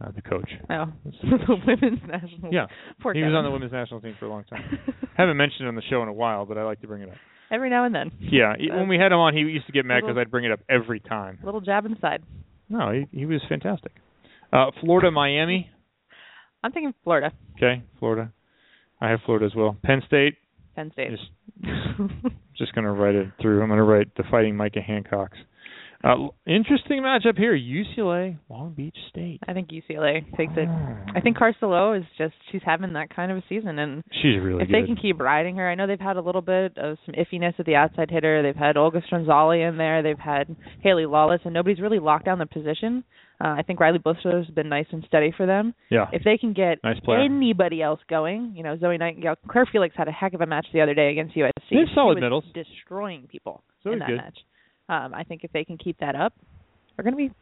Uh, 0.02 0.10
the 0.12 0.22
coach. 0.22 0.51
Oh, 0.70 0.86
the 1.05 1.56
women's 1.66 2.01
national. 2.09 2.52
Yeah, 2.52 2.66
Poor 3.02 3.12
he 3.12 3.22
was 3.22 3.35
on 3.35 3.44
the 3.44 3.51
women's 3.51 3.72
national 3.72 4.01
team 4.01 4.16
for 4.18 4.24
a 4.27 4.31
long 4.31 4.44
time. 4.44 4.78
Haven't 5.16 5.36
mentioned 5.36 5.66
it 5.66 5.68
on 5.68 5.74
the 5.74 5.82
show 5.90 6.02
in 6.02 6.09
a 6.09 6.12
while, 6.12 6.47
but 6.47 6.56
I 6.56 6.62
like 6.64 6.81
to 6.81 6.86
bring 6.86 7.02
it 7.02 7.10
up. 7.10 7.16
Every 7.51 7.68
now 7.68 7.85
and 7.85 7.94
then. 7.94 8.10
Yeah, 8.20 8.55
he- 8.59 8.70
when 8.70 8.89
we 8.89 8.97
had 8.97 9.12
him 9.12 9.18
on, 9.18 9.35
he 9.35 9.40
used 9.40 9.66
to 9.66 9.72
get 9.72 9.85
mad 9.85 10.01
because 10.01 10.16
I'd 10.16 10.31
bring 10.31 10.44
it 10.47 10.52
up 10.52 10.60
every 10.70 11.01
time. 11.01 11.39
Little 11.44 11.60
jab 11.60 11.85
inside. 11.85 12.22
No, 12.68 12.90
he 12.93 13.06
he 13.16 13.27
was 13.27 13.43
fantastic. 13.48 13.93
Uh, 14.52 14.70
Florida, 14.81 15.10
Miami. 15.10 15.68
I'm 16.64 16.72
thinking 16.72 16.94
Florida. 17.05 17.32
Okay, 17.56 17.82
Florida. 17.98 18.32
I 19.01 19.09
have 19.10 19.20
Florida 19.27 19.47
as 19.47 19.55
well. 19.55 19.77
Penn 19.82 20.02
State. 20.06 20.36
Penn 20.77 20.90
State. 20.93 21.10
Just, 21.10 21.31
just 22.56 22.74
going 22.74 22.85
to 22.85 22.93
write 22.93 23.14
it 23.14 23.28
through. 23.40 23.62
I'm 23.62 23.68
going 23.68 23.78
to 23.78 23.85
write 23.85 24.14
the 24.16 24.24
Fighting 24.31 24.55
Micha 24.55 24.85
Hancocks. 24.86 25.39
Uh, 26.02 26.28
interesting 26.47 27.02
matchup 27.02 27.36
here: 27.36 27.55
UCLA, 27.55 28.39
Long 28.48 28.72
Beach 28.72 28.97
State. 29.10 29.40
I 29.47 29.52
think 29.52 29.68
UCLA 29.68 30.20
takes 30.36 30.52
it. 30.56 30.66
I 31.14 31.20
think 31.20 31.36
Karsta 31.36 31.62
Lowe 31.62 31.93
is 31.93 32.05
just 32.16 32.35
she's 32.51 32.62
having 32.64 32.94
that 32.94 33.14
kind 33.14 33.31
of 33.31 33.39
a 33.39 33.43
season, 33.48 33.78
and 33.78 34.02
She's 34.10 34.40
really 34.40 34.62
if 34.62 34.68
good. 34.68 34.82
they 34.82 34.86
can 34.86 34.97
keep 34.97 35.20
riding 35.20 35.56
her, 35.56 35.68
I 35.68 35.74
know 35.74 35.86
they've 35.86 36.01
had 36.01 36.16
a 36.16 36.22
little 36.22 36.40
bit 36.40 36.78
of 36.78 36.97
some 37.05 37.14
iffiness 37.14 37.52
at 37.59 37.66
the 37.66 37.74
outside 37.74 38.10
hitter. 38.10 38.43
They've 38.43 38.56
had 38.56 38.78
Olga 38.78 39.02
Strantzali 39.02 39.68
in 39.68 39.77
there. 39.77 40.02
They've 40.02 40.18
had 40.18 40.56
Haley 40.82 41.05
Lawless, 41.05 41.40
and 41.44 41.52
nobody's 41.52 41.81
really 41.81 41.98
locked 41.98 42.24
down 42.24 42.39
the 42.39 42.47
position. 42.47 43.05
Uh, 43.43 43.56
I 43.59 43.62
think 43.62 43.81
Riley 43.81 43.98
Blister 43.98 44.39
has 44.39 44.47
been 44.55 44.68
nice 44.68 44.86
and 44.93 45.02
steady 45.06 45.32
for 45.35 45.47
them. 45.47 45.74
Yeah. 45.90 46.06
If 46.12 46.24
they 46.24 46.36
can 46.36 46.52
get 46.52 46.78
Nice 46.85 46.98
anybody 47.09 47.82
else 47.82 48.01
going, 48.09 48.52
you 48.55 48.62
know, 48.62 48.77
Zoe 48.78 48.98
Nightingale, 48.98 49.36
Claire 49.48 49.66
Felix 49.70 49.94
had 49.97 50.09
a 50.09 50.12
heck 50.12 50.35
of 50.35 50.43
a 50.43 50.47
match 50.47 50.66
the 50.74 50.81
other 50.82 50.94
day 50.94 51.10
against 51.10 51.35
USC. 51.36 51.51
They 51.70 51.77
have 51.78 51.89
solid 51.94 52.20
middles. 52.20 52.44
destroying 52.55 53.28
people 53.31 53.62
Zoe's 53.82 53.94
in 53.94 53.98
that 54.01 54.09
good. 54.09 54.16
match. 54.16 54.39
Um, 54.91 55.15
I 55.15 55.23
think 55.25 55.45
if 55.45 55.53
they 55.53 55.65
can 55.65 55.79
keep 55.79 55.99
that 56.01 56.17
up, 56.17 56.33
they're 56.97 57.05
going 57.05 57.15
to 57.15 57.29
be 57.29 57.35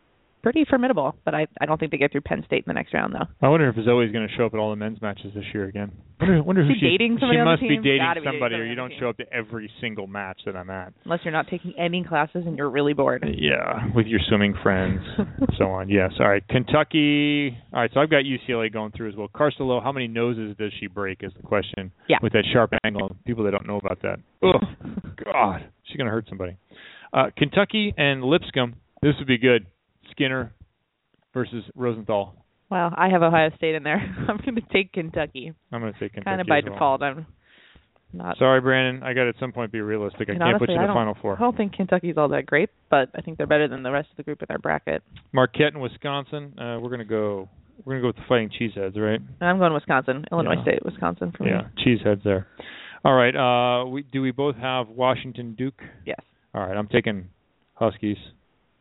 pretty 0.43 0.65
formidable. 0.69 1.17
But 1.25 1.35
I, 1.35 1.47
I 1.61 1.67
don't 1.67 1.81
think 1.81 1.91
they 1.93 1.99
get 1.99 2.13
through 2.13 2.21
Penn 2.21 2.43
State 2.47 2.59
in 2.59 2.65
the 2.69 2.75
next 2.75 2.93
round, 2.95 3.15
though. 3.15 3.27
I 3.45 3.49
wonder 3.49 3.69
if 3.69 3.75
Zoe's 3.77 4.13
going 4.13 4.29
to 4.29 4.35
show 4.37 4.47
up 4.47 4.55
at 4.55 4.61
all 4.61 4.71
the 4.71 4.77
men's 4.77 5.01
matches 5.03 5.33
this 5.35 5.45
year 5.55 5.65
again. 5.65 5.91
I 6.21 6.25
Wonder, 6.25 6.43
wonder 6.43 6.63
who 6.65 6.75
she 6.75 6.81
she's- 6.81 6.91
dating 6.99 7.19
somebody 7.21 7.39
She 7.39 7.45
must 7.45 7.61
be 7.63 7.77
dating 7.77 7.99
Gotta 7.99 8.21
be 8.21 8.27
dating 8.27 8.39
somebody, 8.41 8.55
or 8.57 8.65
you 8.65 8.75
don't 8.75 8.93
show 9.01 9.09
up 9.09 9.17
to 9.19 9.33
every 9.33 9.71
single 9.81 10.07
match 10.09 10.41
that 10.47 10.57
I'm 10.57 10.69
at. 10.69 10.93
Unless 11.05 11.21
you're 11.25 11.33
not 11.33 11.47
taking 11.49 11.75
any 11.79 12.03
classes 12.05 12.43
and 12.45 12.57
you're 12.59 12.71
really 12.71 12.93
bored. 12.93 13.25
Yeah, 13.39 13.87
with 13.95 14.07
your 14.07 14.19
swimming 14.29 14.55
friends, 14.63 15.01
so 15.57 15.65
on. 15.71 15.89
Yes. 15.99 16.13
All 16.21 16.29
right. 16.29 16.47
Kentucky. 16.49 17.57
All 17.73 17.81
right. 17.81 17.91
So 17.95 18.01
I've 18.01 18.11
got 18.11 18.25
UCLA 18.25 18.73
going 18.73 18.93
through 18.93 19.09
as 19.11 19.17
well. 19.17 19.29
Karsta 19.35 19.61
Lowe, 19.61 19.81
how 19.81 19.93
many 19.93 20.07
noses 20.09 20.57
does 20.59 20.73
she 20.81 20.87
break? 20.87 21.19
Is 21.23 21.33
the 21.37 21.43
question. 21.47 21.91
Yeah. 22.09 22.19
With 22.23 22.33
that 22.35 22.45
sharp 22.53 22.73
angle, 22.85 23.15
people 23.27 23.45
that 23.45 23.53
don't 23.53 23.67
know 23.67 23.79
about 23.79 24.03
that. 24.03 24.19
Oh 24.43 24.53
God, 25.25 25.65
she's 25.85 25.97
gonna 25.97 26.11
hurt 26.11 26.27
somebody. 26.29 26.57
Uh, 27.13 27.31
Kentucky 27.37 27.95
and 27.97 28.23
Lipscomb. 28.23 28.75
This 29.03 29.15
would 29.19 29.29
be 29.29 29.39
good. 29.39 29.67
Skinner 30.11 30.53
versus 31.35 31.65
Rosenthal. 31.75 32.35
Well, 32.71 32.93
I 32.97 33.09
have 33.09 33.23
Ohio 33.23 33.51
State 33.57 33.75
in 33.75 33.83
there. 33.83 33.97
I'm 34.29 34.37
going 34.39 34.57
to 34.57 34.61
take 34.73 34.93
Kentucky. 34.93 35.53
I'm 35.73 35.81
gonna 35.81 35.93
take 35.93 36.13
Kentucky. 36.13 36.25
Kind 36.25 36.41
of 36.41 36.47
by 36.47 36.61
well. 36.65 36.73
default. 36.75 37.03
I'm 37.03 37.27
not. 38.13 38.37
Sorry, 38.39 38.61
Brandon. 38.61 39.03
I 39.03 39.13
got 39.15 39.25
to 39.25 39.29
at 39.31 39.35
some 39.41 39.53
point 39.53 39.71
be 39.73 39.81
realistic. 39.81 40.29
I 40.29 40.33
and 40.33 40.41
can't 40.41 40.43
honestly, 40.51 40.67
put 40.69 40.73
you 40.75 40.81
in 40.81 40.87
the 40.87 40.93
final 40.95 41.17
four. 41.21 41.37
I 41.37 41.41
don't 41.41 41.57
think 41.57 41.75
Kentucky's 41.75 42.17
all 42.19 42.29
that 42.29 42.47
great, 42.47 42.71
but 42.91 43.09
I 43.15 43.21
think 43.23 43.39
they're 43.39 43.47
better 43.47 43.69
than 43.69 43.83
the 43.83 43.91
rest 43.91 44.09
of 44.11 44.17
the 44.17 44.23
group 44.23 44.41
in 44.43 44.47
their 44.49 44.59
bracket. 44.59 45.03
Marquette 45.33 45.73
and 45.75 45.81
Wisconsin. 45.81 46.59
Uh, 46.59 46.79
we're 46.81 46.91
gonna 46.91 47.05
go. 47.05 47.49
We're 47.85 47.95
gonna 47.95 48.03
go 48.03 48.07
with 48.09 48.17
the 48.17 48.23
Fighting 48.29 48.51
Cheeseheads, 48.51 48.97
right? 48.97 49.21
And 49.41 49.49
I'm 49.49 49.59
going 49.59 49.73
Wisconsin, 49.73 50.25
Illinois 50.33 50.55
Yeah. 50.57 50.63
State, 50.63 50.85
Wisconsin 50.85 51.33
for 51.37 51.47
Yeah, 51.47 51.63
me. 51.63 51.85
Cheeseheads 51.87 52.23
there. 52.25 52.49
All 53.05 53.15
right. 53.15 53.35
Uh, 53.37 53.87
we 53.87 54.03
do 54.03 54.21
we 54.21 54.31
both 54.33 54.57
have 54.57 54.89
Washington 54.89 55.55
Duke? 55.57 55.81
Yes. 56.05 56.21
All 56.59 56.67
right. 56.67 56.77
I'm 56.77 56.89
taking 56.89 57.29
Huskies. 57.75 58.17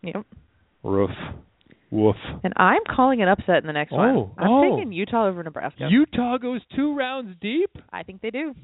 Yep. 0.01 0.25
Roof. 0.83 1.11
Woof. 1.91 2.15
And 2.43 2.53
I'm 2.57 2.81
calling 2.95 3.21
an 3.21 3.27
upset 3.29 3.57
in 3.57 3.67
the 3.67 3.73
next 3.73 3.91
Oh, 3.93 3.97
one. 3.97 4.31
I'm 4.37 4.49
oh. 4.49 4.75
taking 4.77 4.91
Utah 4.91 5.27
over 5.27 5.43
Nebraska. 5.43 5.87
Utah 5.89 6.37
goes 6.37 6.61
two 6.75 6.95
rounds 6.95 7.35
deep. 7.39 7.69
I 7.93 8.01
think 8.03 8.21
they 8.21 8.31
do. 8.31 8.55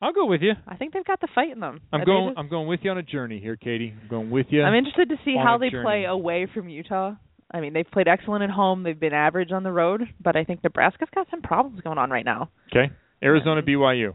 I'll 0.00 0.12
go 0.12 0.26
with 0.26 0.40
you. 0.42 0.52
I 0.68 0.76
think 0.76 0.92
they've 0.92 1.04
got 1.04 1.20
the 1.20 1.28
fight 1.34 1.50
in 1.50 1.58
them. 1.60 1.80
I'm 1.92 2.00
They 2.00 2.04
going. 2.06 2.28
just- 2.28 2.38
I'm 2.38 2.48
going 2.48 2.68
with 2.68 2.80
you 2.84 2.90
on 2.92 2.98
a 2.98 3.02
journey 3.02 3.40
here, 3.40 3.56
Katie. 3.56 3.92
I'm 4.00 4.08
going 4.08 4.30
with 4.30 4.46
you. 4.50 4.62
I'm 4.62 4.74
interested 4.74 5.08
to 5.08 5.16
see 5.24 5.36
how 5.36 5.58
they 5.58 5.70
journey. 5.70 5.84
play 5.84 6.04
away 6.04 6.46
from 6.54 6.68
Utah. 6.68 7.14
I 7.52 7.60
mean, 7.60 7.72
they've 7.72 7.90
played 7.90 8.06
excellent 8.08 8.44
at 8.44 8.50
home. 8.50 8.82
They've 8.82 8.98
been 8.98 9.14
average 9.14 9.52
on 9.52 9.62
the 9.62 9.72
road, 9.72 10.02
but 10.22 10.36
I 10.36 10.44
think 10.44 10.62
Nebraska's 10.62 11.08
got 11.14 11.28
some 11.30 11.42
problems 11.42 11.80
going 11.80 11.98
on 11.98 12.10
right 12.10 12.24
now. 12.24 12.50
Okay. 12.70 12.92
Arizona 13.22 13.62
BYU. 13.62 14.14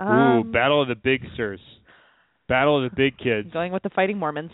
Ooh, 0.00 0.02
Um, 0.02 0.52
battle 0.52 0.80
of 0.82 0.88
the 0.88 0.94
big 0.94 1.22
sirs. 1.36 1.60
Battle 2.48 2.84
of 2.84 2.90
the 2.90 2.96
big 2.96 3.18
kids. 3.18 3.52
Going 3.52 3.72
with 3.72 3.82
the 3.82 3.90
Fighting 3.90 4.18
Mormons. 4.18 4.50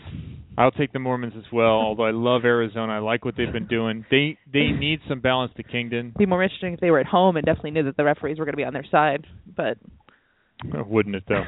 I'll 0.57 0.71
take 0.71 0.91
the 0.91 0.99
Mormons 0.99 1.33
as 1.37 1.45
well. 1.53 1.67
Although 1.71 2.03
I 2.05 2.11
love 2.11 2.43
Arizona, 2.43 2.93
I 2.93 2.99
like 2.99 3.23
what 3.23 3.35
they've 3.37 3.51
been 3.51 3.67
doing. 3.67 4.05
They 4.11 4.37
they 4.51 4.71
need 4.71 4.99
some 5.07 5.21
balance 5.21 5.53
to 5.57 5.63
Kingdon. 5.63 6.13
Be 6.17 6.25
more 6.25 6.43
interesting 6.43 6.73
if 6.73 6.79
they 6.81 6.91
were 6.91 6.99
at 6.99 7.05
home 7.05 7.37
and 7.37 7.45
definitely 7.45 7.71
knew 7.71 7.83
that 7.83 7.95
the 7.97 8.03
referees 8.03 8.37
were 8.39 8.45
going 8.45 8.53
to 8.53 8.57
be 8.57 8.65
on 8.65 8.73
their 8.73 8.85
side. 8.91 9.25
But 9.55 9.77
Wouldn't 10.63 11.15
it 11.15 11.23
though? 11.29 11.43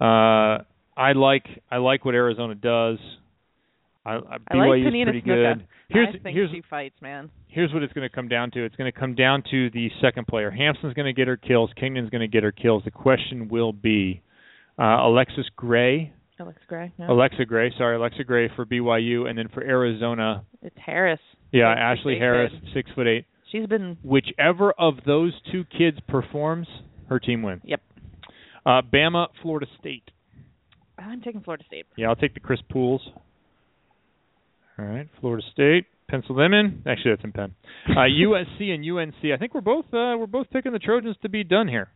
uh, 0.04 0.62
I 0.96 1.12
like 1.12 1.44
I 1.70 1.76
like 1.76 2.04
what 2.04 2.14
Arizona 2.14 2.54
does. 2.54 2.98
I, 4.04 4.12
I, 4.12 4.16
I 4.16 4.16
like 4.16 4.40
BYU 4.52 4.86
is 4.88 4.92
Panina 4.94 5.04
pretty 5.04 5.20
Snuka. 5.20 5.54
good. 5.58 5.66
Here's 5.90 6.08
I 6.08 6.18
think 6.18 6.36
here's 6.36 6.50
she 6.50 6.62
fights, 6.68 6.94
man. 7.02 7.30
here's 7.48 7.72
what 7.74 7.82
it's 7.82 7.92
going 7.92 8.08
to 8.08 8.14
come 8.14 8.28
down 8.28 8.50
to. 8.52 8.64
It's 8.64 8.76
going 8.76 8.90
to 8.90 8.98
come 8.98 9.14
down 9.14 9.42
to 9.50 9.70
the 9.70 9.90
second 10.00 10.26
player. 10.26 10.50
Hamson's 10.50 10.94
going 10.94 11.06
to 11.06 11.12
get 11.12 11.28
her 11.28 11.36
kills. 11.36 11.70
Kingdon's 11.78 12.08
going 12.08 12.22
to 12.22 12.28
get 12.28 12.42
her 12.42 12.52
kills. 12.52 12.82
The 12.84 12.90
question 12.90 13.48
will 13.48 13.72
be 13.72 14.22
uh, 14.78 15.06
Alexis 15.06 15.46
Gray, 15.56 16.12
Alex 16.40 16.58
Gray. 16.68 16.92
Alexa 17.08 17.44
Gray, 17.46 17.72
sorry, 17.76 17.96
Alexa 17.96 18.24
Gray 18.24 18.48
for 18.54 18.64
BYU, 18.64 19.28
and 19.28 19.36
then 19.38 19.48
for 19.52 19.62
Arizona, 19.62 20.44
It's 20.62 20.76
Harris. 20.84 21.20
yeah, 21.52 21.72
six, 21.74 21.80
Ashley 22.00 22.18
Harris, 22.18 22.52
six 22.74 22.90
foot 22.94 23.06
eight, 23.06 23.24
She's 23.50 23.66
been 23.66 23.96
Whichever 24.04 24.72
of 24.78 24.94
those 25.06 25.32
two 25.50 25.64
kids 25.76 25.98
performs, 26.06 26.68
her 27.08 27.18
team 27.18 27.42
wins. 27.42 27.62
Yep. 27.64 27.80
Uh, 28.66 28.82
Bama, 28.82 29.28
Florida 29.42 29.66
State. 29.80 30.10
I'm 30.98 31.22
taking 31.22 31.40
Florida 31.40 31.64
State. 31.66 31.86
Yeah, 31.96 32.08
I'll 32.08 32.16
take 32.16 32.34
the 32.34 32.40
Chris 32.40 32.60
Pooles. 32.70 33.00
All 34.78 34.84
right, 34.84 35.08
Florida 35.20 35.42
State, 35.52 35.86
in. 36.54 36.82
Actually, 36.86 37.12
that's 37.12 37.24
in 37.24 37.32
pen. 37.32 37.54
Uh, 37.88 38.00
USC 38.22 38.70
and 38.70 38.84
UNC. 38.88 39.32
I 39.34 39.36
think 39.38 39.54
we're 39.54 39.60
both 39.60 39.86
uh, 39.86 40.14
we're 40.18 40.26
both 40.26 40.48
picking 40.50 40.72
the 40.72 40.78
Trojans 40.78 41.16
to 41.22 41.28
be 41.28 41.42
done 41.42 41.66
here. 41.68 41.88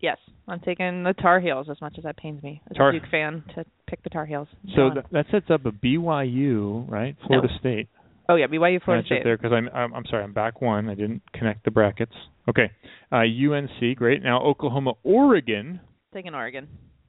Yes, 0.00 0.16
I'm 0.48 0.60
taking 0.60 1.02
the 1.04 1.12
Tar 1.12 1.40
Heels 1.40 1.68
as 1.70 1.80
much 1.80 1.94
as 1.98 2.04
that 2.04 2.16
pains 2.16 2.42
me 2.42 2.62
as 2.70 2.76
Tar- 2.76 2.88
a 2.88 2.92
Duke 2.92 3.08
fan 3.10 3.44
to 3.54 3.64
pick 3.86 4.02
the 4.02 4.10
Tar 4.10 4.24
Heels. 4.26 4.48
So 4.74 4.90
th- 4.90 5.06
that 5.12 5.26
sets 5.30 5.50
up 5.50 5.66
a 5.66 5.72
BYU, 5.72 6.88
right? 6.90 7.16
Florida 7.26 7.48
State. 7.58 7.88
oh 8.28 8.36
yeah, 8.36 8.46
BYU 8.46 8.82
Florida 8.82 9.04
State. 9.06 9.24
there 9.24 9.36
because 9.36 9.52
I'm, 9.52 9.68
I'm 9.74 9.92
I'm 9.94 10.04
sorry 10.06 10.24
I'm 10.24 10.32
back 10.32 10.60
one. 10.62 10.88
I 10.88 10.94
didn't 10.94 11.22
connect 11.34 11.64
the 11.64 11.70
brackets. 11.70 12.14
Okay, 12.48 12.70
uh, 13.12 13.18
UNC 13.18 13.96
great. 13.96 14.22
Now 14.22 14.40
Oklahoma, 14.42 14.92
Oregon. 15.02 15.80
Taking 16.14 16.34
Oregon. 16.34 16.68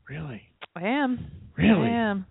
Really? 0.10 0.42
I 0.76 0.84
am. 0.84 1.32
Really? 1.58 1.88
I 1.88 2.12
am. 2.12 2.26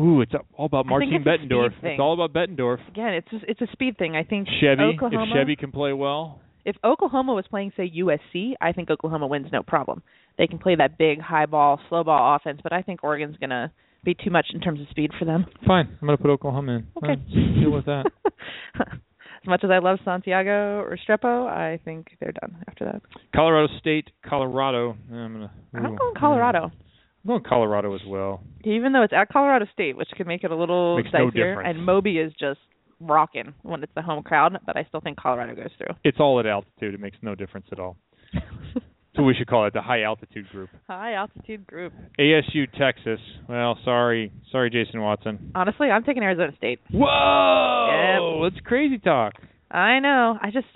Ooh, 0.00 0.22
it's 0.22 0.32
all 0.56 0.64
about 0.66 0.86
Martin 0.86 1.10
Bettendorf. 1.24 1.72
It's 1.82 2.00
all 2.00 2.14
about 2.14 2.32
Bettendorf. 2.32 2.78
Again, 2.88 3.14
it's 3.14 3.28
just, 3.30 3.44
it's 3.46 3.60
a 3.60 3.66
speed 3.72 3.96
thing. 3.98 4.16
I 4.16 4.24
think 4.24 4.48
Chevy. 4.60 4.82
Oklahoma. 4.82 5.26
If 5.30 5.36
Chevy 5.36 5.56
can 5.56 5.70
play 5.72 5.92
well, 5.92 6.40
if 6.64 6.76
Oklahoma 6.84 7.34
was 7.34 7.44
playing, 7.48 7.72
say, 7.76 7.90
USC, 7.98 8.52
I 8.60 8.72
think 8.72 8.90
Oklahoma 8.90 9.26
wins 9.26 9.48
no 9.52 9.62
problem. 9.62 10.02
They 10.38 10.46
can 10.46 10.58
play 10.58 10.74
that 10.76 10.98
big 10.98 11.20
high 11.20 11.46
ball, 11.46 11.80
slow 11.88 12.04
ball 12.04 12.36
offense, 12.36 12.60
but 12.62 12.72
I 12.72 12.82
think 12.82 13.04
Oregon's 13.04 13.36
gonna 13.38 13.72
be 14.04 14.14
too 14.14 14.30
much 14.30 14.46
in 14.54 14.60
terms 14.60 14.80
of 14.80 14.88
speed 14.88 15.10
for 15.18 15.24
them. 15.26 15.44
fine. 15.66 15.86
I'm 16.00 16.06
going 16.06 16.16
to 16.16 16.22
put 16.22 16.30
Oklahoma 16.30 16.76
in. 16.76 16.86
Okay. 16.96 17.16
Deal 17.60 17.70
with 17.70 17.84
that. 17.84 18.06
as 18.80 19.46
much 19.46 19.62
as 19.62 19.70
I 19.70 19.78
love 19.78 19.98
Santiago 20.04 20.84
Restrepo, 20.88 21.46
I 21.46 21.78
think 21.84 22.08
they're 22.20 22.32
done 22.32 22.62
after 22.68 22.86
that. 22.86 23.02
Colorado 23.34 23.68
State, 23.78 24.08
Colorado. 24.26 24.96
I'm 25.12 25.32
gonna. 25.34 25.50
I'm 25.74 25.96
going 25.96 26.14
Colorado. 26.18 26.64
I'm 26.64 27.26
going 27.28 27.42
Colorado 27.46 27.94
as 27.94 28.00
well. 28.06 28.42
Even 28.64 28.92
though 28.92 29.02
it's 29.02 29.12
at 29.12 29.28
Colorado 29.28 29.66
State, 29.72 29.96
which 29.96 30.08
could 30.16 30.26
make 30.26 30.44
it 30.44 30.50
a 30.50 30.56
little 30.56 30.96
Makes 30.96 31.10
no 31.12 31.26
dicier, 31.26 31.32
difference. 31.50 31.68
and 31.76 31.84
Moby 31.84 32.16
is 32.18 32.32
just 32.40 32.60
rocking 33.00 33.54
when 33.62 33.82
it's 33.82 33.92
the 33.94 34.02
home 34.02 34.22
crowd, 34.22 34.58
but 34.66 34.76
I 34.76 34.84
still 34.84 35.00
think 35.00 35.18
Colorado 35.18 35.54
goes 35.54 35.70
through. 35.78 35.94
It's 36.04 36.18
all 36.20 36.38
at 36.40 36.46
altitude. 36.46 36.94
It 36.94 37.00
makes 37.00 37.16
no 37.22 37.34
difference 37.34 37.66
at 37.72 37.78
all. 37.78 37.96
so 39.16 39.22
we 39.22 39.34
should 39.34 39.46
call 39.46 39.66
it 39.66 39.72
the 39.72 39.82
high 39.82 40.02
altitude 40.02 40.48
group. 40.50 40.70
High 40.88 41.14
altitude 41.14 41.66
group. 41.66 41.92
ASU, 42.18 42.70
Texas. 42.78 43.20
Well, 43.48 43.78
sorry, 43.84 44.32
sorry, 44.52 44.70
Jason 44.70 45.00
Watson. 45.00 45.52
Honestly, 45.54 45.88
I'm 45.90 46.04
taking 46.04 46.22
Arizona 46.22 46.52
State. 46.56 46.80
Whoa! 46.92 48.48
That's 48.48 48.64
crazy 48.64 48.98
talk. 48.98 49.34
I 49.70 50.00
know. 50.00 50.38
I 50.40 50.50
just 50.50 50.66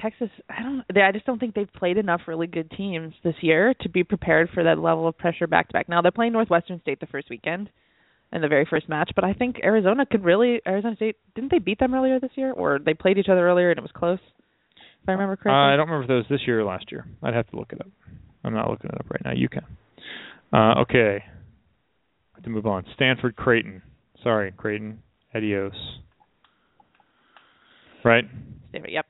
Texas. 0.00 0.30
I 0.48 0.62
don't. 0.62 0.84
They, 0.92 1.02
I 1.02 1.12
just 1.12 1.26
don't 1.26 1.38
think 1.38 1.54
they've 1.54 1.72
played 1.72 1.96
enough 1.96 2.22
really 2.26 2.46
good 2.46 2.70
teams 2.70 3.14
this 3.24 3.34
year 3.40 3.74
to 3.80 3.88
be 3.88 4.04
prepared 4.04 4.50
for 4.52 4.64
that 4.64 4.78
level 4.78 5.08
of 5.08 5.16
pressure 5.16 5.46
back 5.46 5.68
to 5.68 5.72
back. 5.72 5.88
Now 5.88 6.02
they're 6.02 6.10
playing 6.10 6.32
Northwestern 6.32 6.80
State 6.80 7.00
the 7.00 7.06
first 7.06 7.30
weekend, 7.30 7.70
in 8.32 8.42
the 8.42 8.48
very 8.48 8.66
first 8.68 8.88
match. 8.88 9.10
But 9.14 9.24
I 9.24 9.32
think 9.32 9.56
Arizona 9.62 10.04
could 10.06 10.24
really. 10.24 10.60
Arizona 10.66 10.96
State 10.96 11.16
didn't 11.34 11.50
they 11.50 11.58
beat 11.58 11.78
them 11.78 11.94
earlier 11.94 12.18
this 12.20 12.32
year, 12.34 12.52
or 12.52 12.78
they 12.78 12.94
played 12.94 13.18
each 13.18 13.28
other 13.28 13.46
earlier 13.46 13.70
and 13.70 13.78
it 13.78 13.82
was 13.82 13.90
close. 13.94 14.18
If 15.02 15.08
I 15.08 15.12
remember 15.12 15.34
Uh, 15.34 15.36
correctly. 15.36 15.72
I 15.72 15.76
don't 15.76 15.86
remember 15.88 16.02
if 16.02 16.08
that 16.08 16.14
was 16.14 16.38
this 16.40 16.46
year 16.46 16.60
or 16.60 16.64
last 16.64 16.90
year. 16.90 17.06
I'd 17.22 17.34
have 17.34 17.48
to 17.50 17.56
look 17.56 17.72
it 17.72 17.80
up. 17.80 17.86
I'm 18.44 18.54
not 18.54 18.68
looking 18.70 18.90
it 18.92 18.98
up 18.98 19.08
right 19.10 19.22
now. 19.24 19.32
You 19.32 19.48
can. 19.48 19.64
Uh, 20.52 20.80
okay. 20.82 21.22
I 21.24 22.36
have 22.36 22.44
to 22.44 22.50
move 22.50 22.66
on. 22.66 22.84
Stanford, 22.94 23.36
Creighton. 23.36 23.82
Sorry, 24.22 24.52
Creighton. 24.56 25.00
Adios. 25.34 25.74
Right. 28.04 28.24
Stanford, 28.70 28.90
Yep. 28.90 29.06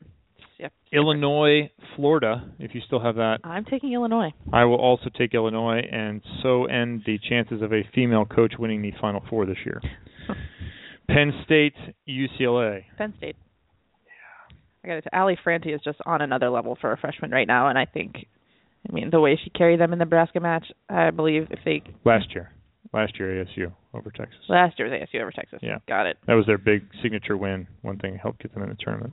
Yep. 0.58 0.72
Illinois, 0.92 1.70
Florida. 1.94 2.50
If 2.58 2.74
you 2.74 2.80
still 2.86 3.00
have 3.00 3.16
that, 3.16 3.38
I'm 3.44 3.64
taking 3.64 3.92
Illinois. 3.92 4.30
I 4.52 4.64
will 4.64 4.78
also 4.80 5.10
take 5.16 5.34
Illinois, 5.34 5.80
and 5.90 6.22
so 6.42 6.64
end 6.64 7.02
the 7.04 7.18
chances 7.28 7.60
of 7.62 7.72
a 7.72 7.82
female 7.94 8.24
coach 8.24 8.54
winning 8.58 8.80
the 8.82 8.92
Final 9.00 9.22
Four 9.28 9.46
this 9.46 9.58
year. 9.64 9.80
Penn 11.08 11.32
State, 11.44 11.74
UCLA. 12.08 12.84
Penn 12.96 13.14
State. 13.18 13.36
Yeah. 14.06 14.56
I 14.84 14.88
got 14.88 14.98
it. 14.98 15.04
Ali 15.12 15.38
Frantti 15.44 15.74
is 15.74 15.80
just 15.84 15.98
on 16.06 16.22
another 16.22 16.50
level 16.50 16.76
for 16.80 16.92
a 16.92 16.96
freshman 16.96 17.30
right 17.30 17.46
now, 17.46 17.68
and 17.68 17.78
I 17.78 17.84
think, 17.84 18.26
I 18.88 18.92
mean, 18.92 19.10
the 19.10 19.20
way 19.20 19.38
she 19.42 19.50
carried 19.50 19.78
them 19.80 19.92
in 19.92 19.98
the 19.98 20.04
Nebraska 20.04 20.40
match, 20.40 20.66
I 20.88 21.10
believe 21.10 21.48
if 21.50 21.60
they 21.64 21.82
Last 22.04 22.34
year. 22.34 22.50
Last 22.92 23.18
year, 23.18 23.44
ASU 23.44 23.72
over 23.92 24.10
Texas. 24.10 24.38
last 24.48 24.78
year 24.78 24.88
was 24.88 24.98
ASU 24.98 25.20
over 25.20 25.32
Texas. 25.32 25.58
Yeah. 25.60 25.78
got 25.88 26.06
it. 26.06 26.16
That 26.26 26.34
was 26.34 26.46
their 26.46 26.56
big 26.56 26.88
signature 27.02 27.36
win. 27.36 27.66
One 27.82 27.98
thing 27.98 28.12
that 28.12 28.20
helped 28.20 28.42
get 28.42 28.54
them 28.54 28.62
in 28.62 28.70
the 28.70 28.76
tournament. 28.78 29.12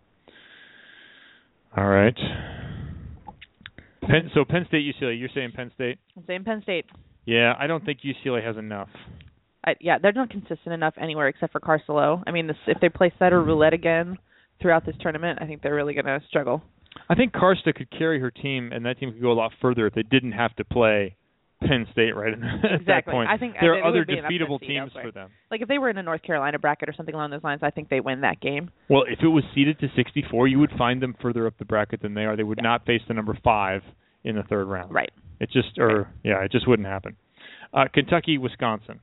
All 1.76 1.88
right. 1.88 2.16
Penn, 4.02 4.30
so 4.34 4.46
Penn 4.48 4.66
State, 4.68 4.84
UCLA. 4.96 5.20
You're 5.20 5.30
saying 5.34 5.52
Penn 5.56 5.72
State? 5.76 5.98
I'm 6.16 6.24
saying 6.28 6.44
Penn 6.44 6.62
State. 6.62 6.86
Yeah, 7.26 7.54
I 7.58 7.68
don't 7.68 7.84
think 7.86 8.00
UCLA 8.02 8.46
has 8.46 8.58
enough. 8.58 8.90
I, 9.66 9.76
yeah, 9.80 9.98
they're 9.98 10.12
not 10.12 10.30
consistent 10.30 10.74
enough 10.74 10.94
anywhere 11.02 11.30
except 11.30 11.54
for 11.54 11.62
Karsta 11.62 11.90
Lowe. 11.90 12.22
I 12.28 12.32
mean, 12.32 12.48
this, 12.48 12.58
if 12.68 12.80
they 12.82 12.90
play 12.90 13.14
set 13.18 13.32
or 13.32 13.42
roulette 13.42 13.74
again 13.74 14.18
throughout 14.62 14.86
this 14.86 14.96
tournament, 15.00 15.40
I 15.42 15.46
think 15.46 15.62
they're 15.62 15.74
really 15.74 15.94
going 15.94 16.06
to 16.06 16.20
struggle. 16.28 16.62
I 17.10 17.16
think 17.16 17.34
Karsta 17.34 17.74
could 17.74 17.90
carry 17.90 18.20
her 18.20 18.30
team, 18.30 18.72
and 18.72 18.86
that 18.86 19.00
team 19.00 19.12
could 19.14 19.22
go 19.22 19.32
a 19.32 19.34
lot 19.34 19.52
further 19.62 19.88
if 19.88 19.94
they 19.94 20.04
didn't 20.04 20.34
have 20.34 20.56
to 20.58 20.66
play 20.66 21.16
Penn 21.68 21.88
State 21.92 22.16
right 22.16 22.34
at 22.34 22.40
that 22.62 22.74
Exactly. 22.82 23.12
point. 23.12 23.30
I 23.30 23.38
think 23.38 23.56
there 23.60 23.76
uh, 23.76 23.80
are 23.80 23.84
other 23.86 24.00
would 24.00 24.08
be 24.08 24.18
an 24.18 24.26
upset 24.26 24.32
defeatable 24.42 24.60
teams 24.60 24.90
elsewhere. 24.90 25.04
for 25.06 25.12
them. 25.12 25.30
Like 25.52 25.62
if 25.62 25.68
they 25.68 25.78
were 25.78 25.90
in 25.90 25.98
a 25.98 26.04
North 26.04 26.22
Carolina 26.24 26.60
bracket 26.60 26.90
or 26.90 26.94
something 26.94 27.16
along 27.16 27.32
those 27.32 27.44
lines, 27.44 27.62
I 27.64 27.70
think 27.72 27.90
they 27.90 28.00
win 28.00 28.22
that 28.22 28.40
game. 28.42 28.70
Well, 28.90 29.04
if 29.08 29.20
it 29.22 29.28
was 29.28 29.44
seeded 29.56 29.80
to 29.80 29.88
64, 29.96 30.48
you 30.48 30.60
would 30.60 30.72
find 30.78 31.02
them 31.02 31.16
further 31.22 31.48
up 31.48 31.54
the 31.60 31.66
bracket 31.66 32.02
than 32.02 32.14
they 32.14 32.26
are. 32.26 32.36
They 32.36 32.44
would 32.44 32.62
not 32.62 32.86
face 32.86 33.02
the 33.08 33.14
number 33.14 33.38
five 33.44 33.82
in 34.24 34.36
the 34.36 34.44
third 34.44 34.66
round. 34.68 34.94
Right. 34.94 35.12
It 35.40 35.50
just, 35.52 35.78
or 35.78 36.10
yeah, 36.24 36.44
it 36.44 36.52
just 36.52 36.68
wouldn't 36.68 36.88
happen. 36.88 37.16
Uh, 37.74 37.86
Kentucky, 37.94 38.38
Wisconsin. 38.38 39.00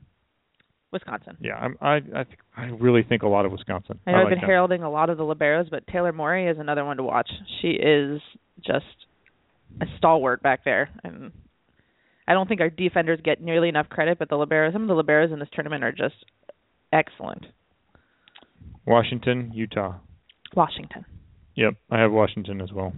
Wisconsin. 0.93 1.37
Yeah, 1.41 1.55
I'm, 1.55 1.77
I, 1.81 1.97
I, 1.97 2.25
think, 2.25 2.39
I 2.57 2.65
really 2.65 3.03
think 3.03 3.23
a 3.23 3.29
lot 3.29 3.47
of 3.47 3.53
Wisconsin. 3.53 4.01
I 4.07 4.13
know 4.13 4.17
I 4.17 4.21
I've 4.21 4.25
like 4.25 4.31
been 4.33 4.41
them. 4.41 4.49
heralding 4.49 4.83
a 4.83 4.91
lot 4.91 5.09
of 5.11 5.19
the 5.19 5.25
liberos, 5.25 5.71
but 5.71 5.87
Taylor 5.87 6.13
Morey 6.13 6.49
is 6.49 6.59
another 6.59 6.85
one 6.85 6.97
to 6.97 7.03
watch. 7.05 7.31
She 7.61 7.69
is 7.69 8.21
just 8.65 8.85
a 9.81 9.87
stalwart 9.99 10.43
back 10.43 10.65
there, 10.65 10.91
and 11.05 11.31
I 12.31 12.33
don't 12.33 12.49
think 12.49 12.61
our 12.61 12.71
defenders 12.71 13.19
get 13.25 13.43
nearly 13.43 13.69
enough 13.69 13.89
credit. 13.89 14.19
But 14.21 14.29
the 14.29 14.37
liberos, 14.37 14.73
some 14.73 14.89
of 14.89 14.97
the 14.97 15.03
liberos 15.03 15.33
in 15.33 15.41
this 15.41 15.49
tournament 15.53 15.83
are 15.83 15.91
just 15.91 16.15
excellent. 16.93 17.45
Washington, 18.87 19.51
Utah. 19.53 19.95
Washington. 20.55 21.05
Yep, 21.57 21.75
I 21.91 21.99
have 21.99 22.13
Washington 22.13 22.61
as 22.61 22.73
well. 22.73 22.93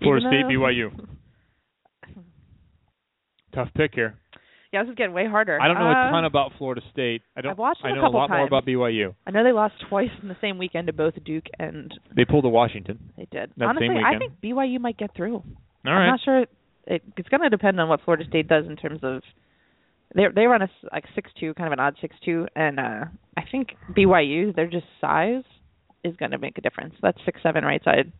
Florida 0.00 0.24
State, 0.28 0.44
BYU. 0.46 0.90
Tough 3.54 3.68
pick 3.74 3.92
here. 3.94 4.14
Yeah, 4.72 4.84
this 4.84 4.90
is 4.90 4.94
getting 4.94 5.12
way 5.12 5.26
harder. 5.26 5.60
I 5.60 5.66
don't 5.66 5.78
know 5.80 5.88
Uh, 5.88 6.08
a 6.08 6.10
ton 6.12 6.24
about 6.24 6.52
Florida 6.56 6.80
State. 6.92 7.22
I 7.36 7.40
don't. 7.40 7.52
I've 7.52 7.58
watched 7.58 7.80
I 7.82 7.88
them 7.88 7.98
a 7.98 8.00
know 8.02 8.02
a 8.02 8.06
couple 8.06 8.20
lot 8.20 8.30
more 8.30 8.46
about 8.46 8.64
BYU. 8.64 9.14
I 9.26 9.32
know 9.32 9.42
they 9.42 9.50
lost 9.50 9.74
twice 9.88 10.10
in 10.22 10.28
the 10.28 10.36
same 10.40 10.58
weekend 10.58 10.86
to 10.86 10.92
both 10.92 11.14
Duke 11.24 11.46
and 11.58 11.92
They 12.14 12.24
pulled 12.24 12.44
a 12.44 12.48
Washington. 12.48 13.12
they 13.16 13.26
did. 13.32 13.50
That 13.56 13.64
Honestly, 13.68 13.88
same 13.88 14.04
I 14.04 14.16
think 14.18 14.34
BYU 14.40 14.78
might 14.80 14.96
get 14.96 15.12
through. 15.16 15.34
All 15.34 15.42
I'm 15.92 16.10
not 16.10 16.20
sure. 16.24 16.46
It, 16.86 17.02
it's 17.16 17.28
going 17.28 17.42
to 17.42 17.50
depend 17.50 17.80
on 17.80 17.88
what 17.88 18.00
Florida 18.04 18.24
State 18.28 18.48
does 18.48 18.66
in 18.66 18.76
terms 18.76 19.00
of 19.02 19.22
they 20.14 20.24
they 20.34 20.46
run 20.46 20.62
a 20.62 20.68
like 20.92 21.04
six 21.14 21.30
two, 21.38 21.54
kind 21.54 21.68
of 21.68 21.72
an 21.72 21.80
odd 21.80 21.96
six 22.00 22.16
two, 22.24 22.46
and 22.56 22.80
uh 22.80 23.04
I 23.36 23.42
think 23.50 23.68
BYU 23.96 24.54
their 24.54 24.66
just 24.66 24.86
size 25.00 25.44
is 26.02 26.16
going 26.16 26.32
to 26.32 26.38
make 26.38 26.58
a 26.58 26.60
difference. 26.60 26.94
That's 27.02 27.18
six 27.24 27.40
seven 27.42 27.64
right 27.64 27.82
side. 27.84 28.12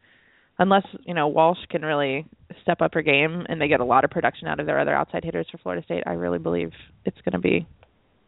Unless 0.58 0.84
you 1.04 1.14
know 1.14 1.28
Walsh 1.28 1.58
can 1.70 1.82
really 1.82 2.26
step 2.62 2.80
up 2.80 2.94
her 2.94 3.02
game 3.02 3.44
and 3.48 3.60
they 3.60 3.68
get 3.68 3.80
a 3.80 3.84
lot 3.84 4.04
of 4.04 4.10
production 4.10 4.46
out 4.46 4.60
of 4.60 4.66
their 4.66 4.78
other 4.78 4.94
outside 4.94 5.24
hitters 5.24 5.46
for 5.50 5.58
Florida 5.58 5.84
State, 5.84 6.04
I 6.06 6.12
really 6.12 6.38
believe 6.38 6.70
it's 7.04 7.20
going 7.24 7.32
to 7.32 7.38
be 7.40 7.66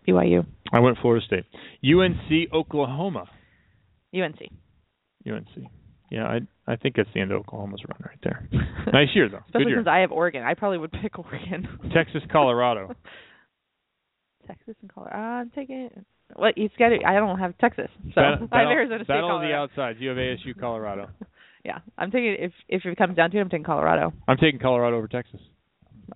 BYU, 0.09 0.45
I 0.73 0.81
went 0.81 0.99
Florida 1.01 1.25
State. 1.25 1.45
UNC, 1.85 2.53
Oklahoma. 2.53 3.29
UNC. 4.15 4.41
UNC. 5.27 5.71
Yeah, 6.13 6.27
I 6.27 6.41
I 6.71 6.77
think 6.77 6.97
that's 6.97 7.09
the 7.15 7.21
end 7.21 7.33
of 7.33 7.41
Oklahoma's 7.41 7.81
run 7.89 7.99
right 8.07 8.19
there. 8.23 8.47
nice 8.93 9.09
year 9.15 9.31
though. 9.31 9.41
Especially 9.47 9.69
year. 9.69 9.79
since 9.79 9.89
I 9.89 10.01
have 10.01 10.13
Oregon, 10.13 10.43
I 10.43 10.53
probably 10.53 10.77
would 10.77 10.93
pick 11.03 11.19
Oregon. 11.19 11.67
Texas, 11.95 12.21
Colorado. 12.31 12.95
Texas 14.47 14.75
and 14.83 14.93
Colorado. 14.93 15.17
I'm 15.17 15.51
taking. 15.51 15.89
What 16.37 16.59
you 16.59 16.69
got? 16.79 16.93
I 17.07 17.15
don't 17.15 17.39
have 17.39 17.57
Texas, 17.59 17.89
so 18.15 18.21
Bat- 18.21 18.49
I 18.53 18.61
have 18.61 18.69
Arizona 18.69 19.05
State. 19.05 19.09
battle 19.09 19.37
of 19.37 19.43
the 19.43 19.55
outsides. 19.55 19.99
You 20.01 20.11
have 20.11 20.19
ASU, 20.19 20.59
Colorado. 20.59 21.09
Yeah, 21.65 21.79
I'm 21.97 22.11
taking. 22.11 22.37
If 22.39 22.53
if 22.69 22.85
it 22.85 22.99
comes 22.99 23.17
down 23.17 23.31
to 23.31 23.39
it, 23.39 23.41
I'm 23.41 23.49
taking 23.49 23.65
Colorado. 23.65 24.13
I'm 24.29 24.37
taking 24.37 24.61
Colorado 24.61 24.99
over 24.99 25.09
Texas. 25.09 25.41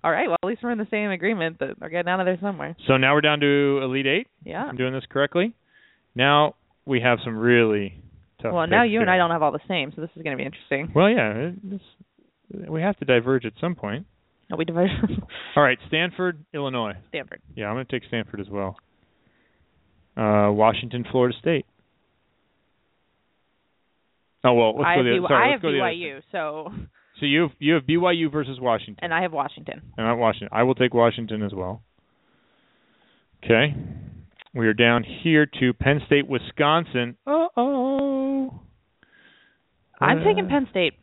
All 0.03 0.11
right. 0.11 0.27
Well, 0.27 0.37
at 0.43 0.47
least 0.47 0.61
we're 0.61 0.71
in 0.71 0.77
the 0.77 0.87
same 0.91 1.09
agreement 1.09 1.57
that 1.59 1.79
we're 1.81 1.89
getting 1.89 2.09
out 2.09 2.19
of 2.19 2.27
there 2.27 2.37
somewhere. 2.39 2.75
So 2.87 2.97
now 2.97 3.15
we're 3.15 3.21
down 3.21 3.39
to 3.39 3.79
Elite 3.83 4.05
Eight. 4.05 4.27
Yeah. 4.43 4.63
I'm 4.63 4.75
doing 4.77 4.93
this 4.93 5.05
correctly. 5.09 5.53
Now 6.13 6.53
we 6.85 7.01
have 7.01 7.17
some 7.23 7.35
really 7.35 7.99
tough. 8.41 8.53
Well, 8.53 8.67
now 8.67 8.83
you 8.83 9.01
and. 9.01 9.09
I 9.09 9.17
don't 9.17 9.31
have 9.31 9.41
all 9.41 9.51
the 9.51 9.59
same, 9.67 9.91
so 9.95 10.01
this 10.01 10.09
is 10.15 10.23
going 10.23 10.37
to 10.37 10.41
be 10.41 10.45
interesting. 10.45 10.91
Well, 10.95 11.09
yeah, 11.09 11.51
this, 11.63 11.81
we 12.69 12.81
have 12.81 12.97
to 12.97 13.05
diverge 13.05 13.45
at 13.45 13.53
some 13.59 13.75
point. 13.75 14.05
No, 14.49 14.55
we 14.55 14.65
diverge. 14.65 14.89
All 15.57 15.63
right, 15.63 15.77
Stanford, 15.87 16.45
Illinois. 16.53 16.93
Stanford. 17.09 17.41
Yeah, 17.55 17.65
I'm 17.65 17.75
going 17.75 17.85
to 17.85 17.91
take 17.91 18.07
Stanford 18.07 18.39
as 18.39 18.47
well. 18.49 18.77
Uh, 20.15 20.51
Washington, 20.51 21.05
Florida 21.11 21.35
State. 21.39 21.65
Oh 24.43 24.53
well, 24.53 24.77
let's 24.77 24.87
I 24.87 24.95
go 24.95 25.03
have, 25.03 25.05
the 25.05 25.11
BYU 25.11 25.27
sorry, 25.27 25.47
I 25.47 25.51
let's 25.51 25.63
have 25.63 25.69
other 25.69 25.77
BYU, 25.77 26.21
so. 26.31 26.71
So 27.19 27.25
you 27.25 27.41
have, 27.41 27.51
you 27.59 27.73
have 27.73 27.83
BYU 27.83 28.31
versus 28.31 28.59
Washington, 28.61 28.99
and 29.01 29.13
I 29.13 29.23
have 29.23 29.33
Washington. 29.33 29.81
and 29.97 30.07
I'm 30.07 30.19
Washington. 30.19 30.49
I 30.51 30.63
will 30.63 30.75
take 30.75 30.93
Washington 30.93 31.41
as 31.43 31.51
well. 31.53 31.81
Okay, 33.43 33.75
we 34.53 34.67
are 34.67 34.73
down 34.73 35.03
here 35.03 35.45
to 35.59 35.73
Penn 35.73 36.01
State, 36.05 36.27
Wisconsin. 36.27 37.17
Uh 37.25 37.47
oh. 37.57 38.16
I'm 39.99 40.23
taking 40.23 40.47
Penn 40.47 40.67
State. 40.69 40.93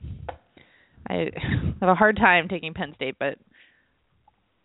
I 1.09 1.31
have 1.81 1.89
a 1.89 1.95
hard 1.95 2.17
time 2.17 2.49
taking 2.49 2.75
Penn 2.75 2.93
State, 2.97 3.17
but 3.19 3.39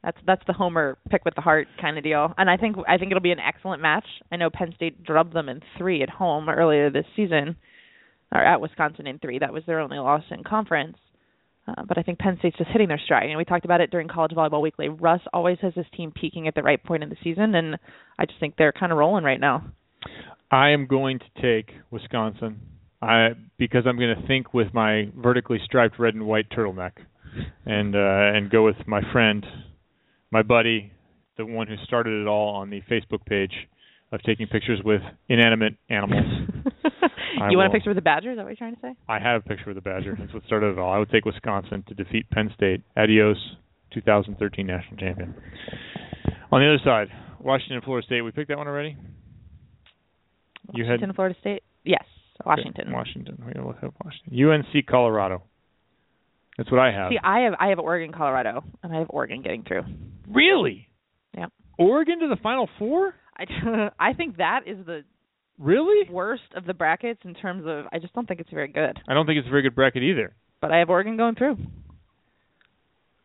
that's 0.04 0.18
that's 0.26 0.42
the 0.48 0.54
homer 0.54 0.98
pick 1.10 1.26
with 1.26 1.36
the 1.36 1.42
heart 1.42 1.68
kind 1.82 1.98
of 1.98 2.04
deal. 2.04 2.34
And 2.38 2.50
I 2.50 2.58
think 2.58 2.78
I 2.88 2.98
think 2.98 3.12
it'll 3.12 3.22
be 3.22 3.32
an 3.32 3.40
excellent 3.40 3.82
match. 3.82 4.06
I 4.32 4.38
know 4.38 4.50
Penn 4.50 4.74
State 4.76 5.04
drubbed 5.04 5.34
them 5.34 5.50
in 5.50 5.62
three 5.78 6.02
at 6.04 6.10
home 6.10 6.50
earlier 6.50 6.90
this 6.90 7.06
season, 7.16 7.58
or 8.34 8.44
at 8.44 8.62
Wisconsin 8.62 9.08
in 9.08 9.20
three. 9.20 9.40
That 9.40 9.54
was 9.54 9.64
their 9.66 9.80
only 9.80 9.98
loss 9.98 10.24
in 10.32 10.44
conference. 10.44 10.98
Uh, 11.68 11.84
but 11.88 11.98
I 11.98 12.04
think 12.04 12.18
Penn 12.18 12.38
State's 12.40 12.58
just 12.58 12.72
hitting 12.72 12.88
their 12.88 13.02
stride. 13.04 13.30
And 13.30 13.38
we 13.38 13.46
talked 13.46 13.66
about 13.66 13.82
it 13.82 13.92
during 13.92 14.08
College 14.08 14.32
Volleyball 14.32 14.62
Weekly. 14.62 14.90
Russ 14.90 15.22
always 15.34 15.58
has 15.62 15.74
his 15.76 15.86
team 15.96 16.12
peaking 16.12 16.48
at 16.48 16.56
the 16.56 16.64
right 16.64 16.84
point 16.84 17.04
in 17.04 17.10
the 17.10 17.18
season, 17.24 17.54
and 17.54 17.78
I 18.18 18.26
just 18.26 18.40
think 18.40 18.56
they're 18.58 18.72
kind 18.72 18.92
of 18.92 18.98
rolling 18.98 19.24
right 19.24 19.40
now. 19.40 19.66
I 20.50 20.70
am 20.70 20.88
going 20.88 21.20
to 21.20 21.42
take 21.42 21.76
Wisconsin. 21.92 22.60
I 23.02 23.30
because 23.58 23.84
I'm 23.86 23.98
going 23.98 24.16
to 24.20 24.28
think 24.28 24.54
with 24.54 24.74
my 24.74 25.10
vertically 25.16 25.60
striped 25.64 26.00
red 26.00 26.16
and 26.16 26.26
white 26.26 26.50
turtleneck, 26.50 26.94
and 27.66 27.96
uh, 27.96 28.38
and 28.38 28.50
go 28.50 28.66
with 28.66 28.76
my 28.88 29.02
friend, 29.12 29.46
my 30.32 30.42
buddy, 30.42 30.92
the 31.38 31.46
one 31.46 31.68
who 31.68 31.76
started 31.86 32.22
it 32.22 32.28
all 32.28 32.56
on 32.56 32.70
the 32.70 32.82
Facebook 32.90 33.26
page 33.26 33.54
of 34.12 34.22
taking 34.24 34.48
pictures 34.48 34.82
with 34.84 35.02
inanimate 35.28 35.76
animals. 35.90 36.26
You 37.50 37.58
want 37.58 37.70
a 37.70 37.72
picture 37.72 37.90
with 37.90 37.96
the 37.96 38.02
Badger? 38.02 38.32
Is 38.32 38.38
that 38.38 38.44
what 38.44 38.50
you're 38.50 38.58
trying 38.58 38.76
to 38.76 38.82
say? 38.82 38.96
I 39.08 39.20
have 39.20 39.46
a 39.46 39.48
picture 39.48 39.66
with 39.68 39.76
the 39.76 39.82
Badger. 39.82 40.16
That's 40.20 40.34
what 40.34 40.44
started 40.46 40.74
it 40.74 40.80
all. 40.80 40.92
I 40.92 40.98
would 40.98 41.10
take 41.10 41.26
Wisconsin 41.26 41.84
to 41.88 41.94
defeat 41.94 42.30
Penn 42.32 42.52
State. 42.56 42.82
Adios, 42.98 43.38
2013 43.94 44.66
national 44.66 44.98
champion. 44.98 45.34
On 46.52 46.60
the 46.60 46.68
other 46.68 46.84
side, 46.84 47.08
Washington, 47.40 47.82
Florida 47.84 48.06
State. 48.06 48.22
We 48.22 48.32
picked 48.32 48.50
that 48.50 48.58
one 48.58 48.68
already. 48.68 48.98
You 50.74 50.84
had 50.84 50.94
Washington, 50.94 51.14
Florida 51.14 51.36
State. 51.40 51.64
Yes, 51.86 52.04
Washington. 52.46 52.86
Okay, 52.88 52.94
Washington. 52.96 53.42
We're 53.46 53.54
gonna 53.54 53.68
look 53.68 53.84
up 53.84 53.94
Washington. 54.04 54.50
UNC, 54.74 54.86
Colorado. 54.88 55.44
That's 56.58 56.70
what 56.72 56.80
I 56.80 56.92
have. 56.92 57.10
See, 57.12 57.20
I 57.24 57.42
have 57.42 57.54
I 57.60 57.68
have 57.70 57.80
Oregon, 57.80 58.12
Colorado, 58.14 58.64
and 58.84 58.94
I 58.94 59.00
have 59.00 59.08
Oregon 59.10 59.42
getting 59.42 59.64
through. 59.64 59.84
really? 60.30 60.88
Yeah. 61.38 61.46
Oregon 61.78 62.20
to 62.20 62.28
the 62.28 62.36
Final 62.42 62.68
Four? 62.78 63.14
I 63.38 63.90
I 64.00 64.14
think 64.14 64.38
that 64.38 64.62
is 64.68 64.86
the 64.86 65.04
Really? 65.58 66.10
worst 66.10 66.44
of 66.56 66.64
the 66.66 66.74
brackets 66.74 67.20
in 67.26 67.34
terms 67.34 67.64
of 67.68 67.86
I 67.92 68.00
just 68.00 68.14
don't 68.14 68.26
think 68.28 68.40
it's 68.40 68.50
very 68.50 68.70
good. 68.70 68.98
I 69.08 69.14
don't 69.14 69.26
think 69.26 69.38
it's 69.40 69.48
a 69.48 69.52
very 69.52 69.62
good 69.62 69.76
bracket 69.76 70.04
either. 70.04 70.34
But 70.62 70.72
I 70.72 70.78
have 70.80 70.90
Oregon 70.90 71.18
going 71.18 71.36
through 71.36 71.56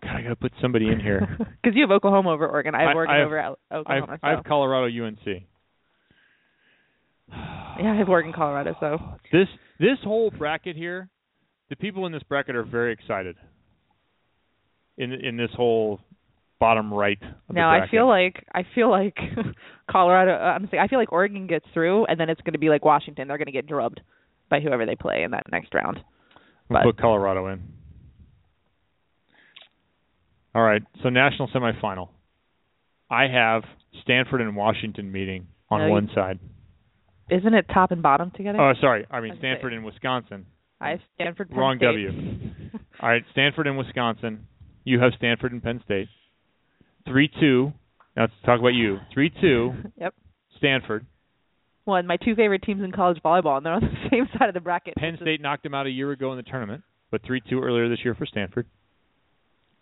God, 0.02 0.16
I 0.16 0.22
gotta 0.22 0.36
put 0.36 0.52
somebody 0.60 0.88
in 0.88 1.00
here. 1.00 1.20
because 1.62 1.74
you 1.74 1.82
have 1.82 1.90
Oklahoma 1.90 2.30
over 2.30 2.46
Oregon. 2.46 2.74
I 2.74 2.80
have 2.82 2.88
I- 2.90 2.94
Oregon 2.94 3.14
I 3.14 3.18
have- 3.18 3.26
over 3.26 3.38
Al- 3.38 3.58
I 3.70 3.74
have, 3.74 3.80
Oklahoma. 3.80 4.18
I 4.22 4.30
have. 4.30 4.44
Colorado, 4.44 4.86
UNC. 5.06 5.44
yeah, 7.30 7.92
I 7.92 7.96
have 7.96 8.08
in 8.08 8.32
Colorado. 8.32 8.74
So 8.80 8.98
This 9.32 9.48
this 9.78 9.98
whole 10.02 10.30
bracket 10.30 10.76
here, 10.76 11.08
the 11.70 11.76
people 11.76 12.06
in 12.06 12.12
this 12.12 12.22
bracket 12.24 12.56
are 12.56 12.64
very 12.64 12.92
excited. 12.92 13.36
In 14.96 15.12
in 15.12 15.36
this 15.36 15.50
whole 15.56 16.00
bottom 16.60 16.92
right 16.92 17.18
of 17.20 17.28
the 17.48 17.54
now 17.54 17.68
I 17.68 17.88
feel 17.90 18.06
like 18.08 18.44
I 18.54 18.62
feel 18.74 18.90
like 18.90 19.16
Colorado. 19.90 20.32
Uh, 20.32 20.52
I'm 20.54 20.68
saying 20.70 20.82
I 20.82 20.88
feel 20.88 20.98
like 20.98 21.12
Oregon 21.12 21.46
gets 21.46 21.66
through, 21.74 22.06
and 22.06 22.18
then 22.18 22.30
it's 22.30 22.40
going 22.42 22.52
to 22.52 22.58
be 22.58 22.68
like 22.68 22.84
Washington. 22.84 23.28
They're 23.28 23.38
going 23.38 23.46
to 23.46 23.52
get 23.52 23.66
drubbed 23.66 24.00
by 24.48 24.60
whoever 24.60 24.86
they 24.86 24.96
play 24.96 25.22
in 25.22 25.32
that 25.32 25.44
next 25.50 25.74
round. 25.74 26.00
We'll 26.68 26.80
but- 26.80 26.84
put 26.84 26.98
Colorado 26.98 27.48
in. 27.48 27.62
All 30.54 30.62
right, 30.62 30.82
so 31.02 31.08
national 31.08 31.48
semifinal. 31.48 32.10
I 33.10 33.26
have 33.26 33.64
Stanford 34.02 34.40
and 34.40 34.54
Washington 34.54 35.10
meeting 35.10 35.48
on 35.68 35.80
No, 35.80 35.86
you- 35.86 35.92
one 35.92 36.10
side. 36.14 36.38
Isn't 37.30 37.54
it 37.54 37.66
top 37.72 37.90
and 37.90 38.02
bottom 38.02 38.30
together? 38.36 38.60
Oh, 38.60 38.72
sorry. 38.80 39.06
I 39.10 39.20
mean. 39.20 39.34
Stanford 39.38 39.72
and 39.72 39.84
Wisconsin. 39.84 40.46
I 40.80 40.90
have 40.90 41.00
Stanford. 41.14 41.48
Penn 41.50 41.58
Wrong 41.58 41.76
State. 41.78 41.86
W. 41.86 42.10
All 43.00 43.08
right, 43.08 43.22
Stanford 43.32 43.66
and 43.66 43.78
Wisconsin. 43.78 44.46
You 44.84 45.00
have 45.00 45.12
Stanford 45.16 45.52
and 45.52 45.62
Penn 45.62 45.80
State. 45.84 46.08
Three 47.06 47.30
two. 47.40 47.72
Now 48.16 48.22
let's 48.24 48.32
talk 48.44 48.60
about 48.60 48.74
you. 48.74 48.98
Three 49.12 49.30
two. 49.40 49.72
Yep. 50.00 50.14
Stanford. 50.58 51.06
One, 51.84 52.06
my 52.06 52.16
two 52.16 52.34
favorite 52.34 52.62
teams 52.62 52.82
in 52.82 52.92
college 52.92 53.18
volleyball, 53.24 53.56
and 53.58 53.66
they're 53.66 53.72
on 53.74 53.82
the 53.82 54.08
same 54.10 54.26
side 54.38 54.48
of 54.48 54.54
the 54.54 54.60
bracket. 54.60 54.94
Penn 54.96 55.12
which 55.12 55.20
is- 55.20 55.24
State 55.24 55.40
knocked 55.40 55.62
them 55.64 55.74
out 55.74 55.86
a 55.86 55.90
year 55.90 56.10
ago 56.12 56.30
in 56.32 56.36
the 56.36 56.42
tournament, 56.42 56.82
but 57.10 57.22
three 57.24 57.40
two 57.48 57.60
earlier 57.62 57.88
this 57.88 57.98
year 58.04 58.14
for 58.14 58.26
Stanford. 58.26 58.66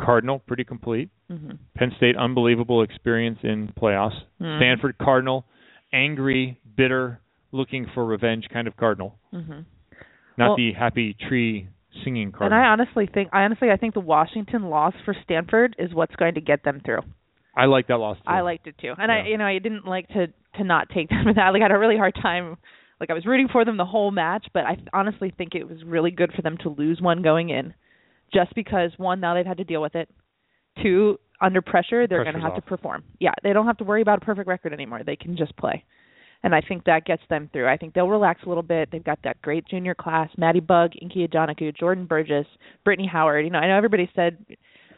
Cardinal 0.00 0.38
pretty 0.40 0.64
complete. 0.64 1.10
Mhm. 1.30 1.58
Penn 1.76 1.92
State 1.96 2.16
unbelievable 2.16 2.82
experience 2.82 3.38
in 3.42 3.68
playoffs. 3.68 4.20
Mhm. 4.40 4.58
Stanford 4.58 4.98
Cardinal 4.98 5.44
angry, 5.92 6.58
bitter, 6.76 7.20
looking 7.52 7.86
for 7.94 8.04
revenge 8.04 8.48
kind 8.52 8.66
of 8.66 8.76
Cardinal. 8.76 9.18
Mhm. 9.32 9.64
Not 10.36 10.48
Well- 10.48 10.56
the 10.56 10.72
happy 10.72 11.14
tree 11.14 11.68
singing 12.04 12.24
And 12.28 12.32
Cardinal. 12.34 12.58
I 12.58 12.66
honestly 12.68 13.06
think, 13.06 13.28
I 13.32 13.44
honestly, 13.44 13.70
I 13.70 13.76
think 13.76 13.92
the 13.94 14.00
Washington 14.00 14.70
loss 14.70 14.94
for 15.04 15.14
Stanford 15.22 15.76
is 15.78 15.92
what's 15.92 16.16
going 16.16 16.34
to 16.34 16.40
get 16.40 16.62
them 16.62 16.80
through. 16.80 17.00
I 17.54 17.66
like 17.66 17.86
that 17.88 17.98
loss 17.98 18.16
too. 18.16 18.22
I 18.26 18.40
liked 18.40 18.66
it 18.66 18.78
too, 18.78 18.94
and 18.96 19.12
I, 19.12 19.26
you 19.26 19.36
know, 19.36 19.44
I 19.44 19.58
didn't 19.58 19.86
like 19.86 20.08
to 20.08 20.28
to 20.56 20.64
not 20.64 20.88
take 20.88 21.08
them 21.10 21.28
in 21.28 21.34
that. 21.36 21.50
Like 21.52 21.60
I 21.60 21.64
had 21.66 21.70
a 21.72 21.78
really 21.78 21.98
hard 21.98 22.14
time. 22.14 22.56
Like 22.98 23.10
I 23.10 23.14
was 23.14 23.26
rooting 23.26 23.48
for 23.48 23.64
them 23.66 23.76
the 23.76 23.84
whole 23.84 24.10
match, 24.10 24.46
but 24.54 24.64
I 24.64 24.78
honestly 24.94 25.30
think 25.36 25.54
it 25.54 25.68
was 25.68 25.84
really 25.84 26.10
good 26.10 26.32
for 26.32 26.40
them 26.40 26.56
to 26.58 26.70
lose 26.70 27.00
one 27.02 27.20
going 27.20 27.50
in, 27.50 27.74
just 28.32 28.54
because 28.54 28.92
one 28.96 29.20
now 29.20 29.34
they've 29.34 29.44
had 29.44 29.58
to 29.58 29.64
deal 29.64 29.82
with 29.82 29.94
it. 29.96 30.08
Two, 30.82 31.18
under 31.42 31.60
pressure, 31.60 32.06
they're 32.06 32.22
going 32.24 32.36
to 32.36 32.40
have 32.40 32.52
off. 32.52 32.56
to 32.56 32.62
perform. 32.62 33.04
Yeah, 33.18 33.32
they 33.42 33.52
don't 33.52 33.66
have 33.66 33.76
to 33.78 33.84
worry 33.84 34.00
about 34.00 34.22
a 34.22 34.24
perfect 34.24 34.48
record 34.48 34.72
anymore. 34.72 35.02
They 35.04 35.16
can 35.16 35.36
just 35.36 35.54
play. 35.56 35.84
And 36.44 36.54
I 36.54 36.60
think 36.60 36.84
that 36.84 37.04
gets 37.04 37.22
them 37.30 37.48
through. 37.52 37.68
I 37.68 37.76
think 37.76 37.94
they'll 37.94 38.08
relax 38.08 38.42
a 38.44 38.48
little 38.48 38.64
bit. 38.64 38.88
They've 38.90 39.04
got 39.04 39.20
that 39.24 39.40
great 39.42 39.66
junior 39.66 39.94
class: 39.94 40.28
Madi 40.36 40.60
Bugg, 40.60 40.92
Inky 41.00 41.26
Ajanaku, 41.26 41.76
Jordan 41.76 42.06
Burgess, 42.06 42.46
Brittany 42.84 43.08
Howard. 43.10 43.44
You 43.44 43.50
know, 43.50 43.58
I 43.58 43.68
know 43.68 43.76
everybody 43.76 44.10
said 44.14 44.44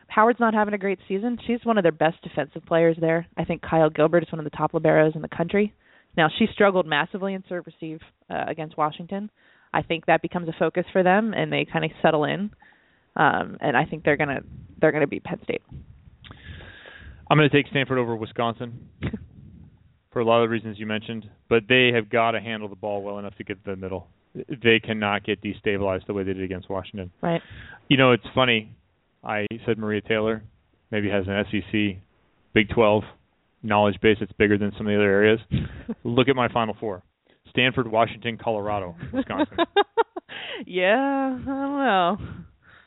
Howard's 0.08 0.40
not 0.40 0.54
having 0.54 0.74
a 0.74 0.78
great 0.78 0.98
season. 1.06 1.38
She's 1.46 1.64
one 1.64 1.76
of 1.76 1.82
their 1.82 1.92
best 1.92 2.22
defensive 2.22 2.64
players 2.64 2.96
there. 3.00 3.26
I 3.36 3.44
think 3.44 3.62
Kyle 3.62 3.90
Gilbert 3.90 4.22
is 4.22 4.32
one 4.32 4.38
of 4.38 4.50
the 4.50 4.56
top 4.56 4.72
liberos 4.72 5.14
in 5.16 5.22
the 5.22 5.28
country. 5.28 5.74
Now 6.16 6.28
she 6.38 6.46
struggled 6.52 6.86
massively 6.86 7.34
in 7.34 7.44
serve 7.48 7.66
receive 7.66 8.00
uh, 8.30 8.44
against 8.46 8.76
Washington. 8.76 9.30
I 9.72 9.82
think 9.82 10.06
that 10.06 10.22
becomes 10.22 10.48
a 10.48 10.54
focus 10.58 10.84
for 10.92 11.02
them, 11.02 11.34
and 11.34 11.52
they 11.52 11.66
kind 11.70 11.84
of 11.84 11.90
settle 12.00 12.24
in. 12.24 12.50
Um, 13.16 13.58
and 13.60 13.76
I 13.76 13.84
think 13.84 14.04
they're 14.04 14.16
gonna 14.16 14.40
they're 14.80 14.92
gonna 14.92 15.06
beat 15.06 15.24
Penn 15.24 15.40
State. 15.42 15.62
I'm 17.30 17.38
going 17.38 17.48
to 17.48 17.56
take 17.56 17.68
Stanford 17.70 17.98
over 17.98 18.14
Wisconsin 18.14 18.88
for 20.14 20.20
a 20.20 20.24
lot 20.24 20.42
of 20.42 20.48
the 20.48 20.52
reasons 20.52 20.78
you 20.78 20.86
mentioned, 20.86 21.28
but 21.50 21.64
they 21.68 21.90
have 21.92 22.08
got 22.08 22.30
to 22.30 22.40
handle 22.40 22.68
the 22.68 22.76
ball 22.76 23.02
well 23.02 23.18
enough 23.18 23.34
to 23.36 23.44
get 23.44 23.62
to 23.64 23.72
the 23.72 23.76
middle. 23.76 24.06
They 24.34 24.80
cannot 24.80 25.24
get 25.24 25.42
destabilized 25.42 26.06
the 26.06 26.14
way 26.14 26.22
they 26.22 26.32
did 26.32 26.42
against 26.42 26.70
Washington. 26.70 27.10
Right. 27.20 27.42
You 27.88 27.96
know, 27.98 28.12
it's 28.12 28.24
funny. 28.34 28.74
I 29.22 29.46
said 29.66 29.76
Maria 29.76 30.00
Taylor 30.00 30.42
maybe 30.90 31.10
has 31.10 31.24
an 31.28 31.44
SEC 31.50 32.00
Big 32.54 32.68
12 32.68 33.02
knowledge 33.64 33.96
base 34.00 34.18
that's 34.20 34.32
bigger 34.32 34.56
than 34.56 34.70
some 34.78 34.86
of 34.86 34.92
the 34.92 34.96
other 34.96 35.10
areas. 35.10 35.40
Look 36.04 36.28
at 36.28 36.36
my 36.36 36.48
Final 36.48 36.76
Four: 36.78 37.02
Stanford, 37.50 37.90
Washington, 37.90 38.38
Colorado, 38.38 38.94
Wisconsin. 39.12 39.56
yeah, 40.66 41.36
I 41.40 41.44
don't 41.44 41.46
know. 41.46 42.18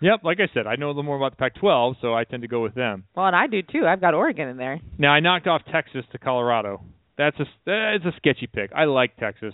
yep, 0.01 0.21
like 0.23 0.39
I 0.39 0.47
said, 0.53 0.65
I 0.67 0.77
know 0.77 0.87
a 0.87 0.89
little 0.89 1.03
more 1.03 1.17
about 1.17 1.31
the 1.31 1.37
Pac-12, 1.37 1.95
so 1.99 2.13
I 2.13 2.23
tend 2.23 2.43
to 2.43 2.47
go 2.47 2.63
with 2.63 2.75
them. 2.75 3.03
Well, 3.15 3.25
and 3.25 3.35
I 3.35 3.47
do 3.47 3.61
too. 3.61 3.85
I've 3.85 3.99
got 3.99 4.13
Oregon 4.13 4.47
in 4.47 4.55
there. 4.55 4.79
Now 4.97 5.09
I 5.11 5.19
knocked 5.19 5.47
off 5.47 5.63
Texas 5.69 6.05
to 6.13 6.17
Colorado. 6.17 6.81
That's 7.17 7.37
a 7.39 7.45
it's 7.65 8.05
a 8.05 8.13
sketchy 8.17 8.47
pick. 8.47 8.71
I 8.75 8.85
like 8.85 9.17
Texas. 9.17 9.53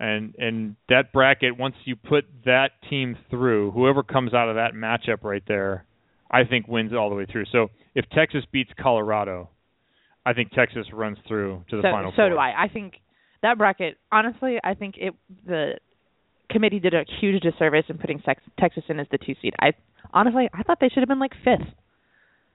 And 0.00 0.34
and 0.38 0.76
that 0.88 1.12
bracket 1.12 1.58
once 1.58 1.76
you 1.84 1.96
put 1.96 2.24
that 2.44 2.70
team 2.90 3.16
through, 3.30 3.70
whoever 3.72 4.02
comes 4.02 4.34
out 4.34 4.48
of 4.48 4.56
that 4.56 4.72
matchup 4.74 5.22
right 5.22 5.42
there, 5.46 5.84
I 6.30 6.44
think 6.44 6.66
wins 6.66 6.92
all 6.92 7.10
the 7.10 7.14
way 7.14 7.26
through. 7.30 7.44
So 7.52 7.68
if 7.94 8.04
Texas 8.10 8.44
beats 8.50 8.70
Colorado, 8.80 9.50
I 10.26 10.32
think 10.32 10.50
Texas 10.50 10.86
runs 10.92 11.18
through 11.28 11.64
to 11.70 11.76
the 11.76 11.82
so 11.82 11.90
final 11.90 12.10
so 12.12 12.22
four. 12.22 12.30
do 12.30 12.36
I. 12.36 12.64
I 12.64 12.68
think 12.68 12.94
that 13.42 13.58
bracket. 13.58 13.98
Honestly, 14.10 14.58
I 14.64 14.74
think 14.74 14.96
it 14.96 15.14
the 15.46 15.74
committee 16.50 16.80
did 16.80 16.94
a 16.94 17.04
huge 17.20 17.42
disservice 17.42 17.84
in 17.88 17.98
putting 17.98 18.20
Tex- 18.20 18.42
Texas 18.58 18.84
in 18.88 18.98
as 18.98 19.06
the 19.10 19.18
two 19.18 19.34
seed. 19.40 19.54
I 19.60 19.72
honestly 20.12 20.48
I 20.52 20.62
thought 20.62 20.78
they 20.80 20.88
should 20.88 21.00
have 21.00 21.08
been 21.08 21.20
like 21.20 21.34
fifth. 21.44 21.68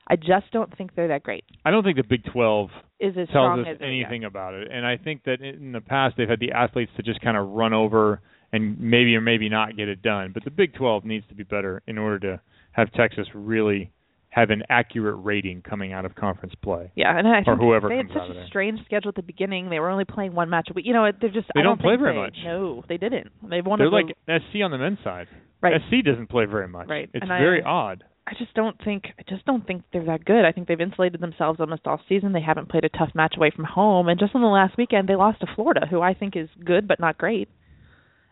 I 0.09 0.15
just 0.15 0.51
don't 0.51 0.75
think 0.77 0.95
they're 0.95 1.09
that 1.09 1.23
great. 1.23 1.43
I 1.65 1.71
don't 1.71 1.83
think 1.83 1.97
the 1.97 2.03
Big 2.03 2.23
12 2.31 2.69
Is 2.99 3.11
as 3.11 3.15
tells 3.15 3.27
strong 3.29 3.59
us 3.61 3.67
as 3.69 3.77
anything 3.81 4.23
about 4.23 4.53
it. 4.55 4.67
And 4.71 4.85
I 4.85 4.97
think 4.97 5.23
that 5.25 5.41
in 5.41 5.71
the 5.71 5.81
past 5.81 6.15
they've 6.17 6.27
had 6.29 6.39
the 6.39 6.51
athletes 6.51 6.91
to 6.97 7.03
just 7.03 7.21
kind 7.21 7.37
of 7.37 7.49
run 7.49 7.73
over 7.73 8.21
and 8.51 8.79
maybe 8.79 9.15
or 9.15 9.21
maybe 9.21 9.49
not 9.49 9.77
get 9.77 9.87
it 9.87 10.01
done. 10.01 10.31
But 10.33 10.43
the 10.45 10.51
Big 10.51 10.73
12 10.73 11.05
needs 11.05 11.25
to 11.29 11.35
be 11.35 11.43
better 11.43 11.83
in 11.85 11.97
order 11.99 12.19
to 12.19 12.41
have 12.71 12.91
Texas 12.93 13.27
really 13.35 13.91
have 14.31 14.51
an 14.51 14.61
accurate 14.69 15.15
rating 15.23 15.61
coming 15.61 15.91
out 15.91 16.05
of 16.05 16.13
conference 16.15 16.53
play. 16.63 16.91
Yeah, 16.95 17.17
and 17.17 17.27
I 17.27 17.39
or 17.39 17.43
think 17.45 17.59
whoever 17.59 17.89
they 17.89 17.97
had 17.97 18.07
such 18.13 18.29
a 18.35 18.45
strange 18.47 18.79
schedule 18.85 19.09
at 19.09 19.15
the 19.15 19.23
beginning. 19.23 19.69
They 19.69 19.79
were 19.79 19.89
only 19.89 20.05
playing 20.05 20.33
one 20.35 20.49
match 20.51 20.67
a 20.69 20.73
week. 20.73 20.85
You 20.85 20.93
know, 20.93 21.11
they're 21.19 21.31
just 21.31 21.47
They 21.55 21.61
I 21.61 21.63
don't 21.63 21.79
play 21.81 21.93
think 21.93 22.01
very 22.01 22.13
they- 22.13 22.19
much. 22.19 22.37
No, 22.43 22.83
they 22.87 22.97
didn't. 22.97 23.31
They've 23.49 23.65
won 23.65 23.79
They're 23.79 23.89
like 23.89 24.15
SC 24.27 24.61
on 24.63 24.69
the 24.71 24.77
men's 24.77 24.99
side. 25.03 25.27
Right. 25.61 25.81
SC 25.89 26.03
doesn't 26.05 26.27
play 26.29 26.45
very 26.45 26.67
much. 26.67 26.87
Right. 26.87 27.09
It's 27.13 27.21
And 27.23 27.33
I- 27.33 27.39
very 27.39 27.63
odd. 27.63 28.03
I 28.29 28.33
just 28.37 28.53
don't 28.53 28.77
think 28.83 29.05
I 29.17 29.23
just 29.27 29.43
don't 29.45 29.65
think 29.65 29.83
they're 29.91 30.05
that 30.05 30.23
good. 30.23 30.45
I 30.45 30.51
think 30.51 30.67
they've 30.67 30.79
insulated 30.79 31.19
themselves 31.19 31.59
almost 31.59 31.87
all 31.87 31.99
season. 32.07 32.31
They 32.31 32.41
haven't 32.41 32.69
played 32.69 32.85
a 32.85 32.89
tough 32.89 33.09
match 33.15 33.33
away 33.35 33.49
from 33.55 33.65
home, 33.65 34.07
and 34.07 34.19
just 34.19 34.35
on 34.35 34.41
the 34.41 34.47
last 34.47 34.77
weekend 34.77 35.09
they 35.09 35.15
lost 35.15 35.39
to 35.39 35.47
Florida, 35.55 35.87
who 35.89 36.01
I 36.01 36.13
think 36.13 36.35
is 36.35 36.47
good 36.63 36.87
but 36.87 36.99
not 36.99 37.17
great, 37.17 37.49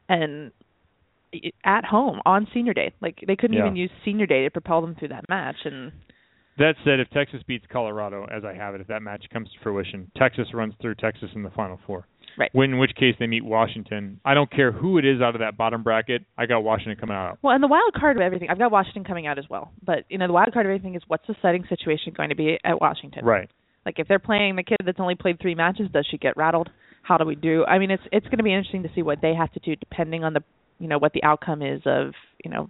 and 0.08 0.52
at 1.64 1.84
home 1.84 2.22
on 2.26 2.48
Senior 2.54 2.74
Day. 2.74 2.94
Like 3.02 3.24
they 3.26 3.36
couldn't 3.36 3.58
Yeah. 3.58 3.64
even 3.66 3.76
use 3.76 3.92
Senior 4.06 4.28
Day 4.28 4.44
to 4.44 4.52
propel 4.52 4.82
them 4.82 4.96
through 4.96 5.10
that 5.10 5.28
match. 5.30 5.58
And 5.66 5.92
That 6.58 6.76
said, 6.84 7.00
if 7.00 7.10
Texas 7.10 7.44
beats 7.44 7.66
Colorado, 7.68 8.26
as 8.32 8.44
I 8.44 8.54
have 8.54 8.74
it, 8.76 8.82
if 8.82 8.88
that 8.88 9.02
match 9.02 9.30
comes 9.32 9.52
to 9.52 9.60
fruition, 9.60 10.10
Texas 10.16 10.54
runs 10.54 10.74
through 10.82 10.96
Texas 10.96 11.30
in 11.36 11.44
the 11.44 11.52
Final 11.52 11.78
Four. 11.86 12.08
Right. 12.38 12.50
When, 12.54 12.74
in 12.74 12.78
which 12.78 12.94
case 12.96 13.16
they 13.20 13.26
meet 13.28 13.44
Washington. 13.44 14.20
I 14.24 14.34
don't 14.36 14.52
care 14.52 14.72
who 14.72 14.98
it 15.00 15.06
is 15.06 15.22
out 15.22 15.36
of 15.36 15.40
that 15.40 15.58
bottom 15.58 15.82
bracket. 15.82 16.24
I 16.38 16.46
got 16.46 16.60
Washington 16.60 16.98
coming 17.00 17.16
out. 17.16 17.40
well, 17.42 17.54
and 17.54 17.64
the 17.64 17.68
wild 17.68 17.94
card 18.00 18.16
of 18.16 18.22
everything, 18.22 18.50
I've 18.50 18.60
got 18.60 18.72
Washington 18.72 19.04
coming 19.04 19.26
out 19.26 19.40
as 19.40 19.46
well. 19.50 19.72
But 19.84 20.06
you 20.10 20.18
know, 20.18 20.28
the 20.28 20.34
wild 20.34 20.54
card 20.54 20.66
of 20.66 20.70
everything 20.70 20.96
is 20.96 21.02
what's 21.08 21.26
the 21.28 21.36
setting 21.42 21.66
situation 21.68 22.14
going 22.16 22.30
to 22.30 22.36
be 22.36 22.58
at 22.64 22.80
Washington? 22.80 23.26
Right. 23.26 23.50
Like 23.86 24.00
if 24.00 24.08
they're 24.08 24.20
playing 24.20 24.56
the 24.56 24.64
kid 24.64 24.78
that's 24.86 25.00
only 25.00 25.16
played 25.16 25.40
three 25.42 25.56
matches, 25.56 25.88
does 25.92 26.06
she 26.12 26.18
get 26.18 26.38
rattled? 26.38 26.70
How 27.02 27.18
do 27.18 27.26
we 27.26 27.36
do? 27.36 27.64
I 27.66 27.80
mean, 27.80 27.90
it's 27.90 28.04
it's 28.12 28.26
going 28.26 28.38
to 28.38 28.44
be 28.44 28.54
interesting 28.54 28.84
to 28.84 28.90
see 28.94 29.02
what 29.02 29.20
they 29.22 29.34
have 29.34 29.52
to 29.54 29.60
do 29.62 29.76
depending 29.76 30.24
on 30.24 30.34
the 30.34 30.42
you 30.78 30.88
know 30.88 31.00
what 31.00 31.14
the 31.14 31.24
outcome 31.24 31.62
is 31.62 31.82
of 31.86 32.14
you 32.44 32.52
know 32.52 32.70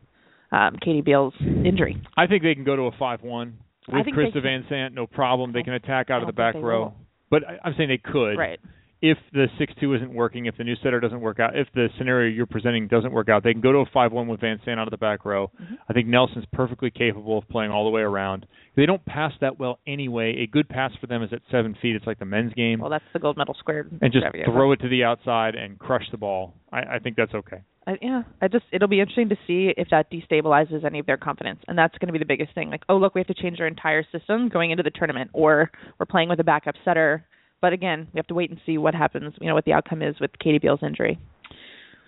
um, 0.51 0.77
Katie 0.79 1.01
Beal's 1.01 1.33
injury. 1.41 2.01
I 2.15 2.27
think 2.27 2.43
they 2.43 2.55
can 2.55 2.63
go 2.63 2.75
to 2.75 2.83
a 2.83 2.91
five-one 2.97 3.57
with 3.87 4.05
Krista 4.07 4.37
Vansant. 4.37 4.93
No 4.93 5.07
problem. 5.07 5.53
They 5.53 5.63
can 5.63 5.73
attack 5.73 6.09
out 6.09 6.21
of 6.21 6.27
the 6.27 6.33
back 6.33 6.55
row. 6.55 6.81
will. 6.83 6.93
But 7.29 7.43
I, 7.47 7.67
I'm 7.67 7.73
saying 7.77 7.89
they 7.89 7.97
could. 7.97 8.37
Right. 8.37 8.59
If 9.01 9.17
the 9.31 9.45
six-two 9.59 9.93
isn't 9.93 10.11
working, 10.13 10.47
if 10.47 10.57
the 10.57 10.63
new 10.63 10.75
setter 10.81 10.99
doesn't 10.99 11.21
work 11.21 11.39
out, 11.39 11.55
if 11.55 11.67
the 11.75 11.87
scenario 11.97 12.33
you're 12.33 12.47
presenting 12.47 12.87
doesn't 12.87 13.11
work 13.11 13.29
out, 13.29 13.43
they 13.43 13.51
can 13.51 13.61
go 13.61 13.71
to 13.71 13.79
a 13.79 13.85
five-one 13.93 14.27
with 14.27 14.39
Vansant 14.39 14.79
out 14.79 14.87
of 14.87 14.91
the 14.91 14.97
back 14.97 15.23
row. 15.23 15.51
Mm-hmm. 15.61 15.75
I 15.87 15.93
think 15.93 16.07
Nelson's 16.07 16.45
perfectly 16.51 16.89
capable 16.89 17.37
of 17.37 17.47
playing 17.47 17.69
all 17.69 17.83
the 17.83 17.91
way 17.91 18.01
around. 18.01 18.47
They 18.75 18.87
don't 18.87 19.03
pass 19.05 19.33
that 19.41 19.59
well 19.59 19.79
anyway. 19.85 20.37
A 20.43 20.47
good 20.47 20.67
pass 20.67 20.91
for 20.99 21.07
them 21.07 21.21
is 21.21 21.31
at 21.31 21.41
seven 21.51 21.75
feet. 21.81 21.95
It's 21.95 22.07
like 22.07 22.19
the 22.19 22.25
men's 22.25 22.53
game. 22.53 22.79
Well, 22.79 22.89
that's 22.89 23.03
the 23.13 23.19
gold 23.19 23.37
medal 23.37 23.55
squared. 23.59 23.91
and 24.01 24.11
just 24.11 24.25
throw 24.45 24.71
it 24.71 24.77
to 24.81 24.89
the 24.89 25.03
outside 25.03 25.55
and 25.55 25.77
crush 25.77 26.05
the 26.11 26.17
ball. 26.17 26.55
I, 26.71 26.95
I 26.95 26.99
think 26.99 27.17
that's 27.17 27.33
okay. 27.33 27.61
I, 27.87 27.97
yeah, 28.01 28.23
I 28.41 28.49
just 28.49 28.65
it'll 28.71 28.89
be 28.89 28.99
interesting 28.99 29.29
to 29.29 29.37
see 29.47 29.73
if 29.77 29.87
that 29.91 30.11
destabilizes 30.11 30.83
any 30.83 30.99
of 30.99 31.05
their 31.05 31.17
confidence, 31.17 31.59
and 31.67 31.77
that's 31.77 31.97
going 31.99 32.07
to 32.07 32.13
be 32.13 32.19
the 32.19 32.25
biggest 32.25 32.53
thing. 32.53 32.69
Like, 32.69 32.83
oh 32.89 32.97
look, 32.97 33.15
we 33.15 33.21
have 33.21 33.27
to 33.27 33.33
change 33.33 33.61
our 33.61 33.67
entire 33.67 34.03
system 34.11 34.49
going 34.49 34.71
into 34.71 34.83
the 34.83 34.91
tournament, 34.91 35.31
or 35.33 35.71
we're 35.97 36.05
playing 36.05 36.27
with 36.27 36.39
a 36.39 36.43
backup 36.43 36.75
setter. 36.83 37.25
But 37.61 37.73
again, 37.73 38.07
we 38.13 38.17
have 38.17 38.27
to 38.27 38.33
wait 38.33 38.49
and 38.49 38.59
see 38.65 38.77
what 38.77 38.93
happens. 38.93 39.33
You 39.41 39.47
know 39.47 39.55
what 39.55 39.65
the 39.65 39.73
outcome 39.73 40.01
is 40.01 40.19
with 40.19 40.31
Katie 40.39 40.59
Beal's 40.59 40.81
injury. 40.83 41.19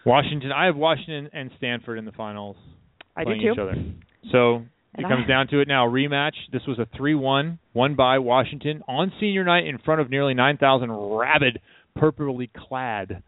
Washington. 0.06 0.52
I 0.52 0.66
have 0.66 0.76
Washington 0.76 1.30
and 1.34 1.52
Stanford 1.58 1.98
in 1.98 2.06
the 2.06 2.12
finals. 2.12 2.56
I 3.16 3.24
do 3.24 3.32
too. 3.32 3.52
each 3.52 3.60
other. 3.60 3.76
So 4.32 4.66
it 4.98 5.04
comes 5.04 5.28
down 5.28 5.48
to 5.48 5.60
it 5.60 5.68
now. 5.68 5.88
Rematch. 5.88 6.34
This 6.52 6.62
was 6.68 6.80
a 6.80 6.88
three-one, 6.96 7.60
won 7.74 7.96
by 7.96 8.20
Washington 8.20 8.84
on 8.88 9.12
senior 9.20 9.44
night 9.44 9.66
in 9.66 9.78
front 9.80 10.02
of 10.02 10.10
nearly 10.10 10.34
nine 10.34 10.58
thousand 10.58 10.92
rabid, 10.92 11.60
purplely 11.96 12.50
clad 12.56 13.24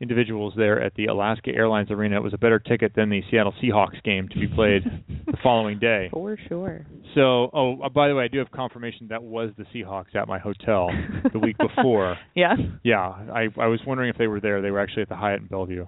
individuals 0.00 0.54
there 0.56 0.82
at 0.82 0.94
the 0.94 1.06
Alaska 1.06 1.50
Airlines 1.54 1.90
Arena. 1.90 2.16
It 2.16 2.22
was 2.22 2.34
a 2.34 2.38
better 2.38 2.58
ticket 2.58 2.92
than 2.94 3.10
the 3.10 3.22
Seattle 3.30 3.54
Seahawks 3.62 4.02
game 4.02 4.28
to 4.28 4.38
be 4.38 4.46
played 4.48 4.82
the 5.26 5.36
following 5.42 5.78
day. 5.78 6.08
For 6.12 6.36
sure. 6.48 6.86
So, 7.14 7.50
oh, 7.52 7.80
uh, 7.82 7.88
by 7.88 8.08
the 8.08 8.14
way, 8.14 8.24
I 8.24 8.28
do 8.28 8.38
have 8.38 8.50
confirmation 8.50 9.08
that 9.08 9.22
was 9.22 9.50
the 9.56 9.64
Seahawks 9.74 10.14
at 10.14 10.26
my 10.26 10.38
hotel 10.38 10.88
the 11.32 11.38
week 11.38 11.56
before. 11.58 12.16
Yeah. 12.34 12.56
Yeah, 12.82 12.98
I 12.98 13.48
I 13.58 13.66
was 13.66 13.80
wondering 13.86 14.10
if 14.10 14.18
they 14.18 14.26
were 14.26 14.40
there. 14.40 14.60
They 14.60 14.70
were 14.70 14.80
actually 14.80 15.02
at 15.02 15.08
the 15.08 15.16
Hyatt 15.16 15.40
in 15.42 15.46
Bellevue. 15.46 15.86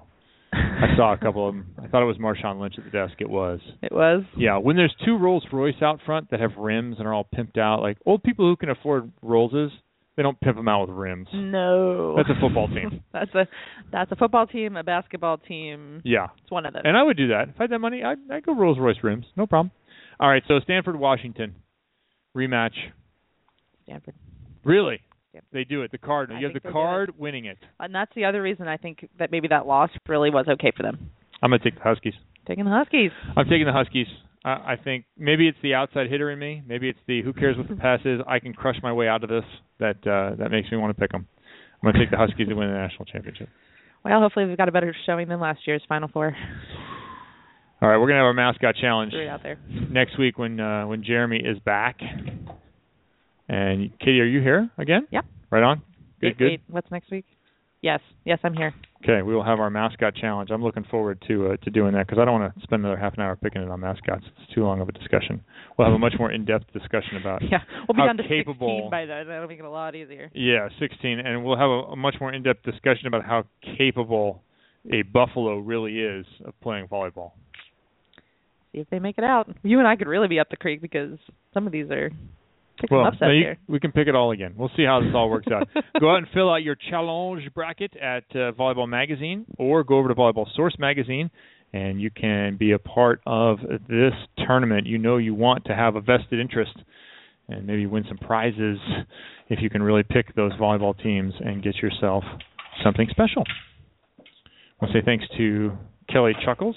I 0.53 0.95
saw 0.97 1.13
a 1.13 1.19
couple 1.19 1.49
of 1.49 1.55
them. 1.55 1.67
I 1.83 1.89
thought 1.89 2.03
it 2.03 2.07
was 2.07 2.19
Marshawn 2.19 2.61
Lynch 2.61 2.75
at 2.79 2.85
the 2.85 2.91
desk. 2.91 3.15
It 3.19 3.29
was. 3.29 3.61
It 3.83 3.93
was. 3.93 4.23
Yeah, 4.37 4.59
when 4.59 4.77
there's 4.77 4.95
two 5.05 5.19
Rolls 5.19 5.45
Royce 5.53 5.83
out 5.83 6.01
front 6.07 6.31
that 6.31 6.41
have 6.41 6.57
rims 6.57 6.97
and 6.99 7.07
are 7.07 7.15
all 7.15 7.29
pimped 7.35 7.59
out, 7.59 7.83
like 7.83 7.99
old 8.07 8.23
people 8.23 8.47
who 8.49 8.57
can 8.57 8.71
afford 8.71 9.11
Rollses, 9.23 9.71
they 10.17 10.23
don't 10.23 10.41
pimp 10.41 10.57
them 10.57 10.69
out 10.69 10.89
with 10.89 10.97
rims. 10.97 11.29
No. 11.33 12.17
That's 12.17 12.31
a 12.31 12.41
football 12.41 12.69
team. 12.69 13.03
that's 13.13 13.35
a 13.35 13.47
that's 13.93 14.11
a 14.13 14.17
football 14.17 14.47
team, 14.47 14.77
a 14.77 14.83
basketball 14.83 15.39
team. 15.39 16.01
Yeah. 16.05 16.29
It's 16.43 16.51
one 16.51 16.67
of 16.67 16.73
those. 16.73 16.83
And 16.85 16.97
I 16.97 17.03
would 17.03 17.17
do 17.17 17.29
that. 17.29 17.51
If 17.51 17.55
I 17.59 17.65
had 17.65 17.71
that 17.71 17.79
money, 17.79 18.03
I'd, 18.03 18.19
I'd 18.31 18.45
go 18.47 18.55
Rolls 18.55 18.79
Royce 18.79 18.97
rims. 19.03 19.27
No 19.37 19.47
problem. 19.47 19.71
All 20.19 20.29
right, 20.29 20.43
so 20.49 20.59
Stanford, 20.61 20.99
Washington. 20.99 21.57
Rematch. 22.35 22.73
Stanford. 23.85 24.15
Really? 24.65 25.01
Yep. 25.35 25.45
They 25.53 25.65
do 25.65 25.83
it. 25.83 25.93
The 25.93 25.99
card. 25.99 26.33
I 26.33 26.41
You 26.41 26.47
have 26.47 26.55
the 26.55 26.73
card 26.73 27.13
winning 27.19 27.45
it. 27.45 27.59
And 27.79 27.95
that's 27.95 28.13
the 28.15 28.25
other 28.25 28.41
reason 28.41 28.69
I 28.69 28.79
think 28.79 29.09
that 29.19 29.31
maybe 29.31 29.49
that 29.49 29.67
loss 29.67 29.91
really 30.09 30.31
was 30.31 30.47
okay 30.49 30.73
for 30.75 30.83
them. 30.83 31.11
I'm 31.43 31.51
going 31.51 31.61
to 31.61 31.71
take 31.71 31.77
the 31.77 31.85
Huskies. 31.85 32.15
Taking 32.49 32.65
the 32.65 32.71
Huskies. 32.71 33.11
I'm 33.37 33.45
taking 33.45 33.67
the 33.67 33.73
Huskies. 33.73 34.07
I, 34.47 34.73
I 34.73 34.77
think 34.83 35.05
maybe 35.19 35.49
it's 35.49 35.59
the 35.63 35.75
outside 35.75 36.09
hitter 36.09 36.31
in 36.31 36.39
me. 36.39 36.63
Maybe 36.67 36.89
it's 36.89 36.99
the 37.07 37.21
who 37.23 37.33
cares 37.33 37.59
what 37.59 37.69
the 37.69 37.75
pass 37.75 38.01
is. 38.05 38.21
I 38.27 38.39
can 38.39 38.55
crush 38.55 38.77
my 38.83 38.93
way 38.93 39.09
out 39.09 39.25
of 39.25 39.29
this. 39.29 39.45
That 39.81 39.97
uh, 40.07 40.37
that 40.37 40.51
makes 40.51 40.71
me 40.71 40.79
want 40.79 40.97
to 40.97 41.01
pick 41.01 41.11
them. 41.11 41.27
I'm 41.83 41.93
going 41.93 41.95
to 41.95 42.01
take 42.01 42.11
the 42.11 42.17
Huskies 42.17 42.49
to 42.49 42.55
win 42.55 42.69
the 42.69 42.75
national 42.75 43.05
championship. 43.05 43.49
Well, 44.05 44.21
hopefully 44.21 44.47
we've 44.47 44.57
got 44.57 44.69
a 44.69 44.73
better 44.73 44.95
showing 45.05 45.29
than 45.29 45.41
last 45.41 45.61
year's 45.67 45.83
Final 45.89 46.09
Four. 46.09 46.35
All 47.83 47.89
right, 47.89 47.99
we're 47.99 48.07
going 48.07 48.15
to 48.15 48.21
have 48.21 48.25
our 48.25 48.33
mascot 48.33 48.77
challenge 48.81 49.13
out 49.29 49.43
there. 49.43 49.59
next 49.91 50.19
week 50.19 50.39
when 50.39 50.59
uh, 50.61 50.87
when 50.87 51.05
Jeremy 51.05 51.39
is 51.39 51.59
back. 51.59 52.01
And 53.49 53.97
Katie, 54.01 54.21
are 54.21 54.27
you 54.27 54.41
here 54.41 54.71
again? 54.79 55.07
Yeah. 55.11 55.21
Right 55.51 55.63
on. 55.63 55.83
Good, 56.21 56.27
wait, 56.29 56.39
good. 56.39 56.45
wait, 56.47 56.61
what's 56.69 56.91
next 56.91 57.11
week? 57.11 57.27
Yes, 57.83 58.01
yes, 58.25 58.39
I'm 58.43 58.55
here. 58.55 58.75
Okay, 59.09 59.23
we 59.23 59.37
will 59.37 59.45
have 59.45 59.61
our 59.61 59.71
mascot 59.71 60.17
challenge. 60.17 60.51
I'm 60.51 60.65
looking 60.65 60.83
forward 60.83 61.23
to 61.29 61.53
uh, 61.53 61.57
to 61.59 61.71
doing 61.71 61.93
that 61.93 62.09
because 62.09 62.21
I 62.21 62.25
don't 62.25 62.41
want 62.41 62.53
to 62.53 62.61
spend 62.63 62.85
another 62.85 62.99
half 62.99 63.15
an 63.15 63.21
hour 63.21 63.37
picking 63.37 63.63
it 63.63 63.71
on 63.71 63.79
mascots. 63.79 64.25
It's 64.27 64.53
too 64.53 64.65
long 64.65 64.81
of 64.81 64.89
a 64.89 64.93
discussion. 64.93 65.45
We'll 65.79 65.87
have 65.87 65.95
a 65.95 65.99
much 65.99 66.15
more 66.19 66.33
in-depth 66.33 66.73
discussion 66.73 67.19
about 67.21 67.41
Yeah, 67.51 67.59
we'll 67.87 67.95
be 67.95 68.01
how 68.01 68.07
down 68.07 68.17
to 68.17 68.27
capable 68.27 68.91
16 68.91 68.91
by 68.91 69.07
then. 69.07 69.29
That'll 69.29 69.47
make 69.47 69.61
it 69.61 69.65
a 69.65 69.71
lot 69.71 69.95
easier. 69.95 70.29
Yeah, 70.35 70.69
16, 70.81 71.21
and 71.21 71.45
we'll 71.45 71.57
have 71.57 71.71
a, 71.71 71.93
a 71.93 71.97
much 71.97 72.17
more 72.21 72.33
in-depth 72.33 72.65
discussion 72.65 73.07
about 73.07 73.25
how 73.25 73.45
capable 73.79 74.43
a 74.93 75.03
buffalo 75.03 75.59
really 75.59 76.01
is 76.01 76.27
of 76.45 76.61
playing 76.61 76.89
volleyball. 76.89 77.31
See 78.73 78.81
if 78.81 78.91
they 78.91 78.99
make 78.99 79.19
it 79.19 79.25
out. 79.25 79.49
You 79.63 79.79
and 79.79 79.87
I 79.87 79.95
could 79.95 80.09
really 80.09 80.27
be 80.27 80.41
up 80.41 80.51
the 80.51 80.57
creek 80.57 80.83
because 80.83 81.17
some 81.55 81.67
of 81.67 81.73
these 81.73 81.93
are 81.93 82.11
picking 82.81 82.97
well, 82.97 83.11
you- 83.33 83.57
we 83.69 83.81
can 83.81 83.93
pick 83.93 84.09
it 84.09 84.15
all 84.15 84.31
again. 84.33 84.55
We'll 84.57 84.71
see 84.77 84.85
how 84.85 85.01
this 85.01 85.13
all 85.15 85.29
works 85.31 85.47
out. 85.53 85.69
go 86.01 86.11
out 86.11 86.19
and 86.19 86.27
fill 86.35 86.51
out 86.51 86.63
your 86.63 86.77
challenge 86.91 87.43
bracket 87.55 87.97
at 87.97 88.25
uh, 88.33 88.53
Volleyball 88.53 88.89
Magazine, 88.89 89.45
or 89.59 89.85
go 89.85 89.99
over 89.99 90.09
to 90.09 90.15
Volleyball 90.15 90.47
Source 90.55 90.77
Magazine, 90.79 91.31
and 91.73 92.01
you 92.01 92.11
can 92.11 92.57
be 92.57 92.73
a 92.73 92.79
part 92.79 93.21
of 93.27 93.59
this 93.89 94.13
tournament. 94.47 94.87
You 94.87 94.99
know 94.99 95.17
you 95.17 95.35
want 95.35 95.65
to 95.67 95.75
have 95.75 95.97
a 95.97 96.01
vested 96.01 96.39
interest, 96.41 96.77
and 97.49 97.67
maybe 97.67 97.87
win 97.87 98.05
some 98.09 98.19
prizes 98.19 98.79
if 99.49 99.61
you 99.63 99.71
can 99.71 99.83
really 99.83 100.03
pick 100.03 100.35
those 100.35 100.53
volleyball 100.55 101.01
teams 101.03 101.33
and 101.41 101.63
get 101.63 101.77
yourself 101.77 102.25
something 102.85 103.07
special. 103.11 103.45
I 104.19 104.23
want 104.85 104.93
to 104.93 105.01
say 105.01 105.05
thanks 105.05 105.25
to 105.39 105.73
Kelly 106.13 106.33
Chuckles, 106.45 106.77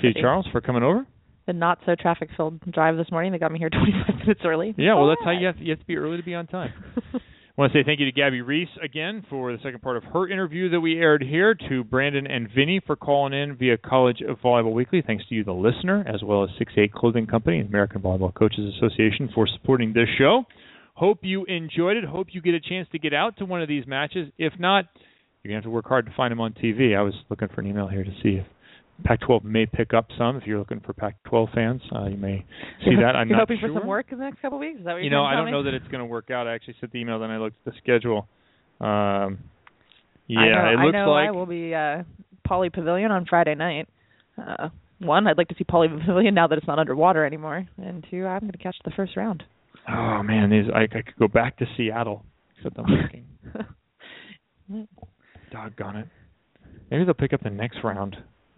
Katie. 0.00 0.20
Charles 0.20 0.46
for 0.50 0.60
coming 0.60 0.82
over. 0.82 1.06
The 1.46 1.52
not 1.52 1.78
so 1.84 1.94
traffic 1.94 2.30
filled 2.36 2.60
drive 2.72 2.96
this 2.96 3.10
morning. 3.10 3.32
They 3.32 3.38
got 3.38 3.52
me 3.52 3.58
here 3.58 3.70
25 3.70 4.16
minutes 4.20 4.40
early. 4.44 4.74
Yeah, 4.78 4.94
well, 4.94 5.08
that's 5.08 5.20
how 5.24 5.30
you 5.32 5.46
have 5.46 5.56
to, 5.58 5.62
you 5.62 5.70
have 5.70 5.80
to 5.80 5.86
be 5.86 5.96
early 5.96 6.16
to 6.16 6.22
be 6.22 6.34
on 6.34 6.46
time. 6.46 6.72
I 7.56 7.60
want 7.60 7.72
to 7.72 7.78
say 7.78 7.84
thank 7.84 8.00
you 8.00 8.06
to 8.06 8.12
Gabby 8.12 8.40
Reece 8.40 8.68
again 8.82 9.24
for 9.30 9.52
the 9.52 9.58
second 9.62 9.80
part 9.80 9.96
of 9.96 10.02
her 10.12 10.28
interview 10.28 10.70
that 10.70 10.80
we 10.80 10.98
aired 10.98 11.22
here, 11.22 11.54
to 11.68 11.84
Brandon 11.84 12.26
and 12.26 12.48
Vinny 12.52 12.80
for 12.84 12.96
calling 12.96 13.32
in 13.32 13.54
via 13.56 13.76
College 13.76 14.22
of 14.28 14.38
Volleyball 14.40 14.72
Weekly. 14.72 15.04
Thanks 15.06 15.22
to 15.28 15.36
you, 15.36 15.44
the 15.44 15.52
listener, 15.52 16.04
as 16.12 16.20
well 16.24 16.42
as 16.42 16.50
6-8 16.60 16.90
Clothing 16.90 17.28
Company 17.28 17.60
and 17.60 17.68
American 17.68 18.00
Volleyball 18.02 18.34
Coaches 18.34 18.74
Association 18.76 19.30
for 19.32 19.46
supporting 19.46 19.92
this 19.92 20.08
show. 20.18 20.42
Hope 20.94 21.20
you 21.22 21.44
enjoyed 21.44 21.96
it. 21.96 22.04
Hope 22.04 22.28
you 22.32 22.40
get 22.42 22.54
a 22.54 22.60
chance 22.60 22.88
to 22.90 22.98
get 22.98 23.14
out 23.14 23.36
to 23.36 23.44
one 23.44 23.62
of 23.62 23.68
these 23.68 23.86
matches. 23.86 24.32
If 24.36 24.54
not, 24.58 24.86
you're 25.44 25.52
going 25.52 25.62
to 25.62 25.64
have 25.64 25.64
to 25.64 25.70
work 25.70 25.86
hard 25.86 26.06
to 26.06 26.12
find 26.16 26.32
them 26.32 26.40
on 26.40 26.54
TV. 26.54 26.96
I 26.96 27.02
was 27.02 27.14
looking 27.30 27.46
for 27.54 27.60
an 27.60 27.68
email 27.68 27.86
here 27.86 28.02
to 28.02 28.12
see 28.20 28.30
if 28.30 28.46
Pac-12 29.02 29.44
may 29.44 29.66
pick 29.66 29.92
up 29.92 30.06
some. 30.16 30.36
If 30.36 30.46
you're 30.46 30.58
looking 30.58 30.80
for 30.80 30.92
Pac-12 30.92 31.54
fans, 31.54 31.82
uh, 31.94 32.06
you 32.06 32.16
may 32.16 32.44
see 32.84 32.94
that. 32.96 33.16
I'm 33.16 33.28
you're 33.28 33.38
hoping 33.38 33.58
sure. 33.60 33.70
for 33.70 33.80
some 33.80 33.88
work 33.88 34.06
in 34.12 34.18
the 34.18 34.24
next 34.24 34.40
couple 34.40 34.58
of 34.58 34.60
weeks. 34.60 34.78
Is 34.78 34.84
that 34.84 34.92
what 34.92 34.96
you're 34.98 35.04
you're 35.04 35.12
know, 35.12 35.24
I 35.24 35.34
don't 35.34 35.46
tell 35.46 35.52
know 35.52 35.62
that 35.64 35.74
it's 35.74 35.88
going 35.88 36.00
to 36.00 36.06
work 36.06 36.30
out. 36.30 36.46
I 36.46 36.54
actually 36.54 36.76
sent 36.80 36.92
the 36.92 36.98
email, 36.98 37.18
then 37.18 37.30
I 37.30 37.38
looked 37.38 37.56
at 37.66 37.72
the 37.72 37.78
schedule. 37.78 38.28
Um, 38.80 39.38
yeah, 40.26 40.40
I 40.40 40.74
know, 40.74 40.82
it 40.82 40.84
looks 40.84 40.96
I 40.96 41.04
know 41.04 41.10
like 41.10 41.28
I 41.28 41.30
will 41.32 41.46
be 41.46 41.74
uh 41.74 42.02
Pauley 42.48 42.72
Pavilion 42.72 43.10
on 43.10 43.26
Friday 43.26 43.54
night. 43.54 43.88
Uh 44.38 44.68
one, 45.00 45.26
I'd 45.26 45.38
like 45.38 45.48
to 45.48 45.54
see 45.58 45.64
Pauley 45.64 45.88
Pavilion 45.88 46.34
now 46.34 46.46
that 46.46 46.56
it's 46.56 46.66
not 46.66 46.78
underwater 46.78 47.26
anymore. 47.26 47.66
And 47.78 48.06
two, 48.10 48.26
I'm 48.26 48.40
going 48.40 48.52
to 48.52 48.58
catch 48.58 48.76
the 48.84 48.92
first 48.92 49.16
round. 49.16 49.42
Oh 49.88 50.22
man, 50.22 50.50
these 50.50 50.64
I, 50.74 50.84
I 50.84 51.02
could 51.02 51.16
go 51.18 51.28
back 51.28 51.58
to 51.58 51.66
Seattle, 51.76 52.24
except 52.56 52.78
I'm 52.78 52.86
thinking, 52.86 53.26
doggone 55.52 55.96
it. 55.96 56.08
Maybe 56.90 57.04
they'll 57.04 57.14
pick 57.14 57.32
up 57.32 57.42
the 57.42 57.50
next 57.50 57.78
round. 57.84 58.16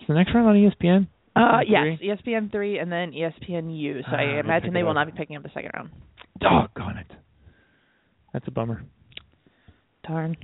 The 0.09 0.15
next 0.15 0.35
round 0.35 0.47
on 0.49 0.55
ESPN? 0.55 1.09
Uh, 1.35 1.61
yes, 1.67 1.99
ESPN 2.03 2.51
three 2.51 2.79
and 2.79 2.91
then 2.91 3.13
ESPN 3.13 3.77
U. 3.79 4.01
So 4.01 4.07
Ah, 4.13 4.17
I 4.17 4.41
imagine 4.41 4.73
they 4.73 4.83
will 4.83 4.95
not 4.95 5.07
be 5.07 5.13
picking 5.13 5.37
up 5.37 5.43
the 5.43 5.51
second 5.53 5.71
round. 5.75 5.91
Doggone 6.41 6.99
it. 6.99 7.11
That's 8.33 8.47
a 8.49 8.51
bummer. 8.51 8.83
Darn. 10.07 10.37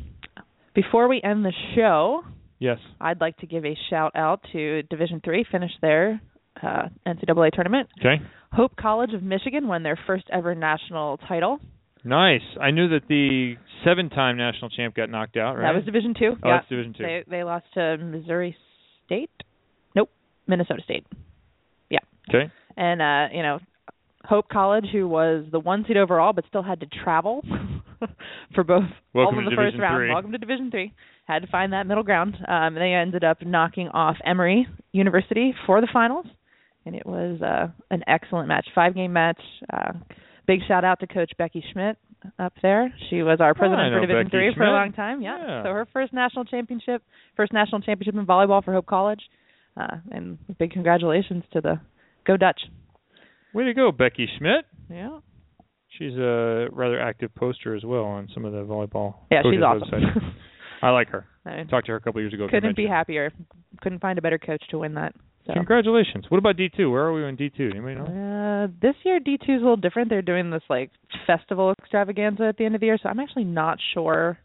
Before 0.75 1.09
we 1.09 1.21
end 1.23 1.45
the 1.45 1.53
show, 1.75 2.23
Yes. 2.59 2.79
I'd 3.01 3.21
like 3.21 3.37
to 3.39 3.47
give 3.47 3.65
a 3.65 3.77
shout 3.91 4.13
out 4.15 4.41
to 4.53 4.83
Division 4.85 5.21
three, 5.25 5.45
finished 5.51 5.75
their 5.83 6.21
uh, 6.63 6.89
NCAA 7.07 7.51
tournament. 7.53 7.89
Okay. 7.99 8.23
Hope 8.53 8.77
College 8.77 9.15
of 9.15 9.23
Michigan 9.23 9.67
won 9.67 9.83
their 9.83 9.99
first 10.07 10.25
ever 10.33 10.55
national 10.55 11.17
title. 11.27 11.59
Nice. 12.05 12.43
I 12.61 12.71
knew 12.71 12.89
that 12.91 13.09
the 13.09 13.55
seven-time 13.85 14.37
national 14.37 14.71
champ 14.71 14.95
got 14.95 15.09
knocked 15.11 15.37
out. 15.37 15.55
Right. 15.57 15.63
That 15.73 15.75
was 15.75 15.85
Division 15.85 16.15
two. 16.19 16.33
Oh, 16.43 16.49
yeah. 16.49 16.59
that's 16.59 16.69
Division 16.69 16.95
two. 16.97 17.03
They 17.03 17.25
they 17.29 17.43
lost 17.45 17.65
to 17.75 17.97
Missouri 17.99 18.55
State. 19.07 19.31
Minnesota 20.53 20.83
State. 20.85 21.07
Yeah. 21.91 21.99
Okay. 22.29 22.51
And 22.77 23.01
uh, 23.03 23.29
you 23.35 23.43
know, 23.43 23.59
Hope 24.25 24.49
College, 24.49 24.87
who 24.93 25.09
was 25.09 25.45
the 25.51 25.59
one 25.59 25.85
seed 25.89 25.97
overall, 25.97 26.33
but 26.33 26.45
still 26.49 26.63
had 26.63 26.81
to 26.81 26.87
travel 26.87 27.43
for 28.55 28.65
both 28.65 28.85
Welcome 29.15 29.39
all 29.39 29.45
of 29.47 29.51
the 29.51 29.57
first 29.57 29.73
Division 29.77 29.81
round. 29.81 29.97
three. 29.99 30.09
Welcome 30.13 30.33
to 30.33 30.39
Division 30.39 30.71
Three. 30.71 30.93
Had 31.27 31.43
to 31.43 31.49
find 31.49 31.73
that 31.73 31.87
middle 31.87 32.03
ground. 32.05 32.37
Um, 32.49 32.75
they 32.75 32.93
ended 32.93 33.25
up 33.25 33.39
knocking 33.45 33.89
off 33.89 34.17
Emory 34.25 34.67
University 34.93 35.55
for 35.67 35.81
the 35.81 35.89
finals, 35.93 36.27
and 36.87 36.95
it 36.95 37.07
was 37.07 37.41
uh, 37.43 37.69
an 37.91 38.03
excellent 38.07 38.49
match, 38.49 38.67
five 38.75 38.95
game 38.95 39.13
match. 39.13 39.41
Uh, 39.73 39.93
big 40.47 40.61
shout 40.69 40.85
out 40.85 41.01
to 41.01 41.07
Coach 41.07 41.33
Becky 41.39 41.65
Schmidt 41.73 41.97
up 42.39 42.53
there. 42.63 42.93
She 43.11 43.23
was 43.23 43.39
our 43.41 43.55
president 43.55 43.95
Oh, 43.95 43.97
for 43.97 44.07
Division 44.07 44.25
Becky 44.27 44.31
Three 44.31 44.55
for 44.57 44.65
a 44.65 44.73
long 44.73 44.93
time. 44.93 45.23
Yeah. 45.23 45.39
Yeah. 45.39 45.63
So 45.65 45.69
her 45.71 45.87
first 45.93 46.13
national 46.13 46.45
championship, 46.45 47.03
first 47.37 47.53
national 47.53 47.81
championship 47.81 48.15
in 48.15 48.27
volleyball 48.27 48.63
for 48.65 48.73
Hope 48.73 48.87
College, 48.87 49.21
uh, 49.77 49.97
and 50.11 50.39
big 50.59 50.71
congratulations 50.73 51.45
to 51.53 51.61
the 51.61 51.81
Go 52.27 52.37
Dutch. 52.37 52.61
Way 53.55 53.65
to 53.65 53.75
go, 53.75 53.93
Becky 53.93 54.29
Schmidt. 54.39 54.65
Yeah. 54.91 55.19
She's 55.99 56.15
a 56.15 56.69
rather 56.73 56.99
active 57.01 57.35
poster 57.35 57.75
as 57.75 57.85
well 57.85 58.05
on 58.05 58.29
some 58.33 58.45
of 58.45 58.53
the 58.53 58.61
volleyball. 58.65 59.15
Yeah, 59.31 59.43
she's 59.43 59.61
awesome. 59.63 59.89
websites. 59.91 60.33
I 60.83 60.91
like 60.91 61.09
her. 61.09 61.27
I 61.45 61.57
mean, 61.57 61.69
Talked 61.69 61.87
to 61.87 61.93
her 61.93 61.97
a 61.97 62.01
couple 62.01 62.21
years 62.21 62.33
ago. 62.33 62.49
couldn't 62.51 62.77
be 62.77 62.87
happier. 62.87 63.31
Couldn't 63.83 64.01
find 64.01 64.19
a 64.19 64.23
better 64.23 64.39
coach 64.39 64.63
to 64.71 64.79
win 64.79 64.95
that. 64.95 65.15
So. 65.47 65.53
Congratulations. 65.55 66.25
What 66.29 66.39
about 66.39 66.57
D 66.57 66.71
two? 66.75 66.91
Where 66.91 67.03
are 67.05 67.13
we 67.13 67.25
in 67.25 67.35
D 67.37 67.51
two? 67.55 67.71
Anybody 67.75 67.97
know? 67.97 68.05
Uh, 68.05 68.73
this 68.81 68.95
year 69.05 69.19
D 69.19 69.39
two 69.45 69.53
is 69.55 69.59
a 69.61 69.63
little 69.65 69.77
different. 69.77 70.09
They're 70.09 70.23
doing 70.23 70.51
this 70.51 70.63
like 70.71 70.91
festival 71.27 71.75
extravaganza 71.81 72.45
at 72.45 72.57
the 72.57 72.65
end 72.65 72.75
of 72.77 72.81
the 72.81 72.87
year, 72.87 72.99
so 73.03 73.09
I'm 73.09 73.19
actually 73.21 73.45
not 73.45 73.79
sure 73.93 74.39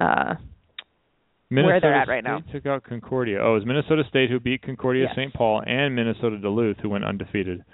uh 0.00 0.34
Minnesota 1.50 1.72
where 1.72 1.80
they're 1.80 1.94
at 1.94 2.08
right 2.08 2.24
now. 2.24 2.40
State 2.42 2.52
took 2.52 2.66
out 2.66 2.84
Concordia. 2.84 3.38
Oh, 3.42 3.52
it 3.52 3.54
was 3.54 3.66
Minnesota 3.66 4.02
State 4.08 4.30
who 4.30 4.38
beat 4.40 4.62
Concordia 4.62 5.04
Yes. 5.04 5.12
St. 5.16 5.32
Paul 5.34 5.62
and 5.66 5.94
Minnesota 5.96 6.38
Duluth 6.38 6.76
who 6.80 6.88
went 6.88 7.04
undefeated. 7.04 7.64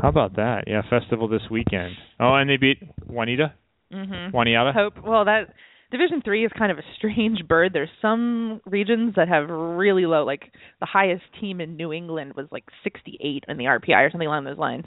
How 0.00 0.08
about 0.08 0.36
that? 0.36 0.64
Yeah, 0.66 0.82
festival 0.88 1.28
this 1.28 1.42
weekend. 1.50 1.94
Oh, 2.18 2.34
and 2.34 2.48
they 2.48 2.56
beat 2.56 2.78
Juanita. 3.06 3.52
Mhm. 3.92 4.32
Juniata. 4.32 4.72
Hope. 4.72 4.94
Well, 5.04 5.24
that 5.26 5.52
Division 5.90 6.22
Three 6.22 6.44
is 6.44 6.50
kind 6.58 6.72
of 6.72 6.78
a 6.78 6.82
strange 6.96 7.38
bird. 7.48 7.72
There's 7.72 7.90
some 8.02 8.60
regions 8.64 9.14
that 9.16 9.28
have 9.28 9.48
really 9.48 10.06
low, 10.06 10.24
like 10.24 10.50
the 10.80 10.86
highest 10.86 11.22
team 11.40 11.60
in 11.60 11.76
New 11.76 11.92
England 11.92 12.32
was 12.34 12.46
like 12.50 12.64
68 12.82 13.44
in 13.46 13.58
the 13.58 13.64
RPI 13.66 14.06
or 14.06 14.10
something 14.10 14.26
along 14.26 14.44
those 14.44 14.58
lines. 14.58 14.86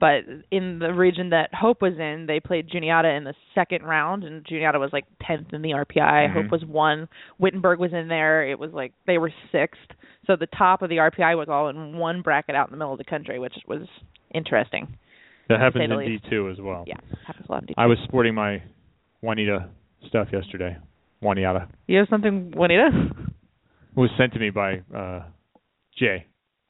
But 0.00 0.20
in 0.52 0.78
the 0.78 0.92
region 0.94 1.30
that 1.30 1.52
Hope 1.52 1.82
was 1.82 1.94
in, 1.98 2.26
they 2.28 2.38
played 2.38 2.68
Juniata 2.70 3.08
in 3.08 3.24
the 3.24 3.34
second 3.54 3.82
round, 3.82 4.22
and 4.22 4.44
Juniata 4.46 4.78
was 4.78 4.90
like 4.92 5.06
10th 5.28 5.52
in 5.52 5.62
the 5.62 5.70
RPI. 5.72 6.28
Mhm. 6.28 6.32
Hope 6.32 6.52
was 6.52 6.64
one. 6.64 7.08
Wittenberg 7.38 7.80
was 7.80 7.92
in 7.92 8.06
there. 8.06 8.46
It 8.48 8.58
was 8.60 8.72
like 8.72 8.92
they 9.06 9.18
were 9.18 9.32
sixth. 9.50 9.80
So 10.26 10.36
the 10.36 10.46
top 10.46 10.82
of 10.82 10.88
the 10.88 10.98
RPI 10.98 11.36
was 11.36 11.48
all 11.48 11.68
in 11.68 11.96
one 11.96 12.22
bracket 12.22 12.54
out 12.54 12.68
in 12.68 12.72
the 12.72 12.76
middle 12.76 12.92
of 12.92 12.98
the 12.98 13.04
country, 13.04 13.38
which 13.40 13.56
was 13.66 13.88
interesting. 14.32 14.86
That 15.48 15.58
happens 15.58 15.90
in 15.90 15.98
D 15.98 16.20
two 16.30 16.48
as 16.50 16.60
well. 16.60 16.84
Yeah, 16.86 16.98
happens 17.26 17.46
a 17.48 17.52
lot 17.52 17.62
in 17.62 17.68
D2. 17.68 17.74
I 17.78 17.86
was 17.86 17.98
sporting 18.04 18.34
my 18.34 18.62
Juanita 19.22 19.68
stuff 20.06 20.28
yesterday. 20.32 20.76
Juniata. 21.22 21.66
You 21.88 21.98
have 21.98 22.08
something, 22.08 22.52
Juanita? 22.54 22.90
It 22.94 24.00
was 24.00 24.10
sent 24.16 24.32
to 24.34 24.38
me 24.38 24.50
by 24.50 24.82
uh 24.94 25.22
Jay. 25.98 26.26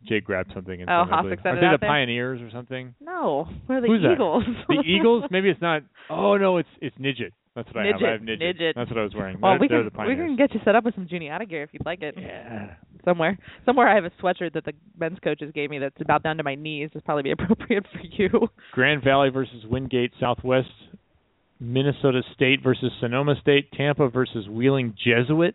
Jay 0.06 0.20
grabbed 0.20 0.52
something 0.54 0.80
and 0.80 0.88
Oh, 0.88 1.02
sent 1.02 1.10
it, 1.10 1.12
I 1.12 1.16
Hoffick 1.16 1.22
believe. 1.22 1.38
sent 1.42 1.46
Are 1.46 1.60
they 1.60 1.66
the 1.74 1.78
there? 1.80 1.88
Pioneers 1.90 2.40
or 2.40 2.50
something? 2.50 2.94
No, 3.00 3.48
we're 3.68 3.80
the 3.80 3.88
Who's? 3.88 4.00
Eagles. 4.12 4.44
The 4.68 4.82
Eagles? 4.86 5.24
Maybe 5.30 5.48
it's 5.50 5.60
not. 5.60 5.82
Oh 6.08 6.36
no, 6.36 6.58
it's 6.58 6.68
it's 6.80 6.96
Nidget. 6.98 7.32
That's 7.56 7.66
what 7.74 7.78
I 7.78 7.86
have. 7.88 7.96
I 8.02 8.12
have 8.12 8.20
Nidget. 8.20 8.38
Midget. 8.38 8.76
That's 8.76 8.88
what 8.90 8.98
I 8.98 9.02
was 9.02 9.14
wearing. 9.14 9.40
Well, 9.40 9.52
They're- 9.58 9.60
we 9.60 9.68
can 9.68 10.06
we 10.08 10.14
can 10.14 10.36
get 10.36 10.54
you 10.54 10.60
set 10.64 10.76
up 10.76 10.84
with 10.84 10.94
some 10.94 11.08
Juniata 11.08 11.46
gear 11.46 11.62
if 11.64 11.70
you'd 11.72 11.84
like 11.84 12.02
it. 12.02 12.14
Yeah. 12.16 12.74
Somewhere, 13.04 13.38
somewhere 13.64 13.88
I 13.88 13.94
have 13.94 14.04
a 14.04 14.10
sweatshirt 14.22 14.52
that 14.52 14.64
the 14.66 14.72
men's 14.98 15.18
coaches 15.24 15.50
gave 15.54 15.70
me 15.70 15.78
that's 15.78 16.00
about 16.00 16.22
down 16.22 16.36
to 16.36 16.42
my 16.42 16.54
knees. 16.56 16.90
It's 16.94 17.04
probably 17.04 17.22
be 17.24 17.30
appropriate 17.38 17.84
for 17.92 18.00
you. 18.02 18.48
Grand 18.72 19.02
Valley 19.02 19.30
versus 19.30 19.64
Wingate 19.68 20.12
Southwest, 20.20 20.68
Minnesota 21.60 22.22
State 22.34 22.62
versus 22.62 22.92
Sonoma 23.00 23.34
State, 23.40 23.72
Tampa 23.72 24.08
versus 24.08 24.46
Wheeling 24.48 24.94
Jesuit, 25.02 25.54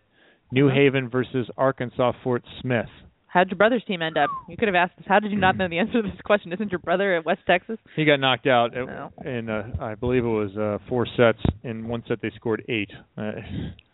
New 0.52 0.68
Uh-huh. 0.68 0.76
Haven 0.76 1.10
versus 1.10 1.48
Arkansas 1.58 2.14
Fort 2.24 2.44
Smith. 2.62 2.90
How'd 3.34 3.50
your 3.50 3.58
brother's 3.58 3.84
team 3.86 4.02
end 4.03 4.16
up? 4.18 4.30
You 4.48 4.56
could 4.58 4.68
have 4.68 4.76
asked 4.76 4.94
us. 5.00 5.06
How 5.08 5.20
did 5.20 5.32
you 5.32 5.40
not 5.40 5.58
know 5.58 5.68
the 5.68 5.80
answer 5.80 6.02
to 6.03 6.08
this 6.08 6.22
question? 6.24 6.53
Isn't 6.53 6.72
your 6.72 6.80
brother 6.80 7.16
at 7.16 7.26
West 7.26 7.42
Texas? 7.48 7.80
He 7.95 8.06
got 8.06 8.20
knocked 8.20 8.45
out 8.45 8.78
at- 8.78 8.86
No. 8.86 9.12
in 9.26 9.50
uh, 9.50 9.72
I 9.82 9.95
believe 9.95 10.24
it 10.24 10.28
was 10.28 10.56
uh, 10.56 10.78
four 10.88 11.08
sets. 11.18 11.40
In 11.64 11.88
one 11.88 12.03
set 12.08 12.22
they 12.22 12.32
scored 12.36 12.64
eight. 12.70 12.92
Uh, 13.18 13.32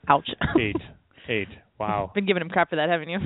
Ouch. 0.09 0.29
eight. 0.59 0.75
Eight. 1.29 1.47
Wow. 1.79 2.11
Been 2.13 2.25
giving 2.25 2.41
him 2.41 2.49
crap 2.49 2.69
for 2.69 2.75
that, 2.75 2.89
haven't 2.89 3.07
you? 3.09 3.19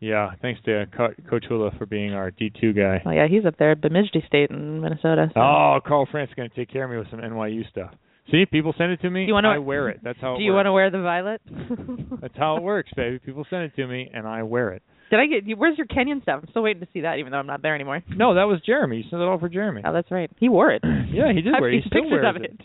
Yeah. 0.00 0.30
Thanks 0.40 0.60
to 0.64 0.82
uh, 0.82 0.84
Co- 0.96 1.14
Coach 1.28 1.44
Hula 1.48 1.72
for 1.76 1.84
being 1.84 2.14
our 2.14 2.30
D2 2.30 2.74
guy. 2.74 3.02
Oh 3.04 3.10
yeah, 3.10 3.26
he's 3.28 3.44
up 3.44 3.58
there 3.58 3.72
at 3.72 3.80
Bemidji 3.82 4.24
State 4.26 4.50
in 4.50 4.80
Minnesota. 4.80 5.28
So. 5.34 5.40
Oh, 5.40 5.80
Carl 5.86 6.08
France 6.10 6.30
is 6.30 6.34
going 6.34 6.48
to 6.48 6.56
take 6.56 6.70
care 6.72 6.84
of 6.84 6.90
me 6.90 6.96
with 6.96 7.10
some 7.10 7.20
NYU 7.20 7.68
stuff. 7.68 7.90
See, 8.30 8.46
people 8.46 8.74
send 8.78 8.92
it 8.92 9.00
to 9.02 9.10
me. 9.10 9.24
Do 9.24 9.28
you 9.28 9.34
wanna- 9.34 9.48
I 9.50 9.58
wear 9.58 9.88
it. 9.90 10.00
That's 10.02 10.18
how. 10.20 10.34
It 10.36 10.38
Do 10.38 10.44
you 10.44 10.52
want 10.52 10.66
to 10.66 10.72
wear 10.72 10.90
the 10.90 11.00
violet? 11.02 11.40
That's 12.22 12.36
how 12.36 12.56
it 12.56 12.62
works, 12.62 12.90
baby. 12.96 13.18
People 13.18 13.44
send 13.50 13.64
it 13.64 13.76
to 13.76 13.86
me, 13.86 14.10
and 14.14 14.26
I 14.26 14.42
wear 14.44 14.70
it. 14.70 14.82
Did 15.10 15.20
I 15.20 15.26
get? 15.26 15.46
you- 15.46 15.56
Where's 15.56 15.78
your 15.78 15.86
Kenyan 15.86 16.22
stuff? 16.22 16.40
I'm 16.42 16.48
still 16.50 16.62
waiting 16.62 16.80
to 16.80 16.88
see 16.92 17.00
that, 17.02 17.18
even 17.18 17.32
though 17.32 17.38
I'm 17.38 17.46
not 17.46 17.62
there 17.62 17.74
anymore. 17.74 18.02
No, 18.08 18.34
that 18.34 18.44
was 18.44 18.60
Jeremy. 18.64 18.98
You 18.98 19.02
sent 19.04 19.22
it 19.22 19.24
all 19.28 19.38
for 19.38 19.48
Jeremy. 19.48 19.82
Oh, 19.84 19.92
that's 19.92 20.10
right. 20.10 20.30
He 20.38 20.48
wore 20.48 20.70
it. 20.70 20.82
Yeah, 21.10 21.32
he 21.32 21.40
did 21.40 21.54
I've 21.54 21.60
wear 21.62 21.70
it. 21.72 21.82
He 21.82 21.88
still 21.88 22.10
wears 22.10 22.36
it. 22.36 22.60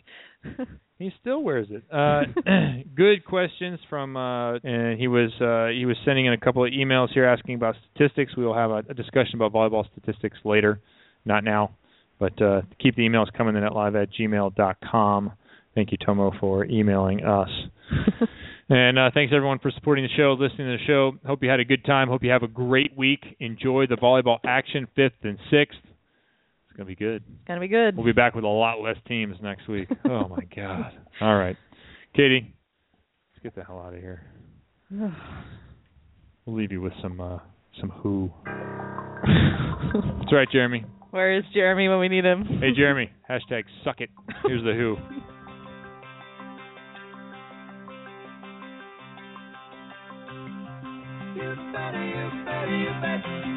it. 0.62 0.68
He 1.00 1.12
still 1.20 1.42
wears 1.42 1.68
it. 1.72 1.84
Uh, 1.92 2.22
good 2.96 3.26
questions 3.26 3.80
from, 3.90 4.16
uh, 4.16 4.54
and 4.60 4.98
he 5.00 5.08
was 5.08 5.32
uh, 5.42 5.74
he 5.78 5.86
was 5.86 5.98
sending 6.06 6.28
in 6.28 6.34
a 6.34 6.38
couple 6.38 6.64
of 6.64 6.72
emails 6.72 7.10
here 7.14 7.26
asking 7.26 7.56
about 7.56 7.76
statistics. 7.94 8.38
We 8.38 8.46
will 8.46 8.54
have 8.54 8.70
a, 8.72 8.84
a 8.90 8.94
discussion 8.94 9.36
about 9.42 9.52
volleyball 9.54 9.86
statistics 9.92 10.38
later, 10.46 10.80
not 11.26 11.44
now, 11.44 11.72
but 12.20 12.40
uh, 12.42 12.62
keep 12.80 12.96
the 12.96 13.02
emails 13.02 13.26
coming 13.36 13.56
in 13.58 13.64
at 13.64 13.74
live 13.74 13.96
at 13.96 14.10
gmail 14.14 14.56
dot 14.56 14.78
com. 14.90 15.32
Thank 15.76 15.92
you, 15.92 15.98
Tomo, 16.06 16.32
for 16.40 16.64
emailing 16.66 17.24
us. 17.26 17.50
and 18.70 18.98
uh, 18.98 19.12
thanks 19.14 19.34
everyone 19.36 19.60
for 19.60 19.72
supporting 19.72 20.04
the 20.04 20.16
show, 20.16 20.36
listening 20.40 20.68
to 20.68 20.78
the 20.78 20.86
show. 20.86 21.12
Hope 21.26 21.44
you 21.44 21.50
had 21.50 21.60
a 21.60 21.66
good 21.66 21.86
time. 21.86 22.08
Hope 22.08 22.24
you 22.24 22.32
have 22.32 22.44
a 22.44 22.48
great 22.48 22.98
week. 22.98 23.24
Enjoy 23.40 23.86
the 23.88 23.96
volleyball 23.96 24.38
action, 24.46 24.88
fifth 24.96 25.14
and 25.24 25.38
sixth. 25.52 25.80
It's 25.84 26.78
gonna 26.78 26.88
be 26.88 26.96
good. 26.96 27.24
It's 27.28 27.48
gonna 27.48 27.60
be 27.60 27.68
good. 27.68 27.96
We'll 27.96 28.06
be 28.06 28.14
back 28.14 28.36
with 28.36 28.44
a 28.44 28.48
lot 28.48 28.82
less 28.82 28.98
teams 29.08 29.36
next 29.42 29.68
week. 29.68 29.90
oh 30.06 30.28
my 30.28 30.44
god. 30.56 30.92
All 31.22 31.36
right. 31.36 31.58
Katie, 32.16 32.54
let's 33.34 33.44
get 33.44 33.56
the 33.56 33.64
hell 33.64 33.80
out 33.80 33.94
of 33.94 34.00
here. 34.00 34.24
We'll 36.46 36.58
leave 36.58 36.74
you 36.74 36.82
with 36.82 36.92
some 37.02 37.22
uh 37.22 37.38
some 37.80 37.90
who. 37.90 38.30
That's 38.46 40.34
right, 40.34 40.48
Jeremy. 40.52 40.86
Where 41.12 41.38
is 41.38 41.44
Jeremy 41.54 41.88
when 41.88 42.00
we 42.00 42.10
need 42.10 42.26
him? 42.26 42.44
Hey 42.60 42.72
Jeremy, 42.76 43.10
hashtag 43.30 43.64
suck 43.86 44.02
it. 44.02 44.10
Here's 44.46 44.64
the 44.64 44.74
who. 44.74 44.98
I 51.56 53.53